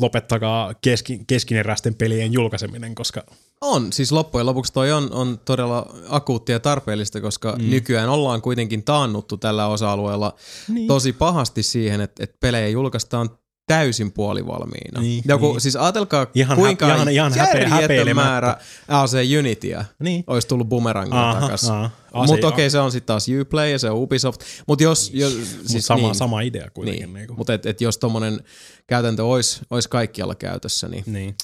lopettakaa 0.00 0.74
keski, 0.74 1.20
keskineräisten 1.26 1.94
pelien 1.94 2.32
julkaiseminen, 2.32 2.94
koska 2.94 3.26
On, 3.66 3.92
siis 3.92 4.12
loppujen 4.12 4.46
lopuksi 4.46 4.72
toi 4.72 4.92
on, 4.92 5.12
on 5.12 5.40
todella 5.44 5.86
akuuttia 6.08 6.54
ja 6.54 6.60
tarpeellista, 6.60 7.20
koska 7.20 7.56
mm. 7.58 7.70
Nykyään 7.70 8.08
ollaan 8.08 8.42
kuitenkin 8.42 8.84
taannuttu 8.84 9.36
tällä 9.36 9.66
osa-alueella 9.66 10.34
niin. 10.68 10.86
tosi 10.88 11.12
pahasti 11.12 11.62
siihen, 11.62 12.00
että, 12.00 12.24
että 12.24 12.36
pelejä 12.40 12.68
julkaistaan 12.68 13.30
täysin 13.66 14.12
puolivalmiina. 14.12 15.00
Niin, 15.00 15.24
Joku, 15.28 15.52
niin. 15.52 15.60
Siis 15.60 15.76
ajatelkaa, 15.76 16.26
Ihan 16.34 16.56
kuinka 16.58 16.86
hä- 16.86 16.94
ihan- 16.94 17.08
ihan 17.08 17.32
järjetön 17.80 18.16
määrä 18.16 18.56
AC 18.88 19.12
Unityä 19.38 19.84
niin. 19.98 20.24
olisi 20.26 20.48
tullut 20.48 20.68
bumerangilla. 20.68 21.30
Aa, 21.30 22.26
Mutta 22.26 22.48
okei, 22.48 22.70
se 22.70 22.78
on 22.78 22.92
sitten 22.92 23.06
taas 23.06 23.26
Uplay 23.40 23.70
ja 23.70 23.78
se 23.78 23.90
on 23.90 23.96
Ubisoft. 23.96 24.40
Mutta 24.68 24.84
jos, 24.84 25.10
jos 25.14 25.34
Mut 25.36 25.46
siis 25.66 25.86
sama, 25.86 26.02
niin, 26.02 26.14
sama 26.14 26.40
idea 26.40 26.70
kuitenkin. 26.74 27.14
niin. 27.14 27.26
Niin. 27.26 27.36
Mutta 27.36 27.54
et, 27.54 27.66
et 27.66 27.80
jos 27.80 27.98
tommonen 27.98 28.40
käytäntö 28.86 29.24
olisi 29.24 29.60
ois 29.70 29.88
kaikkialla 29.88 30.34
käytössä, 30.34 30.88
niin, 30.88 31.04
niin. 31.06 31.34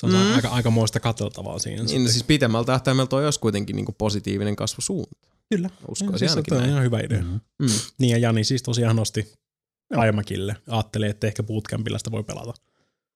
Se 0.00 0.06
on 0.06 0.12
mm. 0.12 0.34
aika, 0.34 0.48
aika 0.48 0.70
muista 0.70 1.00
katseltavaa 1.00 1.58
siinä. 1.58 1.82
niin 1.82 2.08
siis 2.12 2.24
pitemmällä 2.24 2.64
tähtäimellä 2.64 3.06
toi 3.06 3.24
olisi 3.24 3.40
kuitenkin 3.40 3.76
niinku 3.76 3.92
positiivinen 3.98 4.56
kasvusuunta. 4.56 5.16
Kyllä. 5.54 5.70
Uskoisin 5.88 6.18
siis 6.18 6.30
ainakin 6.30 6.54
on 6.54 6.58
näin. 6.60 6.70
ihan 6.70 6.82
hyvä 6.84 7.00
idea. 7.00 7.22
Mm-hmm. 7.22 7.40
Mm. 7.62 7.68
Niin 7.98 8.10
ja 8.10 8.18
Jani 8.18 8.44
siis 8.44 8.62
tosiaan 8.62 8.96
nosti 8.96 9.32
Aimakille. 9.96 10.56
Ajattelee, 10.68 11.10
että 11.10 11.26
ehkä 11.26 11.42
bootcampilla 11.42 11.98
sitä 11.98 12.10
voi 12.10 12.22
pelata. 12.24 12.52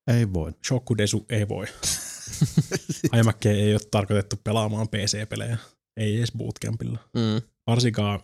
Ei 0.07 0.33
voi. 0.33 0.53
Shokudesu 0.67 1.27
ei 1.29 1.49
voi. 1.49 1.67
Aimakke 3.13 3.51
ei 3.51 3.73
ole 3.75 3.81
tarkoitettu 3.91 4.37
pelaamaan 4.45 4.89
PC-pelejä. 4.89 5.59
Ei 5.97 6.17
edes 6.17 6.33
bootcampilla. 6.33 6.99
Mm. 7.15 7.43
Varsinkaan, 7.67 8.21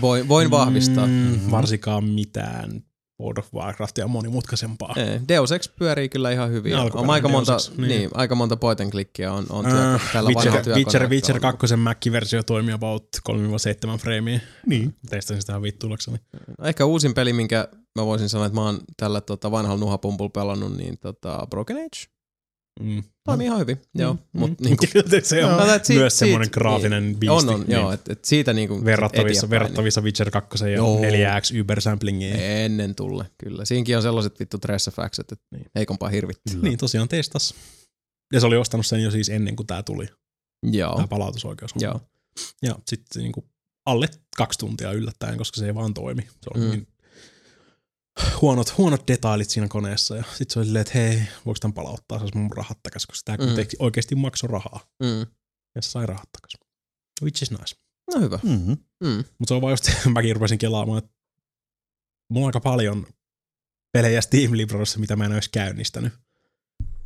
Voin, 0.00 0.28
voin 0.28 0.50
vahvistaa. 0.50 1.06
Mm, 1.06 1.12
Mhm. 1.12 1.50
varsinkaan 1.50 2.04
mitään 2.04 2.84
World 3.20 3.38
of 3.38 3.54
Warcraftia 3.54 4.06
monimutkaisempaa. 4.08 4.94
Ei, 4.96 5.20
Deus 5.28 5.52
Ex 5.52 5.68
pyörii 5.78 6.08
kyllä 6.08 6.30
ihan 6.30 6.50
hyvin. 6.50 6.74
On 6.76 7.10
aika 7.10 7.28
monta, 7.28 7.52
Deus 7.52 7.68
Ex, 7.68 7.76
niin. 7.78 7.88
niin. 7.88 8.10
aika 8.14 8.34
monta 8.34 8.56
point 8.56 8.80
and 8.80 8.90
clickia 8.90 9.32
on, 9.32 9.46
on 9.48 9.66
Äh, 9.66 9.72
työ, 9.72 9.98
tällä 10.12 10.28
Witcher, 10.28 10.52
vanhalla 10.52 10.76
Witcher, 10.76 11.08
Witcher 11.08 11.40
pelannut. 11.40 11.60
2 11.60 11.76
Mac-versio 11.76 12.42
toimii 12.42 12.74
about 12.74 13.08
3-7 13.28 13.98
freimiä. 13.98 14.40
Niin. 14.66 14.94
Testasin 15.10 15.40
sitä 15.40 15.52
ihan 15.52 15.62
vittuilukseni. 15.62 16.18
No, 16.58 16.66
Ehkä 16.66 16.84
uusin 16.84 17.14
peli, 17.14 17.32
minkä 17.32 17.68
mä 17.96 18.06
voisin 18.06 18.28
sanoa, 18.28 18.46
että 18.46 18.54
mä 18.54 18.64
oon 18.64 18.80
tällä 18.96 19.20
tota, 19.20 19.50
vanhalla 19.50 19.80
nuhapumpulla 19.80 20.30
pelannut, 20.30 20.76
niin 20.76 20.98
tota, 20.98 21.46
Broken 21.50 21.76
Age. 21.76 22.19
Mm. 22.80 23.02
Toimii 23.24 23.46
ihan 23.46 23.58
hyvin, 23.58 23.82
joo. 23.94 24.12
Mm, 24.14 24.18
Mut, 24.40 24.50
mm. 24.50 24.56
niinku, 24.64 24.84
se 25.22 25.44
on 25.44 25.56
No, 25.66 25.74
et 25.74 25.84
siitä- 25.84 26.00
myös 26.00 26.18
semmoinen 26.18 26.44
siitä- 26.46 26.54
graafinen 26.60 27.02
niin. 27.04 27.16
biisti. 27.16 27.36
On, 27.36 27.48
on, 27.54 27.60
niin. 27.60 27.70
joo. 27.70 27.92
Et, 27.92 28.08
et 28.08 28.24
siitä 28.24 28.52
niinku 28.52 28.84
verrattavissa, 28.84 29.38
eteenpäin, 29.46 29.50
verrattavissa 29.60 30.00
Witcher 30.00 30.30
2 30.30 30.64
ja 30.64 30.68
Joo. 30.70 31.00
4X 31.00 31.60
Uber-samplingia. 31.60 32.34
Niin 32.36 32.40
ennen 32.50 32.94
tulle, 32.94 33.24
kyllä. 33.44 33.64
Siinkin 33.64 33.96
on 33.96 34.02
sellaiset 34.02 34.40
vittu 34.40 34.58
tressafäkset, 34.58 35.32
että 35.32 35.44
Niin. 35.56 35.66
heikompaa 35.74 36.08
hirvittää. 36.08 36.54
Kyllä. 36.54 36.68
Niin, 36.68 36.78
tosiaan 36.78 37.08
testas. 37.08 37.54
Ja 38.32 38.40
se 38.40 38.46
oli 38.46 38.56
ostanut 38.56 38.86
sen 38.86 39.02
jo 39.02 39.10
siis 39.10 39.28
ennen 39.28 39.56
kuin 39.56 39.66
tämä 39.66 39.82
tuli, 39.82 40.06
Joo, 40.62 40.94
tämä 40.94 41.06
palautusoikeus. 41.08 41.70
joo. 41.76 42.00
Ja 42.62 42.78
sitten 42.88 43.22
niin 43.22 43.32
alle 43.86 44.08
kaksi 44.36 44.58
tuntia 44.58 44.92
yllättäen, 44.92 45.38
koska 45.38 45.56
se 45.60 45.66
ei 45.66 45.74
vaan 45.74 45.94
toimi. 45.94 46.22
Se 46.22 46.50
oli 46.54 46.60
Mm. 46.60 46.66
mm. 46.66 46.70
niin 46.70 46.86
huonot, 48.40 48.78
huonot 48.78 49.08
detailit 49.08 49.50
siinä 49.50 49.68
koneessa. 49.68 50.16
Ja 50.16 50.22
sitten 50.22 50.50
se 50.50 50.58
oli 50.58 50.66
silleen, 50.66 50.80
että 50.80 50.98
hei, 50.98 51.22
voiko 51.46 51.58
tämän 51.60 51.72
palauttaa, 51.74 52.18
saisi 52.18 52.38
mun 52.38 52.52
rahat 52.52 52.78
takas, 52.82 53.06
koska 53.06 53.36
tämä 53.36 53.46
Mm. 53.50 53.54
oikeasti 53.78 54.14
maksoi 54.14 54.48
rahaa. 54.50 54.80
Mm. 55.02 55.26
Ja 55.74 55.82
sai 55.82 56.06
rahat 56.06 56.28
takas. 56.32 56.52
Which 57.22 57.42
is 57.42 57.50
nice. 57.50 57.76
No 58.14 58.20
hyvä. 58.20 58.38
Mm-hmm. 58.42 58.76
Mm. 59.04 59.16
Mutta 59.16 59.48
se 59.48 59.54
on 59.54 59.60
vaan 59.60 59.72
just, 59.72 59.90
mäkin 60.14 60.36
rupesin 60.36 60.58
kelaamaan, 60.58 60.98
että 60.98 61.10
mulla 62.30 62.44
on 62.44 62.48
aika 62.48 62.60
paljon 62.60 63.06
pelejä 63.92 64.20
Steam 64.20 64.52
Librarissa, 64.52 64.98
mitä 64.98 65.16
mä 65.16 65.24
en 65.24 65.32
olisi 65.32 65.50
käynnistänyt. 65.52 66.12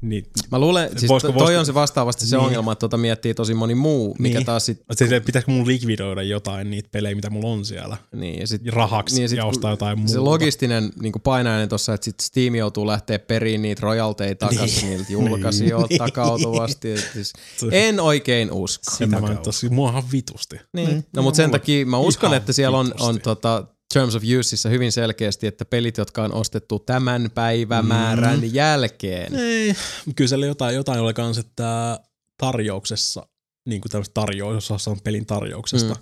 Niin, 0.04 0.26
Mä 0.50 0.58
luulen, 0.58 0.90
siis 0.98 1.10
Voisiko- 1.12 1.32
to, 1.32 1.38
toi 1.38 1.46
voisiko- 1.46 1.58
on 1.58 1.66
se 1.66 1.74
vastaavasti 1.74 2.26
se 2.26 2.36
Niin. 2.36 2.46
ongelma, 2.46 2.72
että 2.72 2.80
tota 2.80 2.96
miettii 2.96 3.34
tosi 3.34 3.54
moni 3.54 3.74
muu, 3.74 4.16
mikä 4.18 4.38
Niin. 4.38 4.46
taas 4.46 4.66
sit, 4.66 4.82
se, 4.92 5.08
se, 5.08 5.20
pitäisikö 5.20 5.52
mun 5.52 5.66
likvidoida 5.66 6.22
jotain 6.22 6.70
niitä 6.70 6.88
pelejä, 6.92 7.14
mitä 7.14 7.30
mulla 7.30 7.48
on 7.48 7.64
siellä 7.64 7.96
niin, 8.12 8.40
ja 8.40 8.46
sit, 8.46 8.62
rahaksi 8.68 9.14
Niin, 9.14 9.18
niin, 9.18 9.24
ja 9.24 9.28
sit 9.28 9.36
ja 9.38 9.44
ostaa 9.44 9.70
jotain 9.70 9.98
muuta. 9.98 10.12
se 10.12 10.18
logistinen 10.18 10.90
niin 11.02 11.12
painainen 11.24 11.68
tuossa, 11.68 11.94
että 11.94 12.04
sit 12.04 12.20
Steam 12.20 12.54
joutuu 12.54 12.86
lähteä 12.86 13.18
periin 13.18 13.62
niitä 13.62 13.80
rojalteja 13.82 14.34
takaisin 14.34 14.80
Niin. 14.88 14.90
niiltä 14.96 15.12
julkaisijoilta 15.12 15.86
Niin. 15.90 15.98
takautuvasti. 15.98 16.92
Et 16.92 17.10
siis 17.12 17.32
Se- 17.56 17.88
en 17.88 18.00
oikein 18.00 18.52
usko. 18.52 18.90
Sitä 18.90 19.20
mä 19.20 19.28
nyt 19.28 19.42
tossa, 19.42 19.66
muahan 19.70 20.02
vitusti. 20.12 20.56
Niin. 20.72 20.90
Mm. 20.90 21.02
No, 21.16 21.22
mutta 21.22 21.42
Ihan 21.42 21.50
sen 21.50 21.50
takia 21.50 21.86
mä 21.86 21.98
uskon, 21.98 22.28
ihan 22.28 22.36
että 22.36 22.52
siellä 22.52 22.78
on, 22.78 22.94
on 23.00 23.20
tota, 23.20 23.64
Terms 23.94 24.14
of 24.14 24.22
Useissa 24.38 24.68
hyvin 24.68 24.92
selkeästi, 24.92 25.46
että 25.46 25.64
pelit, 25.64 25.96
jotka 25.98 26.22
on 26.24 26.32
ostettu 26.32 26.78
tämän 26.78 27.30
päivämäärän 27.34 28.40
Mm. 28.40 28.50
jälkeen. 28.52 29.34
Ei, 29.34 29.74
kyllä 30.16 30.28
siellä 30.28 30.46
jotain, 30.46 30.74
jotain 30.74 31.00
oli 31.00 31.14
kans, 31.14 31.38
että 31.38 32.00
tarjouksessa, 32.38 33.26
niin 33.68 33.80
kuin 33.80 33.90
tämmöistä 33.90 34.14
tarjous, 34.14 34.70
jos 34.70 34.88
on 34.88 35.00
pelin 35.04 35.26
tarjouksesta, 35.26 35.94
Mm. 35.94 36.00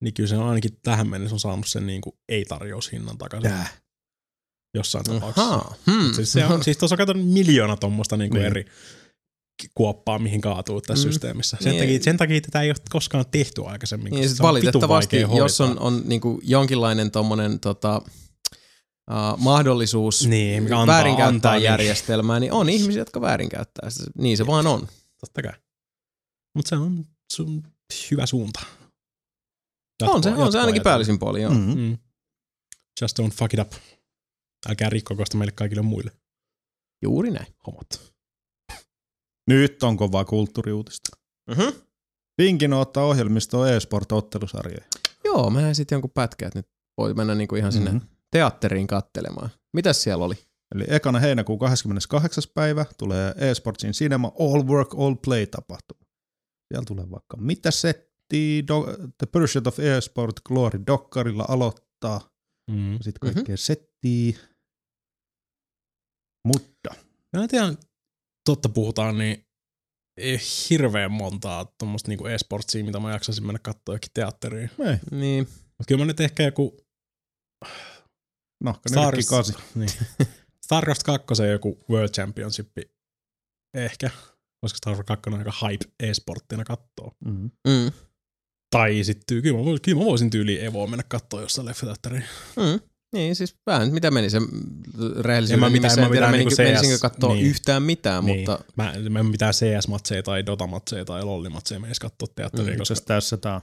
niin 0.00 0.14
kyllä 0.14 0.28
se 0.28 0.36
on 0.36 0.48
ainakin 0.48 0.78
tähän 0.82 1.08
mennessä 1.08 1.34
on 1.34 1.40
saanut 1.40 1.66
sen 1.68 1.86
niin 1.86 2.00
kuin 2.00 2.16
ei-tarjoushinnan 2.28 3.18
takaisin. 3.18 3.50
Tää. 3.50 3.66
Jossain 4.74 5.04
tapauksessa. 5.04 5.72
Hmm. 5.90 6.12
Siis, 6.14 6.32
se 6.32 6.44
on, 6.46 6.62
siis 6.64 6.76
tuossa 6.76 6.96
on 7.08 7.18
miljoona 7.18 7.76
tuommoista 7.76 8.16
niin 8.16 8.32
Niin. 8.32 8.46
eri 8.46 8.64
kuoppaa, 9.74 10.18
mihin 10.18 10.40
kaatuu 10.40 10.80
tässä 10.80 11.06
Mm. 11.06 11.12
systeemissä. 11.12 11.56
Sen, 11.60 11.70
Niin. 11.72 11.82
takia, 11.82 12.02
sen 12.02 12.16
takia 12.16 12.40
tätä 12.40 12.62
ei 12.62 12.70
ole 12.70 12.76
koskaan 12.90 13.24
tehty 13.30 13.62
aikaisemmin. 13.66 14.10
Niin, 14.12 14.28
sit 14.28 14.36
se 14.36 14.42
on 14.42 14.54
vitun 14.54 14.64
valitettavasti, 14.64 15.20
jos 15.20 15.60
on, 15.60 15.78
on 15.78 16.02
niinku 16.04 16.40
jonkinlainen 16.44 17.10
tommonen 17.10 17.60
tota, 17.60 18.02
uh, 19.10 19.38
mahdollisuus 19.38 20.26
Niin, 20.26 20.62
mikä 20.62 20.78
antaa- 20.78 20.94
väärinkäyttää 20.94 21.28
antaa, 21.28 21.54
niin. 21.54 21.62
järjestelmää, 21.64 22.40
niin 22.40 22.52
on 22.52 22.68
ihmisiä, 22.68 23.00
jotka 23.00 23.20
väärinkäyttää 23.20 23.90
sitä. 23.90 24.10
Niin 24.18 24.36
se 24.36 24.46
vaan 24.46 24.66
on. 24.66 24.88
Totta 25.20 25.42
kai. 25.42 25.52
Mutta 26.54 26.68
se 26.68 26.76
on 26.76 27.04
sun 27.32 27.62
hyvä 28.10 28.26
suunta. 28.26 28.60
on 30.02 30.22
se, 30.22 30.30
on 30.30 30.52
se 30.52 30.58
ainakin 30.60 30.82
päällisin 30.82 31.18
puoli, 31.18 31.42
joo. 31.42 31.52
Mm. 31.52 31.58
Mm-hmm. 31.60 31.80
Mm. 31.80 31.98
Just 33.00 33.18
don't 33.18 33.30
fuck 33.32 33.54
it 33.54 33.60
up. 33.60 33.72
Älkää 34.68 34.90
rikkoko 34.90 35.24
sitä 35.24 35.36
meille 35.36 35.52
kaikille 35.52 35.82
muille 35.82 36.10
Juuri 37.02 37.30
näin. 37.30 37.46
homot. 37.66 38.13
Nyt 39.50 39.82
on 39.82 39.96
kovaa 39.96 40.24
kulttuuriuutista. 40.24 41.16
Mm-hmm. 41.50 41.72
Pinkin 42.36 42.72
ottaa 42.72 43.04
ohjelmistoon 43.04 43.68
e-sport-ottelusarjoja. 43.68 44.84
Joo, 45.24 45.36
Joo, 45.36 45.50
mä 45.50 45.60
näin 45.60 45.74
sitten 45.74 45.96
jonkun 45.96 46.10
pätkän, 46.10 46.46
että 46.46 46.58
nyt 46.58 46.66
voi 46.98 47.14
mennä 47.14 47.34
niinku 47.34 47.54
ihan 47.56 47.72
sinne 47.72 47.90
Mhm. 47.90 48.02
teatteriin 48.30 48.86
kattelemaan. 48.86 49.50
Mitäs 49.76 50.02
siellä 50.02 50.24
oli? 50.24 50.34
Eli 50.74 50.84
ekana 50.88 51.18
heinäkuun 51.18 51.58
28. 51.58 52.44
päivä 52.54 52.86
tulee 52.98 53.34
eSportsin 53.36 53.92
Cinema 53.92 54.32
All 54.40 54.66
Work 54.66 54.94
All 54.94 55.14
Play 55.24 55.46
tapahtuma. 55.46 56.00
Siellä 56.72 56.84
tulee 56.86 57.10
vaikka 57.10 57.36
mitä 57.36 57.70
settiä, 57.70 58.62
do- 58.62 58.96
The 59.18 59.26
Pursuit 59.32 59.66
of 59.66 59.78
eSport 59.80 60.40
Glory 60.40 60.80
Dokkarilla 60.86 61.44
aloittaa. 61.48 62.30
Mm. 62.70 62.98
Sitten 63.00 63.32
kaikkea 63.34 63.56
settiä. 63.56 64.38
Mutta 66.46 66.94
Mä 67.36 67.42
en 67.42 67.48
tiedä, 67.48 67.74
totta 68.44 68.68
puhutaan, 68.68 69.18
niin 69.18 69.46
ei 70.16 70.38
hirveän 70.70 71.12
montaa 71.12 71.64
tuommoista 71.78 72.08
niinku 72.08 72.26
e-sportsia, 72.26 72.84
mitä 72.84 73.00
mä 73.00 73.12
jaksaisin 73.12 73.46
mennä 73.46 73.58
katsoa 73.58 73.94
jokin 73.94 74.10
teatteriin. 74.14 74.70
ei, 74.80 74.96
Niin, 75.10 75.48
Mutta 75.48 75.84
kyllä 75.88 75.98
mä 75.98 76.06
nyt 76.06 76.20
ehkä 76.20 76.42
joku 76.42 76.76
Stars, 78.88 79.12
nyrkki 79.12 79.28
kasi. 79.28 79.52
niin. 79.74 79.90
StarCraft 80.64 81.02
2 81.02 81.42
joku 81.50 81.84
World 81.90 82.08
Championship 82.08 82.68
ehkä, 83.74 84.10
koska 84.60 84.76
StarCraft 84.76 85.06
2 85.06 85.30
on 85.30 85.38
aika 85.38 85.52
hype 85.62 85.84
e-sporttina 86.00 86.64
kattoo. 86.64 87.12
Mm. 87.24 87.50
mm. 87.68 87.92
Tai 88.70 89.04
sitten 89.04 89.42
kyllä 89.42 89.58
mä, 89.58 89.64
voisin, 89.64 89.82
kyllä 89.82 89.98
mä 89.98 90.04
voisin 90.04 90.30
tyyliin 90.30 90.64
Evoa 90.64 90.86
mennä 90.86 91.02
katsoa 91.08 91.40
jossain 91.40 91.66
leffateatteriin. 91.66 92.24
Mm. 92.56 92.80
Niin, 93.14 93.36
siis 93.36 93.56
vähän 93.66 93.92
mitä 93.92 94.10
meni 94.10 94.30
se 94.30 94.36
En 94.36 94.44
rehellisyyden 95.24 95.60
mä 95.60 95.70
mitään- 95.70 95.90
nimissä. 95.90 96.02
en 96.06 96.10
tiedä, 96.10 96.30
niinku 96.30 96.50
CS 96.50 96.58
menisinkö 96.58 96.98
katsoa 96.98 97.34
niin. 97.34 97.46
yhtään 97.46 97.82
mitään, 97.82 98.24
Niin. 98.24 98.38
mutta 98.38 98.64
Mä, 98.76 98.94
mä 99.10 99.18
en 99.18 99.26
mitään 99.26 99.54
CS-matseja 99.54 100.22
tai 100.22 100.46
Dota-matseja 100.46 101.04
tai 101.04 101.22
LoL-matseja 101.24 101.80
menisi 101.80 102.00
katsoa 102.00 102.28
teatteriin, 102.34 102.70
Mm, 102.70 102.74
mm, 102.74 102.78
koska 102.78 102.94
tässä 103.06 103.36
tämä 103.36 103.60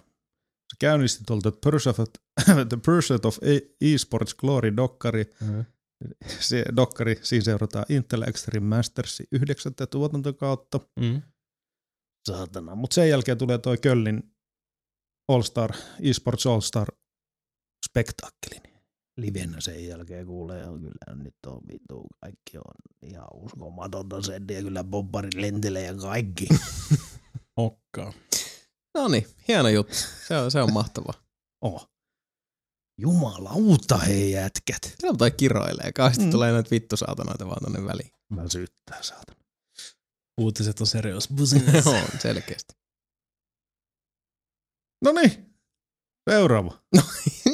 se 0.69 0.75
käynnisti 0.79 1.23
tuolta 1.27 1.51
The 1.51 1.59
Pursuit 1.63 1.99
of, 1.99 2.07
The 2.69 2.77
Pursuit 2.85 3.25
of 3.25 3.37
E- 3.41 3.93
eSports 3.93 4.33
Glory 4.35 4.75
Dokkari. 4.77 5.25
Mhm. 5.41 5.59
Se 6.39 6.65
dokkari, 6.75 7.19
siinä 7.21 7.43
seurataan 7.43 7.85
Intel 7.89 8.21
Extreme 8.21 8.75
Mastersin 8.75 9.27
yhdeksättä 9.31 9.87
tuotantokautta. 9.87 10.79
mm. 10.99 11.21
Saatana. 12.27 12.75
Mutta 12.75 12.93
sen 12.93 13.09
jälkeen 13.09 13.37
tulee 13.37 13.57
toi 13.57 13.77
Köllin 13.77 14.23
All 15.31 15.41
Star, 15.41 15.71
eSports 16.03 16.47
All 16.47 16.61
Star 16.61 16.87
spektaakkelin. 17.89 18.70
Livenä 19.17 19.61
sen 19.61 19.87
jälkeen 19.87 20.25
kuulee, 20.25 20.59
ja 20.59 20.65
kyllä 20.65 21.23
nyt 21.23 21.35
on 21.45 21.61
vitu, 21.67 22.07
kaikki 22.21 22.57
on 22.57 23.09
ihan 23.09 23.27
uskomatonta 23.33 24.21
settiä, 24.21 24.61
kyllä 24.61 24.83
bobbari 24.83 25.29
lentelee 25.35 25.85
ja 25.85 25.93
kaikki. 25.95 26.47
okkaa. 27.57 28.13
no 28.93 29.07
niin, 29.07 29.27
hieno 29.47 29.69
juttu. 29.69 29.95
Se 30.27 30.37
on, 30.37 30.51
se 30.51 30.61
on 30.61 30.73
mahtavaa. 30.73 31.13
oh. 31.61 31.87
Jumalauta 32.97 33.97
hei 33.97 34.31
jätkät. 34.31 34.95
Kyllä 35.01 35.13
toi 35.17 35.31
kiroilee, 35.31 35.91
kauheasti 35.91 36.23
Mm. 36.23 36.27
mm. 36.27 36.31
tulee 36.31 36.51
näitä 36.51 36.71
vittu 36.71 36.97
saatanoita 36.97 37.47
vaan 37.47 37.63
tonne 37.63 37.85
väliin. 37.85 38.11
Väsyttää 38.35 39.03
saatana. 39.03 39.41
Uutiset 40.41 40.81
on 40.81 40.87
serious 40.87 41.29
business. 41.35 41.85
Joo, 41.85 42.01
selkeästi. 42.19 42.73
No 45.03 45.11
niin, 45.11 45.55
seuraava. 46.29 46.81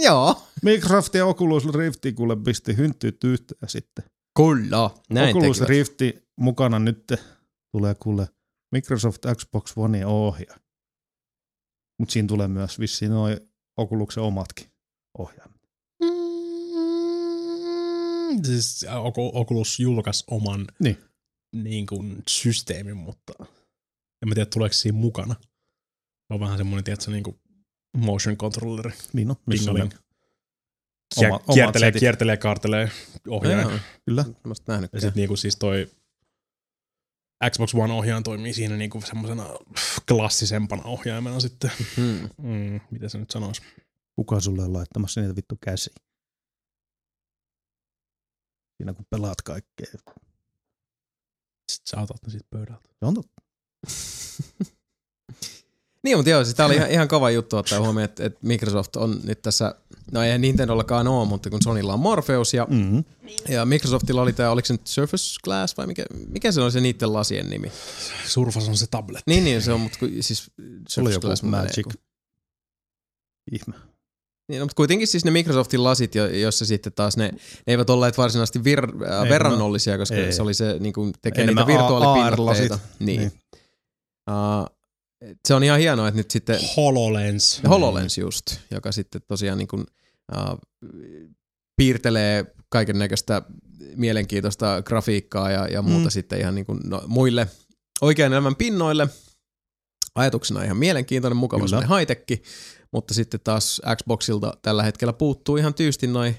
Joo. 0.02 0.47
Microsoft 0.64 1.14
ja 1.14 1.26
Oculus 1.26 1.66
Rifti 1.74 2.14
kuule 2.14 2.36
pisti 2.36 2.78
hynttyyt 2.78 3.24
yhteen 3.24 3.70
sitten. 3.70 4.06
Kyllä. 4.38 4.90
Näin 5.10 5.38
Oculus 5.38 5.58
tekivät. 5.58 5.70
Rifti 5.70 6.28
mukana 6.40 6.80
nyt 6.80 7.12
tulee 7.72 7.96
kuule 7.96 8.28
Microsoft 8.72 9.22
Xbox 9.38 9.74
One 9.78 10.06
ohjaa. 10.06 10.58
Mutta 12.00 12.14
siinä 12.14 12.28
tulee 12.28 12.48
myös 12.48 12.80
vissiin 12.80 13.12
noin 13.12 13.38
Oculuksen 13.78 14.24
omatkin 14.24 14.68
ohjaimet. 15.18 15.62
Mm, 16.04 16.10
siis 18.44 18.86
Ocu- 18.86 19.32
Oculus 19.34 19.80
julkaisi 19.80 20.24
oman 20.32 20.68
Niin. 20.80 20.98
niin 21.56 21.86
kuin, 21.86 22.24
systeemin, 22.30 22.98
mutta 22.98 23.34
en 24.22 24.30
mä 24.30 24.36
tiedä, 24.36 24.50
tuleeko 24.54 24.74
siinä 24.74 24.98
mukana. 24.98 25.36
Se 26.28 26.34
on 26.34 26.40
vähän 26.40 26.58
semmoinen, 26.58 26.84
tiedätkö, 26.84 27.12
niin 27.12 27.24
kuin 27.24 27.40
motion 27.98 28.38
controlleri. 28.38 28.92
Niin 29.14 29.28
no, 29.28 29.36
missä 29.46 29.72
on 29.72 29.90
Kier- 31.16 31.26
Oma- 31.28 31.36
omat 31.36 31.54
kiertelee, 31.54 31.88
setit. 31.88 32.00
kiertelee, 32.00 32.38
kaartelee 32.38 32.92
ohjaaja. 33.28 33.62
Joo, 33.62 33.80
Kyllä. 34.06 34.24
mä 34.24 34.34
oon 34.46 34.56
nähnyt. 34.68 34.94
Ja 34.94 35.02
sitten 35.02 35.20
niinku 35.22 35.36
siis 35.36 35.56
toi 35.56 35.92
Xbox 37.52 37.76
One 37.76 37.94
ohjaaja 37.94 38.22
toimii 38.22 38.54
siinä 38.54 38.78
niinku 38.78 39.02
semmoisena 39.02 39.46
klassisempana 40.08 40.84
ohjaimena 40.84 41.40
sitten. 41.40 41.72
Hmm. 41.98 42.30
Mm, 42.38 42.80
miten 42.92 43.10
se 43.10 43.18
nyt 43.18 43.32
sanoisi? 43.32 43.62
Kuka 44.16 44.40
sulle 44.40 44.64
on 44.64 44.74
laittamassa 44.74 45.22
niitä 45.22 45.36
vittu 45.36 45.58
käsiin? 45.62 45.96
Siinä 48.78 48.94
kun 48.94 49.06
pelaat 49.10 49.42
kaikkea. 49.42 49.86
Sitten 51.72 51.90
sä 51.90 52.02
otat 52.02 52.18
ne 52.26 52.30
siitä 52.32 52.48
pöydältä. 52.50 52.90
Se 53.00 53.06
on 53.06 53.14
totta. 53.14 53.42
Niin, 56.08 56.18
mutta 56.18 56.30
joo, 56.30 56.44
siis 56.44 56.56
tää 56.56 56.66
oli 56.66 56.76
ihan, 56.76 56.92
ihan 56.92 57.08
kova 57.08 57.32
juttu 57.32 57.58
ottaa 57.58 57.80
huomioon, 57.80 58.06
että, 58.06 58.26
että 58.26 58.40
Microsoft 58.42 58.96
on 58.96 59.20
nyt 59.24 59.42
tässä, 59.42 59.76
no 60.12 60.24
ei 60.24 60.38
Nintendollakaan 60.40 61.08
ole, 61.08 61.28
mutta 61.28 61.50
kun 61.50 61.62
Sonylla 61.62 61.94
on 61.94 62.00
Morpheus 62.00 62.54
ja, 62.54 62.68
Mm-hmm. 62.70 63.04
ja 63.50 63.66
Microsoftilla 63.66 64.22
oli 64.22 64.34
tämä, 64.34 64.52
oliko 64.52 64.66
se 64.66 64.74
nyt 64.74 64.88
Surface 64.88 65.40
Glass 65.44 65.78
vai 65.78 65.88
mikä, 65.88 66.06
mikä 66.30 66.52
se 66.52 66.62
on 66.62 66.72
se 66.72 66.82
niiden 66.82 67.14
lasien 67.14 67.50
nimi? 67.50 67.72
Surfas 68.26 68.70
on 68.70 68.78
se 68.78 68.88
tablet. 68.92 69.22
Niin, 69.28 69.44
niin 69.44 69.62
se 69.62 69.74
on, 69.74 69.80
mutta 69.82 70.00
kun, 70.00 70.10
siis 70.20 70.52
Surface 70.90 71.14
joku 71.16 71.28
Glass 71.28 71.44
Magic. 71.44 71.84
kun- 71.84 71.94
Ihme. 73.52 73.74
Niin, 74.50 74.60
no, 74.60 74.66
mutta 74.66 74.76
kuitenkin 74.76 75.08
siis 75.08 75.26
ne 75.26 75.32
Microsoftin 75.32 75.84
lasit, 75.84 76.16
jo- 76.16 76.28
jossa 76.28 76.66
sitten 76.66 76.94
taas 76.94 77.18
ne, 77.18 77.24
ne 77.28 77.40
eivät 77.68 77.90
olleet 77.90 78.18
varsinaisesti 78.18 78.64
vir, 78.64 78.84
äh, 78.84 79.24
Ei, 79.24 79.30
verrannollisia, 79.30 79.98
koska 79.98 80.16
ei. 80.16 80.32
se 80.34 80.42
oli 80.42 80.54
se, 80.54 80.78
niin 80.80 80.94
kuin 80.94 81.14
tekee 81.22 81.44
Enemmän 81.44 81.68
niitä 81.68 81.80
A- 81.80 81.84
virtuaalipinnoitteita. 81.84 82.74
AR-lasit. 82.74 83.00
Niin. 83.00 83.20
Niin. 83.20 83.32
Uh, 84.30 84.77
se 85.48 85.54
on 85.54 85.64
ihan 85.64 85.80
hienoa, 85.80 86.08
että 86.08 86.18
nyt 86.18 86.32
sitten 86.32 86.60
HoloLens. 86.78 87.62
HoloLens 87.70 88.18
just, 88.18 88.46
joka 88.72 88.92
sitten 88.92 89.22
tosiaan 89.28 89.58
niin 89.58 89.68
kuin, 89.68 89.86
piirtelee 91.76 92.46
kaiken 92.70 93.00
näköistä 93.00 93.42
mielenkiintoista 93.96 94.82
grafiikkaa 94.82 95.52
ja, 95.52 95.68
ja 95.68 95.82
muuta 95.82 96.06
Mm. 96.06 96.12
sitten 96.12 96.40
ihan 96.40 96.56
niin 96.56 96.66
kuin, 96.66 96.80
no, 96.84 97.04
muille 97.08 97.48
oikean 98.02 98.34
elämän 98.34 98.56
pinnoille. 98.56 99.08
Ajatuksena 100.16 100.64
ihan 100.64 100.78
mielenkiintoinen, 100.78 101.38
mukava 101.38 101.66
high 101.98 102.42
mutta 102.92 103.14
sitten 103.14 103.40
taas 103.44 103.82
Xboxilta 103.96 104.54
tällä 104.62 104.84
hetkellä 104.84 105.14
puuttuu 105.14 105.58
ihan 105.58 105.74
tyysti 105.74 106.08
noin 106.08 106.36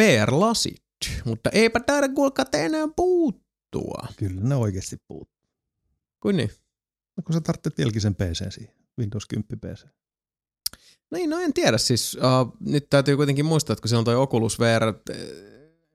VR-lasit, 0.00 0.82
mutta 1.24 1.50
eipä 1.50 1.80
taida 1.80 2.08
kuulkaa 2.08 2.44
enää 2.52 2.88
puuttua. 2.96 4.06
Kyllä 4.16 4.40
ne 4.40 4.54
oikeasti 4.54 4.96
puuttuu. 5.08 5.50
Kuin 6.20 6.36
niin? 6.36 6.50
No, 7.18 7.22
kun 7.22 7.34
sä 7.34 7.40
tarvitset 7.40 7.78
vieläkin 7.78 8.00
sen 8.00 8.14
PC 8.14 8.52
siihen. 8.52 8.74
Windows 8.98 9.26
10 9.26 9.60
PC. 9.60 9.86
Niin, 11.10 11.30
no 11.30 11.38
en 11.38 11.52
tiedä. 11.52 11.78
Siis 11.78 12.16
uh, 12.16 12.56
nyt 12.60 12.90
täytyy 12.90 13.16
kuitenkin 13.16 13.44
muistaa, 13.44 13.72
että 13.72 13.82
kun 13.82 13.88
siellä 13.88 14.00
on 14.00 14.04
toi 14.04 14.16
Oculus 14.16 14.60
VR 14.60 14.84
äh, 14.84 15.16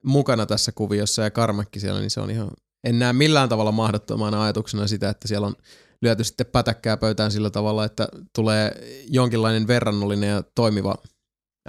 mukana 0.04 0.46
tässä 0.46 0.72
kuviossa 0.72 1.22
ja 1.22 1.30
Karmakki 1.30 1.80
siellä, 1.80 2.00
niin 2.00 2.10
se 2.10 2.20
on 2.20 2.30
ihan, 2.30 2.50
en 2.84 2.98
näe 2.98 3.12
millään 3.12 3.48
tavalla 3.48 3.72
mahdottomana 3.72 4.42
ajatuksena 4.42 4.86
sitä, 4.86 5.08
että 5.08 5.28
siellä 5.28 5.46
on 5.46 5.56
lyöty 6.02 6.24
sitten 6.24 6.46
pätäkkää 6.46 6.96
pöytään 6.96 7.32
sillä 7.32 7.50
tavalla, 7.50 7.84
että 7.84 8.08
tulee 8.34 8.72
jonkinlainen 9.08 9.66
verrannollinen 9.66 10.30
ja 10.30 10.42
toimiva 10.54 10.94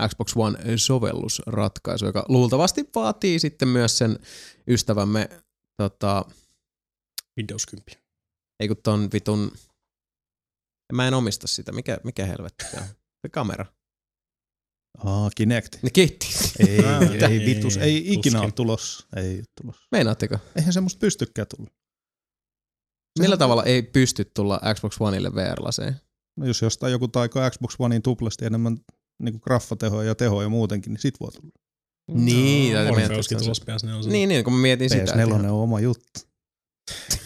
Xbox 0.07 0.35
One-sovellusratkaisu, 0.35 2.05
joka 2.05 2.25
luultavasti 2.29 2.89
vaatii 2.95 3.39
sitten 3.39 3.67
myös 3.67 3.97
sen 3.97 4.19
ystävämme, 4.67 5.29
tota, 5.77 6.25
Windows 7.37 7.65
10. 7.65 8.04
ei 8.59 8.67
kun 8.67 8.77
ton 8.83 9.09
vitun, 9.13 9.51
mä 10.93 11.07
en 11.07 11.13
omista 11.13 11.47
sitä, 11.47 11.71
mikä, 11.71 11.97
mikä 12.03 12.25
helvetti 12.25 12.65
se 12.71 12.77
on? 12.77 12.83
Se 13.21 13.29
kamera. 13.31 13.65
Aa, 15.05 15.29
Kinect. 15.35 15.75
Ne 15.81 15.89
kiitti. 15.89 16.27
Ei, 16.59 16.79
Ah, 16.85 17.01
ei, 17.11 17.23
ei, 17.39 17.45
vitus, 17.45 17.77
ei 17.77 17.97
ikinä 17.97 18.17
tuskin. 18.21 18.37
ole 18.39 18.51
tulossa. 18.51 19.07
Ei 19.15 19.35
ole 19.37 19.43
tulossa. 19.61 19.87
Meinaatteko? 19.91 20.37
Eihän 20.55 20.73
semmoista 20.73 20.99
pystykään 20.99 21.47
tulla. 21.57 21.69
Millä 23.19 23.37
tavalla 23.37 23.63
ei 23.63 23.81
pysty 23.83 24.25
tulla 24.25 24.61
Xbox 24.73 24.95
Oneille 24.99 25.29
VR-laseen? 25.35 25.95
No 26.37 26.45
jos 26.45 26.61
jostain 26.61 26.91
joku 26.91 27.07
taiko 27.07 27.39
Xbox 27.51 27.75
Onein 27.79 28.01
tuplasti 28.01 28.45
enemmän 28.45 28.77
niin 29.23 29.39
graffatehoa 29.41 30.03
ja 30.03 30.15
tehoa 30.15 30.43
ja 30.43 30.49
muutenkin, 30.49 30.93
niin 30.93 31.01
sit 31.01 31.19
voi 31.19 31.31
tulla. 31.31 31.51
Niin, 32.11 32.73
se 32.73 33.35
on 33.35 33.41
tulossa 33.41 33.63
PS4. 33.63 34.09
Niin, 34.09 34.29
niin, 34.29 34.43
kun 34.43 34.53
mä 34.53 34.59
mietin 34.61 34.89
sitä. 34.89 35.11
PS4 35.13 35.33
on 35.33 35.45
oma 35.45 35.79
juttu. 35.79 36.19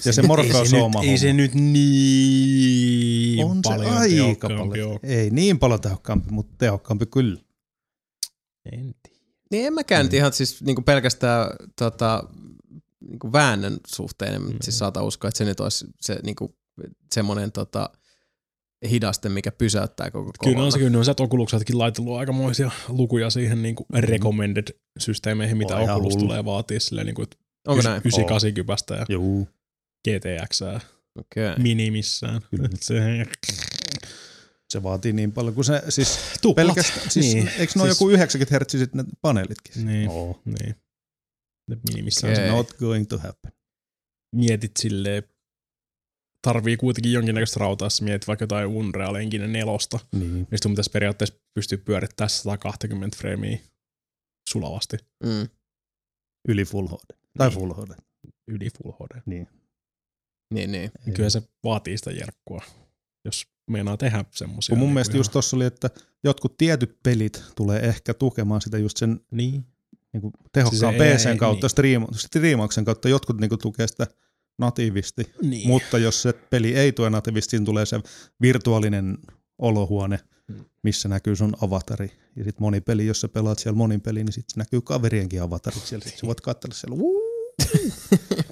Ja 0.05 0.13
se 0.13 0.21
Morpheus 0.21 0.73
on 0.73 0.81
oma 0.81 1.01
Ei 1.03 1.17
se 1.17 1.33
nyt 1.33 1.53
niin 1.55 3.45
On 3.45 3.55
se 3.55 3.61
paljon 3.69 3.97
aika 3.97 4.15
tehokkaampi 4.15 4.69
paljon. 4.69 4.91
ole. 4.91 4.99
Ei 5.03 5.29
niin 5.29 5.59
paljon 5.59 5.81
tehokkaampi, 5.81 6.31
mutta 6.31 6.53
tehokkaampi 6.57 7.05
kyllä. 7.05 7.39
En 8.71 8.95
tiedä. 9.03 9.19
Niin 9.51 9.67
en 9.67 9.73
mäkään 9.73 10.05
nyt 10.05 10.13
ihan 10.13 10.33
siis 10.33 10.63
niinku 10.63 10.81
pelkästään 10.81 11.49
tota, 11.79 12.23
niinku 13.09 13.31
väännön 13.33 13.77
suhteen, 13.87 14.41
mm. 14.41 14.47
Mm. 14.47 14.57
siis 14.61 14.77
saata 14.77 15.03
uskoa, 15.03 15.27
että 15.27 15.37
se 15.37 15.45
nyt 15.45 15.59
olisi 15.59 15.85
se 16.01 16.19
niinku, 16.23 16.55
semmoinen 17.13 17.51
tota, 17.51 17.89
hidaste, 18.89 19.29
mikä 19.29 19.51
pysäyttää 19.51 20.11
koko 20.11 20.31
Kyllä 20.43 20.51
on 20.51 20.55
kolonna. 20.55 20.71
se, 20.71 20.79
kyllä 20.79 20.97
on 20.97 21.05
sieltä 21.05 21.23
Oculusatkin 21.23 21.77
laitellut 21.77 22.17
aikamoisia 22.17 22.71
lukuja 22.87 23.29
siihen 23.29 23.61
niin 23.61 23.75
kuin 23.75 23.87
recommended-systeemeihin, 23.93 25.57
mitä 25.57 25.75
Oh, 25.75 25.83
ihan 25.83 25.95
Oculus 25.97 26.17
tulee 26.17 26.45
vaatii 26.45 26.79
silleen 26.79 27.05
niin 27.05 27.15
kuin, 27.15 27.23
että 27.23 27.37
Onko 27.67 27.81
näin? 27.81 27.97
98 27.97 28.53
kypästä 28.53 28.95
ja 28.95 29.05
Juu. 29.09 29.47
GTX 30.07 30.61
Okei. 31.19 31.55
minimissään. 31.57 32.41
Kyllä. 32.51 32.69
Se, 32.81 33.25
Se 34.69 34.83
vaatii 34.83 35.13
niin 35.13 35.31
paljon, 35.31 35.55
kun 35.55 35.63
se 35.65 35.81
siis 35.89 36.19
Tuplat. 36.41 36.65
pelkästään, 36.67 37.09
siis 37.11 37.33
Niin. 37.33 37.47
eikö 37.47 37.73
ne 37.75 37.81
ole 37.81 37.89
Siis- 37.89 37.99
joku 38.01 38.09
90 38.09 38.59
Hz 38.59 38.93
ne 38.93 39.03
paneelitkin? 39.21 39.85
Niin. 39.87 40.09
Oo. 40.09 40.41
niin. 40.45 40.75
Ne 41.69 41.77
minimissään. 41.89 42.33
Okay. 42.33 42.47
Not 42.49 42.73
going 42.73 43.07
to 43.07 43.17
happen. 43.17 43.51
Mietit 44.35 44.71
silleen, 44.79 45.23
tarvii 46.47 46.77
kuitenkin 46.77 47.11
jonkinnäköistä 47.11 47.59
rautaa, 47.59 47.85
jos 47.85 48.01
mietit 48.01 48.27
vaikka 48.27 48.43
jotain 48.43 48.67
Unreal 48.67 49.15
Engine 49.15 49.47
nelosta, 49.47 49.99
Niin. 50.11 50.33
niin 50.33 50.59
sun 50.63 50.71
pitäisi 50.71 50.91
periaatteessa 50.91 51.35
pystyä 51.53 51.77
pyörittämään 51.77 52.29
120 52.29 53.17
freimiä 53.17 53.57
sulavasti 54.49 54.97
Mm. 55.23 55.49
Yli 56.47 56.65
Full 56.65 56.87
HD. 56.87 57.15
Tai 57.37 57.49
Niin. 57.49 57.59
Full 57.59 57.73
HD. 57.73 57.95
yli 58.47 58.69
Full 58.69 58.91
HD. 58.93 59.21
Niin. 59.25 59.47
Niin, 60.53 60.71
niin. 60.71 60.91
Niin 61.05 61.13
Kyllä 61.13 61.29
se 61.29 61.41
vaatii 61.63 61.97
sitä 61.97 62.11
jerkkua, 62.11 62.61
jos 63.25 63.47
meinaa 63.69 63.97
tehdä 63.97 64.25
semmoisia. 64.31 64.75
Mun 64.75 64.87
niin 64.87 64.93
mielestä 64.93 65.17
just 65.17 65.31
tossa 65.31 65.55
oli, 65.55 65.65
että 65.65 65.89
jotkut 66.23 66.57
tietyt 66.57 66.97
pelit 67.03 67.43
tulee 67.55 67.79
ehkä 67.79 68.13
tukemaan 68.13 68.61
sitä 68.61 68.77
just 68.77 68.97
sen 68.97 69.19
Niin. 69.31 69.65
niin 70.13 70.21
kuin 70.21 70.33
tehokkaan 70.53 70.93
Siis 70.93 71.17
PCn 71.21 71.29
ei- 71.29 71.37
kautta, 71.37 71.65
niin. 71.65 71.69
striima, 71.69 72.07
striimauksen 72.15 72.85
kautta. 72.85 73.09
Jotkut 73.09 73.39
niin 73.39 73.49
kuin 73.49 73.59
tukee 73.59 73.87
sitä 73.87 74.07
natiivisti, 74.57 75.31
niin. 75.41 75.67
mutta 75.67 75.97
jos 75.97 76.21
se 76.21 76.33
peli 76.33 76.75
ei 76.75 76.91
tue 76.91 77.09
natiivisti, 77.09 77.57
niin 77.57 77.65
tulee 77.65 77.85
se 77.85 77.99
virtuaalinen 78.41 79.17
olohuone, 79.59 80.19
Mm. 80.47 80.65
missä 80.83 81.09
näkyy 81.09 81.35
sun 81.35 81.55
avatari. 81.61 82.11
Ja 82.35 82.43
sitten 82.43 82.63
moni 82.63 82.81
peli, 82.81 83.05
jos 83.05 83.21
sä 83.21 83.27
pelaat 83.27 83.59
siellä 83.59 83.77
monin 83.77 84.01
peli, 84.01 84.23
niin 84.23 84.33
sitten 84.33 84.53
näkyy 84.61 84.81
kaverienkin 84.81 85.41
avatarit 85.41 85.83
siellä. 85.85 86.03
Sitten 86.03 86.19
sä 86.19 86.27
voit 86.27 86.41
katsella 86.41 86.75
siellä. 86.75 86.97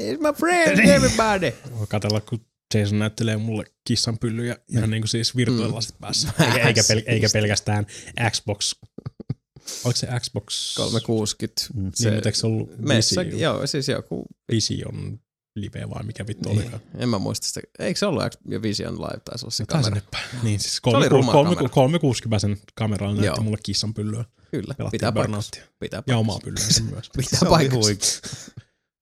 It's 0.00 0.20
my 0.20 0.32
friend, 0.38 0.78
everybody. 0.96 1.52
Voi 1.78 1.86
katsella, 1.86 2.20
kun 2.20 2.40
Jason 2.74 2.98
näyttelee 2.98 3.36
mulle 3.36 3.64
kissanpyllyjä 3.88 4.56
ihan 4.68 4.90
niin 4.90 5.02
kuin 5.02 5.08
siis 5.08 5.36
virtuaalilasit 5.36 5.94
päässä. 6.00 6.28
Eikä, 6.40 6.66
eikä, 6.68 6.80
pel- 6.80 7.02
eikä 7.06 7.28
pelkästään 7.32 7.86
Xbox. 8.30 8.74
Oliko 9.84 9.96
se 9.96 10.08
Xbox? 10.20 10.74
360. 10.76 11.62
Mm. 11.74 11.80
Niin, 11.82 12.14
mutta 12.14 12.28
eikö 12.28 12.38
se 12.38 12.46
ollut 12.46 12.78
Messa, 12.78 13.20
Vision, 13.24 13.40
joo, 13.40 13.66
siis 13.66 13.88
joku, 13.88 14.26
Vision 14.52 15.20
live 15.56 15.90
vai 15.90 16.02
mikä 16.02 16.26
vittu 16.26 16.48
niin, 16.48 16.68
oli? 16.74 16.80
en 16.98 17.08
mä 17.08 17.18
muista 17.18 17.46
sitä. 17.46 17.60
Eikö 17.78 17.98
se 17.98 18.06
ollut 18.06 18.22
Vision 18.62 18.94
Live 19.00 19.20
taisi 19.24 19.44
olla 19.44 19.50
se 19.50 19.64
Taisi 19.66 19.90
kamera? 19.90 20.02
nyt 20.34 20.42
Niin, 20.42 20.60
siis 20.60 20.80
oli 20.84 21.08
ruma 21.08 21.32
360 21.32 21.74
kamera. 21.74 21.74
360 21.74 22.72
kameralla 22.74 23.14
näytti 23.14 23.26
Joo. 23.26 23.44
mulle 23.44 23.58
kissanpyllyä. 23.62 24.24
Kyllä, 24.50 24.74
Pelattiin 24.78 24.90
pitää. 24.90 25.12
Pitää 25.80 26.02
Ja 26.06 26.18
omaa 26.18 26.38
pyllyänsä 26.44 26.82
myös. 26.90 27.10
Pitää 27.16 27.40
Se 27.40 27.46
huikea. 27.46 28.08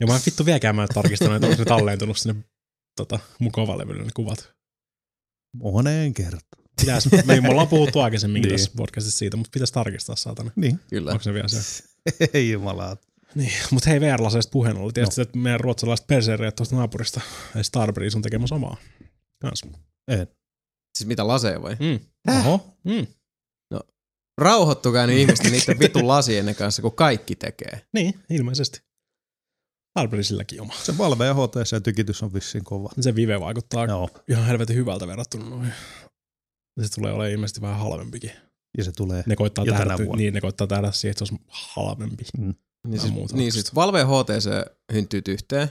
Ja 0.01 0.07
mä 0.07 0.15
en 0.17 0.20
vittu 0.27 0.47
vieläkään 0.47 0.77
mä 0.77 0.83
en 0.83 0.89
tarkistanut, 0.94 1.35
että 1.36 1.47
onko 1.47 1.59
ne 1.59 1.65
tallentunut 1.65 2.18
sinne 2.18 2.44
tota, 2.97 3.18
mun 3.39 3.52
kovalevylle 3.52 4.05
ne 4.05 4.10
kuvat. 4.15 4.52
Moneen 5.57 6.15
kertaan. 6.15 6.65
Pitäis, 6.81 7.09
me, 7.27 7.41
me 7.41 7.49
ollaan 7.49 7.68
puhuttu 7.68 8.01
aikaisemmin 8.01 8.43
Niin. 8.43 8.52
tässä 8.55 8.70
podcastissa 8.77 9.18
siitä, 9.18 9.36
mutta 9.36 9.51
pitäisi 9.52 9.73
tarkistaa 9.73 10.17
saatana. 10.17 10.51
Niin. 10.57 10.81
Kyllä. 10.91 11.10
Onko 11.10 11.23
se 11.23 11.35
vielä 11.35 11.49
se? 11.49 11.85
Ei 12.35 12.51
jumalaa. 12.51 12.97
Niin, 13.35 13.52
mutta 13.70 13.91
hei 13.91 14.01
VR-laseista 14.01 14.51
puheen 14.51 14.77
oli. 14.77 14.93
Tiedätkö, 14.93 15.20
no. 15.20 15.23
että 15.23 15.39
meidän 15.39 15.60
ruotsalaiset 15.60 16.07
perseereet 16.07 16.57
tuosta 16.57 16.77
naapurista, 16.77 17.20
Starbreeze 17.62 18.18
on 18.18 18.23
tekemässä 18.23 18.55
omaa. 18.55 18.77
Kans. 19.43 19.62
En. 20.09 20.27
Siis 20.99 21.09
mitä 21.09 21.27
laseja 21.27 21.62
vai? 21.62 21.77
Mm. 21.81 22.01
Oho. 22.36 22.77
Mm. 22.85 23.07
Rauhoittukaa 24.39 25.07
nyt 25.07 25.18
ihmisten 25.18 25.52
niiden 25.52 25.78
vitun 25.78 26.09
lasien 26.09 26.55
kanssa, 26.55 26.83
kun 26.83 26.93
kaikki 26.93 27.36
tekee. 27.36 27.83
Niin, 27.94 28.15
ilmeisesti. 28.31 28.83
Starbreezilläkin 29.91 30.60
oma. 30.60 30.75
Se 30.83 30.99
Valve 30.99 31.26
ja 31.26 31.34
HTC-tykitys 31.34 32.23
on 32.23 32.34
vissiin 32.34 32.65
kova. 32.65 32.91
Se 33.00 33.15
Vive 33.15 33.41
vaikuttaa 33.41 33.84
Joo. 33.84 34.10
ihan 34.28 34.44
helvetin 34.47 34.76
hyvältä 34.76 35.07
verrattuna 35.07 35.50
noihin. 35.50 35.73
Ja 36.76 36.86
Se 36.86 36.94
tulee 36.94 37.12
olemaan 37.12 37.31
ilmeisesti 37.31 37.60
vähän 37.60 37.78
halvempikin. 37.78 38.33
Ja 38.78 38.84
se 38.84 38.92
tulee. 38.92 39.23
Ne 39.26 39.36
koittaa, 39.36 39.65
Jo 39.65 39.75
vuonna. 39.75 40.17
niin, 40.17 40.34
ne 40.34 40.41
koittaa 40.41 40.67
tähdä 40.67 40.92
siihen, 40.92 41.10
että 41.10 41.25
se 41.26 41.34
olisi 41.34 41.44
halvempi. 41.49 42.25
Niin 42.39 42.55
Tai 42.91 42.99
siis, 42.99 43.12
muuta 43.12 43.36
niin 43.36 43.52
siis 43.52 43.75
Valve 43.75 43.99
ja 43.99 44.07
HTC 44.07 44.49
hyntyy 44.92 45.23
yhteen. 45.28 45.70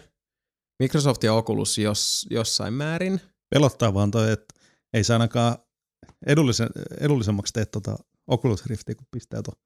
Microsoft 0.84 1.24
ja 1.24 1.34
Oculus 1.34 1.78
jos, 1.78 2.28
jossain 2.30 2.74
määrin. 2.74 3.22
Pelottaa 3.50 3.94
vaan 3.94 4.12
toi, 4.12 4.32
että 4.32 4.56
ei 4.94 5.04
se 5.04 5.14
ainakaan 5.14 5.58
edullisen, 6.26 6.70
edullisemmaksi 7.00 7.54
tee 7.54 7.66
tota 7.66 7.98
Oculus 8.28 8.66
Riftiä, 8.66 8.96
kun 8.96 9.08
pistää 9.12 9.42
tuon 9.44 9.58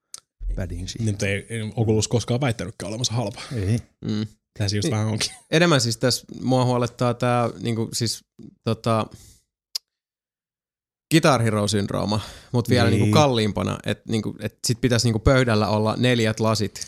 padin 0.55 0.87
siihen. 0.87 1.05
Niin, 1.05 1.13
mutta 1.13 1.27
ei, 1.27 1.45
ei 1.49 1.71
Oculus 1.75 2.07
koskaan 2.07 2.41
väittänytkään 2.41 2.89
olemassa 2.89 3.13
halpa. 3.13 3.41
Ei. 3.55 3.79
Mm. 4.05 4.27
Tämä 4.57 4.67
se 4.67 4.75
just 4.75 4.83
Niin. 4.85 4.91
vähän 4.91 5.07
onkin. 5.07 5.31
Enemmän 5.51 5.81
siis 5.81 5.97
tässä 5.97 6.25
mua 6.41 6.65
huolettaa 6.65 7.13
tämä 7.13 7.49
niinku, 7.61 7.89
siis, 7.93 8.23
tota, 8.63 9.05
Guitar 11.13 11.41
Hero-syndrooma, 11.41 12.19
mutta 12.51 12.69
vielä 12.69 12.89
Niin. 12.89 12.99
niinku 13.01 13.13
kalliimpana, 13.13 13.77
että 13.85 14.03
niinku, 14.11 14.35
et 14.39 14.57
sit 14.67 14.81
pitäisi 14.81 15.07
niinku 15.07 15.19
pöydällä 15.19 15.67
olla 15.67 15.95
neljät 15.97 16.39
lasit. 16.39 16.87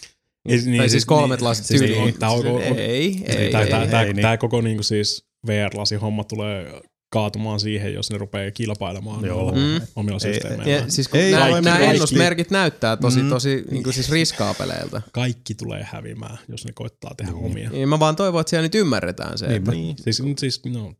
Ei, 0.50 0.58
tai 0.58 0.66
niin, 0.66 0.82
siis 0.82 0.92
siis- 0.92 1.06
kolmet 1.06 1.40
niin, 1.40 1.46
lasit 1.48 1.66
siis 1.66 1.82
tyyliin. 1.82 2.04
niin, 2.04 2.20
tää 2.20 2.30
on- 2.30 2.48
on- 2.48 2.62
ei, 2.62 2.78
ei, 2.78 3.36
ei, 3.38 3.52
Tämä, 3.52 3.64
ei, 3.64 3.70
tämä, 3.70 3.84
ei. 3.84 3.90
tämä, 3.90 4.02
ei, 4.04 4.14
niin. 4.14 4.22
tämä 4.22 4.38
koko 4.38 4.62
niin 4.62 4.78
kuin 4.78 4.86
siis 4.86 5.26
VR-lasi 5.48 5.96
homma 5.96 6.24
tulee 6.24 6.82
kaatumaan 7.14 7.60
siihen, 7.60 7.94
jos 7.94 8.10
ne 8.12 8.18
rupeaa 8.18 8.52
kilpailemaan 8.52 9.26
Joo. 9.26 9.52
Mm. 9.52 9.82
omilla 9.96 10.20
Ei, 10.26 10.34
systeemeillä. 10.34 10.74
Ja 10.74 10.84
siis 10.90 11.08
kun 11.08 11.20
Ei 11.20 11.32
nämä, 11.62 11.80
ennusmerkit 11.80 12.52
näyttää 12.52 12.98
tosi, 12.98 13.22
Mm. 13.24 13.30
tosi 13.30 13.64
niin 13.72 13.84
kuin 13.84 13.94
siis 13.94 14.12
riskaapeleilta. 14.12 15.02
Kaikki 15.12 15.56
tulee 15.56 15.88
hävimään, 15.92 16.38
jos 16.48 16.66
ne 16.66 16.72
koittaa 16.76 17.14
tehdä 17.18 17.32
Niin. 17.32 17.46
omia. 17.46 17.70
Niin 17.70 17.90
mä 17.90 18.00
vaan 18.00 18.16
toivon, 18.16 18.42
että 18.42 18.50
siellä 18.50 18.66
nyt 18.66 18.76
ymmärretään 18.76 19.38
se. 19.38 19.48
Niinpä. 19.48 19.72
Että, 19.72 19.82
Niin, 19.82 19.96
siis, 19.98 20.22
siis 20.38 20.62
no, 20.66 20.94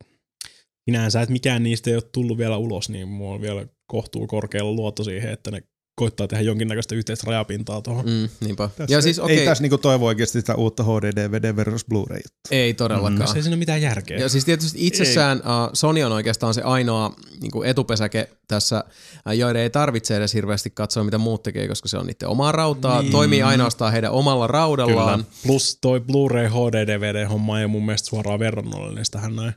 sinänsä, 0.84 1.22
että 1.22 1.32
mikään 1.32 1.62
niistä 1.62 1.90
ei 1.90 1.96
ole 1.96 2.02
tullut 2.12 2.38
vielä 2.38 2.56
ulos, 2.56 2.88
niin 2.88 3.08
mulla 3.08 3.34
on 3.34 3.40
vielä 3.40 3.66
kohtuu 3.86 4.26
korkealla 4.26 4.72
luotto 4.72 5.04
siihen, 5.04 5.30
että 5.30 5.50
ne 5.50 5.62
koittaa 5.96 6.28
tehdä 6.28 6.42
jonkinnäköistä 6.42 6.94
yhteistä 6.94 7.24
rajapintaa 7.26 7.82
tuohon. 7.82 8.04
mm, 8.06 8.28
niinpä. 8.40 8.68
Tässä 8.76 8.94
Ja 8.94 9.00
siis 9.02 9.18
ei, 9.18 9.24
okei, 9.24 9.38
ei 9.38 9.44
tässä 9.46 9.62
niinku 9.62 9.78
toivo 9.78 10.06
oikeasti 10.06 10.40
sitä 10.40 10.54
uutta 10.54 10.82
HD-DVD 10.84 11.56
versus 11.56 11.84
Blu-ray. 11.94 12.20
ei 12.50 12.74
todellakaan. 12.74 13.28
Se 13.28 13.36
ei 13.36 13.42
siinä 13.42 13.54
ole 13.54 13.58
mitään 13.58 13.82
järkeä. 13.82 14.18
Ja 14.18 14.28
siis 14.28 14.44
tietysti 14.44 14.86
itsessään 14.86 15.38
uh, 15.38 15.70
Sony 15.72 16.02
on 16.02 16.12
oikeastaan 16.12 16.54
se 16.54 16.62
ainoa 16.62 17.14
niin 17.40 17.50
kuin 17.50 17.68
etupesäke 17.68 18.30
tässä, 18.48 18.84
uh, 19.26 19.32
joiden 19.32 19.62
ei 19.62 19.70
tarvitse 19.70 20.16
edes 20.16 20.34
hirveästi 20.34 20.70
katsoa, 20.70 21.04
mitä 21.04 21.18
muut 21.18 21.42
tekee, 21.42 21.68
koska 21.68 21.88
se 21.88 21.98
on 21.98 22.06
niiden 22.06 22.28
omaa 22.28 22.52
rautaa, 22.52 23.00
Niin. 23.02 23.12
toimii 23.12 23.42
ainoastaan 23.42 23.92
heidän 23.92 24.12
omalla 24.12 24.46
raudallaan. 24.46 25.24
Kyllä. 25.24 25.36
Plus 25.46 25.78
toi 25.80 26.00
Blu-ray 26.00 26.48
HD-DVD-homma 26.48 27.60
ei 27.60 27.66
mun 27.66 27.86
mielestä 27.86 28.08
suoraan 28.08 28.38
verrannollinen 28.38 29.04
tähän 29.10 29.36
näin. 29.36 29.52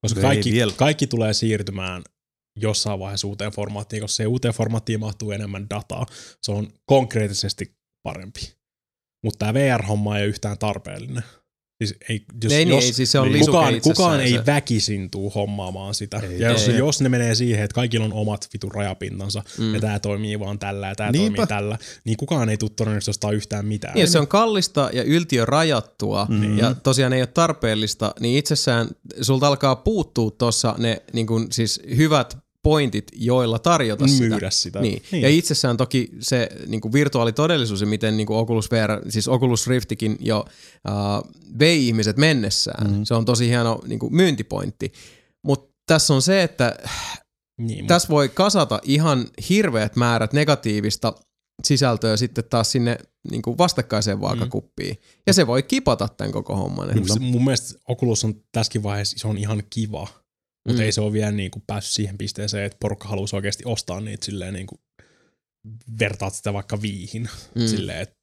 Koska 0.00 0.20
Ei 0.20 0.24
kaikki, 0.26 0.52
vielä. 0.52 0.72
kaikki 0.76 1.06
tulee 1.06 1.32
siirtymään 1.34 2.02
jossain 2.56 2.98
vaiheessa 2.98 3.26
uuteen 3.26 3.52
formaattiin, 3.52 4.02
koska 4.02 4.16
se 4.16 4.26
uuteen 4.26 4.54
formaattiin 4.54 5.00
mahtuu 5.00 5.30
enemmän 5.30 5.70
dataa. 5.70 6.06
Se 6.42 6.52
on 6.52 6.72
konkreettisesti 6.86 7.76
parempi. 8.02 8.40
Mutta 9.24 9.38
tämä 9.38 9.54
VR-homma 9.54 10.16
ei 10.18 10.22
ole 10.22 10.28
yhtään 10.28 10.58
tarpeellinen. 10.58 11.22
Siis 11.86 11.98
ei, 12.08 12.24
jos, 12.42 12.52
Ei 12.52 12.64
niin, 12.64 12.74
jos, 12.74 12.84
ei, 12.84 12.92
siis 12.92 13.12
se 13.12 13.18
on 13.18 13.32
niin. 13.32 13.46
kukaan, 13.46 13.80
kukaan 13.80 14.20
ei 14.20 14.30
se. 14.30 14.46
väkisin 14.46 15.10
tuu 15.10 15.30
hommaamaan 15.30 15.94
sitä. 15.94 16.16
Ei, 16.18 16.40
ja 16.40 16.50
jos, 16.50 16.68
ei. 16.68 16.78
jos 16.78 17.00
ne 17.00 17.08
menee 17.08 17.34
siihen, 17.34 17.64
että 17.64 17.74
kaikilla 17.74 18.04
on 18.04 18.12
omat 18.12 18.48
vitun 18.52 18.72
rajapintansa, 18.72 19.42
Mm. 19.58 19.74
ja 19.74 19.80
tämä 19.80 19.98
toimii 19.98 20.40
vaan 20.40 20.58
tällä 20.58 20.88
ja 20.88 20.94
tämä 20.94 21.12
toimii 21.12 21.46
tällä, 21.46 21.78
niin 22.04 22.16
kukaan 22.16 22.48
ei 22.48 22.56
tule 22.56 22.70
todennäköisesti 22.76 23.10
ostaa 23.10 23.32
yhtään 23.32 23.66
mitään. 23.66 23.94
Niin, 23.94 24.00
jos 24.00 24.12
se 24.12 24.18
on 24.18 24.28
kallista 24.28 24.90
ja 24.92 25.02
yltiö 25.02 25.44
rajattua 25.44 26.26
Mm. 26.30 26.58
ja 26.58 26.74
tosiaan 26.74 27.12
ei 27.12 27.20
ole 27.22 27.26
tarpeellista, 27.26 28.14
niin 28.20 28.38
itsessään 28.38 28.88
sulta 29.20 29.46
alkaa 29.46 29.76
puuttua 29.76 30.30
tuossa 30.30 30.74
ne 30.78 31.02
niin 31.12 31.26
kun, 31.26 31.46
siis 31.50 31.80
hyvät 31.96 32.38
pointit, 32.62 33.08
joilla 33.12 33.58
tarjota 33.58 34.06
sitä. 34.06 34.28
myydä 34.28 34.50
sitä. 34.50 34.80
Niin. 34.80 35.02
niin. 35.12 35.22
Ja 35.22 35.28
itsessään 35.28 35.76
toki 35.76 36.08
se 36.20 36.48
niin 36.66 36.80
kuin 36.80 36.92
virtuaalitodellisuus 36.92 37.80
ja 37.80 37.86
miten 37.86 38.16
niin 38.16 38.26
kuin 38.26 38.38
Oculus 38.38 38.70
VR, 38.70 39.10
siis 39.10 39.28
Oculus 39.28 39.66
Riftikin 39.66 40.16
jo 40.20 40.44
uh, 40.88 41.30
vei 41.58 41.86
ihmiset 41.88 42.16
mennessään. 42.16 42.86
Mhm. 42.86 42.98
Mm. 42.98 43.04
Se 43.04 43.14
on 43.14 43.24
tosi 43.24 43.48
hieno 43.48 43.80
niin 43.86 43.98
kuin 43.98 44.14
myyntipointti. 44.14 44.92
Mutta 45.42 45.74
tässä 45.86 46.14
on 46.14 46.22
se, 46.22 46.42
että 46.42 46.76
niin, 47.58 47.86
tässä 47.86 48.08
voi 48.08 48.28
kasata 48.28 48.80
ihan 48.84 49.26
hirveät 49.48 49.96
määrät 49.96 50.32
negatiivista 50.32 51.12
sisältöä 51.64 52.16
sitten 52.16 52.44
taas 52.50 52.72
sinne 52.72 52.98
niin 53.30 53.42
kuin 53.42 53.58
vastakkaiseen 53.58 54.20
vaakakuppiin. 54.20 54.94
Mm. 54.94 55.22
Ja 55.26 55.34
se 55.34 55.46
voi 55.46 55.62
kipata 55.62 56.08
tämän 56.08 56.32
koko 56.32 56.56
homman. 56.56 56.88
Mun, 56.94 57.22
mun 57.22 57.44
mielestä 57.44 57.80
Oculus 57.88 58.24
on 58.24 58.34
tässäkin 58.52 58.82
vaiheessa 58.82 59.18
se 59.18 59.28
on 59.28 59.38
ihan 59.38 59.62
kiva, 59.70 60.08
mutta 60.68 60.80
Mm. 60.82 60.84
ei 60.84 60.92
se 60.92 61.00
ole 61.00 61.12
vielä 61.12 61.32
niin 61.32 61.50
kuin 61.50 61.62
päässyt 61.66 61.94
siihen 61.94 62.18
pisteeseen, 62.18 62.64
että 62.64 62.76
porukka 62.80 63.08
haluaisi 63.08 63.36
oikeasti 63.36 63.62
ostaa 63.66 64.00
niitä 64.00 64.24
silleen 64.24 64.54
niin 64.54 64.66
kuin 64.66 64.80
vertaat 65.98 66.34
sitä 66.34 66.52
vaikka 66.52 66.82
viihin 66.82 67.28
Mm. 67.54 67.66
silleen, 67.66 68.00
että 68.00 68.14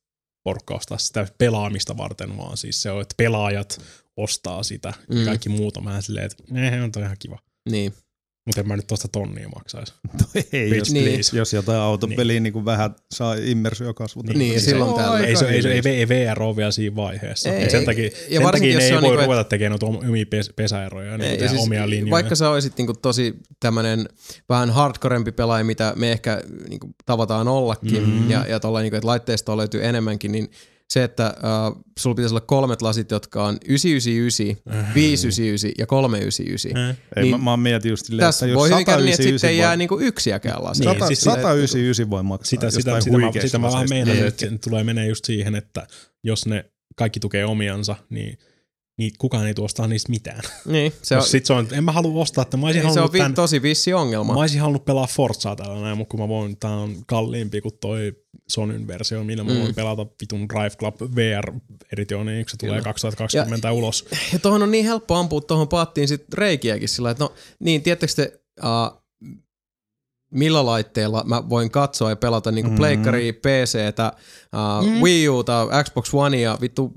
porukka 0.43 0.75
ostaa 0.75 0.97
sitä 0.97 1.27
pelaamista 1.37 1.97
varten, 1.97 2.37
vaan 2.37 2.57
siis 2.57 2.81
se 2.81 2.91
on, 2.91 3.01
että 3.01 3.15
pelaajat 3.17 3.81
ostaa 4.17 4.63
sitä 4.63 4.93
Mm. 5.09 5.17
ja 5.19 5.25
kaikki 5.25 5.49
muut 5.49 5.77
on 5.77 5.85
vähän 5.85 6.03
silleen, 6.03 6.25
että 6.25 6.43
eh, 6.55 6.83
on 6.83 7.03
ihan 7.03 7.17
kiva. 7.19 7.39
Niin. 7.69 7.93
Mutta 8.49 8.61
en 8.61 8.67
mä 8.67 8.75
nyt 8.75 8.87
tosta 8.87 9.07
tonnia 9.07 9.49
maksaisi. 9.49 9.93
Ei, 10.53 10.77
jos, 10.77 10.91
Niin. 10.93 11.05
niin. 11.05 11.19
jos 11.33 11.53
jotain 11.53 11.79
autopeliä 11.79 12.39
niin. 12.39 12.53
niin 12.53 12.65
vähän 12.65 12.95
saa 13.11 13.35
immersiokasvut. 13.35 14.25
Niin, 14.27 14.53
ja 14.53 14.59
silloin 14.61 14.93
tällä. 14.93 15.19
Ei 15.19 15.35
se, 15.35 15.45
ei, 15.49 15.61
se, 15.61 15.71
ei, 15.71 15.81
ei 15.85 16.09
VR 16.09 16.41
ole 16.43 16.55
vielä 16.55 16.71
siinä 16.71 16.95
vaiheessa. 16.95 17.49
Ei, 17.49 17.63
Ei, 17.63 17.69
sen 17.69 17.85
takia, 17.85 18.03
Ja 18.05 18.11
sen 18.11 18.43
varsinkin, 18.43 18.51
takia 18.51 18.69
jos 18.71 18.75
ne 18.75 18.81
se 18.81 18.87
ei 18.87 18.95
on 18.97 19.01
voi 19.03 19.09
niinku, 19.11 19.25
ruveta 19.25 19.43
tekemään 19.43 19.79
noita 19.81 20.07
omia 20.07 20.25
pes, 20.29 20.51
pesäeroja, 20.55 21.17
niin 21.17 21.31
Ei, 21.31 21.37
tehdä 21.37 21.53
ja 21.55 21.59
omia 21.61 21.89
linjoja. 21.89 22.11
Vaikka 22.11 22.35
sä 22.35 22.49
olisit 22.49 22.77
niinku 22.77 22.93
tosi 22.93 23.35
tämmönen 23.59 24.05
vähän 24.49 24.69
hardcorempi 24.69 25.31
pelaaja, 25.31 25.63
mitä 25.63 25.93
me 25.95 26.11
ehkä 26.11 26.41
niinku 26.69 26.89
tavataan 27.05 27.47
ollakin, 27.47 28.01
Mhm. 28.03 28.11
mm-hmm. 28.11 28.29
ja, 28.31 28.45
ja 28.49 28.59
tolla 28.59 28.79
niinku, 28.81 28.95
että 28.95 29.07
laitteistoa 29.07 29.57
löytyy 29.57 29.85
enemmänkin, 29.85 30.31
niin 30.31 30.51
se, 30.89 31.03
että 31.03 31.25
äh, 31.25 31.33
sulla 31.99 32.15
pitäisi 32.15 32.33
olla 32.33 32.45
kolmet 32.47 32.81
lasit, 32.81 33.11
jotka 33.11 33.45
on 33.45 33.57
999, 33.65 34.93
599 34.95 35.71
ja 35.77 35.85
399. 35.87 36.77
Äh. 36.77 36.97
Ei, 37.15 37.23
niin 37.23 37.31
mä, 37.31 37.51
mä 37.51 37.57
mietin 37.57 37.89
just 37.89 38.05
silleen, 38.05 38.25
Tässä 38.27 38.45
että 38.45 38.51
jos 38.51 38.59
voi 38.59 38.69
hyvin 38.69 38.85
käydä 38.85 39.01
niin, 39.03 39.09
että 39.13 39.23
199 39.23 39.39
sitten 39.39 39.49
ei 39.49 39.57
jää 39.57 39.75
niinku 39.75 39.99
yksiäkään 39.99 40.63
lasia. 40.63 40.91
Niin, 40.91 40.99
100, 40.99 41.07
siis- 41.07 41.21
199 41.21 42.09
voi 42.09 42.23
maksaa 42.23 42.49
sitä, 42.49 42.71
sitä, 42.71 43.01
sitä, 43.01 43.17
mä, 43.17 43.31
sitä 43.41 43.57
mä 43.57 43.67
vähän 43.67 43.73
laseista. 43.73 43.95
meinasin, 43.95 44.25
että 44.27 44.45
se 44.45 44.57
tulee 44.57 44.83
menee 44.83 45.07
just 45.07 45.25
siihen, 45.25 45.55
että 45.55 45.87
jos 46.23 46.45
ne 46.45 46.65
kaikki 46.95 47.19
tukee 47.19 47.45
omiansa, 47.45 47.95
niin, 48.09 48.37
niin 48.99 49.11
kukaan 49.17 49.47
ei 49.47 49.53
tuosta 49.53 49.87
niistä 49.87 50.09
mitään. 50.09 50.41
Niin, 50.65 50.93
se 51.01 51.15
on, 51.17 51.23
sit 51.23 51.45
se 51.45 51.53
on, 51.53 51.67
en 51.71 51.83
mä 51.83 51.91
halua 51.91 52.21
ostaa, 52.21 52.41
että 52.41 52.57
mä 52.57 52.65
olisin 52.65 52.79
ei, 52.79 52.83
se 52.83 52.87
on 52.89 52.93
halunnut 52.95 53.13
vi, 53.13 53.17
tämän, 53.19 53.33
tosi 53.33 53.61
vissi 53.61 53.93
ongelma. 53.93 54.33
Mä 54.33 54.39
olisin 54.39 54.59
halunnut 54.61 54.85
pelaa 54.85 55.07
Forzaa 55.07 55.55
tällä 55.55 55.81
näin, 55.81 55.97
mutta 55.97 56.11
kun 56.11 56.19
mä 56.19 56.27
voin, 56.27 56.57
tää 56.57 56.75
on 56.75 56.95
kalliimpi 57.07 57.61
kuin 57.61 57.77
toi 57.81 58.13
Sonyn 58.49 58.87
versio, 58.87 59.23
millä 59.23 59.43
mä 59.43 59.53
Mm. 59.53 59.59
voin 59.59 59.75
pelata 59.75 60.05
vitun 60.21 60.49
Drive 60.49 60.75
Club 60.79 60.95
VR 61.15 61.51
editioniin, 61.93 62.45
kun 62.45 62.49
se 62.49 62.57
tulee 62.57 62.73
Kyllä. 62.75 62.83
2020 62.83 63.67
ja, 63.67 63.73
ulos. 63.73 64.05
Ja 64.33 64.39
tuohon 64.39 64.63
on 64.63 64.71
niin 64.71 64.85
helppo 64.85 65.15
ampua 65.15 65.41
tuohon 65.41 65.67
paattiin 65.67 66.07
sit 66.07 66.33
reikiäkin 66.33 66.89
sillä, 66.89 67.11
että 67.11 67.23
no 67.23 67.33
niin, 67.59 67.81
tiedättekö 67.83 68.13
te, 68.15 68.39
uh, 68.63 68.99
millä 70.31 70.65
laitteella 70.65 71.23
mä 71.23 71.49
voin 71.49 71.71
katsoa 71.71 72.09
ja 72.09 72.15
pelata 72.15 72.51
niinku 72.51 72.71
Mhm. 72.71 72.77
Pleikkari, 72.77 73.33
PCtä, 73.33 74.13
uh, 74.81 74.87
Mm. 74.87 75.01
Wii 75.01 75.29
Uta, 75.29 75.67
Xbox 75.83 76.13
One 76.13 76.41
ja 76.41 76.57
vittu 76.61 76.91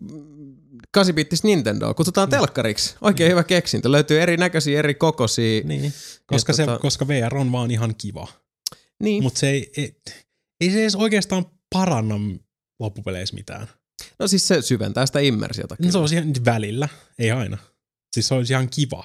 8-bittistä 0.99 1.45
Nintendoa. 1.47 1.95
Kutsutaan 1.95 2.31
telkkariksi. 2.31 2.95
Oikein 3.01 3.31
hyvä 3.31 3.45
keksintö. 3.45 3.93
Löytyy 3.93 4.21
erinäköisiä, 4.23 4.79
eri 4.79 4.95
kokoisia. 4.95 5.63
Niin, 5.65 5.93
koska, 6.27 6.53
se, 6.53 6.65
tota- 6.65 6.79
koska 6.79 7.09
VR 7.09 7.37
on 7.37 7.53
vaan 7.53 7.71
ihan 7.71 7.95
kiva. 7.99 8.29
Niin. 9.03 9.23
Mutta 9.23 9.41
se 9.41 9.51
ei, 9.51 9.73
ei, 9.77 10.01
ei 10.61 10.71
se 10.71 10.81
edes 10.83 10.95
oikeastaan 10.95 11.47
paranna 11.75 12.15
loppupeleissä 12.81 13.35
mitään. 13.35 13.69
No 14.19 14.29
siis 14.29 14.49
se 14.49 14.63
syventää 14.63 15.07
sitä 15.07 15.21
immersiota. 15.21 15.77
No, 15.79 15.91
se 15.91 15.99
on 15.99 16.09
ihan 16.13 16.33
välillä, 16.45 16.89
ei 17.19 17.31
aina. 17.31 17.59
Siis 18.15 18.29
se 18.29 18.35
olisi 18.35 18.53
ihan 18.53 18.69
kiva. 18.69 19.05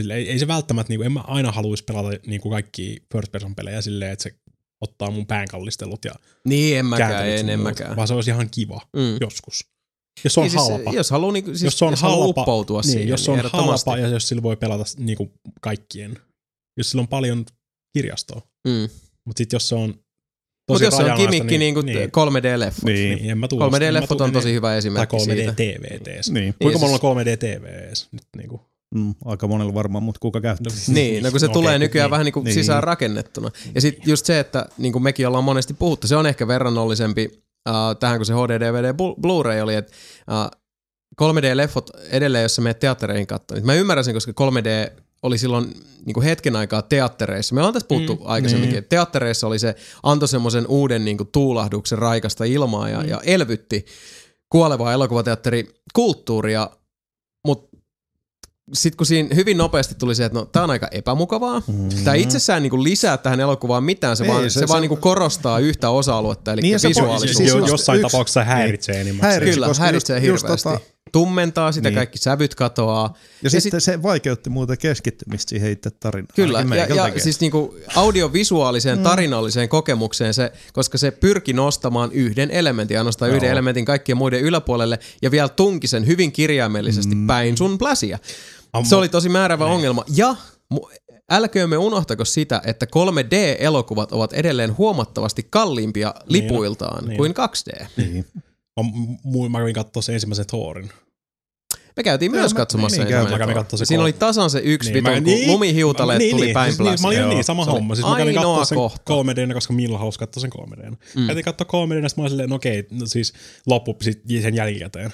Sille 0.00 0.14
ei, 0.14 0.30
ei 0.30 0.38
se 0.38 0.46
välttämättä, 0.48 0.90
niin 0.90 0.98
kuin, 0.98 1.06
en 1.06 1.12
mä 1.12 1.20
aina 1.20 1.52
haluaisi 1.52 1.84
pelata 1.84 2.08
niin 2.26 2.40
kuin 2.40 2.50
kaikki 2.52 3.02
first 3.12 3.32
person 3.32 3.54
pelejä 3.54 3.82
silleen, 3.82 4.12
että 4.12 4.22
se 4.22 4.34
ottaa 4.80 5.10
mun 5.10 5.26
päänkallistelut 5.26 6.04
ja 6.04 6.12
Niin, 6.44 6.78
en 6.78 6.86
mäkään, 6.86 7.28
en, 7.28 7.48
en 7.48 7.60
mäkään. 7.60 7.96
Vaan 7.96 8.08
se 8.08 8.14
olisi 8.14 8.30
ihan 8.30 8.50
kiva 8.50 8.80
Mm. 8.96 9.16
joskus. 9.20 9.73
Jos 10.24 10.34
se 10.34 10.40
on 10.40 10.44
Niin 10.44 10.50
siis, 10.50 10.68
halpa. 10.68 10.90
Jos 10.92 11.10
haluaa, 11.10 11.32
niinku, 11.32 11.50
siis, 11.50 11.62
jos 11.62 11.78
se 11.78 11.84
on 11.84 11.92
jos 11.92 12.02
halpa, 12.02 12.24
uppoutua 12.42 12.80
niin, 12.80 12.92
siihen, 12.92 13.08
jos 13.08 13.24
se 13.24 13.30
on 13.30 13.38
niin 13.38 13.50
halpa 13.52 13.98
ja 13.98 14.08
jos 14.08 14.28
sillä 14.28 14.42
voi 14.42 14.56
pelata 14.56 14.84
niin 14.98 15.16
kuin 15.16 15.32
kaikkien. 15.60 16.18
Jos 16.78 16.90
sillä 16.90 17.02
on 17.02 17.08
paljon 17.08 17.44
kirjastoa. 17.96 18.42
Mm. 18.68 18.88
Mutta 19.26 19.38
sitten 19.38 19.56
jos 19.56 19.68
se 19.68 19.74
on 19.74 19.88
tosi 19.90 19.98
Mutta 20.68 20.84
jos 20.84 20.96
se 20.96 21.12
on 21.12 21.16
kimikki 21.16 21.58
niin, 21.58 21.74
niin, 21.74 21.86
niin, 21.86 22.08
3D-leffot. 22.08 22.84
Niin. 22.84 23.18
niin, 23.18 23.30
en 23.30 23.38
mä 23.38 23.48
tuu 23.48 23.60
3D-leffot 23.60 24.20
on 24.20 24.32
tosi 24.32 24.52
hyvä 24.52 24.68
Tai 24.68 24.78
esimerkki 24.78 25.16
3D 25.16 25.20
siitä. 25.20 25.52
TVT. 25.52 26.06
Niin. 26.30 26.54
Kuinka 26.62 26.78
siis- 26.78 26.80
monella 26.80 27.10
on 27.10 27.16
3D 27.26 27.36
TV 27.36 27.64
edes? 27.64 28.08
Nyt 28.12 28.22
niin 28.36 28.48
kuin. 28.48 28.60
Mm, 28.94 29.14
aika 29.24 29.48
monella 29.48 29.74
varmaan, 29.74 30.02
mutta 30.04 30.18
kuka 30.20 30.40
käyttää? 30.40 30.72
Niin, 30.88 31.22
no 31.22 31.30
kun 31.30 31.40
se 31.40 31.46
Okei, 31.46 31.52
tulee 31.54 31.74
kun- 31.74 31.80
nykyään 31.80 32.04
niin. 32.06 32.10
vähän 32.10 32.24
niin 32.24 32.32
kuin 32.32 32.44
Niin. 32.44 32.54
sisään 32.54 32.82
rakennettuna. 32.82 33.50
Ja 33.74 33.80
sitten 33.80 34.02
just 34.10 34.26
se, 34.26 34.40
että 34.40 34.66
niin 34.78 34.92
kuin 34.92 35.02
mekin 35.02 35.26
ollaan 35.28 35.44
monesti 35.44 35.74
puhuttu, 35.74 36.06
se 36.06 36.16
on 36.16 36.26
ehkä 36.26 36.48
verrannollisempi 36.48 37.43
uh, 37.68 37.98
tähän, 38.00 38.18
kun 38.18 38.26
se 38.26 38.32
HD, 38.32 38.60
DVD, 38.60 38.92
Blu- 38.92 39.20
Blu-ray 39.20 39.60
oli, 39.60 39.74
että 39.74 39.92
uh, 40.30 40.60
3D-leffot 41.22 42.08
edelleen, 42.10 42.42
jos 42.42 42.54
sä 42.54 42.62
menet 42.62 42.78
teattereihin 42.78 43.26
katsomaan. 43.26 43.66
Mä 43.66 43.74
ymmärrän 43.74 44.04
sen, 44.04 44.14
koska 44.14 44.32
3D 44.32 45.00
oli 45.22 45.38
silloin 45.38 45.74
niin 46.06 46.14
kuin 46.14 46.24
hetken 46.24 46.56
aikaa 46.56 46.82
teattereissa. 46.82 47.54
Me 47.54 47.60
ollaan 47.60 47.72
tässä 47.74 47.88
puhuttu 47.88 48.14
mm, 48.14 48.20
aikaisemminkin, 48.24 48.72
niin. 48.72 48.78
että 48.78 48.88
teattereissa 48.88 49.46
oli 49.46 49.58
se, 49.58 49.74
antoi 50.02 50.28
semmoisen 50.28 50.66
uuden 50.66 51.04
niin 51.04 51.16
kuin 51.16 51.28
tuulahduksen 51.32 51.98
raikasta 51.98 52.44
ilmaa 52.44 52.88
ja, 52.88 53.00
mm. 53.00 53.08
ja 53.08 53.20
elvytti 53.24 53.84
kuolevaa 54.48 54.92
elokuvateatterikulttuuria, 54.92 56.70
sitten 58.72 58.96
kun 58.96 59.06
siinä 59.06 59.34
hyvin 59.34 59.58
nopeasti 59.58 59.94
tuli 59.94 60.14
se, 60.14 60.24
että 60.24 60.38
no, 60.38 60.44
tämä 60.44 60.64
on 60.64 60.70
aika 60.70 60.88
epämukavaa. 60.90 61.62
Mm. 61.66 61.88
Tämä 62.04 62.14
itsessään 62.14 62.62
niinku 62.62 62.82
lisää 62.82 63.16
tähän 63.16 63.40
elokuvaan 63.40 63.84
mitään, 63.84 64.16
se, 64.16 64.24
Ei, 64.24 64.30
vaan, 64.30 64.42
se- 64.42 64.50
se, 64.50 64.60
se- 64.60 64.68
vaan 64.68 64.80
niinku 64.80 64.96
korostaa 64.96 65.58
yhtä 65.58 65.90
osa-aluetta, 65.90 66.52
eli 66.52 66.60
Niin, 66.62 66.70
niin 66.70 66.80
se 66.80 66.88
visuaalisuutta. 66.88 67.36
siis 67.36 67.48
jo, 67.50 67.58
just 67.58 67.68
jossain 67.70 68.00
yksi- 68.00 68.12
tapauksessa 68.12 68.40
se 68.40 68.44
häiritsee 68.44 69.00
enimmäkseen. 69.00 69.30
Häiritsee. 69.32 69.54
Kyllä, 69.54 69.66
koska 69.66 69.82
häiritsee 69.84 70.18
just- 70.18 70.26
just 70.28 70.42
hirveästi. 70.42 70.68
tota- 70.68 70.93
Tummentaa 71.14 71.72
sitä, 71.72 71.88
Niin. 71.88 71.94
kaikki 71.94 72.18
sävyt 72.18 72.54
katoaa. 72.54 73.14
Ja, 73.42 73.50
Ja 73.52 73.60
sitten 73.60 73.80
se 73.80 74.02
vaikeutti 74.02 74.50
muuten 74.50 74.78
keskittymistä 74.78 75.50
siihen 75.50 75.70
itse 75.72 75.90
tarinaan. 75.90 76.28
Kyllä, 76.36 76.64
ja, 76.70 76.86
ja 76.94 77.04
tekee. 77.04 77.20
siis 77.22 77.40
niinku 77.40 77.74
audiovisuaaliseen, 77.96 78.98
tarinalliseen 79.02 79.68
kokemukseen 79.68 80.34
se, 80.34 80.52
koska 80.72 80.98
se 80.98 81.10
pyrki 81.10 81.52
nostamaan 81.52 82.12
yhden 82.12 82.50
elementin, 82.50 82.98
ainoastaan 82.98 83.28
Joo. 83.30 83.36
yhden 83.36 83.50
elementin 83.50 83.84
kaikkien 83.84 84.18
muiden 84.18 84.40
yläpuolelle, 84.40 84.98
ja 85.22 85.30
vielä 85.30 85.48
tunki 85.48 85.86
sen 85.86 86.06
hyvin 86.06 86.32
kirjaimellisesti 86.32 87.14
mm. 87.14 87.26
päin 87.26 87.56
sun 87.56 87.78
pläsiä. 87.78 88.18
Ammo- 88.76 88.88
Se 88.88 88.96
oli 88.96 89.08
tosi 89.08 89.28
määrävä 89.28 89.64
ongelma. 89.64 90.04
Ja 90.16 90.36
älköömme 91.30 91.76
unohtako 91.76 92.24
sitä, 92.24 92.62
että 92.64 92.86
3D-elokuvat 92.86 94.12
ovat 94.12 94.32
edelleen 94.32 94.78
huomattavasti 94.78 95.46
kalliimpia 95.50 96.14
lipuiltaan 96.24 97.04
niin. 97.08 97.16
kuin 97.16 97.34
2D. 97.34 97.86
Niin. 97.96 98.24
Mä, 98.80 98.88
mä 99.50 99.58
kävin 99.58 99.74
katsoa 99.74 100.02
sen 100.02 100.14
ensimmäisen 100.14 100.46
Thorin. 100.46 100.90
Me 101.96 102.02
käytiin 102.02 102.32
Joo, 102.32 102.40
myös 102.40 102.54
mä- 102.54 102.58
katsomassa 102.58 102.96
niin, 102.96 103.02
ensimmäinen 103.14 103.32
mä 103.32 103.38
kävin 103.38 103.54
se 103.78 103.84
Siinä 103.84 104.02
oli 104.02 104.12
tasan 104.12 104.50
se 104.50 104.60
yksi 104.64 104.92
niin, 104.92 105.04
viton, 105.04 105.22
mä- 105.22 105.30
kun 105.42 105.52
lumihiutaleet 105.52 106.18
niin, 106.18 106.30
tuli 106.30 106.44
niin, 106.44 106.54
päin 106.54 106.72
siis, 106.72 106.78
niin, 106.78 107.00
Mä 107.02 107.08
olin 107.08 107.18
pläsiä. 107.18 107.28
niin, 107.34 107.44
sama 107.44 107.64
Se 107.64 107.70
oli 107.70 107.78
homma. 107.78 107.94
Siis 107.94 108.06
mä 108.08 108.16
kävin 108.16 108.34
katsoa 108.34 108.64
sen. 108.64 108.78
3D, 108.78 109.54
koska 109.54 109.72
Milla 109.72 109.98
halusi 109.98 110.18
katsoa 110.18 110.40
sen 110.40 110.50
3D. 110.52 110.90
Mm. 111.16 111.26
Käytiin 111.26 111.44
katsoa 111.44 111.66
3D, 111.66 112.02
ja 112.02 112.08
sitten 112.08 112.22
mä 112.22 112.24
olin 112.24 112.30
silleen, 112.30 112.48
no 112.50 112.56
okei, 112.56 112.86
no 112.90 113.06
siis 113.06 113.32
loppu 113.66 113.96
sit 114.02 114.22
sen 114.42 114.54
jälkikäteen. 114.54 115.10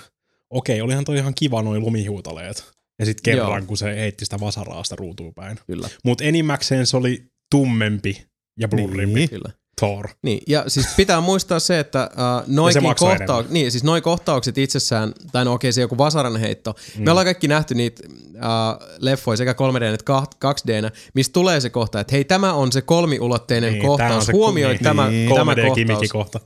Okei, 0.51 0.81
olihan 0.81 1.05
toi 1.05 1.17
ihan 1.17 1.35
kiva 1.35 1.63
noin 1.63 1.81
lumihiutaleet. 1.83 2.65
Ja 2.99 3.05
sitten 3.07 3.23
kerran, 3.23 3.59
Joo. 3.63 3.67
kun 3.67 3.77
se 3.77 3.97
heitti 3.97 4.25
sitä 4.25 4.41
vasaraa 4.41 4.85
sitä 4.85 4.97
ruutuun 4.97 5.35
päin. 5.35 5.59
Mutta 6.05 6.25
enimmäkseen 6.25 6.87
se 6.87 6.97
oli 6.97 7.25
tummempi 7.51 8.27
ja 8.61 8.69
blurrimpi 8.69 9.15
Niin. 9.21 9.31
kyllä. 9.31 9.51
Thor. 9.81 10.09
Niin, 10.23 10.43
ja 10.49 10.65
siis 10.69 10.87
pitää 10.97 11.21
muistaa 11.21 11.59
se, 11.61 11.79
että 11.79 12.11
uh, 12.13 12.55
noikin 12.55 12.83
enemmän. 12.85 13.45
niin, 13.49 13.71
siis 13.73 13.85
noi 13.85 14.01
kohtaukset 14.01 14.59
itsessään, 14.59 15.13
tai 15.33 15.45
no 15.45 15.53
okei, 15.53 15.73
se 15.73 15.81
joku 15.81 15.99
vasaran 15.99 16.37
heitto. 16.37 16.75
Mm. 16.99 17.05
Me 17.05 17.11
ollaan 17.11 17.27
kaikki 17.27 17.49
nähty 17.49 17.75
niitä 17.75 18.03
uh, 18.09 18.87
leffoja 18.99 19.37
sekä 19.37 19.53
3D 19.53 19.83
että 19.95 20.23
2D, 20.45 20.91
mistä 21.15 21.33
tulee 21.33 21.61
se 21.61 21.71
kohta, 21.71 22.01
että 22.01 22.15
hei, 22.15 22.25
tämä 22.25 22.53
on 22.53 22.73
se 22.73 22.83
kolmiulotteinen 22.83 23.73
Niin, 23.73 23.87
kohtaus, 23.87 24.27
se- 24.27 24.33
huomioi 24.33 24.73
niin, 24.73 24.83
tämä, 24.83 25.09
niin. 25.11 25.35
tämä 25.35 25.53
3D-kimikki 25.55 26.09
kohtaus. 26.09 26.13
kohta. 26.13 26.41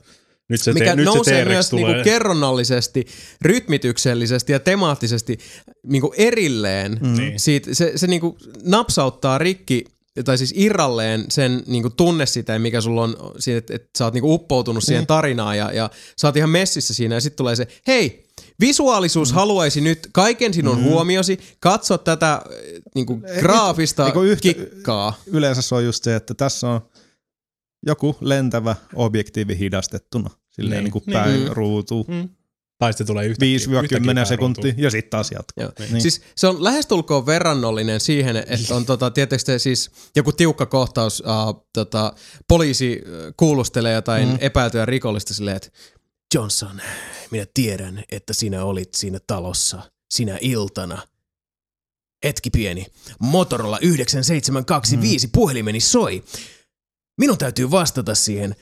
Nyt 0.49 0.61
se, 0.61 0.73
Mikä 0.73 0.85
te, 0.85 0.95
nyt 0.95 1.05
se 1.09 1.15
nousee 1.15 1.41
T-Rex 1.41 1.53
myös 1.53 1.69
tulee. 1.69 1.85
niinku 1.85 2.03
kerronnallisesti, 2.03 3.05
rytmityksellisesti 3.41 4.51
ja 4.51 4.59
temaattisesti 4.59 5.37
niinku 5.87 6.13
erilleen. 6.17 6.97
Mm. 7.01 7.13
Niin. 7.17 7.39
Siitä, 7.39 7.73
se 7.73 7.91
se 7.95 8.07
niinku 8.07 8.37
napsauttaa 8.63 9.37
rikki 9.37 9.85
tai 10.23 10.37
siis 10.37 10.53
irralleen 10.55 11.25
sen 11.29 11.63
niinku 11.67 11.89
tunnesiteen, 11.89 12.61
mikä 12.61 12.81
sulla 12.81 13.01
on 13.01 13.15
siitä, 13.39 13.57
että, 13.57 13.75
että 13.75 13.89
sä 13.97 14.03
oot 14.05 14.13
niinku 14.13 14.33
uppoutunut 14.33 14.83
siihen 14.83 14.99
Niin. 15.01 15.07
tarinaan 15.07 15.57
ja, 15.57 15.71
ja 15.71 15.89
sä 16.17 16.27
oot 16.27 16.37
ihan 16.37 16.49
messissä 16.49 16.93
siinä 16.93 17.15
ja 17.15 17.21
sitten 17.21 17.37
tulee 17.37 17.55
se, 17.55 17.67
hei, 17.87 18.25
visuaalisuus 18.59 19.31
mm. 19.31 19.35
haluaisi 19.35 19.81
nyt 19.81 20.09
kaiken 20.13 20.53
sinun 20.53 20.77
mm. 20.77 20.83
huomiosi, 20.83 21.39
katso 21.59 21.97
tätä 21.97 22.33
äh, 22.33 22.41
niinku 22.95 23.21
graafista 23.39 24.05
eikö 24.05 24.23
yhtä- 24.23 24.41
kikkaa. 24.41 25.13
Yleensä 25.27 25.61
se 25.61 25.75
on 25.75 25.85
just 25.85 26.03
se, 26.03 26.15
että 26.15 26.33
tässä 26.33 26.67
on 26.69 26.81
joku 27.85 28.15
lentävä 28.21 28.75
objektiivi 28.95 29.59
hidastettuna. 29.59 30.29
Silleen 30.51 30.83
Niin. 30.83 30.83
niin, 30.83 30.83
niin 30.83 30.91
kuin 30.91 31.03
Niin. 31.05 31.13
päin 31.13 31.41
Mm. 31.49 31.53
ruutuun. 31.53 32.05
Mm. 32.07 32.29
Tai 32.77 32.93
sitten 32.93 33.07
tulee 33.07 33.25
yhtäkkiä. 33.25 33.57
5-10 33.57 33.83
yhtäkkiä 33.83 34.25
sekuntia 34.25 34.73
ja 34.77 34.91
sitten 34.91 35.09
taas 35.09 35.31
jatkuu. 35.31 35.63
Joo. 35.63 35.71
Niin. 35.79 35.93
Niin. 35.93 36.01
Siis 36.01 36.21
se 36.35 36.47
on 36.47 36.63
lähestulkoon 36.63 37.25
verrannollinen 37.25 37.99
siihen, 37.99 38.35
että 38.35 38.55
on 38.75 38.85
tota, 38.85 39.11
tietysti 39.11 39.59
siis 39.59 39.91
joku 40.15 40.31
tiukka 40.31 40.65
kohtaus, 40.65 41.19
uh, 41.19 41.65
tota, 41.73 42.13
poliisi 42.47 43.01
kuulustelee 43.37 43.93
jotain 43.93 44.27
mm. 44.27 44.37
epäiltyä 44.39 44.85
rikollista 44.85 45.33
silleen, 45.33 45.57
että 45.57 45.69
Johnson, 46.33 46.81
minä 47.31 47.45
tiedän, 47.53 48.03
että 48.11 48.33
sinä 48.33 48.65
olit 48.65 48.93
siinä 48.95 49.19
talossa 49.27 49.81
sinä 50.13 50.37
iltana. 50.41 51.07
Hetki 52.23 52.49
pieni. 52.49 52.85
Motorola 53.19 53.79
9725 53.81 55.27
mm. 55.27 55.31
puhelimeni 55.31 55.79
soi. 55.79 56.23
Minun 57.17 57.37
täytyy 57.37 57.71
vastata 57.71 58.15
siihen. 58.15 58.55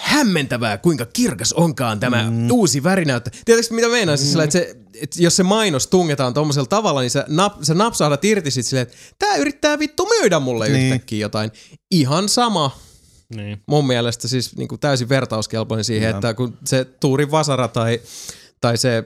Hämmentävää, 0.00 0.78
kuinka 0.78 1.06
kirkas 1.06 1.52
onkaan 1.52 2.00
tämä 2.00 2.30
mm. 2.30 2.50
uusi 2.50 2.82
värinäyttö. 2.82 3.30
Tiedätkö 3.44 3.74
mitä 3.74 3.88
meinaisin 3.88 4.26
mm. 4.26 4.30
sillä, 4.30 4.44
että 4.44 4.58
se 4.58 4.76
et 5.00 5.16
jos 5.18 5.36
se 5.36 5.42
mainos 5.42 5.86
tungetaan 5.86 6.34
tuommoisella 6.34 6.66
tavalla, 6.66 7.00
niin 7.00 7.10
sä, 7.10 7.24
nap, 7.28 7.62
sä 7.62 7.74
napsahdat 7.74 8.24
irti 8.24 8.50
sit 8.50 8.66
silleen, 8.66 8.82
että 8.86 8.96
tää 9.18 9.36
yrittää 9.36 9.78
vittu 9.78 10.06
myydä 10.20 10.38
mulle 10.40 10.68
Niin. 10.68 10.86
yhtäkkiä 10.92 11.18
jotain. 11.18 11.52
Ihan 11.90 12.28
sama 12.28 12.78
Niin. 13.34 13.62
mun 13.66 13.86
mielestä 13.86 14.28
siis 14.28 14.56
niin 14.56 14.68
kuin 14.68 14.80
täysin 14.80 15.08
vertauskelpoinen 15.08 15.84
siihen, 15.84 16.06
Kyllä. 16.08 16.16
että 16.16 16.34
kun 16.34 16.58
se 16.64 16.84
Tuurin 16.84 17.30
Vasara 17.30 17.68
tai, 17.68 18.00
tai 18.60 18.76
se 18.76 18.96
äh, 18.96 19.04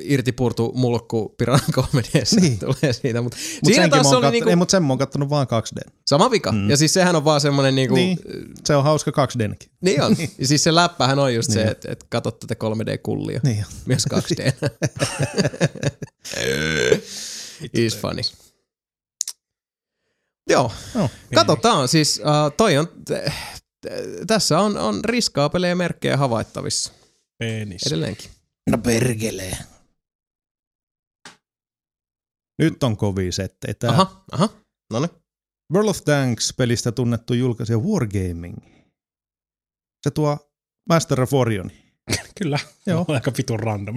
irtipurtu 0.00 0.72
mulkku 0.74 1.34
Piranha 1.38 1.66
komediassa 1.90 2.40
Niin. 2.40 2.58
tulee 2.58 2.92
siitä. 2.92 3.22
Mutta 3.22 3.36
Mut 3.64 3.72
siinä 3.74 3.88
taas 3.88 4.02
se 4.02 4.08
oli 4.08 4.14
kattonut, 4.14 4.32
niinku, 4.32 4.50
ei, 4.50 4.56
mutta 4.56 4.70
sen 4.72 4.82
mä 4.82 4.88
oon 4.88 4.98
kattonut 4.98 5.30
vaan 5.30 5.46
2D. 5.46 5.90
sama 6.06 6.30
vika. 6.30 6.52
Mm. 6.52 6.70
Ja 6.70 6.76
siis 6.76 6.94
sehän 6.94 7.16
on 7.16 7.24
vaan 7.24 7.40
semmoinen 7.40 7.74
niinku, 7.74 7.94
Niin. 7.94 8.18
niin. 8.28 8.50
Se 8.66 8.76
on 8.76 8.84
hauska 8.84 9.10
2D. 9.10 9.54
niin 9.80 10.02
on. 10.02 10.16
Ja 10.38 10.46
siis 10.46 10.64
se 10.64 10.74
läppähän 10.74 11.18
on 11.18 11.34
just 11.34 11.50
se, 11.52 11.58
Niin. 11.58 11.68
että 11.70 11.92
et 11.92 12.04
katsot 12.08 12.40
tätä 12.40 12.54
3D-kullia. 12.54 13.40
Niin. 13.42 13.64
Myös 13.86 14.04
2D. 14.14 14.52
Is 17.72 17.98
funny. 17.98 18.22
Joo, 20.50 20.72
Joo. 20.94 21.10
katsotaan. 21.34 21.88
Siis 21.88 22.20
uh, 22.20 22.52
toi 22.56 22.76
on, 22.78 22.88
t- 22.88 23.32
t- 23.80 24.26
tässä 24.26 24.58
on, 24.60 24.76
on 24.76 25.04
riskaapeleja 25.04 25.76
merkkejä 25.76 26.16
havaittavissa 26.16 26.92
Penis. 27.38 27.82
edelleenkin. 27.86 28.30
No 28.70 28.78
perkelee. 28.78 29.56
Nyt 32.58 32.82
on 32.82 32.96
kovia 32.96 33.32
settejä. 33.32 33.74
Tää 33.74 33.90
Aha, 33.90 34.24
aha. 34.32 34.48
No 34.92 35.00
niin. 35.00 35.10
World 35.72 35.88
of 35.88 36.04
Tanks-pelistä 36.04 36.92
tunnettu 36.92 37.34
julkaisija 37.34 37.78
Wargaming. 37.78 38.56
Se 40.02 40.10
tuo 40.10 40.52
Master 40.88 41.20
of 41.20 41.34
Orion. 41.34 41.70
Kyllä. 42.38 42.58
Joo. 42.86 43.04
Joo. 43.08 43.14
Aika 43.14 43.32
vitun 43.38 43.60
random. 43.60 43.96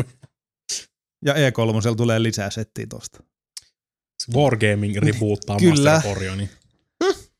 Ja 1.26 1.34
E3 1.34 1.96
tulee 1.98 2.24
lisää 2.24 2.50
settiä 2.50 2.86
tosta. 2.90 3.24
Wargaming 4.34 4.98
reboottaa 4.98 5.60
Kyllä. 5.60 5.92
Master 5.94 6.12
of 6.12 6.18
Orionin. 6.18 6.50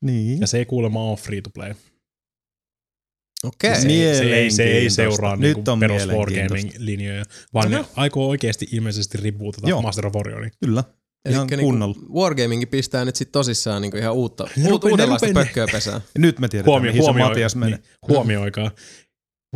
Niin. 0.00 0.40
Ja 0.40 0.46
se 0.46 0.58
ei 0.58 0.66
kuulemma 0.66 1.04
ole 1.04 1.16
free 1.16 1.40
to 1.40 1.50
play. 1.50 1.74
Okei. 3.44 3.80
Se, 3.80 3.88
ei- 3.88 4.14
se, 4.16 4.24
ei, 4.34 4.50
se 4.50 4.62
ei 4.62 4.90
seuraa 4.90 5.36
Nyt 5.36 5.56
niinku 5.56 5.70
on 5.70 5.80
perus. 5.80 6.02
Wargaming-linjoja, 6.08 7.24
vaan 7.54 7.70
ne 7.70 7.84
aikoo 7.96 8.28
oikeasti 8.28 8.68
ilmeisesti 8.72 9.18
rebootata 9.18 9.68
Joo. 9.68 9.82
Master 9.82 10.06
of 10.06 10.16
Orionin. 10.16 10.50
Kyllä. 10.64 10.84
Ihan 11.28 11.40
Elikkä 11.40 11.56
niinku 11.56 11.70
kunnolla. 11.70 11.96
Wargamingi 12.14 12.66
pistää 12.66 13.04
nyt 13.04 13.16
sit 13.16 13.32
tosissaan 13.32 13.82
niinku 13.82 13.96
ihan 13.96 14.14
uutta, 14.14 14.48
Ne 14.56 14.72
uut, 14.72 14.84
uudenlaista 14.84 15.26
pökköä 15.34 15.66
pesään. 15.72 16.00
Ja 16.14 16.20
nyt 16.26 16.38
me 16.38 16.48
tiedetään, 16.48 16.70
Huomio, 16.72 16.90
mihin 16.92 17.02
huomio, 17.02 17.24
se 17.24 17.28
Matias 17.28 17.56
menee. 17.56 17.78
niin, 17.78 17.84
huomioikaa. 18.08 18.70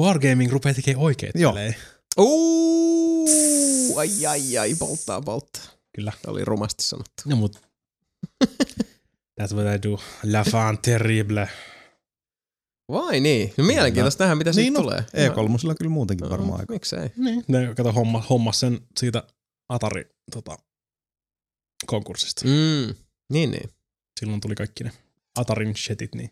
Wargaming 0.00 0.52
rupeaa 0.52 0.74
tekemään 0.74 1.04
oikeita 1.04 1.38
Joo. 1.38 1.52
pelejä. 1.52 1.74
Uuu, 2.18 3.98
ai 3.98 4.26
ai 4.26 4.58
ai, 4.58 4.74
polttaa 4.74 5.20
polttaa. 5.20 5.62
Kyllä. 5.96 6.12
Oli 6.26 6.44
rumasti 6.44 6.84
sanottu. 6.84 7.22
No 7.26 7.36
mut. 7.36 7.60
That's 9.40 9.54
what 9.54 9.66
I 9.76 9.88
do. 9.90 9.98
La 10.24 10.44
fan 10.44 10.78
terrible. 10.78 11.48
Vai 12.92 13.20
niin? 13.20 13.52
No 13.56 13.64
mielenkiintoista 13.64 14.24
nähdä, 14.24 14.34
mitä 14.34 14.52
siitä 14.52 14.64
Niin 14.64 14.72
no, 14.74 14.80
tulee. 14.82 14.98
E3 15.00 15.74
kyllä 15.78 15.90
muutenkin 15.90 16.30
varmaan 16.30 16.60
aika. 16.60 16.72
Miksei? 16.72 17.10
Niin. 17.16 17.44
Ne 17.48 17.74
kato 17.76 17.92
homma, 17.92 18.24
homma 18.30 18.52
sen 18.52 18.80
siitä 18.98 19.22
Atari 19.68 20.04
tota, 20.32 20.56
konkurssista. 21.86 22.44
Mm. 22.44 22.94
Niin, 23.32 23.50
niin. 23.50 23.70
Silloin 24.20 24.40
tuli 24.40 24.54
kaikki 24.54 24.84
ne 24.84 24.92
Atarin 25.38 25.76
shitit, 25.76 26.14
niin 26.14 26.30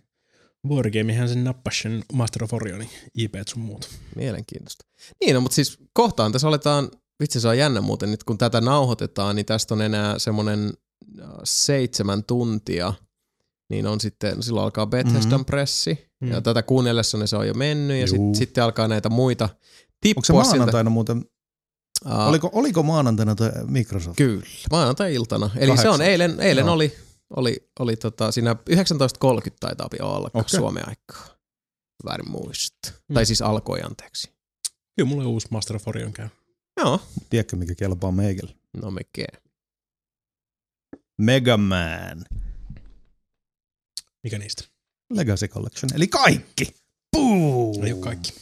Wargamehän 0.68 1.28
sen 1.28 1.44
nappasi 1.44 1.82
sen 1.82 2.04
Master 2.12 2.44
of 2.44 2.52
Orionin 2.52 2.90
IP 3.14 3.34
sun 3.48 3.62
muut. 3.62 3.90
Mielenkiintoista. 4.16 4.84
Niin, 5.20 5.34
no, 5.34 5.40
mutta 5.40 5.54
siis 5.54 5.78
kohtaan 5.92 6.32
tässä 6.32 6.48
aletaan, 6.48 6.90
vitsi 7.20 7.40
se 7.40 7.48
on 7.48 7.58
jännä 7.58 7.80
muuten, 7.80 8.10
nyt 8.10 8.24
kun 8.24 8.38
tätä 8.38 8.60
nauhoitetaan, 8.60 9.36
niin 9.36 9.46
tästä 9.46 9.74
on 9.74 9.82
enää 9.82 10.18
semmoinen 10.18 10.72
äh, 11.22 11.28
seitsemän 11.44 12.24
tuntia, 12.24 12.92
niin 13.70 13.86
on 13.86 14.00
sitten, 14.00 14.42
silloin 14.42 14.64
alkaa 14.64 14.86
Bethesdan 14.86 15.40
Mhm. 15.40 15.44
pressi, 15.46 16.10
Mm. 16.24 16.32
ja 16.32 16.40
tätä 16.40 16.62
kuunnellessa 16.62 17.18
niin 17.18 17.28
se 17.28 17.36
on 17.36 17.48
jo 17.48 17.54
mennyt, 17.54 18.00
ja 18.00 18.06
sitten 18.06 18.34
sit 18.34 18.58
alkaa 18.58 18.88
näitä 18.88 19.08
muita 19.08 19.44
Onko 19.44 19.60
tippua 20.00 20.22
se 20.24 20.32
maanantaina 20.32 20.90
muuten, 20.90 21.16
Siltä. 21.16 21.34
Uh, 22.16 22.28
oliko, 22.28 22.50
oliko 22.52 22.82
maanantaina 22.82 23.34
toi 23.34 23.50
Microsoft? 23.66 24.16
Kyllä, 24.16 24.46
maanantai-iltana. 24.70 25.50
Eli 25.56 25.76
se 25.78 25.88
on 25.88 26.02
eilen, 26.02 26.40
eilen 26.40 26.64
Joo. 26.66 26.74
oli, 26.74 26.96
oli, 27.36 27.70
oli 27.78 27.96
tota, 27.96 28.32
siinä 28.32 28.56
19.30 28.70 29.50
taitaa 29.60 29.88
alkaa 30.00 30.40
Okei. 30.40 30.58
Suomen 30.58 30.88
aikaa. 30.88 31.26
Väärin 32.04 32.30
muista. 32.30 32.92
Mm. 33.08 33.14
Tai 33.14 33.26
siis 33.26 33.42
alkoi, 33.42 33.82
anteeksi. 33.82 34.30
Kyllä 34.96 35.08
mulla 35.08 35.22
on 35.22 35.28
uusi 35.30 35.48
Master 35.50 35.76
of 35.76 35.88
Orion 35.88 36.12
käy. 36.12 36.28
Joo, 36.80 37.00
Tiedätkö, 37.30 37.56
mikä 37.56 37.74
kelpaa 37.74 38.12
meikälle? 38.12 38.54
no 38.82 38.90
mikä. 38.90 39.24
Mega 41.18 41.56
Man. 41.56 42.24
Mikä 44.22 44.38
niistä? 44.38 44.64
Legacy 45.16 45.48
Collection. 45.48 45.90
Eli 45.94 46.08
kaikki. 46.08 46.74
Puu! 47.12 47.82
Ei 47.84 47.92
ole 47.92 48.00
kaikki. 48.00 48.32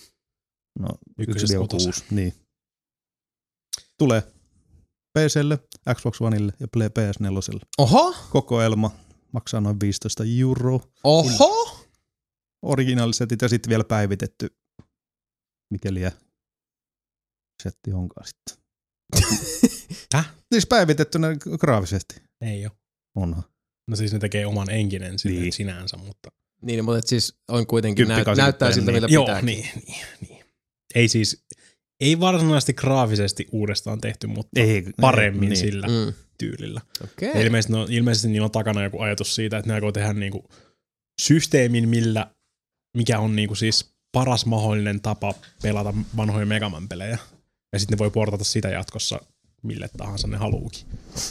No, 0.78 0.89
Ykkösestä 1.18 1.57
1-6. 1.57 1.60
kutoseen. 1.60 1.94
Niin. 2.10 2.34
Tulee 3.99 4.23
PClle, 5.18 5.59
Xbox 5.94 6.20
Oneille 6.20 6.52
ja 6.60 6.68
Play 6.68 6.89
PS4. 6.89 7.60
Oho, 7.78 8.15
Kokoelma 8.31 8.91
maksaa 9.33 9.60
noin 9.60 9.81
15 9.81 10.25
euroa. 10.41 10.81
oho. 11.05 11.78
Originaalisetit 12.65 13.42
ja 13.42 13.49
sitten 13.49 13.68
vielä 13.70 13.84
päivitetty, 13.84 14.57
mikäli 15.70 16.01
setti 17.62 17.92
onkaan 17.92 18.26
sitten. 18.26 18.65
Häh? 20.15 20.34
Siis 20.52 20.67
päivitettynä 20.67 21.28
graafisesti. 21.59 22.15
Ei 22.41 22.67
ole. 22.67 22.73
Onhan. 23.17 23.44
No 23.89 23.97
siis 23.97 24.12
ne 24.12 24.18
tekee 24.18 24.47
oman 24.47 24.70
enkinen 24.70 25.18
sille 25.18 25.41
Niin. 25.41 25.52
sinänsä, 25.52 25.97
mutta... 25.97 26.31
Niin, 26.62 26.84
mutta 26.84 26.99
et 26.99 27.07
siis 27.07 27.34
on 27.49 27.66
kuitenkin, 27.66 28.08
näyt, 28.08 28.24
1080 28.24 28.42
näyttää 28.42 28.73
siltä, 28.73 28.91
niin. 28.91 29.02
miltä 29.02 29.15
Joo, 29.15 29.24
pitääkin. 29.24 29.47
niin, 29.47 29.68
niin, 29.86 30.07
niin. 30.28 30.44
Ei 30.94 31.08
siis, 31.08 31.44
ei 32.00 32.20
varsinaisesti 32.20 32.74
graafisesti 32.74 33.49
uudestaan 33.52 34.00
tehty, 34.00 34.26
mutta 34.26 34.60
Ei, 34.60 34.84
paremmin 35.00 35.41
niin. 35.41 35.49
niin. 35.49 35.57
sillä 35.57 35.86
mm. 35.86 36.12
Tyylillä. 36.39 36.81
Okei. 37.05 37.31
Ja 37.34 37.41
ilmeisesti, 37.41 37.73
no, 37.73 37.86
ilmeisesti 37.91 38.28
niillä 38.28 38.44
on 38.44 38.50
takana 38.50 38.82
joku 38.82 39.00
ajatus 39.00 39.34
siitä, 39.34 39.58
että 39.58 39.68
ne 39.68 39.74
aikoo 39.74 39.92
tehdä 39.92 40.12
niinku 40.12 40.49
systeemin, 41.20 41.89
millä, 41.89 42.26
mikä 42.97 43.18
on 43.18 43.36
niinku 43.36 43.55
siis 43.55 43.94
paras 44.12 44.47
mahdollinen 44.47 45.00
tapa 45.00 45.34
pelata 45.62 45.94
vanhoja 46.16 46.47
Megaman-pelejä. 46.47 47.18
Ja 47.73 47.78
sitten 47.78 47.97
ne 47.97 47.99
voi 47.99 48.10
portata 48.10 48.44
sitä 48.44 48.68
jatkossa 48.68 49.20
mille 49.62 49.89
tahansa 49.97 50.28
ne 50.28 50.36
haluukin. 50.36 50.86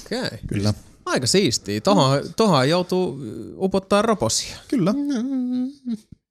Okei. 0.06 0.40
Kyllä. 0.48 0.74
Aika 1.06 1.28
siistiä. 1.28 1.82
Tohon, 1.82 2.22
tohon 2.36 2.70
joutuu 2.70 3.20
upottaa 3.58 4.02
roposia. 4.02 4.58
Kyllä. 4.68 4.94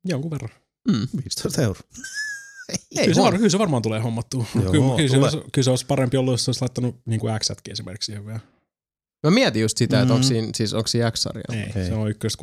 Jonkun 0.05 0.31
verran. 0.31 0.51
Mm. 0.89 1.07
15 1.25 1.63
euroa. 1.63 1.83
Ei 2.97 3.03
Kyllä 3.05 3.15
se, 3.15 3.21
var, 3.23 3.37
kyllä 3.37 3.49
se 3.51 3.59
varmaan 3.59 3.83
tulee 3.83 4.01
hommattua. 4.01 4.45
Joo, 4.55 4.73
kyllä, 4.73 4.97
kyllä, 4.97 5.09
se 5.09 5.15
tulee. 5.15 5.31
olisi, 5.31 5.51
kyllä 5.53 5.65
se 5.65 5.71
olisi 5.71 5.87
parempi 5.87 6.17
ollut, 6.17 6.33
jos 6.33 6.45
se 6.45 6.49
olisi 6.51 6.61
laittanut 6.63 6.97
niin 7.07 7.21
kuin 7.21 7.33
x 7.41 7.51
esimerkiksi 7.71 8.07
siihen 8.07 8.27
vielä. 8.27 8.41
Mä 9.27 9.31
mietin 9.31 9.63
just 9.63 9.77
sitä, 9.79 10.01
että 10.01 10.13
Mm. 10.13 10.15
onko 10.15 10.27
siinä, 10.27 10.49
siis 10.55 10.75
onko 10.75 10.87
siinä 10.87 11.11
X-sarja. 11.11 11.43
Ei, 11.53 11.83
Ei. 11.83 11.87
se 11.87 11.95
on 11.95 12.11
ykköstä 12.11 12.39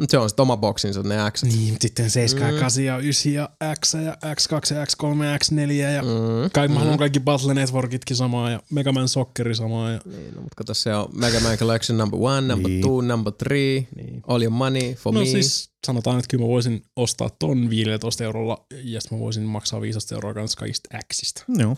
kutosen. 0.00 0.02
Mut 0.02 0.10
Se 0.10 0.18
on 0.18 0.28
sitten 0.30 0.42
oma 0.42 0.56
boksinsa, 0.56 1.02
ne 1.02 1.16
X. 1.30 1.42
Niin, 1.42 1.70
mutta 1.72 1.82
sitten 1.82 2.10
7 2.10 2.48
Mm. 2.48 2.54
ja 2.54 2.60
8 2.60 2.84
ja 2.84 2.98
9 2.98 3.32
ja 3.32 3.48
X 3.80 3.94
ja 3.94 4.16
X2 4.34 4.74
ja 4.74 4.84
X3 4.84 5.24
ja 5.24 5.36
X4 5.36 5.70
ja 5.94 6.02
Mm. 6.02 6.50
kai, 6.52 6.68
mä 6.68 6.74
haluan 6.74 6.94
mm. 6.94 6.98
kaikki 6.98 7.20
Battle 7.20 7.54
Networkitkin 7.54 8.16
samaa 8.16 8.50
ja 8.50 8.62
Mega 8.70 8.92
Man 8.92 9.08
Socceri 9.08 9.54
samaa. 9.54 9.90
Ja, 9.90 10.00
Niin, 10.04 10.34
no, 10.34 10.40
mutta 10.40 10.54
kato, 10.56 10.74
se 10.74 10.94
on 10.94 11.08
Mega 11.12 11.40
Man 11.40 11.56
Collection 11.58 11.98
number 11.98 12.20
one, 12.22 12.40
number 12.54 12.70
Niin. 12.70 12.82
two, 12.82 13.00
number 13.00 13.32
three, 13.32 13.86
niin. 13.96 14.22
all 14.26 14.42
your 14.42 14.52
money 14.54 14.94
for 14.94 15.14
No 15.14 15.20
me. 15.20 15.26
siis 15.26 15.70
sanotaan, 15.86 16.18
että 16.18 16.28
kyllä 16.30 16.42
mä 16.44 16.48
voisin 16.48 16.82
ostaa 16.96 17.30
ton 17.38 17.70
15 17.70 18.24
eurolla 18.24 18.66
ja 18.84 19.00
sitten 19.00 19.18
mä 19.18 19.24
voisin 19.24 19.42
maksaa 19.42 19.80
15 19.80 20.14
euroa 20.14 20.34
kanssa 20.34 20.58
kaikista 20.58 20.98
Xistä, 21.14 21.42
Joo. 21.48 21.76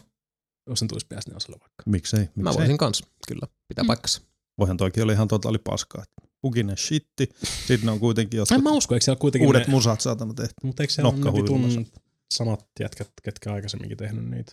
jos 0.69 0.79
sen 0.79 0.89
tulisi 0.89 1.07
PS4 1.15 1.51
vaikka. 1.51 1.83
Miksei? 1.87 2.21
Miksei? 2.21 2.43
Mä 2.43 2.55
voisin 2.55 2.79
kans, 2.79 3.03
kyllä, 3.29 3.47
pitää 3.69 3.83
Mm. 3.83 3.87
paikkansa. 3.87 4.21
Voihan 4.59 4.77
toikin 4.77 5.03
oli 5.05 5.13
ihan 5.13 5.29
totaali 5.29 5.59
paskaa. 5.59 6.05
Pukinen 6.43 6.77
shitti. 6.77 7.29
Sitten 7.45 7.81
ne 7.87 7.91
on 7.91 8.01
kuitenkin 8.01 8.39
jotkut 8.39 8.57
En 8.57 8.65
mä 8.65 8.71
usko, 8.71 8.95
eikö 8.95 9.05
siellä 9.05 9.19
kuitenkin 9.19 9.47
uudet 9.47 9.67
ne, 9.67 9.71
musat 9.71 10.01
saatana 10.01 10.35
tehty. 10.35 10.55
mutta 10.63 10.83
eikö 10.83 10.93
siellä 10.93 11.09
ole 11.09 11.33
vitun 11.35 11.87
samat 12.33 12.67
jätkät, 12.81 13.11
ketkä 13.23 13.53
aikaisemminkin 13.53 13.99
tehnyt 13.99 14.31
niitä? 14.31 14.53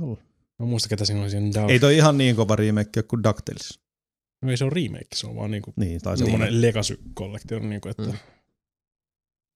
Olla. 0.00 0.20
Mä 0.58 0.66
muista, 0.66 0.88
ketä 0.88 1.04
siinä 1.04 1.20
oli 1.20 1.30
siinä. 1.30 1.66
Ei 1.68 1.80
toi 1.80 1.96
ihan 1.96 2.18
niin 2.18 2.36
kova 2.36 2.56
remake 2.56 3.02
kuin 3.02 3.22
DuckTales. 3.22 3.80
No 4.42 4.50
ei 4.50 4.56
se 4.56 4.64
ole 4.64 4.72
remake, 4.74 5.06
se 5.14 5.26
on 5.26 5.36
vaan 5.36 5.50
niinku 5.50 5.72
Niin, 5.76 6.00
tai 6.00 6.18
semmoinen. 6.18 6.40
semmoinen 6.40 6.62
legacy-kollektio, 6.62 7.58
niinku, 7.58 7.88
että... 7.88 8.02
Mm. 8.02 8.18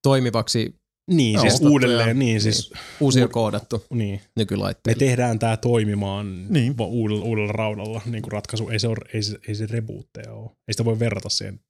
Toimivaksi 0.03 0.81
Niin, 1.11 1.35
Joo, 1.35 1.43
siis 1.43 1.61
uudelleen, 1.61 2.09
ja- 2.09 2.15
niin, 2.15 2.41
siis, 2.41 2.73
uusia 3.01 3.27
Uud- 3.27 3.31
koodattu 3.31 3.85
niin. 3.91 4.21
Me 4.21 4.31
nykylaitteilla. 4.37 4.99
tehdään 4.99 5.39
tämä 5.39 5.57
toimimaan 5.57 6.37
Niin. 6.37 6.53
niin. 6.53 6.75
uudella, 6.81 7.25
uudella 7.25 7.53
raudalla 7.53 8.03
niin 8.07 8.23
kuin 8.23 8.33
ratkaisu. 8.33 8.69
Ei 8.69 8.79
se, 8.79 8.89
ole, 8.89 8.97
ei, 9.15 9.23
se, 9.23 9.39
ei 9.49 9.55
se 9.55 9.67
rebootteja 9.67 10.33
ole. 10.33 10.51
Ei 10.51 10.73
sitä 10.75 10.85
voi 10.85 10.99
verrata 10.99 11.29
siihen 11.29 11.61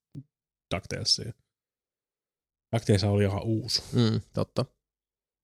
DuckTalesiin. 0.74 1.34
DuckTales 2.76 3.04
oli 3.04 3.24
ihan 3.24 3.42
uusi. 3.42 3.82
Mm, 3.92 4.20
totta. 4.34 4.64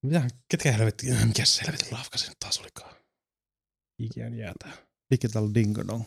Mitä, 0.06 0.22
ketkä 0.50 0.72
helvetti, 0.72 1.06
mikä 1.26 1.44
se 1.44 1.62
helvetin 1.66 1.88
lafka 1.90 2.18
se 2.18 2.28
nyt 2.28 2.38
taas 2.40 2.58
olikaan? 2.60 2.94
Ikiään 4.02 4.34
jäätää. 4.38 4.72
Digital 5.14 5.48
Dingo 5.54 5.86
Dong. 5.88 6.02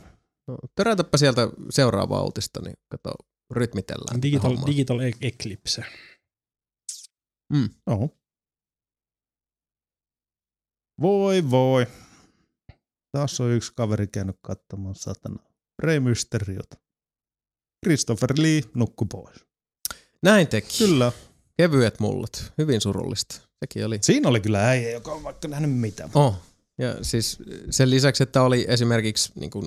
No, 0.47 0.57
törätäpä 0.75 1.17
sieltä 1.17 1.47
seuraavaa 1.69 2.21
uutista, 2.23 2.61
niin 2.61 2.75
kato, 2.91 3.11
rytmitellään. 3.51 4.21
Digital, 4.21 4.57
digital 4.65 4.99
E- 4.99 5.11
Eclipse. 5.21 5.83
Oho. 7.87 8.09
Voi 11.01 11.49
voi. 11.51 11.87
Taas 13.11 13.41
on 13.41 13.51
yksi 13.51 13.71
kaveri 13.75 14.07
käynyt 14.07 14.35
katsomaan 14.41 14.95
satana. 14.95 15.43
Rey 15.79 15.99
Mysteriota. 15.99 16.77
Christopher 17.85 18.33
Lee 18.37 18.61
nukku 18.73 19.05
pois. 19.05 19.45
Näin 20.23 20.47
teki. 20.47 20.77
Kyllä. 20.77 21.11
Kevyet 21.57 21.99
mullat. 21.99 22.53
Hyvin 22.57 22.81
surullista. 22.81 23.35
Sekin 23.59 23.85
oli. 23.85 23.99
Siinä 24.01 24.29
oli 24.29 24.41
kyllä 24.41 24.67
äijä, 24.67 24.91
joka 24.91 25.11
on 25.11 25.23
vaikka 25.23 25.47
nähnyt 25.47 25.79
mitä. 25.79 26.09
Oh. 26.13 26.52
Ja 26.77 26.95
siis 27.01 27.37
sen 27.69 27.89
lisäksi, 27.89 28.23
että 28.23 28.41
oli 28.41 28.65
esimerkiksi 28.67 29.31
niin 29.39 29.51
kuin 29.51 29.65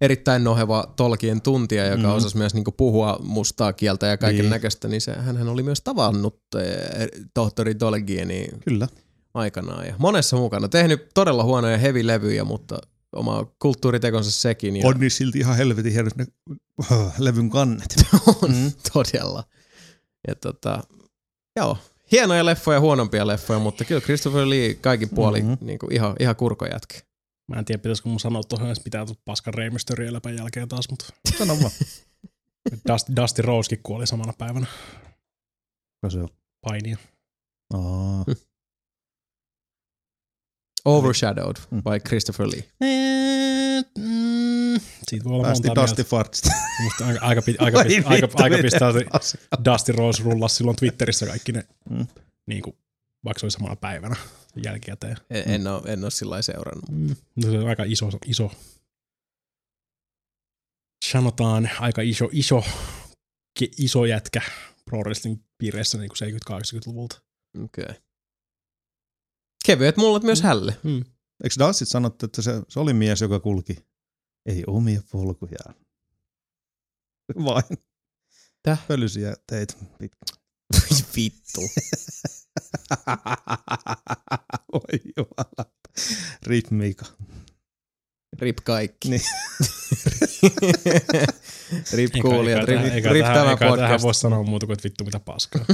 erittäin 0.00 0.44
noheva 0.44 0.92
Tolkien 0.96 1.40
tuntija, 1.42 1.86
joka 1.86 2.02
mm. 2.08 2.14
osasi 2.14 2.36
myös 2.36 2.54
niin 2.54 2.64
kuin 2.64 2.74
puhua 2.76 3.18
mustaa 3.22 3.72
kieltä 3.72 4.06
ja 4.06 4.16
kaiken 4.16 4.40
Niin. 4.44 4.50
näköistä, 4.50 4.88
niin 4.88 5.00
se, 5.00 5.12
hän 5.14 5.48
oli 5.48 5.62
myös 5.62 5.80
tavannut 5.80 6.40
eh, 6.58 7.08
tohtori 7.34 7.74
Tolkieni 7.74 8.48
Kyllä. 8.64 8.88
aikanaan 9.34 9.86
ja 9.86 9.94
monessa 9.98 10.36
mukana. 10.36 10.68
Tehnyt 10.68 11.08
todella 11.14 11.44
huonoja 11.44 11.78
heavy-levyjä, 11.78 12.44
mutta 12.44 12.78
oma 13.16 13.46
kulttuuritekonsa 13.58 14.30
sekin. 14.30 14.76
Ja 14.76 14.88
On 14.88 15.00
niin 15.00 15.10
silti 15.10 15.38
ihan 15.38 15.56
helvetin 15.56 15.92
hienosti 15.92 16.22
ne 16.22 16.26
äh, 16.92 17.12
levyn 17.18 17.50
kannet. 17.50 17.94
on 18.42 18.50
Mm. 18.50 18.72
todella. 18.92 19.44
Ja 20.28 20.34
tota, 20.34 20.82
joo, 21.56 21.78
hienoja 22.14 22.44
leffoja, 22.44 22.80
huonompia 22.80 23.26
leffoja, 23.26 23.58
mutta 23.58 23.84
kyllä 23.84 24.00
Christopher 24.00 24.48
Lee 24.50 24.74
kaikin 24.74 25.08
puoli 25.08 25.40
Mhm. 25.40 25.48
mm-hmm. 25.50 25.66
niin 25.66 25.78
kuin 25.78 25.92
ihan, 25.92 26.16
ihan 26.20 26.36
kurkojätkä. 26.36 26.98
Mä 27.52 27.58
en 27.58 27.64
tiedä, 27.64 27.82
pitäisikö 27.82 28.08
mun 28.08 28.20
sanoa 28.20 28.42
tuohon 28.42 28.66
edes 28.68 28.84
mitään 28.84 29.06
tuon 29.06 29.16
paskan 29.24 29.54
Rey 29.54 29.70
Mysterio 29.70 30.12
läpän 30.12 30.36
jälkeen 30.36 30.68
taas, 30.68 30.90
mutta 30.90 31.06
Sano 31.38 31.54
vaan. 31.60 31.70
Dusty, 32.92 33.16
Dusty 33.16 33.42
Rosekin 33.42 33.80
kuoli 33.82 34.06
samana 34.06 34.32
päivänä 34.38 34.66
Kuka 36.00 36.10
se 36.10 36.18
on? 36.18 36.28
painia. 36.68 36.96
Aa. 37.74 38.24
Overshadowed 40.84 41.56
Mm. 41.70 41.82
by 41.82 42.00
Christopher 42.08 42.46
Lee. 42.46 42.64
Mm, 43.98 44.80
siitä 45.08 45.24
voi 45.24 45.32
olla 45.34 45.42
Päästi 45.44 45.68
monta 45.68 45.80
Dusty 45.82 45.96
mieltä. 45.96 46.10
Fartista. 46.10 46.50
Musta 46.84 47.06
aika, 47.06 47.20
aika, 47.26 47.42
pi- 47.42 47.56
aika, 47.58 47.84
pi- 47.84 48.02
aika, 48.04 48.28
aika 48.34 48.56
pistää 48.62 48.92
se 49.20 49.38
Dusty 49.64 49.92
Rose 49.92 50.22
rullas 50.22 50.56
silloin 50.56 50.76
Twitterissä 50.76 51.26
kaikki 51.26 51.52
ne, 51.52 51.66
Mm. 51.90 52.06
niin 52.46 52.62
kuin, 52.62 52.76
vaikka 53.24 53.38
se 53.40 53.46
oli 53.46 53.50
samana 53.50 53.76
päivänä 53.76 54.16
jälkikäteen. 54.64 55.16
En, 55.30 55.42
en, 55.50 55.66
ole, 55.66 55.92
en 55.92 56.02
ole 56.04 56.10
sillä 56.10 56.30
lailla 56.30 56.42
seurannut. 56.42 56.88
Mm. 56.90 57.16
No 57.36 57.50
se 57.52 57.58
on 57.58 57.68
aika 57.68 57.84
iso, 57.86 58.10
iso 58.26 58.50
sanotaan 61.10 61.70
aika 61.80 62.02
iso, 62.02 62.28
iso, 62.32 62.64
iso 63.78 64.04
jätkä 64.04 64.40
pro 64.84 64.98
wrestling 65.00 65.40
piireissä 65.58 65.98
niin 65.98 66.08
kuin 66.18 66.30
70-80-luvulta. 66.30 67.20
Okei. 67.64 67.84
Okay. 67.84 67.96
Kevyet 69.66 69.96
mullat 69.96 70.22
myös 70.22 70.42
hälle. 70.42 70.76
Mm. 70.82 71.04
Eikö 71.44 71.54
Dustit 71.58 71.88
sanottu, 71.88 72.26
että 72.26 72.42
se, 72.42 72.62
se 72.68 72.80
oli 72.80 72.92
mies, 72.92 73.20
joka 73.20 73.40
kulki 73.40 73.76
ei 74.46 74.64
omia 74.66 75.02
polkujaan. 75.12 75.74
Vain. 77.44 77.78
Täh? 78.62 78.86
Pölysiä 78.88 79.34
teitä 79.46 79.74
pitkin. 79.98 80.36
Vittu. 81.16 81.60
Oi 84.72 85.00
jumala. 85.16 85.72
Rip 86.42 86.70
Mika. 86.70 87.04
Rip 88.38 88.58
kaikki. 88.64 89.08
Niin. 89.08 89.22
rip 91.96 92.12
kuulijat, 92.22 92.64
rip, 92.68 92.80
eikä, 92.80 93.12
rip 93.12 93.22
tähän, 93.22 93.34
tämä 93.38 93.50
eikä 93.50 93.58
tähän 93.58 93.78
podcast. 93.78 94.02
voi 94.02 94.14
sanoa 94.14 94.42
muuta 94.42 94.66
kuin, 94.66 94.74
että 94.74 94.84
vittu 94.84 95.04
mitä 95.04 95.20
paskaa. 95.20 95.64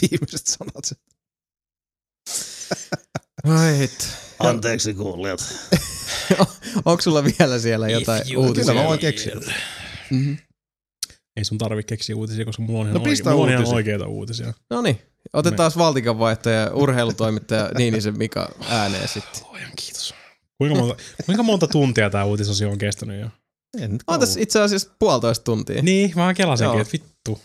Viimeiset 0.00 0.46
sanat. 0.46 0.92
Ai 3.44 3.78
hit. 3.78 4.08
Anteeksi 4.38 4.94
kuulijat. 4.94 5.40
Onko 6.84 7.02
sulla 7.02 7.24
vielä 7.24 7.58
siellä 7.58 7.88
jotain 7.88 8.38
uutisia? 8.38 8.64
Kyllä 8.64 8.82
mä 8.82 8.88
voin 8.88 9.00
keksiä. 9.00 9.34
Mhm. 10.10 10.32
Ei 11.36 11.44
sun 11.44 11.58
tarvi 11.58 11.82
keksiä 11.82 12.16
uutisia, 12.16 12.44
koska 12.44 12.62
mulla 12.62 12.80
on 12.80 12.86
ihan, 12.86 12.94
No 12.94 13.10
oike- 13.10 13.24
mulla 13.30 13.42
on 13.42 13.48
ihan 13.48 13.58
uutisia. 13.60 13.76
oikeita 13.76 14.06
uutisia. 14.06 14.52
No 14.70 14.82
niin, 14.82 14.98
otetaan 15.32 15.72
valtikanvaihtaja, 15.78 16.70
urheilutoimittaja 16.74 17.70
Niinisen 17.78 18.18
Mika 18.18 18.48
ääneen 18.68 19.08
sitten. 19.08 19.42
Luojan 19.48 19.70
kiitos. 19.76 20.14
Kuinka 20.58 20.78
monta, 20.78 20.96
kuinka 21.26 21.42
monta 21.42 21.66
tuntia 21.66 22.10
tämä 22.10 22.24
uutisosio 22.24 22.70
on 22.70 22.78
kestänyt 22.78 23.20
jo? 23.20 23.28
En 23.80 23.98
On 24.06 24.20
tässä 24.20 24.40
itse 24.40 24.60
asiassa 24.60 24.90
puolitoista 24.98 25.44
tuntia. 25.44 25.82
Niin, 25.82 26.12
mä 26.16 26.34
kelasinkin, 26.34 26.80
että 26.80 26.92
vittu. 26.92 27.40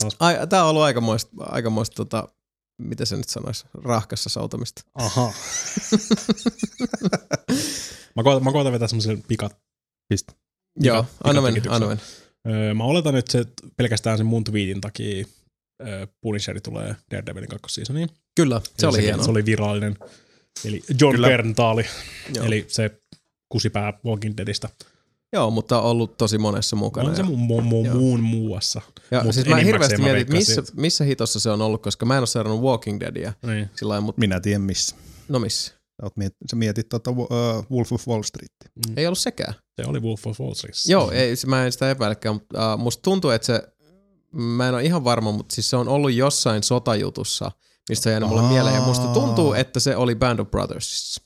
Taas, 0.00 0.16
Ai, 0.20 0.46
tää 0.46 0.64
on 0.64 0.70
ollut 0.70 0.82
aikamoista, 0.82 1.30
aikamoista 1.38 1.94
tota, 1.94 2.28
mitä 2.78 3.04
se 3.04 3.16
nyt 3.16 3.28
sanoisi, 3.28 3.64
rahkassa 3.74 4.30
soutamista. 4.30 4.82
aha. 4.94 5.32
mä, 8.16 8.22
koitan, 8.22 8.44
mä 8.44 8.52
koitan 8.52 8.72
vetää 8.72 8.88
semmoisen 8.88 9.22
pikat. 9.28 9.56
Pistä. 10.08 10.32
Joo, 10.80 11.06
anna 11.24 11.42
mennä, 11.42 11.60
anna 11.68 11.86
mennä. 11.86 12.02
Öö, 12.48 12.74
mä 12.74 12.84
oletan, 12.84 13.16
että 13.16 13.32
se 13.32 13.44
pelkästään 13.76 14.18
sen 14.18 14.26
mun 14.26 14.44
tweetin 14.44 14.80
takia 14.80 15.24
öö, 15.86 16.06
Punisheri 16.20 16.60
tulee 16.60 16.96
Daredevilin 17.10 17.48
kakkosseasoniin. 17.48 18.08
Kyllä, 18.36 18.60
se 18.78 18.86
oli 18.86 18.96
se, 18.96 19.02
hienoa. 19.02 19.24
Se 19.24 19.30
oli 19.30 19.44
virallinen. 19.44 19.98
Eli 20.64 20.82
John 21.00 21.14
Kyllä. 21.14 21.28
Berntaali, 21.28 21.86
Joo. 22.34 22.46
eli 22.46 22.64
se 22.68 22.90
kusipää 23.48 23.92
Walking 24.04 24.36
Deadistä. 24.36 24.68
Joo, 25.32 25.50
mutta 25.50 25.82
on 25.82 25.90
ollut 25.90 26.16
tosi 26.16 26.38
monessa 26.38 26.76
mukana. 26.76 27.08
On 27.08 27.16
se 27.16 27.22
ja- 27.22 27.28
mu- 27.28 27.30
mu- 27.30 27.62
mu- 27.62 27.86
Joo. 27.86 27.94
muun 27.94 28.20
muassa. 28.20 28.80
ja 29.10 29.24
mut 29.24 29.34
siis 29.34 29.46
mä 29.46 29.58
enimmäkseen 29.58 29.66
hirveästi 29.66 29.96
mä 30.02 30.12
mietin, 30.12 30.36
missä, 30.36 30.62
missä 30.76 31.04
hitossa 31.04 31.40
se 31.40 31.50
on 31.50 31.62
ollut, 31.62 31.82
koska 31.82 32.06
mä 32.06 32.14
en 32.14 32.18
ole 32.20 32.26
seurannut 32.26 32.62
Walking 32.62 33.00
Deadia 33.00 33.32
Niin. 33.46 33.70
sillä 33.76 33.90
lailla, 33.90 34.04
mutta 34.06 34.20
Minä 34.20 34.40
tiedän 34.40 34.60
missä. 34.62 34.96
no 35.28 35.38
missä? 35.38 35.72
Sä, 35.72 35.76
oot 36.02 36.16
miet, 36.16 36.34
sä 36.50 36.56
mietit 36.56 36.88
tuota, 36.88 37.10
uh, 37.10 37.28
Wolf 37.70 37.92
of 37.92 38.08
Wall 38.08 38.22
Street. 38.22 38.52
Ei 38.96 39.06
ollut 39.06 39.18
sekään. 39.18 39.54
Se 39.80 39.88
oli 39.88 40.00
Wolf 40.00 40.26
of 40.26 40.40
Wall 40.40 40.54
Street. 40.54 40.74
Joo, 40.86 41.10
ei, 41.10 41.34
mä 41.46 41.64
en 41.66 41.72
sitä 41.72 41.90
epäilekään, 41.90 42.34
mutta 42.34 42.74
uh, 42.74 42.80
musta 42.80 43.02
tuntuu, 43.02 43.30
että 43.30 43.46
se, 43.46 43.62
mä 44.32 44.68
en 44.68 44.74
ole 44.74 44.82
ihan 44.84 45.04
varma, 45.04 45.32
mutta 45.32 45.54
siis 45.54 45.70
se 45.70 45.76
on 45.76 45.88
ollut 45.88 46.12
jossain 46.12 46.62
sotajutussa, 46.62 47.50
mistä 47.88 48.02
se 48.02 48.08
on 48.08 48.12
jäänyt 48.12 48.28
mulle 48.28 48.42
mieleen, 48.42 48.74
ja 48.74 48.80
musta 48.82 49.06
tuntuu, 49.06 49.52
että 49.52 49.80
se 49.80 49.96
oli 49.96 50.14
Band 50.14 50.38
of 50.38 50.50
Brothersissa. 50.50 51.22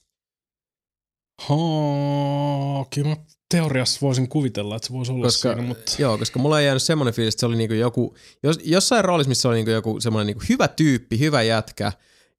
Haa, 1.43 2.85
kyllä 2.95 3.09
mä 3.09 3.17
teoriassa 3.51 3.99
voisin 4.03 4.29
kuvitella, 4.29 4.77
että 4.77 4.89
se 4.89 4.93
voisi 4.95 5.13
olla 5.13 5.25
Koska, 5.27 5.49
siinä, 5.53 5.63
mutta 5.69 5.93
Joo, 5.99 6.19
koska 6.19 6.39
mulla 6.39 6.61
ei 6.61 6.67
jäänyt 6.67 6.83
semmoinen 6.83 7.15
fiilis, 7.15 7.35
että 7.35 7.41
se 7.41 7.47
oli 7.47 7.57
niinku 7.57 7.75
joku, 7.75 8.17
jos, 8.43 8.59
jossain 8.65 9.05
roolissa, 9.05 9.29
missä 9.29 9.49
oli 9.49 9.57
niinku 9.57 9.71
joku 9.71 10.01
semmoinen 10.01 10.27
niinku 10.27 10.45
hyvä 10.49 10.69
tyyppi, 10.69 11.19
hyvä 11.19 11.43
jätkä 11.43 11.93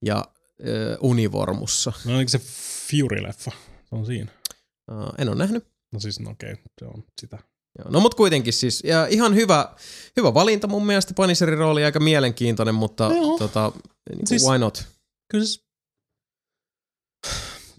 ja 0.06 0.26
ö, 0.68 0.98
univormussa. 1.02 1.94
no 2.06 2.12
ainakin 2.12 2.30
se 2.30 2.38
Fury-leffa, 2.92 3.52
se 3.90 3.96
on 3.96 4.06
siinä. 4.06 4.32
Uh, 4.92 5.14
en 5.18 5.30
ole 5.30 5.38
nähnyt. 5.38 5.68
No 5.92 6.00
siis, 6.00 6.20
no 6.20 6.32
okei, 6.32 6.56
se 6.80 6.86
on 6.86 7.04
sitä. 7.22 7.38
Joo. 7.80 7.92
No 7.92 8.00
mut 8.00 8.16
kuitenkin 8.16 8.54
siis, 8.54 8.84
ja 8.86 9.08
ihan 9.08 9.36
hyvä, 9.36 9.76
hyvä 10.18 10.34
valinta 10.34 10.68
mun 10.68 10.86
mielestä, 10.86 11.14
Punisherin 11.14 11.58
rooli 11.58 11.84
aika 11.84 12.00
mielenkiintoinen, 12.00 12.76
mutta 12.76 13.04
Joo. 13.14 13.38
tota, 13.38 13.72
niin 14.10 14.28
Siis- 14.28 14.44
why 14.46 14.58
not? 14.60 14.86
Kyllä 15.32 15.46
se... 15.46 15.60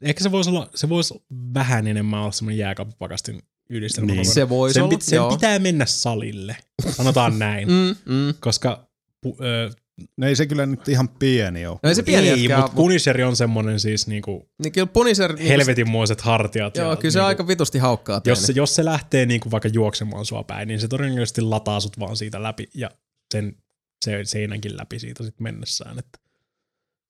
Ehkä 0.03 0.23
se 0.23 0.33
voisi 0.33 0.51
olla, 0.51 0.71
se 0.75 0.89
voisi 0.89 1.15
vähän 1.55 1.87
enemmän 1.87 2.21
olla 2.21 2.33
semmoinen 2.33 2.59
jääkaappipakastin 2.59 3.43
yhdistelmä. 3.71 4.13
Niin. 4.13 4.27
Se 4.27 4.49
voisi 4.49 4.75
sen, 4.75 4.83
olla, 4.83 4.91
pit, 4.91 5.03
sen 5.03 5.17
joo. 5.17 5.31
pitää 5.31 5.59
mennä 5.59 5.87
salille, 5.87 6.57
sanotaan 6.91 7.39
näin. 7.49 7.69
Mm, 7.69 8.15
mm. 8.15 8.35
Koska 8.41 8.89
pu, 9.23 9.37
ö, 9.41 9.71
No 10.17 10.27
ei 10.27 10.37
se 10.37 10.47
kyllä 10.47 10.67
nyt 10.67 10.89
ihan 10.89 11.09
pieni 11.09 11.67
ole. 11.67 11.79
No 11.83 11.89
ei 11.89 11.95
se 11.95 12.03
pieni 12.03 12.29
ei, 12.29 12.49
mutta 12.49 12.63
mut, 12.63 12.75
Punisher 12.75 13.23
on 13.23 13.37
semmoinen 13.37 13.81
siis 13.81 14.07
niinku 14.07 14.49
niin 14.63 14.73
kyllä 14.73 14.87
Punisher, 14.87 15.33
niin 15.33 15.49
helvetinmoiset 15.49 16.21
hartiat. 16.21 16.77
joo, 16.77 16.91
ja 16.91 16.97
kyllä 16.97 17.13
se 17.13 17.19
niinku, 17.19 17.27
aika 17.27 17.49
vitusti 17.49 17.79
haukkaa 17.79 18.21
jos, 18.25 18.43
se, 18.43 18.53
jos 18.57 18.75
se 18.75 18.85
lähtee 18.85 19.27
niinku 19.27 19.51
vaikka 19.51 19.69
juoksemaan 19.69 20.27
sua 20.27 20.43
päin, 20.43 20.69
niin 20.69 20.81
se 20.81 20.89
todennäköisesti 20.89 21.41
lataa 21.41 21.81
sut 21.81 21.99
vaan 21.99 22.17
siitä 22.17 22.43
läpi 22.43 22.69
ja 22.75 22.91
sen 23.35 23.57
se 24.05 24.21
seinänkin 24.25 24.77
läpi 24.77 24.99
siitä 24.99 25.25
sitten 25.25 25.43
mennessään. 25.43 25.99
Että 25.99 26.19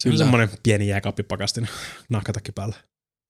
se 0.03 0.09
on 0.09 0.13
Kyllä. 0.13 0.19
semmoinen 0.19 0.49
pieni 0.63 0.89
jääkaappipakastin 0.89 1.69
nahkatakki 2.11 2.53
päällä 2.53 2.75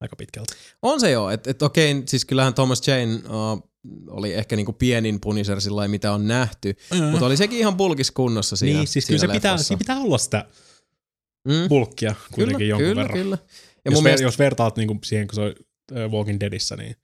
aika 0.01 0.17
pitkälti. 0.17 0.55
On 0.83 1.01
se 1.01 1.11
joo, 1.11 1.31
että 1.31 1.51
et 1.51 1.63
okei, 1.63 2.03
siis 2.07 2.25
kyllähän 2.25 2.55
Thomas 2.55 2.89
Jane 2.89 3.15
uh, 3.15 3.71
oli 4.09 4.35
ehkä 4.35 4.57
niinku 4.57 4.73
pienin 4.73 5.21
Punisher 5.21 5.61
sillä 5.61 5.89
mitä 5.89 6.13
on 6.13 6.29
nähty, 6.29 6.77
Mm. 6.95 7.05
mutta 7.05 7.27
oli 7.27 7.37
sekin 7.37 7.59
ihan 7.59 7.77
bulkis 7.77 8.11
kunnossa 8.11 8.57
siinä 8.57 8.79
niin, 8.79 8.89
siis 8.89 9.07
kyllä 9.07 9.21
se 9.21 9.29
pitää, 9.29 9.57
siinä 9.57 9.79
pitää 9.79 9.99
olla 9.99 10.19
sitä 10.19 10.45
mm. 11.49 11.69
bulkkia 11.69 12.15
kuitenkin 12.35 12.59
Kyllä, 12.59 12.69
jonkun 12.69 12.89
kyllä, 12.89 13.03
verran. 13.03 13.19
kyllä. 13.19 13.39
Ja 13.85 13.91
jos, 13.91 13.95
ver, 13.95 14.03
mielestä, 14.03 14.25
jos 14.25 14.39
vertaat 14.39 14.77
niinku 14.77 14.99
siihen, 15.05 15.29
kun 15.29 15.35
se 15.35 15.41
on 15.41 15.55
Walking 16.11 16.41
Deadissä, 16.41 16.77
niin 16.77 16.97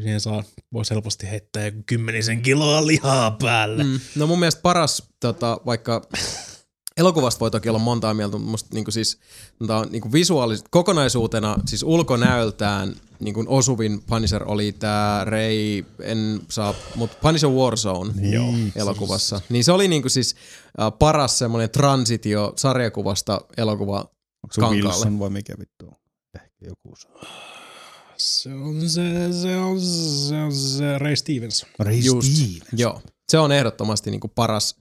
siihen 0.00 0.20
saa, 0.20 0.44
voisi 0.72 0.90
helposti 0.94 1.30
heittää 1.30 1.70
kymmenisen 1.86 2.42
kiloa 2.42 2.86
lihaa 2.86 3.30
päälle. 3.30 3.84
Mm, 3.84 4.00
no 4.16 4.26
mun 4.26 4.38
mielestä 4.38 4.60
paras 4.62 5.02
tota, 5.20 5.60
vaikka 5.66 6.02
elokuvasta 6.96 7.40
voi 7.40 7.50
toki 7.50 7.68
olla 7.68 7.78
montaa 7.78 8.14
mieltä, 8.14 8.36
mutta 8.38 8.50
musta 8.50 8.70
niinku 8.74 8.90
siis, 8.90 9.18
tää 9.66 9.76
on 9.78 9.88
niinku 9.90 10.12
visuaalisesti, 10.12 10.68
kokonaisuutena, 10.70 11.56
siis 11.66 11.82
ulkonäöltään 11.82 12.94
niinku 13.20 13.44
osuvin 13.46 14.02
Punisher 14.02 14.42
oli 14.46 14.72
tää 14.72 15.24
Ray, 15.24 15.84
en 16.00 16.40
saa, 16.48 16.74
mutta 16.94 17.16
Punisher 17.22 17.50
Warzone 17.50 18.12
Niin. 18.16 18.72
elokuvassa. 18.76 19.40
Niin 19.48 19.64
se 19.64 19.72
oli 19.72 19.88
niinku 19.88 20.08
siis 20.08 20.36
äh, 20.80 20.92
paras 20.98 21.38
semmoinen 21.38 21.70
transitio 21.70 22.52
sarjakuvasta 22.56 23.40
elokuva 23.56 23.98
Onko 23.98 24.52
se 24.52 24.60
kankaalle. 24.60 24.88
Wilson 24.88 25.18
vai 25.18 25.30
mikä 25.30 25.54
vittu 25.58 25.86
on? 25.86 25.94
Ehkä 26.34 26.66
joku 26.66 26.96
se. 26.96 27.08
on. 27.08 27.20
Se 28.16 28.54
on 28.54 28.88
se, 28.90 29.32
se 29.42 29.56
on 29.56 29.80
se, 29.80 30.36
on 30.42 30.52
se 30.52 30.98
Ray 30.98 31.16
Stevens. 31.16 31.66
Ray 31.78 31.96
Just. 31.96 32.28
Stevens. 32.32 32.68
Joo, 32.80 33.02
se 33.28 33.38
on 33.38 33.52
ehdottomasti 33.52 34.10
niinku 34.10 34.28
paras, 34.28 34.76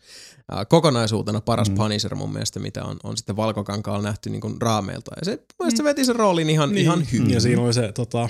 kokonaisuutena 0.69 1.41
paras 1.41 1.69
mm. 1.69 1.75
Punisher 1.75 2.15
mun 2.15 2.33
mielestä, 2.33 2.59
mitä 2.59 2.83
on, 2.83 2.98
on 3.03 3.17
sitten 3.17 3.35
Valkokankaalla 3.35 4.01
nähty 4.07 4.30
niinku 4.30 4.56
raameilta. 4.59 5.11
Ja 5.19 5.25
se, 5.25 5.32
mun 5.32 5.45
mielestä 5.59 5.77
se 5.77 5.83
veti 5.83 6.06
sen 6.06 6.15
roolin 6.15 6.49
ihan, 6.49 6.69
niin. 6.69 6.82
ihan 6.82 7.07
hyvin. 7.11 7.32
Ja 7.32 7.40
siinä 7.41 7.61
oli 7.61 7.74
se 7.74 7.91
tota, 7.91 8.30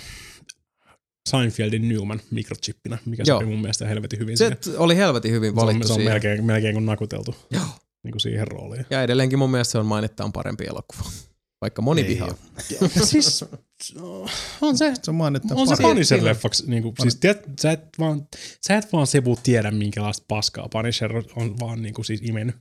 Seinfeldin 1.30 1.90
Newman 1.90 2.22
mikrochippinä, 2.32 2.98
mikä 3.06 3.24
Joo. 3.28 3.40
se 3.40 3.44
oli 3.46 3.52
mun 3.52 3.62
mielestä 3.62 3.88
helvetin 3.88 4.20
hyvin 4.20 4.38
Se 4.38 4.46
siinä. 4.46 4.56
t- 4.56 4.80
oli 4.82 4.96
helvetin 4.96 5.32
hyvin 5.32 5.54
Se 5.54 5.60
on, 5.60 5.66
valittu 5.66 5.88
se 5.88 5.94
on 5.94 5.98
siihen. 6.00 6.14
melkein, 6.14 6.46
melkein 6.46 6.74
kuin 6.74 6.86
nakuteltu 6.86 7.36
Joo. 7.52 7.64
niin 8.04 8.12
kuin 8.12 8.22
siihen 8.22 8.48
rooliin. 8.48 8.86
Ja 8.90 9.04
edelleenkin 9.04 9.40
mun 9.40 9.52
mielestä 9.52 9.72
se 9.72 9.78
on 9.78 9.86
mainittaan 9.86 10.32
parempi 10.32 10.64
elokuva. 10.64 11.10
Vaikka 11.66 11.82
moni 11.82 12.02
Ei 12.02 12.08
vihaa. 12.08 12.36
siis 13.04 13.46
on 14.62 14.78
se, 14.78 14.94
Se 15.04 15.12
on 15.12 15.16
mainittava 15.16 15.62
on 15.62 15.68
se 15.68 15.76
parempi. 15.82 16.02
Punisher-leffaksi. 16.02 16.64
Niin 16.68 16.84
kuin, 16.84 16.96
siis 17.02 17.16
tiedät, 17.16 17.44
sä, 17.62 17.72
et 17.72 17.84
vaan, 18.00 18.28
sä 18.68 18.78
et 18.78 18.94
vaan 18.94 19.08
Sebu 19.08 19.38
tiedä, 19.44 19.72
minkälaista 19.72 20.26
paskaa 20.28 20.70
Punisher 20.70 21.24
on 21.36 21.60
vaan 21.60 21.82
niin 21.82 21.94
kuin 21.94 22.06
siis 22.06 22.22
imennyt. 22.24 22.56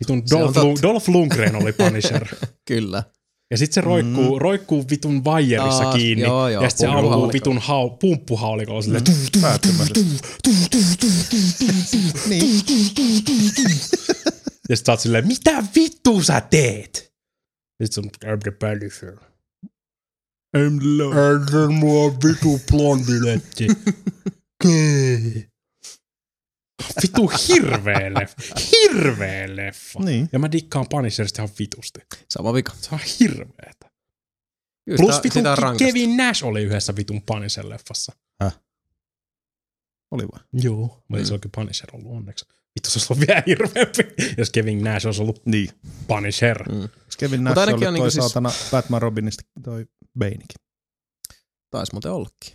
Vitun 0.00 0.22
Dolph. 0.30 0.58
Lund, 0.58 0.78
Dolph 0.82 1.08
Lundgren 1.08 1.56
oli 1.56 1.72
Punisher. 1.72 2.28
Kyllä. 2.68 3.02
Ja 3.50 3.58
sit 3.58 3.72
se 3.72 3.80
roikkuu, 3.80 4.34
mm. 4.34 4.40
roikkuu 4.40 4.84
vitun 4.90 5.24
vaijerissa 5.24 5.82
Taas, 5.82 5.96
kiinni. 5.96 6.24
joo, 6.24 6.48
joo, 6.48 6.62
ja 6.62 6.70
sit 6.70 6.78
se 6.78 6.86
ampuu 6.86 7.32
vitun 7.32 7.58
hau, 7.58 7.90
pumppuhaulikolla 7.90 8.82
silleen. 8.82 9.04
Mm. 9.08 9.40
Päättömästi. 9.40 10.06
Niin. 12.28 12.44
Ja 14.70 14.76
sit 14.76 14.86
sä 14.86 14.92
oot 14.92 15.00
silleen, 15.00 15.26
mitä 15.26 15.64
vittu 15.76 16.22
sä 16.22 16.40
teet? 16.40 17.14
Ja 17.80 17.86
sit 17.86 17.92
se 17.92 18.00
on, 18.00 18.06
I'm 18.06 18.38
the 18.42 18.50
Punisher. 18.50 19.14
I'm 20.56 20.78
the 20.80 20.88
lord. 20.98 21.54
Älä 21.54 21.68
mua 21.68 22.10
vitu 22.12 22.60
blondiletti. 22.70 23.66
Kei. 24.62 25.48
Vitu 27.02 27.30
hirveä 27.48 28.14
leffa. 28.14 28.54
Hirveä 28.72 29.56
leffa. 29.56 30.00
Niin. 30.00 30.28
Ja 30.32 30.38
mä 30.38 30.52
dikkaan 30.52 30.86
Punisherista 30.90 31.42
ihan 31.42 31.54
vitusti. 31.58 32.00
Sama 32.28 32.54
vika. 32.54 32.72
Se 32.80 32.88
on 32.94 33.00
hirveetä. 33.20 33.90
Kyllä 34.84 34.96
Plus 34.96 35.16
sitä, 35.16 35.22
vitun 35.22 35.56
sitä. 35.56 35.74
Kevin 35.78 36.16
Nash 36.16 36.44
oli 36.44 36.62
yhdessä 36.62 36.96
vitun 36.96 37.22
Punisher-leffassa. 37.22 38.16
Oli 40.10 40.22
vai? 40.32 40.40
Joo. 40.52 40.76
Mutta 40.76 41.04
Mm. 41.08 41.18
ei 41.18 41.24
se 41.24 41.32
oikein 41.32 41.52
Punisher 41.54 41.88
ollut 41.92 42.12
onneksi. 42.16 42.44
Vittu 42.74 42.90
se 42.90 42.98
olisi 42.98 43.12
ollut 43.12 43.26
vielä 43.28 43.42
hirveämpi, 43.46 44.02
jos 44.38 44.50
Kevin 44.50 44.84
Nash 44.84 45.06
olisi 45.06 45.22
ollut 45.22 45.46
Niin. 45.46 45.68
Punisher. 46.06 46.72
Mm. 46.72 46.80
Jos 46.80 47.16
Kevin 47.18 47.44
Nash 47.44 47.58
ainakin 47.58 47.74
oli 47.78 47.86
on 47.86 47.92
toi 47.92 47.92
niinku 47.92 48.10
siis- 48.10 48.24
saatana 48.24 48.50
Batman 48.70 49.02
Robinista 49.02 49.42
toi 49.64 49.86
Banekin. 50.18 50.60
Taisi 51.70 51.92
muuten 51.92 52.12
ollakin. 52.12 52.52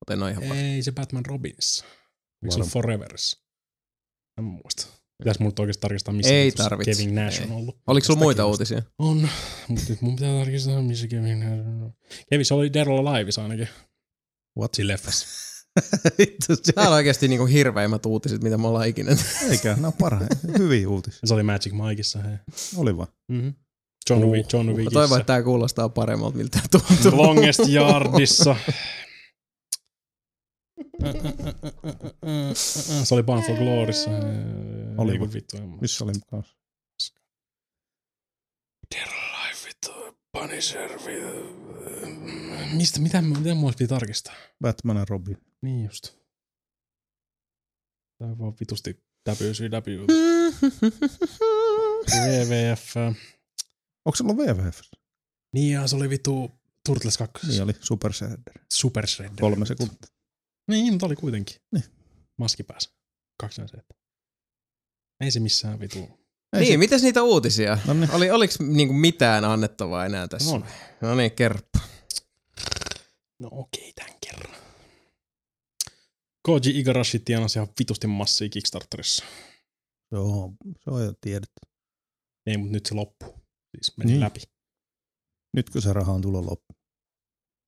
Mutta 0.00 0.12
en 0.12 0.22
ole 0.22 0.30
ihan 0.30 0.42
varma. 0.48 0.54
Ei 0.62 0.82
se 0.82 0.92
Batman 0.92 1.26
Robinissa. 1.26 1.84
Miksi 2.42 2.54
se 2.54 2.60
on 2.60 2.60
Varma. 2.60 2.70
Foreverissa? 2.72 3.38
En 4.38 4.44
muista. 4.44 4.86
Pitäis 5.18 5.38
mun 5.38 5.46
nyt 5.48 5.58
oikeesti 5.58 5.80
tarkistaa, 5.80 6.14
missä 6.14 6.32
Ei 6.34 6.46
vitussa 6.46 6.64
tarvitse. 6.68 6.92
Kevin 6.92 7.14
Nash 7.14 7.40
Ei. 7.40 7.46
on 7.46 7.52
ollut. 7.52 7.78
Oliko 7.86 8.04
sulla 8.06 8.18
muita 8.18 8.42
kiinnostaa. 8.42 8.46
uutisia? 8.76 8.82
On. 8.98 9.28
Mutta 9.68 9.84
nyt 9.88 10.00
mun 10.02 10.16
pitää 10.16 10.38
tarkistaa, 10.38 10.82
missä 10.82 11.06
Kevin 11.08 11.40
Nash 11.40 11.52
on 11.52 11.80
ollut. 11.80 11.94
Kevin, 12.30 12.46
se 12.46 12.54
oli 12.54 12.70
or 12.86 13.08
Aliveissa 13.08 13.42
ainakin. 13.42 13.68
What? 14.58 14.74
Siinä 14.74 14.92
leffassa. 14.92 15.26
Tää 16.74 16.86
on 16.88 16.92
oikeasti 16.94 17.28
niinku 17.28 17.46
hirveimmät 17.46 18.06
uutiset, 18.06 18.42
mitä 18.42 18.58
me 18.58 18.68
ollaan 18.68 18.88
ikinä. 18.88 19.10
Eikä, 19.50 19.74
nämä 19.74 19.86
on 19.86 19.92
parhaita. 19.92 20.36
Hyviä 20.58 20.88
uutisia. 20.88 21.20
Se 21.24 21.34
oli 21.34 21.42
Magic 21.42 21.72
Mikeissa. 21.72 22.18
Hei. 22.22 22.36
Oli 22.76 22.96
vaan. 22.96 23.08
Mm-hmm. 23.28 23.54
John, 24.10 24.24
Uh, 24.24 24.32
Wick, 24.32 24.52
John 24.52 24.68
Wickissä. 24.68 24.90
toivon, 24.90 25.20
että 25.20 25.26
tää 25.32 25.42
kuulostaa 25.42 25.88
paremmalta, 25.88 26.36
miltä 26.36 26.60
tuntuu. 26.70 27.18
Longest 27.22 27.60
Yardissa. 27.68 28.56
Se 33.04 33.14
oli 33.14 33.22
Bound 33.22 33.42
for 33.46 33.56
Gloryssa. 33.56 34.10
Oli 34.98 35.20
vittu. 35.20 35.56
Missä 35.80 36.04
oli 36.04 36.12
kanssa? 36.30 36.54
Vittu. 38.94 39.17
Punisher, 40.32 40.90
vittu. 41.06 41.58
Mistä, 42.76 43.00
mitä, 43.00 43.22
mitä 43.22 43.54
olisi 43.54 43.78
pitää 43.78 43.98
tarkistaa? 43.98 44.34
Batman 44.60 44.96
ja 44.96 45.04
Robin. 45.08 45.38
Niin 45.62 45.84
just. 45.84 46.18
Tää 48.18 48.28
on 48.28 48.38
vaan 48.38 48.54
vitusti 48.60 49.04
WCW. 49.28 50.06
WWF. 52.10 52.96
Onko 54.04 54.16
se 54.16 54.22
ollut 54.22 54.36
WWF? 54.36 54.80
Niin 55.54 55.74
ja 55.74 55.86
se 55.86 55.96
oli 55.96 56.10
vittu 56.10 56.50
Turtles 56.86 57.18
2. 57.18 57.46
Niin 57.46 57.62
oli 57.62 57.72
Super 57.80 58.12
Shredder. 58.12 58.58
Super 58.72 59.06
Shredder. 59.06 59.40
Kolme 59.40 59.66
sekuntia. 59.66 60.08
Niin, 60.70 60.92
mutta 60.92 61.06
oli 61.06 61.16
kuitenkin. 61.16 61.56
Niin. 61.72 61.84
Maski 62.38 62.62
pääsi. 62.62 62.90
Kaksi 63.40 63.62
se. 63.68 63.78
Ei 65.20 65.30
se 65.30 65.40
missään 65.40 65.80
vitu. 65.80 66.27
Ei 66.52 66.60
niin, 66.60 66.72
se- 66.72 66.76
mitäs 66.76 67.02
niitä 67.02 67.22
uutisia? 67.22 67.78
No 67.86 67.94
niin. 67.94 68.10
Oli, 68.10 68.30
oliks 68.30 68.60
niinku 68.60 68.94
mitään 68.94 69.44
annettavaa 69.44 70.06
enää 70.06 70.28
tässä? 70.28 70.50
On. 70.54 70.64
No 71.00 71.14
niin, 71.14 71.32
kerppa. 71.32 71.78
No 73.40 73.48
okei, 73.52 73.92
tämän 73.92 74.14
kerran. 74.26 74.54
Koji 76.42 76.78
Igarashi 76.78 77.18
tienasi 77.18 77.58
ihan 77.58 77.68
vitusti 77.78 78.06
massia 78.06 78.48
Kickstarterissa. 78.48 79.24
Joo, 80.12 80.52
se 80.84 80.90
on 80.90 81.04
jo 81.04 81.12
tiedetty. 81.20 81.60
Ei, 82.46 82.56
mutta 82.56 82.72
nyt 82.72 82.86
se 82.86 82.94
loppuu. 82.94 83.34
Siis 83.76 83.96
meni 83.96 84.10
Niin. 84.10 84.20
läpi. 84.20 84.40
Nyt 85.56 85.70
kun 85.70 85.82
se 85.82 85.92
raha 85.92 86.12
on 86.12 86.20
tullut 86.22 86.44
loppu. 86.44 86.74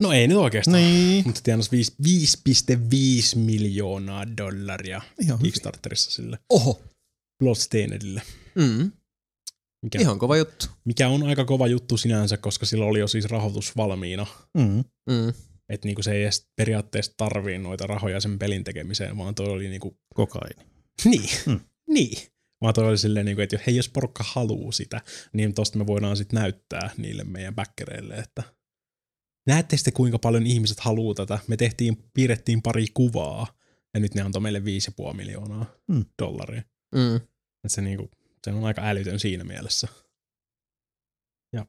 No 0.03 0.13
ei 0.13 0.29
nyt 0.29 0.37
oikeastaan. 0.37 0.77
Niin. 0.77 1.23
Mutta 1.27 1.41
tienasi 1.45 1.71
viis- 1.71 1.97
5,5 2.03 3.37
miljoonaa 3.39 4.37
dollaria 4.37 5.01
Ihan 5.23 5.39
hyvin. 5.39 5.53
Kickstarterissa 5.53 6.11
sille 6.11 6.39
Oho. 6.51 6.81
Bloodstainedille. 7.39 8.23
Mm. 8.55 8.93
Mikä, 9.83 9.99
Ihan 10.01 10.19
kova 10.19 10.37
juttu. 10.37 10.67
mikä 10.85 11.09
on 11.09 11.23
aika 11.23 11.45
kova 11.45 11.67
juttu 11.67 11.97
sinänsä, 11.97 12.37
koska 12.37 12.67
sillä 12.67 12.85
oli 12.85 12.99
jo 12.99 13.09
siis 13.09 13.25
rahoitus 13.25 13.77
valmiina. 13.77 14.27
Mm. 14.59 14.85
Mm. 15.11 15.29
Että 15.69 15.89
niinku 15.89 16.03
se 16.03 16.13
ei 16.13 16.23
edes 16.23 16.49
periaatteessa 16.57 17.13
tarvii 17.17 17.59
noita 17.59 17.87
rahoja 17.87 18.21
sen 18.21 18.39
pelin 18.39 18.65
tekemiseen, 18.65 19.19
vaan 19.19 19.35
toi 19.35 19.47
oli 19.49 19.69
niinku, 19.69 19.99
Kokaini. 20.15 20.65
niin, 21.05 21.31
Mm. 21.47 21.61
niin. 21.89 22.19
Vaan 22.63 22.75
toi 22.75 22.89
oli 22.89 22.99
silleen, 22.99 23.27
niinku, 23.27 23.43
että 23.43 23.59
hei, 23.67 23.77
jos 23.77 23.89
porukka 23.89 24.25
haluu 24.27 24.73
sitä, 24.73 25.01
niin 25.33 25.55
tosta 25.55 25.79
me 25.79 25.87
voidaan 25.87 26.17
sitten 26.17 26.41
näyttää 26.41 26.91
niille 26.97 27.25
meidän 27.25 27.55
backereille, 27.55 28.15
että 28.15 28.43
näette 29.47 29.77
sitten 29.77 29.93
kuinka 29.93 30.19
paljon 30.19 30.47
ihmiset 30.47 30.81
haluu 30.81 31.15
tätä. 31.15 31.39
Me 31.47 31.57
tehtiin, 31.57 31.97
piirrettiin 32.15 32.63
pari 32.63 32.87
kuvaa, 32.95 33.47
ja 33.95 34.01
nyt 34.01 34.15
ne 34.15 34.23
antoi 34.23 34.41
meille 34.43 34.65
5,5 34.65 35.15
miljoonaa 35.17 35.67
Mm. 35.89 36.05
dollaria. 36.23 36.63
Mm. 36.95 37.17
Et 37.65 37.71
se, 37.73 37.81
niinku, 37.83 38.11
se 38.45 38.51
on 38.53 38.65
aika 38.65 38.83
älytön 38.85 39.21
siinä 39.21 39.45
mielessä. 39.45 39.89
Ja 41.53 41.67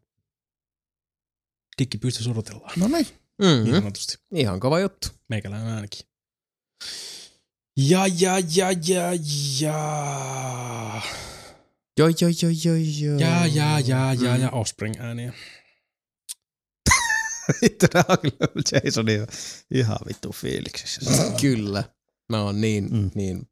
Dikki 1.80 1.98
pystyy 1.98 2.32
odotellaan, 2.32 2.72
No 2.80 2.88
niin. 2.88 3.08
niin 3.40 3.66
Mm. 3.68 3.72
sanotusti. 3.80 4.18
Ihan 4.36 4.60
kova 4.60 4.80
juttu. 4.80 5.08
Meikäläinen 5.30 5.74
ainakin. 5.74 6.08
Ja, 7.78 8.08
ja, 8.08 8.40
ja, 8.56 8.72
ja, 8.88 9.08
ja. 9.60 11.02
Joo, 11.98 12.08
joo, 12.08 12.30
joo, 12.42 12.52
joo, 12.64 12.76
joo. 12.76 13.20
Ja, 13.20 13.46
ja, 13.48 13.80
ja, 13.80 14.14
ja, 14.14 14.36
Mm. 14.38 14.42
ja 14.42 14.50
Offspring 14.52 14.96
ääniä. 15.00 15.34
Vittu, 17.62 17.86
nää 17.94 18.04
on 18.08 18.18
kyllä 18.22 18.48
Jason 18.72 19.10
ihan, 19.10 19.28
ihan 19.74 19.98
vittu 20.08 20.32
fiiliksissä. 20.32 21.34
Kyllä. 21.42 21.84
Mä 22.30 22.42
oon 22.42 22.62
niin, 22.62 22.84
Mm. 22.84 22.98
mm. 22.98 23.12
niin 23.16 23.51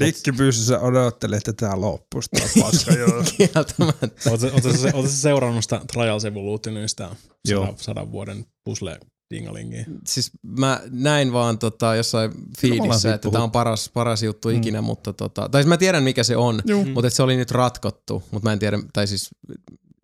Dikki 0.00 0.32
pystyssä 0.32 0.80
odottelee, 0.80 1.36
että 1.36 1.52
tää 1.52 1.80
loppuisi 1.80 2.28
tää 2.30 2.48
paska. 2.62 2.92
joo. 2.92 3.24
kieltämättä. 3.36 4.30
Oletko 4.30 4.72
se, 4.76 4.86
ootko 4.94 5.02
se 5.10 5.16
seurannut 5.16 5.64
sitä 5.64 5.80
Trials 5.92 6.24
Evolutionista 6.24 7.16
Joo. 7.48 7.62
sadan, 7.64 7.78
sadan 7.78 8.12
vuoden 8.12 8.46
puzzle 8.64 8.98
dingalingia? 9.34 9.84
Siis 10.06 10.30
mä 10.42 10.80
näin 10.90 11.32
vaan 11.32 11.58
tota, 11.58 11.94
jossain 11.94 12.32
fiidissä, 12.60 13.14
että 13.14 13.30
tämä 13.30 13.44
on 13.44 13.50
paras, 13.50 13.90
paras 13.94 14.22
juttu 14.22 14.48
Mm. 14.48 14.54
ikinä, 14.56 14.82
mutta 14.82 15.12
tota, 15.12 15.48
tai 15.48 15.62
siis 15.62 15.68
mä 15.68 15.76
tiedän 15.76 16.02
mikä 16.02 16.24
se 16.24 16.36
on, 16.36 16.60
Juu. 16.66 16.84
mutta 16.84 17.10
se 17.10 17.22
oli 17.22 17.36
nyt 17.36 17.50
ratkottu, 17.50 18.22
mutta 18.30 18.48
mä 18.48 18.52
en 18.52 18.58
tiedä, 18.58 18.78
tai 18.92 19.06
siis 19.06 19.30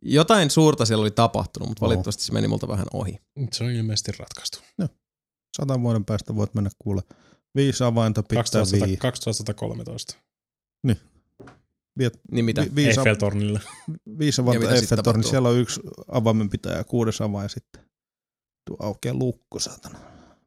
jotain 0.02 0.50
suurta 0.50 0.86
siellä 0.86 1.02
oli 1.02 1.10
tapahtunut, 1.10 1.68
mutta 1.68 1.84
Joo. 1.84 1.88
valitettavasti 1.88 2.24
se 2.24 2.32
meni 2.32 2.48
multa 2.48 2.68
vähän 2.68 2.86
ohi. 2.92 3.18
Se 3.52 3.64
on 3.64 3.70
ilmeisesti 3.70 4.12
ratkaistu. 4.18 4.58
Satan 5.56 5.82
vuoden 5.82 6.04
päästä 6.04 6.36
voit 6.36 6.54
mennä 6.54 6.70
kuule. 6.78 7.02
Viisi 7.56 7.84
avainta 7.84 8.22
pitää 8.22 8.42
2000, 8.42 8.86
vii. 8.86 8.96
2113. 8.96 10.16
Viet, 11.98 12.20
Niin 12.30 12.44
mitä? 12.44 12.62
vi, 12.62 12.74
viisi, 12.74 13.00
Eiffeltornille. 13.00 13.60
viisi 14.18 14.40
Ja 14.40 14.42
avainta 14.42 14.60
mitä 14.60 14.70
sitten 14.70 14.82
Eiffeltorni, 14.82 15.02
tapahtuu? 15.22 15.30
siellä 15.30 15.48
on 15.48 15.58
yksi 15.58 15.80
avaimenpitäjä, 16.08 16.84
kuudes 16.84 17.20
avain 17.20 17.50
sitten. 17.50 17.84
Tuo 18.64 18.76
aukeaa 18.80 19.14
lukko, 19.14 19.58
saatana. 19.58 19.98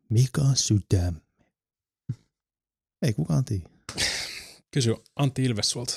Mikä 0.09 0.41
on 0.41 0.55
sydäm? 0.55 1.15
Ei 3.01 3.13
kukaan 3.13 3.45
tiedä. 3.45 3.69
Kysy 4.71 4.95
Antti 5.15 5.43
Ilvesuolta. 5.43 5.93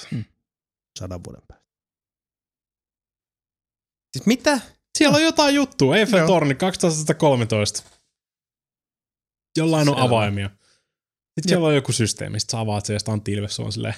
Sadan 0.99 1.25
vuoden 1.25 1.43
päästä. 1.49 1.67
Siis 4.17 4.27
mitä? 4.27 4.61
Siellä 4.99 5.17
on 5.17 5.23
jotain 5.23 5.55
juttua. 5.55 5.97
Eiffeltorni 5.97 6.55
2013. 6.55 7.83
Jollain 9.57 9.89
on 9.89 9.95
Selvä. 9.95 10.05
avaimia. 10.07 10.51
Sitten 11.39 11.49
siellä 11.49 11.67
on 11.69 11.75
joku 11.75 11.93
systeemi. 11.93 12.41
Sitten 12.41 12.53
sä 12.53 12.61
avaat 12.61 12.87
sen 12.87 12.95
ja 12.95 12.99
sitten 12.99 13.13
Antti 13.13 13.33
Ilves 13.33 13.61
on 13.61 13.73
silleen 13.73 13.95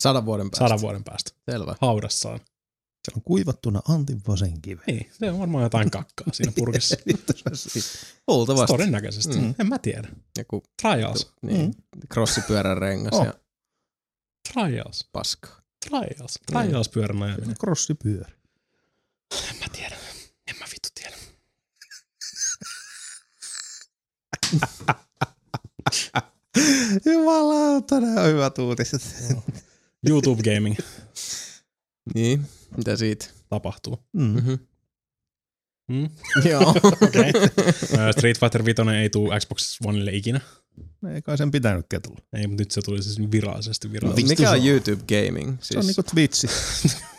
Sadan 0.00 0.26
vuoden 0.26 0.50
päästä. 0.50 0.64
sadan 0.64 0.80
vuoden 0.80 1.04
päästä 1.04 1.30
Selvä. 1.50 1.74
haudassaan. 1.80 2.38
Siellä 2.38 3.16
on 3.16 3.22
kuivattuna 3.22 3.80
Antin 3.88 4.22
vasenkive. 4.28 4.82
Niin, 4.86 5.10
se 5.12 5.30
on 5.30 5.38
varmaan 5.38 5.62
jotain 5.64 5.90
kakkaa 5.90 6.26
siinä 6.32 6.52
purkissa. 6.58 6.96
Luultavasti. 8.28 8.72
Todennäköisesti. 8.72 9.36
Mm. 9.38 9.54
En 9.58 9.68
mä 9.68 9.78
tiedä. 9.78 10.08
Joku 10.38 10.62
Trials. 10.82 11.32
niin, 11.42 11.74
crossipyörän 12.12 12.78
rengas 12.78 13.12
Oh. 13.14 13.26
ja 13.26 13.34
Trials. 14.52 15.08
paska. 15.12 15.48
Trials. 15.88 16.38
Trials 16.46 16.88
pyörän 16.88 17.22
ajaminen. 17.22 17.56
Crossipyörä. 17.56 18.30
En 19.50 19.56
mä 19.60 19.66
tiedä. 19.72 19.96
En 20.46 20.56
mä 20.58 20.64
vittu 20.72 20.88
tiedä. 20.94 21.16
Jumalauta, 27.12 28.00
nämä 28.00 28.20
on 28.20 28.28
hyvät 28.28 28.58
uutiset. 28.58 29.02
YouTube 30.08 30.54
Gaming 30.54 30.76
Niin, 32.14 32.46
mitä 32.76 32.96
siitä? 32.96 33.26
tapahtuu. 33.48 34.04
Mm. 34.12 34.22
Mm-hmm. 34.22 34.58
Mm? 35.90 36.08
Joo. 36.50 36.74
Okei. 37.02 37.30
Okay. 37.30 38.12
Street 38.18 38.40
Fighter 38.40 38.64
5 38.64 38.82
ei 39.02 39.10
tule 39.10 39.40
Xbox 39.40 39.78
Oneille 39.84 40.12
ikinä. 40.12 40.40
Ei 41.06 41.22
kai 41.22 41.38
sen 41.38 41.50
pitänytkään 41.50 42.02
tulla. 42.02 42.20
Ei, 42.32 42.46
mutta 42.46 42.60
nyt 42.60 42.70
se 42.70 42.82
tuli 42.82 43.02
siis 43.02 43.30
virallisesti. 43.30 43.92
virallisesti. 43.92 44.28
Mikä 44.28 44.50
on 44.50 44.66
YouTube 44.66 45.02
Gaming? 45.08 45.56
Se 45.60 45.78
on 45.78 45.84
Siis... 45.84 45.96
niinku 45.96 46.10
Twitchi. 46.14 46.46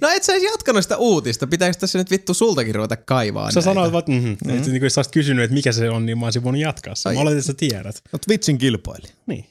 No 0.00 0.08
et 0.08 0.22
sä 0.24 0.32
edes 0.32 0.42
jatkanut 0.52 0.82
sitä 0.82 0.96
uutista. 0.96 1.46
Pitääkö 1.46 1.78
tässä 1.78 1.98
nyt 1.98 2.10
vittu 2.10 2.34
sultakin 2.34 2.74
ruveta 2.74 2.96
kaivaa 2.96 3.50
Sä 3.50 3.54
näitä? 3.60 3.60
sanoit 3.64 3.92
vaan, 3.92 3.98
että 3.98 4.12
mm-hmm. 4.12 4.36
mm. 4.44 4.72
niin, 4.72 4.82
jos 4.82 4.94
sä 4.94 4.98
olisit 4.98 5.12
kysynyt, 5.12 5.44
että 5.44 5.54
mikä 5.54 5.72
se 5.72 5.90
on, 5.90 6.06
niin 6.06 6.18
mä 6.18 6.26
olisin 6.26 6.44
voinut 6.44 6.60
jatkaa 6.62 6.94
sen. 6.94 7.10
Ai. 7.10 7.14
Mä 7.14 7.20
oletin, 7.20 7.38
että 7.38 7.46
sä 7.46 7.54
tiedät. 7.54 8.02
No 8.12 8.18
Twitchin 8.26 8.58
kilpaili. 8.58 9.06
Niin, 9.26 9.46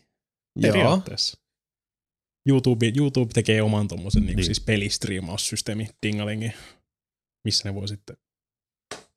Joo. 0.56 0.74
periaatteessa. 0.74 1.38
YouTube, 2.48 2.92
YouTube 2.98 3.32
tekee 3.34 3.62
oman 3.62 3.88
tommosen 3.88 4.26
niin. 4.26 4.36
Niin. 4.36 4.46
Siis 4.46 4.60
pelistriimaussysteemi 4.60 5.88
dingalingi, 6.06 6.52
missä 7.46 7.70
ne 7.70 7.76
voi 7.76 7.88
sitten 7.88 8.18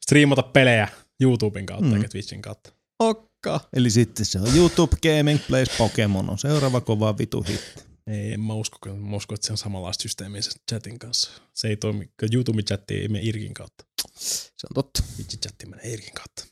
striimata 0.02 0.42
pelejä 0.42 0.88
YouTuben 1.20 1.66
kautta 1.66 1.86
Mm. 1.86 1.94
eikä 1.96 2.08
Twitchin 2.08 2.42
kautta. 2.42 2.72
Okka. 3.46 3.68
Eli 3.72 3.90
sitten 3.90 4.26
se 4.26 4.40
on 4.40 4.56
YouTube 4.56 4.96
Gaming 5.02 5.40
Plays 5.48 5.68
Pokemon 5.78 6.30
on 6.30 6.38
seuraava 6.38 6.80
kova 6.80 7.18
vitu 7.18 7.42
hitti. 7.42 7.82
Ei, 8.06 8.32
en 8.32 8.40
mä 8.40 8.54
usko, 8.54 8.78
kun- 8.82 9.08
mä 9.10 9.16
usko, 9.16 9.34
että 9.34 9.46
se 9.46 9.52
on 9.52 9.58
samanlaista 9.58 10.02
systeemiä 10.02 10.42
sen 10.42 10.52
chatin 10.70 10.98
kanssa. 10.98 11.30
Se 11.54 11.68
ei 11.68 11.76
toimi, 11.76 12.06
kun 12.06 12.28
YouTube-chatti 12.34 12.94
ei 12.94 13.08
mene 13.08 13.24
Irkin 13.24 13.54
kautta. 13.54 13.84
Se 14.18 14.66
on 14.70 14.74
totta. 14.74 15.02
Twitch-chatti 15.16 15.66
menee 15.68 15.92
Irkin 15.92 16.14
kautta. 16.14 16.44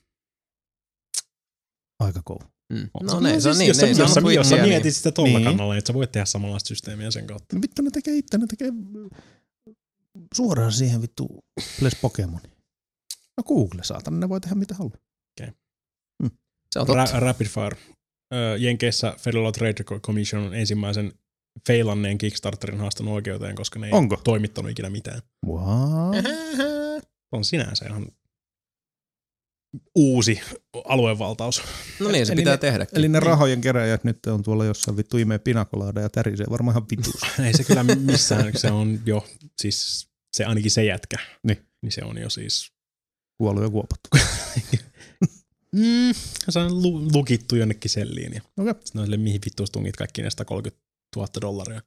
Aika 2.00 2.22
kova. 2.24 2.50
Mm. 2.72 2.90
On 2.94 3.06
No, 3.06 3.20
ne, 3.20 3.40
se 3.40 3.48
on 3.48 3.54
siis, 3.54 3.58
niin, 3.58 3.68
jos, 3.68 3.76
ne 3.76 3.80
sä, 3.80 3.86
ei 3.86 3.90
jos, 3.98 4.14
sä, 4.14 4.20
jos 4.20 4.48
sä 4.48 4.54
Twitchiä, 4.56 4.62
mietit 4.74 4.96
sitä 4.96 5.12
tuolla 5.12 5.38
Niin. 5.38 5.44
kannalla, 5.48 5.74
niin 5.74 5.78
että 5.78 5.88
sä 5.88 5.94
voit 5.94 6.12
tehdä 6.12 6.24
samanlaista 6.24 6.68
systeemiä 6.68 7.10
sen 7.10 7.26
kautta. 7.26 7.56
No 7.56 7.62
vittu 7.62 7.82
ne 7.82 7.90
tekee 7.90 8.16
itse, 8.16 8.38
ne 8.38 8.46
tekee 8.46 8.72
suoraan 10.34 10.72
siihen 10.72 11.02
vittu 11.02 11.44
Plays 11.78 11.94
Pokemon. 12.00 12.40
No 13.36 13.42
Google 13.46 13.84
saatana, 13.84 14.16
ne 14.18 14.28
voi 14.28 14.40
tehdä 14.40 14.54
mitä 14.54 14.74
haluaa. 14.74 14.96
Se 16.72 16.78
on 16.78 16.86
totta. 16.86 17.04
Ra- 17.04 17.20
Rapid 17.20 17.46
Fire. 17.46 17.76
Jenkeissä 18.58 19.14
Federal 19.18 19.50
Trade 19.52 19.84
Commission 20.00 20.42
on 20.42 20.54
ensimmäisen 20.54 21.12
feilanneen 21.66 22.18
Kickstarterin 22.18 22.80
haastanut 22.80 23.14
oikeuteen, 23.14 23.54
koska 23.56 23.78
ne 23.78 23.86
ei 23.86 23.92
Onko? 23.92 24.16
toimittanut 24.24 24.70
ikinä 24.70 24.90
mitään. 24.90 25.22
Wow. 25.46 26.14
On 27.32 27.44
sinänsä 27.44 27.86
ihan 27.86 28.06
uusi 29.94 30.40
aluevaltaus. 30.84 31.62
No 32.00 32.10
niin, 32.10 32.26
se 32.26 32.32
Eli 32.32 32.40
pitää 32.40 32.54
ne- 32.54 32.58
tehdä. 32.58 32.86
Eli 32.92 33.08
ne 33.08 33.20
rahojen 33.20 33.60
keräjät 33.60 34.04
nyt 34.04 34.26
on 34.26 34.42
tuolla 34.42 34.64
jossain 34.64 34.96
vittu 34.96 35.18
imee 35.18 35.38
pinakolaada 35.38 36.00
ja 36.00 36.08
tärisee 36.08 36.46
varmaan 36.50 36.72
ihan 36.72 36.86
vituus. 36.90 37.20
ei 37.46 37.52
se 37.56 37.64
kyllä 37.64 37.82
missään, 37.84 38.52
se 38.56 38.70
on 38.70 39.00
jo, 39.06 39.26
siis 39.60 40.08
se 40.36 40.44
ainakin 40.44 40.70
se 40.70 40.84
jätkä, 40.84 41.16
Niin. 41.42 41.66
niin 41.82 41.92
se 41.92 42.04
on 42.04 42.18
jo 42.18 42.30
siis 42.30 42.72
Kuollut 43.38 43.62
ja 43.62 43.70
kuopattu. 43.70 44.08
Mm, 45.76 46.12
se 46.48 46.58
on 46.58 46.82
lu- 46.82 47.08
lukittu 47.14 47.56
jonnekin 47.56 47.90
selliin. 47.90 48.32
Ja 48.34 48.40
Okei. 48.58 48.74
sitten 48.84 49.00
on 49.00 49.06
sille, 49.06 49.16
mihin 49.16 49.40
vittu 49.44 49.64
tungit 49.72 49.96
kaikki 49.96 50.22
ne 50.22 50.30
130 50.30 50.82
000 51.16 51.28
dollaria. 51.40 51.80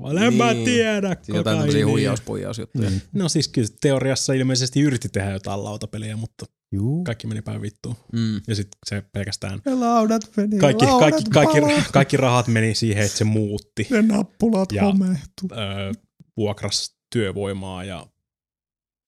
Vaan 0.00 0.18
en 0.18 0.34
mä 0.34 0.52
Niin. 0.52 0.64
tiedä. 0.64 1.16
Siinä 1.22 1.38
jotain 1.38 1.58
tämmöisiä 1.58 1.86
huijauspuijausjuttuja. 1.86 2.90
Mm. 2.90 3.00
No 3.12 3.28
siis 3.28 3.48
kyllä 3.48 3.68
teoriassa 3.80 4.32
ilmeisesti 4.32 4.80
yritti 4.80 5.08
tehdä 5.08 5.30
jotain 5.32 5.64
lautapeliä, 5.64 6.16
mutta 6.16 6.46
Juu. 6.72 7.04
kaikki 7.04 7.26
meni 7.26 7.42
päin 7.42 7.62
vittuun. 7.62 7.96
Mm. 8.12 8.34
Ja 8.48 8.54
sitten 8.54 8.78
se 8.86 9.02
pelkästään, 9.12 9.60
Ja 9.64 9.80
laudat 9.80 10.22
meni, 10.36 10.58
kaikki, 10.58 10.84
laudat 10.84 11.00
kaikki, 11.10 11.30
kaikki, 11.60 11.92
kaikki 11.92 12.16
rahat 12.16 12.46
meni 12.48 12.74
siihen, 12.74 13.04
että 13.04 13.18
se 13.18 13.24
muutti. 13.24 13.86
ne 13.90 14.02
nappulat 14.02 14.72
Ja- 14.72 14.82
homehtu. 14.84 15.48
Öö, 15.52 15.92
vuokras 16.36 16.96
työvoimaa 17.12 17.84
ja 17.84 18.06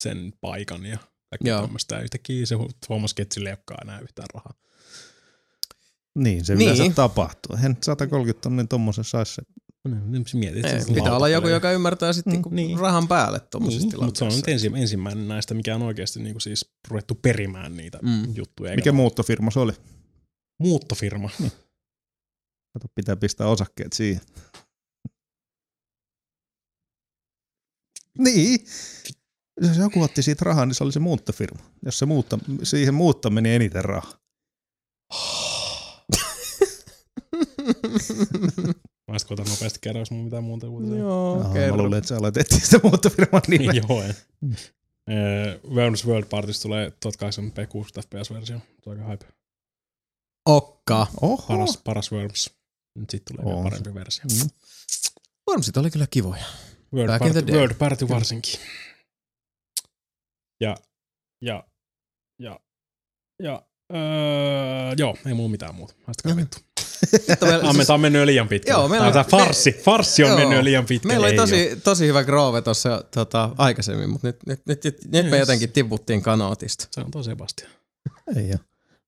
sen 0.03 0.33
paikan 0.41 0.87
ja 0.87 0.99
kaikkea 1.31 1.55
Joo. 1.55 1.63
tämmöistä. 1.63 1.95
Ja 1.95 2.01
yhtäkkiä 2.03 2.47
se 2.47 2.55
huomasi, 2.89 3.15
että 3.23 3.35
sille 3.35 3.49
ei 3.49 3.53
olekaan 3.53 3.89
enää 3.89 4.01
yhtään 4.01 4.29
rahaa. 4.35 4.55
Niin, 6.19 6.45
se 6.45 6.55
Niin. 6.55 6.71
yleensä 6.75 6.95
tapahtuu. 6.95 7.57
Hän 7.57 7.77
130 7.83 8.43
tonnin 8.43 8.69
tommosen 8.69 9.05
saisi 9.05 9.35
se. 9.35 9.43
Niin 9.89 10.25
mietit, 10.35 10.65
Ei, 10.65 10.95
pitää 10.95 11.17
olla 11.17 11.29
joku, 11.29 11.49
joka 11.49 11.71
ymmärtää 11.73 12.13
sitten 12.13 12.31
Mm, 12.31 12.35
niinku 12.35 12.49
niin. 12.49 12.79
rahan 12.79 13.09
päälle 13.09 13.41
tuommoisessa 13.41 13.89
Niin, 13.89 14.05
mutta 14.05 14.19
se 14.19 14.25
on 14.25 14.31
tilanteessa. 14.31 14.67
nyt 14.67 14.75
ensi, 14.75 14.81
ensimmäinen 14.83 15.29
näistä, 15.29 15.55
mikä 15.55 15.75
on 15.75 15.83
oikeasti 15.83 16.21
niin 16.21 16.35
kuin 16.35 16.43
siis 16.43 16.73
ruvettu 16.89 17.15
perimään 17.15 17.77
niitä 17.77 17.99
Mm. 18.03 18.09
mm. 18.11 18.33
juttuja. 18.37 18.77
Mikä 18.77 18.93
muuttofirma 18.93 19.51
se 19.51 19.61
oli? 19.61 19.73
muuttofirma? 20.59 21.31
Kato, 22.73 22.87
pitää 22.95 23.17
pistää 23.17 23.47
osakkeet 23.47 23.93
siihen. 23.93 24.21
Niin. 28.19 28.59
Jos 29.61 29.77
joku 29.77 30.03
otti 30.03 30.23
siitä 30.23 30.45
rahaa, 30.45 30.67
niin 30.67 30.75
se 30.75 30.85
oli 30.85 30.93
se 30.93 31.01
muuttofirma. 31.01 31.61
Jos 31.85 31.99
se 31.99 32.07
muutta, 32.07 32.39
siihen 32.63 32.95
muutta 32.95 33.31
meni 33.31 33.55
eniten 33.55 33.85
rahaa. 33.85 34.21
Mä 39.11 39.19
sitten 39.19 39.37
koitan 39.37 39.47
nopeasti 39.53 39.79
käydä, 39.83 39.99
jos 39.99 40.11
mulla 40.11 40.25
mitään 40.25 40.45
muuta 40.45 40.69
uutisia. 40.69 40.99
Joo, 40.99 41.39
Jaha, 41.39 41.71
mä 41.71 41.77
luulen, 41.77 41.99
että 41.99 42.09
sä 42.09 42.17
aloit 42.17 42.37
etsiä 42.37 42.59
sitä 42.59 42.81
muuttofirman 42.83 43.43
nimeä. 43.49 43.73
Joo, 43.73 44.03
en. 44.03 44.15
Eh, 45.07 45.71
Worms 45.75 46.07
World 46.07 46.29
Partista 46.29 46.63
tulee 46.63 46.89
1080p 46.89 47.67
60 47.69 48.09
fps-versio. 48.09 48.59
Se 48.85 48.91
on 48.91 48.97
aika 48.99 49.11
hype. 49.11 49.27
Okka. 50.47 51.07
Oho. 51.21 51.45
Paras, 51.49 51.77
paras 51.85 52.13
Worms. 52.13 52.51
Nyt 52.95 53.11
sitten 53.11 53.37
tulee 53.37 53.53
vielä 53.53 53.63
parempi 53.63 53.95
versio. 53.95 54.25
Mm. 54.25 54.51
Wormsit 55.49 55.77
oli 55.77 55.91
kyllä 55.91 56.07
kivoja. 56.11 56.45
World, 56.95 57.19
Back 57.19 57.35
Party. 57.35 57.53
World 57.53 57.75
Party 57.75 58.09
varsinkin. 58.09 58.61
Ja, 60.61 60.77
ja, 61.43 61.65
ja, 62.39 62.61
ja, 63.43 63.63
öö, 63.95 63.99
joo, 64.99 65.17
ei 65.27 65.35
mulla 65.35 65.49
mitään 65.49 65.75
muuta. 65.75 65.95
Haistakaa 66.07 66.37
vittu. 66.37 66.59
Meillä- 67.41 67.69
Ammen, 67.69 67.87
tää 67.87 67.95
on 67.95 68.01
mennyt 68.01 68.21
jo 68.21 68.27
liian 68.27 68.49
pitkälle. 68.49 68.81
Joo, 68.81 68.89
meillä 68.89 69.13
Tää 69.13 69.21
on 69.21 69.25
oli- 69.27 69.31
tää 69.31 69.39
farssi. 69.47 69.73
Farssi 69.73 70.25
on 70.25 70.29
Joo. 70.31 70.39
mennyt 70.39 70.57
jo 70.59 70.65
liian 70.65 70.87
pitkälle. 70.87 71.13
Meillä 71.15 71.27
oli 71.27 71.37
tosi, 71.37 71.81
tosi 71.85 72.07
hyvä 72.07 72.25
groove 72.25 72.63
tuossa 72.63 73.05
tota, 73.15 73.51
aikaisemmin, 73.59 74.11
mutta 74.11 74.27
nyt, 74.27 74.37
nyt, 74.47 74.61
nyt, 74.67 74.85
nyt, 74.85 75.05
nyt 75.05 75.25
me 75.27 75.31
Yes. 75.37 75.41
jotenkin 75.41 75.73
tiputtiin 75.73 76.23
kanootista. 76.23 76.89
Se 76.91 77.01
on 77.01 77.11
tosi 77.11 77.31
Sebastian. 77.31 77.71
Ei 78.37 78.49
ja. 78.49 78.59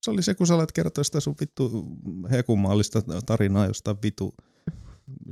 Se 0.02 0.10
oli 0.10 0.22
se, 0.22 0.34
kun 0.34 0.46
sä 0.46 0.54
olet 0.54 0.72
kertoa 0.72 1.04
sitä 1.04 1.20
sun 1.20 1.34
vittu 1.40 1.86
hekumaallista 2.30 3.02
tarinaa 3.26 3.66
jostain 3.66 3.96
vittu 4.02 4.34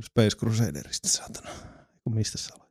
Space 0.05 0.37
Crusaderista, 0.37 1.09
saatana. 1.09 1.51
Kun 2.05 2.15
mistä 2.15 2.39
sä 2.39 2.55
olet? 2.55 2.70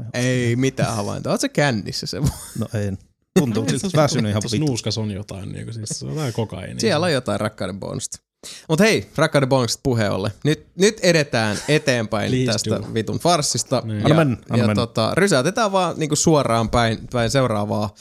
Me 0.00 0.10
Ei 0.14 0.56
mitään 0.56 0.96
havaintoa. 0.96 1.32
Oot 1.32 1.40
sä 1.40 1.48
kännissä 1.48 2.06
se? 2.06 2.20
No 2.58 2.66
en. 2.74 2.98
Tuntuu 3.38 3.68
siltä 3.68 3.88
väsynyt 3.96 4.30
ihan 4.30 4.42
vittu. 4.52 4.66
nuuskas 4.66 4.98
on 4.98 5.10
jotain, 5.10 5.52
niin 5.52 5.64
kuin, 5.64 5.74
siis 5.74 5.88
se 5.88 6.06
on 6.06 6.14
jotain 6.14 6.32
kokainia. 6.32 6.80
Siellä 6.80 7.06
on 7.06 7.12
jotain 7.12 7.40
rakkauden 7.40 7.80
bonusta. 7.80 8.29
Mutta 8.68 8.84
hei, 8.84 9.10
rakkauden 9.16 9.48
bonukset 9.48 9.80
puheen 9.82 10.12
ollen. 10.12 10.30
Nyt, 10.44 10.66
nyt 10.76 11.00
edetään 11.00 11.58
eteenpäin 11.68 12.30
Please 12.30 12.52
tästä 12.52 12.70
do. 12.70 12.94
vitun 12.94 13.18
farssista. 13.18 13.82
Niin. 13.84 13.98
Ja, 14.00 14.04
Anna 14.04 14.16
mennä, 14.16 14.36
anna 14.50 14.66
ja 14.66 14.74
tota, 14.74 15.12
rysäytetään 15.14 15.72
vaan 15.72 15.94
niinku 15.98 16.16
suoraan 16.16 16.70
päin, 16.70 16.98
päin 17.12 17.30
seuraavaa 17.30 17.94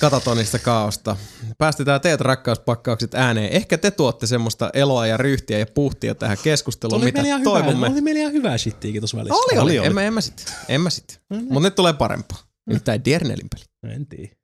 katatonista 0.00 0.58
kaaosta. 0.58 1.16
Päästetään 1.58 2.00
teet 2.00 2.20
rakkauspakkaukset 2.20 3.14
ääneen. 3.14 3.52
Ehkä 3.52 3.78
te 3.78 3.90
tuotte 3.90 4.26
semmoista 4.26 4.70
eloa 4.74 5.06
ja 5.06 5.16
ryhtiä 5.16 5.58
ja 5.58 5.66
puhtia 5.66 6.14
tähän 6.14 6.38
keskusteluun, 6.42 7.04
mitä 7.04 7.22
meillä 7.22 7.40
toivomme. 7.44 7.86
oli 7.86 8.00
meillä 8.00 8.20
ihan 8.20 8.32
hyvää 8.32 8.58
shittiäkin 8.58 9.00
tuossa 9.00 9.16
välissä. 9.16 9.34
Oli, 9.34 9.52
oli. 9.52 9.60
Oli, 9.60 9.78
oli. 9.78 9.86
En, 9.86 9.94
mä, 9.94 10.02
en 10.02 10.14
mä 10.14 10.20
sit. 10.20 10.52
En 10.68 10.80
mä 10.80 10.90
sit. 10.90 11.20
Mutta 11.30 11.60
nyt 11.60 11.74
tulee 11.74 11.92
parempaa. 11.92 12.38
Nyt 12.66 12.84
tää 12.84 13.04
Diernelin 13.04 13.48
peli. 13.50 13.94
En 13.94 14.06
tiedä. 14.06 14.36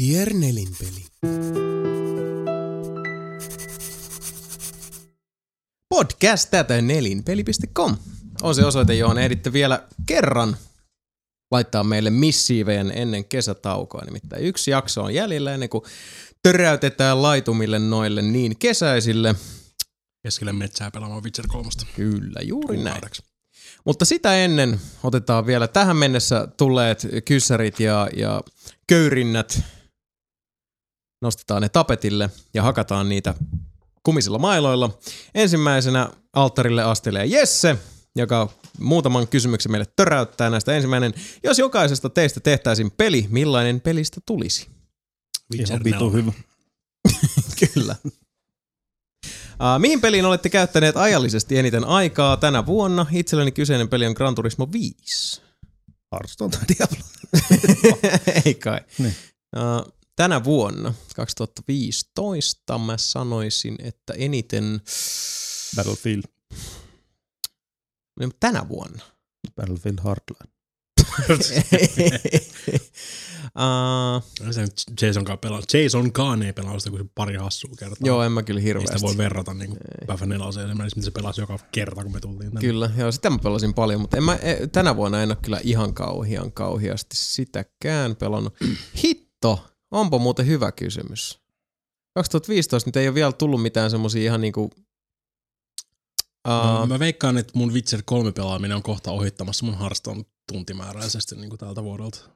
Diernelin 0.00 0.68
peli. 0.78 2.05
Podcast 5.96 6.52
nelinpeli.com 6.82 7.96
on 8.42 8.54
se 8.54 8.64
osoite, 8.64 8.94
johon 8.94 9.18
ehditte 9.18 9.52
vielä 9.52 9.82
kerran 10.06 10.56
laittaa 11.50 11.84
meille 11.84 12.10
missiivejä 12.10 12.80
ennen 12.80 13.24
kesätaukoa. 13.24 14.04
Nimittäin 14.04 14.42
yksi 14.42 14.70
jakso 14.70 15.02
on 15.02 15.14
jäljellä 15.14 15.54
ennen 15.54 15.68
kuin 15.68 15.84
töräytetään 16.42 17.22
laitumille 17.22 17.78
noille 17.78 18.22
niin 18.22 18.58
kesäisille. 18.58 19.34
Keskelle 20.22 20.52
metsää 20.52 20.90
pelaamaan 20.90 21.22
Witcher 21.22 21.46
3. 21.48 21.70
Kyllä, 21.94 22.40
juuri 22.42 22.76
näin. 22.76 23.02
Mutta 23.84 24.04
sitä 24.04 24.36
ennen 24.36 24.80
otetaan 25.02 25.46
vielä 25.46 25.68
tähän 25.68 25.96
mennessä 25.96 26.48
tulleet 26.56 27.06
kyssärit 27.24 27.80
ja, 27.80 28.08
ja 28.16 28.42
köyrinnät. 28.86 29.62
Nostetaan 31.22 31.62
ne 31.62 31.68
tapetille 31.68 32.30
ja 32.54 32.62
hakataan 32.62 33.08
niitä 33.08 33.34
kumisilla 34.06 34.38
mailoilla. 34.38 34.98
Ensimmäisenä 35.34 36.10
alttarille 36.32 36.82
astelee 36.82 37.26
Jesse, 37.26 37.76
joka 38.16 38.48
muutaman 38.78 39.28
kysymyksen 39.28 39.72
meille 39.72 39.86
töräyttää 39.96 40.50
näistä. 40.50 40.72
Ensimmäinen, 40.72 41.14
jos 41.42 41.58
jokaisesta 41.58 42.10
teistä 42.10 42.40
tehtäisiin 42.40 42.90
peli, 42.90 43.26
millainen 43.30 43.80
pelistä 43.80 44.20
tulisi? 44.26 44.68
Ihan 45.54 45.84
vitu 45.84 46.10
hyvä. 46.10 46.32
Kyllä. 47.74 47.96
Uh, 49.26 49.78
mihin 49.78 50.00
peliin 50.00 50.24
olette 50.24 50.48
käyttäneet 50.48 50.96
ajallisesti 50.96 51.58
eniten 51.58 51.84
aikaa 51.84 52.36
tänä 52.36 52.66
vuonna? 52.66 53.06
Itselleni 53.12 53.52
kyseinen 53.52 53.88
peli 53.88 54.06
on 54.06 54.14
Gran 54.16 54.34
Turismo 54.34 54.68
5. 54.72 55.42
Hearthstone 56.12 56.50
tai 56.50 56.64
Diablo. 56.68 57.04
Ei 58.44 58.54
kai. 58.54 58.80
Niin. 58.98 59.14
Uh, 59.56 59.95
tänä 60.16 60.44
vuonna, 60.44 60.94
2015, 61.16 62.78
mä 62.78 62.98
sanoisin, 62.98 63.76
että 63.78 64.12
eniten... 64.16 64.80
Battlefield. 65.76 66.22
Tänä 68.40 68.68
vuonna. 68.68 69.02
Battlefield 69.56 69.98
Hardline. 70.00 70.56
uh, 73.56 74.22
Se 74.50 74.60
nyt 74.60 74.82
Jasonkaan 75.02 75.38
pelaa. 75.38 75.60
Jasonkaan 75.82 76.42
ei 76.42 76.52
pelaa 76.52 76.78
sitä 76.78 76.90
kuin 76.90 77.02
se 77.02 77.08
pari 77.14 77.36
hassua 77.36 77.70
kertaa. 77.78 78.06
joo, 78.06 78.22
en 78.22 78.32
mä 78.32 78.42
kyllä 78.42 78.60
hirveästi. 78.60 78.98
sitä 78.98 79.06
voi 79.06 79.16
verrata 79.16 79.54
niin 79.54 79.76
Päfä 80.06 80.26
neloseen 80.26 80.68
esimerkiksi, 80.70 80.96
mitä 80.96 81.04
se 81.04 81.10
pelasi 81.10 81.40
joka 81.40 81.58
kerta, 81.72 82.02
kun 82.02 82.12
me 82.12 82.20
tultiin 82.20 82.52
tänne. 82.52 82.60
Kyllä, 82.60 82.90
joo, 82.96 83.12
sitä 83.12 83.30
mä 83.30 83.38
pelasin 83.38 83.74
paljon, 83.74 84.00
mutta 84.00 84.16
en 84.16 84.22
mä, 84.22 84.34
e, 84.34 84.66
tänä 84.66 84.96
vuonna 84.96 85.22
en 85.22 85.30
ole 85.30 85.38
kyllä 85.42 85.60
ihan 85.62 85.94
kauhian 85.94 86.52
kauhiasti 86.52 87.16
sitäkään 87.16 88.16
pelannut. 88.16 88.54
Hitto, 89.04 89.75
onpa 89.90 90.18
muuten 90.18 90.46
hyvä 90.46 90.72
kysymys. 90.72 91.40
2015 92.14 92.88
nyt 92.88 92.96
ei 92.96 93.08
ole 93.08 93.14
vielä 93.14 93.32
tullut 93.32 93.62
mitään 93.62 93.90
semmosia 93.90 94.22
ihan 94.22 94.40
niinku... 94.40 94.70
No, 96.46 96.82
Uh, 96.82 96.88
mä 96.88 96.98
veikkaan, 96.98 97.38
että 97.38 97.52
mun 97.56 97.72
Witcher 97.72 98.02
3 98.04 98.32
pelaaminen 98.32 98.76
on 98.76 98.82
kohta 98.82 99.10
ohittamassa 99.10 99.66
mun 99.66 99.78
Hearthstone 99.78 100.24
tuntimääräisesti 100.52 101.36
niin 101.36 101.48
kuin 101.48 101.58
tältä 101.58 101.82
vuodelta. 101.82 102.30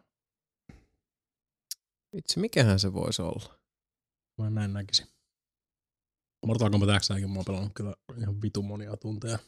vitsi, 2.17 2.41
mikähän 2.41 2.81
se 2.81 2.93
voisi 2.93 3.23
olla? 3.23 3.59
Mä 4.39 4.51
näin 4.51 4.73
näkisin. 4.73 5.07
Mortal 6.47 6.71
Kombat 6.71 7.03
Xäkin 7.03 7.31
mä 7.31 7.37
oon 7.37 7.45
pelannut 7.45 7.73
kyllä 7.75 7.95
ihan 8.19 8.43
vitu 8.43 8.63
monia 8.63 8.97
tunteja. 8.97 9.39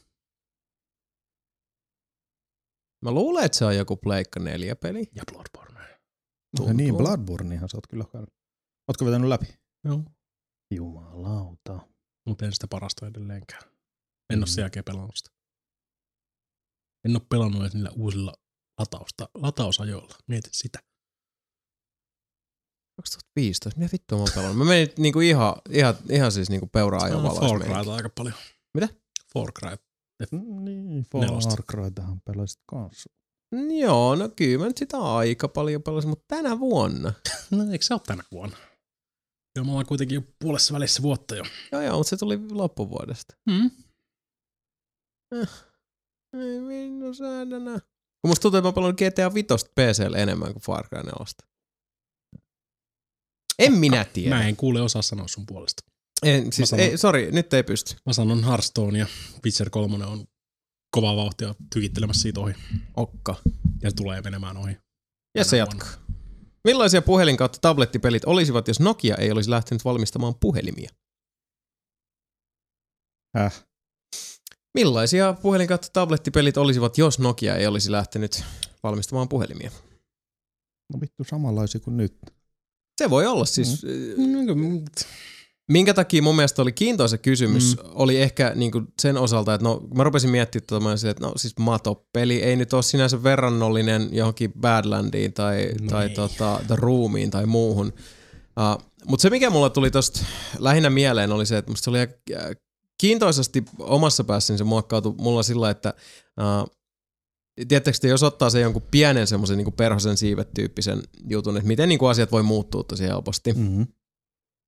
Mä 3.01 3.11
luulen, 3.11 3.45
että 3.45 3.57
se 3.57 3.65
on 3.65 3.75
joku 3.75 3.97
Pleikka 3.97 4.39
4 4.39 4.75
peli. 4.75 5.09
Ja 5.15 5.23
Bloodborne. 5.31 5.62
Tuntuu. 6.57 6.73
Niin, 6.73 6.95
Bloodbornehan 6.97 7.69
sä 7.69 7.77
oot 7.77 7.87
kyllä 7.87 8.05
käynyt. 8.11 8.29
Ootko 8.87 9.05
vetänyt 9.05 9.29
läpi? 9.29 9.45
Joo. 9.83 10.03
Jumalauta. 10.75 11.79
Mutta 12.27 12.45
en 12.45 12.53
sitä 12.53 12.67
parasta 12.67 13.07
edelleenkään. 13.07 13.63
En 14.29 14.39
Mm. 14.39 14.43
oo 14.43 14.47
sen 14.47 14.61
jälkeen 14.61 14.85
pelannut 14.85 15.15
sitä. 15.15 15.29
En 17.05 17.15
oo 17.15 17.25
pelannut 17.29 17.61
edes 17.61 17.73
niillä 17.73 17.91
uusilla 17.95 18.33
latausta, 18.79 19.29
latausajoilla. 19.35 20.15
Mietit 20.27 20.53
sitä. 20.53 20.79
2015, 22.97 23.79
mitä 23.79 23.91
vittua 23.91 24.17
mä 24.17 24.21
oon 24.23 24.31
pelannut? 24.35 24.57
Mä 24.57 24.65
menin 24.65 24.89
niinku 24.97 25.19
ihan, 25.19 25.55
ihan, 25.69 25.95
ihan 26.09 26.31
siis 26.31 26.49
niinku 26.49 26.67
peura-ajon 26.67 27.23
No, 27.23 27.29
valaus 27.29 27.49
Far. 27.51 27.59
Cryta 27.61 27.95
aika 27.95 28.09
paljon. 28.17 28.35
Mitä? 28.73 28.87
Far 29.33 29.51
Cry. 29.51 29.77
Niin, 30.61 31.05
Nelosta. 31.13 31.49
Far 31.49 31.63
Crytähän 31.63 32.21
pelasit 32.21 32.61
kanssa. 32.69 33.09
Mm, 33.53 33.71
Joo, 33.71 34.15
no 34.15 34.29
kyllä 34.35 34.57
mä 34.59 34.67
nyt 34.67 34.77
sitä 34.77 34.97
aika 34.97 35.47
paljon 35.47 35.83
pelasin, 35.83 36.09
mutta 36.09 36.25
tänä 36.27 36.59
vuonna. 36.59 37.13
No 37.51 37.71
eikö 37.71 37.85
se 37.85 37.93
ole 37.93 38.01
tänä 38.07 38.23
vuonna? 38.31 38.57
Joo, 39.55 39.65
me 39.65 39.71
ollaan 39.71 39.85
kuitenkin 39.85 40.15
jo 40.15 40.21
puolessa 40.39 40.73
välissä 40.73 41.01
vuotta 41.01 41.35
jo. 41.35 41.43
Joo, 41.71 41.81
joo, 41.81 41.97
mutta 41.97 42.09
se 42.09 42.17
tuli 42.17 42.39
loppuvuodesta. 42.51 43.35
Hmm? 43.51 43.71
Ei 46.33 46.59
minun 46.59 47.15
säädänä. 47.15 47.71
Kun 48.21 48.29
musta 48.29 48.41
tuntuu, 48.41 48.57
että 48.57 48.67
mä 48.69 48.73
pelannut 48.73 48.95
GTA 48.99 49.33
5 49.33 49.47
PCllä 49.75 50.17
enemmän 50.17 50.53
kuin 50.53 50.63
Far 50.63 50.87
Cry 50.89 51.03
4. 51.03 51.13
En 53.59 53.73
minä 53.73 54.05
tiedä. 54.05 54.35
Mä 54.35 54.47
en 54.47 54.55
kuule 54.55 54.81
osaa 54.81 55.01
sanoa 55.01 55.27
sun 55.27 55.45
puolesta. 55.45 55.83
En, 56.23 56.53
siis, 56.53 56.69
sanon- 56.69 56.83
ei, 56.85 56.97
sorry, 56.97 57.31
nyt 57.31 57.53
ei 57.53 57.63
pysty. 57.63 57.95
Mä 58.05 58.13
sanon 58.13 58.43
Hearthstone 58.43 58.99
ja 58.99 59.07
Witcher 59.45 59.69
3 59.69 60.05
on 60.05 60.25
kovaa 60.93 61.15
vauhtia 61.15 61.55
tykittelemässä 61.73 62.21
siitä 62.21 62.39
ohi. 62.39 62.53
Okka. 62.95 63.35
Ja 63.81 63.89
se 63.89 63.95
tulee 63.95 64.21
menemään 64.21 64.57
ohi. 64.57 64.77
Ja 65.37 65.45
se 65.45 65.57
jatkaa. 65.57 65.89
Millaisia 66.63 67.01
puhelin 67.01 67.37
kautta 67.37 67.57
tablettipelit 67.61 68.25
olisivat, 68.25 68.67
jos 68.67 68.79
Nokia 68.79 69.15
ei 69.15 69.31
olisi 69.31 69.49
lähtenyt 69.49 69.85
valmistamaan 69.85 70.35
puhelimia? 70.39 70.89
Häh? 73.35 73.65
Millaisia 74.73 75.33
puhelin 75.33 75.67
kautta 75.67 75.87
tablettipelit 75.93 76.57
olisivat, 76.57 76.97
jos 76.97 77.19
Nokia 77.19 77.55
ei 77.55 77.67
olisi 77.67 77.91
lähtenyt 77.91 78.43
valmistamaan 78.83 79.29
puhelimia? 79.29 79.71
No 80.93 81.01
vittu 81.01 81.23
samanlaisia 81.23 81.81
kuin 81.81 81.97
nyt. 81.97 82.17
Se 82.97 83.09
voi 83.09 83.25
olla 83.27 83.45
siis... 83.45 83.83
Mm. 84.17 84.85
Minkä 85.71 85.93
takia 85.93 86.21
mun 86.21 86.35
mielestä 86.35 86.61
oli 86.61 86.71
kiintoisa 86.71 87.17
kysymys, 87.17 87.77
mm. 87.77 87.89
oli 87.93 88.21
ehkä 88.21 88.51
niinku 88.55 88.81
sen 89.01 89.17
osalta, 89.17 89.53
että 89.53 89.67
no 89.67 89.81
mä 89.95 90.03
rupesin 90.03 90.29
miettimään 90.29 90.67
tota, 90.67 91.09
että 91.09 91.25
no 91.25 91.33
siis 91.35 91.53
Mato-peli 91.59 92.43
ei 92.43 92.55
nyt 92.55 92.73
ole 92.73 92.83
sinänsä 92.83 93.23
verrannollinen 93.23 94.09
johonkin 94.11 94.53
Badlandiin 94.53 95.33
tai, 95.33 95.69
No 95.81 95.89
tai 95.89 96.07
ei. 96.07 96.15
tota, 96.15 96.59
The 96.67 96.75
Roomiin 96.75 97.31
tai 97.31 97.45
muuhun. 97.45 97.87
Uh, 97.87 98.83
Mutta 99.07 99.21
se 99.21 99.29
mikä 99.29 99.49
mulla 99.49 99.69
tuli 99.69 99.91
tosta 99.91 100.19
lähinnä 100.59 100.89
mieleen 100.89 101.31
oli 101.31 101.45
se, 101.45 101.57
että 101.57 101.71
musta 101.71 101.83
se 101.83 101.89
oli 101.89 101.99
äh, 101.99 102.07
kiintoisasti 103.01 103.63
omassa 103.79 104.23
päässäni 104.23 104.57
se 104.57 104.63
muokkautui 104.63 105.15
mulla 105.17 105.43
sillä, 105.43 105.69
että 105.69 105.93
uh, 106.39 106.73
Tiedättekö, 107.67 107.95
että 107.95 108.07
jos 108.07 108.23
ottaa 108.23 108.49
se 108.49 108.59
jonkun 108.59 108.81
pienen 108.91 109.27
semmoisen 109.27 109.57
niin 109.57 109.73
perhosen 109.73 110.17
siivet 110.17 110.53
tyyppisen 110.53 111.03
jutun, 111.29 111.57
että 111.57 111.67
miten 111.67 111.89
niin 111.89 111.99
kuin 111.99 112.09
asiat 112.09 112.31
voi 112.31 112.43
muuttua 112.43 112.83
tosi 112.83 113.03
helposti. 113.03 113.53
Mm-hmm. 113.53 113.87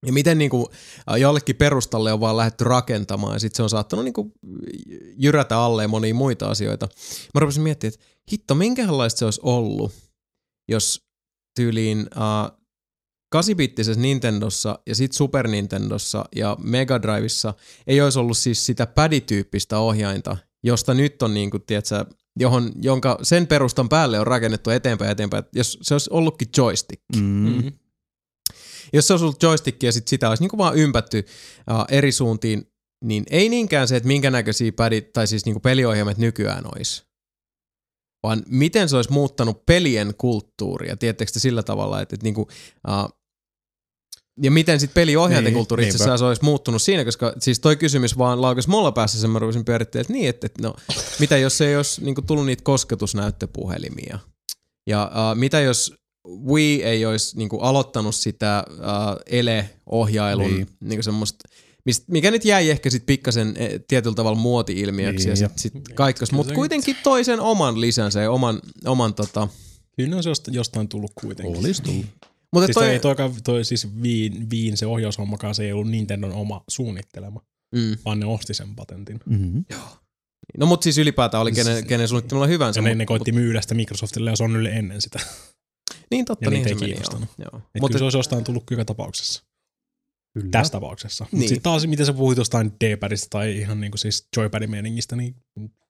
Ja 0.06 0.14
miten 0.14 0.38
niin 0.38 0.50
kuin, 0.50 0.66
jollekin 1.18 1.56
perustalle 1.56 2.14
on 2.14 2.20
vaan 2.20 2.38
lähdetty 2.38 2.64
rakentamaan 2.64 3.34
ja 3.36 3.40
sitten 3.40 3.58
se 3.58 3.64
on 3.64 3.70
saattanut 3.70 4.06
niin 4.06 4.14
kuin, 4.14 4.32
jyrätä 5.18 5.58
alle 5.58 5.88
monia 5.88 6.14
muita 6.14 6.50
asioita. 6.50 6.88
Mä 7.34 7.40
rupesin 7.40 7.64
miettimään, 7.64 7.94
että 7.94 8.06
hitto, 8.32 8.56
minkälaista 8.56 9.20
se 9.20 9.26
olisi 9.26 9.42
ollut, 9.44 9.92
jos 10.70 11.02
tyyliin 11.56 12.00
uh, 12.00 12.66
8-bittisessä 13.36 14.02
Nintendossa 14.02 14.80
ja 14.88 14.96
sitten 14.96 15.18
Super 15.18 15.48
Nintendossa 15.48 16.26
ja 16.36 16.58
Mega 16.60 17.02
Drivessa 17.02 17.54
ei 17.88 18.02
olisi 18.02 18.20
ollut 18.20 18.38
siis 18.38 18.66
sitä 18.66 18.86
pädityyppistä 18.86 19.80
ohjainta, 19.80 20.38
josta 20.64 20.94
nyt 20.94 21.22
on 21.22 21.34
niin 21.34 21.52
kuin, 21.52 21.64
tiedätkö, 21.64 22.06
johon, 22.40 22.72
jonka 22.82 23.20
sen 23.24 23.48
perustan 23.48 23.90
päälle 23.90 24.20
on 24.20 24.28
rakennettu 24.28 24.70
eteenpäin 24.70 25.12
eteenpäin. 25.12 25.44
Jos 25.54 25.78
se 25.82 25.94
olisi 25.94 26.10
ollutkin 26.14 26.48
joystick, 26.58 27.02
Mm-hmm. 27.16 27.50
Mm-hmm. 27.50 27.72
Jos 28.96 29.08
se 29.08 29.14
olisi 29.14 29.26
ollut 29.26 29.44
joystick 29.44 29.84
ja 29.84 29.92
sit 29.92 30.08
sitä 30.08 30.30
olisi 30.30 30.44
niinku 30.44 30.58
vaan 30.58 30.76
ympätty 30.76 31.26
uh, 31.72 31.86
eri 31.90 32.12
suuntiin, 32.12 32.72
niin 33.04 33.24
ei 33.30 33.50
niinkään 33.50 33.88
se, 33.88 33.96
että 33.96 34.08
minkä 34.08 34.32
näköisiä 34.32 34.72
pädit, 34.72 35.14
tai 35.14 35.28
siis 35.28 35.46
niinku 35.46 35.60
peliohjelmat 35.60 36.18
nykyään 36.18 36.64
olisi, 36.76 37.04
vaan 38.24 38.44
miten 38.48 38.90
se 38.90 38.96
olisi 38.96 39.12
muuttanut 39.12 39.66
pelien 39.66 40.14
kulttuuria. 40.18 40.98
Tiedättekö 40.98 41.32
te 41.32 41.40
sillä 41.40 41.64
tavalla, 41.64 42.02
että, 42.02 42.16
että 42.16 42.24
niinku, 42.24 42.42
uh, 42.88 43.20
ja 44.42 44.52
miten 44.52 44.80
sitten 44.80 45.02
peliohjaintikulttuuri 45.02 45.84
Niin, 45.84 45.92
itse 45.92 46.04
asiassa 46.04 46.28
olisi 46.28 46.44
muuttunut 46.44 46.82
siinä, 46.82 47.06
koska 47.06 47.34
siis 47.40 47.60
toi 47.60 47.76
kysymys 47.76 48.18
vaan 48.18 48.42
laukesi 48.42 48.70
mulla 48.70 48.92
päässä 48.92 49.20
sen 49.20 49.30
mä 49.30 49.40
rupesin 49.40 49.66
pyörittämään, 49.66 50.02
että 50.02 50.14
niin, 50.14 50.30
että, 50.30 50.46
että 50.46 50.62
no, 50.62 50.76
mitä 51.20 51.38
jos 51.38 51.62
ei 51.62 51.76
olisi 51.76 52.04
niin 52.04 52.16
tullut 52.28 52.46
niitä 52.46 52.64
kosketusnäyttöpuhelimia? 52.64 54.20
Ja 54.88 55.12
uh, 55.12 55.38
mitä 55.38 55.60
jos 55.60 55.96
Wii 56.48 56.84
ei 56.84 57.06
olisi 57.06 57.38
niin 57.38 57.50
aloittanut 57.62 58.16
sitä 58.16 58.64
uh, 58.70 58.78
ele-ohjailun 59.26 60.46
Niin. 60.46 60.56
niin. 60.56 60.90
Niin 60.90 61.04
semmoista, 61.04 61.50
mikä 62.08 62.32
nyt 62.32 62.46
jäi 62.46 62.70
ehkä 62.70 62.90
sitten 62.90 63.06
pikkasen 63.06 63.54
eh, 63.58 63.80
tietyllä 63.88 64.16
tavalla 64.16 64.38
muoti-ilmiöksi 64.38 65.26
Niin, 65.26 65.30
ja 65.30 65.36
sitten 65.36 65.60
sit 65.60 65.74
kaikkas, 65.96 66.30
Kyllä 66.30 66.38
mutta 66.38 66.50
se- 66.50 66.56
kuitenkin 66.56 66.96
toisen 67.04 67.40
oman 67.40 67.82
lisänsä 67.82 68.22
ja 68.22 68.32
oman, 68.32 68.60
oman 68.86 69.14
tota, 69.14 69.48
Kyllä 69.98 70.16
jost- 70.16 70.54
jostain 70.54 70.88
tullut 70.88 71.12
kuitenkin. 71.22 71.58
Olisi 71.58 71.84
tullut. 71.84 72.06
mutta 72.54 72.66
Siis 72.68 72.74
toi, 72.76 72.84
toi, 72.84 72.94
ei 72.94 73.00
toika, 73.00 73.32
toi 73.44 73.66
siis 73.66 74.02
Viin, 74.02 74.50
Viin 74.50 74.78
se 74.78 74.86
ohjaushommakaan, 74.86 75.56
se 75.56 75.64
ei 75.66 75.72
ollut 75.74 75.90
Nintendon 75.92 76.32
oma 76.34 76.64
suunnittelema, 76.70 77.42
mm. 77.76 77.98
vaan 78.06 78.20
ne 78.20 78.26
osti 78.26 78.54
sen 78.54 78.76
patentin. 78.76 79.20
Mm-hmm. 79.26 79.66
No 80.58 80.66
mutta 80.66 80.84
siis 80.84 80.98
ylipäätään 80.98 81.42
oli 81.42 81.52
kenen, 81.52 81.86
kenen 81.88 82.08
suunnittelulla 82.08 82.48
hyvänsä. 82.48 82.80
Ja 82.80 82.84
ne, 82.84 82.90
mut- 82.90 82.98
ne 82.98 83.06
koitti 83.06 83.32
myydä 83.32 83.62
sitä 83.62 83.74
Microsoftille 83.76 84.30
ja 84.30 84.36
Sonylle 84.36 84.70
ennen 84.70 85.02
sitä. 85.02 85.20
Niin 86.16 86.26
totta, 86.26 86.46
Ja 86.46 86.52
niin 86.52 86.64
se 86.64 86.70
meni, 86.70 86.82
joo. 86.82 86.86
kiinnostanut. 86.88 87.30
joo. 87.38 87.62
Et 87.76 87.82
Mutta 87.82 87.88
kyllä 87.88 88.00
se 88.00 88.04
olisi 88.04 88.18
jostain 88.18 88.44
tullut 88.44 88.64
joka 88.72 88.86
tapauksessa. 88.86 89.44
Kyllä. 90.34 90.50
Tässä 90.52 90.72
tapauksessa. 90.72 91.24
Niin. 91.24 91.30
Niin. 91.32 91.40
Mutta 91.40 91.50
sitten 91.50 91.64
taas, 91.64 91.88
miten 91.88 92.06
sä 92.06 92.14
puhuit 92.14 92.38
jostain 92.38 92.72
D-padista 92.84 93.28
tai 93.30 93.58
ihan 93.58 93.82
niinku 93.82 93.98
siis 93.98 94.28
joypadin 94.38 94.70
meiningistä, 94.72 95.16
niin 95.16 95.36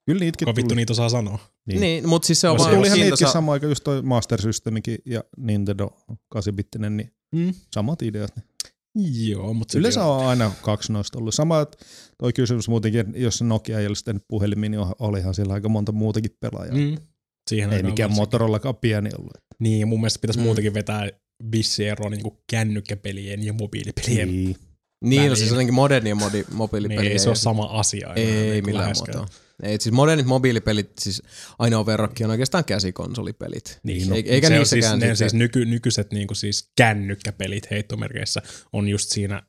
Kyllä 0.05 0.19
niitäkin 0.19 0.45
kuka 0.45 0.55
vittu 0.55 0.67
tuli. 0.69 0.75
niitä 0.81 0.93
osaa 0.93 1.09
sanoa. 1.09 1.39
niin, 1.65 1.79
niin 1.81 2.09
mutta 2.09 2.25
siis 2.25 2.41
se 2.41 2.49
on 2.49 2.57
No 2.57 2.63
vaan 2.63 2.75
tulihan 2.75 2.95
niitäkin 2.97 3.17
kiintoisa. 3.17 3.33
samaan 3.33 3.53
aikaan 3.53 3.71
just 3.71 3.83
toi 3.83 4.01
Master 4.01 4.41
Systemikin 4.41 4.97
ja 5.05 5.23
Nintendo 5.37 5.97
8-bittinen, 6.35 6.89
niin 6.97 7.11
Mm. 7.35 7.53
samat 7.73 8.01
ideat. 8.01 8.31
Joo, 9.27 9.53
mutta 9.53 9.77
Yleensä 9.77 10.05
on 10.05 10.25
aina 10.27 10.51
kaksi 10.61 10.91
noista 10.91 11.17
ollut. 11.19 11.33
Sama, 11.35 11.61
että 11.61 11.77
toi 12.17 12.33
kysymys 12.33 12.69
muutenkin, 12.69 13.13
jos 13.15 13.37
se 13.37 13.43
Nokia 13.43 13.79
ei 13.79 13.87
olisi 13.87 14.05
tehnyt 14.05 14.23
puhelimia, 14.27 14.69
niin 14.69 14.81
olihan 14.99 15.33
siellä 15.33 15.53
aika 15.53 15.69
monta 15.69 15.91
muutakin 15.91 16.31
pelaajaa. 16.39 16.75
Mm. 16.75 16.97
Siihen 17.49 17.73
Ei 17.73 17.83
mikään. 17.83 18.11
Motorollakaan 18.11 18.75
pieni 18.75 19.09
ollut. 19.19 19.33
Niin, 19.59 19.79
ja 19.79 19.85
mun 19.85 19.99
mielestä 19.99 20.19
pitäisi 20.21 20.39
Mm. 20.39 20.43
muutenkin 20.45 20.73
vetää 20.73 21.09
vissi 21.51 21.87
ero 21.87 22.09
niin 22.09 22.21
kännykkäpelien 22.51 23.43
ja 23.45 23.53
mobiilipelien. 23.53 24.27
Niin, 24.27 24.45
Niin. 24.45 24.55
Niin, 25.19 25.29
no 25.29 25.35
siis 25.35 25.49
jotenkin 25.49 25.73
modernia 25.73 26.15
modi, 26.15 26.43
mobiilipeliä. 26.51 27.01
niin 27.01 27.11
ei 27.11 27.19
se 27.19 27.29
ole 27.29 27.35
sama 27.35 27.63
asia. 27.65 28.13
Ei, 28.15 28.25
niin 28.25 28.37
ei 28.53 28.61
kuin 28.61 28.65
millään 28.73 28.93
muotoa. 28.97 29.27
Ei, 29.63 29.77
siis 29.81 29.93
modernit 29.95 30.25
mobiilipelit, 30.25 30.91
siis 30.99 31.21
ainoa 31.59 31.85
verrokki 31.85 32.23
on 32.23 32.29
oikeastaan 32.29 32.65
käsikonsolipelit. 32.65 33.79
Niin, 33.83 34.13
Ei- 34.13 34.29
eikä 34.29 34.47
se 34.47 34.53
on 34.53 34.59
niissäkään 34.59 34.99
siis, 34.99 35.09
ne 35.09 35.15
siis 35.15 35.33
nyky, 35.33 35.65
nykyiset 35.65 36.11
niin 36.13 36.27
kuin 36.27 36.37
siis 36.37 36.71
kännykkäpelit 36.77 37.71
heittomerkeissä 37.71 38.41
on 38.73 38.87
just 38.87 39.09
siinä 39.09 39.43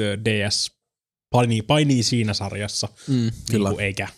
ö, 0.00 0.18
DS, 0.24 0.70
painii, 1.34 1.62
painii 1.62 2.02
siinä 2.02 2.34
sarjassa, 2.34 2.88
Mm, 3.08 3.30
kyllä. 3.50 3.68
Niin 3.68 3.76
kuin, 3.76 3.84
eikä 3.86 4.08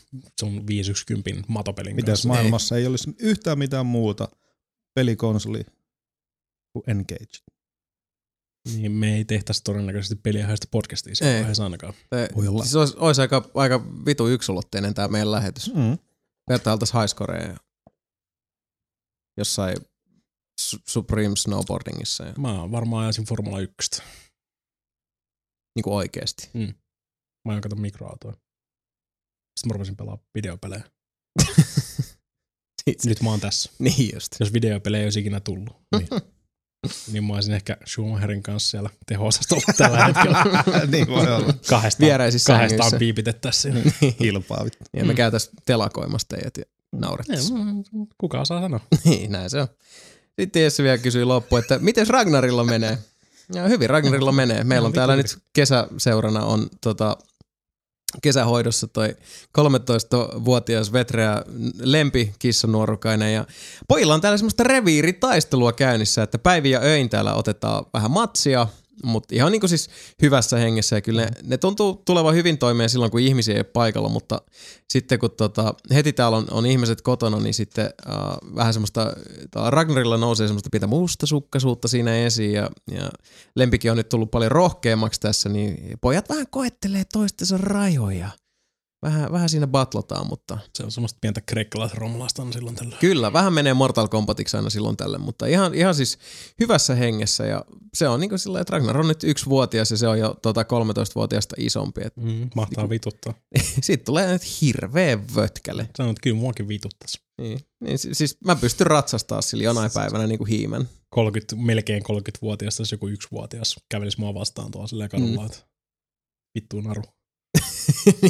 sun 0.41 0.67
510 0.67 1.45
matopelin 1.49 1.97
Mitäs 1.97 2.09
kanssa. 2.13 2.29
maailmassa 2.29 2.77
ei 2.77 2.87
olisi 2.87 3.15
yhtään 3.19 3.59
mitään 3.59 3.87
muuta 3.87 4.29
pelikonsoli 4.95 5.63
kuin 6.73 6.83
Engage. 6.87 7.39
Niin 8.77 8.93
me 8.93 9.17
ei 9.17 9.25
tehtäisi 9.25 9.65
todennäköisesti 9.65 10.17
peliä 10.17 10.47
haista 10.47 10.67
podcastia 10.71 11.15
siinä 11.15 11.33
Ei. 11.33 11.39
vaiheessa 11.41 11.65
ainakaan. 11.65 11.95
Se, 12.15 12.29
Voi 12.37 12.49
olla. 12.49 12.63
siis 12.63 12.75
olisi, 12.77 12.95
olisi 12.97 13.21
aika, 13.21 13.51
aika 13.55 13.85
vitu 14.07 14.29
yksulotteinen 14.29 14.95
tämä 14.95 15.09
meidän 15.09 15.33
lähetys. 15.33 15.75
Mm. 15.75 15.99
Vertailtaisiin 16.51 17.01
highscoreja 17.01 17.57
jossain 19.39 19.77
Su- 20.61 20.83
Supreme 20.89 21.37
Snowboardingissa 21.37 22.25
ja 22.25 22.33
Mä 22.39 22.71
varmaan 22.71 23.05
ajasin 23.05 23.25
Formula 23.25 23.61
1. 23.61 24.03
niin 25.77 25.83
kuin 25.83 25.95
oikeasti. 25.95 26.51
Mä 27.47 27.53
ajan 27.53 27.63
kato 27.63 27.77
mikroautoa. 27.77 28.33
Sitten 28.33 29.69
mä 29.69 29.73
rupesin 29.73 29.97
pelaa 29.97 30.19
videopelejä. 30.35 30.85
Itse- 32.87 33.09
Nyt 33.09 33.23
mä 33.23 33.31
oon 33.31 33.41
tässä. 33.41 33.71
niin 33.79 34.11
just. 34.15 34.33
Jos 34.41 34.53
videopelejä 34.53 35.01
ei 35.01 35.07
olisi 35.07 35.21
ikinä 35.21 35.41
tullut, 35.41 35.77
niin, 35.97 36.09
niin 37.13 37.25
mä 37.25 37.35
olisin 37.35 37.55
ehkä 37.55 37.77
Schumacherin 37.87 38.43
kanssa 38.43 38.71
siellä 38.71 38.91
teho-osastolla 39.07 39.73
tällä 39.77 40.05
hetkellä. 40.05 40.45
niin 40.93 41.09
voi 41.09 41.33
olla. 41.35 41.53
Kahdestaan, 41.69 42.07
Vieraisissa 42.07 42.53
kahdestaan 42.53 42.93
piipitettäisiin. 42.99 43.95
Hilpaa 44.21 44.65
vittu. 44.65 44.85
Ja 44.97 45.05
me 45.05 45.15
käytäisiin 45.15 45.55
telakoimasta 45.67 46.37
teidät 46.37 46.57
ja 46.57 46.65
naurettaisiin. 46.93 47.59
Kuka 48.19 48.41
osaa 48.41 48.61
sanoa? 48.61 48.81
Niin, 49.05 49.33
näin 49.33 49.51
se 49.51 49.61
on. 49.61 49.69
Sitten 50.41 50.63
Jesse 50.63 50.83
vielä 50.83 50.99
kysyi 50.99 51.25
loppu, 51.25 51.57
että 51.57 51.79
miten 51.79 52.07
Ragnarilla 52.07 52.65
menee? 52.65 52.99
Ja 53.55 53.69
hyvin 53.69 53.91
Ragnarilla 53.91 54.33
menee. 54.33 54.65
Meillä 54.65 54.87
on 54.87 54.93
täällä 54.93 55.17
nyt 55.17 55.39
kesäseurana 55.53 56.45
on 56.45 56.69
tota, 56.81 57.17
kesähoidossa 58.23 58.87
toi 58.87 59.17
13-vuotias 59.59 60.93
vetreä 60.93 61.43
lempi 61.81 62.35
kissanuorukainen 62.39 63.35
ja 63.35 63.45
pojilla 63.89 64.15
on 64.15 64.21
täällä 64.21 64.37
semmoista 64.37 64.63
reviiritaistelua 64.65 65.73
käynnissä, 65.73 66.23
että 66.23 66.39
päivin 66.39 66.71
ja 66.71 66.81
öin 66.81 67.09
täällä 67.09 67.35
otetaan 67.35 67.85
vähän 67.95 68.11
matsia, 68.11 68.67
mutta 69.05 69.35
ihan 69.35 69.53
niin 69.53 69.61
kuin 69.61 69.71
siis 69.71 69.89
hyvässä 70.23 70.57
hengessä 70.57 70.97
ja 70.97 71.01
kyllä 71.01 71.23
ne, 71.23 71.31
ne 71.43 71.57
tuntuu 71.59 72.03
tulevan 72.05 72.35
hyvin 72.35 72.59
toimeen 72.59 72.91
silloin, 72.91 73.11
kun 73.11 73.21
ihmisiä 73.21 73.55
ei 73.55 73.59
ole 73.59 73.65
paikalla, 73.65 74.09
mutta 74.09 74.43
sitten 74.89 75.19
kun 75.19 75.31
tota, 75.31 75.75
heti 75.95 76.13
täällä 76.13 76.37
on, 76.37 76.47
on 76.51 76.67
ihmiset 76.67 77.03
kotona, 77.03 77.41
niin 77.41 77.55
sitten 77.55 77.85
äh, 77.85 78.15
vähän 78.55 78.73
semmoista, 78.73 79.13
Ragnarilla 79.69 80.17
nousee 80.17 80.47
semmoista 80.47 80.71
pitää 80.73 80.89
mustasukkaisuutta 80.89 81.89
siinä 81.89 82.17
esiin 82.17 82.53
ja, 82.53 82.71
ja 82.91 83.11
lempikin 83.57 83.91
on 83.91 83.97
nyt 83.97 84.09
tullut 84.09 84.31
paljon 84.31 84.53
rohkeammaksi 84.53 85.21
tässä, 85.21 85.49
niin 85.49 85.99
pojat 86.01 86.29
vähän 86.29 86.47
koettelee 86.51 87.05
toistensa 87.13 87.59
rajoja. 87.59 88.31
Vähän, 89.07 89.33
vähän 89.33 89.49
siinä 89.49 89.67
batlotaan, 89.67 90.27
mutta 90.27 90.59
Se 90.75 90.85
on 90.85 90.91
semmoista 90.91 91.19
pientä 91.21 91.41
kreikkalaisromalaista 91.41 92.43
on 92.43 92.53
silloin 92.53 92.77
tällä. 92.77 92.97
kyllä, 93.01 93.33
vähän 93.33 93.53
menee 93.53 93.75
Mortal 93.75 94.09
Kombatiksi 94.09 94.57
aina 94.57 94.71
silloin 94.71 94.97
tälle, 94.97 95.19
mutta 95.19 95.47
ihan, 95.47 95.75
ihan 95.75 95.95
siis 95.95 96.19
hyvässä 96.61 96.95
hengessä 96.95 97.47
ja 97.47 97.65
se 97.95 98.09
on 98.09 98.21
niin 98.21 98.29
kuin 98.29 98.39
sillä, 98.39 98.61
että 98.61 98.73
Ragnar 98.73 98.99
on 99.01 99.09
nyt 99.09 99.25
yksivuotias 99.25 99.91
ja 99.91 99.97
se 99.97 100.09
on 100.09 100.19
jo 100.19 100.37
tota 100.43 100.63
13-vuotiaasta 100.63 101.55
isompi. 101.59 102.01
Et 102.05 102.17
Mm, 102.17 102.51
mahtaa 102.55 102.89
vituttaa. 102.89 103.35
siitä 103.83 104.05
tulee 104.05 104.33
nyt 104.33 104.61
hirveä 104.61 105.19
vötkäle. 105.35 105.89
Sanoin, 105.97 106.11
että 106.13 106.21
kyllä 106.23 106.37
muakin 106.37 106.69
vituttaisi. 106.69 107.21
Niin, 107.41 107.61
niin 107.81 107.99
si- 107.99 108.15
siis 108.15 108.39
mä 108.45 108.57
pystyn 108.57 108.87
ratsastaa 108.87 109.43
sillä 109.43 109.65
jonain 109.65 109.91
päivänä 109.95 110.27
niin 110.27 110.39
kuin 110.39 110.49
hiimen. 110.49 110.89
30, 111.11 111.57
melkein 111.57 112.03
30-vuotias, 112.03 112.79
jos 112.79 112.93
joku 112.93 113.09
yksivuotias 113.09 113.77
kävelisi 113.89 114.21
mua 114.21 114.35
vastaan 114.35 114.71
tuolla 114.71 114.89
silleen 114.89 115.11
kadulla, 115.11 115.41
mm. 115.41 115.47
että 115.47 115.59
vittu 116.55 116.81
naru. 116.81 117.03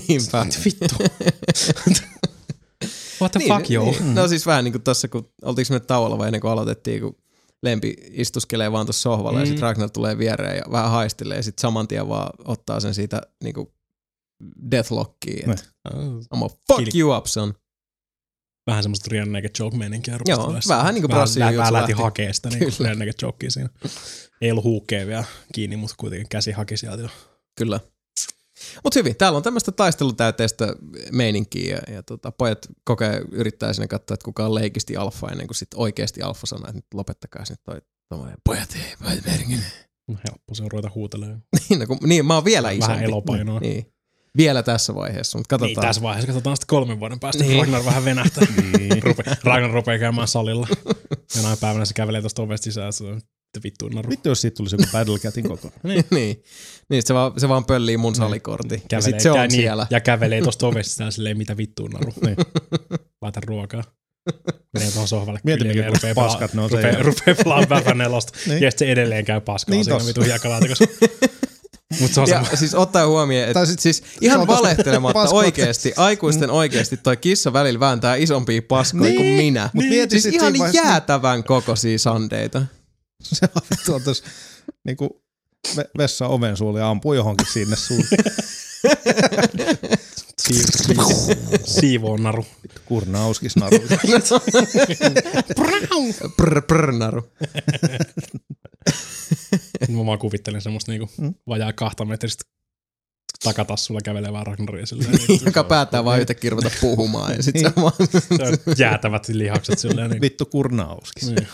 Niinpä. 0.09 0.47
Vittu. 0.65 0.95
What 3.21 3.33
the 3.33 3.39
niin, 3.39 3.49
fuck, 3.53 3.71
joo? 3.71 3.85
Niin. 3.91 4.15
No 4.15 4.29
siis 4.29 4.47
vähän 4.47 4.65
niin 4.65 4.73
kuin 4.73 4.83
tossa, 4.83 5.09
kun 5.09 5.33
oltiinko 5.43 5.75
me 5.75 5.81
tauolla 5.81 6.19
vai 6.19 6.29
ennen 6.29 6.41
kuin 6.41 6.51
aloitettiin, 6.51 7.01
kun 7.01 7.17
Lempi 7.63 7.95
istuskelee 8.11 8.73
vaan 8.73 8.87
tuossa 8.87 9.03
sohvalla 9.03 9.33
mm. 9.33 9.39
ja 9.39 9.45
Mm. 9.45 9.47
sitten 9.49 9.63
Ragnar 9.63 9.91
tulee 9.91 10.19
viereen 10.19 10.57
ja 10.57 10.63
vähän 10.73 10.91
haistelee 10.91 11.37
ja 11.37 11.43
sitten 11.43 11.61
saman 11.63 11.89
tien 11.89 12.09
vaan 12.09 12.31
ottaa 12.45 12.81
sen 12.81 12.95
siitä 12.95 13.23
niin 13.43 13.55
kuin 13.55 13.67
deathlockiin. 14.71 15.51
Et, 15.51 15.69
I'm 15.89 15.95
gonna 16.31 16.49
fuck 16.69 16.79
Kiili- 16.81 16.99
you 17.01 17.17
up, 17.17 17.27
son. 17.27 17.55
Vähän 18.67 18.83
semmoista 18.83 19.09
Rian 19.11 19.33
Naked 19.33 19.51
Joke-meininkiä. 19.59 20.19
Joo, 20.27 20.55
vähän 20.69 20.95
niinku 20.95 21.09
Brassin 21.09 21.41
Vähän, 21.41 21.57
vähän 21.57 21.73
lähti 21.73 21.93
hakee 21.93 22.33
sitä 22.33 22.49
niin. 22.49 22.73
Rian 22.81 22.99
Naked 22.99 23.15
Jokea 23.23 23.51
siinä. 23.51 23.69
Ei 24.41 24.51
ollut 24.51 24.65
huukkeja 24.65 25.07
vielä 25.07 25.25
kiinni, 25.55 25.77
mutta 25.77 25.95
kuitenkin 25.99 26.29
käsi 26.29 26.53
haki 26.53 26.77
sieltä 26.77 27.03
jo. 27.03 27.09
Kyllä. 27.59 27.81
Mutta 28.85 28.99
hyvin, 28.99 29.17
täällä 29.17 29.37
on 29.37 29.43
tämmöistä 29.43 29.73
taistelutäyteistä 29.73 30.77
meininkiä 31.13 31.77
ja, 31.89 31.95
ja 31.95 32.03
tota, 32.03 32.33
pojat 32.33 32.67
kokee, 32.85 33.23
yrittää 33.33 33.73
sinne 33.73 33.89
katsoa, 33.89 34.15
että 34.15 34.25
kuka 34.25 34.47
on 34.47 34.55
leikisti 34.55 34.97
alfa 34.97 35.29
ennen 35.29 35.47
kuin 35.47 35.57
sit 35.57 35.69
oikeasti 35.75 36.23
alfa 36.23 36.47
sanoo, 36.47 36.65
että 36.65 36.75
nyt 36.79 36.85
lopettakaa 36.95 37.45
sinne 37.45 37.63
toi, 37.65 37.81
toi 38.09 38.29
pojat 38.45 38.69
ei, 38.77 38.95
pojat 39.05 39.25
merkin. 39.27 39.61
No, 40.09 40.15
helppo 40.29 40.55
se 40.55 40.63
on 40.63 40.71
ruveta 40.71 40.91
huutelemaan. 40.95 41.43
niin, 41.69 41.81
no, 41.81 41.87
kun, 41.87 41.99
niin, 42.05 42.27
mä 42.27 42.35
oon 42.35 42.45
vielä 42.45 42.67
Vähän 42.67 42.79
isompi. 42.79 43.05
elopainoa. 43.05 43.61
Niin. 43.61 43.93
Vielä 44.37 44.63
tässä 44.63 44.95
vaiheessa, 44.95 45.39
mutta 45.39 45.57
Niin, 45.57 45.61
katsotaan. 45.61 45.87
tässä 45.89 46.03
vaiheessa 46.03 46.27
katsotaan 46.27 46.57
sitten 46.57 46.67
kolmen 46.67 47.01
vuoden 47.01 47.21
päästä, 47.21 47.43
Niin. 47.43 47.51
niin. 47.51 47.61
Ragnar 47.61 47.85
vähän 47.85 48.05
venähtää. 48.05 48.45
niin. 48.79 49.03
Rupe, 49.03 49.23
Ragnar 49.45 49.71
rupeaa 49.71 49.99
käymään 49.99 50.29
salilla. 50.29 50.67
Jonain 51.37 51.59
päivänä 51.59 51.85
se 51.85 51.95
kävelee 51.95 52.21
tuosta 52.21 52.43
ovesta 52.43 52.65
sisään, 52.65 52.93
että 53.57 53.65
vittu 53.67 53.89
naru. 53.89 54.11
Vittu, 54.11 54.29
jos 54.29 54.41
siitä 54.41 54.55
tulisi 54.57 54.75
joku 54.75 54.85
Battle 54.93 55.19
Catin 55.19 55.49
koko. 55.49 55.71
niin. 55.83 56.05
niin. 56.11 56.43
niin 56.91 57.03
se, 57.07 57.15
vaan, 57.15 57.33
se 57.41 57.49
vaan 57.49 57.65
pöllii 57.65 57.97
mun 57.97 58.15
salikortti. 58.15 58.75
Ja 58.75 58.81
Kävelee, 58.89 59.11
sit 59.11 59.21
se 59.21 59.31
on 59.31 59.39
niin, 59.41 59.51
siellä. 59.51 59.87
Ja 59.91 60.01
kävelee 60.01 60.43
tuosta 60.43 60.67
ovesta 60.67 61.11
silleen, 61.11 61.39
mitä 61.39 61.57
vittuun 61.57 61.91
naru. 61.91 62.13
niin. 62.27 62.37
Laita 63.23 63.41
ruokaa. 63.47 63.85
Menee 64.75 64.91
tuohon 64.91 65.09
sohvalle 65.09 65.41
Mieti, 65.45 65.65
mikä 65.65 65.81
ja 65.81 65.89
rupeaa 65.91 66.15
paskat 66.15 66.55
ne 66.55 66.63
on 66.63 66.71
rupeaa, 66.71 67.03
rupeaa 67.03 67.35
pelaamaan 67.45 67.69
vähän 67.85 67.99
nelosta. 68.05 68.33
Niin. 68.39 68.51
niin. 68.55 68.63
Ja 68.63 68.71
sitten 68.71 68.87
se 68.89 68.93
edelleen 68.93 69.25
käy 69.25 69.41
paskaa 69.41 69.73
Niin 69.75 69.87
niin 69.87 69.95
siinä 70.01 70.07
vitun 70.09 70.25
hiekkalaatikossa. 70.25 70.85
Mutta 72.01 72.15
se 72.15 72.21
on 72.21 72.29
Ja 72.29 72.57
siis 72.57 72.75
ottaa 72.75 73.07
huomioon, 73.07 73.49
että 73.49 73.67
sit- 73.67 73.81
siis 73.81 74.03
ihan 74.21 74.47
valehtelematta 74.47 75.21
oikeasti, 75.31 75.93
aikuisten 75.97 76.51
oikeasti 76.51 76.97
toi 76.97 77.17
kissa 77.17 77.53
välillä 77.53 77.81
vääntää 77.81 78.17
isompia 78.17 78.63
paskoja 78.69 79.03
Niin, 79.05 79.17
kuin 79.17 79.29
minä. 79.29 79.71
mut 79.73 79.85
mieti 79.85 80.21
siis 80.21 80.23
sit 80.23 80.55
ihan 80.55 80.75
jäätävän 80.75 81.45
kokoisia 81.45 81.99
sandeita. 81.99 82.63
Se 83.35 83.49
on 83.57 83.63
vittu 83.71 83.95
on 83.95 84.03
tossa 84.03 84.25
niinku 84.85 85.23
ve- 85.77 85.91
vessa 85.99 86.27
oven 86.27 86.57
suulle 86.57 86.79
ja 86.81 86.91
ampuu 86.91 87.13
johonkin 87.15 87.47
sinne 87.53 87.77
suuntaan. 87.77 88.25
Siiv- 90.43 90.77
siiv- 90.87 91.61
Siivoon 91.65 92.23
naru. 92.23 92.47
Kurnauskis 92.85 93.57
naru. 93.57 93.79
Prr, 96.37 96.63
prr, 96.63 96.93
naru. 96.93 97.29
Mä 99.89 100.07
vaan 100.07 100.19
kuvittelen 100.19 100.61
semmoista 100.63 100.93
niinku 100.93 101.11
Mm. 101.19 101.35
vajaa 101.49 101.73
kahta 101.73 102.05
metristä 102.05 102.45
takatassulla 103.45 104.01
kävelevää 104.05 104.45
Ragnaria 104.45 104.87
silleen. 104.87 105.11
Niin, 105.29 105.41
Joka 105.47 105.65
päättää 105.65 106.05
vaan 106.05 106.21
yhtäkkiä 106.21 106.51
ruveta 106.51 106.71
puhumaan 106.81 107.37
ja 107.37 107.43
sit 107.43 107.59
se 107.59 107.73
vaan... 107.77 107.93
se 108.37 108.43
on 108.43 108.75
jäätävät 108.79 109.29
lihakset 109.29 109.79
silleen. 109.79 110.11
Niin. 110.11 110.21
Vittu 110.21 110.47
kurnauskis. 110.47 111.29
Niin. 111.31 111.49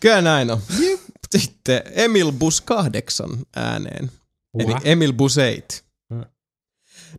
Kyllä 0.00 0.22
näin 0.22 0.50
on. 0.50 0.60
Sitten 1.38 1.82
Emil 1.94 2.32
Bus 2.32 2.60
8 2.60 3.28
ääneen. 3.56 4.10
Eli. 4.58 4.74
Emil 4.84 5.12
Bus 5.12 5.34
8. 5.36 5.80
Mm. 6.10 6.24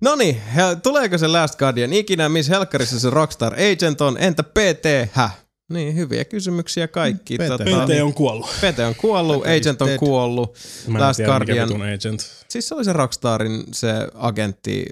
No 0.02 0.16
niin, 0.16 0.42
tuleeko 0.84 1.18
se 1.18 1.28
Last 1.28 1.56
Guardian 1.60 1.94
ikinä, 1.94 2.30
missä 2.30 2.54
helkkarissa 2.54 3.00
se 3.00 3.10
Rockstar 3.10 3.54
Agent 3.54 4.02
on, 4.02 4.18
entä 4.20 4.44
PT, 4.44 5.10
häh? 5.12 5.38
Niin, 5.70 5.96
hyviä 5.96 6.26
kysymyksiä 6.26 6.88
kaikki. 6.88 7.36
PT. 7.38 7.48
Tota, 7.48 7.64
PT 7.64 8.02
on 8.04 8.14
kuollut. 8.14 8.46
PT 8.50 8.80
on 8.80 8.96
kuollut, 8.96 9.44
Agent 9.46 9.82
on 9.82 9.88
dead. 9.88 9.98
kuollut. 10.00 10.58
Mä 10.88 10.98
en 10.98 11.04
Last 11.04 11.18
tiedä, 11.18 11.40
mikä 11.40 11.54
Guardian. 11.54 11.70
vitun 11.70 11.82
agent. 11.94 12.22
Siis 12.50 12.68
se 12.68 12.76
oli 12.76 12.86
se 12.86 12.94
Rockstarin 12.94 13.64
se 13.72 13.94
agentti 14.14 14.86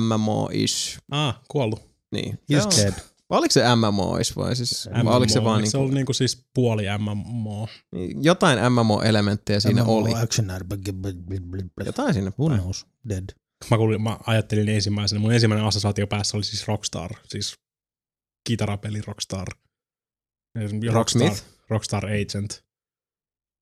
MMO-ish. 0.00 0.98
Ah, 1.10 1.40
kuollut. 1.48 1.82
Niin. 2.12 2.38
He's 2.52 2.82
Joo. 2.84 2.92
Dead. 3.30 3.38
Oliko 3.38 3.52
se 3.52 3.60
MMO-ish 3.62 4.36
vai 4.36 4.56
siis, 4.56 4.88
vai 5.04 5.16
oliko 5.16 5.32
se 5.32 5.44
vaan 5.44 5.60
Eikö 5.60 5.70
se 5.70 5.76
niinku, 5.76 5.82
ollut 5.82 5.94
niinku 5.94 6.12
siis 6.12 6.46
puoli 6.54 6.84
MMO? 6.98 7.68
niin, 7.92 8.24
jotain 8.24 8.58
MMO-elementtejä 8.58 9.60
siinä 9.60 9.82
MMO 9.84 9.96
oli. 9.96 10.10
Action. 10.14 10.46
Jotain 11.86 12.14
päin. 12.46 12.60
knows? 12.60 12.86
Dead. 13.08 13.24
Mä, 13.70 13.76
kuulin, 13.76 14.02
mä 14.02 14.18
ajattelin 14.26 14.68
ensimmäisenä, 14.68 15.20
mun 15.20 15.32
ensimmäinen 15.32 15.66
assosiaatio 15.66 16.06
päässä 16.06 16.36
oli 16.36 16.44
siis 16.44 16.68
Rockstar, 16.68 17.10
siis 17.28 17.54
kitarapeli 18.48 19.00
Rockstar. 19.06 19.46
Rockstar, 20.58 20.94
Rocksmith? 20.94 21.42
Rockstar 21.68 22.06
Agent. 22.06 22.64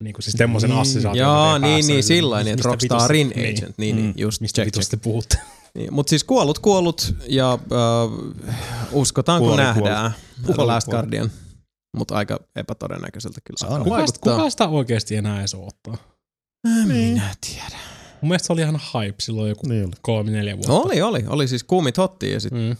Niin 0.03 0.13
kuin 0.15 0.23
siis 0.23 0.35
semmoisen 0.39 0.71
Niin. 0.71 0.81
assosiaation. 0.81 1.19
Joo, 1.19 1.51
tein 1.53 1.63
niin, 1.63 1.75
päässä. 1.77 1.93
niin, 1.93 2.03
sillä 2.05 2.41
että 2.41 2.51
Mistä 2.55 2.69
Rockstarin 2.69 3.29
niin. 3.37 3.59
agent. 3.59 3.79
Niin, 3.79 3.97
niin, 3.97 4.07
Mm. 4.09 4.15
just 4.17 4.41
Mistä 4.41 4.57
check, 4.63 4.75
check. 4.75 4.91
te 4.91 4.97
puhutte? 4.97 5.39
Niin, 5.79 5.95
Mutta 5.95 6.11
siis 6.11 6.25
kuollut, 6.25 6.59
kuollut 6.59 7.15
ja 7.29 7.53
äh, 7.53 7.59
uskotaan 8.93 9.41
kun 9.41 9.49
Kuoli, 9.49 9.63
nähdään 9.63 10.13
Kuoli, 10.47 10.67
Last 10.67 10.85
kuoli. 10.85 10.97
Guardian. 10.99 11.31
Mutta 11.97 12.15
aika 12.15 12.41
epätodennäköiseltä 12.57 13.41
kyllä. 13.45 13.71
Nähdä. 13.79 13.85
Kuka, 13.85 14.05
kuka 14.37 14.51
sitä 14.51 14.69
oikeasti 14.69 15.17
enää 15.17 15.39
edes 15.41 15.55
ottaa? 15.55 15.97
Äh, 16.69 16.87
Minä 16.87 17.35
tiedän. 17.51 17.81
Mun 18.21 18.29
mielestä 18.29 18.47
se 18.47 18.53
oli 18.53 18.61
ihan 18.61 18.81
hype 18.95 19.15
silloin 19.21 19.49
joku 19.49 19.69
Niin 19.69 19.85
oli. 19.85 19.93
kolme, 20.03 20.31
neljä 20.31 20.55
vuotta. 20.57 20.73
Oli, 20.73 21.03
oli. 21.03 21.25
Oli 21.29 21.49
siis 21.49 21.65
kuumit 21.65 21.99
hotti 21.99 22.31
ja 22.33 22.41
sit, 22.41 22.53
Mm. 22.53 22.77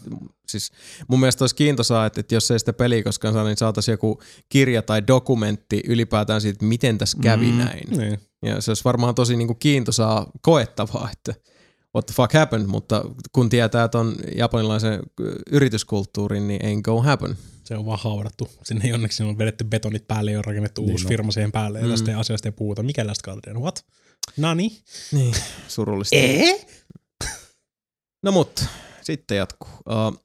siis 0.47 0.71
mun 1.07 1.19
mielestä 1.19 1.43
olisi 1.43 1.55
kiintoisaa, 1.55 2.05
että, 2.05 2.19
että 2.19 2.35
jos 2.35 2.51
ei 2.51 2.59
sitä 2.59 2.73
peliä 2.73 3.03
koskaan 3.03 3.33
saa, 3.33 3.43
niin 3.43 3.57
saataisiin 3.57 3.93
joku 3.93 4.21
kirja 4.49 4.81
tai 4.81 5.07
dokumentti 5.07 5.83
ylipäätään 5.87 6.41
siitä, 6.41 6.55
että 6.55 6.65
miten 6.65 6.97
tässä 6.97 7.17
kävi 7.21 7.51
Mm. 7.51 7.57
näin. 7.57 7.97
Niin. 7.97 8.19
Ja 8.45 8.61
se 8.61 8.71
olisi 8.71 8.83
varmaan 8.83 9.15
tosi 9.15 9.35
niin 9.35 9.47
kuin 9.47 9.59
kiintoisaa 9.59 10.31
koettavaa, 10.41 11.09
että 11.13 11.33
what 11.95 12.05
the 12.05 12.13
fuck 12.15 12.33
happened, 12.33 12.67
mutta 12.67 13.03
kun 13.31 13.49
tietää 13.49 13.87
ton 13.87 14.15
japanilaisen 14.35 14.99
yrityskulttuurin, 15.51 16.47
niin 16.47 16.61
ain't 16.61 16.81
go 16.81 17.01
happen. 17.01 17.37
Se 17.63 17.75
on 17.77 17.85
vaan 17.85 17.99
haudattu. 17.99 18.49
Sinne 18.63 18.85
ei 18.85 18.93
onneksi 18.93 19.23
on 19.23 19.37
vedetty 19.37 19.63
betonit 19.63 20.07
päälle 20.07 20.31
ja 20.31 20.37
on 20.37 20.45
rakennettu 20.45 20.81
Niin 20.81 20.91
uusi 20.91 21.05
on. 21.05 21.09
firma 21.09 21.31
siihen 21.31 21.51
päälle 21.51 21.79
ja 21.79 21.85
Mm. 21.85 21.91
tästä 21.91 22.19
asiasta 22.19 22.47
ei 22.47 22.51
puhuta. 22.51 22.83
Mikä 22.83 23.07
Last 23.07 23.21
Guardian? 23.21 23.61
What? 23.61 23.85
Nani? 24.37 24.81
Niin, 25.11 25.33
surullista. 25.67 26.15
Ee? 26.19 26.65
No 28.23 28.31
mutta, 28.31 28.65
sitten 29.01 29.37
jatkuu. 29.37 29.69
Uh, 29.89 30.23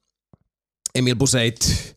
Emil 0.94 1.16
Buseit. 1.16 1.97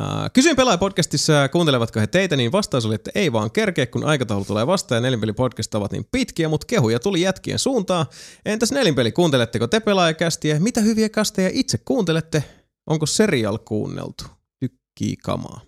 Uh, 0.00 0.30
kysyin 0.32 0.56
pelaajapodcastissa, 0.56 1.48
kuuntelevatko 1.48 2.00
he 2.00 2.06
teitä, 2.06 2.36
niin 2.36 2.52
vastaus 2.52 2.86
oli, 2.86 2.94
että 2.94 3.10
ei 3.14 3.32
vaan 3.32 3.50
kerkeä, 3.50 3.86
kun 3.86 4.04
aikataulu 4.04 4.44
tulee 4.44 4.66
vastaan 4.66 4.96
ja 4.96 5.00
nelinpelipodcast 5.00 5.74
ovat 5.74 5.92
niin 5.92 6.06
pitkiä, 6.12 6.48
mutta 6.48 6.66
kehuja 6.66 6.98
tuli 7.00 7.20
jätkien 7.20 7.58
suuntaan. 7.58 8.06
Entäs 8.46 8.72
nelinpeli, 8.72 9.12
kuunteletteko 9.12 9.66
te 9.66 9.80
pelaajakästiä? 9.80 10.60
Mitä 10.60 10.80
hyviä 10.80 11.08
kasteja 11.08 11.50
itse 11.52 11.78
kuuntelette? 11.78 12.44
Onko 12.86 13.06
serial 13.06 13.58
kuunneltu? 13.58 14.24
Tykkii 14.60 15.16
kamaa. 15.16 15.60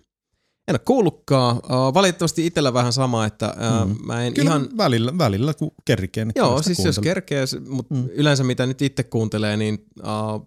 En 0.67 0.73
ole 0.73 0.79
kuullutkaan. 0.85 1.55
Uh, 1.57 1.93
valitettavasti 1.93 2.45
itsellä 2.45 2.73
vähän 2.73 2.93
sama, 2.93 3.25
että 3.25 3.53
Mm. 3.85 3.95
mä 4.05 4.23
en 4.23 4.33
Kyllä 4.33 4.49
ihan... 4.49 4.69
välillä, 4.77 5.17
välillä 5.17 5.53
kun 5.53 5.71
kerkee, 5.85 6.25
niin 6.25 6.33
Joo, 6.35 6.61
siis 6.61 6.77
jos 6.79 6.95
kuuntelee. 6.95 7.03
kerkee, 7.13 7.45
mutta 7.69 7.95
mm. 7.95 8.01
Mm. 8.01 8.07
yleensä 8.13 8.43
mitä 8.43 8.65
nyt 8.65 8.81
itse 8.81 9.03
kuuntelee, 9.03 9.57
niin 9.57 9.85
uh, 10.03 10.33
uh, 10.35 10.41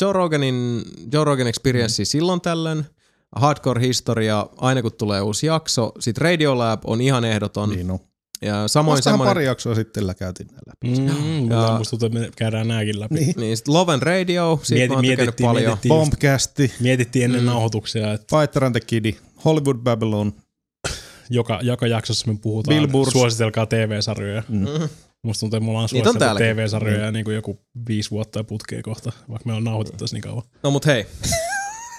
Joe, 0.00 0.12
Roganin, 0.12 0.82
Joe 1.12 1.24
Rogan 1.24 1.46
Experience 1.46 2.02
mm. 2.02 2.06
silloin 2.06 2.40
tällöin, 2.40 2.84
Hardcore 3.36 3.80
Historia, 3.86 4.46
aina 4.56 4.82
kun 4.82 4.92
tulee 4.98 5.20
uusi 5.20 5.46
jakso, 5.46 5.92
sit 6.00 6.18
Radio 6.18 6.58
Lab 6.58 6.80
on 6.84 7.00
ihan 7.00 7.24
ehdoton, 7.24 7.70
niin. 7.70 7.90
On. 7.90 7.98
ja 8.42 8.68
samoin 8.68 8.96
Vastahan 8.96 9.14
semmoinen, 9.14 9.30
pari 9.34 9.44
jaksoa 9.44 9.74
sitten 9.74 10.06
läkäytin 10.06 10.46
ne 10.46 10.58
läpi. 10.66 11.00
Mm, 11.00 11.50
Ja- 11.50 11.56
ja, 11.56 11.78
musta 11.78 11.90
tuntuu, 11.90 12.06
että 12.06 12.18
me 12.18 12.30
käydään 12.36 12.68
nääkin 12.68 13.00
läpi. 13.00 13.14
Niin. 13.14 13.34
niin 13.36 13.56
sit 13.56 13.68
Love 13.68 13.92
and 13.92 14.02
Radio, 14.02 14.60
siitä 14.62 14.78
Mieti- 14.80 14.88
mä 14.88 14.94
oon 14.94 15.00
mietittiin- 15.06 15.46
paljon. 15.46 15.64
mietittiin 15.64 15.90
just- 15.94 15.98
Bombcasti, 16.10 16.72
Mietittiin 16.80 17.24
ennen 17.24 17.40
Mm. 17.40 17.44
mm. 17.44 17.50
nauhoituksia, 17.50 18.12
että 18.12 18.36
Fighter 18.38 18.64
and 18.64 18.72
the 18.72 18.80
Kid, 18.80 19.14
Hollywood 19.44 19.76
Babylon. 19.78 20.32
joka, 21.30 21.60
joka 21.62 21.86
jaksossa 21.86 22.26
me 22.32 22.38
puhutaan, 22.42 22.76
Bill 22.76 22.86
Burrs. 22.88 23.12
suositelkaa 23.12 23.66
TV-sarjoja. 23.66 24.42
Mm. 24.48 24.58
Mm. 24.58 24.88
Musta 25.22 25.40
tuntuu, 25.40 25.56
että 25.56 25.66
Niitä 25.66 25.78
on 25.80 25.88
suositeltu 25.88 26.18
täälläkin. 26.18 26.56
TV-sarjoja 26.56 27.10
niin 27.12 27.24
kuin 27.24 27.34
joku 27.34 27.58
viisi 27.88 28.10
vuotta 28.10 28.44
putkeen 28.44 28.82
kohta, 28.82 29.12
vaikka 29.30 29.48
me 29.48 29.52
on 29.52 29.64
nauhoitettu 29.64 30.04
tässä 30.04 30.16
niin 30.16 30.22
kauan. 30.22 30.42
No 30.62 30.70
mut 30.70 30.86
hei, 30.86 31.06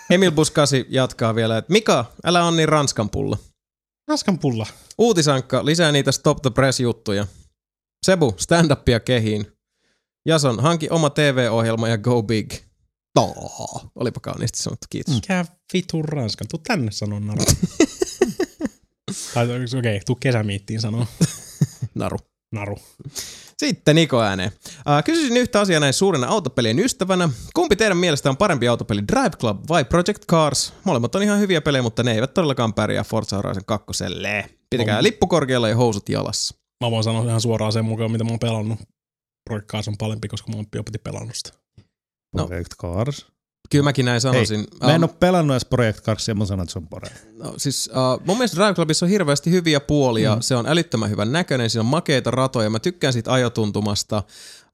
Emil 0.09 0.31
Buskasi 0.31 0.85
jatkaa 0.89 1.35
vielä, 1.35 1.57
että 1.57 1.71
Mika, 1.71 2.05
älä 2.23 2.43
on 2.43 2.57
niin 2.57 2.69
Ranskan 2.69 3.09
pulla. 3.09 3.37
Ranskan 4.07 4.39
pulla. 4.39 4.67
Uutisankka, 4.97 5.65
lisää 5.65 5.91
niitä 5.91 6.11
Stop 6.11 6.41
the 6.41 6.49
Press-juttuja. 6.49 7.27
Sebu, 8.05 8.35
stand-upia 8.37 8.99
kehiin. 8.99 9.51
Jason, 10.25 10.59
hanki 10.59 10.89
oma 10.89 11.09
TV-ohjelma 11.09 11.87
ja 11.87 11.97
go 11.97 12.23
big. 12.23 12.53
Too. 13.13 13.91
Olipa 13.95 14.19
kauniisti 14.19 14.59
sanottu, 14.59 14.87
kiitos. 14.89 15.15
Mikä 15.15 15.45
vitun 15.73 16.05
Ranskan? 16.05 16.47
Tuu 16.47 16.61
tänne 16.67 16.91
sanon 16.91 17.27
naru. 17.27 17.43
Tai 19.33 19.45
okei, 19.45 19.79
okay, 19.79 19.99
tuu 20.05 20.15
kesämiittiin 20.15 20.81
sanoa. 20.81 21.07
Naru. 21.95 22.17
Naru. 22.51 22.77
Sitten 23.59 23.95
Niko 23.95 24.21
ääneen. 24.21 24.51
Uh, 24.65 25.03
kysyisin 25.05 25.37
yhtä 25.37 25.59
asiaa 25.61 25.79
näin 25.79 25.93
suurena 25.93 26.27
autopelien 26.27 26.79
ystävänä. 26.79 27.29
Kumpi 27.55 27.75
teidän 27.75 27.97
mielestä 27.97 28.29
on 28.29 28.37
parempi 28.37 28.67
autopeli, 28.67 29.07
Drive 29.07 29.29
Club 29.29 29.63
vai 29.69 29.85
Project 29.85 30.25
Cars? 30.25 30.73
Molemmat 30.83 31.15
on 31.15 31.23
ihan 31.23 31.39
hyviä 31.39 31.61
pelejä, 31.61 31.81
mutta 31.81 32.03
ne 32.03 32.11
eivät 32.11 32.33
todellakaan 32.33 32.73
pärjää 32.73 33.03
Forza 33.03 33.35
Horizon 33.35 33.65
kakkoselle. 33.65 34.49
Pitäkää 34.69 34.97
On. 34.97 35.03
lippu 35.03 35.27
korkealla 35.27 35.69
ja 35.69 35.75
housut 35.75 36.09
jalassa. 36.09 36.55
Mä 36.83 36.91
voin 36.91 37.03
sanoa 37.03 37.23
ihan 37.23 37.41
suoraan 37.41 37.71
sen 37.71 37.85
mukaan, 37.85 38.11
mitä 38.11 38.23
mä 38.23 38.29
oon 38.29 38.39
pelannut. 38.39 38.79
Project 39.49 39.67
Cars 39.67 39.87
on 39.87 39.97
parempi, 39.97 40.27
koska 40.27 40.51
mä 40.51 40.55
oon 40.55 40.65
piopiti 40.71 40.97
pelannut 40.97 41.35
sitä. 41.35 41.57
No. 42.35 42.47
Project 42.47 42.73
Cars. 42.81 43.25
Kyllä 43.69 43.83
mäkin 43.83 44.05
näin 44.05 44.21
sanoisin. 44.21 44.65
Mä 44.83 44.89
en 44.95 44.95
Um, 44.95 45.03
ole 45.03 45.15
pelannut 45.19 45.53
edes 45.53 45.65
Project 45.65 46.01
Carsia, 46.03 46.35
mä 46.35 46.45
sanon, 46.45 46.63
että 46.63 46.73
se 46.73 46.79
on 46.79 46.87
parempi. 46.87 47.19
No, 47.33 47.53
siis 47.57 47.89
uh, 47.93 48.25
mun 48.25 48.37
mielestä 48.37 48.57
Drive 48.57 48.73
Clubissa 48.73 49.05
on 49.05 49.09
hirveästi 49.09 49.51
hyviä 49.51 49.79
puolia. 49.79 50.35
Mm. 50.35 50.41
Se 50.41 50.55
on 50.55 50.67
älyttömän 50.67 51.09
hyvän 51.09 51.31
näköinen, 51.31 51.69
siinä 51.69 51.79
on 51.81 51.85
makeita 51.85 52.31
ratoja. 52.31 52.69
Mä 52.69 52.79
tykkään 52.79 53.13
siitä 53.13 53.33
ajotuntumasta. 53.33 54.23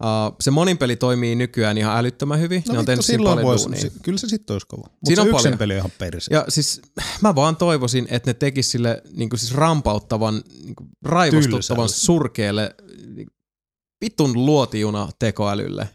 Uh, 0.03 0.35
se 0.41 0.51
monin 0.51 0.77
peli 0.77 0.95
toimii 0.95 1.35
nykyään 1.35 1.77
ihan 1.77 1.97
älyttömän 1.97 2.39
hyvin. 2.39 2.63
No 2.67 2.73
ne 2.73 2.79
on 2.79 2.85
tehnyt 2.85 3.05
silloin 3.05 3.39
paljon 3.39 3.69
vois, 3.69 3.81
si- 3.81 3.91
kyllä 4.03 4.17
se 4.17 4.27
sitten 4.27 4.53
olisi 4.53 4.67
kova. 4.67 4.87
Mutta 4.89 5.15
se 5.15 5.21
on 5.21 5.27
yksin 5.27 5.41
paljon. 5.43 5.57
peli 5.57 5.73
on 5.73 5.77
ihan 5.77 5.91
perse. 5.99 6.33
Ja 6.33 6.45
siis 6.49 6.81
mä 7.21 7.35
vaan 7.35 7.55
toivoisin, 7.55 8.07
että 8.09 8.29
ne 8.29 8.33
tekis 8.33 8.71
sille 8.71 9.01
niin 9.15 9.29
siis 9.35 9.53
rampauttavan, 9.53 10.43
niin 10.63 10.75
raivostuttavan, 11.05 11.57
Tylsälle. 11.57 11.87
surkealle, 11.87 12.75
niin 13.15 13.27
vitun 14.01 14.45
luotijuna 14.45 15.09
tekoälylle 15.19 15.89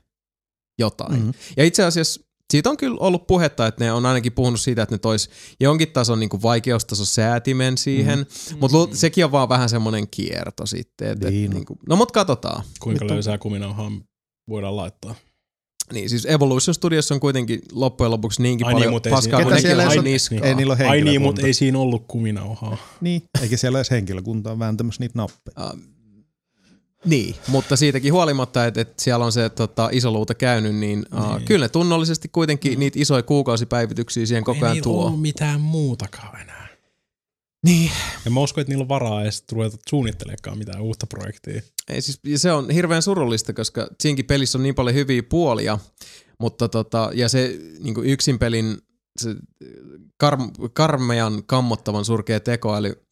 jotain. 0.78 1.12
Mm-hmm. 1.12 1.26
Mhm. 1.28 1.36
Ja 1.56 1.64
itse 1.64 1.84
asiassa 1.84 2.20
siitä 2.50 2.70
on 2.70 2.76
kyllä 2.76 2.96
ollut 3.00 3.26
puhetta, 3.26 3.66
että 3.66 3.84
ne 3.84 3.92
on 3.92 4.06
ainakin 4.06 4.32
puhunut 4.32 4.60
siitä, 4.60 4.82
että 4.82 4.94
ne 4.94 4.98
tois 4.98 5.30
jonkin 5.60 5.92
tason 5.92 6.20
niin 6.20 6.30
kuin 6.30 6.42
vaikeustaso 6.42 7.04
säätimen 7.04 7.78
siihen, 7.78 8.18
mm-hmm. 8.18 8.58
mutta 8.60 8.76
lu- 8.76 8.88
sekin 8.92 9.24
on 9.24 9.32
vaan 9.32 9.48
vähän 9.48 9.68
semmoinen 9.68 10.08
kierto 10.10 10.66
sitten. 10.66 11.08
Et, 11.10 11.24
et, 11.24 11.30
Niin. 11.30 11.50
niin 11.50 11.64
kuin, 11.64 11.78
no 11.88 11.96
mut 11.96 12.12
katsotaan. 12.12 12.64
Kuinka 12.80 13.00
Vittu. 13.04 13.14
löysää 13.14 13.38
kuminauhaa 13.38 13.90
voidaan 14.48 14.76
laittaa. 14.76 15.14
Niin 15.92 16.10
siis 16.10 16.26
Evolution 16.26 16.74
Studios 16.74 17.12
on 17.12 17.20
kuitenkin 17.20 17.62
loppujen 17.72 18.10
lopuksi 18.10 18.42
niinkin 18.42 18.66
Ai 18.66 18.74
niin, 18.74 18.82
paljon 18.84 19.00
ei 19.04 19.10
paskaa 19.10 19.42
kuin 19.42 19.54
nekin 19.54 19.80
on 19.80 19.98
on- 19.98 20.04
niskaa. 20.04 20.38
Ei 20.42 20.54
niillä 20.54 20.76
ole 20.80 20.88
Ai 20.88 21.00
niin, 21.02 21.22
mutta 21.22 21.46
ei 21.46 21.54
siinä 21.54 21.78
ollut 21.78 22.04
kuminauhaa. 22.08 22.76
Niin, 23.00 23.22
eikä 23.42 23.56
siellä 23.56 23.78
edes 23.78 23.90
henkilökuntaa 23.90 24.58
vääntämässä 24.58 25.02
niitä 25.02 25.12
nappeja. 25.18 25.70
Uh, 25.74 25.80
niin, 27.04 27.34
mutta 27.48 27.76
siitäkin 27.76 28.12
huolimatta, 28.12 28.66
että, 28.66 28.80
että 28.80 29.02
siellä 29.02 29.24
on 29.24 29.32
se 29.32 29.48
tota, 29.48 29.88
iso 29.92 30.10
luuta 30.10 30.34
käynyt, 30.34 30.76
niin, 30.76 31.06
uh, 31.18 31.34
Niin. 31.36 31.44
kyllä 31.44 31.64
ne 31.64 31.68
tunnollisesti 31.68 32.28
kuitenkin 32.28 32.78
niitä 32.80 32.98
isoja 33.00 33.22
kuukausipäivityksiä 33.22 34.26
siihen 34.26 34.44
koko 34.44 34.64
ajan 34.66 34.76
ei 34.76 34.82
tuo. 34.82 35.06
ole 35.06 35.16
mitään 35.16 35.60
muutakaan 35.60 36.40
enää. 36.40 36.68
Niin, 37.66 37.90
Ja 38.24 38.30
mä 38.30 38.40
uskon, 38.40 38.62
että 38.62 38.70
niillä 38.70 38.82
on 38.82 38.88
varaa 38.88 39.22
edes 39.22 39.44
ruveta 39.52 39.76
suunnittelemaan 39.88 40.58
mitään 40.58 40.80
uutta 40.82 41.06
projektia. 41.06 41.62
Ei, 41.88 42.02
siis, 42.02 42.20
se 42.36 42.52
on 42.52 42.70
hirveän 42.70 43.02
surullista, 43.02 43.52
koska 43.52 43.88
siinkin 44.00 44.24
pelissä 44.24 44.58
on 44.58 44.62
niin 44.62 44.74
paljon 44.74 44.94
hyviä 44.96 45.22
puolia, 45.22 45.78
mutta 46.40 46.68
tota, 46.68 47.10
ja 47.14 47.28
se 47.28 47.58
niin 47.80 47.94
yksin 48.04 48.38
pelin 48.38 48.78
se 49.20 49.34
kar, 50.16 50.38
karmean 50.72 51.42
kammottavan 51.46 52.04
surkea 52.04 52.40
tekoäly 52.40 53.02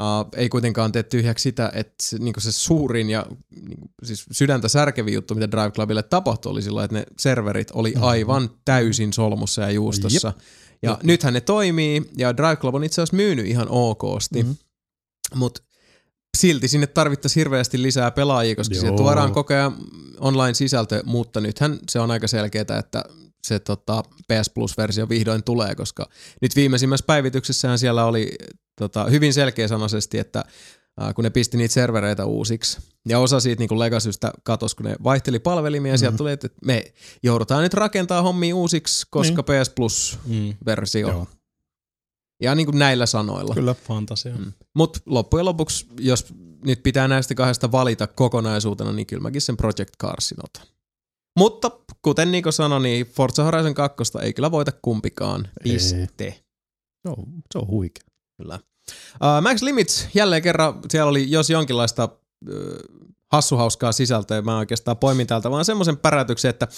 uh, 0.00 0.28
ei 0.36 0.48
kuitenkaan 0.48 0.92
tee 0.92 1.02
tyhjäksi 1.02 1.42
sitä, 1.42 1.72
että 1.74 1.94
se, 2.02 2.18
niin 2.18 2.34
se 2.38 2.52
suurin 2.52 3.10
ja 3.10 3.26
niin 3.66 3.78
kuin, 3.80 3.90
siis 4.04 4.26
sydäntä 4.32 4.68
särkevi 4.68 5.12
juttu, 5.12 5.34
mitä 5.34 5.50
Drive 5.50 5.70
Clubille 5.70 6.02
tapahtui, 6.02 6.52
oli 6.52 6.62
silloin, 6.62 6.84
että 6.84 6.96
ne 6.98 7.04
serverit 7.18 7.70
oli 7.70 7.94
aivan 8.00 8.50
täysin 8.64 9.12
solmussa 9.12 9.62
ja 9.62 9.70
juustossa. 9.70 10.32
Ja 10.82 10.90
Jep. 10.90 11.02
nythän 11.02 11.34
ne 11.34 11.40
toimii, 11.40 12.10
ja 12.16 12.36
Drive 12.36 12.56
Club 12.56 12.74
on 12.74 12.84
itse 12.84 13.02
asiassa 13.02 13.16
myynyt 13.16 13.46
ihan 13.46 13.66
okosti, 13.70 14.42
Mhm. 14.42 14.48
mm-hmm. 14.52 15.38
mutta 15.38 15.62
silti 16.36 16.68
sinne 16.68 16.86
tarvittaisiin 16.86 17.40
hirveästi 17.40 17.82
lisää 17.82 18.10
pelaajia, 18.10 18.56
koska 18.56 18.74
Joo. 18.74 18.80
Siellä 18.80 18.96
tuodaan 18.96 19.32
koko 19.32 19.54
ajan 19.54 19.76
online-sisältö, 20.20 21.02
mutta 21.06 21.40
nythän 21.40 21.78
se 21.90 22.00
on 22.00 22.10
aika 22.10 22.28
selkeää, 22.28 22.78
että 22.78 23.04
se 23.46 23.58
tota, 23.58 24.02
PS 24.02 24.50
Plus-versio 24.54 25.08
vihdoin 25.08 25.42
tulee, 25.44 25.74
koska 25.74 26.08
nyt 26.42 26.56
viimeisimmässä 26.56 27.06
päivityksessähän 27.06 27.78
siellä 27.78 28.04
oli 28.04 28.36
tota, 28.78 29.04
hyvin 29.04 29.34
selkeäsanaisesti, 29.34 30.18
että 30.18 30.44
ää, 31.00 31.14
kun 31.14 31.24
ne 31.24 31.30
pisti 31.30 31.56
niitä 31.56 31.74
servereitä 31.74 32.24
uusiksi, 32.24 32.78
ja 33.08 33.18
osa 33.18 33.40
siitä 33.40 33.60
niin 33.60 33.78
Legacystä 33.78 34.32
katosi, 34.42 34.76
kun 34.76 34.86
ne 34.86 34.96
vaihteli 35.04 35.38
palvelimia, 35.38 35.92
ja 35.92 35.98
sieltä 35.98 36.16
tuli, 36.16 36.32
että 36.32 36.48
me 36.64 36.84
joudutaan 37.22 37.62
nyt 37.62 37.74
rakentaa 37.74 38.22
hommia 38.22 38.56
uusiksi, 38.56 39.06
koska 39.10 39.44
niin. 39.48 39.62
PS 39.62 39.70
Plus-versio. 39.70 41.18
Mm. 41.18 41.26
Ja 42.42 42.54
niin 42.54 42.66
kuin 42.66 42.78
näillä 42.78 43.06
sanoilla. 43.06 43.54
Kyllä. 43.54 43.74
Fantasia. 43.74 44.36
Mm. 44.36 44.52
Mutta 44.74 45.00
loppujen 45.06 45.44
lopuksi, 45.44 45.86
jos 46.00 46.26
nyt 46.64 46.82
pitää 46.82 47.08
näistä 47.08 47.34
kahdesta 47.34 47.72
valita 47.72 48.06
kokonaisuutena, 48.06 48.92
niin 48.92 49.06
kyllä 49.06 49.22
mäkin 49.22 49.40
sen 49.40 49.56
Project 49.56 49.96
Carsin 50.02 50.38
otan. 50.44 50.66
Mutta 51.38 51.70
kuten 52.02 52.32
Niko 52.32 52.52
sanoi, 52.52 52.80
niin 52.80 53.06
Forza 53.06 53.44
Horizon 53.44 53.74
2 53.74 53.96
ei 54.22 54.32
kyllä 54.32 54.50
voita 54.50 54.72
kumpikaan. 54.82 55.48
Piste. 55.62 56.42
Se 57.02 57.08
on, 57.08 57.24
se 57.52 57.58
on 57.58 57.66
huikea. 57.68 58.07
Kyllä. 58.38 58.58
Uh, 58.94 59.42
Max 59.42 59.62
Limits, 59.62 60.08
jälleen 60.14 60.42
kerran 60.42 60.80
siellä 60.88 61.10
oli 61.10 61.30
jos 61.30 61.50
jonkinlaista 61.50 62.08
uh, 62.48 62.97
hassuhauskaa 63.32 63.92
sisältöä, 63.92 64.42
mä 64.42 64.58
oikeastaan 64.58 64.96
poimin 64.96 65.26
täältä 65.26 65.50
vaan 65.50 65.64
semmoisen 65.64 65.96
pärätyksen, 65.96 66.48
että 66.48 66.68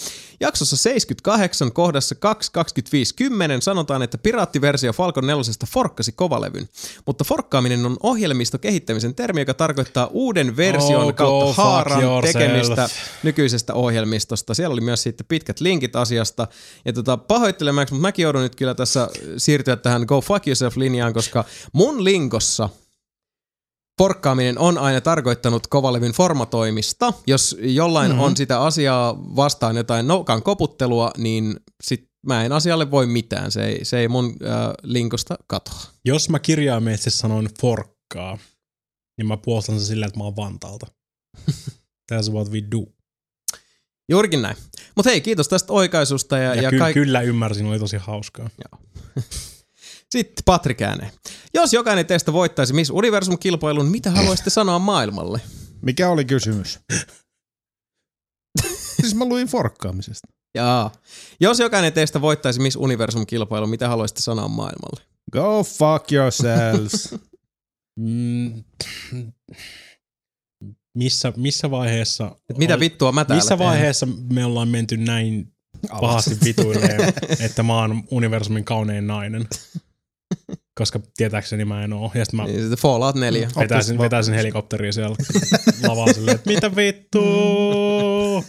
jaksossa 0.41 0.77
78 0.77 1.73
kohdassa 1.73 2.15
2.25.10 2.15 3.61
sanotaan, 3.61 4.03
että 4.03 4.19
piraattiversio 4.19 4.93
Falcon 4.93 5.27
4 5.27 5.43
forkkasi 5.67 6.13
kovalevyn, 6.13 6.69
mutta 7.07 7.25
forkkaaminen 7.25 7.87
on 7.87 7.97
ohjelmistokehittämisen 8.03 9.15
termi, 9.15 9.41
joka 9.41 9.55
tarkoittaa 9.55 10.07
uuden 10.07 10.57
version 10.57 11.05
Oh, 11.05 11.15
kautta 11.15 11.63
haaran 11.63 12.03
tekemistä 12.23 12.89
nykyisestä 13.23 13.75
ohjelmistosta. 13.75 14.55
Siellä 14.55 14.73
oli 14.73 14.81
myös 14.81 15.03
sitten 15.03 15.27
pitkät 15.27 15.61
linkit 15.61 15.97
asiasta. 15.97 16.47
Ja 16.85 16.93
tota, 16.93 17.17
pahoittelemaksi, 17.17 17.95
mutta 17.95 18.03
mäkin 18.03 18.23
joudun 18.23 18.43
nyt 18.43 18.55
kyllä 18.55 18.75
tässä 18.75 19.09
siirtyä 19.37 19.77
tähän 19.77 20.03
Go 20.07 20.21
Fuck 20.21 20.47
Yourself-linjaan, 20.47 21.13
koska 21.15 21.45
mun 21.73 22.05
linkossa 22.05 22.69
forkkaaminen 24.01 24.59
on 24.59 24.79
aina 24.79 25.01
tarkoittanut 25.01 25.67
kovalevyn 25.67 26.13
formatoimista. 26.13 27.13
Jos 27.27 27.57
jollain 27.61 28.11
mm-hmm. 28.11 28.25
on 28.25 28.37
sitä 28.37 28.63
asiaa 28.63 29.19
vastaan 29.37 29.77
jotain 29.77 30.07
nokan 30.09 30.43
koputtelua, 30.43 31.11
niin 31.19 31.57
sit 31.85 32.09
mä 32.27 32.45
en 32.45 32.53
asialle 32.53 32.91
voi 32.91 33.07
mitään. 33.07 33.53
Se 33.53 33.65
ei, 33.65 33.85
se 33.85 33.99
ei 33.99 34.09
mun 34.09 34.25
äh, 34.27 34.73
linkosta 34.83 35.39
katoa. 35.47 35.81
Jos 36.05 36.29
mä 36.29 36.39
kirjaimellisesti 36.39 37.11
sanon 37.11 37.49
forkkaa, 37.61 38.39
niin 39.19 39.27
mä 39.27 39.37
puolustan 39.37 39.79
sen 39.79 39.87
sillä, 39.87 40.07
että 40.07 40.19
mä 40.19 40.25
oon 40.25 40.37
Vantaalta. 40.37 40.87
That's 42.13 42.33
what 42.33 42.51
we 42.51 42.61
do. 42.71 42.87
Juurikin 44.09 44.43
näin. 44.43 44.57
Mutta 44.97 45.11
hei, 45.11 45.21
kiitos 45.21 45.49
tästä 45.49 45.73
oikaisusta. 45.73 46.39
Ja, 46.39 46.55
Ja, 46.55 46.63
ja, 46.63 46.71
ky- 46.71 46.79
kaik- 46.79 46.95
kyllä 46.95 47.21
ymmärsin, 47.21 47.67
oli 47.67 47.79
tosi 47.79 47.97
hauskaa. 47.97 48.51
Sitten 50.13 50.45
Patrik. 50.45 50.79
Jos 51.55 51.73
jokainen 51.73 52.07
teistä 52.07 52.33
voittaisi 52.33 52.73
Miss 52.73 52.91
Universum-kilpailun, 52.91 53.87
mitä 53.87 54.11
haluaisitte 54.11 54.51
sanoa 54.51 54.79
maailmalle? 54.79 55.41
Mikä 55.83 56.09
oli 56.09 56.25
kysymys? 56.25 56.79
siis 59.01 59.15
mä 59.15 59.25
luin 59.25 59.47
forkkaamisesta. 59.47 60.29
Jaa. 60.55 60.93
Jos 61.41 61.61
jokainen 61.61 61.93
teistä 61.93 62.21
voittaisi 62.21 62.61
Miss 62.61 62.77
Universum-kilpailun, 62.77 63.71
mitä 63.71 63.89
haluaisitte 63.89 64.23
sanoa 64.23 64.49
maailmalle? 64.49 65.03
Go 65.33 65.65
fuck 65.65 66.13
yourselves. 66.13 67.15
Mm, 68.01 68.65
missä, 70.95 71.33
missä 71.37 71.71
vaiheessa... 71.71 72.37
Et 72.51 72.59
mitä 72.59 72.81
vittua 72.81 73.13
mä 73.13 73.25
täällä 73.25 73.41
Missä 73.41 73.57
teen? 73.57 73.69
vaiheessa 73.69 74.07
me 74.33 74.45
ollaan 74.45 74.69
menty 74.69 74.97
näin 74.97 75.53
pahasti 76.01 76.39
vituilleen, 76.45 77.01
että 77.47 77.63
mä 77.63 77.75
oon 77.75 78.05
universumin 78.11 78.65
kaunein 78.65 79.07
nainen? 79.07 79.49
Koska 80.81 81.01
tietääkseni 81.17 81.65
mä 81.65 81.85
en 81.85 81.93
oo. 81.93 82.11
Ja 82.15 82.25
sit 82.25 82.33
mä 82.35 82.45
Niin, 82.45 82.61
sitten 82.61 82.79
Fallout 82.79 83.17
4. 83.17 83.51
vetäisin, 83.61 83.99
vetäisin 83.99 84.35
helikopteria 84.35 84.93
siellä 84.93 85.17
lavalla 85.89 86.13
silleen, 86.13 86.35
että 86.35 86.51
mitä 86.51 86.77
vittu? 86.77 87.23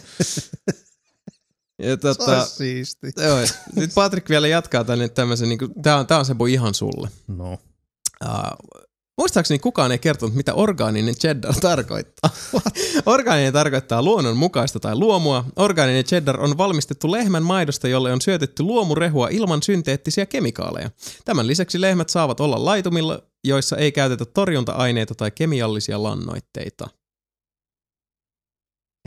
Ja 1.82 1.96
tota, 1.96 2.46
siisti. 2.46 3.06
joo, 3.26 3.38
nyt 3.76 3.90
Patrik 3.94 4.28
vielä 4.28 4.48
jatkaa 4.48 4.84
tänne 4.84 5.08
tämmöisen, 5.08 5.48
niin 5.48 5.58
kuin, 5.58 5.82
tää 5.82 5.96
on, 5.96 6.06
tää 6.06 6.18
on 6.18 6.24
se 6.24 6.34
ihan 6.50 6.74
sulle. 6.74 7.08
No. 7.28 7.52
Uh, 7.52 8.81
muistaakseni 9.22 9.58
kukaan 9.58 9.92
ei 9.92 9.98
kertonut, 9.98 10.34
mitä 10.34 10.54
orgaaninen 10.54 11.14
cheddar 11.14 11.54
tarkoittaa. 11.60 12.30
orgaaninen 13.06 13.52
tarkoittaa 13.52 14.02
luonnonmukaista 14.02 14.80
tai 14.80 14.96
luomua. 14.96 15.44
Orgaaninen 15.56 16.04
cheddar 16.04 16.40
on 16.40 16.58
valmistettu 16.58 17.12
lehmän 17.12 17.42
maidosta, 17.42 17.88
jolle 17.88 18.12
on 18.12 18.20
syötetty 18.20 18.62
luomurehua 18.62 19.28
ilman 19.28 19.62
synteettisiä 19.62 20.26
kemikaaleja. 20.26 20.90
Tämän 21.24 21.46
lisäksi 21.46 21.80
lehmät 21.80 22.08
saavat 22.08 22.40
olla 22.40 22.64
laitumilla, 22.64 23.22
joissa 23.44 23.76
ei 23.76 23.92
käytetä 23.92 24.24
torjunta-aineita 24.24 25.14
tai 25.14 25.30
kemiallisia 25.30 26.02
lannoitteita. 26.02 26.88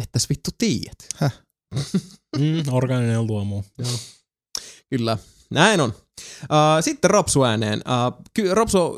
Ettäs 0.02 0.30
vittu 0.30 0.52
tiedät. 0.58 1.32
Mm, 2.40 2.64
organinen 2.72 3.28
luomu. 3.28 3.64
Kyllä, 4.90 5.18
näin 5.50 5.82
on. 5.82 5.94
Uh, 6.42 6.82
sitten 6.82 7.10
Ropsu 7.10 7.44
ääneen. 7.44 7.80
Uh, 7.80 8.24
ky- 8.34 8.54
Ropsu, 8.54 8.98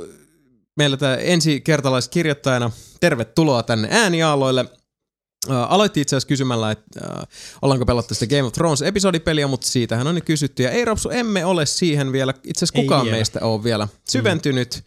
meillä 0.78 0.98
tämä 0.98 1.16
ensi 1.16 1.62
kertalaiskirjoittajana, 1.62 2.72
tervetuloa 3.00 3.64
tänne 3.64 3.88
ääniaaloille. 3.92 4.66
Uh, 5.48 5.54
aloitti 5.54 6.02
itse 6.02 6.16
asiassa 6.16 6.28
kysymällä, 6.28 6.72
että 6.72 7.00
uh, 7.04 7.28
ollaanko 7.62 7.86
pelattu 7.86 8.14
sitä 8.14 8.36
Game 8.36 8.44
of 8.44 8.54
Thrones-episodipeliä, 8.54 9.48
mutta 9.48 9.68
siitähän 9.68 10.08
on 10.08 10.16
jo 10.16 10.22
kysytty. 10.26 10.64
Ja 10.64 10.72
ei 10.72 10.86
Ropsu, 10.86 11.10
emme 11.10 11.46
ole 11.46 11.66
siihen 11.66 12.12
vielä, 12.12 12.34
itse 12.44 12.66
asiassa 12.66 12.82
kukaan 12.82 13.04
vielä. 13.04 13.18
meistä 13.18 13.40
ole 13.42 13.64
vielä 13.64 13.88
syventynyt. 14.10 14.84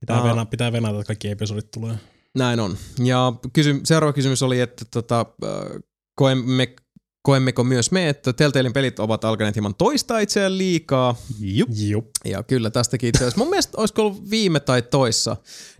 Pitää, 0.00 0.16
Aa. 0.16 0.24
venä, 0.24 0.46
pitää 0.46 0.72
venätä, 0.72 0.94
että 0.94 1.06
kaikki 1.06 1.30
episodit 1.30 1.70
tulee. 1.70 1.94
Näin 2.34 2.60
on. 2.60 2.76
Ja 3.04 3.32
kysy- 3.52 3.80
seuraava 3.84 4.12
kysymys 4.12 4.42
oli, 4.42 4.60
että 4.60 4.84
tota, 4.90 5.26
äh, 5.44 5.82
koemme, 6.16 6.66
koemmeko 7.24 7.64
myös 7.64 7.90
me, 7.90 8.08
että 8.08 8.32
Telltalein 8.32 8.72
pelit 8.72 8.98
ovat 8.98 9.24
alkaneet 9.24 9.54
hieman 9.54 9.74
toistaa 9.74 10.18
itseään 10.18 10.58
liikaa. 10.58 11.16
Jup. 11.40 11.68
Jup. 11.76 12.06
Ja 12.24 12.42
kyllä 12.42 12.70
tästäkin 12.70 13.08
itse 13.08 13.18
asiassa. 13.18 13.38
Mun 13.38 13.50
mielestä 13.50 13.78
olisiko 13.78 14.02
ollut 14.02 14.30
viime 14.30 14.60
tai 14.60 14.82
toissa 14.82 15.36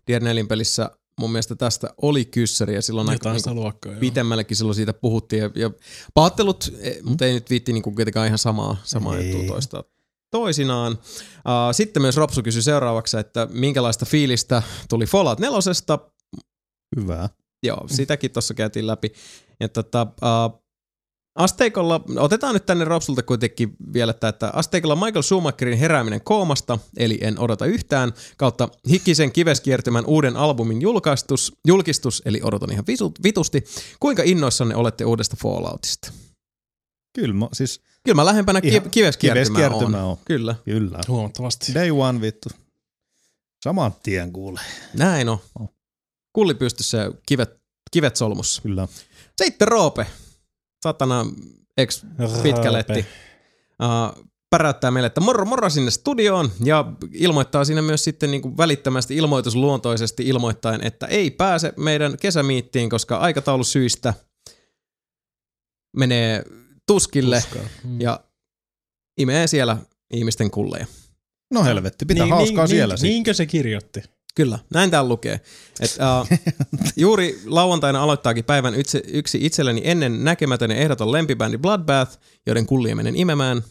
Diernelin 0.07 0.49
pelissä 0.49 0.91
mun 1.21 1.33
mielestä 1.33 1.55
tästä 1.55 1.91
oli 2.03 2.25
kyssäri 2.25 2.75
ja 2.75 2.83
silloin 2.83 3.09
aika 3.09 3.33
niinku, 3.33 3.55
luokkaa. 3.55 3.93
pitemmällekin 4.01 4.57
silloin 4.57 4.75
siitä 4.75 4.93
puhuttiin. 4.93 5.43
Ja, 5.43 5.51
ja 5.55 5.71
pahoittelut, 6.15 6.75
eh, 6.79 7.03
mutta 7.03 7.27
ei 7.27 7.33
nyt 7.33 7.51
viitti 7.51 7.73
niinku 7.73 7.91
kuitenkaan 7.91 8.27
ihan 8.27 8.39
samaa, 8.39 8.77
samaa 8.85 9.19
juttua 9.19 9.47
toistaa 9.47 9.85
toisinaan. 10.31 10.93
Uh, 10.93 11.73
sitten 11.73 12.03
myös 12.03 12.17
Ropsu 12.17 12.43
kysyi 12.43 12.63
seuraavaksi, 12.63 13.19
että 13.19 13.49
minkälaista 13.51 14.07
fiilistä 14.07 14.63
tuli 14.89 15.07
Fallout 15.07 15.41
4. 15.41 15.59
Hyvä. 16.97 17.29
Joo, 17.63 17.85
sitäkin 17.87 18.31
tuossa 18.31 18.55
käytiin 18.55 18.87
läpi. 18.87 19.13
Ja 19.61 19.69
tota, 19.69 20.03
uh, 20.03 20.64
asteikolla, 21.35 22.01
otetaan 22.17 22.55
nyt 22.55 22.67
tänne 22.67 22.85
Ropsulta 22.85 23.23
kuitenkin 23.23 23.77
vielä, 23.93 24.11
että, 24.11 24.29
että 24.29 24.51
asteikolla 24.53 24.97
Michael 24.97 25.23
Schumacherin 25.23 25.79
herääminen 25.79 26.21
koomasta, 26.21 26.79
eli 26.97 27.19
en 27.21 27.39
odota 27.39 27.67
yhtään, 27.67 28.13
kautta 28.37 28.69
Hikkisen 28.91 29.33
kiveskiertymän 29.33 30.07
uuden 30.07 30.37
albumin 30.37 30.83
julkaistus, 30.83 31.53
julkistus, 31.67 32.23
eli 32.25 32.41
odotan 32.43 32.73
ihan 32.73 32.85
vitusti. 33.25 33.65
Kuinka 34.01 34.23
innoissanne 34.27 34.77
olette 34.77 35.05
uudesta 35.05 35.37
Falloutista? 35.43 36.13
Kyllä 37.15 37.35
mä, 37.35 37.49
siis 37.53 37.81
Kyllä 38.05 38.17
mä 38.17 38.25
lähempänä 38.25 38.61
ki- 38.61 38.81
kiveskiertymää 38.91 39.35
kiveskiertymää 39.61 40.05
on. 40.05 40.11
on. 40.11 40.17
Kyllä, 40.25 40.55
kyllä. 40.65 40.99
Huomattavasti. 41.09 41.75
Day 41.75 41.91
one 41.91 42.21
vittu. 42.21 42.49
Saman 43.65 43.93
tien 44.03 44.33
kuule. 44.33 44.61
näin 44.95 45.29
on. 45.29 45.39
On. 45.61 45.69
Kulli 46.33 46.55
pystyssä 46.55 46.99
ja 46.99 47.13
kivet, 47.27 47.51
kivet 47.91 48.17
solmussa. 48.17 48.63
Kyllä. 48.63 48.89
Sitten 49.43 49.69
Roope. 49.69 50.07
Satana 50.85 51.27
ex 51.77 52.05
pitkä 52.43 52.73
letti. 52.73 53.07
Uh, 53.83 54.25
päräyttää 54.51 54.91
meille, 54.91 55.07
että 55.07 55.21
moro 55.21 55.45
moro 55.45 55.71
sinne 55.71 55.91
studioon 55.91 56.51
ja 56.65 56.93
ilmoittaa 57.13 57.65
siinä 57.65 57.83
myös 57.83 58.05
sitten 58.05 58.31
niin 58.31 58.43
kuin 58.43 58.57
välittömästi 58.57 59.17
ilmoitusluontoisesti 59.17 60.29
ilmoittaen, 60.29 60.87
että 60.87 61.07
ei 61.07 61.31
pääse 61.31 61.73
meidän 61.77 62.17
kesämiittiin, 62.21 62.91
koska 62.91 63.17
aikataulusyistä 63.17 64.15
menee 65.97 66.45
tuskille 66.87 67.41
Tuskaa. 67.41 67.69
Mm. 67.85 68.01
ja 68.01 68.21
imee 69.21 69.47
siellä 69.47 69.77
ihmisten 70.13 70.51
kulleja. 70.51 70.87
No 71.53 71.65
helvetti, 71.65 72.07
pitää 72.07 72.25
niin, 72.25 72.35
hauskaa 72.35 72.65
niin, 72.65 72.71
siellä 72.71 72.95
niin, 72.95 73.03
niin, 73.03 73.11
Niinkö 73.11 73.35
se 73.35 73.47
kirjoitti? 73.47 74.03
Kyllä, 74.35 74.59
näin 74.75 74.91
täällä 74.91 75.09
lukee. 75.09 75.41
Et, 75.81 75.97
uh, 76.21 76.39
juuri 76.97 77.41
lauantaina 77.47 78.03
aloittaakin 78.03 78.45
päivän 78.45 78.75
yksi, 78.75 79.03
yksi 79.07 79.39
itselleni 79.47 79.81
ennen 79.85 80.25
näkemätön 80.25 80.71
ja 80.71 80.77
ehdoton 80.77 81.13
lempibändi 81.13 81.59
Bloodbath, 81.59 82.19
joiden 82.47 82.67
kullia 82.67 82.97
menen 82.97 83.17
imemään. 83.17 83.63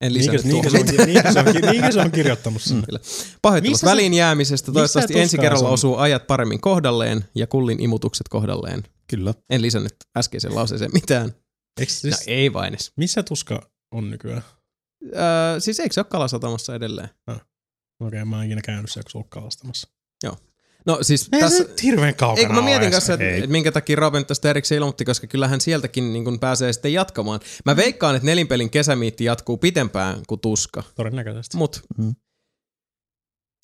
En 0.00 0.12
Niinkö, 0.12 0.32
lisännyt 0.32 0.44
niinkö, 0.52 0.70
tuohon 0.70 0.88
se, 0.88 1.02
on, 1.02 1.06
niinkö, 1.06 1.32
se, 1.32 1.38
on, 1.38 1.44
niinkö 1.72 1.92
se 1.92 2.00
on 2.00 2.10
kirjoittanut 2.10 2.62
sen? 2.62 2.82
Kyllä. 2.86 3.00
Pahoittelut 3.42 3.82
väliin 3.84 4.14
jäämisestä. 4.14 4.72
Toivottavasti 4.72 5.20
ensi 5.20 5.38
kerralla 5.38 5.68
on? 5.68 5.74
osuu 5.74 5.96
ajat 5.96 6.26
paremmin 6.26 6.60
kohdalleen 6.60 7.24
ja 7.34 7.46
kullin 7.46 7.80
imutukset 7.80 8.28
kohdalleen. 8.28 8.82
Kyllä. 9.06 9.34
En 9.50 9.62
lisännyt 9.62 9.94
äskeiseen 10.16 10.54
lauseeseen 10.54 10.90
mitään. 10.94 11.32
Eikö 11.80 11.92
No 11.92 11.98
siis, 12.00 12.22
ei 12.26 12.52
vain 12.52 12.74
edes. 12.74 12.92
missä 12.96 13.22
tuska 13.22 13.70
on 13.92 14.10
nykyään? 14.10 14.42
Öö, 15.04 15.60
siis 15.60 15.80
eikö 15.80 15.92
se 15.92 16.00
ole 16.00 16.06
kalasatamassa 16.10 16.74
edelleen? 16.74 17.08
Okei, 18.00 18.24
mä 18.24 18.36
oon 18.36 18.44
ikinä 18.44 18.60
käynyt 18.64 18.90
siellä, 18.90 19.10
kun 19.12 19.18
ollut 19.18 19.30
kalastamassa. 19.30 19.88
No 20.86 20.98
siis 21.02 21.28
Ei 21.32 21.40
tässä... 21.40 21.64
se 21.64 21.74
hirveän 21.82 22.14
kaukana 22.14 22.40
Ei 22.40 22.46
kun 22.46 22.54
mä 22.54 22.62
mietin 22.62 22.90
kanssa, 22.90 23.12
että, 23.12 23.26
Ei. 23.26 23.46
minkä 23.46 23.72
takia 23.72 23.96
Robin 23.96 24.26
tästä 24.26 24.50
erikseen 24.50 24.76
ilmoitti, 24.76 25.04
koska 25.04 25.26
kyllähän 25.26 25.60
sieltäkin 25.60 26.12
niin 26.12 26.24
kun 26.24 26.40
pääsee 26.40 26.72
sitten 26.72 26.92
jatkamaan. 26.92 27.40
Mä 27.64 27.76
veikkaan, 27.76 28.16
että 28.16 28.26
nelinpelin 28.26 28.70
kesämiitti 28.70 29.24
jatkuu 29.24 29.58
pitempään 29.58 30.22
kuin 30.28 30.40
tuska, 30.40 30.82
Todennäköisesti. 30.94 31.56
mut 31.56 31.80
Mm. 31.98 32.14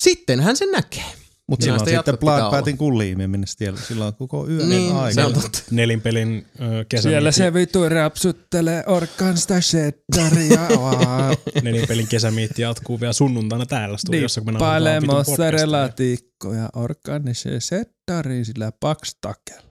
sittenhän 0.03 0.57
se 0.57 0.65
näkee. 0.65 1.03
Mutta 1.49 1.65
Joo, 1.65 1.73
silloin 1.77 1.79
sitä 1.79 1.97
sitten 1.97 2.11
jatkot 2.11 2.19
pitää 2.19 2.37
Bloodbathin 2.39 2.77
kulliimiminen 2.77 3.47
siellä. 3.47 3.79
Sillä 3.79 4.05
on 4.05 4.15
koko 4.15 4.47
yön 4.47 4.69
Niin, 4.69 4.95
aika. 4.95 5.13
se 5.13 5.25
on 5.25 5.33
totta. 5.33 5.59
Nelinpelin 5.71 6.45
kesämiitti. 6.89 7.01
Siellä 7.01 7.31
se 7.31 7.53
vitu 7.53 7.89
rapsuttelee 7.89 8.83
orkansta 8.87 9.61
shettaria. 9.61 10.67
Nelinpelin 11.63 12.07
kesämiitti 12.07 12.61
jatkuu 12.61 12.99
vielä 12.99 13.13
sunnuntaina 13.13 13.65
täällä 13.65 13.97
studiossa, 13.97 14.41
kun 14.41 14.53
me 14.53 14.57
Dippailee 14.57 14.99
nauhoitetaan 14.99 15.23
vitun 15.25 15.45
mozzarella 15.45 15.89
tikkoja 15.89 16.69
orkanisee 16.75 17.59
shettari 17.59 18.45
sillä 18.45 18.71
pakstakel. 18.79 19.61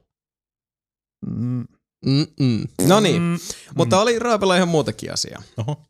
Mm. 1.27 1.65
Mm-mm. 2.07 2.65
No 2.89 3.01
niin, 3.01 3.23
Mm. 3.23 3.39
mutta 3.77 4.01
oli 4.01 4.19
Raapella 4.19 4.57
ihan 4.57 4.69
muutakin 4.69 5.13
asiaa. 5.13 5.43
Oho. 5.57 5.83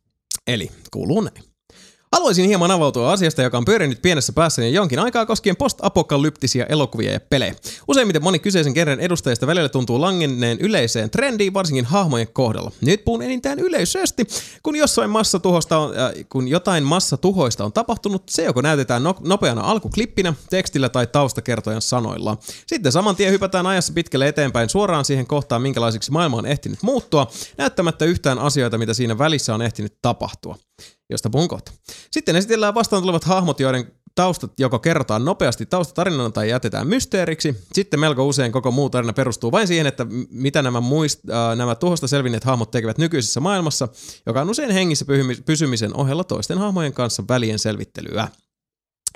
Eli 0.47 0.71
kuuluu 0.93 1.21
näin. 1.21 1.52
Haluaisin 2.13 2.47
hieman 2.47 2.71
avautua 2.71 3.13
asiasta, 3.13 3.43
joka 3.43 3.59
on 3.59 3.65
pyörinyt 3.65 4.03
pienessä 4.03 4.33
päässäni 4.33 4.69
jo 4.69 4.83
jonkin 4.83 4.99
aikaa 4.99 5.27
koskien 5.27 5.57
post-apokalyptisia 5.57 6.67
elokuvia 6.67 7.13
ja 7.13 7.21
pelejä. 7.21 7.55
Useimmiten 7.89 8.23
moni 8.23 8.39
kyseisen 8.39 8.73
genren 8.73 9.01
edustajista 9.01 9.47
välillä 9.47 9.69
tuntuu 9.69 10.01
langenneen 10.01 10.59
yleiseen 10.61 11.11
trendiin, 11.11 11.55
varsinkin 11.55 11.85
hahmojen 11.85 12.29
kohdalla. 12.33 12.73
Nyt 12.81 13.05
puhun 13.05 13.23
enintään 13.23 13.59
yleisesti, 13.59 14.27
kun, 14.63 14.77
jossain 14.77 15.11
massatuhosta 15.11 15.79
on, 15.79 15.99
äh, 15.99 16.13
kun 16.29 16.49
jotain 16.49 16.85
massatuhoista 16.85 17.65
on 17.65 17.73
tapahtunut, 17.73 18.23
se 18.31 18.45
joko 18.45 18.61
näytetään 18.61 19.03
no- 19.03 19.17
nopeana 19.21 19.63
alkuklippinä, 19.63 20.35
tekstillä 20.51 20.89
tai 20.89 21.07
taustakertojan 21.07 21.83
sanoilla. 21.83 22.37
Sitten 22.67 22.93
saman 22.93 23.17
tien 23.17 23.33
hypätään 23.33 23.67
ajassa 23.67 23.93
pitkälle 23.93 24.29
eteenpäin 24.29 24.69
suoraan 24.69 25.05
siihen 25.05 25.27
kohtaan, 25.27 25.63
minkälaisiksi 25.63 26.13
maailma 26.13 26.37
on 26.37 26.47
ehtinyt 26.47 26.83
muuttua, 26.83 27.31
näyttämättä 27.59 28.05
yhtään 28.05 28.39
asioita, 28.39 28.79
mitä 28.79 28.95
siinä 28.95 29.19
välissä 29.19 29.55
on 29.55 29.63
ehtinyt 29.63 29.99
tapahtua 30.03 30.57
josta 31.13 31.31
puhun 31.31 31.49
kohta. 31.49 31.73
Sitten 32.11 32.37
esitellään 32.37 32.75
vastaan 32.75 33.03
tulevat 33.03 33.25
hahmot, 33.25 33.61
joiden 33.61 33.93
taustat 34.15 34.61
joko 34.61 34.79
kerrotaan 34.79 35.25
nopeasti 35.25 35.67
taustatarinana 35.67 36.31
tai 36.31 36.51
jätetään 36.51 36.87
mysteeriksi. 36.87 37.57
Sitten 37.73 38.01
melko 38.01 38.27
usein 38.27 38.53
koko 38.53 38.71
muu 38.71 38.91
tarina 38.91 39.13
perustuu 39.13 39.53
vain 39.53 39.67
siihen, 39.67 39.87
että 39.87 40.07
mitä 40.31 40.63
nämä, 40.63 40.81
muist, 40.81 41.31
äh, 41.31 41.57
nämä 41.57 41.75
tuhosta 41.75 42.09
selvinneet 42.09 42.45
hahmot 42.45 42.71
tekevät 42.71 42.99
nykyisessä 42.99 43.41
maailmassa, 43.41 43.89
joka 44.27 44.41
on 44.41 44.51
usein 44.51 44.71
hengissä 44.71 45.05
pysymisen 45.47 45.97
ohella 45.97 46.25
toisten 46.25 46.59
hahmojen 46.59 46.93
kanssa 46.93 47.25
välien 47.29 47.59
selvittelyä. 47.59 48.29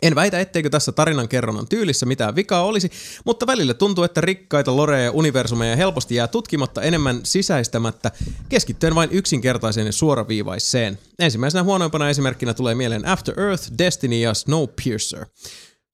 En 0.02 0.14
väitä, 0.14 0.40
etteikö 0.40 0.70
tässä 0.70 0.92
tarinan 0.92 1.28
kerronnan 1.28 1.68
tyylissä 1.68 2.06
mitään 2.06 2.36
vikaa 2.36 2.64
olisi, 2.64 2.90
mutta 3.24 3.46
välillä 3.46 3.74
tuntuu, 3.74 4.04
että 4.04 4.20
rikkaita 4.20 4.76
loreja 4.76 5.04
ja 5.04 5.10
universumeja 5.10 5.76
helposti 5.76 6.14
jää 6.14 6.28
tutkimatta 6.28 6.82
enemmän 6.82 7.20
sisäistämättä, 7.22 8.10
keskittyen 8.48 8.94
vain 8.94 9.10
yksinkertaiseen 9.12 9.86
ja 9.86 9.92
suoraviivaiseen. 9.92 10.98
Ensimmäisenä 11.18 11.62
huonoimpana 11.62 12.10
esimerkkinä 12.10 12.54
tulee 12.54 12.74
mieleen 12.74 13.06
After 13.06 13.40
Earth, 13.40 13.70
Destiny 13.78 14.16
ja 14.16 14.34
Snowpiercer. 14.34 15.26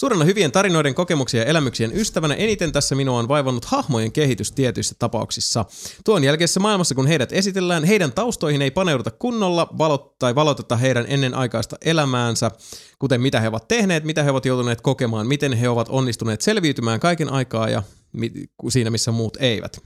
Suurena 0.03 0.25
hyvien 0.25 0.53
tarinoiden, 0.53 0.95
kokemuksia 0.95 1.41
ja 1.41 1.47
elämyksien 1.47 1.93
ystävänä 1.95 2.35
eniten 2.35 2.73
tässä 2.73 2.95
minua 2.95 3.19
on 3.19 3.29
vaivannut 3.29 3.65
hahmojen 3.65 4.13
kehitys 4.13 4.53
tietyissä 4.53 4.95
tapauksissa. 4.99 5.65
Tuon 6.05 6.25
jälkeisessä 6.25 6.61
maailmassa, 6.61 6.95
kun 6.95 7.07
heidät 7.07 7.33
esitellään, 7.33 7.85
heidän 7.85 8.13
taustoihin 8.13 8.63
ei 8.63 8.71
paneuduta 8.71 9.11
kunnolla 9.11 9.69
valot, 9.79 10.19
tai 10.19 10.35
valoteta 10.35 10.77
heidän 10.77 11.05
ennenaikaista 11.09 11.77
elämäänsä, 11.85 12.51
kuten 12.99 13.21
mitä 13.21 13.41
he 13.41 13.49
ovat 13.49 13.69
tehneet, 13.69 14.05
mitä 14.05 14.23
he 14.23 14.31
ovat 14.31 14.47
joutuneet 14.47 14.81
kokemaan, 14.81 15.27
miten 15.27 15.53
he 15.53 15.69
ovat 15.69 15.89
onnistuneet 15.91 16.41
selviytymään 16.41 17.01
kaiken 17.01 17.33
aikaa 17.33 17.69
ja 17.69 17.83
mi- 18.13 18.33
siinä, 18.69 18.91
missä 18.91 19.13
muut 19.13 19.37
eivät. 19.41 19.83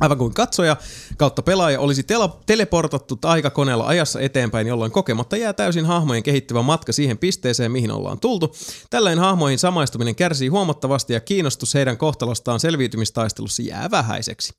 Aivan 0.00 0.18
kuin 0.18 0.34
katsoja 0.34 0.76
kautta 1.16 1.42
pelaaja 1.42 1.80
olisi 1.80 2.02
tela- 2.02 2.36
teleportattu 2.46 3.18
aikakoneella 3.22 3.86
ajassa 3.86 4.20
eteenpäin, 4.20 4.66
jolloin 4.66 4.92
kokematta 4.92 5.36
jää 5.36 5.52
täysin 5.52 5.86
hahmojen 5.86 6.22
kehittyvä 6.22 6.62
matka 6.62 6.92
siihen 6.92 7.18
pisteeseen, 7.18 7.72
mihin 7.72 7.90
ollaan 7.90 8.20
tultu. 8.20 8.54
Tällöin 8.90 9.18
hahmoihin 9.18 9.58
samaistuminen 9.58 10.14
kärsii 10.14 10.48
huomattavasti 10.48 11.12
ja 11.12 11.20
kiinnostus 11.20 11.74
heidän 11.74 11.98
kohtalostaan 11.98 12.60
selviytymistaistelussa 12.60 13.62
jää 13.62 13.90
vähäiseksi. 13.90 14.52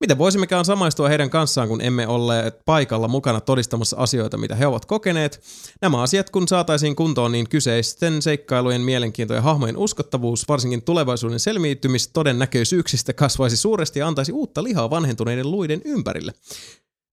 Miten 0.00 0.18
voisimmekaan 0.18 0.64
samaistua 0.64 1.08
heidän 1.08 1.30
kanssaan, 1.30 1.68
kun 1.68 1.80
emme 1.80 2.06
olleet 2.06 2.64
paikalla 2.64 3.08
mukana 3.08 3.40
todistamassa 3.40 3.96
asioita, 3.96 4.36
mitä 4.36 4.54
he 4.54 4.66
ovat 4.66 4.84
kokeneet? 4.84 5.40
Nämä 5.82 6.02
asiat, 6.02 6.30
kun 6.30 6.48
saataisiin 6.48 6.96
kuntoon, 6.96 7.32
niin 7.32 7.48
kyseisten 7.48 8.22
seikkailujen 8.22 8.80
mielenkiinto 8.80 9.34
ja 9.34 9.42
hahmojen 9.42 9.76
uskottavuus, 9.76 10.48
varsinkin 10.48 10.82
tulevaisuuden 10.82 11.40
selviytymistodennäköisyyksistä, 11.40 13.12
kasvaisi 13.12 13.56
suuresti 13.56 13.98
ja 13.98 14.08
antaisi 14.08 14.32
uutta 14.32 14.62
lihaa 14.62 14.77
vanhentuneiden 14.80 15.50
luiden 15.50 15.82
ympärille. 15.84 16.32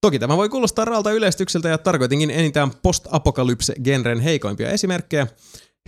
Toki 0.02 0.20
tämä 0.20 0.38
voi 0.38 0.50
kuulostaa 0.50 0.86
raalta 0.86 1.12
yleistykseltä 1.12 1.70
ja 1.70 1.78
tarkoitinkin 1.78 2.32
enintään 2.32 2.72
post-apokalypse-genren 2.82 4.20
heikoimpia 4.20 4.70
esimerkkejä. 4.70 5.28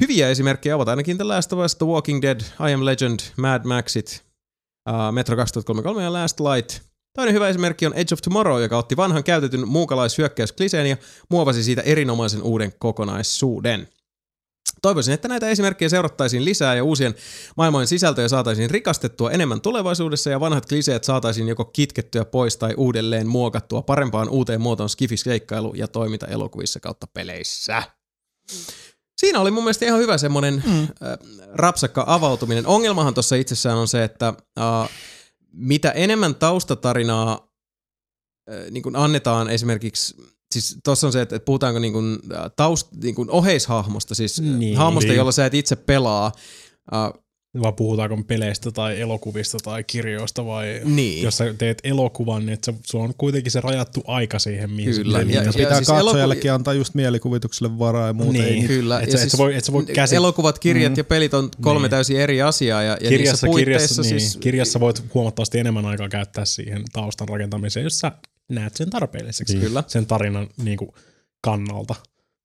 Hyviä 0.01 0.30
esimerkkejä 0.30 0.75
ovat 0.75 0.88
ainakin 0.88 1.17
The 1.17 1.23
Last 1.23 1.53
of 1.53 1.59
Us, 1.59 1.75
The 1.75 1.85
Walking 1.85 2.22
Dead, 2.22 2.39
I 2.69 2.73
Am 2.73 2.85
Legend, 2.85 3.19
Mad 3.38 3.61
Maxit, 3.65 4.23
uh, 4.89 5.14
Metro 5.14 5.35
2033 5.35 6.03
ja 6.03 6.14
Last 6.14 6.39
Light. 6.39 6.81
Toinen 7.15 7.33
hyvä 7.33 7.49
esimerkki 7.49 7.85
on 7.85 7.93
Edge 7.93 8.14
of 8.14 8.22
Tomorrow, 8.22 8.61
joka 8.61 8.77
otti 8.77 8.97
vanhan 8.97 9.23
käytetyn 9.23 9.67
muukalaishyökkäyskliseen 9.67 10.88
ja 10.88 10.97
muovasi 11.30 11.64
siitä 11.64 11.81
erinomaisen 11.81 12.41
uuden 12.41 12.73
kokonaisuuden. 12.80 13.88
Toivoisin, 14.81 15.14
että 15.14 15.27
näitä 15.27 15.49
esimerkkejä 15.49 15.89
seurattaisiin 15.89 16.45
lisää 16.45 16.75
ja 16.75 16.83
uusien 16.83 17.15
maailmojen 17.57 17.88
sisältöjä 17.88 18.27
saataisiin 18.27 18.69
rikastettua 18.69 19.31
enemmän 19.31 19.61
tulevaisuudessa 19.61 20.30
ja 20.30 20.39
vanhat 20.39 20.65
kliseet 20.65 21.03
saataisiin 21.03 21.47
joko 21.47 21.65
kitkettyä 21.65 22.25
pois 22.25 22.57
tai 22.57 22.73
uudelleen 22.77 23.27
muokattua 23.27 23.81
parempaan 23.81 24.30
uuteen 24.30 24.61
muotoon 24.61 24.89
skifisleikkailu 24.89 25.73
ja 25.75 25.88
toiminta 25.88 26.27
elokuvissa 26.27 26.80
kautta 26.80 27.07
peleissä. 27.07 27.83
Siinä 29.17 29.39
oli 29.39 29.51
mun 29.51 29.64
mielestä 29.64 29.85
ihan 29.85 29.99
hyvä 29.99 30.17
semmoinen 30.17 30.64
mm. 30.65 30.81
äh, 30.81 30.88
rapsakka 31.53 32.03
avautuminen. 32.07 32.67
Ongelmahan 32.67 33.14
tuossa 33.14 33.35
itsessään 33.35 33.77
on 33.77 33.88
se, 33.88 34.03
että 34.03 34.27
äh, 34.59 34.89
mitä 35.51 35.91
enemmän 35.91 36.35
taustatarinaa 36.35 37.31
äh, 38.51 38.72
niin 38.72 38.83
kuin 38.83 38.95
annetaan 38.95 39.49
esimerkiksi 39.49 40.15
Siis 40.53 40.77
tuossa 40.84 41.08
on 41.08 41.14
se, 41.14 41.22
että, 41.22 41.35
että 41.35 41.45
puhutaanko 41.45 41.80
niin 41.80 41.93
kuin, 41.93 42.19
äh, 42.35 42.40
taust, 42.56 42.88
niin 43.03 43.16
kuin 43.16 43.30
oheishahmosta, 43.32 44.16
siis 44.16 44.42
Niin. 44.42 44.59
niin, 44.59 44.77
hahmosta, 44.77 45.08
Niin. 45.08 45.17
jolla 45.17 45.32
sä 45.32 45.45
et 45.45 45.53
itse 45.53 45.76
pelaa. 45.76 46.32
Uh, 46.93 47.24
Vai 47.61 47.74
puhutaanko 47.74 48.17
peleistä 48.27 48.72
tai 48.72 49.01
elokuvista 49.01 49.58
tai 49.64 49.84
kirjoista 49.84 50.45
vai 50.45 50.82
niin. 50.84 51.24
jos 51.24 51.38
sä 51.38 51.53
teet 51.53 51.77
elokuvan, 51.84 52.45
niin 52.45 52.53
että 52.53 52.72
se, 52.72 52.77
se 52.85 52.98
on 52.98 53.14
kuitenkin 53.17 53.51
se 53.51 53.61
rajattu 53.61 54.03
aika 54.08 54.40
siihen, 54.40 54.69
mihin 54.72 54.93
Kyllä, 54.95 55.17
se 55.19 55.26
ja- 55.32 55.43
ja, 55.43 55.53
Pitää 55.53 55.76
siis 55.76 55.88
katsojallekin 55.88 56.51
antaa 56.51 56.74
just 56.74 56.93
mielikuvitukselle 56.93 57.80
varaa 57.80 58.08
ja 58.08 58.14
muuta. 58.14 58.32
Niin. 58.32 58.43
Ei 58.61 58.67
Kyllä. 58.67 59.00
Et 59.00 59.11
ja 59.11 59.17
sä- 59.17 59.24
et 59.24 59.32
sä 59.32 59.38
voi- 59.38 59.56
et 59.56 59.64
sä 59.66 59.72
voi 59.72 59.85
käsi- 59.85 60.16
Elokuvat, 60.16 60.59
kirjat 60.59 60.92
Mm. 60.92 60.98
ja 60.98 61.03
pelit 61.03 61.34
on 61.34 61.50
kolme 61.61 61.82
Niin. 61.82 61.90
täysin 61.92 62.19
eri 62.19 62.42
asiaa. 62.42 62.84
Ja, 62.84 62.90
ja 62.90 62.95
niissä 62.95 63.09
kirjassa, 63.09 63.48
kirjassa, 63.56 64.01
niin, 64.01 64.09
siis... 64.19 64.38
kirjassa 64.38 64.80
voit 64.80 65.03
huomattavasti 65.14 65.59
enemmän 65.59 65.85
aikaa 65.85 66.09
käyttää 66.09 66.45
siihen 66.45 66.84
taustan 66.93 67.27
rakentamiseen, 67.30 67.84
jos 67.84 68.00
sä 68.00 68.11
näet 68.50 68.76
sen 68.76 68.90
tarpeelliseksi 68.90 69.58
Kyllä. 69.58 69.84
sen 69.88 70.06
tarinan 70.06 70.48
niin 70.64 70.77
kuin, 70.77 70.92
kannalta. 71.42 71.95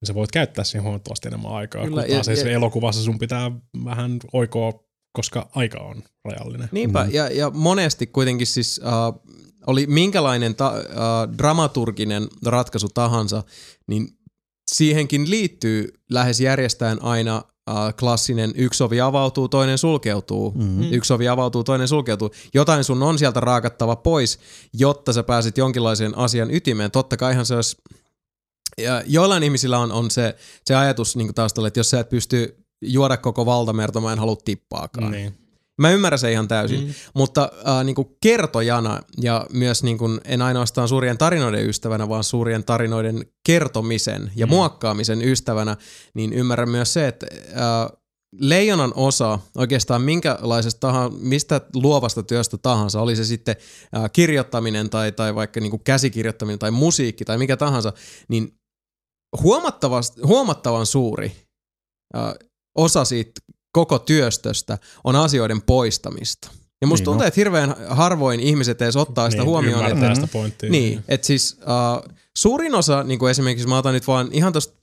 Niin 0.00 0.06
sä 0.06 0.14
voit 0.14 0.30
käyttää 0.30 0.64
siihen 0.64 0.82
huomattavasti 0.82 1.28
enemmän 1.28 1.52
aikaa. 1.52 1.84
Kyllä, 1.84 2.02
kun 2.02 2.10
taas 2.14 2.28
ja- 2.28 2.34
ja, 2.34 2.46
ja- 2.46 2.52
elokuvassa 2.52 3.02
sun 3.02 3.18
pitää 3.18 3.50
vähän 3.84 4.18
oikoa, 4.32 4.84
koska 5.12 5.48
aika 5.54 5.78
on 5.78 6.02
rajallinen. 6.24 6.68
Niinpä, 6.72 7.08
ja, 7.12 7.28
ja 7.28 7.50
monesti 7.50 8.06
kuitenkin 8.06 8.46
siis 8.46 8.80
uh, 8.84 9.22
oli 9.66 9.86
minkälainen 9.86 10.54
ta, 10.54 10.70
uh, 10.72 11.36
dramaturginen 11.38 12.26
ratkaisu 12.46 12.88
tahansa, 12.88 13.42
niin 13.86 14.08
siihenkin 14.70 15.30
liittyy 15.30 15.88
lähes 16.10 16.40
järjestäen 16.40 17.02
aina 17.02 17.42
äh, 17.70 17.94
klassinen 17.94 18.52
yksi 18.54 18.84
ovi 18.84 19.00
avautuu, 19.00 19.48
toinen 19.48 19.78
sulkeutuu. 19.78 20.50
Mm-hmm. 20.50 20.92
Yksi 20.92 21.12
ovi 21.12 21.28
avautuu, 21.28 21.64
toinen 21.64 21.88
sulkeutuu. 21.88 22.30
Jotain 22.54 22.84
sun 22.84 23.02
on 23.02 23.18
sieltä 23.18 23.40
raakattava 23.40 23.96
pois, 23.96 24.38
jotta 24.72 25.12
sä 25.12 25.22
pääset 25.22 25.58
jonkinlaiseen 25.58 26.18
asian 26.18 26.54
ytimeen. 26.54 26.90
Totta 26.90 27.16
kaihan 27.16 27.46
se 27.46 27.54
olisi... 27.54 27.76
Ja 28.78 29.02
joillain 29.06 29.42
ihmisillä 29.42 29.78
on, 29.78 29.92
on 29.92 30.10
se, 30.10 30.36
se 30.64 30.74
ajatus 30.74 31.16
niin 31.16 31.34
taustalla, 31.34 31.68
että 31.68 31.80
jos 31.80 31.90
sä 31.90 32.00
et 32.00 32.08
pysty 32.08 32.56
juoda 32.82 33.16
koko 33.16 33.46
valtamerta, 33.46 34.00
mä 34.00 34.12
en 34.12 34.18
halua 34.18 34.36
tippaakaan. 34.44 35.10
Niin. 35.10 35.41
Mä 35.82 35.90
ymmärrän 35.90 36.18
se 36.18 36.32
ihan 36.32 36.48
täysin, 36.48 36.80
mm. 36.80 36.94
mutta 37.14 37.52
äh, 37.68 37.84
niin 37.84 37.94
kuin 37.94 38.08
kertojana 38.22 39.00
ja 39.22 39.46
myös 39.52 39.82
niin 39.82 39.98
kuin, 39.98 40.20
en 40.24 40.42
ainoastaan 40.42 40.88
suurien 40.88 41.18
tarinoiden 41.18 41.68
ystävänä, 41.68 42.08
vaan 42.08 42.24
suurien 42.24 42.64
tarinoiden 42.64 43.26
kertomisen 43.46 44.32
ja 44.36 44.46
mm. 44.46 44.50
muokkaamisen 44.50 45.22
ystävänä, 45.22 45.76
niin 46.14 46.32
ymmärrän 46.32 46.68
myös 46.68 46.92
se, 46.92 47.08
että 47.08 47.26
äh, 47.32 47.98
leijonan 48.40 48.92
osa 48.96 49.38
oikeastaan 49.56 50.02
minkälaisesta 50.02 50.80
tahansa, 50.80 51.18
mistä 51.18 51.60
luovasta 51.74 52.22
työstä 52.22 52.58
tahansa, 52.58 53.00
oli 53.00 53.16
se 53.16 53.24
sitten 53.24 53.56
äh, 53.96 54.10
kirjoittaminen 54.12 54.90
tai, 54.90 55.12
tai 55.12 55.34
vaikka 55.34 55.60
niin 55.60 55.70
kuin 55.70 55.84
käsikirjoittaminen 55.84 56.58
tai 56.58 56.70
musiikki 56.70 57.24
tai 57.24 57.38
mikä 57.38 57.56
tahansa, 57.56 57.92
niin 58.28 58.54
huomattavan 60.26 60.86
suuri 60.86 61.32
äh, 62.16 62.34
osa 62.78 63.04
siitä 63.04 63.40
koko 63.72 63.98
työstöstä 63.98 64.78
on 65.04 65.16
asioiden 65.16 65.62
poistamista. 65.62 66.50
Ja 66.80 66.86
musta 66.86 67.00
Niin, 67.00 67.04
tuntuu, 67.04 67.20
no. 67.22 67.26
että 67.26 67.40
hirveän 67.40 67.76
harvoin 67.88 68.40
ihmiset 68.40 68.82
edes 68.82 68.96
ottaa 68.96 69.30
sitä 69.30 69.42
niin, 69.42 69.48
huomioon. 69.50 69.86
Että, 69.86 70.14
sitä 70.14 70.26
pointtia. 70.26 70.70
niin, 70.70 71.04
että 71.08 71.26
siis 71.26 71.56
uh, 71.60 72.12
suurin 72.36 72.74
osa, 72.74 73.02
niin 73.02 73.18
kuin 73.18 73.30
esimerkiksi 73.30 73.68
mä 73.68 73.78
otan 73.78 73.94
nyt 73.94 74.06
vaan 74.06 74.28
ihan 74.32 74.52
tosta 74.52 74.74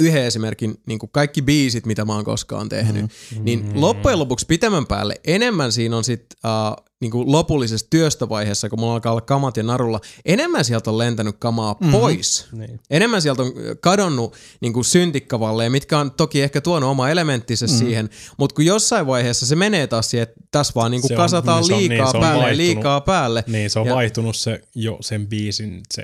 yhden 0.00 0.24
esimerkin, 0.24 0.74
niin 0.86 0.98
kuin 0.98 1.10
kaikki 1.12 1.42
biisit, 1.42 1.86
mitä 1.86 2.04
mä 2.04 2.14
oon 2.14 2.24
koskaan 2.24 2.68
tehnyt, 2.68 3.02
mm-hmm. 3.02 3.44
niin 3.44 3.70
loppujen 3.74 4.18
lopuksi 4.18 4.46
pitemmän 4.46 4.86
päälle 4.86 5.14
enemmän 5.26 5.72
siinä 5.72 5.96
on 5.96 6.04
sit 6.04 6.26
uh, 6.44 6.84
niin 7.00 7.10
kuin 7.10 7.32
lopullisessa 7.32 7.86
työstövaiheessa, 7.90 8.68
kun 8.68 8.80
mulla 8.80 8.92
alkaa 8.94 9.12
olla 9.12 9.20
kamat 9.20 9.56
ja 9.56 9.62
narulla, 9.62 10.00
enemmän 10.24 10.64
sieltä 10.64 10.90
on 10.90 10.98
lentänyt 10.98 11.36
kamaa 11.38 11.72
mm-hmm. 11.80 11.92
pois. 11.92 12.46
Niin. 12.52 12.80
Enemmän 12.90 13.22
sieltä 13.22 13.42
on 13.42 13.52
kadonnut 13.80 14.34
niin 14.60 14.72
kuin 14.72 14.84
syntikkavalleen, 14.84 15.72
mitkä 15.72 15.98
on 15.98 16.10
toki 16.10 16.42
ehkä 16.42 16.60
tuonut 16.60 16.90
oma 16.90 17.08
elementtinsä 17.10 17.66
mm. 17.66 17.72
siihen, 17.72 18.10
mutta 18.38 18.54
kun 18.54 18.64
jossain 18.64 19.06
vaiheessa 19.06 19.46
se 19.46 19.56
menee 19.56 19.86
taas 19.86 20.10
siihen, 20.10 20.22
että 20.22 20.40
tässä 20.50 20.72
vaan 20.74 20.90
niin 20.90 21.00
kuin 21.00 21.08
Se 21.08 21.14
on- 21.14 21.18
kasataan 21.18 21.62
niin 21.62 21.72
on- 21.74 21.78
liikaa 21.80 21.96
niin, 21.96 22.10
se 22.10 22.16
on 22.16 22.20
päälle 22.22 22.38
ja 22.38 22.42
vaihtunut. 22.44 22.56
liikaa 22.74 23.00
päälle. 23.00 23.44
Niin, 23.46 23.70
se 23.70 23.78
on 23.78 23.86
ja. 23.86 23.94
vaihtunut 23.94 24.36
se 24.36 24.60
jo 24.74 24.98
sen 25.00 25.26
biisin 25.26 25.80
se 25.94 26.02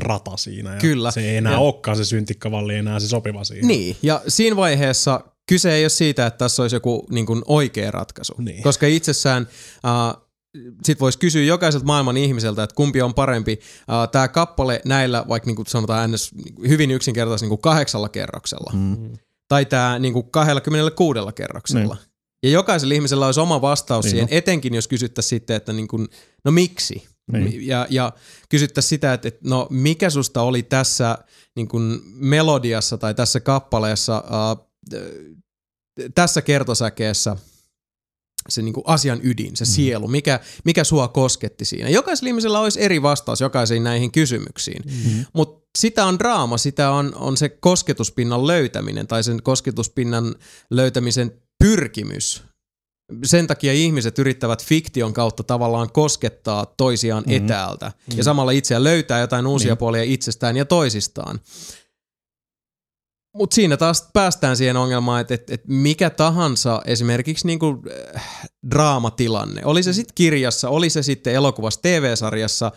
rata 0.00 0.36
siinä. 0.36 0.74
Ja 0.74 0.80
Kyllä. 0.80 1.10
Se 1.10 1.20
ei 1.30 1.36
enää 1.36 1.52
Ja- 1.52 1.58
olekaan 1.58 1.96
se 1.96 2.04
syntikkavalli, 2.04 2.74
enää 2.74 3.00
se 3.00 3.08
sopiva 3.08 3.44
siihen. 3.44 3.68
Niin, 3.68 3.96
ja 4.02 4.22
siinä 4.28 4.56
vaiheessa 4.56 5.20
kyse 5.48 5.72
ei 5.74 5.82
ole 5.84 5.88
siitä, 5.88 6.26
että 6.26 6.38
tässä 6.38 6.62
olisi 6.62 6.76
joku 6.76 7.06
niin 7.10 7.26
kuin 7.26 7.42
oikea 7.46 7.90
ratkaisu. 7.90 8.34
Niin. 8.38 8.62
Koska 8.62 8.86
itsessään 8.86 9.48
äh, 9.86 10.22
sit 10.84 11.00
voisi 11.00 11.18
kysyä 11.18 11.42
jokaiselta 11.44 11.86
maailman 11.86 12.16
ihmiseltä, 12.16 12.62
että 12.62 12.74
kumpi 12.74 13.02
on 13.02 13.14
parempi. 13.14 13.58
Äh, 13.90 14.08
Tämä 14.12 14.28
kappale 14.28 14.80
näillä, 14.84 15.24
vaikka 15.28 15.46
niin 15.46 15.56
kuin 15.56 15.66
sanotaan 15.66 16.10
ns. 16.12 16.30
hyvin 16.68 16.90
yksinkertaisesti 16.90 17.44
niin 17.44 17.48
kuin 17.48 17.60
kahdeksalla 17.60 18.08
kerroksella. 18.08 18.72
Mm. 18.74 19.12
Tai 19.48 19.64
tämä 19.66 19.98
niin 19.98 20.12
kuin 20.12 20.30
26 20.30 21.20
kerroksella. 21.34 21.94
Niin. 21.94 22.08
Ja 22.42 22.50
jokaisella 22.50 22.94
ihmisellä 22.94 23.26
olisi 23.26 23.40
oma 23.40 23.60
vastaus 23.60 24.04
Niin 24.04 24.10
siihen, 24.10 24.28
etenkin 24.30 24.74
jos 24.74 24.88
kysyttäisiin 24.88 25.28
sitten, 25.28 25.56
että 25.56 25.72
niin 25.72 25.88
kuin, 25.88 26.08
no 26.44 26.50
miksi? 26.50 27.08
Niin. 27.32 27.66
Ja, 27.66 27.86
ja 27.90 28.12
kysyttäisiin 28.48 28.88
sitä, 28.88 29.12
että, 29.12 29.28
että 29.28 29.40
no 29.44 29.66
mikä 29.70 30.10
susta 30.10 30.42
oli 30.42 30.62
tässä 30.62 31.18
niin 31.56 31.68
kuin 31.68 32.00
melodiassa 32.04 32.98
tai 32.98 33.14
tässä 33.14 33.40
kappaleessa, 33.40 34.24
äh, 34.94 35.00
tässä 36.14 36.42
kertosäkeessä 36.42 37.36
se 38.48 38.62
niin 38.62 38.74
kuin 38.74 38.84
asian 38.86 39.20
ydin, 39.22 39.56
se 39.56 39.64
sielu, 39.64 40.08
mikä, 40.08 40.40
mikä 40.64 40.84
sua 40.84 41.08
kosketti 41.08 41.64
siinä. 41.64 41.88
Jokaisella 41.88 42.28
ihmisellä 42.28 42.60
olisi 42.60 42.82
eri 42.82 43.02
vastaus 43.02 43.40
jokaisiin 43.40 43.84
näihin 43.84 44.12
kysymyksiin, 44.12 44.82
mm-hmm. 44.86 45.24
mutta 45.32 45.68
sitä 45.78 46.06
on 46.06 46.18
draama, 46.18 46.58
sitä 46.58 46.90
on, 46.90 47.14
on 47.14 47.36
se 47.36 47.48
kosketuspinnan 47.48 48.46
löytäminen 48.46 49.06
tai 49.06 49.22
sen 49.22 49.42
kosketuspinnan 49.42 50.34
löytämisen 50.70 51.32
pyrkimys. 51.58 52.47
Sen 53.24 53.46
takia 53.46 53.72
ihmiset 53.72 54.18
yrittävät 54.18 54.64
fiktion 54.64 55.12
kautta 55.12 55.42
tavallaan 55.42 55.92
koskettaa 55.92 56.66
toisiaan 56.66 57.24
mm-hmm. 57.26 57.44
etäältä 57.44 57.86
mm-hmm. 57.86 58.18
ja 58.18 58.24
samalla 58.24 58.50
itseään 58.50 58.84
löytää 58.84 59.20
jotain 59.20 59.46
uusia 59.46 59.70
niin. 59.70 59.78
puolia 59.78 60.02
itsestään 60.02 60.56
ja 60.56 60.64
toisistaan. 60.64 61.40
Mutta 63.34 63.54
siinä 63.54 63.76
taas 63.76 64.08
päästään 64.12 64.56
siihen 64.56 64.76
ongelmaan, 64.76 65.20
että, 65.20 65.34
että, 65.34 65.54
että 65.54 65.66
mikä 65.70 66.10
tahansa 66.10 66.82
esimerkiksi 66.84 67.46
niinku, 67.46 67.82
äh, 68.16 68.48
draamatilanne, 68.70 69.62
oli 69.64 69.82
se 69.82 69.92
sitten 69.92 70.14
kirjassa, 70.14 70.68
oli 70.68 70.90
se 70.90 71.02
sitten 71.02 71.34
elokuvassa, 71.34 71.82
TV-sarjassa, 71.82 72.72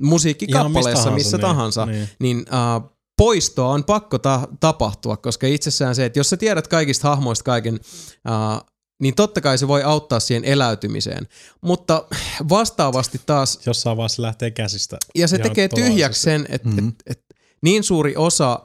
musiikkikappaleessa, 0.00 1.10
missä 1.10 1.38
tahansa, 1.38 1.80
tahansa, 1.80 1.86
niin, 1.86 2.08
niin. 2.20 2.36
niin 2.36 2.54
äh, 2.54 2.90
poistoa 3.16 3.68
on 3.68 3.84
pakko 3.84 4.18
ta- 4.18 4.48
tapahtua, 4.60 5.16
koska 5.16 5.46
itsessään 5.46 5.94
se, 5.94 6.04
että 6.04 6.18
jos 6.18 6.30
sä 6.30 6.36
tiedät 6.36 6.68
kaikista 6.68 7.08
hahmoista 7.08 7.44
kaiken, 7.44 7.80
äh, 8.28 8.60
niin 9.00 9.14
totta 9.14 9.40
kai 9.40 9.58
se 9.58 9.68
voi 9.68 9.82
auttaa 9.82 10.20
siihen 10.20 10.44
eläytymiseen. 10.44 11.28
Mutta 11.60 12.06
vastaavasti 12.48 13.20
taas 13.26 13.60
Jossain 13.66 13.96
vaiheessa 13.96 14.16
se 14.16 14.22
lähtee 14.22 14.50
käsistä. 14.50 14.98
ja 15.14 15.28
se 15.28 15.38
tekee 15.38 15.68
tyhjäksi 15.68 16.22
sen, 16.22 16.46
että 16.48 16.68
mm-hmm. 16.68 16.88
et, 16.88 16.94
et, 17.06 17.24
niin 17.62 17.84
suuri 17.84 18.16
osa, 18.16 18.60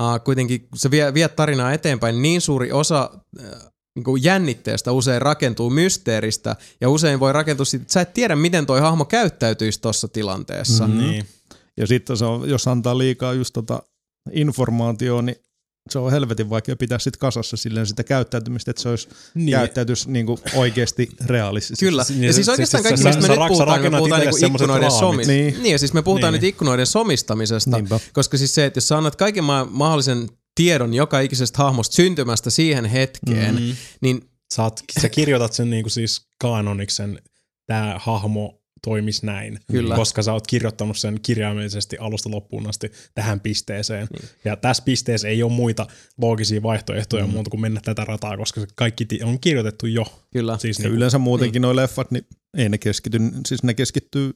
äh, 0.00 0.24
kuitenkin 0.24 0.60
kun 0.60 0.78
sä 0.78 0.90
vie, 0.90 1.14
viet 1.14 1.36
tarinaa 1.36 1.72
eteenpäin, 1.72 2.22
niin 2.22 2.40
suuri 2.40 2.72
osa 2.72 3.10
äh, 3.40 3.70
niin 3.94 4.04
kuin 4.04 4.24
jännitteestä 4.24 4.92
usein 4.92 5.22
rakentuu 5.22 5.70
mysteeristä 5.70 6.56
ja 6.80 6.90
usein 6.90 7.20
voi 7.20 7.32
rakentua 7.32 7.64
siitä, 7.64 7.82
että 7.82 7.92
sä 7.92 8.00
et 8.00 8.14
tiedä, 8.14 8.36
miten 8.36 8.66
toi 8.66 8.80
hahmo 8.80 9.04
käyttäytyisi 9.04 9.80
tuossa 9.80 10.08
tilanteessa. 10.08 10.86
Mm. 10.86 10.98
Niin. 10.98 11.26
Ja 11.76 11.86
sitten 11.86 12.16
se 12.16 12.24
on, 12.24 12.48
jos 12.48 12.68
antaa 12.68 12.98
liikaa 12.98 13.32
just 13.32 13.52
tota 13.52 13.82
informaatiota, 14.32 15.22
niin 15.22 15.36
se 15.92 15.98
on 15.98 16.10
helvetin 16.12 16.50
vaikea 16.50 16.76
pitää 16.76 16.98
sit 16.98 17.16
kasassa 17.16 17.56
silleen 17.56 17.86
sitä 17.86 18.04
käyttäytymistä, 18.04 18.70
että 18.70 18.82
se 18.82 18.88
olisi 18.88 19.08
niin. 19.08 19.46
Niin. 19.46 19.56
käyttäytys 19.56 20.08
niinku 20.08 20.38
oikeasti 20.54 21.08
realistisesti. 21.26 21.86
Kyllä. 21.86 22.04
Niin, 22.08 22.24
ja 22.24 22.32
siis 22.32 22.48
oikeastaan 22.48 22.82
se- 22.82 22.88
kaikki, 22.88 23.04
mistä 23.06 23.22
me 23.22 23.28
nyt 23.28 23.48
puhutaan, 23.48 23.82
me 23.82 23.90
puhutaan 23.90 24.20
niinku 24.20 24.46
ikkunoiden 24.46 24.90
somista. 24.90 25.32
Niin. 25.32 25.52
Niin. 25.52 25.62
niin, 25.62 25.72
ja 25.72 25.78
siis 25.78 25.92
me 25.92 26.02
puhutaan 26.02 26.32
Niin. 26.32 26.40
nyt 26.42 26.48
ikkunoiden 26.48 26.86
somistamisesta, 26.86 27.70
Niinpä. 27.76 28.00
koska 28.12 28.38
siis 28.38 28.54
se, 28.54 28.66
että 28.66 28.76
jos 28.76 28.88
sä 28.88 28.96
annat 28.98 29.16
kaiken 29.16 29.44
ma- 29.44 29.68
mahdollisen 29.70 30.28
tiedon 30.54 30.94
joka 30.94 31.20
ikisestä 31.20 31.58
hahmosta 31.58 31.94
syntymästä 31.94 32.50
siihen 32.50 32.84
hetkeen, 32.84 33.54
mm. 33.54 33.76
niin 34.00 34.20
Sä, 34.54 34.62
oot, 34.62 34.80
sä 35.00 35.08
kirjoitat 35.08 35.52
sen 35.52 35.70
niinku 35.70 35.90
siis 35.90 36.26
kanoniksen, 36.40 37.18
tämä 37.66 37.96
hahmo 38.00 38.59
toimis 38.84 39.22
näin, 39.22 39.58
Kyllä. 39.72 39.96
koska 39.96 40.22
sä 40.22 40.32
oot 40.32 40.46
kirjoittanut 40.46 40.98
sen 40.98 41.20
kirjaimellisesti 41.22 41.98
alusta 41.98 42.30
loppuun 42.30 42.68
asti 42.68 42.92
tähän 43.14 43.40
pisteeseen. 43.40 44.08
Niin. 44.12 44.28
Ja 44.44 44.56
tässä 44.56 44.82
pisteessä 44.82 45.28
ei 45.28 45.42
ole 45.42 45.52
muita 45.52 45.86
loogisia 46.18 46.62
vaihtoehtoja 46.62 47.26
mm. 47.26 47.32
muuta 47.32 47.50
kuin 47.50 47.60
mennä 47.60 47.80
tätä 47.84 48.04
rataa, 48.04 48.36
koska 48.36 48.60
se 48.60 48.66
kaikki 48.74 49.06
on 49.24 49.40
kirjoitettu 49.40 49.86
jo. 49.86 50.04
kyllä. 50.32 50.58
Siis 50.58 50.78
Ja 50.78 50.82
niinku, 50.82 50.96
yleensä 50.96 51.18
muutenkin 51.18 51.60
niin. 51.60 51.62
nuo 51.62 51.76
leffat, 51.76 52.10
niin 52.10 52.26
ei 52.56 52.68
ne 52.68 52.78
keskity, 52.78 53.18
siis 53.46 53.62
ne 53.62 53.74
keskittyy 53.74 54.32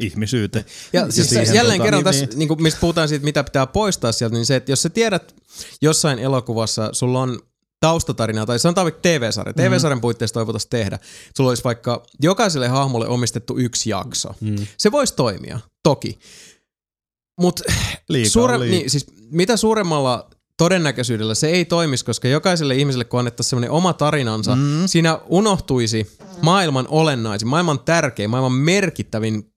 ihmisyyteen. 0.00 0.64
Ja 0.92 1.10
siis 1.10 1.28
siihen 1.28 1.54
jälleen 1.54 1.78
tota, 1.78 1.84
kerran 1.84 1.98
niin, 1.98 2.04
tässä, 2.04 2.26
niin. 2.26 2.38
niin 2.38 2.62
mistä 2.62 2.80
puhutaan 2.80 3.08
siitä, 3.08 3.24
mitä 3.24 3.44
pitää 3.44 3.66
poistaa 3.66 4.12
sieltä, 4.12 4.36
niin 4.36 4.46
se, 4.46 4.56
että 4.56 4.72
jos 4.72 4.82
sä 4.82 4.90
tiedät 4.90 5.34
jossain 5.82 6.18
elokuvassa, 6.18 6.90
sulla 6.92 7.20
on 7.20 7.40
taustatarinaa, 7.80 8.46
tai 8.46 8.58
sanotaan 8.58 8.84
vaikka 8.84 9.00
TV-sarja. 9.02 9.52
Mhm. 9.52 9.62
TV-sarjan 9.62 10.00
puitteissa 10.00 10.34
toi 10.34 10.46
voitaisiin 10.46 10.70
tehdä. 10.70 10.98
Sulla 11.36 11.50
olisi 11.50 11.64
vaikka 11.64 12.02
jokaiselle 12.22 12.68
hahmolle 12.68 13.08
omistettu 13.08 13.58
yksi 13.58 13.90
jakso. 13.90 14.34
mm. 14.40 14.56
Se 14.76 14.92
voisi 14.92 15.14
toimia, 15.14 15.60
toki. 15.82 16.18
Mutta 17.40 17.62
suure, 18.28 18.58
niin, 18.58 18.90
siis 18.90 19.06
mitä 19.30 19.56
suuremmalla 19.56 20.30
todennäköisyydellä 20.56 21.34
se 21.34 21.48
ei 21.48 21.64
toimisi, 21.64 22.04
koska 22.04 22.28
jokaiselle 22.28 22.74
ihmiselle, 22.74 23.04
kun 23.04 23.20
annettaisiin 23.20 23.50
semmoinen 23.50 23.70
oma 23.70 23.92
tarinansa, 23.92 24.56
mm. 24.56 24.62
siinä 24.86 25.18
unohtuisi 25.26 26.18
maailman 26.42 26.86
olennaisin, 26.88 27.48
maailman 27.48 27.80
tärkein, 27.80 28.30
maailman 28.30 28.52
merkittävin 28.52 29.52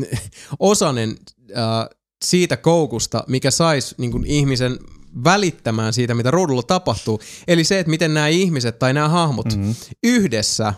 osanen 0.58 1.16
äh, 1.56 1.88
siitä 2.24 2.56
koukusta, 2.56 3.24
mikä 3.28 3.50
saisi 3.50 3.94
niin 3.98 4.26
ihmisen 4.26 4.78
välittämään 5.24 5.92
siitä, 5.92 6.14
mitä 6.14 6.30
ruudulla 6.30 6.62
tapahtuu. 6.62 7.20
Eli 7.48 7.64
se, 7.64 7.78
että 7.78 7.90
miten 7.90 8.14
nämä 8.14 8.28
ihmiset 8.28 8.78
tai 8.78 8.92
nämä 8.92 9.08
hahmot 9.08 9.46
mm-hmm. 9.46 9.74
yhdessä 10.02 10.74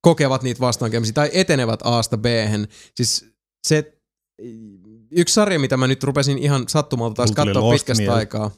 kokevat 0.00 0.42
niitä 0.42 0.60
vastoinkäymisiä 0.60 1.12
tai 1.12 1.30
etenevät 1.32 1.80
A-sta 1.84 2.18
b 2.18 2.24
Siis 2.94 3.26
se 3.66 3.92
yksi 5.10 5.34
sarja, 5.34 5.58
mitä 5.58 5.76
mä 5.76 5.86
nyt 5.86 6.04
rupesin 6.04 6.38
ihan 6.38 6.64
sattumalta 6.68 7.14
taas 7.14 7.32
katsoa 7.32 7.72
pitkästä 7.72 8.14
aikaa. 8.14 8.50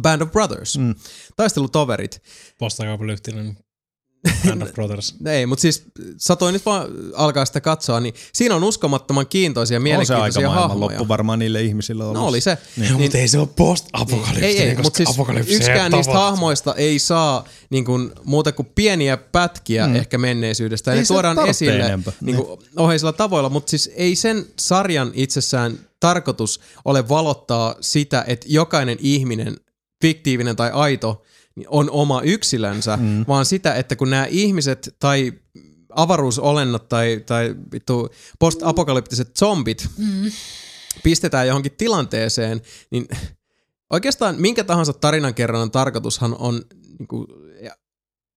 Band 0.00 0.22
of 0.22 0.32
Brothers. 0.32 0.78
Mm. 0.78 0.94
Taistelutoverit. 1.36 2.22
Vastakaupallinen 2.60 3.58
Band 4.46 4.62
of 4.62 4.72
Brothers. 4.72 5.14
Ei, 5.26 5.46
mutta 5.46 5.62
siis 5.62 5.84
satoin 6.16 6.52
nyt 6.52 6.66
vaan 6.66 6.88
alkaa 7.14 7.44
sitä 7.44 7.60
katsoa, 7.60 8.00
niin 8.00 8.14
siinä 8.32 8.54
on 8.54 8.64
uskomattoman 8.64 9.26
kiintoisia, 9.26 9.76
On 9.76 9.80
se 9.80 9.82
mielenkiintoisia 9.82 10.50
aika 10.50 10.80
loppu 10.80 11.08
varmaan 11.08 11.38
niille 11.38 11.62
ihmisille 11.62 12.04
ollut. 12.04 12.16
No 12.16 12.26
oli 12.26 12.40
se. 12.40 12.58
Niin, 12.76 13.00
mutta 13.00 13.18
ei 13.18 13.28
se 13.28 13.38
ole 13.38 13.48
post-apokalyptinen, 13.56 14.44
Ei, 14.50 14.58
ei, 14.58 14.76
koska 14.76 14.82
mutta 14.82 14.96
siis 14.96 15.56
yksikään 15.56 15.92
ei 15.92 15.98
niistä 15.98 16.12
hahmoista 16.12 16.74
ei 16.74 16.98
saa 16.98 17.44
niin 17.70 17.84
kuin, 17.84 18.12
muuta 18.24 18.52
kuin 18.52 18.68
pieniä 18.74 19.16
pätkiä 19.16 19.86
mm. 19.86 19.96
ehkä 19.96 20.18
menneisyydestä. 20.18 20.90
Ja 20.90 20.94
Ei 20.94 21.00
ne 21.00 21.04
se 21.04 21.14
tuodaan 21.14 21.48
esille 21.48 21.98
niin 22.20 22.36
kuin, 22.36 22.60
oheisilla 22.76 23.12
tavoilla, 23.12 23.48
mutta 23.48 23.70
siis 23.70 23.90
ei 23.94 24.16
sen 24.16 24.46
sarjan 24.58 25.10
itsessään 25.14 25.78
tarkoitus 26.00 26.60
ole 26.84 27.08
valottaa 27.08 27.74
sitä, 27.80 28.24
että 28.26 28.46
jokainen 28.50 28.98
ihminen, 29.00 29.56
fiktiivinen 30.02 30.56
tai 30.56 30.70
aito, 30.70 31.22
niin 31.22 31.22
on 31.68 31.90
oma 31.90 32.20
yksilönsä, 32.24 32.96
mm. 32.96 33.24
vaan 33.28 33.46
sitä, 33.46 33.74
että 33.74 33.96
kun 33.96 34.10
nämä 34.10 34.26
ihmiset 34.26 34.96
tai 34.98 35.32
avaruusolennot 35.90 36.88
tai, 36.88 37.22
tai 37.26 37.54
vittu 37.72 38.08
post-apokalyptiset 38.38 39.36
zombit 39.38 39.88
mm. 39.98 40.30
pistetään 41.02 41.46
johonkin 41.46 41.72
tilanteeseen, 41.78 42.62
niin 42.90 43.08
oikeastaan 43.90 44.36
minkä 44.38 44.64
tahansa 44.64 44.92
tarinankerronnan 44.92 45.70
tarkoitushan 45.70 46.36
on 46.38 46.62
niin 46.98 47.08
kuin, 47.08 47.26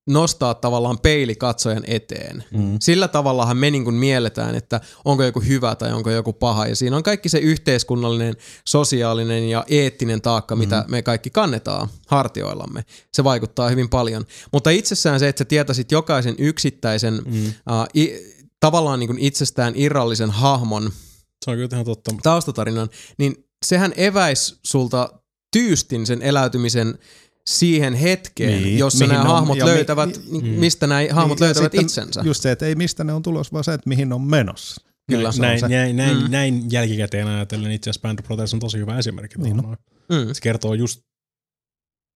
nostaa 0.10 0.54
tavallaan 0.54 1.00
peili 1.00 1.36
katsojan 1.36 1.84
eteen. 1.88 2.44
Mm. 2.52 2.78
Sillä 2.82 3.08
tavallahan 3.08 3.58
me 3.58 3.72
niin 3.72 3.84
kuin 3.84 3.96
mielletään, 3.96 4.56
että 4.56 4.82
onko 5.06 5.24
joku 5.24 5.40
hyvä 5.40 5.76
tai 5.76 5.94
onko 5.94 6.12
joku 6.12 6.34
paha. 6.34 6.68
Ja 6.68 6.76
siinä 6.76 6.98
on 6.98 7.04
kaikki 7.04 7.30
se 7.30 7.38
yhteiskunnallinen, 7.38 8.36
sosiaalinen 8.68 9.50
ja 9.50 9.66
eettinen 9.68 10.22
taakka, 10.22 10.56
mitä 10.56 10.82
Mm. 10.88 10.92
me 10.92 11.02
kaikki 11.02 11.30
kannetaan 11.30 11.90
hartioillamme. 12.08 12.84
Se 13.14 13.24
vaikuttaa 13.24 13.70
hyvin 13.70 13.90
paljon. 13.90 14.26
Mutta 14.54 14.70
itsessään 14.70 15.20
se, 15.20 15.28
että 15.28 15.40
sä 15.40 15.46
tietäisit 15.46 15.92
jokaisen 15.92 16.36
yksittäisen 16.38 17.14
mm. 17.26 17.46
uh, 17.48 17.54
i, 18.02 18.14
tavallaan 18.60 19.00
niin 19.00 19.08
kuin 19.08 19.20
itsestään 19.20 19.74
irrallisen 19.76 20.32
hahmon 20.32 20.92
Se 21.46 21.52
on 21.52 21.58
kyllä 21.58 21.70
ihan 21.74 21.86
totta. 21.86 22.16
taustatarinan, 22.24 22.90
niin 23.18 23.36
sehän 23.66 23.94
eväis 23.98 24.60
sulta 24.64 25.10
tyystin 25.54 26.06
sen 26.06 26.22
eläytymisen 26.22 26.98
siihen 27.50 27.94
hetkeen, 27.94 28.52
Niin, 28.52 28.64
niin, 28.64 28.80
jossa 28.80 29.08
nämä 29.08 29.14
ne 29.14 29.20
on- 29.30 29.36
hahmot 29.36 29.58
ja 29.58 29.66
mi- 29.66 29.72
löytävät, 29.72 30.10
mi- 30.32 30.42
niin, 30.42 30.60
mistä 30.60 30.88
nämä 30.88 31.02
hahmot 31.12 31.40
Niin, 31.40 31.46
löytävät 31.46 31.74
itsensä. 31.76 32.22
Just 32.26 32.42
se, 32.42 32.52
että 32.52 32.66
ei 32.66 32.76
mistä 32.76 33.04
ne 33.04 33.14
on 33.14 33.22
tulossa, 33.22 33.52
vaan 33.54 33.64
se, 33.64 33.74
että 33.74 33.90
mihin 33.90 34.10
ne 34.10 34.16
on 34.16 34.22
menossa. 34.22 34.82
Kyllä. 35.12 35.32
Se 35.32 35.42
on 35.42 35.48
näin, 35.48 35.60
se. 35.60 35.68
näin, 35.68 35.96
näin, 35.96 36.18
Mm. 36.24 36.32
näin 36.32 36.72
jälkikäteen 36.72 37.28
ajatellen 37.28 37.72
itse 37.72 37.90
asiassa 37.90 38.02
Band 38.08 38.20
of 38.20 38.26
Brothers 38.26 38.54
on 38.54 38.60
tosi 38.60 38.78
hyvä 38.78 38.98
esimerkki. 38.98 39.38
Niin 39.42 39.60
on. 39.60 39.64
noin. 39.66 39.78
Mm. 40.10 40.34
Se 40.34 40.42
kertoo 40.42 40.74
just 40.74 41.02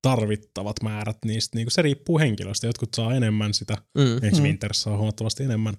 tarvittavat 0.01 0.75
määrät 0.83 1.17
niistä. 1.25 1.57
Niin 1.57 1.71
se 1.71 1.81
riippuu 1.81 2.19
henkilöstä. 2.19 2.67
Jotkut 2.67 2.89
saa 2.95 3.13
enemmän 3.15 3.53
sitä. 3.53 3.77
Mm. 3.97 4.03
Esimerkiksi 4.03 4.41
Winters 4.41 4.81
saa 4.81 4.97
huomattavasti 4.97 5.43
enemmän 5.43 5.75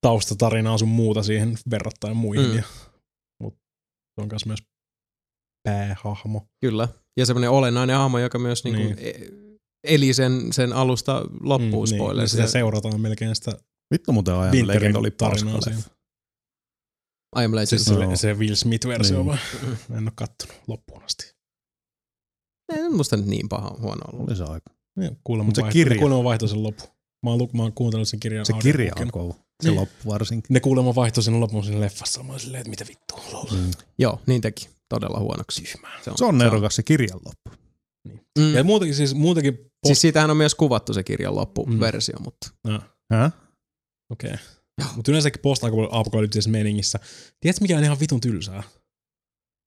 taustatarinaa 0.00 0.78
sun 0.78 0.88
muuta 0.88 1.22
siihen 1.22 1.58
verrattain 1.70 2.16
muihin. 2.16 2.46
Mm. 2.50 2.56
Ja, 2.56 2.62
mutta 3.42 3.60
se 4.14 4.20
on 4.22 4.28
myös 4.30 4.46
myös 4.46 4.58
päähahmo. 5.68 6.46
Kyllä. 6.60 6.88
Ja 7.16 7.26
semmoinen 7.26 7.50
olennainen 7.50 7.96
hahmo, 7.96 8.18
joka 8.18 8.38
myös 8.38 8.64
niin. 8.64 8.76
Niin. 8.76 8.96
Niin, 8.96 9.58
eli 9.84 10.14
sen, 10.14 10.52
sen 10.52 10.72
alusta 10.72 11.22
loppuun 11.40 11.88
mm, 11.88 11.90
niin, 11.90 11.98
spoiler. 12.00 12.28
sitä 12.28 12.46
seurataan 12.46 13.00
melkein 13.00 13.34
sitä 13.34 13.52
Vittu 13.94 14.12
muuten 14.12 14.34
ajan 14.34 14.52
Winterin 14.52 14.68
legenda 14.80 14.98
oli 14.98 15.10
tarinaa 15.10 15.60
siinä. 15.60 15.78
I 17.40 17.44
am 17.44 17.50
Se, 17.50 17.56
Legend. 17.56 17.78
se, 17.80 17.94
Joo. 17.94 18.16
se 18.16 18.34
Will 18.38 18.54
Smith-versio 18.54 19.16
Niin. 19.16 19.26
vaan. 19.26 19.38
En 19.98 20.04
oo 20.04 20.12
kattonut 20.14 20.56
loppuun 20.66 21.02
asti. 21.04 21.32
Ei 22.72 22.88
musta 22.88 23.16
nyt 23.16 23.26
niin 23.26 23.48
paha 23.48 23.76
huono 23.80 24.00
ollut. 24.12 24.28
Oli 24.28 24.36
se 24.36 24.44
aika. 24.44 24.70
Ja 25.00 25.10
Kuulemma 25.24 25.46
Mut 25.46 25.54
se 25.56 25.62
vaihto, 25.62 25.72
kirja. 25.72 25.98
kuulemma 25.98 26.24
vaihtoi 26.24 26.48
sen 26.48 26.62
loppu. 26.62 26.82
Mä 27.26 27.30
oon, 27.30 27.48
mä 27.54 27.62
oon 27.62 27.72
kuunnellut 27.72 28.08
sen 28.08 28.20
kirjan 28.20 28.46
Se 28.46 28.52
kirja 28.52 28.92
on 29.00 29.10
kova. 29.10 29.34
Se 29.34 29.68
Niin. 29.68 29.80
loppu 29.80 30.08
varsinkin. 30.08 30.46
Ne 30.54 30.60
kuulemma 30.60 30.94
vaihtoi 30.94 31.22
sen 31.24 31.40
lopun 31.40 31.64
siinä 31.64 31.80
leffassa. 31.80 32.22
Mä 32.22 32.28
olin 32.32 32.40
silleen, 32.40 32.60
että 32.60 32.70
mitä 32.70 32.84
vittua. 32.88 33.46
Mm. 33.52 33.70
Joo, 33.98 34.20
niin 34.26 34.40
teki. 34.40 34.68
Todella 34.92 35.20
huonoksi. 35.20 35.62
Tyhmää. 35.62 35.98
Se 36.16 36.24
on 36.24 36.38
nerokas 36.38 36.76
se 36.76 36.82
kirjan 36.82 37.20
loppu. 37.24 37.66
Mm. 38.38 38.54
Ja 38.54 38.64
muutenkin 38.64 38.96
siis, 38.96 39.14
muutenkin 39.14 39.54
post... 39.54 39.68
Siis 39.86 40.00
siitähän 40.00 40.30
on 40.30 40.36
myös 40.36 40.54
kuvattu 40.54 40.94
se 40.94 41.02
kirjan 41.02 41.36
loppuversio, 41.36 42.18
mm. 42.18 42.24
mutta 42.24 42.48
Häh? 43.12 43.32
Okei. 44.10 44.30
Okay. 44.30 44.38
Mutta 44.96 45.10
yleensäkin 45.10 45.42
post-apokalyptisessa 45.42 46.50
meningissä. 46.50 46.98
Tiedätkö 47.40 47.62
mikä 47.62 47.76
on 47.76 47.84
ihan 47.84 48.00
vitun 48.00 48.20
tylsää? 48.20 48.62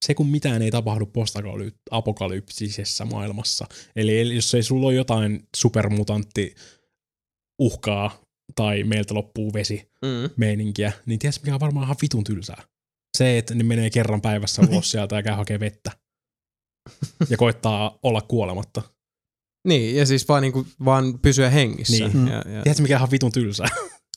Se 0.06 0.14
kun 0.14 0.28
mitään 0.28 0.62
ei 0.62 0.72
tapahdu 0.72 1.06
post-apokalyptisessa 1.06 3.06
maailmassa. 3.06 3.66
Eli 3.96 4.20
eli 4.20 4.36
jos 4.36 4.56
ei 4.56 4.64
sulla 4.64 4.88
ole 4.88 4.96
jotain 4.96 5.48
supermutantti 5.58 6.56
uhkaa 7.62 8.22
tai 8.56 8.84
meiltä 8.84 9.14
loppuu 9.14 9.54
vesi 9.54 9.92
mm. 10.02 10.30
meininkiä, 10.38 10.92
niin 11.06 11.20
tiedätkö 11.20 11.42
mikä 11.44 11.54
on 11.54 11.60
varmaan 11.60 11.84
ihan 11.84 11.96
vitun 12.02 12.24
tylsää? 12.24 12.64
Se, 13.16 13.38
että 13.38 13.56
ne 13.56 13.64
menee 13.64 13.90
kerran 13.90 14.22
päivässä 14.22 14.62
ulos 14.70 14.92
sieltä 14.92 15.16
ja 15.16 15.24
käy 15.24 15.36
hakee 15.36 15.60
vettä. 15.60 15.92
Ja 17.30 17.38
koittaa 17.38 18.00
olla 18.04 18.22
kuolematta. 18.22 18.82
Niin, 19.68 19.96
ja 19.96 20.06
siis 20.06 20.28
vaan, 20.28 20.42
niinku, 20.42 20.68
vaan 20.86 21.20
pysyä 21.20 21.50
hengissä. 21.50 22.08
Niin. 22.08 22.28
Ja, 22.28 22.36
ja, 22.36 22.44
Tiedätkö 22.44 22.82
mikä 22.82 22.96
on 22.96 23.00
ihan 23.00 23.12
vitun 23.12 23.32
tylsää? 23.32 23.68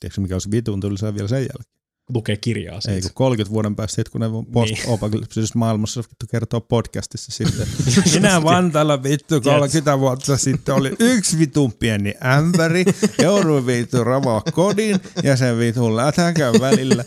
Tiedätkö 0.01 0.21
mikä 0.21 0.35
olisi 0.35 0.51
vitun 0.51 0.81
tylsää 0.81 1.15
vielä 1.15 1.29
sen 1.29 1.39
jälkeen? 1.39 1.79
Lukee 2.15 2.37
kirjaa 2.37 2.81
siitä. 2.81 2.95
Ei, 2.95 3.03
kun 3.03 3.11
30 3.15 3.53
vuoden 3.53 3.77
päästä, 3.77 3.95
sit, 3.95 4.09
kun 4.09 4.21
ne 4.21 4.27
post-apokalypsisessa 4.53 5.59
maailmassa 5.59 6.01
vittu 6.01 6.27
kertoo 6.31 6.61
podcastissa 6.61 7.33
sitten. 7.33 7.69
Minä 8.15 8.43
Vantaalla 8.45 9.03
vittu 9.03 9.41
30 9.41 9.99
vuotta 9.99 10.37
sitten 10.37 10.75
oli 10.75 10.97
yksi 10.99 11.39
vitun 11.39 11.73
pieni 11.73 12.15
ämpäri, 12.25 12.85
jouduin 13.23 13.67
vittu 13.67 14.05
ravaa 14.05 14.43
kodin 14.53 15.01
ja 15.23 15.37
sen 15.37 15.59
vitun 15.59 15.97
lätäkän 15.97 16.55
välillä. 16.61 17.05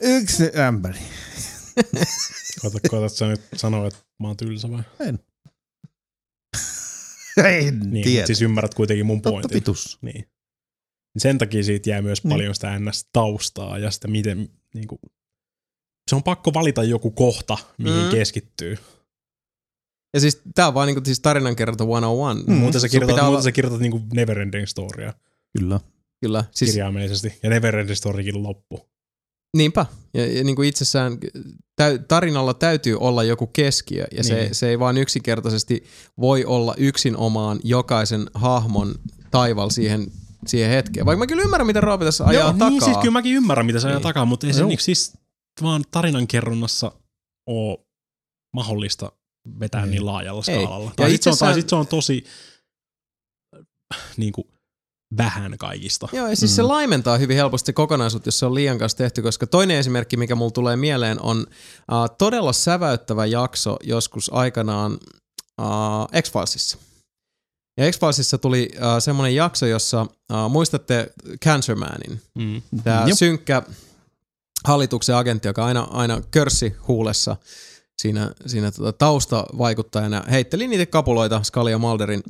Yksi 0.00 0.50
ämpäri. 0.58 1.00
Koetat, 2.60 2.82
koetat 2.90 3.12
sä 3.12 3.26
nyt 3.28 3.40
sanoa, 3.56 3.86
että 3.86 3.98
mä 4.20 4.26
oon 4.28 4.36
tylsä 4.36 4.70
vai? 4.70 4.82
En 5.00 5.18
Niin, 7.90 8.04
tiedä. 8.04 8.26
siis 8.26 8.42
ymmärrät 8.42 8.74
kuitenkin 8.74 9.06
mun 9.06 9.22
Totta 9.22 9.30
pointin. 9.30 9.54
vitus. 9.54 9.98
Niin. 10.02 10.28
Sen 11.18 11.38
takia 11.38 11.62
siitä 11.64 11.90
jää 11.90 12.02
myös 12.02 12.24
Niin. 12.24 12.30
paljon 12.30 12.54
sitä 12.54 12.78
NS-taustaa 12.78 13.78
ja 13.78 13.90
sitä 13.90 14.08
miten, 14.08 14.48
niin 14.74 14.88
kuin, 14.88 14.98
se 16.10 16.16
on 16.16 16.22
pakko 16.22 16.54
valita 16.54 16.84
joku 16.84 17.10
kohta, 17.10 17.58
mihin 17.78 18.04
Mm. 18.04 18.10
keskittyy. 18.10 18.78
ja 20.14 20.20
siis 20.20 20.42
tää 20.54 20.68
on 20.68 20.74
vaan 20.74 20.86
niinku, 20.86 21.02
siis 21.04 21.20
tarinankerronta 21.20 21.84
101. 21.84 22.44
Mm. 22.46 22.54
Muuten 22.56 22.80
sä 22.80 22.88
kirjoitat, 22.88 23.14
muuten 23.16 23.28
olla- 23.28 23.42
sä 23.42 23.52
kirjoitat 23.52 23.80
niin 23.80 23.92
kuin 23.92 24.04
Neverending 24.14 24.66
Storya 24.66 25.14
Kyllä. 25.58 25.80
Kyllä, 26.20 26.40
siis, 26.42 26.58
siis 26.58 26.70
kirjaimellisesti. 26.70 27.38
Ja 27.42 27.50
Neverending 27.50 27.96
Storykin 27.96 28.42
loppu. 28.42 28.88
Niinpä. 29.54 29.86
Ja, 30.14 30.26
ja 30.26 30.44
niinku 30.44 30.62
itsessään 30.62 31.18
täy, 31.76 31.98
tarinalla 31.98 32.54
täytyy 32.54 32.96
olla 33.00 33.22
joku 33.24 33.46
keskiö, 33.46 34.06
ja 34.16 34.24
se, 34.24 34.34
Niin. 34.34 34.54
se 34.54 34.68
ei 34.68 34.78
vaan 34.78 34.96
yksinkertaisesti 34.98 35.84
voi 36.20 36.44
olla 36.44 36.74
yksin 36.78 37.16
omaan 37.16 37.60
jokaisen 37.64 38.26
hahmon 38.34 38.94
taival 39.30 39.70
siihen, 39.70 40.06
siihen 40.46 40.70
hetkeen. 40.70 41.06
Vaikka 41.06 41.18
mä 41.18 41.26
kyllä 41.26 41.42
ymmärrän, 41.42 41.66
mitä 41.66 41.80
Roope 41.80 42.04
tässä 42.04 42.24
ajaa 42.24 42.52
takaa. 42.52 42.70
niin 42.70 42.82
siis 42.84 42.96
kyllä 42.96 43.12
mäkin 43.12 43.34
ymmärrän, 43.34 43.66
mitä 43.66 43.78
ajaa 43.78 43.92
Niin. 43.98 44.02
takaa, 44.02 44.24
mutta 44.24 44.46
ei 44.46 44.52
se 44.52 44.60
Joo. 44.60 44.68
niin, 44.68 44.80
siis 44.80 45.12
vaan 45.62 45.84
tarinankerronnassa 45.90 46.92
ole 47.46 47.78
mahdollista 48.54 49.12
vetää 49.60 49.82
Ei. 49.84 49.90
niin 49.90 50.06
laajalla 50.06 50.42
Ei. 50.48 50.54
skaalalla. 50.64 50.90
Ja 50.90 50.94
Tai 50.96 51.10
sitten 51.10 51.22
se, 51.24 51.30
on- 51.30 51.38
tai 51.38 51.50
itsessään- 51.50 51.54
sit 51.54 51.68
se 51.68 51.76
on 51.76 51.86
tosi 51.86 52.24
niin 54.16 54.32
kuin, 54.32 54.46
vähän 55.16 55.58
kaikista. 55.58 56.08
Joo, 56.12 56.28
ja 56.28 56.36
siis 56.36 56.50
mm. 56.50 56.54
se 56.54 56.62
laimentaa 56.62 57.18
hyvin 57.18 57.36
helposti 57.36 57.72
kokonaisuutta, 57.72 58.28
jos 58.28 58.38
se 58.38 58.46
on 58.46 58.54
liian 58.54 58.78
kanssa 58.78 58.98
tehty, 58.98 59.22
koska 59.22 59.46
toinen 59.46 59.76
esimerkki, 59.78 60.16
mikä 60.16 60.34
mulla 60.34 60.50
tulee 60.50 60.76
mieleen, 60.76 61.22
on 61.22 61.38
uh, 61.38 62.16
todella 62.18 62.52
säväyttävä 62.52 63.26
jakso 63.26 63.76
joskus 63.82 64.30
aikanaan 64.34 64.92
uh, 65.62 66.22
X-Filesissa. 66.22 66.78
Ja 67.78 67.92
X-Filesissa 67.92 68.38
tuli 68.38 68.68
uh, 68.74 68.82
semmoinen 68.98 69.34
jakso, 69.34 69.66
jossa 69.66 70.02
uh, 70.02 70.50
muistatte 70.50 71.12
Cancer 71.44 71.76
Manin, 71.76 72.20
Mm. 72.34 72.62
tämä 72.84 73.06
synkkä 73.14 73.62
hallituksen 74.64 75.16
agentti, 75.16 75.48
joka 75.48 75.64
aina, 75.64 75.88
aina 75.90 76.20
körssi 76.30 76.74
huulessa 76.88 77.36
siinä, 77.98 78.32
siinä 78.46 78.70
tota 78.70 78.92
taustavaikuttajana, 78.92 80.24
heitteli 80.30 80.68
niitä 80.68 80.86
kapuloita 80.86 81.42
Scully 81.42 81.70
ja 81.70 81.78
Mulderin 81.78 82.22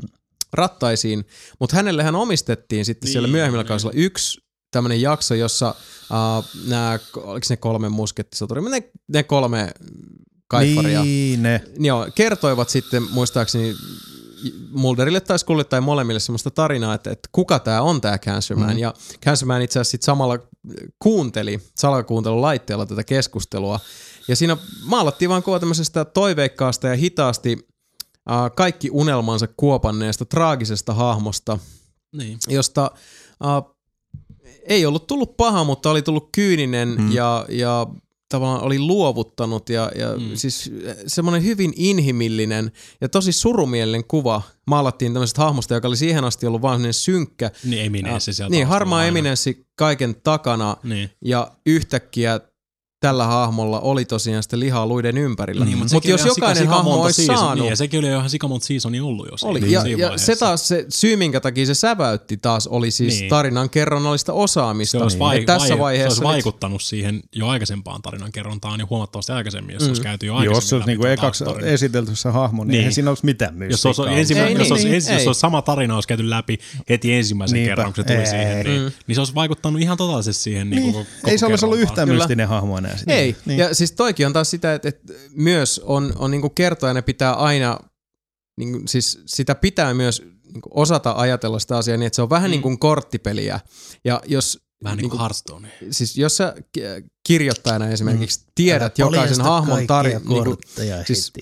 rattaisiin, 0.55 1.25
mutta 1.61 1.77
hänelle 1.77 2.03
hän 2.03 2.15
omistettiin 2.15 2.85
sitten 2.85 3.07
niin, 3.07 3.13
siellä 3.13 3.27
Niin, 3.27 3.33
myöhemmillä 3.33 3.63
niin. 3.63 3.69
kausilla 3.69 3.93
yksi 3.95 4.41
tämmöinen 4.71 5.01
jakso, 5.01 5.35
jossa 5.35 5.75
uh, 6.11 6.45
nämä, 6.69 6.99
oliko 7.17 7.47
ne 7.51 7.57
kolme 7.57 7.89
muskettisoturia, 7.89 8.69
ne, 8.71 8.83
ne 9.09 9.23
kolme 9.23 9.71
kaiffaria, 10.49 11.03
Niin 11.03 11.43
ne. 11.43 11.61
joo, 11.79 12.09
kertoivat 12.15 12.69
sitten 12.69 13.03
muistaakseni 13.11 13.75
Mulderille 14.71 15.21
tai 15.21 15.39
Scullylle 15.39 15.65
tai 15.65 15.81
molemmille 15.81 16.21
semmoista 16.21 16.51
tarinaa, 16.51 16.95
että, 16.95 17.11
että 17.11 17.29
kuka 17.33 17.59
tämä 17.59 17.83
on 17.83 18.01
tämä 18.01 18.19
Cancerman. 18.19 18.71
Mm. 18.71 18.79
Ja 18.79 18.95
Cancerman 19.25 19.63
itse 19.63 19.79
asiassa 19.79 19.91
sit 19.91 20.03
samalla 20.03 20.39
kuunteli 20.99 21.61
salakakuuntelun 21.77 22.43
laitteella 22.43 22.87
tätä 22.87 23.05
keskustelua. 23.05 23.81
Ja 24.29 24.37
siinä 24.37 24.57
maalattiin 24.85 25.29
vaan 25.29 25.43
kuva 25.43 25.61
tämmöisestä 25.61 26.05
toiveikkaasta 26.05 26.89
ja 26.89 26.97
hitaasti 26.97 27.67
äh, 28.31 28.51
kaikki 28.57 28.91
unelmansa 28.91 29.47
kuopanneesta 29.57 30.25
traagisesta 30.25 30.95
hahmosta, 30.95 31.59
Niin. 32.17 32.39
josta 32.49 32.91
Uh, 33.45 33.75
ei 34.69 34.87
ollut 34.87 35.07
tullut 35.07 35.37
paha, 35.37 35.65
mutta 35.65 35.91
oli 35.91 36.03
tullut 36.03 36.29
kyyninen 36.33 36.89
Mm. 36.99 37.13
ja, 37.13 37.47
ja 37.49 37.87
tavallaan 38.29 38.63
oli 38.63 38.79
luovuttanut 38.79 39.69
ja, 39.69 39.91
ja 39.99 40.17
Mm. 40.17 40.31
siis 40.37 40.71
semmoinen 41.07 41.45
hyvin 41.45 41.73
inhimillinen 41.77 42.73
ja 43.01 43.09
tosi 43.09 43.33
surumielinen 43.33 44.05
kuva 44.05 44.43
maalattiin 44.67 45.13
tämmöisestä 45.13 45.43
hahmosta, 45.43 45.75
joka 45.75 45.89
oli 45.89 45.97
siihen 45.97 46.25
asti 46.25 46.47
ollut 46.47 46.63
vaan 46.63 46.93
synkkä. 46.95 47.51
Niin 47.65 47.87
eminenssi 47.87 48.33
sieltä. 48.33 48.51
Niin, 48.51 48.67
harmaa 48.67 49.05
eminenssi 49.05 49.67
kaiken 49.77 50.15
takana 50.23 50.77
Niin. 50.83 51.11
ja 51.25 51.51
yhtäkkiä 51.67 52.41
tällä 53.05 53.27
hahmolla 53.27 53.81
oli 53.81 54.05
tosiaan 54.05 54.43
sitä 54.43 54.59
lihaa 54.61 54.87
luiden 54.87 55.19
ympärillä. 55.19 55.65
Niin, 55.65 55.79
mutta 55.79 55.95
Mutta 55.95 56.11
jos 56.11 56.25
jokainen 56.25 56.69
hahmo 56.69 57.03
olisi 57.03 57.27
saanut... 57.27 57.55
Niin, 57.59 57.71
ja 57.71 57.77
sekin 57.77 57.99
oli 58.01 58.09
jo 58.09 58.17
ihan 58.19 58.31
sikamonta 58.31 58.67
seasonia 58.67 59.05
ollut 59.05 59.27
jo. 59.27 59.33
Oli. 59.49 59.73
Ja, 59.73 59.87
ja 59.87 59.99
vaiheessa. 59.99 60.27
se 60.27 60.37
taas, 60.37 60.69
se 60.69 60.87
syy 60.89 61.17
minkä 61.17 61.41
takia 61.41 61.67
se 61.67 61.75
säväytti 61.75 62.37
taas 62.37 62.67
oli 62.67 62.91
siis 62.91 63.13
Niin. 63.15 63.21
niin. 63.21 63.31
tarinan 63.31 63.71
kerronnallista 63.71 64.33
osaamista. 64.33 64.99
se 64.99 65.03
olisi, 65.03 65.17
Et 65.17 65.21
vai, 65.21 65.45
tässä 65.45 65.69
vai, 65.75 65.79
vaiheessa 65.79 66.15
se 66.15 66.21
nyt- 66.21 66.27
olisi 66.27 66.35
vaikuttanut 66.45 66.83
siihen 66.83 67.21
jo 67.33 67.49
aikaisempaan 67.49 68.03
tarinan 68.03 68.33
kerrontaan 68.33 68.81
jo 68.81 68.87
huomattavasti 68.91 69.33
aikaisemmin, 69.33 69.73
jos 69.75 69.83
mm. 69.83 69.89
olisi 69.89 70.03
käyty 70.03 70.27
jo 70.27 70.35
aikaisemmin 70.35 70.57
Jos 70.57 70.69
se 70.69 70.75
olisi 70.75 70.87
niinku 70.87 71.07
ekaksi 71.07 71.45
esitelty 71.65 72.17
se 72.17 72.29
hahmo, 72.29 72.65
niin, 72.65 72.69
Niin. 72.71 72.79
eihän 72.79 72.93
siinä 72.93 73.11
olisi 73.11 73.25
mitään 73.25 73.55
Jos 73.71 73.83
se 73.83 73.89
olisi, 73.89 74.01
mystiikkaa. 74.01 74.19
ensimmä, 74.21 74.47
Ei 74.47 74.53
jos, 74.53 74.59
niin, 74.63 74.73
olisi, 74.73 74.89
niin, 75.11 75.19
jos 75.19 75.27
olisi 75.27 75.41
sama 75.41 75.63
tarina 75.63 75.95
olisi 75.95 76.09
käyty 76.09 76.31
läpi 76.31 76.59
heti 76.89 77.13
ensimmäisen 77.15 77.55
Niinpä. 77.57 77.71
kerran, 77.71 77.93
kun 77.95 78.05
se 78.05 78.15
tuli 78.15 78.27
siihen, 78.27 78.67
niin, 78.67 78.83
Mm. 78.83 78.91
niin 79.07 79.15
se 79.15 79.21
olisi 79.21 79.35
vaikuttanut 79.35 79.81
ihan 79.81 79.97
totaalisesti 79.97 80.43
siihen 80.43 80.71
niin. 80.71 80.83
Niin. 80.93 81.07
Ei 81.27 81.39
se 81.39 81.47
olisi 81.47 81.65
ollut 81.65 81.79
yhtään 81.79 82.09
mystinen 82.09 82.49
hahmo 82.49 82.79
enää. 82.79 82.94
Sitten. 82.97 83.17
Ei, 83.17 83.23
Niin. 83.25 83.37
niin. 83.47 83.59
ja 83.59 83.75
siis 83.75 83.93
toikin 83.93 84.27
on 84.27 84.33
taas 84.33 84.51
sitä, 84.51 84.75
että, 84.75 84.89
että 84.89 85.13
myös 85.33 85.81
on, 85.85 86.13
on 86.19 86.31
niinku 86.31 86.51
kertojana 86.51 87.03
pitää 87.03 87.35
aina, 87.35 87.79
niinku, 88.57 88.81
siis 88.87 89.21
sitä 89.27 89.55
pitää 89.55 89.95
myös 89.95 90.23
niinku 90.53 90.69
osata 90.75 91.13
ajatella 91.17 91.59
sitä 91.59 91.77
asiaa 91.77 91.97
niin, 91.97 92.07
että 92.07 92.17
se 92.17 92.23
on 92.23 92.31
vähän 92.31 92.51
Mm. 92.51 92.53
niin 92.53 92.63
kuin 92.63 92.79
korttipeliä. 92.79 93.61
Ja 94.05 94.21
jos, 94.27 94.61
Vähän 94.85 94.97
niin 94.97 95.03
niinku- 95.03 95.17
kuin 95.17 95.21
Hearthstone. 95.21 95.69
siis 95.91 96.17
jos 96.17 96.37
sä 96.37 96.55
ki- 96.73 96.83
kirjoittajana 97.27 97.89
esimerkiksi 97.89 98.41
mm. 98.41 98.47
tiedät 98.55 98.99
jokaisen 98.99 99.41
hahmon 99.41 99.87
tarin, 99.87 100.21
niinku, 100.29 100.57
siis- 101.07 101.33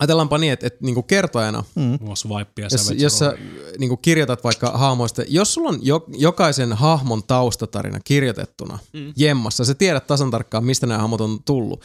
ajatellaanpa 0.00 0.38
niin, 0.38 0.52
että, 0.52 0.66
että 0.66 0.78
niinku 0.82 1.02
kertojana, 1.02 1.64
Muun 1.74 2.16
swipe 2.16 2.62
ja 2.62 2.68
jos, 2.72 2.92
jos 2.96 3.18
sä 3.18 3.26
Roll. 3.26 3.38
niinku 3.78 3.96
kirjoitat 3.96 4.44
vaikka 4.44 4.70
hahmoista, 4.70 5.22
jos 5.28 5.54
sulla 5.54 5.68
on 5.68 5.78
jo, 5.82 6.04
jokaisen 6.08 6.72
hahmon 6.72 7.22
taustatarina 7.22 8.00
kirjoitettuna 8.04 8.78
mm. 8.92 9.12
jemmassa, 9.16 9.64
sä 9.64 9.74
tiedät 9.74 10.06
tasan 10.06 10.30
tarkkaan, 10.30 10.64
mistä 10.64 10.86
nämä 10.86 11.00
hahmot 11.00 11.20
on 11.20 11.38
tullut. 11.44 11.82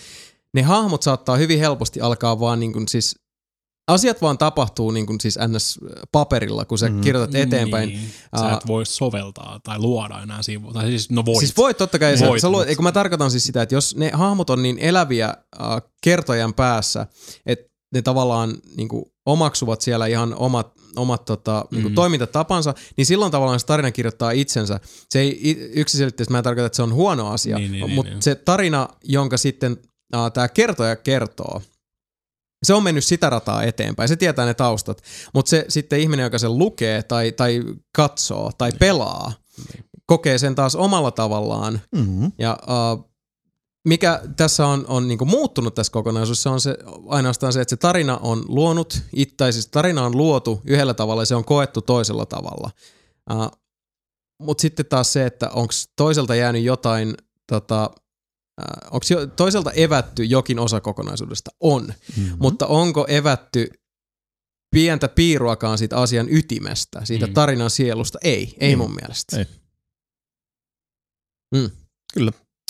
Ne 0.53 0.61
hahmot 0.61 1.03
saattaa 1.03 1.35
hyvin 1.37 1.59
helposti 1.59 2.01
alkaa 2.01 2.39
vaan 2.39 2.59
niin 2.59 2.73
kuin 2.73 2.87
siis, 2.87 3.15
asiat 3.87 4.21
vaan 4.21 4.37
tapahtuu 4.37 4.91
niin 4.91 5.05
kuin 5.05 5.21
siis 5.21 5.39
NS-paperilla, 5.39 6.65
kun 6.65 6.77
sä 6.77 6.89
mm. 6.89 7.01
kirjoitat 7.01 7.35
eteenpäin. 7.35 7.89
Niin. 7.89 8.09
Sä 8.39 8.51
et 8.51 8.67
voi 8.67 8.85
soveltaa 8.85 9.59
tai 9.63 9.79
luoda 9.79 10.21
enää 10.21 10.41
sivu. 10.41 10.73
Tai 10.73 10.87
siis, 10.87 11.09
no 11.09 11.25
voit. 11.25 11.39
Siis 11.39 11.57
voit 11.57 11.77
totta 11.77 11.99
kai, 11.99 12.17
sä, 12.17 12.27
Voit, 12.27 12.41
sä 12.41 12.49
luot, 12.49 12.67
mut- 12.67 12.75
kun 12.75 12.83
mä 12.83 12.91
tarkoitan 12.91 13.31
siis 13.31 13.43
sitä, 13.43 13.61
että 13.61 13.75
jos 13.75 13.95
ne 13.95 14.11
hahmot 14.13 14.49
on 14.49 14.63
niin 14.63 14.79
eläviä 14.79 15.27
äh, 15.27 15.81
kertojan 16.03 16.53
päässä, 16.53 17.07
että 17.45 17.70
ne 17.93 18.01
tavallaan 18.01 18.53
niin 18.77 18.87
kuin 18.87 19.05
omaksuvat 19.25 19.81
siellä 19.81 20.07
ihan 20.07 20.35
omat, 20.35 20.71
omat 20.95 21.25
tota, 21.25 21.65
niin 21.71 21.81
kuin 21.81 21.91
Mm. 21.91 21.95
toimintatapansa, 21.95 22.73
niin 22.97 23.05
silloin 23.05 23.31
tavallaan 23.31 23.59
se 23.59 23.65
tarina 23.65 23.91
kirjoittaa 23.91 24.31
itsensä. 24.31 24.79
Se 25.09 25.19
ei 25.19 25.41
yksiselitteisesti, 25.73 26.31
mä 26.31 26.37
en 26.37 26.43
tarkoita, 26.43 26.65
että 26.65 26.75
se 26.75 26.83
on 26.83 26.93
huono 26.93 27.27
asia, 27.29 27.57
Niin, 27.57 27.71
niin, 27.71 27.81
niin, 27.85 27.95
mutta 27.95 28.11
niin. 28.11 28.21
se 28.21 28.35
tarina, 28.35 28.89
jonka 29.03 29.37
sitten 29.37 29.77
äh, 30.15 30.31
tämä 30.31 30.47
kertoja 30.47 30.95
kertoo, 30.95 31.61
se 32.65 32.73
on 32.73 32.83
mennyt 32.83 33.03
sitä 33.05 33.29
rataa 33.29 33.63
eteenpäin, 33.63 34.09
se 34.09 34.15
tietää 34.15 34.45
ne 34.45 34.53
taustat, 34.53 35.01
mutta 35.33 35.49
se 35.49 35.65
sitten 35.69 35.99
ihminen, 35.99 36.23
joka 36.23 36.39
sen 36.39 36.57
lukee 36.57 37.03
tai, 37.03 37.31
tai 37.31 37.63
katsoo 37.95 38.51
tai 38.57 38.71
pelaa, 38.79 39.33
kokee 40.05 40.37
sen 40.37 40.55
taas 40.55 40.75
omalla 40.75 41.11
tavallaan. 41.11 41.81
Mm-hmm. 41.95 42.31
Ja 42.39 42.57
uh, 42.63 43.10
mikä 43.87 44.21
tässä 44.37 44.67
on, 44.67 44.85
on 44.87 45.07
niinku 45.07 45.25
muuttunut 45.25 45.75
tässä 45.75 45.91
kokonaisuudessa 45.91 46.51
on 46.51 46.61
se, 46.61 46.77
ainoastaan 47.07 47.53
se, 47.53 47.61
että 47.61 47.69
se 47.69 47.77
tarina 47.77 48.17
on 48.17 48.43
luonut, 48.47 49.01
tai 49.37 49.53
siis 49.53 49.67
tarina 49.67 50.05
on 50.05 50.17
luotu 50.17 50.61
yhdellä 50.65 50.93
tavalla 50.93 51.21
ja 51.21 51.25
se 51.25 51.35
on 51.35 51.45
koettu 51.45 51.81
toisella 51.81 52.25
tavalla. 52.25 52.71
Uh, 53.33 53.51
Mutta 54.41 54.61
sitten 54.61 54.85
taas 54.85 55.13
se, 55.13 55.25
että 55.25 55.49
onko 55.49 55.73
toiselta 55.95 56.35
jäänyt 56.35 56.63
jotain, 56.63 57.15
tota, 57.51 57.91
uh, 58.61 58.85
onko 58.93 59.05
jo, 59.09 59.27
toiselta 59.27 59.71
evätty 59.71 60.23
jokin 60.23 60.59
osa 60.59 60.81
kokonaisuudesta? 60.81 61.51
On. 61.59 61.83
Mm-hmm. 62.17 62.37
Mutta 62.39 62.67
onko 62.67 63.05
evätty 63.09 63.67
pientä 64.75 65.07
piiruakaan 65.07 65.77
siitä 65.77 65.97
asian 65.97 66.27
ytimestä, 66.29 67.05
siitä 67.05 67.27
Mm. 67.27 67.33
tarinan 67.33 67.69
sielusta? 67.69 68.19
Ei, 68.23 68.55
ei 68.59 68.67
Niin. 68.67 68.77
mun 68.77 68.95
mielestä. 68.95 69.37
Ei. 69.37 69.45
Mm. 71.55 71.69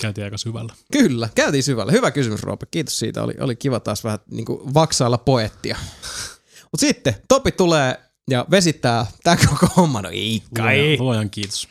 Käytiin 0.02 0.26
aika 0.26 0.38
syvällä. 0.38 0.74
Kyllä, 0.92 1.30
käytiin 1.36 1.64
syvällä. 1.64 1.92
Hyvä 1.92 2.12
kysymys, 2.12 2.44
Roope. 2.44 2.66
Kiitos 2.72 3.00
siitä. 3.00 3.24
Oli, 3.24 3.34
oli 3.40 3.56
kiva 3.56 3.80
taas 3.80 4.04
vähän 4.04 4.20
niin 4.32 4.46
kuin 4.46 4.74
vaksailla 4.74 5.18
poettia. 5.18 5.78
Mutta 6.72 6.80
sitten 6.88 7.16
Topi 7.28 7.52
tulee 7.52 7.98
ja 8.30 8.46
vesittää 8.52 9.06
tämän 9.24 9.48
koko 9.50 9.68
homman. 9.78 10.04
No 10.04 10.10
ei 10.10 10.44
kai. 10.56 10.78
Luojan, 10.78 11.00
luojan 11.00 11.30
kiitos. 11.30 11.68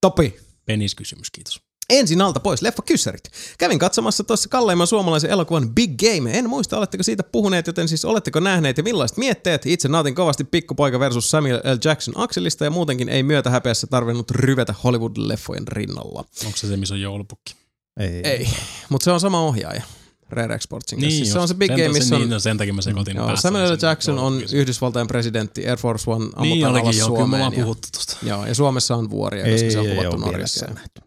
Topi, 0.00 0.36
Penis 0.66 0.94
kysymys, 0.94 1.30
kiitos. 1.30 1.69
Ensin 1.90 2.20
alta 2.22 2.40
pois, 2.40 2.62
leffa 2.62 2.82
kyssärit. 2.82 3.22
Kävin 3.58 3.78
katsomassa 3.78 4.24
tuossa 4.24 4.48
kalleimman 4.48 4.86
suomalaisen 4.86 5.30
elokuvan 5.30 5.74
Big 5.74 5.90
Game. 5.98 6.38
En 6.38 6.48
muista, 6.48 6.78
oletteko 6.78 7.02
siitä 7.02 7.22
puhuneet, 7.22 7.66
joten 7.66 7.88
siis 7.88 8.04
oletteko 8.04 8.40
nähneet 8.40 8.76
ja 8.76 8.82
millaiset 8.82 9.16
mietteet? 9.16 9.66
Itse 9.66 9.88
nautin 9.88 10.14
kovasti 10.14 10.44
Pikkupoika 10.44 11.00
versus 11.00 11.30
Samuel 11.30 11.56
L. 11.58 11.78
Jackson 11.88 12.14
akselista 12.16 12.64
ja 12.64 12.70
muutenkin 12.70 13.08
ei 13.08 13.22
myötä 13.22 13.50
häpeässä 13.50 13.86
tarvinnut 13.86 14.30
ryvetä 14.30 14.74
Hollywood-leffojen 14.84 15.68
rinnalla. 15.68 16.24
Onko 16.46 16.56
se 16.56 16.66
se, 16.68 16.76
missä 16.76 16.94
on 16.94 17.00
joulupukki? 17.00 17.54
Ei. 18.00 18.20
Ei, 18.24 18.48
mutta 18.88 19.04
se 19.04 19.10
on 19.10 19.20
sama 19.20 19.40
ohjaaja. 19.40 19.82
Rare 20.30 20.54
Exportsin 20.54 21.00
kanssa. 21.00 21.16
Siis 21.16 21.32
se 21.32 21.38
on 21.38 21.48
se 21.48 21.54
Big 21.54 21.70
Game, 21.70 21.88
missä 21.88 22.14
on 22.14 22.20
Niin, 22.20 22.30
no 22.30 22.38
sen 22.38 22.58
takia 22.58 22.74
mä 22.74 22.82
sekoitin 22.82 23.16
Joo, 23.16 23.36
Samuel 23.36 23.64
L. 23.72 23.76
sen 23.76 23.88
Jackson 23.88 24.18
on. 24.18 24.42
Yhdysvaltain 24.52 25.06
presidentti, 25.06 25.68
Air 25.68 25.78
Force 25.78 26.10
One 26.10 26.24
ammutaan 26.24 26.42
Niin 26.42 26.66
alas 26.66 26.82
olikin 26.82 26.98
jo, 26.98 27.06
kyllä 27.06 27.16
me 27.18 27.20
Suomeen. 27.20 27.40
ollaan 27.42 27.52
ja, 27.58 27.62
puhuttu 27.64 27.88
tosta. 27.92 28.16
joo, 28.22 28.46
ja 28.46 28.54
Suomessa 28.54 28.96
on 28.96 29.10
vuoria, 29.10 29.44
koska 29.44 29.64
Ei, 29.64 29.70
se 29.70 29.78
on 29.78 29.86
ei 29.86 29.94
kuvattu 29.96 30.16
Norjassa. 30.16 30.66
nähty. 30.66 31.00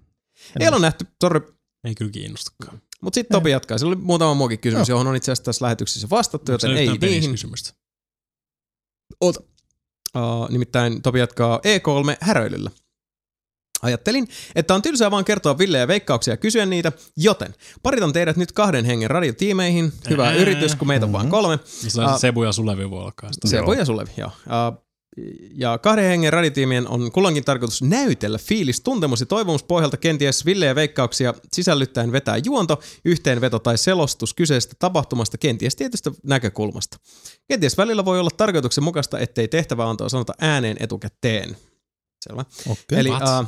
Ei 0.59 0.67
ole 0.67 0.79
nähty, 0.79 1.05
sorry. 1.23 1.55
Ei 1.83 1.95
kyllä 1.95 2.11
kiinnostakaan. 2.11 2.81
Mutta 3.01 3.15
sitten 3.15 3.35
Topi 3.37 3.49
jatkaa. 3.51 3.77
Sillä 3.77 3.89
oli 3.89 3.95
muutama 4.01 4.33
muukin 4.33 4.59
kysymys, 4.59 4.89
johon 4.89 5.07
on 5.07 5.15
itse 5.15 5.31
asiassa 5.31 5.43
tässä 5.43 5.65
lähetyksessä 5.65 6.09
vastattu, 6.09 6.51
Onko 6.51 6.65
joten 6.65 6.77
ei 6.77 6.85
niihin. 6.85 6.99
peniskysymystä? 6.99 7.73
Oota. 9.21 9.39
Uh, 10.17 10.49
nimittäin 10.49 11.01
Topi 11.01 11.19
jatkaa 11.19 11.57
E3 11.57 12.17
häröilyllä. 12.21 12.71
Ajattelin, 13.81 14.27
että 14.55 14.75
on 14.75 14.81
tylsää 14.81 15.11
vaan 15.11 15.25
kertoa 15.25 15.57
villejä 15.57 15.87
veikkauksia 15.87 16.33
ja 16.33 16.37
kysyä 16.37 16.65
niitä, 16.65 16.91
joten 17.17 17.55
paritan 17.83 18.13
teidät 18.13 18.37
nyt 18.37 18.51
kahden 18.51 18.85
hengen 18.85 19.09
radiotiimeihin. 19.09 19.93
Hyvä 20.09 20.27
Ää. 20.27 20.33
yritys, 20.35 20.75
kun 20.75 20.87
meitä 20.87 21.05
on 21.05 21.11
vain 21.11 21.29
kolme. 21.29 21.59
Se 21.65 22.01
Ah. 22.01 22.19
Sebu 22.19 22.43
ja 22.43 22.51
Sulevi 22.51 22.89
voi 22.89 22.99
olla 22.99 23.11
kanssa. 23.15 23.47
Se 23.49 23.55
Joo. 23.57 23.65
voi 23.65 23.77
ja 23.77 23.85
sulle, 23.85 24.05
joo. 24.17 24.27
Uh, 24.45 24.85
ja 25.55 25.77
kahden 25.77 26.05
hengen 26.05 26.33
raditiimien 26.33 26.87
on 26.87 27.11
kullankin 27.11 27.43
tarkoitus 27.43 27.81
näytellä 27.81 28.37
fiilis, 28.37 28.81
tuntemus 28.81 29.19
ja 29.19 29.25
toivomus 29.25 29.63
pohjalta 29.63 29.97
kenties 29.97 30.45
villejä 30.45 30.75
veikkauksia 30.75 31.33
sisällyttäen 31.53 32.11
vetää 32.11 32.37
juonto, 32.45 32.79
yhteenveto 33.05 33.59
tai 33.59 33.77
selostus 33.77 34.33
kyseisestä 34.33 34.75
tapahtumasta 34.79 35.37
kenties 35.37 35.75
tietystä 35.75 36.11
näkökulmasta. 36.23 36.97
Kenties 37.47 37.77
välillä 37.77 38.05
voi 38.05 38.19
olla 38.19 38.29
tarkoituksenmukaista, 38.37 39.19
ettei 39.19 39.47
tehtäväantoa 39.47 40.09
sanota 40.09 40.33
ääneen 40.41 40.77
etukäteen. 40.79 41.57
Selvä. 42.23 42.45
Okei. 42.69 42.99
Eli 42.99 43.09
uh, 43.09 43.47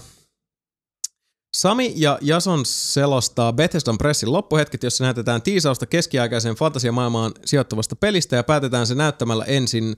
Sami 1.55 1.93
ja 1.95 2.19
Jason 2.21 2.65
selostaa 2.65 3.53
Bethesdan 3.53 3.97
pressin 3.97 4.33
loppuhetket, 4.33 4.83
jossa 4.83 5.03
näytetään 5.03 5.41
tiisausta 5.41 5.85
keskiaikaiseen 5.85 6.55
fantasiamaailmaan 6.55 7.31
sijoittuvasta 7.45 7.95
pelistä 7.95 8.35
ja 8.35 8.43
päätetään 8.43 8.87
se 8.87 8.95
näyttämällä 8.95 9.45
ensin 9.45 9.97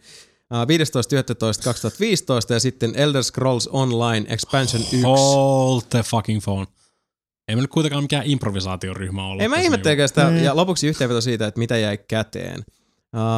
15.11.2015 0.54 2.54
ja 2.54 2.60
sitten 2.60 2.96
Elder 2.96 3.24
Scrolls 3.24 3.70
Online 3.72 4.26
Expansion 4.34 4.82
1. 4.82 5.02
Hold 5.02 5.82
the 5.90 6.04
fucking 6.04 6.42
phone. 6.44 6.68
Ei 7.48 7.56
me 7.56 7.62
nyt 7.62 7.72
kuitenkaan 7.72 8.04
mikään 8.04 8.26
improvisaatioryhmä 8.26 9.28
ollut. 9.28 9.42
Ei 9.42 9.48
mä 9.48 9.56
ihmettelekään 9.56 10.10
sitä, 10.10 10.30
Mm. 10.30 10.38
ja 10.38 10.56
lopuksi 10.56 10.88
yhteenveto 10.88 11.22
siitä, 11.22 11.48
että 11.48 11.60
mitä 11.60 11.78
jäi 11.78 11.98
käteen. 11.98 12.60
Uh, 12.60 12.64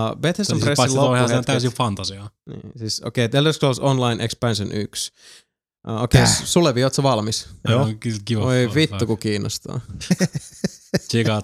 niinku- 0.06 0.20
Bethesdan 0.22 0.58
Siis 0.58 0.66
pressin 0.66 1.00
on 1.00 1.06
ihan 1.06 1.12
loppuhetket. 1.22 1.46
täysin 1.46 1.72
fantasiaa. 1.72 2.30
Niin, 2.50 2.62
siis 2.78 3.02
okei, 3.06 3.26
okay, 3.26 3.38
Elder 3.40 3.54
Scrolls 3.54 3.80
Online 3.80 4.24
Expansion 4.24 4.72
1. 4.72 5.12
Uh, 5.88 6.02
okei, 6.02 6.22
okay, 6.24 6.34
Sulevi, 6.44 6.84
ootko 6.84 7.04
valmis? 7.04 7.48
Joo. 7.70 7.84
On 7.84 8.00
ky- 8.00 8.18
Kiva. 8.26 8.44
Oi 8.46 8.70
vittu, 8.76 9.06
kun 9.08 9.18
kiinnostaa. 9.18 9.82
Tsikat. 11.08 11.44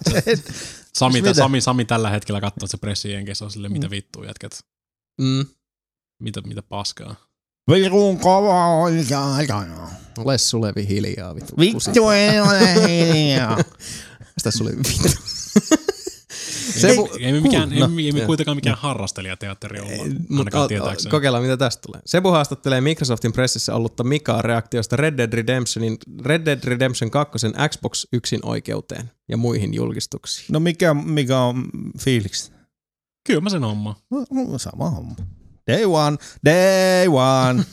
Sami? 0.98 1.22
Sami, 1.34 1.60
Sami 1.60 1.84
tällä 1.84 2.10
hetkellä 2.10 2.40
katsoo, 2.40 2.64
että 2.64 2.70
se 2.70 2.76
pressi 2.76 3.12
jenkeissä 3.12 3.44
on 3.44 3.50
silleen, 3.50 3.72
mitä 3.72 3.90
vittua 3.90 4.24
jätkät. 4.26 4.60
Mm. 5.20 5.46
Mitä, 6.22 6.40
mitä 6.40 6.62
paskaa. 6.62 7.16
Virun 7.70 8.18
kova 8.18 8.66
oikea. 8.76 9.20
Ole 10.18 10.38
Sulevi 10.38 10.88
hiljaa, 10.88 11.34
vittu. 11.34 11.54
Vittu 11.58 12.10
ei 12.10 12.40
ole 12.40 12.88
hiljaa. 12.88 13.58
Sitä 14.38 14.50
Sulevi 14.50 14.76
vittu. 14.76 15.08
Sebu, 16.80 17.08
Ei 17.20 17.32
me, 17.32 17.40
mikään, 17.40 17.72
ei, 17.72 17.80
no, 17.80 17.90
ei 17.98 18.12
me 18.12 18.20
kuitenkaan 18.20 18.56
mikään 18.56 18.78
harrastelijateatteri 18.78 19.80
olla, 19.80 19.90
Mutta 20.04 20.34
ainakaan 20.38 20.68
tietääkseni. 20.68 21.10
kokeillaan, 21.10 21.42
mitä 21.44 21.56
tästä 21.56 21.82
tulee. 21.86 22.00
Sebu 22.06 22.30
haastattelee 22.30 22.80
Microsoftin 22.80 23.32
pressissä 23.32 23.74
ollutta 23.74 24.04
Mikaa 24.04 24.42
reaktiosta 24.42 24.96
Red 24.96 25.16
Dead 25.16 25.32
Redemptionin 25.32 25.98
Red 26.24 26.44
Dead 26.44 26.58
Redemption 26.64 27.10
2 27.10 27.46
Xbox 27.68 28.04
yksin 28.12 28.40
oikeuteen 28.42 29.10
ja 29.28 29.36
muihin 29.36 29.74
julkistuksiin. 29.74 30.46
No 30.50 30.60
mikä, 30.60 30.94
mikä 30.94 31.40
on 31.40 31.64
fiiliksi? 32.00 32.52
Kyllä 33.26 33.40
mä 33.40 33.50
sen 33.50 33.64
hommaan. 33.64 33.96
No, 34.10 34.24
no, 34.30 34.58
sama 34.58 34.90
homma. 34.90 35.14
Day 35.70 35.84
one, 35.84 36.16
day 36.44 37.08
one. 37.08 37.64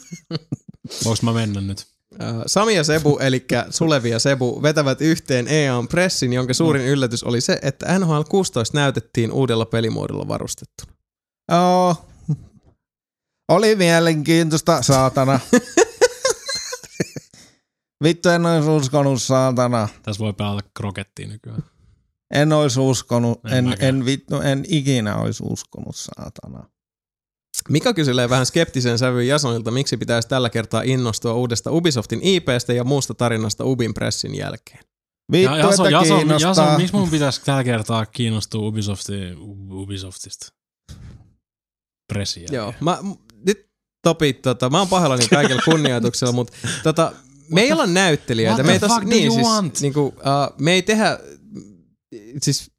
Voinko 1.04 1.22
mä 1.22 1.32
mennä 1.32 1.60
nyt? 1.60 1.86
Äh, 2.22 2.34
Sami 2.46 2.74
ja 2.74 2.84
Sebu, 2.84 3.18
eli 3.18 3.46
Sulevi 3.70 4.10
ja 4.10 4.18
Sebu, 4.18 4.62
vetävät 4.62 5.00
yhteen 5.00 5.48
EAN 5.48 5.88
pressin, 5.88 6.32
jonka 6.32 6.54
suurin 6.54 6.86
yllätys 6.86 7.24
oli 7.24 7.40
se, 7.40 7.58
että 7.62 7.98
NHL 7.98 8.22
16 8.28 8.78
näytettiin 8.78 9.32
uudella 9.32 9.66
pelimuodolla 9.66 10.28
varustettuna. 10.28 10.92
Joo. 11.52 11.96
Oli 13.48 13.76
mielenkiintoista, 13.76 14.82
saatana. 14.82 15.40
Vittu 18.04 18.28
en 18.28 18.46
olisi 18.46 18.68
uskonut, 18.68 19.22
saatana. 19.22 19.88
Tässä 20.02 20.24
voi 20.24 20.32
pelata 20.32 20.68
krokettiin 20.74 21.28
nykyään. 21.28 21.62
En 22.34 22.52
olisi 22.52 22.80
uskonut, 22.80 23.40
En 23.44 23.68
en, 23.68 23.76
en, 23.80 24.04
vittu, 24.04 24.40
en 24.40 24.64
ikinä 24.68 25.16
olisi 25.16 25.42
uskonut, 25.46 25.96
saatana. 25.96 26.68
Mika 27.68 27.94
kyselee 27.94 28.28
vähän 28.28 28.46
skeptisen 28.46 28.98
sävyyn 28.98 29.28
Jasonilta, 29.28 29.70
miksi 29.70 29.96
pitäisi 29.96 30.28
tällä 30.28 30.50
kertaa 30.50 30.82
innostua 30.82 31.32
uudesta 31.34 31.70
Ubisoftin 31.72 32.20
IPstä 32.22 32.72
ja 32.72 32.84
muusta 32.84 33.14
tarinasta 33.14 33.64
Ubin 33.64 33.94
pressin 33.94 34.34
jälkeen. 34.34 34.80
Vittu, 35.32 35.54
Ja, 35.54 35.56
Jason, 35.56 35.86
että 35.86 35.98
Jason, 35.98 36.18
kiinnostaa. 36.18 36.48
Jason, 36.48 36.76
miksi 36.80 36.96
mun 36.96 37.10
pitäisi 37.10 37.40
tällä 37.44 37.64
kertaa 37.64 38.06
kiinnostua 38.06 38.60
Ubisofti, 38.68 39.12
Ubisoftista? 39.70 40.52
Pressin 42.12 42.40
jälkeen. 42.42 42.56
Joo, 42.56 42.74
mä, 42.80 42.98
nyt 43.46 43.72
Topi, 44.02 44.32
tota, 44.32 44.70
mä 44.70 44.78
oon 44.78 44.88
pahoillani 44.88 45.28
kaikella 45.28 45.62
kunnioituksella, 45.64 46.32
mutta 46.32 46.52
tota, 46.82 47.12
me 47.48 47.60
ei 47.60 47.72
olla 47.72 47.86
näyttelijöitä. 47.86 48.62
what 48.62 48.66
me 48.66 48.72
ei 48.72 48.78
tos- 48.78 49.04
niin, 49.04 49.26
you 49.26 49.34
siis, 49.34 49.46
want? 49.46 49.80
Niinku, 49.80 50.06
uh, 50.06 50.14
me 50.58 50.72
ei 50.72 50.82
tehdä, 50.82 51.18
siis 52.42 52.70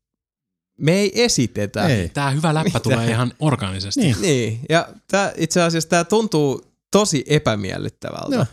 me 0.80 0.92
ei 0.94 1.24
esitetä. 1.24 1.88
Ei. 1.88 2.10
Tää 2.10 2.30
hyvä 2.32 2.54
läppä 2.54 2.80
tulee 2.80 3.10
ihan 3.10 3.34
organisesti. 3.40 4.02
Niin. 4.02 4.16
Niin, 4.22 4.60
ja 4.70 4.88
tää, 5.08 5.34
itse 5.38 5.62
asiassa 5.62 5.90
tämä 5.90 6.04
tuntuu 6.04 6.66
tosi 6.92 7.24
epämiellyttävältä. 7.28 8.36
Joo. 8.36 8.46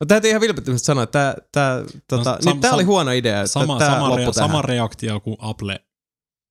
No, 0.00 0.06
täytyy 0.06 0.30
ihan 0.30 0.40
vilpittömästi 0.40 0.86
sanoa, 0.86 1.04
että 1.04 1.34
tää, 1.52 1.82
tää, 1.82 2.00
tota, 2.08 2.30
No, 2.44 2.50
no, 2.50 2.52
sam- 2.56 2.60
tää 2.60 2.72
oli 2.72 2.82
sam- 2.82 2.86
huono 2.86 3.10
idea, 3.10 3.46
Sama, 3.46 3.78
tää 3.78 3.90
sama, 3.90 4.16
rea- 4.16 4.32
sama 4.32 4.62
reaktio 4.62 5.20
kuin 5.20 5.36
Apple 5.38 5.80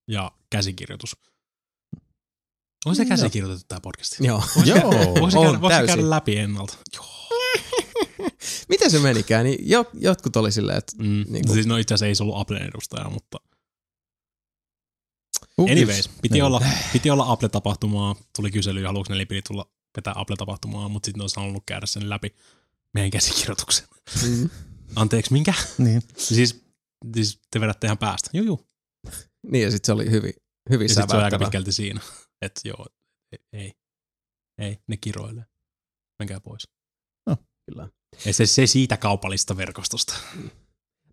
ja 0.07 0.31
käsikirjoitus. 0.49 1.15
Onko 2.85 2.95
se 2.95 3.05
käsikirjoitettu 3.05 3.65
tää 3.67 3.79
podcasti? 3.81 4.15
Joo. 4.27 4.43
Joo, 4.65 4.81
Voisi 5.19 5.37
on 5.37 5.43
käydä, 5.45 5.61
voisi 5.61 5.85
käydä 5.87 6.09
läpi 6.09 6.37
ennalta. 6.37 6.77
Joo. 6.95 7.05
Miten 8.69 8.91
se 8.91 8.99
menikään? 8.99 9.45
Niin 9.45 9.69
jo, 9.69 9.85
jotkut 9.93 10.35
oli 10.35 10.51
silleen, 10.51 10.77
että 10.77 10.93
Mm. 10.97 11.03
Niin 11.09 11.25
Niin 11.33 11.45
kuin- 11.45 11.53
siis 11.53 11.67
no 11.67 11.77
itse 11.77 11.93
asiassa 11.93 12.05
ei 12.07 12.15
se 12.15 12.23
ollut 12.23 12.37
Applen 12.37 12.61
edustaja, 12.69 13.09
mutta 13.09 13.37
Who 15.59 15.71
anyways, 15.71 16.09
piti, 16.21 16.33
Niin. 16.33 16.43
olla, 16.43 16.61
piti 16.93 17.09
olla 17.09 17.31
Apple-tapahtumaa, 17.31 18.15
tuli 18.35 18.51
kysely, 18.51 18.83
haluatko 18.83 19.13
ne 19.13 19.25
piti 19.25 19.41
tulla 19.41 19.65
vetää 19.97 20.13
Apple-tapahtumaa, 20.17 20.89
mutta 20.89 21.07
sitten 21.07 21.19
ne 21.19 21.23
olisi 21.23 21.35
halunnut 21.39 21.63
käydä 21.65 21.85
sen 21.85 22.09
läpi 22.09 22.35
meidän 22.93 23.11
käsikirjoituksen. 23.11 23.87
mm, 24.27 24.49
Anteeksi, 24.95 25.33
minkä? 25.33 25.53
Niin. 25.77 26.01
Siis, 26.17 26.65
siis 27.13 27.39
te 27.51 27.61
vedätte 27.61 27.87
ihan 27.87 27.97
päästä. 27.97 28.29
Juu, 28.33 28.45
juu. 28.45 28.67
niin 29.51 29.63
ja 29.63 29.71
sitten 29.71 29.85
se 29.85 29.91
oli 29.93 30.11
hyvin, 30.11 30.33
hyvin 30.69 30.87
Ja 30.87 30.93
se 30.93 31.17
on 31.17 31.23
aika 31.23 31.39
pitkälti 31.39 31.71
siinä, 31.71 32.01
että 32.41 32.61
joo, 32.65 32.87
ei, 33.53 33.71
ei, 34.61 34.77
ne 34.87 34.97
kiroilee. 34.97 35.45
Menkää 36.19 36.39
pois. 36.39 36.67
No, 37.29 37.37
kyllä. 37.71 37.89
Ei 38.25 38.33
se, 38.33 38.45
se 38.45 38.67
siitä 38.67 38.97
kaupallista 38.97 39.57
verkostosta. 39.57 40.15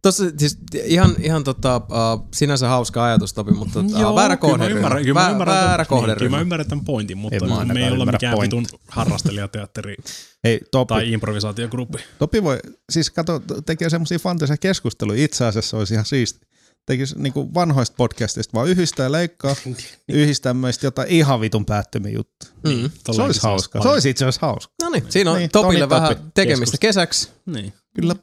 Tuossa 0.03 0.25
siis 0.39 0.59
ihan, 0.85 1.15
ihan 1.21 1.45
tota, 1.45 1.77
uh, 1.77 2.29
sinänsä 2.35 2.69
hauska 2.69 3.05
ajatus, 3.05 3.35
Topi, 3.35 3.51
mutta 3.53 3.81
uh, 3.81 4.01
Joo, 4.01 4.15
väärä 4.15 4.37
kyllä 4.37 4.53
mä 4.53 4.59
kohderyhmä. 4.59 4.89
ymmärrän- 4.89 5.05
kyllä 5.05 5.21
mä 5.21 5.31
ymmärrän 5.31 5.55
tämän- 5.57 5.69
väärä 5.69 5.83
niin, 5.83 5.89
Kyllä 5.89 6.01
kohderyhmä. 6.01 6.37
mä 6.37 6.41
ymmärrän 6.41 6.69
tämän 6.69 6.85
pointin, 6.85 7.19
mutta 7.19 7.37
En 7.63 7.69
me 7.75 7.87
ei 7.87 7.91
olla 7.93 8.07
mikään 8.07 8.39
vitun 8.41 8.67
harrastelijateatteri 8.89 9.97
Hei, 10.45 10.61
Topi, 10.71 10.89
tai 10.95 11.13
improvisaatiogruppi. 11.13 11.99
Topi 12.19 12.43
voi, 12.43 12.59
siis 12.91 13.11
kato, 13.11 13.43
tekee 13.67 13.91
semmoisia 13.91 14.19
fantasia 14.19 14.57
keskusteluja, 14.57 15.25
itse 15.25 15.45
asiassa 15.45 15.77
olisi 15.77 15.95
ihan 15.95 16.07
siisti. 16.07 16.47
Tekisi 16.87 17.15
niinku 17.19 17.55
vanhoista 17.55 17.95
podcastista 17.97 18.53
vaan 18.55 18.69
yhdistää 18.69 19.05
ja 19.05 19.13
leikkaa, 19.13 19.57
yhdistää 20.09 20.55
meistä 20.55 20.87
jotain 20.87 21.09
ihan 21.09 21.41
vitun 21.41 21.67
päättömiä 21.67 22.13
juttuja. 22.13 22.53
Mm. 22.65 22.91
Se 23.13 23.23
olisi 23.23 23.41
hauska. 23.43 23.83
Se 23.83 23.89
olisi 23.89 24.11
itse 24.11 24.25
asiassa 24.25 24.47
hauska. 24.47 24.75
No 24.83 24.91
niin, 24.91 25.05
siinä 25.09 25.31
on 25.33 25.39
Niin, 25.39 25.51
Topille 25.51 25.87
Toni 25.87 25.91
vähän 26.03 26.17
Topi. 26.17 26.31
tekemistä 26.35 26.77
kesäksi. 26.81 27.29
Niin. 27.47 27.73
Kyllä. 28.01 28.17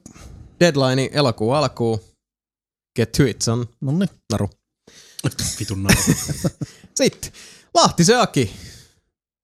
Deadline 0.59 1.09
elokuun 1.11 1.55
alkuun. 1.55 1.99
Get 2.95 3.11
to 3.11 3.23
it, 3.23 3.41
son. 3.41 3.67
No 3.81 3.91
niin. 3.91 4.09
Naru. 4.31 4.49
Vitun 5.59 5.83
naru. 5.83 6.01
Sitten 6.95 7.31
Lahtisen 7.73 8.19
Aki. 8.19 8.55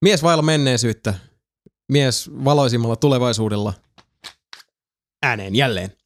Mies 0.02 0.24
vailla 0.24 0.44
menneisyyttä. 0.44 1.14
Mies 1.92 2.30
valoisimmalla 2.46 2.96
tulevaisuudella. 2.96 3.74
Ääneen 5.24 5.56
jälleen. 5.56 5.99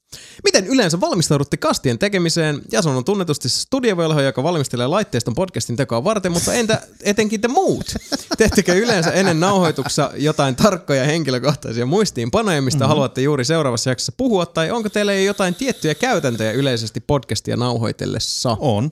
Miten 0.43 0.67
yleensä 0.67 1.01
valmistaudutte 1.01 1.57
kastien 1.57 1.99
tekemiseen? 1.99 2.61
Jason 2.71 2.95
on 2.95 3.05
tunnetusti 3.05 3.49
studiovelho, 3.49 4.21
joka 4.21 4.43
valmistelee 4.43 4.87
laitteiston 4.87 5.35
podcastin 5.35 5.75
tekoa 5.75 6.03
varten, 6.03 6.31
mutta 6.31 6.53
entä 6.53 6.81
etenkin 7.03 7.41
te 7.41 7.47
muut? 7.47 7.85
Teettekö 8.37 8.73
yleensä 8.73 9.11
ennen 9.11 9.39
nauhoituksessa 9.39 10.11
jotain 10.15 10.55
tarkkoja 10.55 11.03
henkilökohtaisia 11.03 11.85
muistiinpanoja, 11.85 12.61
mistä 12.61 12.79
mm-hmm. 12.79 12.89
haluatte 12.89 13.21
juuri 13.21 13.45
seuraavassa 13.45 13.89
jaksossa 13.89 14.13
puhua, 14.17 14.45
tai 14.45 14.71
onko 14.71 14.89
teillä 14.89 15.13
jo 15.13 15.23
jotain 15.23 15.55
tiettyjä 15.55 15.95
käytäntöjä 15.95 16.51
yleisesti 16.51 16.99
podcastia 16.99 17.57
nauhoitellessa? 17.57 18.57
On. 18.59 18.91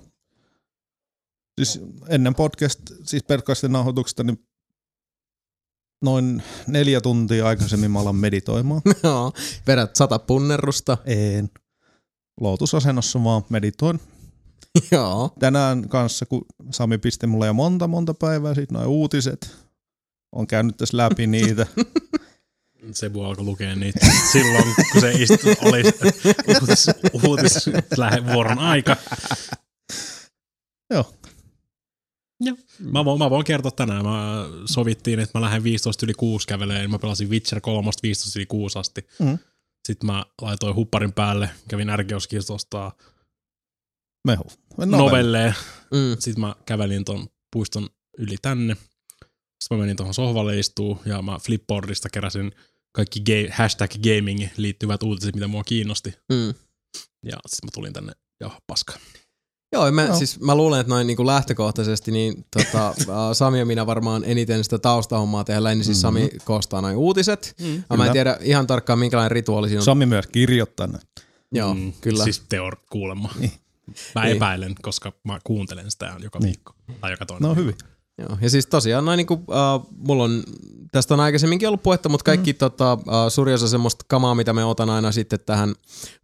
Siis 1.62 1.82
ennen 2.10 2.36
podcast, 2.36 2.80
siis 3.04 3.24
podcastin 3.24 3.72
nauhoituksesta, 3.72 4.24
niin 4.24 4.40
noin 6.02 6.44
neljä 6.68 7.02
tuntia 7.02 7.48
aikaisemmin 7.48 7.92
mä 7.92 8.00
alan 8.00 8.16
meditoimaan. 8.16 8.82
Joo, 9.04 9.34
vedät 9.68 9.96
sata 9.96 10.20
punnerrusta. 10.20 10.98
En. 11.06 11.50
Lootusasennossa 12.40 13.24
vaan 13.24 13.44
meditoin. 13.50 14.00
Joo. 14.92 15.34
Tänään 15.40 15.90
kanssa, 15.90 16.26
kun 16.26 16.46
Sami 16.72 16.98
pisti 16.98 17.28
mulle 17.28 17.48
jo 17.48 17.54
monta 17.54 17.88
monta 17.88 18.14
päivää 18.14 18.56
sitten 18.56 18.76
noin 18.76 18.88
uutiset. 18.88 19.56
On 20.32 20.48
käynyt 20.48 20.78
tässä 20.78 20.98
läpi 20.98 21.28
niitä. 21.28 21.68
Sebu 22.92 23.24
alkoi 23.24 23.46
lukea 23.46 23.76
niitä 23.76 24.08
silloin, 24.32 24.76
kun 24.92 25.02
se 25.02 25.12
istui, 25.12 25.56
oli 25.62 25.84
uutis, 26.48 26.86
uutis 27.24 27.70
vuoron 28.34 28.60
aika. 28.60 28.98
Joo. 30.90 31.14
Mä 32.82 33.06
voin, 33.06 33.20
mä 33.20 33.30
voin 33.30 33.46
kertoa 33.46 33.72
tänään. 33.72 34.06
Mä 34.06 34.46
sovittiin, 34.66 35.20
että 35.20 35.40
mä 35.40 35.46
lähden 35.46 35.64
15 35.64 36.06
yli 36.06 36.14
6 36.14 36.48
käveleen. 36.48 36.92
Mä 36.92 37.00
pelasin 37.00 37.30
Witcher 37.30 37.62
3 37.62 37.92
15 38.04 38.40
yli 38.40 38.46
6 38.46 38.80
asti. 38.80 39.08
Mm. 39.20 39.40
Sitten 39.88 40.06
mä 40.08 40.26
laitoin 40.42 40.76
hupparin 40.76 41.14
päälle, 41.14 41.50
kävin 41.68 41.88
ostaa 42.50 42.92
Mehu. 44.28 44.52
novelleen. 44.86 45.56
Mm. 45.92 46.16
Sitten 46.20 46.42
mä 46.42 46.56
kävelin 46.66 47.06
ton 47.06 47.28
puiston 47.52 47.90
yli 48.18 48.36
tänne. 48.42 48.76
Sitten 49.62 49.78
mä 49.78 49.82
menin 49.82 49.98
tuohon 49.98 50.14
sohvalle 50.14 50.60
istuu 50.60 51.02
ja 51.06 51.22
mä 51.22 51.40
Flipboardista 51.40 52.10
keräsin 52.10 52.52
kaikki 52.92 53.20
ga- 53.20 53.52
hashtag 53.54 53.92
gaming 53.92 54.48
liittyvät 54.58 55.04
uutiset, 55.04 55.36
mitä 55.36 55.48
mua 55.48 55.64
kiinnosti. 55.64 56.14
Mm. 56.30 56.48
Ja 57.26 57.38
sitten 57.48 57.68
mä 57.68 57.72
tulin 57.74 57.94
tänne 57.94 58.14
ja 58.40 58.62
paska. 58.68 58.94
Joo, 59.74 59.92
mä, 59.92 60.04
Joo. 60.04 60.16
siis 60.16 60.40
mä 60.40 60.56
luulen, 60.56 60.80
että 60.80 60.94
noin 60.94 61.08
niinku 61.08 61.26
lähtökohtaisesti 61.26 62.12
niin 62.12 62.46
tota, 62.58 62.94
Sami 63.34 63.60
ja 63.60 63.66
minä 63.66 63.86
varmaan 63.86 64.24
eniten 64.26 64.64
sitä 64.64 64.80
taustahommaa 64.80 65.44
tehdään, 65.44 65.78
niin 65.78 65.86
siis 65.86 66.02
Sami 66.02 66.30
koostaa 66.46 66.82
noin 66.82 66.96
uutiset. 66.98 67.56
Mm, 67.62 67.84
mä 67.98 68.06
en 68.06 68.12
tiedä 68.12 68.38
ihan 68.42 68.68
tarkkaan 68.68 69.00
minkälainen 69.00 69.32
rituaali 69.32 69.68
siinä 69.68 69.80
on. 69.82 69.86
Sami 69.86 70.06
myös 70.06 70.28
kirjoittaa 70.28 70.88
ne. 70.88 71.00
Joo, 71.52 71.74
mm, 71.74 71.94
kyllä. 72.02 72.24
Siis 72.24 72.44
teor 72.50 72.76
kuulemma. 72.90 73.30
Niin. 73.40 73.52
Mä 74.16 74.24
Niin. 74.24 74.36
epäilen, 74.36 74.76
koska 74.82 75.12
mä 75.24 75.40
kuuntelen 75.44 75.92
sitä 75.92 76.14
joka 76.24 76.40
Niin. 76.40 76.46
viikko. 76.48 76.74
Tai 77.02 77.12
joka 77.12 77.26
toinen 77.26 77.50
No 77.50 77.56
viikko. 77.56 77.86
Joo. 78.18 78.38
Ja 78.42 78.50
siis 78.50 78.68
tosiaan 78.68 79.06
noin 79.06 79.18
niinku, 79.18 79.34
uh, 79.34 79.90
mulla 80.08 80.24
on, 80.24 80.44
tästä 80.92 81.14
on 81.14 81.20
aikaisemminkin 81.20 81.68
ollut 81.68 81.84
puhetta, 81.84 82.10
mutta 82.10 82.24
kaikki 82.24 82.54
mm. 82.54 82.58
tota, 82.58 82.94
uh, 82.94 83.00
suuri 83.30 83.54
osa 83.54 83.68
semmoista 83.68 84.06
kamaa, 84.08 84.36
mitä 84.36 84.54
me 84.54 84.66
otan 84.66 84.90
aina 84.90 85.12
sitten 85.12 85.40
tähän 85.46 85.76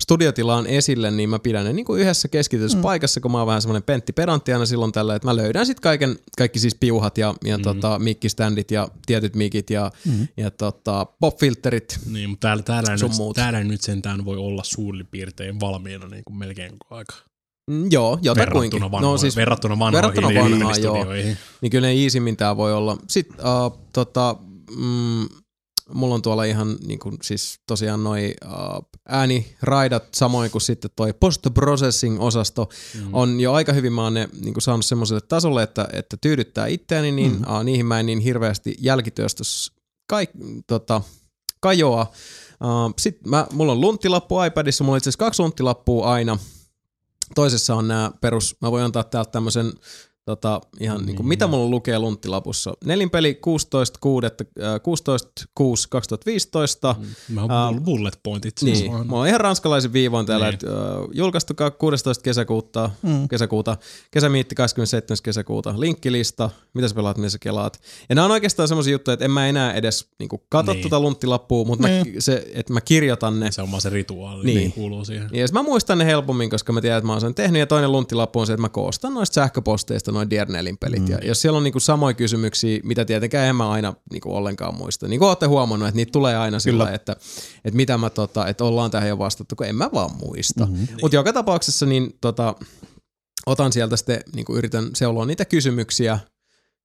studiotilaan 0.02 0.68
esille, 0.68 1.12
niin 1.12 1.30
mä 1.30 1.40
pidän 1.40 1.66
ne 1.66 1.74
niinku 1.74 1.96
yhdessä 1.96 2.28
keskityssä 2.28 2.78
mm. 2.78 2.82
paikassa, 2.82 3.22
kun 3.22 3.32
mä 3.32 3.38
oon 3.38 3.48
vähän 3.48 3.62
semmoinen 3.62 3.84
pentti 3.84 4.14
pedantti 4.14 4.54
aina 4.54 4.66
silloin 4.66 4.92
tällä, 4.92 5.16
että 5.16 5.28
mä 5.28 5.36
löydän 5.36 5.66
sitten 5.66 5.82
kaiken, 5.82 6.20
kaikki 6.38 6.60
siis 6.60 6.76
piuhat 6.76 7.18
ja, 7.18 7.36
ja 7.44 7.58
mm. 7.58 7.64
tota, 7.64 8.00
mikkiständit 8.00 8.72
ja 8.72 8.88
tietyt 9.06 9.36
mikit 9.36 9.70
ja, 9.70 9.92
mm. 10.06 10.28
ja 10.38 10.52
tota, 10.52 11.06
popfilterit. 11.06 12.00
Niin, 12.12 12.30
mutta 12.30 12.48
täällä, 12.48 12.64
täällä, 12.64 12.92
nyt, 12.92 13.36
täällä 13.36 13.64
nyt 13.64 13.82
sentään 13.82 14.26
voi 14.26 14.38
olla 14.38 14.64
suurin 14.64 15.08
piirtein 15.08 15.60
valmiina 15.60 16.08
niin 16.08 16.24
kuin 16.24 16.38
melkein 16.38 16.72
koko 16.80 16.96
aika. 16.96 17.27
Mm, 17.72 17.88
joo, 17.92 18.20
jotakuinkin. 18.22 18.80
verrattuna, 18.82 18.92
vanhoihin, 18.92 19.14
no, 19.14 19.18
siis, 19.18 19.36
verrattuna 19.36 19.80
vanhoihin 19.80 20.24
verrattuna 20.24 20.42
vanhaan, 20.42 20.84
joo. 20.84 21.06
niin 21.62 21.72
kyllä 21.72 21.88
ne 21.88 21.94
easimmin 21.94 22.38
tää 22.38 22.58
voi 22.58 22.74
olla. 22.74 22.98
Sitten 23.10 23.38
uh, 23.40 23.80
tota, 23.94 24.36
mm, 24.78 25.28
mulla 25.94 26.16
on 26.16 26.22
tuolla 26.22 26.44
ihan 26.44 26.78
niin 26.88 27.00
kuin, 27.00 27.18
siis 27.22 27.60
tosiaan 27.68 28.04
noi 28.04 28.34
uh, 28.46 28.90
ääniraidat 29.10 30.04
samoin 30.14 30.52
kuin 30.52 30.62
sitten 30.62 30.92
toi 30.96 31.14
post-processing-osasto 31.14 32.70
mm. 32.96 33.14
on 33.14 33.40
jo 33.40 33.54
aika 33.54 33.74
hyvin 33.74 33.94
mä 33.94 34.04
oon 34.04 34.14
ne 34.14 34.30
niin 34.42 34.54
kuin 34.54 34.62
saanut 34.62 34.86
semmoiselle 34.86 35.22
tasolle, 35.22 35.64
että, 35.64 35.88
että 35.94 36.18
tyydyttää 36.22 36.68
itseäni, 36.68 37.12
niin 37.12 37.32
mm. 37.32 37.56
uh, 37.56 37.64
niihin 37.64 37.86
mä 37.86 38.00
en 38.00 38.06
niin 38.06 38.20
hirveästi 38.20 38.76
jälkityöstössä 38.80 39.74
kaik, 40.10 40.30
tota, 40.68 41.02
kajoa. 41.60 42.12
Uh, 42.64 42.94
Sitten 43.00 43.30
mä, 43.30 43.48
mulla 43.54 43.72
on 43.72 43.82
lunttilappu 43.82 44.42
iPadissa, 44.42 44.84
mulla 44.84 44.96
on 44.96 44.98
itse 44.98 45.10
asiassa 45.10 45.26
kaksi 45.26 45.42
lunttilappua 45.42 46.14
aina. 46.14 46.38
Toisessa 47.36 47.76
on 47.76 47.88
nämä 47.88 48.12
perus, 48.22 48.56
mä 48.62 48.72
voin 48.72 48.84
antaa 48.84 49.04
täältä 49.04 49.32
tämmöisen 49.32 49.74
Tota, 50.28 50.62
ihan 50.80 51.06
niin 51.06 51.16
kuin, 51.16 51.28
mitä 51.28 51.48
mulla 51.48 51.70
lukee 51.70 52.00
lunttilapussa? 52.00 52.74
Nelinpeli 52.86 53.36
16 53.36 54.00
6, 54.02 54.28
16 54.84 55.32
6 55.56 55.90
2015. 55.90 56.96
Mä 57.30 57.42
oon 57.42 57.52
Ähm, 57.52 57.84
bullet 57.84 58.20
pointit. 58.24 58.58
siis 58.58 58.80
Niin, 58.82 58.92
vaan. 58.92 59.08
mulla 59.08 59.22
on 59.22 59.28
ihan 59.28 59.40
ranskalaisen 59.40 59.94
viivoin 59.94 60.26
täällä, 60.26 60.46
Niin. 60.46 60.54
että 60.54 60.68
uh, 60.72 61.10
julkaistu 61.14 61.54
16. 61.80 62.24
kesäkuuta, 62.24 62.90
mm. 63.04 63.28
kesäkuuta, 63.28 63.78
kesämiitti 64.12 64.56
27. 64.56 65.18
kesäkuuta, 65.24 65.74
linkkilista, 65.80 66.50
mitä 66.74 66.88
sä 66.88 66.96
pelaat, 66.96 67.18
mitä 67.18 67.30
sä 67.30 67.38
kelaat. 67.40 67.80
Ja 68.10 68.16
nämä 68.16 68.26
on 68.26 68.32
oikeastaan 68.32 68.68
semmoisia 68.68 68.92
juttuja, 68.92 69.14
että 69.14 69.26
en 69.26 69.32
mä 69.32 69.48
enää 69.48 69.74
edes 69.74 70.10
niin 70.20 70.30
kuin, 70.30 70.42
kato 70.50 70.74
Niin. 70.74 70.82
tuota 70.82 71.00
lunttilappua, 71.00 71.66
mutta 71.66 71.88
mä, 71.88 71.94
se, 72.20 72.48
että 72.54 72.74
mä 72.74 72.82
kirjoitan 72.82 73.40
ne. 73.40 73.52
Se 73.52 73.62
on 73.62 73.72
vaan 73.72 73.82
se 73.82 73.90
rituaali, 73.90 74.46
Niin. 74.46 74.58
niin. 74.58 74.72
kuuluu 74.74 75.06
siihen. 75.06 75.30
Ja 75.34 75.48
mä 75.54 75.64
muistan 75.64 75.98
ne 75.98 76.06
helpommin, 76.06 76.50
koska 76.50 76.74
mä 76.74 76.82
tiedän, 76.82 76.98
että 76.98 77.06
mä 77.08 77.14
oon 77.14 77.22
sen 77.22 77.36
tehnyt. 77.36 77.60
Ja 77.60 77.68
toinen 77.68 77.92
lunttilappu 77.92 78.40
on 78.40 78.48
se, 78.48 78.54
että 78.54 78.62
mä 78.62 78.70
koostan 78.70 79.14
noista 79.14 79.34
sähköposteista 79.34 80.12
noin 80.18 80.30
Diernelin 80.30 80.78
pelit. 80.78 81.02
Mm. 81.02 81.12
Ja 81.12 81.18
jos 81.24 81.42
siellä 81.42 81.58
on 81.58 81.64
niinku 81.64 81.80
samoja 81.80 82.14
kysymyksiä, 82.14 82.80
mitä 82.84 83.06
tietenkään 83.06 83.48
en 83.48 83.56
mä 83.56 83.70
aina 83.70 83.94
niinku 84.12 84.36
ollenkaan 84.36 84.76
muista. 84.76 85.08
Niin 85.08 85.20
kuin 85.20 85.28
olette 85.30 85.46
huomannut, 85.46 85.88
että 85.88 85.96
niitä 85.96 86.12
tulee 86.12 86.38
aina 86.38 86.60
sillä 86.60 86.92
että, 86.92 87.16
että 87.66 87.78
mitä 87.78 87.98
mä 87.98 88.10
tota, 88.10 88.48
että 88.48 88.64
ollaan 88.64 88.92
tähän 88.92 89.10
jo 89.10 89.18
vastattu, 89.18 89.56
kun 89.56 89.66
en 89.68 89.76
mä 89.76 89.90
vaan 89.94 90.16
muista. 90.18 90.66
Mm-hmm. 90.66 90.88
Mutta 91.02 91.16
joka 91.16 91.34
tapauksessa 91.34 91.86
niin 91.86 92.18
tota, 92.22 92.56
otan 93.46 93.74
sieltä 93.74 93.98
sitten, 93.98 94.22
niinku 94.36 94.56
yritän 94.56 94.90
seuloa 94.94 95.26
niitä 95.26 95.46
kysymyksiä 95.46 96.20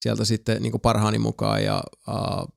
sieltä 0.02 0.24
sitten 0.24 0.62
niinku 0.62 0.78
parhaani 0.78 1.18
mukaan 1.18 1.64
ja 1.64 1.82
uh, 2.08 2.48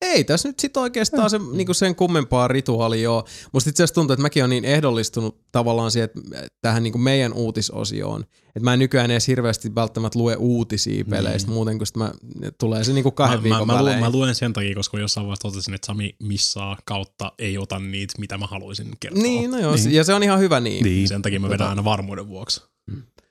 ei 0.00 0.24
tässä 0.24 0.48
nyt 0.48 0.58
sitten 0.58 0.82
oikeastaan 0.82 1.30
se, 1.30 1.38
niinku 1.52 1.74
sen 1.74 1.94
kummempaa 1.94 2.48
rituaalia 2.48 3.10
ole. 3.10 3.24
Musta 3.52 3.70
itse 3.70 3.82
asiassa 3.82 3.94
tuntuu, 3.94 4.12
että 4.12 4.22
mäkin 4.22 4.42
olen 4.42 4.50
niin 4.50 4.64
ehdollistunut 4.64 5.40
tavallaan 5.52 5.90
siihen, 5.90 6.10
että 6.14 6.20
tähän 6.60 6.82
niinku 6.82 6.98
meidän 6.98 7.32
uutisosioon. 7.32 8.24
Että 8.46 8.60
mä 8.60 8.72
en 8.72 8.78
nykyään 8.78 9.10
edes 9.10 9.28
hirveästi 9.28 9.74
välttämättä 9.74 10.18
lue 10.18 10.36
uutisia 10.36 11.04
peleistä 11.04 11.50
muuten, 11.50 11.78
kun 11.78 11.86
sit 11.86 11.96
mä, 11.96 12.12
tulee 12.58 12.84
se 12.84 12.92
niinku 12.92 13.10
kahden 13.10 13.38
mä, 13.38 13.42
viikon 13.42 13.66
mä, 13.66 13.72
mä, 13.72 13.82
luen, 13.82 14.00
mä 14.00 14.10
luen 14.10 14.34
sen 14.34 14.52
takia, 14.52 14.74
koska 14.74 14.98
jossain 14.98 15.26
vaiheessa 15.26 15.48
totesin, 15.48 15.74
että 15.74 15.86
Sami 15.86 16.16
missaa 16.22 16.76
kautta 16.84 17.32
ei 17.38 17.58
ota 17.58 17.78
niitä, 17.78 18.14
mitä 18.18 18.38
mä 18.38 18.46
haluaisin 18.46 18.90
kertoa. 19.00 19.22
Niin, 19.22 19.50
no 19.50 19.58
joo, 19.58 19.74
niin. 19.74 19.92
ja 19.92 20.04
se 20.04 20.14
on 20.14 20.22
ihan 20.22 20.38
hyvä 20.38 20.60
niin. 20.60 20.84
Niin. 20.84 21.08
Sen 21.08 21.22
takia 21.22 21.40
mä 21.40 21.48
vedän 21.48 21.68
aina 21.68 21.84
varmuuden 21.84 22.28
vuoksi. 22.28 22.62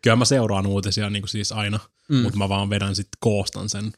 Kyllä 0.01 0.15
mä 0.15 0.25
seuraan 0.25 0.67
uutisia 0.67 1.09
niin 1.09 1.21
kuin 1.21 1.29
siis 1.29 1.51
aina, 1.51 1.79
Mm. 2.09 2.15
mm. 2.15 2.23
mutta 2.23 2.37
mä 2.37 2.49
vaan 2.49 2.69
vedän 2.69 2.95
sitten 2.95 3.17
koostan 3.19 3.69
sen 3.69 3.91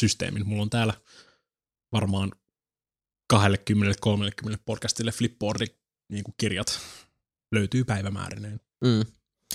systeemin. 0.00 0.48
Mulla 0.48 0.62
on 0.62 0.70
täällä 0.70 0.94
varmaan 1.92 2.32
20-30 3.34 3.36
podcastille 4.64 5.12
Flipboardi 5.12 5.66
niin 6.12 6.24
kuin 6.24 6.34
kirjat 6.38 6.80
löytyy 7.52 7.84
päivämäärineen. 7.84 8.60
Mm. 8.84 9.04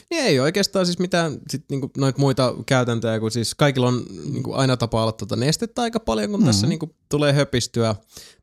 Niin 0.10 0.24
ei 0.24 0.40
oikeastaan 0.40 0.86
siis 0.86 1.00
mitään 1.00 1.38
sit 1.50 1.66
niinku 1.70 1.92
noita 1.98 2.20
muita 2.20 2.54
käytäntöjä, 2.66 3.20
kun 3.20 3.32
siis 3.32 3.56
kaikilla 3.56 3.88
on 3.88 4.06
niinku 4.32 4.54
aina 4.54 4.78
tapa 4.78 5.02
olla 5.02 5.12
tuota 5.12 5.36
nestettä 5.36 5.82
aika 5.82 6.00
paljon, 6.00 6.30
kun 6.30 6.40
mm-hmm. 6.40 6.50
tässä 6.50 6.68
niinku 6.68 6.96
tulee 7.10 7.34
höpistyä. 7.34 7.96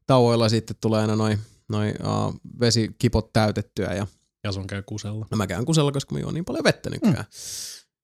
Tauoilla 0.07 0.49
sitten 0.49 0.77
tulee 0.81 1.01
aina 1.01 1.17
noin 1.17 1.39
noi, 1.69 1.95
uh, 2.01 2.35
vesikipot 2.61 3.33
täytettyä 3.33 3.95
ja 3.95 4.07
Ja 4.45 4.53
se 4.53 4.61
on 4.61 4.67
käy 4.67 4.83
kusella. 4.83 5.27
no 5.31 5.37
mä 5.37 5.47
käyn 5.47 5.65
kusella, 5.65 5.93
koska 5.93 6.15
mä 6.15 6.21
juon 6.21 6.35
niin 6.35 6.45
paljon 6.45 6.65
vettä 6.65 6.91
nykyään. 6.91 7.25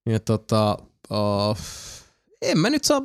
Mm. 0.06 0.12
Ja 0.12 0.20
tota, 0.20 0.78
uh, 1.10 1.58
en 2.42 2.58
mä 2.58 2.70
nyt 2.70 2.84
saa, 2.84 3.02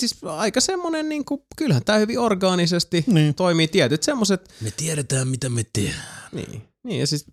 siis 0.00 0.16
aika 0.24 0.60
semmonen 0.60 1.08
niinku, 1.08 1.46
kyllähän 1.56 1.84
tää 1.84 1.98
hyvin 1.98 2.18
orgaanisesti 2.18 3.04
Niin. 3.06 3.34
toimii 3.34 3.68
tietyt 3.68 4.02
semmoset 4.02 4.54
Me 4.60 4.70
tiedetään, 4.70 5.28
mitä 5.28 5.48
me 5.48 5.64
tehdään. 5.72 6.28
niin, 6.32 6.62
niin 6.84 7.00
ja 7.00 7.06
siis 7.06 7.24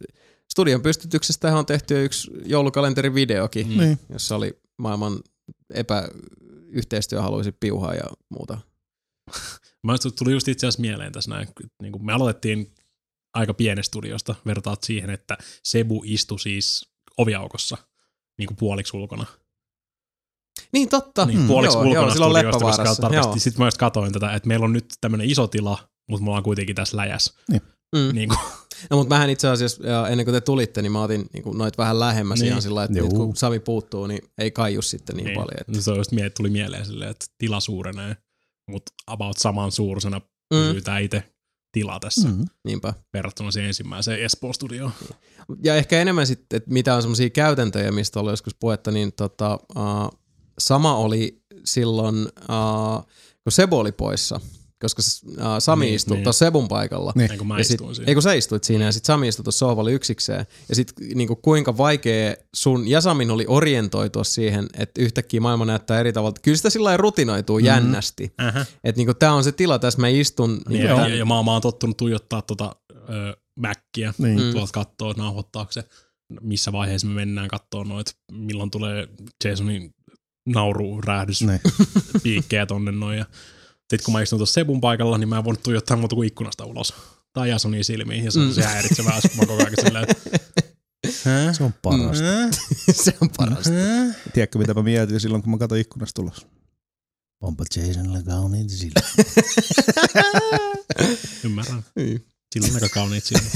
studion 0.52 0.82
pystytyksestä 0.82 1.58
on 1.58 1.66
tehty 1.66 2.06
yksi 2.06 2.32
joulukalenterivideokin, 2.46 3.68
mm. 3.68 3.78
Niin. 3.78 4.00
jossa 4.10 4.36
oli 4.36 4.60
maailman 4.78 5.20
epäyhteistyöhaluisi 5.74 7.52
piuhaa 7.52 7.94
ja 7.94 8.04
muuta. 8.30 8.58
Mä 9.84 9.96
tuli 10.20 10.32
just 10.32 10.48
itse 10.48 10.68
asiassa 10.68 10.82
mieleen 10.82 11.12
tässä 11.12 11.30
näin, 11.30 11.48
niin 11.82 11.92
kuin 11.92 12.06
me 12.06 12.14
aloitettiin 12.14 12.74
aika 13.34 13.54
pienestä 13.54 13.88
studiosta, 13.88 14.36
vertaat 14.46 14.84
siihen, 14.84 15.10
että 15.10 15.38
Sebu 15.64 16.02
istui 16.06 16.40
siis 16.40 16.90
oviaukossa 17.18 17.78
niin 18.38 18.48
kuin 18.48 18.58
puoliksi 18.58 18.98
ulkona. 18.98 19.26
Niin 20.74 20.90
totta. 20.90 21.26
Niin, 21.26 21.48
puoliksi 21.48 21.78
joo, 21.78 21.84
ulkona 21.84 22.02
joo, 22.06 22.12
silloin 22.14 22.32
studiosta, 22.32 22.60
koska 22.66 22.68
Leppävaarassa. 22.84 23.02
tarkasti. 23.02 23.40
Sitten 23.40 23.62
mä 23.62 23.68
just 23.68 23.78
katoin 23.78 24.14
tätä, 24.14 24.34
että 24.34 24.48
meillä 24.48 24.64
on 24.64 24.74
nyt 24.74 24.86
tämmöinen 25.02 25.30
iso 25.30 25.48
tila, 25.48 25.78
mutta 26.10 26.24
me 26.24 26.30
ollaan 26.30 26.44
kuitenkin 26.44 26.76
tässä 26.76 26.98
läjäs. 26.98 27.34
Mm. 27.96 28.16
Niin 28.16 28.30
kuin, 28.30 28.40
No, 28.90 28.98
mutta 28.98 29.16
mähän 29.16 29.30
itse 29.30 29.48
asiassa, 29.48 29.88
ja 29.88 30.08
ennen 30.08 30.26
kuin 30.26 30.34
te 30.34 30.42
tulitte, 30.42 30.82
niin 30.82 30.92
mä 30.92 31.02
otin 31.04 31.26
niin 31.34 31.58
noit 31.58 31.78
vähän 31.78 32.00
lähemmäs 32.00 32.40
Niin. 32.40 32.48
ihan 32.50 32.62
sillä 32.62 32.76
lailla, 32.76 32.92
että 32.92 33.04
nyt 33.04 33.14
kun 33.14 33.36
Sami 33.36 33.60
puuttuu, 33.60 34.08
niin 34.08 34.22
ei 34.38 34.52
kaiju 34.52 34.82
sitten 34.82 35.16
niin, 35.16 35.26
niin. 35.26 35.36
paljon. 35.36 35.60
Että, 35.62 35.72
No 35.76 35.82
Se 35.82 35.92
on 35.92 35.98
just 35.98 36.12
mie- 36.12 36.30
tuli 36.30 36.50
mieleen 36.50 36.86
silleen, 36.86 37.12
että 37.12 37.26
tila 37.38 37.60
suurenee, 37.60 38.18
mutta 38.70 38.92
about 39.08 39.38
saman 39.38 39.72
suurusena 39.72 40.20
Mm. 40.54 40.60
pysyy 40.60 40.82
tää 40.82 41.00
itse 41.00 41.24
tila 41.72 42.00
tässä 42.00 42.28
mm. 42.30 42.38
Mm. 42.38 42.46
niinpä. 42.68 42.94
verrattuna 43.14 43.52
siihen 43.52 43.68
ensimmäiseen 43.68 44.20
Espoo-studioon. 44.24 44.92
Ja 45.64 45.76
ehkä 45.76 46.00
enemmän 46.02 46.28
sitten, 46.28 46.58
että 46.58 46.72
mitä 46.74 46.96
on 46.96 47.02
semmoisia 47.02 47.30
käytäntöjä, 47.30 47.92
mistä 47.92 48.20
oli 48.20 48.32
joskus 48.32 48.56
puhetta, 48.60 48.92
niin 48.92 49.14
tota, 49.14 49.60
uh, 49.76 50.20
sama 50.60 50.96
oli 50.98 51.42
silloin, 51.66 52.16
uh, 52.26 53.06
kun 53.44 53.52
Sebo 53.52 53.80
oli 53.80 53.92
poissa, 53.92 54.40
koska 54.82 55.02
uh, 55.28 55.38
Sami 55.60 55.86
Niin, 55.86 55.96
istui 55.96 56.18
niin. 56.18 56.24
tuossa 56.24 56.46
Sebun 56.46 56.68
paikalla. 56.68 57.14
Niin. 57.16 57.30
Niin 57.30 57.38
kuin 57.38 57.48
mä 57.48 57.58
ja 57.58 57.64
sit, 57.64 57.72
istuin 57.74 57.96
siinä. 57.96 58.08
ei 58.08 58.16
kun 58.16 58.22
sä 58.24 58.34
istuit 58.34 58.64
siinä 58.64 58.86
ja 58.86 58.92
sit 58.92 59.06
Sami 59.06 59.28
istui 59.28 59.44
tuossa 59.44 59.60
sohvalla 59.60 59.90
yksikseen. 59.90 60.46
Ja 60.70 60.76
sit 60.76 60.94
niinku 61.16 61.36
kuinka 61.36 61.78
vaikea 61.78 62.36
sun 62.56 62.88
ja 62.88 63.02
Samin 63.02 63.32
oli 63.32 63.46
orientoitua 63.48 64.24
siihen, 64.24 64.68
että 64.78 65.02
yhtäkkiä 65.02 65.42
maailma 65.42 65.66
näyttää 65.66 66.00
eri 66.00 66.14
tavalla. 66.14 66.36
Kyllä 66.42 66.58
sitä 66.58 66.70
sillä 66.70 66.84
lailla 66.86 67.02
rutinoituu 67.02 67.60
mm. 67.60 67.66
jännästi. 67.66 68.34
Että 68.84 69.00
niinku 69.00 69.14
tää 69.14 69.34
on 69.34 69.44
se 69.44 69.52
tila, 69.52 69.80
tässä 69.80 70.00
mä 70.02 70.08
istun. 70.08 70.50
Niin, 70.54 70.64
Niinku 70.68 70.88
ja, 71.02 71.08
ja, 71.10 71.16
ja 71.16 71.26
mä, 71.26 71.36
oon- 71.36 71.46
mä 71.46 71.52
oon 71.52 71.62
tottunut 71.62 71.98
tuijottaa 71.98 72.42
tota 72.42 72.76
ö, 73.10 73.38
Mäkkiä 73.60 74.14
Niin. 74.18 74.42
mm. 74.42 74.52
tuolta 74.52 74.72
kattoo, 74.74 75.12
että 75.12 75.24
nauhoittaako 75.24 75.72
se, 75.72 75.84
missä 76.42 76.72
vaiheessa 76.72 77.08
me 77.08 77.14
mennään 77.14 77.48
katsoa 77.48 77.84
noit, 77.84 78.08
milloin 78.32 78.72
tulee 78.72 79.08
Jasonin 79.46 79.93
nauru 80.46 81.02
rähdys 81.02 81.42
Niin. 81.42 81.60
piikkejä 82.24 82.66
tonne 82.66 82.92
noin. 82.92 83.18
Ja 83.18 83.26
sit 83.90 84.02
kun 84.02 84.14
mä 84.14 84.22
istun 84.22 84.40
tuossa 84.40 84.54
Sebun 84.54 84.82
paikalla, 84.82 85.18
niin 85.18 85.30
mä 85.30 85.38
en 85.38 85.44
voinut 85.44 85.64
tuijottaa 85.64 85.98
muuta 85.98 86.16
kuin 86.16 86.28
ikkunasta 86.28 86.66
ulos. 86.66 86.94
Tai 87.34 87.50
Jasonin 87.50 87.86
silmiin, 87.86 88.26
ja 88.26 88.32
se 88.32 88.40
on 88.40 88.48
Mm. 88.48 88.54
se 88.54 88.64
häiritsevää, 88.64 89.20
kun 89.22 89.32
mä 89.40 89.46
koko 89.46 89.64
ajan 89.64 89.74
silleen, 89.86 90.08
Hä? 91.24 91.54
Se 91.54 91.64
on 91.64 91.74
parasta. 91.82 92.24
Hä? 92.24 92.50
se 93.04 93.14
on 93.22 93.30
parasta. 93.38 93.70
Hä? 93.70 94.14
Tiedätkö, 94.34 94.60
mitä 94.60 94.74
mä 94.74 94.84
mietin 94.84 95.20
silloin, 95.20 95.44
kun 95.44 95.52
mä 95.52 95.58
katsoin 95.58 95.82
ikkunasta 95.82 96.22
ulos? 96.22 96.48
Onpa 97.42 97.64
Jasonilla 97.88 98.22
kauniit 98.22 98.70
sillä. 98.70 99.02
Ymmärrän. 101.44 101.86
Niin. 101.96 102.26
Sillä 102.54 102.68
on 102.68 102.74
aika 102.76 102.90
kauniit 102.90 103.24
silmät. 103.24 103.52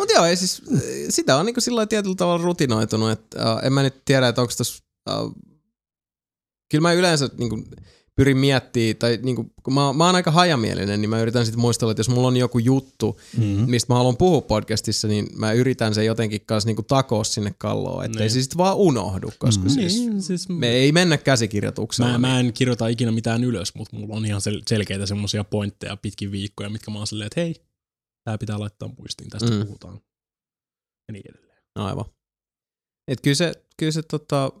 Mutta 0.00 0.14
joo, 0.14 0.24
ei 0.24 0.36
siis, 0.36 0.62
sitä 1.08 1.36
on 1.36 1.46
niinku 1.46 1.60
sillä 1.60 1.86
tietyllä 1.86 2.14
tavalla 2.14 2.44
rutinoitunut, 2.44 3.10
että 3.10 3.54
uh, 3.54 3.60
en 3.66 3.72
mä 3.72 3.82
nyt 3.82 4.04
tiedä, 4.04 4.28
että 4.28 4.40
onko 4.40 4.52
tässä, 4.56 4.82
uh, 5.10 5.32
kyllä 6.70 6.82
mä 6.82 6.92
yleensä 6.92 7.30
niinku 7.38 7.64
pyrin 8.16 8.36
miettimään, 8.36 8.96
tai 8.96 9.18
niinku, 9.22 9.46
kun 9.62 9.74
mä, 9.74 9.92
mä 9.92 10.06
oon 10.06 10.14
aika 10.14 10.30
hajamielinen, 10.30 11.00
niin 11.00 11.10
mä 11.10 11.20
yritän 11.20 11.44
sitten 11.46 11.60
muistella, 11.60 11.90
että 11.92 12.00
jos 12.00 12.08
mulla 12.08 12.28
on 12.28 12.36
joku 12.36 12.58
juttu, 12.58 13.20
mm-hmm. 13.36 13.70
mistä 13.70 13.92
mä 13.92 13.96
haluan 13.96 14.16
puhua 14.16 14.40
podcastissa, 14.40 15.08
niin 15.08 15.26
mä 15.36 15.52
yritän 15.52 15.94
sen 15.94 16.06
jotenkin 16.06 16.40
kanssa 16.46 16.66
niinku 16.66 16.82
takoa 16.82 17.24
sinne 17.24 17.54
kalloon, 17.58 18.04
ettei 18.04 18.20
Niin. 18.22 18.30
se 18.30 18.42
sitten 18.42 18.58
vaan 18.58 18.76
unohdu, 18.76 19.32
koska 19.38 19.64
mm-hmm. 19.64 19.80
siis 19.80 19.94
Niin, 19.94 20.22
siis 20.22 20.48
me 20.48 20.68
ei 20.68 20.92
mennä 20.92 21.18
käsikirjoituksella. 21.18 22.12
Mä, 22.12 22.18
mä 22.18 22.40
en 22.40 22.52
kirjoita 22.52 22.88
ikinä 22.88 23.12
mitään 23.12 23.44
ylös, 23.44 23.74
mutta 23.74 23.96
mulla 23.96 24.16
on 24.16 24.26
ihan 24.26 24.40
sel- 24.40 24.62
selkeitä 24.68 25.06
semmoisia 25.06 25.44
pointteja 25.44 25.96
pitkin 25.96 26.32
viikkoja, 26.32 26.70
mitkä 26.70 26.90
mä 26.90 26.98
oon 26.98 27.06
silleen, 27.06 27.26
että 27.26 27.40
hei, 27.40 27.54
tää 28.24 28.38
pitää 28.38 28.60
laittaa 28.60 28.90
muistiin, 28.98 29.30
tästä 29.30 29.50
Mm. 29.50 29.56
mm. 29.56 29.66
puhutaan. 29.66 29.94
Ja 31.08 31.12
niin 31.12 31.22
edelleen. 31.30 31.58
Aivan. 31.74 32.04
Et 33.08 33.20
kyllä 33.20 33.34
se, 33.34 33.52
kyllä 33.76 33.92
se 33.92 34.02
tota, 34.02 34.52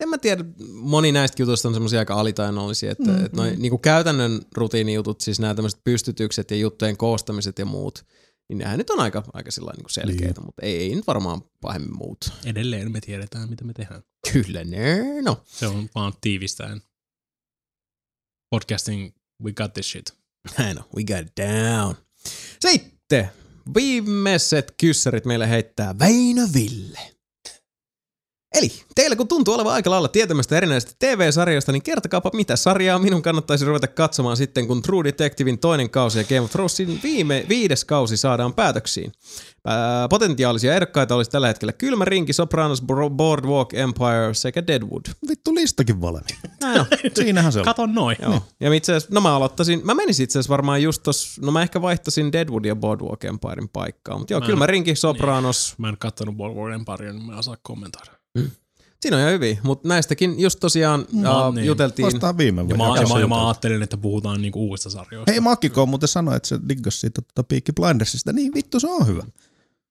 en 0.00 0.08
mä 0.08 0.18
tiedä, 0.18 0.44
moni 0.72 1.12
näistä 1.12 1.42
jutuista 1.42 1.68
on 1.68 1.74
semmoisia 1.74 1.98
aika 1.98 2.14
alitainnollisia, 2.14 2.90
että 2.92 3.10
mm, 3.10 3.24
et 3.24 3.32
noi, 3.32 3.56
niinku 3.56 3.78
käytännön 3.78 4.40
rutiinijutut, 4.56 5.20
siis 5.20 5.40
nämä 5.40 5.54
tämmöiset 5.54 5.80
pystytykset 5.84 6.50
ja 6.50 6.56
juttujen 6.56 6.96
koostamiset 6.96 7.58
ja 7.58 7.64
muut, 7.66 8.06
Niin 8.48 8.58
nehän 8.58 8.78
nyt 8.78 8.90
on 8.90 9.00
aika, 9.00 9.22
aika 9.32 9.50
sillä 9.50 9.72
niin 9.76 9.90
selkeitä, 9.90 10.40
Niin. 10.40 10.46
mutta 10.46 10.62
ei, 10.66 10.76
ei 10.76 10.94
nyt 10.94 11.06
varmaan 11.06 11.42
pahemmin 11.60 11.96
muut. 11.96 12.18
Edelleen 12.44 12.92
me 12.92 13.00
tiedetään, 13.00 13.50
mitä 13.50 13.64
me 13.64 13.72
tehdään. 13.72 14.02
Kyllä 14.32 14.64
ne, 14.64 15.22
no. 15.22 15.42
Se 15.46 15.66
on 15.66 15.88
vaan 15.94 16.12
tiivistäen. 16.20 16.82
Podcasting, 18.50 19.12
we 19.44 19.52
got 19.52 19.72
this 19.72 19.90
shit. 19.90 20.04
Näin 20.58 20.78
on, 20.78 20.84
we 20.96 21.04
got 21.04 21.26
it 21.26 21.32
down. 21.36 21.94
Sitten 22.60 22.91
viimeiset 23.74 24.74
kyssärit 24.80 25.24
meille 25.24 25.48
heittää 25.48 25.98
Väinö 25.98 26.46
Ville. 26.54 26.98
Eli 28.54 28.72
teillä 28.94 29.16
kun 29.16 29.28
tuntuu 29.28 29.54
olevan 29.54 29.72
aika 29.72 29.90
lailla 29.90 30.08
tietämästä 30.08 30.56
erinäisistä 30.56 30.94
TV-sarjoista, 30.98 31.72
niin 31.72 31.82
kertokaapa 31.82 32.30
mitä 32.34 32.56
sarjaa 32.56 32.98
minun 32.98 33.22
kannattaisi 33.22 33.64
ruveta 33.64 33.86
katsomaan 33.86 34.36
sitten, 34.36 34.66
kun 34.66 34.82
True 34.82 35.04
Detectivein 35.04 35.58
toinen 35.58 35.90
kausi 35.90 36.18
ja 36.18 36.24
Game 36.24 36.40
of 36.40 36.50
Thronesin 36.50 37.00
viime, 37.02 37.46
viides 37.48 37.84
kausi 37.84 38.16
saadaan 38.16 38.54
päätöksiin. 38.54 39.12
Ää, 39.66 40.08
potentiaalisia 40.08 40.74
ehdokkaita 40.74 41.14
olisi 41.14 41.30
tällä 41.30 41.46
hetkellä 41.46 41.72
Kylmä 41.72 42.04
Rinki, 42.04 42.32
Sopranos, 42.32 42.82
Boardwalk 43.16 43.74
Empire 43.74 44.34
sekä 44.34 44.66
Deadwood. 44.66 45.02
Vittu 45.28 45.54
listakin 45.54 46.00
valmiin. 46.00 46.38
Näin 46.60 46.80
on. 46.80 46.86
Siinähän 47.14 47.52
se 47.52 47.58
on. 47.58 47.64
Kato 47.64 47.86
noin. 47.86 48.16
Joo. 48.22 48.42
Ja 48.60 48.72
itse 48.72 48.92
asiassa, 48.92 49.14
no 49.14 49.20
mä 49.20 49.36
aloittaisin, 49.36 49.80
mä 49.84 49.94
menisin 49.94 50.24
itse 50.24 50.38
asiassa 50.38 50.50
varmaan 50.50 50.82
just 50.82 51.02
tos, 51.02 51.40
no 51.42 51.52
mä 51.52 51.62
ehkä 51.62 51.82
vaihtaisin 51.82 52.32
Deadwood 52.32 52.64
ja 52.64 52.76
Boardwalk 52.76 53.24
Empirein 53.24 53.68
paikkaa, 53.68 54.18
mutta 54.18 54.34
joo, 54.34 54.40
Mä 54.40 54.46
en- 54.52 54.58
mä 54.58 54.66
rinki 54.66 54.96
Sopranos, 54.96 55.74
Mä 55.78 55.88
en 55.88 55.96
kattonut 55.98 56.36
Boardwalk 56.36 56.74
Empire, 56.74 57.12
niin 57.12 57.26
mä 57.26 57.32
en 57.32 57.38
osaa 57.38 57.56
kommentoida. 57.62 58.12
siinä 59.00 59.16
on 59.16 59.20
ihan 59.20 59.32
hyvin, 59.32 59.58
mutta 59.62 59.88
näistäkin 59.88 60.40
just 60.40 60.60
tosiaan 60.60 61.06
No 61.12 61.48
uh, 61.48 61.54
niin. 61.54 61.66
juteltiin, 61.66 62.06
Vastaan 62.06 62.38
viime 62.38 62.60
Ja 62.60 62.68
vuonna. 62.68 62.88
mä, 62.88 62.96
ja, 63.00 63.06
mä, 63.06 63.08
ja 63.08 63.08
mä 63.08 63.20
juteltiin. 63.20 63.46
ajattelin, 63.46 63.82
että 63.82 63.96
puhutaan 63.96 64.42
niinku 64.42 64.60
uusista 64.68 64.90
sarjoista. 64.90 65.30
Hei 65.32 65.40
Makiko 65.40 65.86
muuten 65.86 66.08
sanoi, 66.08 66.36
että 66.36 66.48
se 66.48 66.58
diggas 66.68 67.00
siitä 67.00 67.22
tota 67.22 67.44
Peaky 67.48 67.72
Blindersista. 67.80 68.32
Niin 68.32 68.54
vittu 68.54 68.80
se 68.80 68.86
on 68.86 69.06
hyvä. 69.06 69.22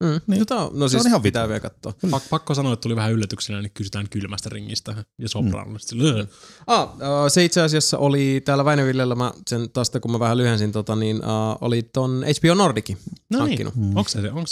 Mm, 0.02 0.22
niin. 0.28 0.40
jota, 0.40 0.70
no 0.74 0.88
siis 0.88 1.02
on 1.02 1.08
ihan 1.08 1.22
pitää 1.22 1.48
vielä 1.48 1.60
katsoa. 1.60 1.94
Pak, 2.12 2.24
pakko 2.30 2.56
sanoa, 2.56 2.74
että 2.74 2.82
tuli 2.82 2.96
vähän 2.96 3.12
yllätyksenä, 3.12 3.62
niin 3.62 3.72
kysytään 3.74 4.10
kylmästä 4.10 4.50
ringistä 4.50 5.04
ja 5.18 5.30
sopranosta. 5.30 5.96
Mm. 5.96 6.28
Ah, 6.68 6.84
uh, 6.84 7.00
se 7.28 7.46
itse 7.46 7.62
asiassa 7.62 7.98
oli 7.98 8.42
täällä 8.46 8.66
Väinövillellä, 8.66 9.16
mä 9.16 9.32
sen 9.48 9.70
taas 9.70 9.92
kun 10.02 10.12
mä 10.12 10.20
vähän 10.20 10.38
lyhensin, 10.38 10.72
tota, 10.72 10.96
niin 10.96 11.18
uh, 11.18 11.58
oli 11.62 11.84
ton 11.84 12.24
HBO 12.40 12.54
Nordicin 12.54 12.98
No 13.06 13.16
niin. 13.30 13.40
hankkinut. 13.40 13.74
Onko 13.96 14.10
se, 14.10 14.20
onko 14.32 14.50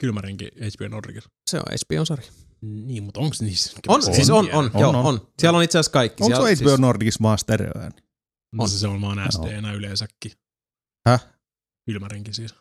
kylmärinki 0.00 0.48
HBO 0.54 0.88
Nordicissa? 0.88 1.30
Se 1.50 1.56
on 1.56 1.62
HBO-sarja. 1.62 2.32
Niin, 2.62 3.02
mutta 3.02 3.20
onko 3.20 3.36
niissä? 3.40 3.78
On, 3.88 4.02
siis 4.02 4.30
on, 4.30 4.48
on, 4.52 4.70
On, 4.74 4.80
joo, 4.80 4.90
on. 4.90 4.96
on. 4.96 5.28
Siellä 5.38 5.56
on 5.56 5.64
itse 5.64 5.78
asiassa 5.78 5.92
kaikki. 5.92 6.22
Onko 6.22 6.46
se 6.46 6.54
HBO 6.54 6.76
Nordicissa 6.76 7.22
vaan 7.22 7.38
stereoääni? 7.38 7.96
On. 8.58 8.68
Se 8.68 8.88
on 8.88 9.00
vaan 9.00 9.18
SD-nä 9.32 9.72
yleensäkin. 9.72 10.32
Häh? 11.06 11.26
Kylmärinki 11.86 12.34
siis. 12.34 12.54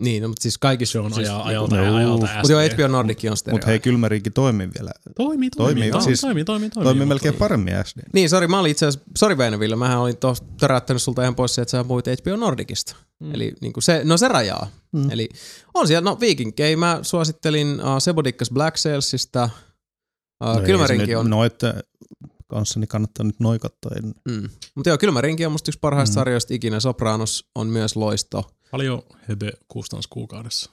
Niin, 0.00 0.22
no, 0.22 0.28
mutta 0.28 0.42
siis 0.42 0.58
kaikissa 0.58 0.92
Se 0.92 0.98
on 0.98 1.14
siis, 1.14 1.28
aja, 1.28 1.36
niinku- 1.36 1.48
ajalta 1.48 1.76
ja 1.76 1.96
ajalta 1.96 2.28
Mutta 2.36 2.52
joo. 2.52 2.60
HBO 2.74 2.88
Nordic 2.88 3.24
on 3.30 3.36
stereo. 3.36 3.54
Mutta 3.54 3.66
hei, 3.66 3.80
Kylmärinkin 3.80 4.32
toimii 4.32 4.68
vielä. 4.78 4.90
Toimii, 5.16 5.16
toimii, 5.16 5.50
Toimii, 5.50 5.90
toimii, 5.90 6.04
siis- 6.04 6.20
toimii, 6.20 6.44
toimii, 6.44 6.70
toimii, 6.70 6.84
Toimii 6.84 7.06
melkein 7.06 7.34
paremmin 7.34 7.74
SD. 7.84 8.00
Niin, 8.12 8.30
sori, 8.30 8.48
mä 8.48 8.60
olin 8.60 8.70
itse 8.70 8.86
asiassa, 8.86 9.10
sori 9.18 9.38
Väinöville, 9.38 9.76
mähän 9.76 9.98
olin 9.98 10.16
tuossa 10.16 10.44
töräyttänyt 10.60 11.02
sulta 11.02 11.22
ihan 11.22 11.34
pois 11.34 11.54
se, 11.54 11.62
että 11.62 11.70
sä 11.70 11.84
puhuit 11.84 12.06
HBO 12.06 12.36
Nordicista. 12.36 12.96
Mm. 13.20 13.34
Eli 13.34 13.52
niin 13.60 13.72
kuin 13.72 13.84
se, 13.84 14.00
no 14.04 14.16
se 14.16 14.28
rajaa. 14.28 14.70
Mm. 14.92 15.10
Eli 15.10 15.28
on 15.74 15.86
siellä, 15.86 16.10
no 16.10 16.20
Vikingei 16.20 16.76
mä 16.76 16.98
suosittelin 17.02 17.80
uh, 17.80 17.98
Sebodikkas 17.98 18.50
Black 18.50 18.76
Salesista. 18.76 19.50
Uh, 20.44 20.54
no 20.54 20.60
Kylmärinki 20.60 21.14
on, 21.14 21.30
Noitten 21.30 21.74
kanssa 22.46 22.80
niin 22.80 22.88
kannattaa 22.88 23.26
nyt 23.26 23.40
noi 23.40 23.58
katsoa. 23.58 23.90
En- 23.96 24.14
mm. 24.34 24.48
mutta 24.74 24.90
joo, 24.90 24.98
Kylmärinki 24.98 25.46
on 25.46 25.52
musta 25.52 25.68
yksi 25.70 25.78
parhaista 25.80 26.12
mm. 26.12 26.14
sarjoista 26.14 26.54
ikinä. 26.54 26.80
Sopranos 26.80 27.50
on 27.54 27.66
myös 27.66 27.96
loisto. 27.96 28.50
Paljon 28.70 29.02
höbö 29.28 29.50
kustannus 29.68 30.06
kuukaudessa. 30.06 30.70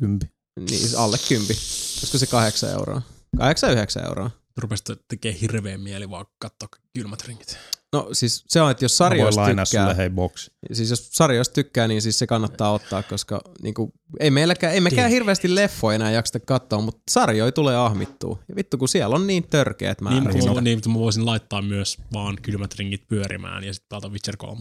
Kympi. 0.00 0.26
Niin, 0.70 0.96
alle 0.98 1.16
kympi. 1.28 1.52
Olisiko 1.52 2.18
se 2.18 2.26
kahdeksan 2.26 2.70
euroa? 2.70 3.02
Kahdeksan, 3.38 3.72
yhdeksän 3.72 4.04
euroa. 4.04 4.30
Rupesi 4.56 4.84
tekee 5.08 5.36
hirveän 5.40 5.80
mieli 5.80 6.10
vaan 6.10 6.26
katsoa 6.38 6.68
kylmät 6.94 7.24
ringit. 7.28 7.58
No 7.92 8.08
siis 8.12 8.44
se 8.48 8.60
on, 8.60 8.70
että 8.70 8.84
jos 8.84 8.96
sarjoista 8.96 9.46
tykkää, 9.46 9.64
sulle 9.64 9.96
hei 9.96 10.10
boksi. 10.10 10.50
siis 10.72 10.90
jos 10.90 11.08
sarjoista 11.12 11.52
tykkää, 11.54 11.88
niin 11.88 12.02
siis 12.02 12.18
se 12.18 12.26
kannattaa 12.26 12.72
ottaa, 12.72 13.02
koska 13.02 13.40
niinku, 13.62 13.92
ei 14.20 14.30
meilläkään, 14.30 14.74
ei 14.74 14.80
mekään 14.80 15.10
hirveästi 15.10 15.54
leffoja 15.54 15.94
enää 15.94 16.10
jaksta 16.10 16.40
katsoa, 16.40 16.80
mutta 16.80 17.02
sarjoja 17.10 17.52
tulee 17.52 17.76
ahmittua. 17.76 18.38
Ja 18.48 18.56
vittu, 18.56 18.78
kun 18.78 18.88
siellä 18.88 19.16
on 19.16 19.26
niin 19.26 19.48
törkeät 19.48 20.00
Niin, 20.00 20.04
määrät. 20.04 20.24
niin, 20.24 20.32
sitä. 20.32 20.46
mutta, 20.46 20.60
niin, 20.60 20.78
mutta 20.78 20.88
mä 20.88 20.94
voisin 20.98 21.26
laittaa 21.26 21.62
myös 21.62 21.98
vaan 22.12 22.36
kylmät 22.42 22.74
ringit 22.74 23.08
pyörimään 23.08 23.64
ja 23.64 23.74
sitten 23.74 23.88
pelata 23.88 24.08
Witcher 24.08 24.36
3. 24.36 24.60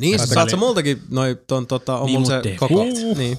niin 0.00 0.18
sä 0.18 0.26
saat 0.26 0.50
sä 0.50 0.56
multakin 0.56 1.02
noi, 1.10 1.38
ton, 1.46 1.66
tota, 1.66 1.98
on 1.98 2.06
Niin, 2.06 2.26
se 2.26 2.32
DVD. 2.42 2.56
koko, 2.56 2.74
Huh, 2.84 3.16
niin, 3.18 3.36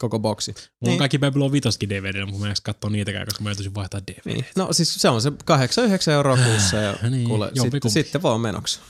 koko 0.00 0.18
boksi. 0.18 0.50
Mulla 0.52 0.68
on 0.82 0.88
Niin. 0.88 0.98
kaikki 0.98 1.18
Babylon 1.18 1.52
5 1.52 1.68
DVD, 1.88 2.24
mutta 2.26 2.40
mä 2.40 2.50
en 2.50 2.56
katsoa 2.62 2.90
niitäkään, 2.90 3.24
koska 3.26 3.42
mä 3.42 3.50
joutuisin 3.50 3.74
vaihtaa 3.74 4.00
DVD. 4.06 4.32
Niin. 4.34 4.44
No 4.56 4.72
siis 4.72 4.94
se 4.94 5.08
on 5.08 5.22
se 5.22 5.30
8-9 5.30 6.10
euroa 6.12 6.36
kuussa 6.36 6.76
ja 6.76 6.92
Niin, 7.02 7.12
niin, 7.12 7.28
kuule, 7.28 7.46
sitten, 7.46 7.60
jompikumpi. 7.62 7.92
sitten 7.92 8.22
vaan 8.22 8.40
menoksi. 8.40 8.80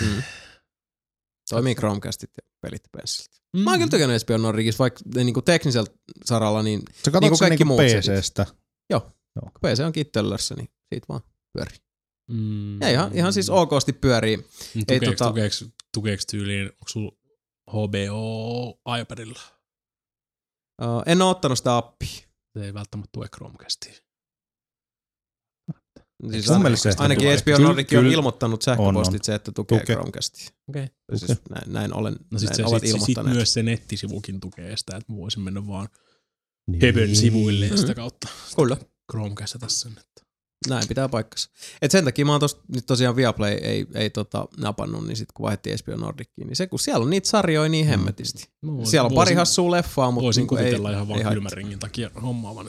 Mm. 0.00 0.22
Toimii 1.50 1.74
Chromecastit 1.74 2.30
ja 2.36 2.42
pelit 2.60 2.82
pensselit. 2.92 3.30
Mm. 3.56 3.60
Mä 3.62 3.70
oon 3.70 3.78
kyllä 3.78 3.90
tykännyt 3.90 4.22
HBO 4.22 4.36
Nordicissa, 4.36 4.78
vaikka 4.82 5.00
niin 5.14 5.34
teknisellä 5.44 5.86
saralla, 6.24 6.62
niin 6.62 6.80
Sä 6.80 7.10
Niinku 7.10 7.20
niin 7.20 7.30
kaikki 7.30 7.38
kaikki 7.38 7.64
muut 7.64 7.80
PCstä. 7.80 8.46
kun 8.92 9.50
PC 9.66 9.80
on 9.80 9.92
kittellössä, 9.92 10.54
niin 10.54 10.68
siitä 10.94 11.06
vaan 11.08 11.20
pyörii. 11.52 11.76
Mm. 12.30 12.80
Ja 12.80 12.88
ihan, 12.88 13.10
ihan 13.14 13.32
siis 13.32 13.50
okosti 13.50 13.92
pyörii. 13.92 14.36
Niin 14.36 14.84
ei 14.88 15.00
Tukeeko, 15.00 15.24
tota- 15.24 15.28
tukeeko, 15.28 15.54
tukeeko 15.94 16.22
tyyliin, 16.30 16.66
onko 16.66 16.88
sulla 16.88 17.12
HBO 17.70 18.80
iPadilla? 19.00 19.40
Uh, 20.82 21.02
en 21.06 21.22
oo 21.22 21.30
ottanut 21.30 21.58
sitä 21.58 21.76
appia. 21.76 22.18
Se 22.58 22.64
ei 22.64 22.74
välttämättä 22.74 23.10
tue 23.12 23.28
Chromecastia. 23.28 23.92
Siis 26.30 26.46
Mun 26.46 26.54
ainakin, 26.56 26.62
mielestä 26.62 26.92
se 26.92 27.02
ainakin. 27.02 27.28
HBO 27.28 27.62
Nordic 27.68 27.92
on 27.98 28.06
ilmoittanut 28.06 28.62
sähköpostitse, 28.62 29.34
että 29.34 29.52
tukee 29.52 29.78
Tukee. 29.80 29.96
Chromecastia. 29.96 30.48
Okei. 30.68 30.82
Okay. 30.84 31.18
Siis 31.18 31.40
näin, 31.50 31.72
näin, 31.72 31.94
olen, 31.94 32.16
No 32.30 32.38
sit, 32.38 32.48
näin 32.48 32.56
se, 32.56 32.64
ovat 32.64 32.82
sit, 32.82 32.90
sit, 32.90 33.00
sit 33.00 33.08
ilmoittaneet. 33.08 33.36
myös 33.36 33.52
se 33.52 33.62
nettisivukin 33.62 34.40
tukee 34.40 34.76
sitä, 34.76 34.96
että 34.96 35.12
mä 35.12 35.18
voisin 35.18 35.42
mennä 35.42 35.66
vaan 35.66 35.88
Niin. 36.66 36.80
Hebön 36.82 37.16
sivuille 37.16 37.66
ja 37.66 37.76
sitä 37.76 37.94
kautta 37.94 38.28
Kyllä. 38.56 38.76
Chromecast 39.12 39.56
tässä. 39.60 39.88
Että. 39.88 40.21
Näin 40.68 40.88
pitää 40.88 41.08
paikkansa. 41.08 41.50
Et 41.82 41.90
sen 41.90 42.04
takia 42.04 42.24
mä 42.24 42.32
oon 42.32 42.40
tos, 42.40 42.60
nyt 42.74 42.86
tosiaan 42.86 43.16
Viaplay 43.16 43.52
ei, 43.52 43.86
ei 43.94 44.10
tota, 44.10 44.48
napannut, 44.56 45.06
niin 45.06 45.16
sit 45.16 45.32
kun 45.34 45.44
vaihdettiin 45.44 45.78
HBO 45.84 45.96
Nordiciin, 45.96 46.46
niin 46.46 46.56
se 46.56 46.66
kun 46.66 46.78
siellä 46.78 47.02
on 47.04 47.10
niitä 47.10 47.28
sarjoja 47.28 47.68
niin 47.68 47.86
hemmetisti. 47.86 48.48
Mä 48.62 48.72
voisin- 48.72 48.90
Siellä 48.90 49.06
on 49.06 49.14
pari 49.14 49.34
hassua 49.34 49.70
leffaa, 49.70 50.10
mutta 50.10 50.24
Voisin 50.24 50.42
ei, 50.42 50.46
kuvitella 50.46 50.90
ihan 50.90 51.02
ei 51.02 51.08
vaan 51.08 51.16
haittaa. 51.16 51.32
kylmän 51.32 51.52
ringin 51.52 51.78
takia 51.78 52.10
hommaavan. 52.22 52.68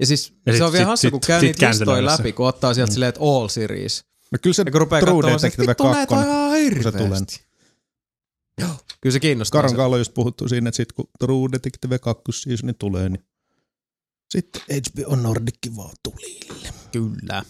Ja 0.00 0.06
siis 0.06 0.32
Ja 0.46 0.52
se 0.52 0.56
sit- 0.56 0.66
on 0.66 0.72
vielä 0.72 0.86
hassu, 0.86 1.10
kun 1.10 1.20
käy 1.26 1.40
sit 1.40 1.46
niitä 1.48 1.68
listoja 1.70 1.96
se. 1.96 2.04
läpi, 2.04 2.32
kun 2.32 2.48
ottaa 2.48 2.74
sieltä 2.74 2.92
silleen, 2.92 3.08
että 3.08 3.20
all 3.20 3.48
series. 3.48 4.04
No 4.32 4.38
kyllä 4.42 4.54
se 4.54 4.62
Ja 4.66 4.70
kun 4.72 4.80
rupeaa 4.80 5.00
True 5.02 5.12
katsomaan, 5.22 5.34
että 5.34 5.46
Detective 5.46 5.66
vittu 5.70 5.84
näitä 5.84 6.14
on 6.14 6.20
2. 6.20 6.28
ihan 6.30 6.74
kun 6.74 6.82
se 6.82 6.92
tulee. 6.92 7.04
hirveästi. 7.08 7.40
Joo. 8.60 8.70
Kyllä 9.00 9.12
se 9.12 9.20
kiinnostaa. 9.20 9.58
Karon 9.58 9.70
se. 9.70 9.76
kanssa 9.76 9.98
just 9.98 10.14
puhuttu 10.14 10.48
siinä, 10.48 10.68
että 10.68 10.76
sit 10.76 10.92
kun 10.92 11.08
True 11.18 11.48
Detective 11.52 11.98
2 11.98 12.22
seasoni 12.32 12.72
tulee, 12.78 13.08
niin 13.08 13.24
sitten 14.28 14.62
HBO 14.68 15.16
Nordickin 15.16 15.76
vaan 15.76 15.96
tulille. 16.02 16.68
Kyllä. 16.92 17.44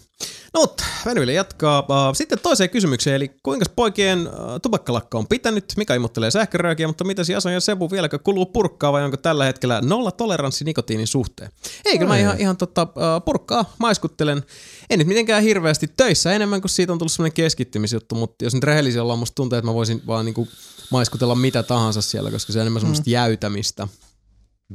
No 0.53 0.61
mutta 0.61 0.83
Venyille 1.05 1.33
jatkaa. 1.33 1.79
Uh, 1.79 2.15
Sitten 2.15 2.39
toiseen 2.39 2.69
kysymykseen, 2.69 3.15
eli 3.15 3.31
kuinka 3.43 3.65
poikien 3.75 4.27
uh, 4.27 4.33
tupakkalakka 4.61 5.17
on 5.17 5.27
pitänyt? 5.27 5.73
Mika 5.77 5.95
imuttelee 5.95 6.31
sähköröökiä, 6.31 6.87
mutta 6.87 7.03
mitä 7.03 7.21
Jason 7.27 7.53
ja 7.53 7.59
Sebu 7.59 7.91
vieläkö 7.91 8.19
kuluu 8.19 8.45
purkkaa 8.45 8.91
vai 8.91 9.03
onko 9.03 9.17
tällä 9.17 9.45
hetkellä 9.45 9.81
nolla 9.81 10.11
toleranssi 10.11 10.65
nikotiinin 10.65 11.07
suhteen? 11.07 11.51
Ei, 11.85 11.97
kyllä 11.97 12.09
mä 12.09 12.17
ihan, 12.17 12.39
ihan 12.39 12.57
tota, 12.57 12.83
uh, 12.83 13.25
purkkaa 13.25 13.73
maiskuttelen. 13.77 14.43
En 14.89 14.99
nyt 14.99 15.07
mitenkään 15.07 15.43
hirveästi 15.43 15.87
töissä 15.97 16.33
enemmän 16.33 16.61
kuin 16.61 16.69
siitä 16.69 16.93
on 16.93 16.99
tullut 16.99 17.11
semmoinen 17.11 17.33
keskittymisjuttu, 17.33 18.15
mutta 18.15 18.45
jos 18.45 18.53
nyt 18.53 18.63
rehellisiä 18.63 19.01
ollaan, 19.01 19.19
musta 19.19 19.35
tuntuu, 19.35 19.57
että 19.57 19.69
mä 19.69 19.73
voisin 19.73 20.01
vaan 20.07 20.25
niinku 20.25 20.47
maiskutella 20.91 21.35
mitä 21.35 21.63
tahansa 21.63 22.01
siellä, 22.01 22.31
koska 22.31 22.53
se 22.53 22.59
on 22.59 22.61
enemmän 22.61 22.81
semmoista 22.81 23.09
jäytämistä. 23.09 23.87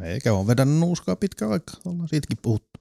Eikä 0.03 0.33
ole 0.35 0.47
vedänyt 0.47 0.79
nuuskaa 0.79 1.17
pitkä 1.17 1.49
aika, 1.49 1.73
ollaan 1.85 2.09
siitäkin 2.09 2.39
puhuttu. 2.43 2.81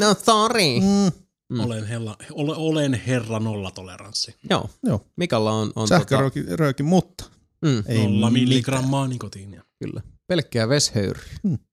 No 0.00 0.14
sorry. 0.14 0.80
Mm. 0.80 1.12
Mm. 1.52 1.60
Olen, 1.60 1.86
hella, 1.86 2.16
ole, 2.32 2.56
olen 2.56 2.94
herra 2.94 3.38
nollatoleranssi. 3.40 4.34
Joo. 4.50 4.70
Joo. 4.82 5.06
Mikalla 5.16 5.52
on, 5.52 5.72
on 5.76 5.88
Sähkörööki, 5.88 6.42
rööki, 6.56 6.82
mutta 6.82 7.24
mm, 7.62 7.82
ei 7.86 7.98
Nolla 7.98 8.30
mitään. 8.30 8.32
milligrammaa 8.32 9.08
nikotiinia. 9.08 9.64
kyllä. 9.78 10.02
Pelkkää 10.26 10.68
veshöyry. 10.68 11.20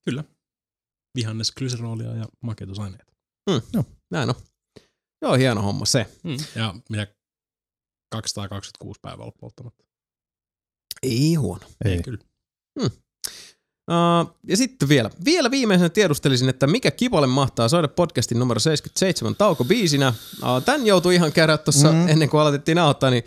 Kyllä. 0.05 0.23
Vihannes, 1.15 1.51
glyserolia 1.51 2.15
ja 2.15 2.25
maketusaineita. 2.41 3.11
Näin 4.11 4.29
on. 4.29 4.35
Joo, 5.21 5.33
hieno 5.33 5.61
homma 5.61 5.85
se. 5.85 6.05
Mm. 6.23 6.37
Ja 6.55 6.75
mitä 6.89 7.07
226 8.11 8.99
päivää 9.01 9.23
ollut 9.23 9.37
polttamatta. 9.37 9.85
Ei 11.03 11.33
huono. 11.35 11.67
Ei. 11.85 12.03
Kyllä. 12.03 12.19
Uh, 13.91 14.35
ja 14.47 14.57
sitten 14.57 14.89
vielä, 14.89 15.09
vielä 15.25 15.51
viimeisenä 15.51 15.89
tiedustelisin, 15.89 16.49
että 16.49 16.67
mikä 16.67 16.91
Kipolle 16.91 17.27
mahtaa 17.27 17.69
soida 17.69 17.87
podcastin 17.87 18.39
numero 18.39 18.59
77 18.59 19.35
taukobiisinä. 19.35 20.13
Uh, 20.43 20.63
tän 20.65 20.85
joutui 20.85 21.15
ihan 21.15 21.31
käydä 21.31 21.57
tuossa 21.57 21.91
Mm. 21.91 21.97
mm. 21.97 22.07
ennen 22.07 22.29
kuin 22.29 22.41
aloitettiin 22.41 22.75
nauhoittaa, 22.75 23.09
niin 23.09 23.23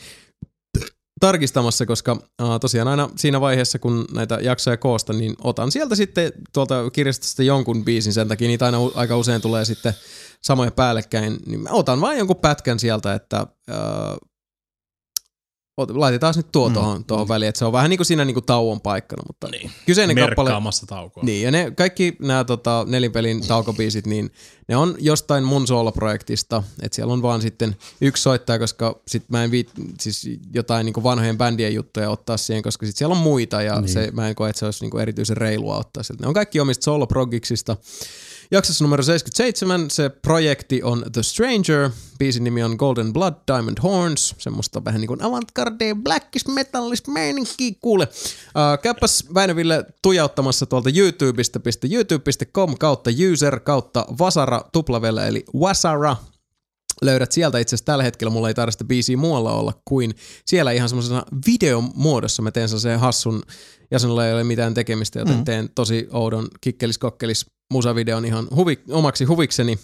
tarkistamassa, 1.20 1.86
koska 1.86 2.12
uh, 2.12 2.60
tosiaan 2.60 2.88
aina 2.88 3.10
siinä 3.16 3.40
vaiheessa, 3.40 3.78
kun 3.78 4.04
näitä 4.12 4.38
jaksoja 4.42 4.76
koosta, 4.76 5.12
niin 5.12 5.34
otan 5.44 5.72
sieltä 5.72 5.94
sitten 5.94 6.32
tuolta 6.52 6.90
kirjastosta 6.90 7.42
jonkun 7.42 7.84
biisin, 7.84 8.12
sen 8.12 8.28
takia 8.28 8.48
niitä 8.48 8.64
aina 8.66 8.80
u- 8.80 8.92
aika 8.94 9.16
usein 9.16 9.40
tulee 9.42 9.64
sitten 9.64 9.94
samoja 10.42 10.70
päällekkäin, 10.70 11.36
niin 11.46 11.60
mä 11.60 11.70
otan 11.72 12.00
vain 12.00 12.18
jonkun 12.18 12.36
pätkän 12.36 12.78
sieltä, 12.78 13.14
että 13.14 13.46
uh, 13.70 14.28
laitetaan 15.88 16.34
nyt 16.36 16.52
tuo 16.52 16.70
tuohon, 16.70 17.04
tuohon 17.04 17.28
väliin, 17.28 17.48
että 17.48 17.58
se 17.58 17.64
on 17.64 17.72
vähän 17.72 17.90
niin 17.90 17.98
kuin 17.98 18.06
siinä 18.06 18.24
niin 18.24 18.34
kuin 18.34 18.44
tauon 18.46 18.80
paikkana, 18.80 19.22
mutta 19.26 19.48
Niin. 19.48 19.70
kyseinen 19.86 20.16
kappale, 20.16 20.48
Merkkaamassa 20.48 20.86
taukoa. 20.86 21.22
niin, 21.24 21.42
ja 21.42 21.50
ne 21.50 21.70
kaikki 21.70 22.16
nämä 22.20 22.44
tota, 22.44 22.84
nelinpelin 22.88 23.46
taukobiisit, 23.46 24.06
niin 24.06 24.30
ne 24.68 24.76
on 24.76 24.94
jostain 24.98 25.44
mun 25.44 25.66
soloprojektista, 25.66 26.62
että 26.82 26.96
siellä 26.96 27.12
on 27.12 27.22
vaan 27.22 27.42
sitten 27.42 27.76
yksi 28.00 28.22
soittaja, 28.22 28.58
koska 28.58 29.00
sit 29.08 29.24
mä 29.28 29.44
en 29.44 29.50
viit, 29.50 29.70
siis 30.00 30.30
jotain 30.54 30.84
niin 30.86 31.02
vanhojen 31.02 31.38
bändien 31.38 31.74
juttuja 31.74 32.10
ottaa 32.10 32.36
siihen, 32.36 32.62
koska 32.62 32.86
sit 32.86 32.96
siellä 32.96 33.12
on 33.14 33.18
muita, 33.22 33.62
ja 33.62 33.80
niin. 33.80 33.88
se, 33.88 34.10
mä 34.12 34.28
en 34.28 34.34
koe, 34.34 34.50
että 34.50 34.58
se 34.60 34.64
olisi 34.64 34.84
niin 34.86 35.00
erityisen 35.00 35.36
reilua 35.36 35.76
ottaa 35.76 36.02
sieltä. 36.02 36.22
Ne 36.22 36.28
on 36.28 36.34
kaikki 36.34 36.60
omista 36.60 36.84
soloprogiksista. 36.84 37.76
Jaksossa 38.50 38.84
numero 38.84 39.02
77 39.02 39.90
se 39.90 40.08
projekti 40.08 40.82
on 40.82 41.04
The 41.12 41.22
Stranger, 41.22 41.90
biisin 42.18 42.44
nimi 42.44 42.62
on 42.62 42.76
Golden 42.78 43.12
Blood, 43.12 43.34
Diamond 43.52 43.78
Horns, 43.82 44.34
semmoista 44.38 44.84
vähän 44.84 45.00
niin 45.00 45.08
kuin 45.08 45.22
avantgarde, 45.22 45.94
blackis 45.94 46.48
metallis 46.48 47.06
meininkiä, 47.06 47.72
kuule. 47.80 48.08
Uh, 48.46 48.82
käypäs 48.82 49.24
Väinöville 49.34 49.84
tujauttamassa 50.02 50.66
tuolta 50.66 50.90
YouTubesta, 50.96 51.60
youtube.com 51.90 52.74
kautta 52.78 53.10
user 53.32 53.60
kautta 53.60 54.06
vasara 54.18 54.62
tuplavelle, 54.72 55.28
eli 55.28 55.44
wasara, 55.54 56.16
löydät 57.02 57.32
sieltä 57.32 57.58
itse 57.58 57.74
asiassa 57.74 57.86
tällä 57.86 58.04
hetkellä, 58.04 58.30
mulla 58.30 58.48
ei 58.48 58.54
tarvitse 58.54 58.74
sitä 58.74 58.88
biisiä 58.88 59.16
muualla 59.16 59.52
olla 59.52 59.72
kuin 59.84 60.14
siellä 60.46 60.72
ihan 60.72 60.88
semmoisena 60.88 61.22
videomuodossa. 61.46 62.42
Mä 62.42 62.50
teen 62.50 62.68
sen 62.68 63.00
hassun, 63.00 63.42
ja 63.90 63.98
sinulla 63.98 64.26
ei 64.26 64.32
ole 64.32 64.44
mitään 64.44 64.74
tekemistä, 64.74 65.18
joten 65.18 65.36
mm. 65.36 65.44
teen 65.44 65.68
tosi 65.74 66.08
oudon 66.12 66.48
kikkelis-kokkelis 66.60 67.46
musavideon 67.72 68.24
ihan 68.24 68.48
huvi, 68.54 68.82
omaksi 68.90 69.24
huvikseni. 69.24 69.78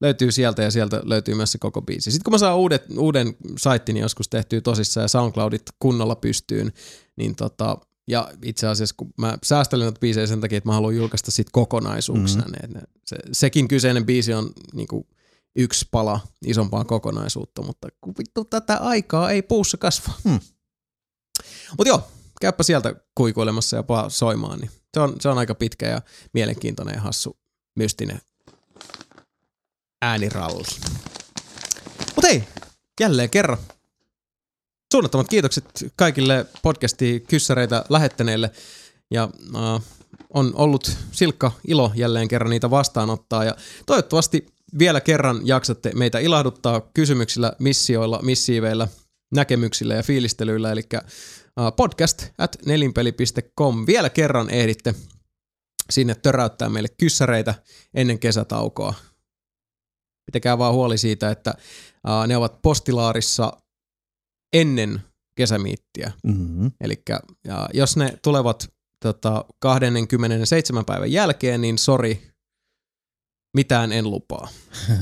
Löytyy 0.00 0.32
sieltä 0.32 0.62
ja 0.62 0.70
sieltä 0.70 1.00
löytyy 1.04 1.34
myös 1.34 1.52
se 1.52 1.58
koko 1.58 1.82
biisi. 1.82 2.10
Sitten 2.10 2.24
kun 2.24 2.32
mä 2.34 2.38
saan 2.38 2.56
uudet, 2.56 2.84
uuden 2.98 3.36
saittini 3.58 4.00
joskus 4.00 4.28
tehtyä 4.28 4.60
tosissaan 4.60 5.04
ja 5.04 5.08
SoundCloudit 5.08 5.62
kunnolla 5.78 6.16
pystyyn, 6.16 6.72
niin 7.16 7.36
tota, 7.36 7.78
ja 8.08 8.30
itse 8.42 8.66
asiassa 8.66 8.94
kun 8.98 9.12
mä 9.18 9.38
säästelen 9.44 9.84
näitä 9.84 10.00
biisejä 10.00 10.26
sen 10.26 10.40
takia, 10.40 10.58
että 10.58 10.68
mä 10.68 10.74
haluan 10.74 10.96
julkaista 10.96 11.30
sit 11.30 11.46
kokonaisuuksena. 11.52 12.44
Mm-hmm. 12.44 12.80
Se, 13.06 13.16
sekin 13.32 13.68
kyseinen 13.68 14.06
biisi 14.06 14.34
on 14.34 14.50
niinku 14.74 15.06
yksi 15.56 15.88
pala 15.90 16.20
isompaa 16.46 16.84
kokonaisuutta, 16.84 17.62
mutta 17.62 17.88
kun 18.00 18.14
vittu 18.18 18.44
tätä 18.44 18.76
aikaa 18.76 19.30
ei 19.30 19.42
puussa 19.42 19.76
kasva. 19.76 20.12
Hmm. 20.24 20.40
Mutta 21.78 21.88
joo, 21.88 22.08
käypä 22.40 22.62
sieltä 22.62 22.94
kuikuilemassa 23.14 23.76
ja 23.76 23.84
soimaan, 24.08 24.58
niin 24.58 24.70
se 24.96 25.00
on, 25.00 25.16
se 25.20 25.28
on 25.28 25.38
aika 25.38 25.54
pitkä 25.54 25.88
ja 25.88 26.02
mielenkiintoinen 26.32 26.94
ja 26.94 27.00
hassu, 27.00 27.36
mystinen 27.74 28.20
ääniralli. 30.02 30.62
Mutta 32.14 32.28
hei, 32.28 32.44
jälleen 33.00 33.30
kerran. 33.30 33.58
Suunnattomat 34.92 35.28
kiitokset 35.28 35.64
kaikille 35.96 36.46
podcasti 36.62 37.24
kyssäreitä 37.28 37.84
lähettäneille 37.88 38.50
ja 39.10 39.24
uh, 39.24 39.82
on 40.30 40.52
ollut 40.54 40.96
silkka 41.12 41.52
ilo 41.68 41.92
jälleen 41.94 42.28
kerran 42.28 42.50
niitä 42.50 42.70
vastaanottaa 42.70 43.44
ja 43.44 43.56
toivottavasti 43.86 44.46
vielä 44.78 45.00
kerran 45.00 45.40
jaksatte 45.44 45.92
meitä 45.94 46.18
ilahduttaa 46.18 46.80
kysymyksillä, 46.94 47.52
missioilla, 47.58 48.20
missiiveillä, 48.22 48.88
näkemyksillä 49.34 49.94
ja 49.94 50.02
fiilistelyillä, 50.02 50.72
eli 50.72 50.82
podcast 51.76 52.26
at 52.38 52.56
nelinpeli.com. 52.66 53.86
Vielä 53.86 54.10
kerran 54.10 54.50
ehditte 54.50 54.94
sinne 55.90 56.14
töräyttää 56.14 56.68
meille 56.68 56.88
kyssäreitä 56.98 57.54
ennen 57.94 58.18
kesätaukoa. 58.18 58.94
Pitäkää 60.26 60.58
vaan 60.58 60.74
huoli 60.74 60.98
siitä, 60.98 61.30
että 61.30 61.54
ne 62.26 62.36
ovat 62.36 62.62
postilaarissa 62.62 63.52
ennen 64.52 65.00
kesämiittiä. 65.34 66.12
Mm-hmm. 66.26 66.72
Eli 66.80 67.02
jos 67.74 67.96
ne 67.96 68.18
tulevat 68.22 68.72
tota, 69.04 69.44
27 69.58 70.84
päivän 70.84 71.12
jälkeen, 71.12 71.60
niin 71.60 71.78
sori, 71.78 72.30
mitään 73.56 73.92
en 73.92 74.10
lupaa. 74.10 74.48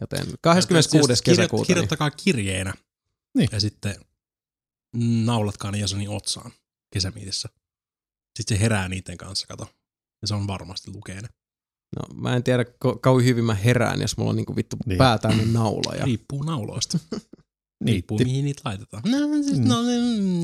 Joten 0.00 0.26
26. 0.40 1.12
Kirjo- 1.12 1.22
kesäkuuta. 1.24 1.60
Niin, 1.62 1.66
Kirjoittakaa 1.66 2.10
kirjeenä. 2.10 2.74
Niin. 3.34 3.48
Ja 3.52 3.60
sitten 3.60 3.94
naulatkaa 5.24 5.70
ne 5.70 5.78
Jasonin 5.78 6.08
otsaan 6.08 6.50
kesämiitissä. 6.94 7.48
Sitten 8.38 8.56
se 8.58 8.62
herää 8.62 8.88
niiden 8.88 9.18
kanssa, 9.18 9.46
kato. 9.46 9.68
Ja 10.22 10.28
se 10.28 10.34
on 10.34 10.46
varmasti 10.46 10.90
lukee 10.90 11.20
ne. 11.20 11.28
no, 11.96 12.14
mä 12.14 12.36
en 12.36 12.42
tiedä, 12.42 12.62
ko- 12.62 12.98
kauan 13.00 13.24
hyvin 13.24 13.44
mä 13.44 13.54
herään, 13.54 14.00
jos 14.00 14.16
mulla 14.16 14.30
on 14.30 14.36
niinku 14.36 14.56
vittu 14.56 14.76
Niin. 14.86 14.98
pää 14.98 15.18
täynnä 15.18 15.44
naula. 15.52 16.04
Riippuu 16.04 16.42
nauloista. 16.42 16.98
Riippuu 17.86 18.18
mihin 18.18 18.44
niitä 18.44 18.62
laitetaan. 18.64 19.02
No, 19.06 19.18
siis, 19.42 19.58
Mm. 19.58 19.68
no 19.68 19.76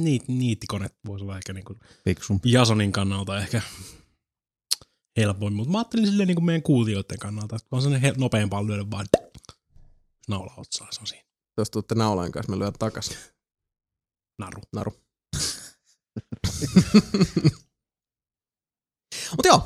niit, 0.02 0.28
niittikoneet 0.28 0.94
voisi 1.06 1.24
olla 1.24 1.36
ehkä 1.36 1.52
niinku 1.52 1.76
Fiksumpi. 2.04 2.52
Jasonin 2.52 2.92
kannalta 2.92 3.38
ehkä 3.38 3.62
helpoin, 5.16 5.52
mutta 5.54 5.72
mä 5.72 5.78
ajattelin 5.78 6.06
silleen 6.06 6.26
niin 6.26 6.36
kuin 6.36 6.44
meidän 6.44 6.62
kuulijoiden 6.62 7.18
kannalta, 7.18 7.56
että 7.56 7.68
on 7.70 7.82
sellainen 7.82 8.14
nopeampaa 8.16 8.66
lyödä 8.66 8.90
vaan 8.90 9.06
naula 10.28 10.54
otsaan, 10.56 10.92
se 10.92 11.00
on 11.00 11.06
siinä. 11.06 11.24
Jos 11.58 11.70
tuutte 11.70 11.94
naulan 11.94 12.32
kanssa, 12.32 12.52
mä 12.52 12.58
lyön 12.58 12.72
takas. 12.78 13.10
Naru. 14.40 14.62
Naru. 14.72 14.92
Mutta 19.30 19.48
joo, 19.48 19.62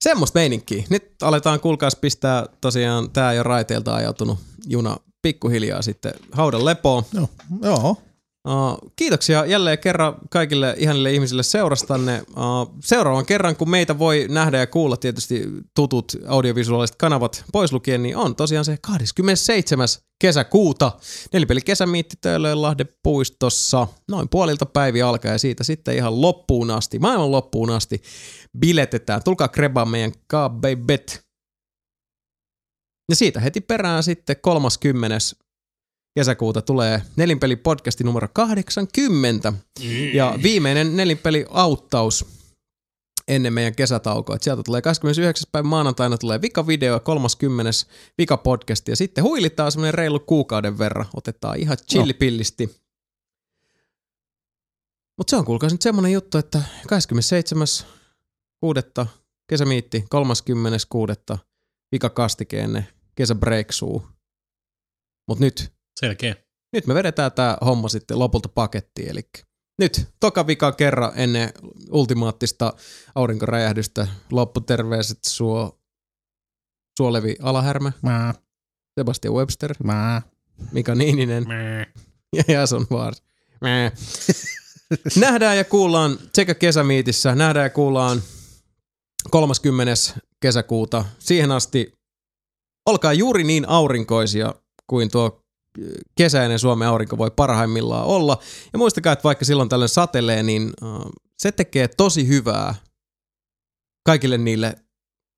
semmoista 0.00 0.38
meininkiä. 0.38 0.84
Nyt 0.90 1.22
aletaan 1.22 1.60
kuulkaas 1.60 1.96
pistää 1.96 2.46
tosiaan 2.60 3.10
tää 3.10 3.32
jo 3.32 3.42
raiteilta 3.42 3.94
ajautunut 3.94 4.38
juna 4.66 4.96
pikkuhiljaa 5.22 5.82
sitten 5.82 6.12
haudan 6.32 6.64
lepoon. 6.64 7.04
Joo. 7.12 7.28
Joo. 7.62 7.96
Kiitoksia 8.96 9.46
jälleen 9.46 9.78
kerran 9.78 10.14
kaikille 10.30 10.74
ihanille 10.78 11.12
ihmisille 11.12 11.42
seurastanne. 11.42 12.22
Uh, 12.30 12.74
seuraavan 12.84 13.26
kerran, 13.26 13.56
kun 13.56 13.70
meitä 13.70 13.98
voi 13.98 14.26
nähdä 14.28 14.58
ja 14.58 14.66
kuulla 14.66 14.96
tietysti 14.96 15.44
tutut 15.74 16.12
audiovisuaaliset 16.28 16.96
kanavat 16.96 17.44
pois 17.52 17.72
lukien, 17.72 18.02
niin 18.02 18.16
on 18.16 18.36
tosiaan 18.36 18.64
se 18.64 18.78
27. 18.80 19.88
kesäkuuta. 20.20 20.92
Nelipeli 21.32 21.60
kesämiitti 21.60 22.16
Töölönlahden 22.20 22.88
puistossa. 23.02 23.86
Noin 24.08 24.28
puolilta 24.28 24.66
päiviä 24.66 25.08
alkaa 25.08 25.32
ja 25.32 25.38
siitä 25.38 25.64
sitten 25.64 25.96
ihan 25.96 26.20
loppuun 26.20 26.70
asti, 26.70 26.98
maailman 26.98 27.30
loppuun 27.30 27.70
asti 27.70 28.02
biletetään. 28.58 29.22
Tulkaa 29.24 29.48
krebaan 29.48 29.88
meidän 29.88 30.12
KBBet. 30.12 31.24
Ja 33.08 33.16
siitä 33.16 33.40
heti 33.40 33.60
perään 33.60 34.02
sitten 34.02 34.36
30 34.42 35.18
kesäkuuta 36.14 36.62
tulee 36.62 37.02
Nelinpeli 37.16 37.56
podcasti 37.56 38.04
numero 38.04 38.28
80 38.32 39.52
ja 40.12 40.38
viimeinen 40.42 40.96
Nelinpeli 40.96 41.46
auttaus 41.50 42.26
ennen 43.28 43.52
meidän 43.52 43.74
kesätaukoa. 43.74 44.36
Et 44.36 44.42
sieltä 44.42 44.62
tulee 44.62 44.82
29. 44.82 45.48
päivä 45.52 45.68
maanantaina 45.68 46.18
tulee 46.18 46.42
vika 46.42 46.66
video, 46.66 47.00
30. 47.00 47.70
vika 48.18 48.36
podcast 48.36 48.88
ja 48.88 48.96
sitten 48.96 49.24
huilitaan 49.24 49.72
semmoinen 49.72 49.94
reilu 49.94 50.20
kuukauden 50.20 50.78
verran. 50.78 51.06
Otetaan 51.14 51.58
ihan 51.58 51.76
chillipillisti. 51.90 52.80
Mutta 55.18 55.30
se 55.30 55.36
on 55.36 55.44
kuulkaas 55.44 55.72
nyt 55.72 55.82
semmonen 55.82 56.12
juttu, 56.12 56.38
että 56.38 56.62
27.6. 59.02 59.06
kesämiitti, 59.46 60.04
30.6. 61.34 61.38
vika 61.92 62.10
kastike 62.10 62.60
ennen 62.60 62.88
kesäbreaksuu. 63.14 64.06
Mut 65.28 65.38
nyt 65.38 65.72
Selkeä. 66.00 66.36
nyt 66.72 66.86
me 66.86 66.94
vedetään 66.94 67.32
tämä 67.32 67.56
homma 67.64 67.88
sitten 67.88 68.18
lopulta 68.18 68.48
pakettiin. 68.48 69.08
Eli 69.08 69.22
nyt 69.78 70.08
toka 70.20 70.46
vika 70.46 70.72
kerran 70.72 71.12
ennen 71.14 71.50
ultimaattista 71.90 72.72
aurinkoräjähdystä 73.14 74.08
lopputerveiset 74.30 75.18
suo, 75.26 75.80
Suolevi 76.98 77.36
Alahärmä, 77.42 77.92
Mä, 78.02 78.34
Sebastian 79.00 79.34
Webster, 79.34 79.74
mä. 79.84 80.22
Mika 80.72 80.94
Niininen 80.94 81.46
ja 82.36 82.44
Jason 82.48 82.86
Vaars. 82.90 83.22
Mää. 83.60 83.92
Nähdään 85.16 85.56
ja 85.56 85.64
kuullaan 85.64 86.18
sekä 86.34 86.54
kesämiitissä, 86.54 87.34
nähdään 87.34 87.66
ja 87.66 87.70
kuullaan 87.70 88.22
30. 89.30 89.94
kesäkuuta. 90.40 91.04
Siihen 91.18 91.50
asti 91.50 91.92
olkaa 92.86 93.12
juuri 93.12 93.44
niin 93.44 93.68
aurinkoisia 93.68 94.54
kuin 94.86 95.10
tuo 95.10 95.44
kesäinen 96.16 96.58
Suomen 96.58 96.88
aurinko 96.88 97.18
voi 97.18 97.30
parhaimmillaan 97.30 98.06
olla. 98.06 98.38
Ja 98.72 98.78
muistakaa, 98.78 99.12
että 99.12 99.22
vaikka 99.22 99.44
silloin 99.44 99.68
tällöin 99.68 99.88
satelee, 99.88 100.42
niin 100.42 100.72
se 101.38 101.52
tekee 101.52 101.88
tosi 101.88 102.28
hyvää 102.28 102.74
kaikille 104.06 104.38
niille 104.38 104.74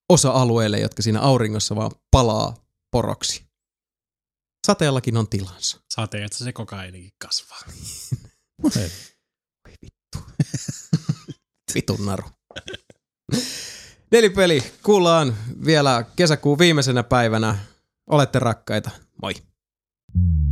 osa-alueille, 0.09 0.78
jotka 0.78 1.02
siinä 1.02 1.20
auringossa 1.20 1.77
vaan 1.77 1.91
palaa 2.11 2.57
poroksi. 2.91 3.44
Sateellakin 4.67 5.17
on 5.17 5.28
tilansa. 5.28 5.81
Sateessa 5.94 6.44
se 6.44 6.52
kokainikin 6.52 7.12
kasvaa. 7.19 7.61
Hei. 8.75 8.91
Vitun 11.75 12.07
naru. 12.07 12.25
Nelipeli, 14.11 14.62
kuullaan 14.83 15.36
vielä 15.65 16.05
kesäkuun 16.17 16.59
viimeisenä 16.59 17.02
päivänä. 17.02 17.59
Olette 18.07 18.39
rakkaita. 18.39 18.91
Moi. 19.23 19.35
Mm-hmm. 20.16 20.51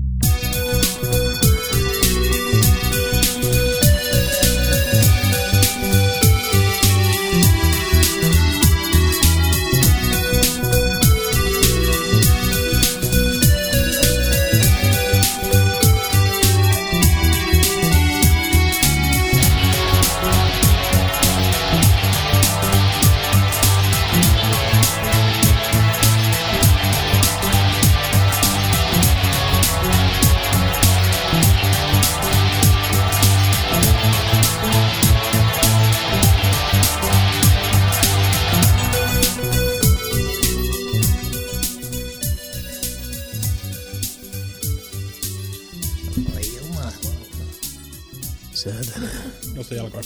Nosta 49.71 49.75
jalkoja. 49.75 50.03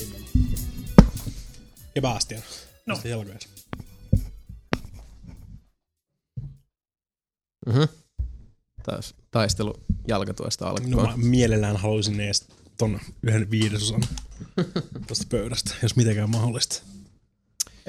Sebastian. 1.94 2.42
Nosta 2.86 3.08
jalkoja. 3.08 3.38
Mm-hmm. 7.66 7.88
Taas 8.82 9.14
taistelu 9.30 9.74
jalkatuesta 10.08 10.68
alkoi. 10.68 10.90
No 10.90 11.02
mä 11.02 11.16
mielellään 11.16 11.76
haluaisin 11.76 12.20
edes 12.20 12.46
ton 12.78 13.00
yhden 13.22 13.50
viidesosan 13.50 14.02
tosta 15.08 15.26
pöydästä, 15.30 15.74
jos 15.82 15.96
mitenkään 15.96 16.30
mahdollista. 16.30 16.82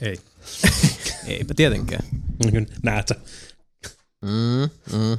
Ei. 0.02 0.20
Eipä 1.28 1.54
tietenkään. 1.54 2.08
Niin 2.52 2.68
Näet 2.84 3.08
sä? 3.08 3.16
Mm, 4.22 4.70
mm. 4.98 5.18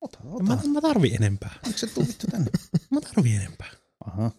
Ota, 0.00 0.18
Mä, 0.42 0.58
mä 0.72 0.80
tarvin 0.80 1.14
enempää. 1.14 1.58
Eikö 1.66 1.78
se 1.78 1.86
vittu 1.86 2.26
tänne? 2.30 2.50
Mä 2.90 3.00
tarvin 3.00 3.36
enempää. 3.36 3.70
Aha. 4.06 4.30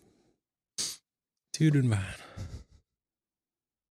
Tüdeln 1.59 1.91
waren. 1.91 2.48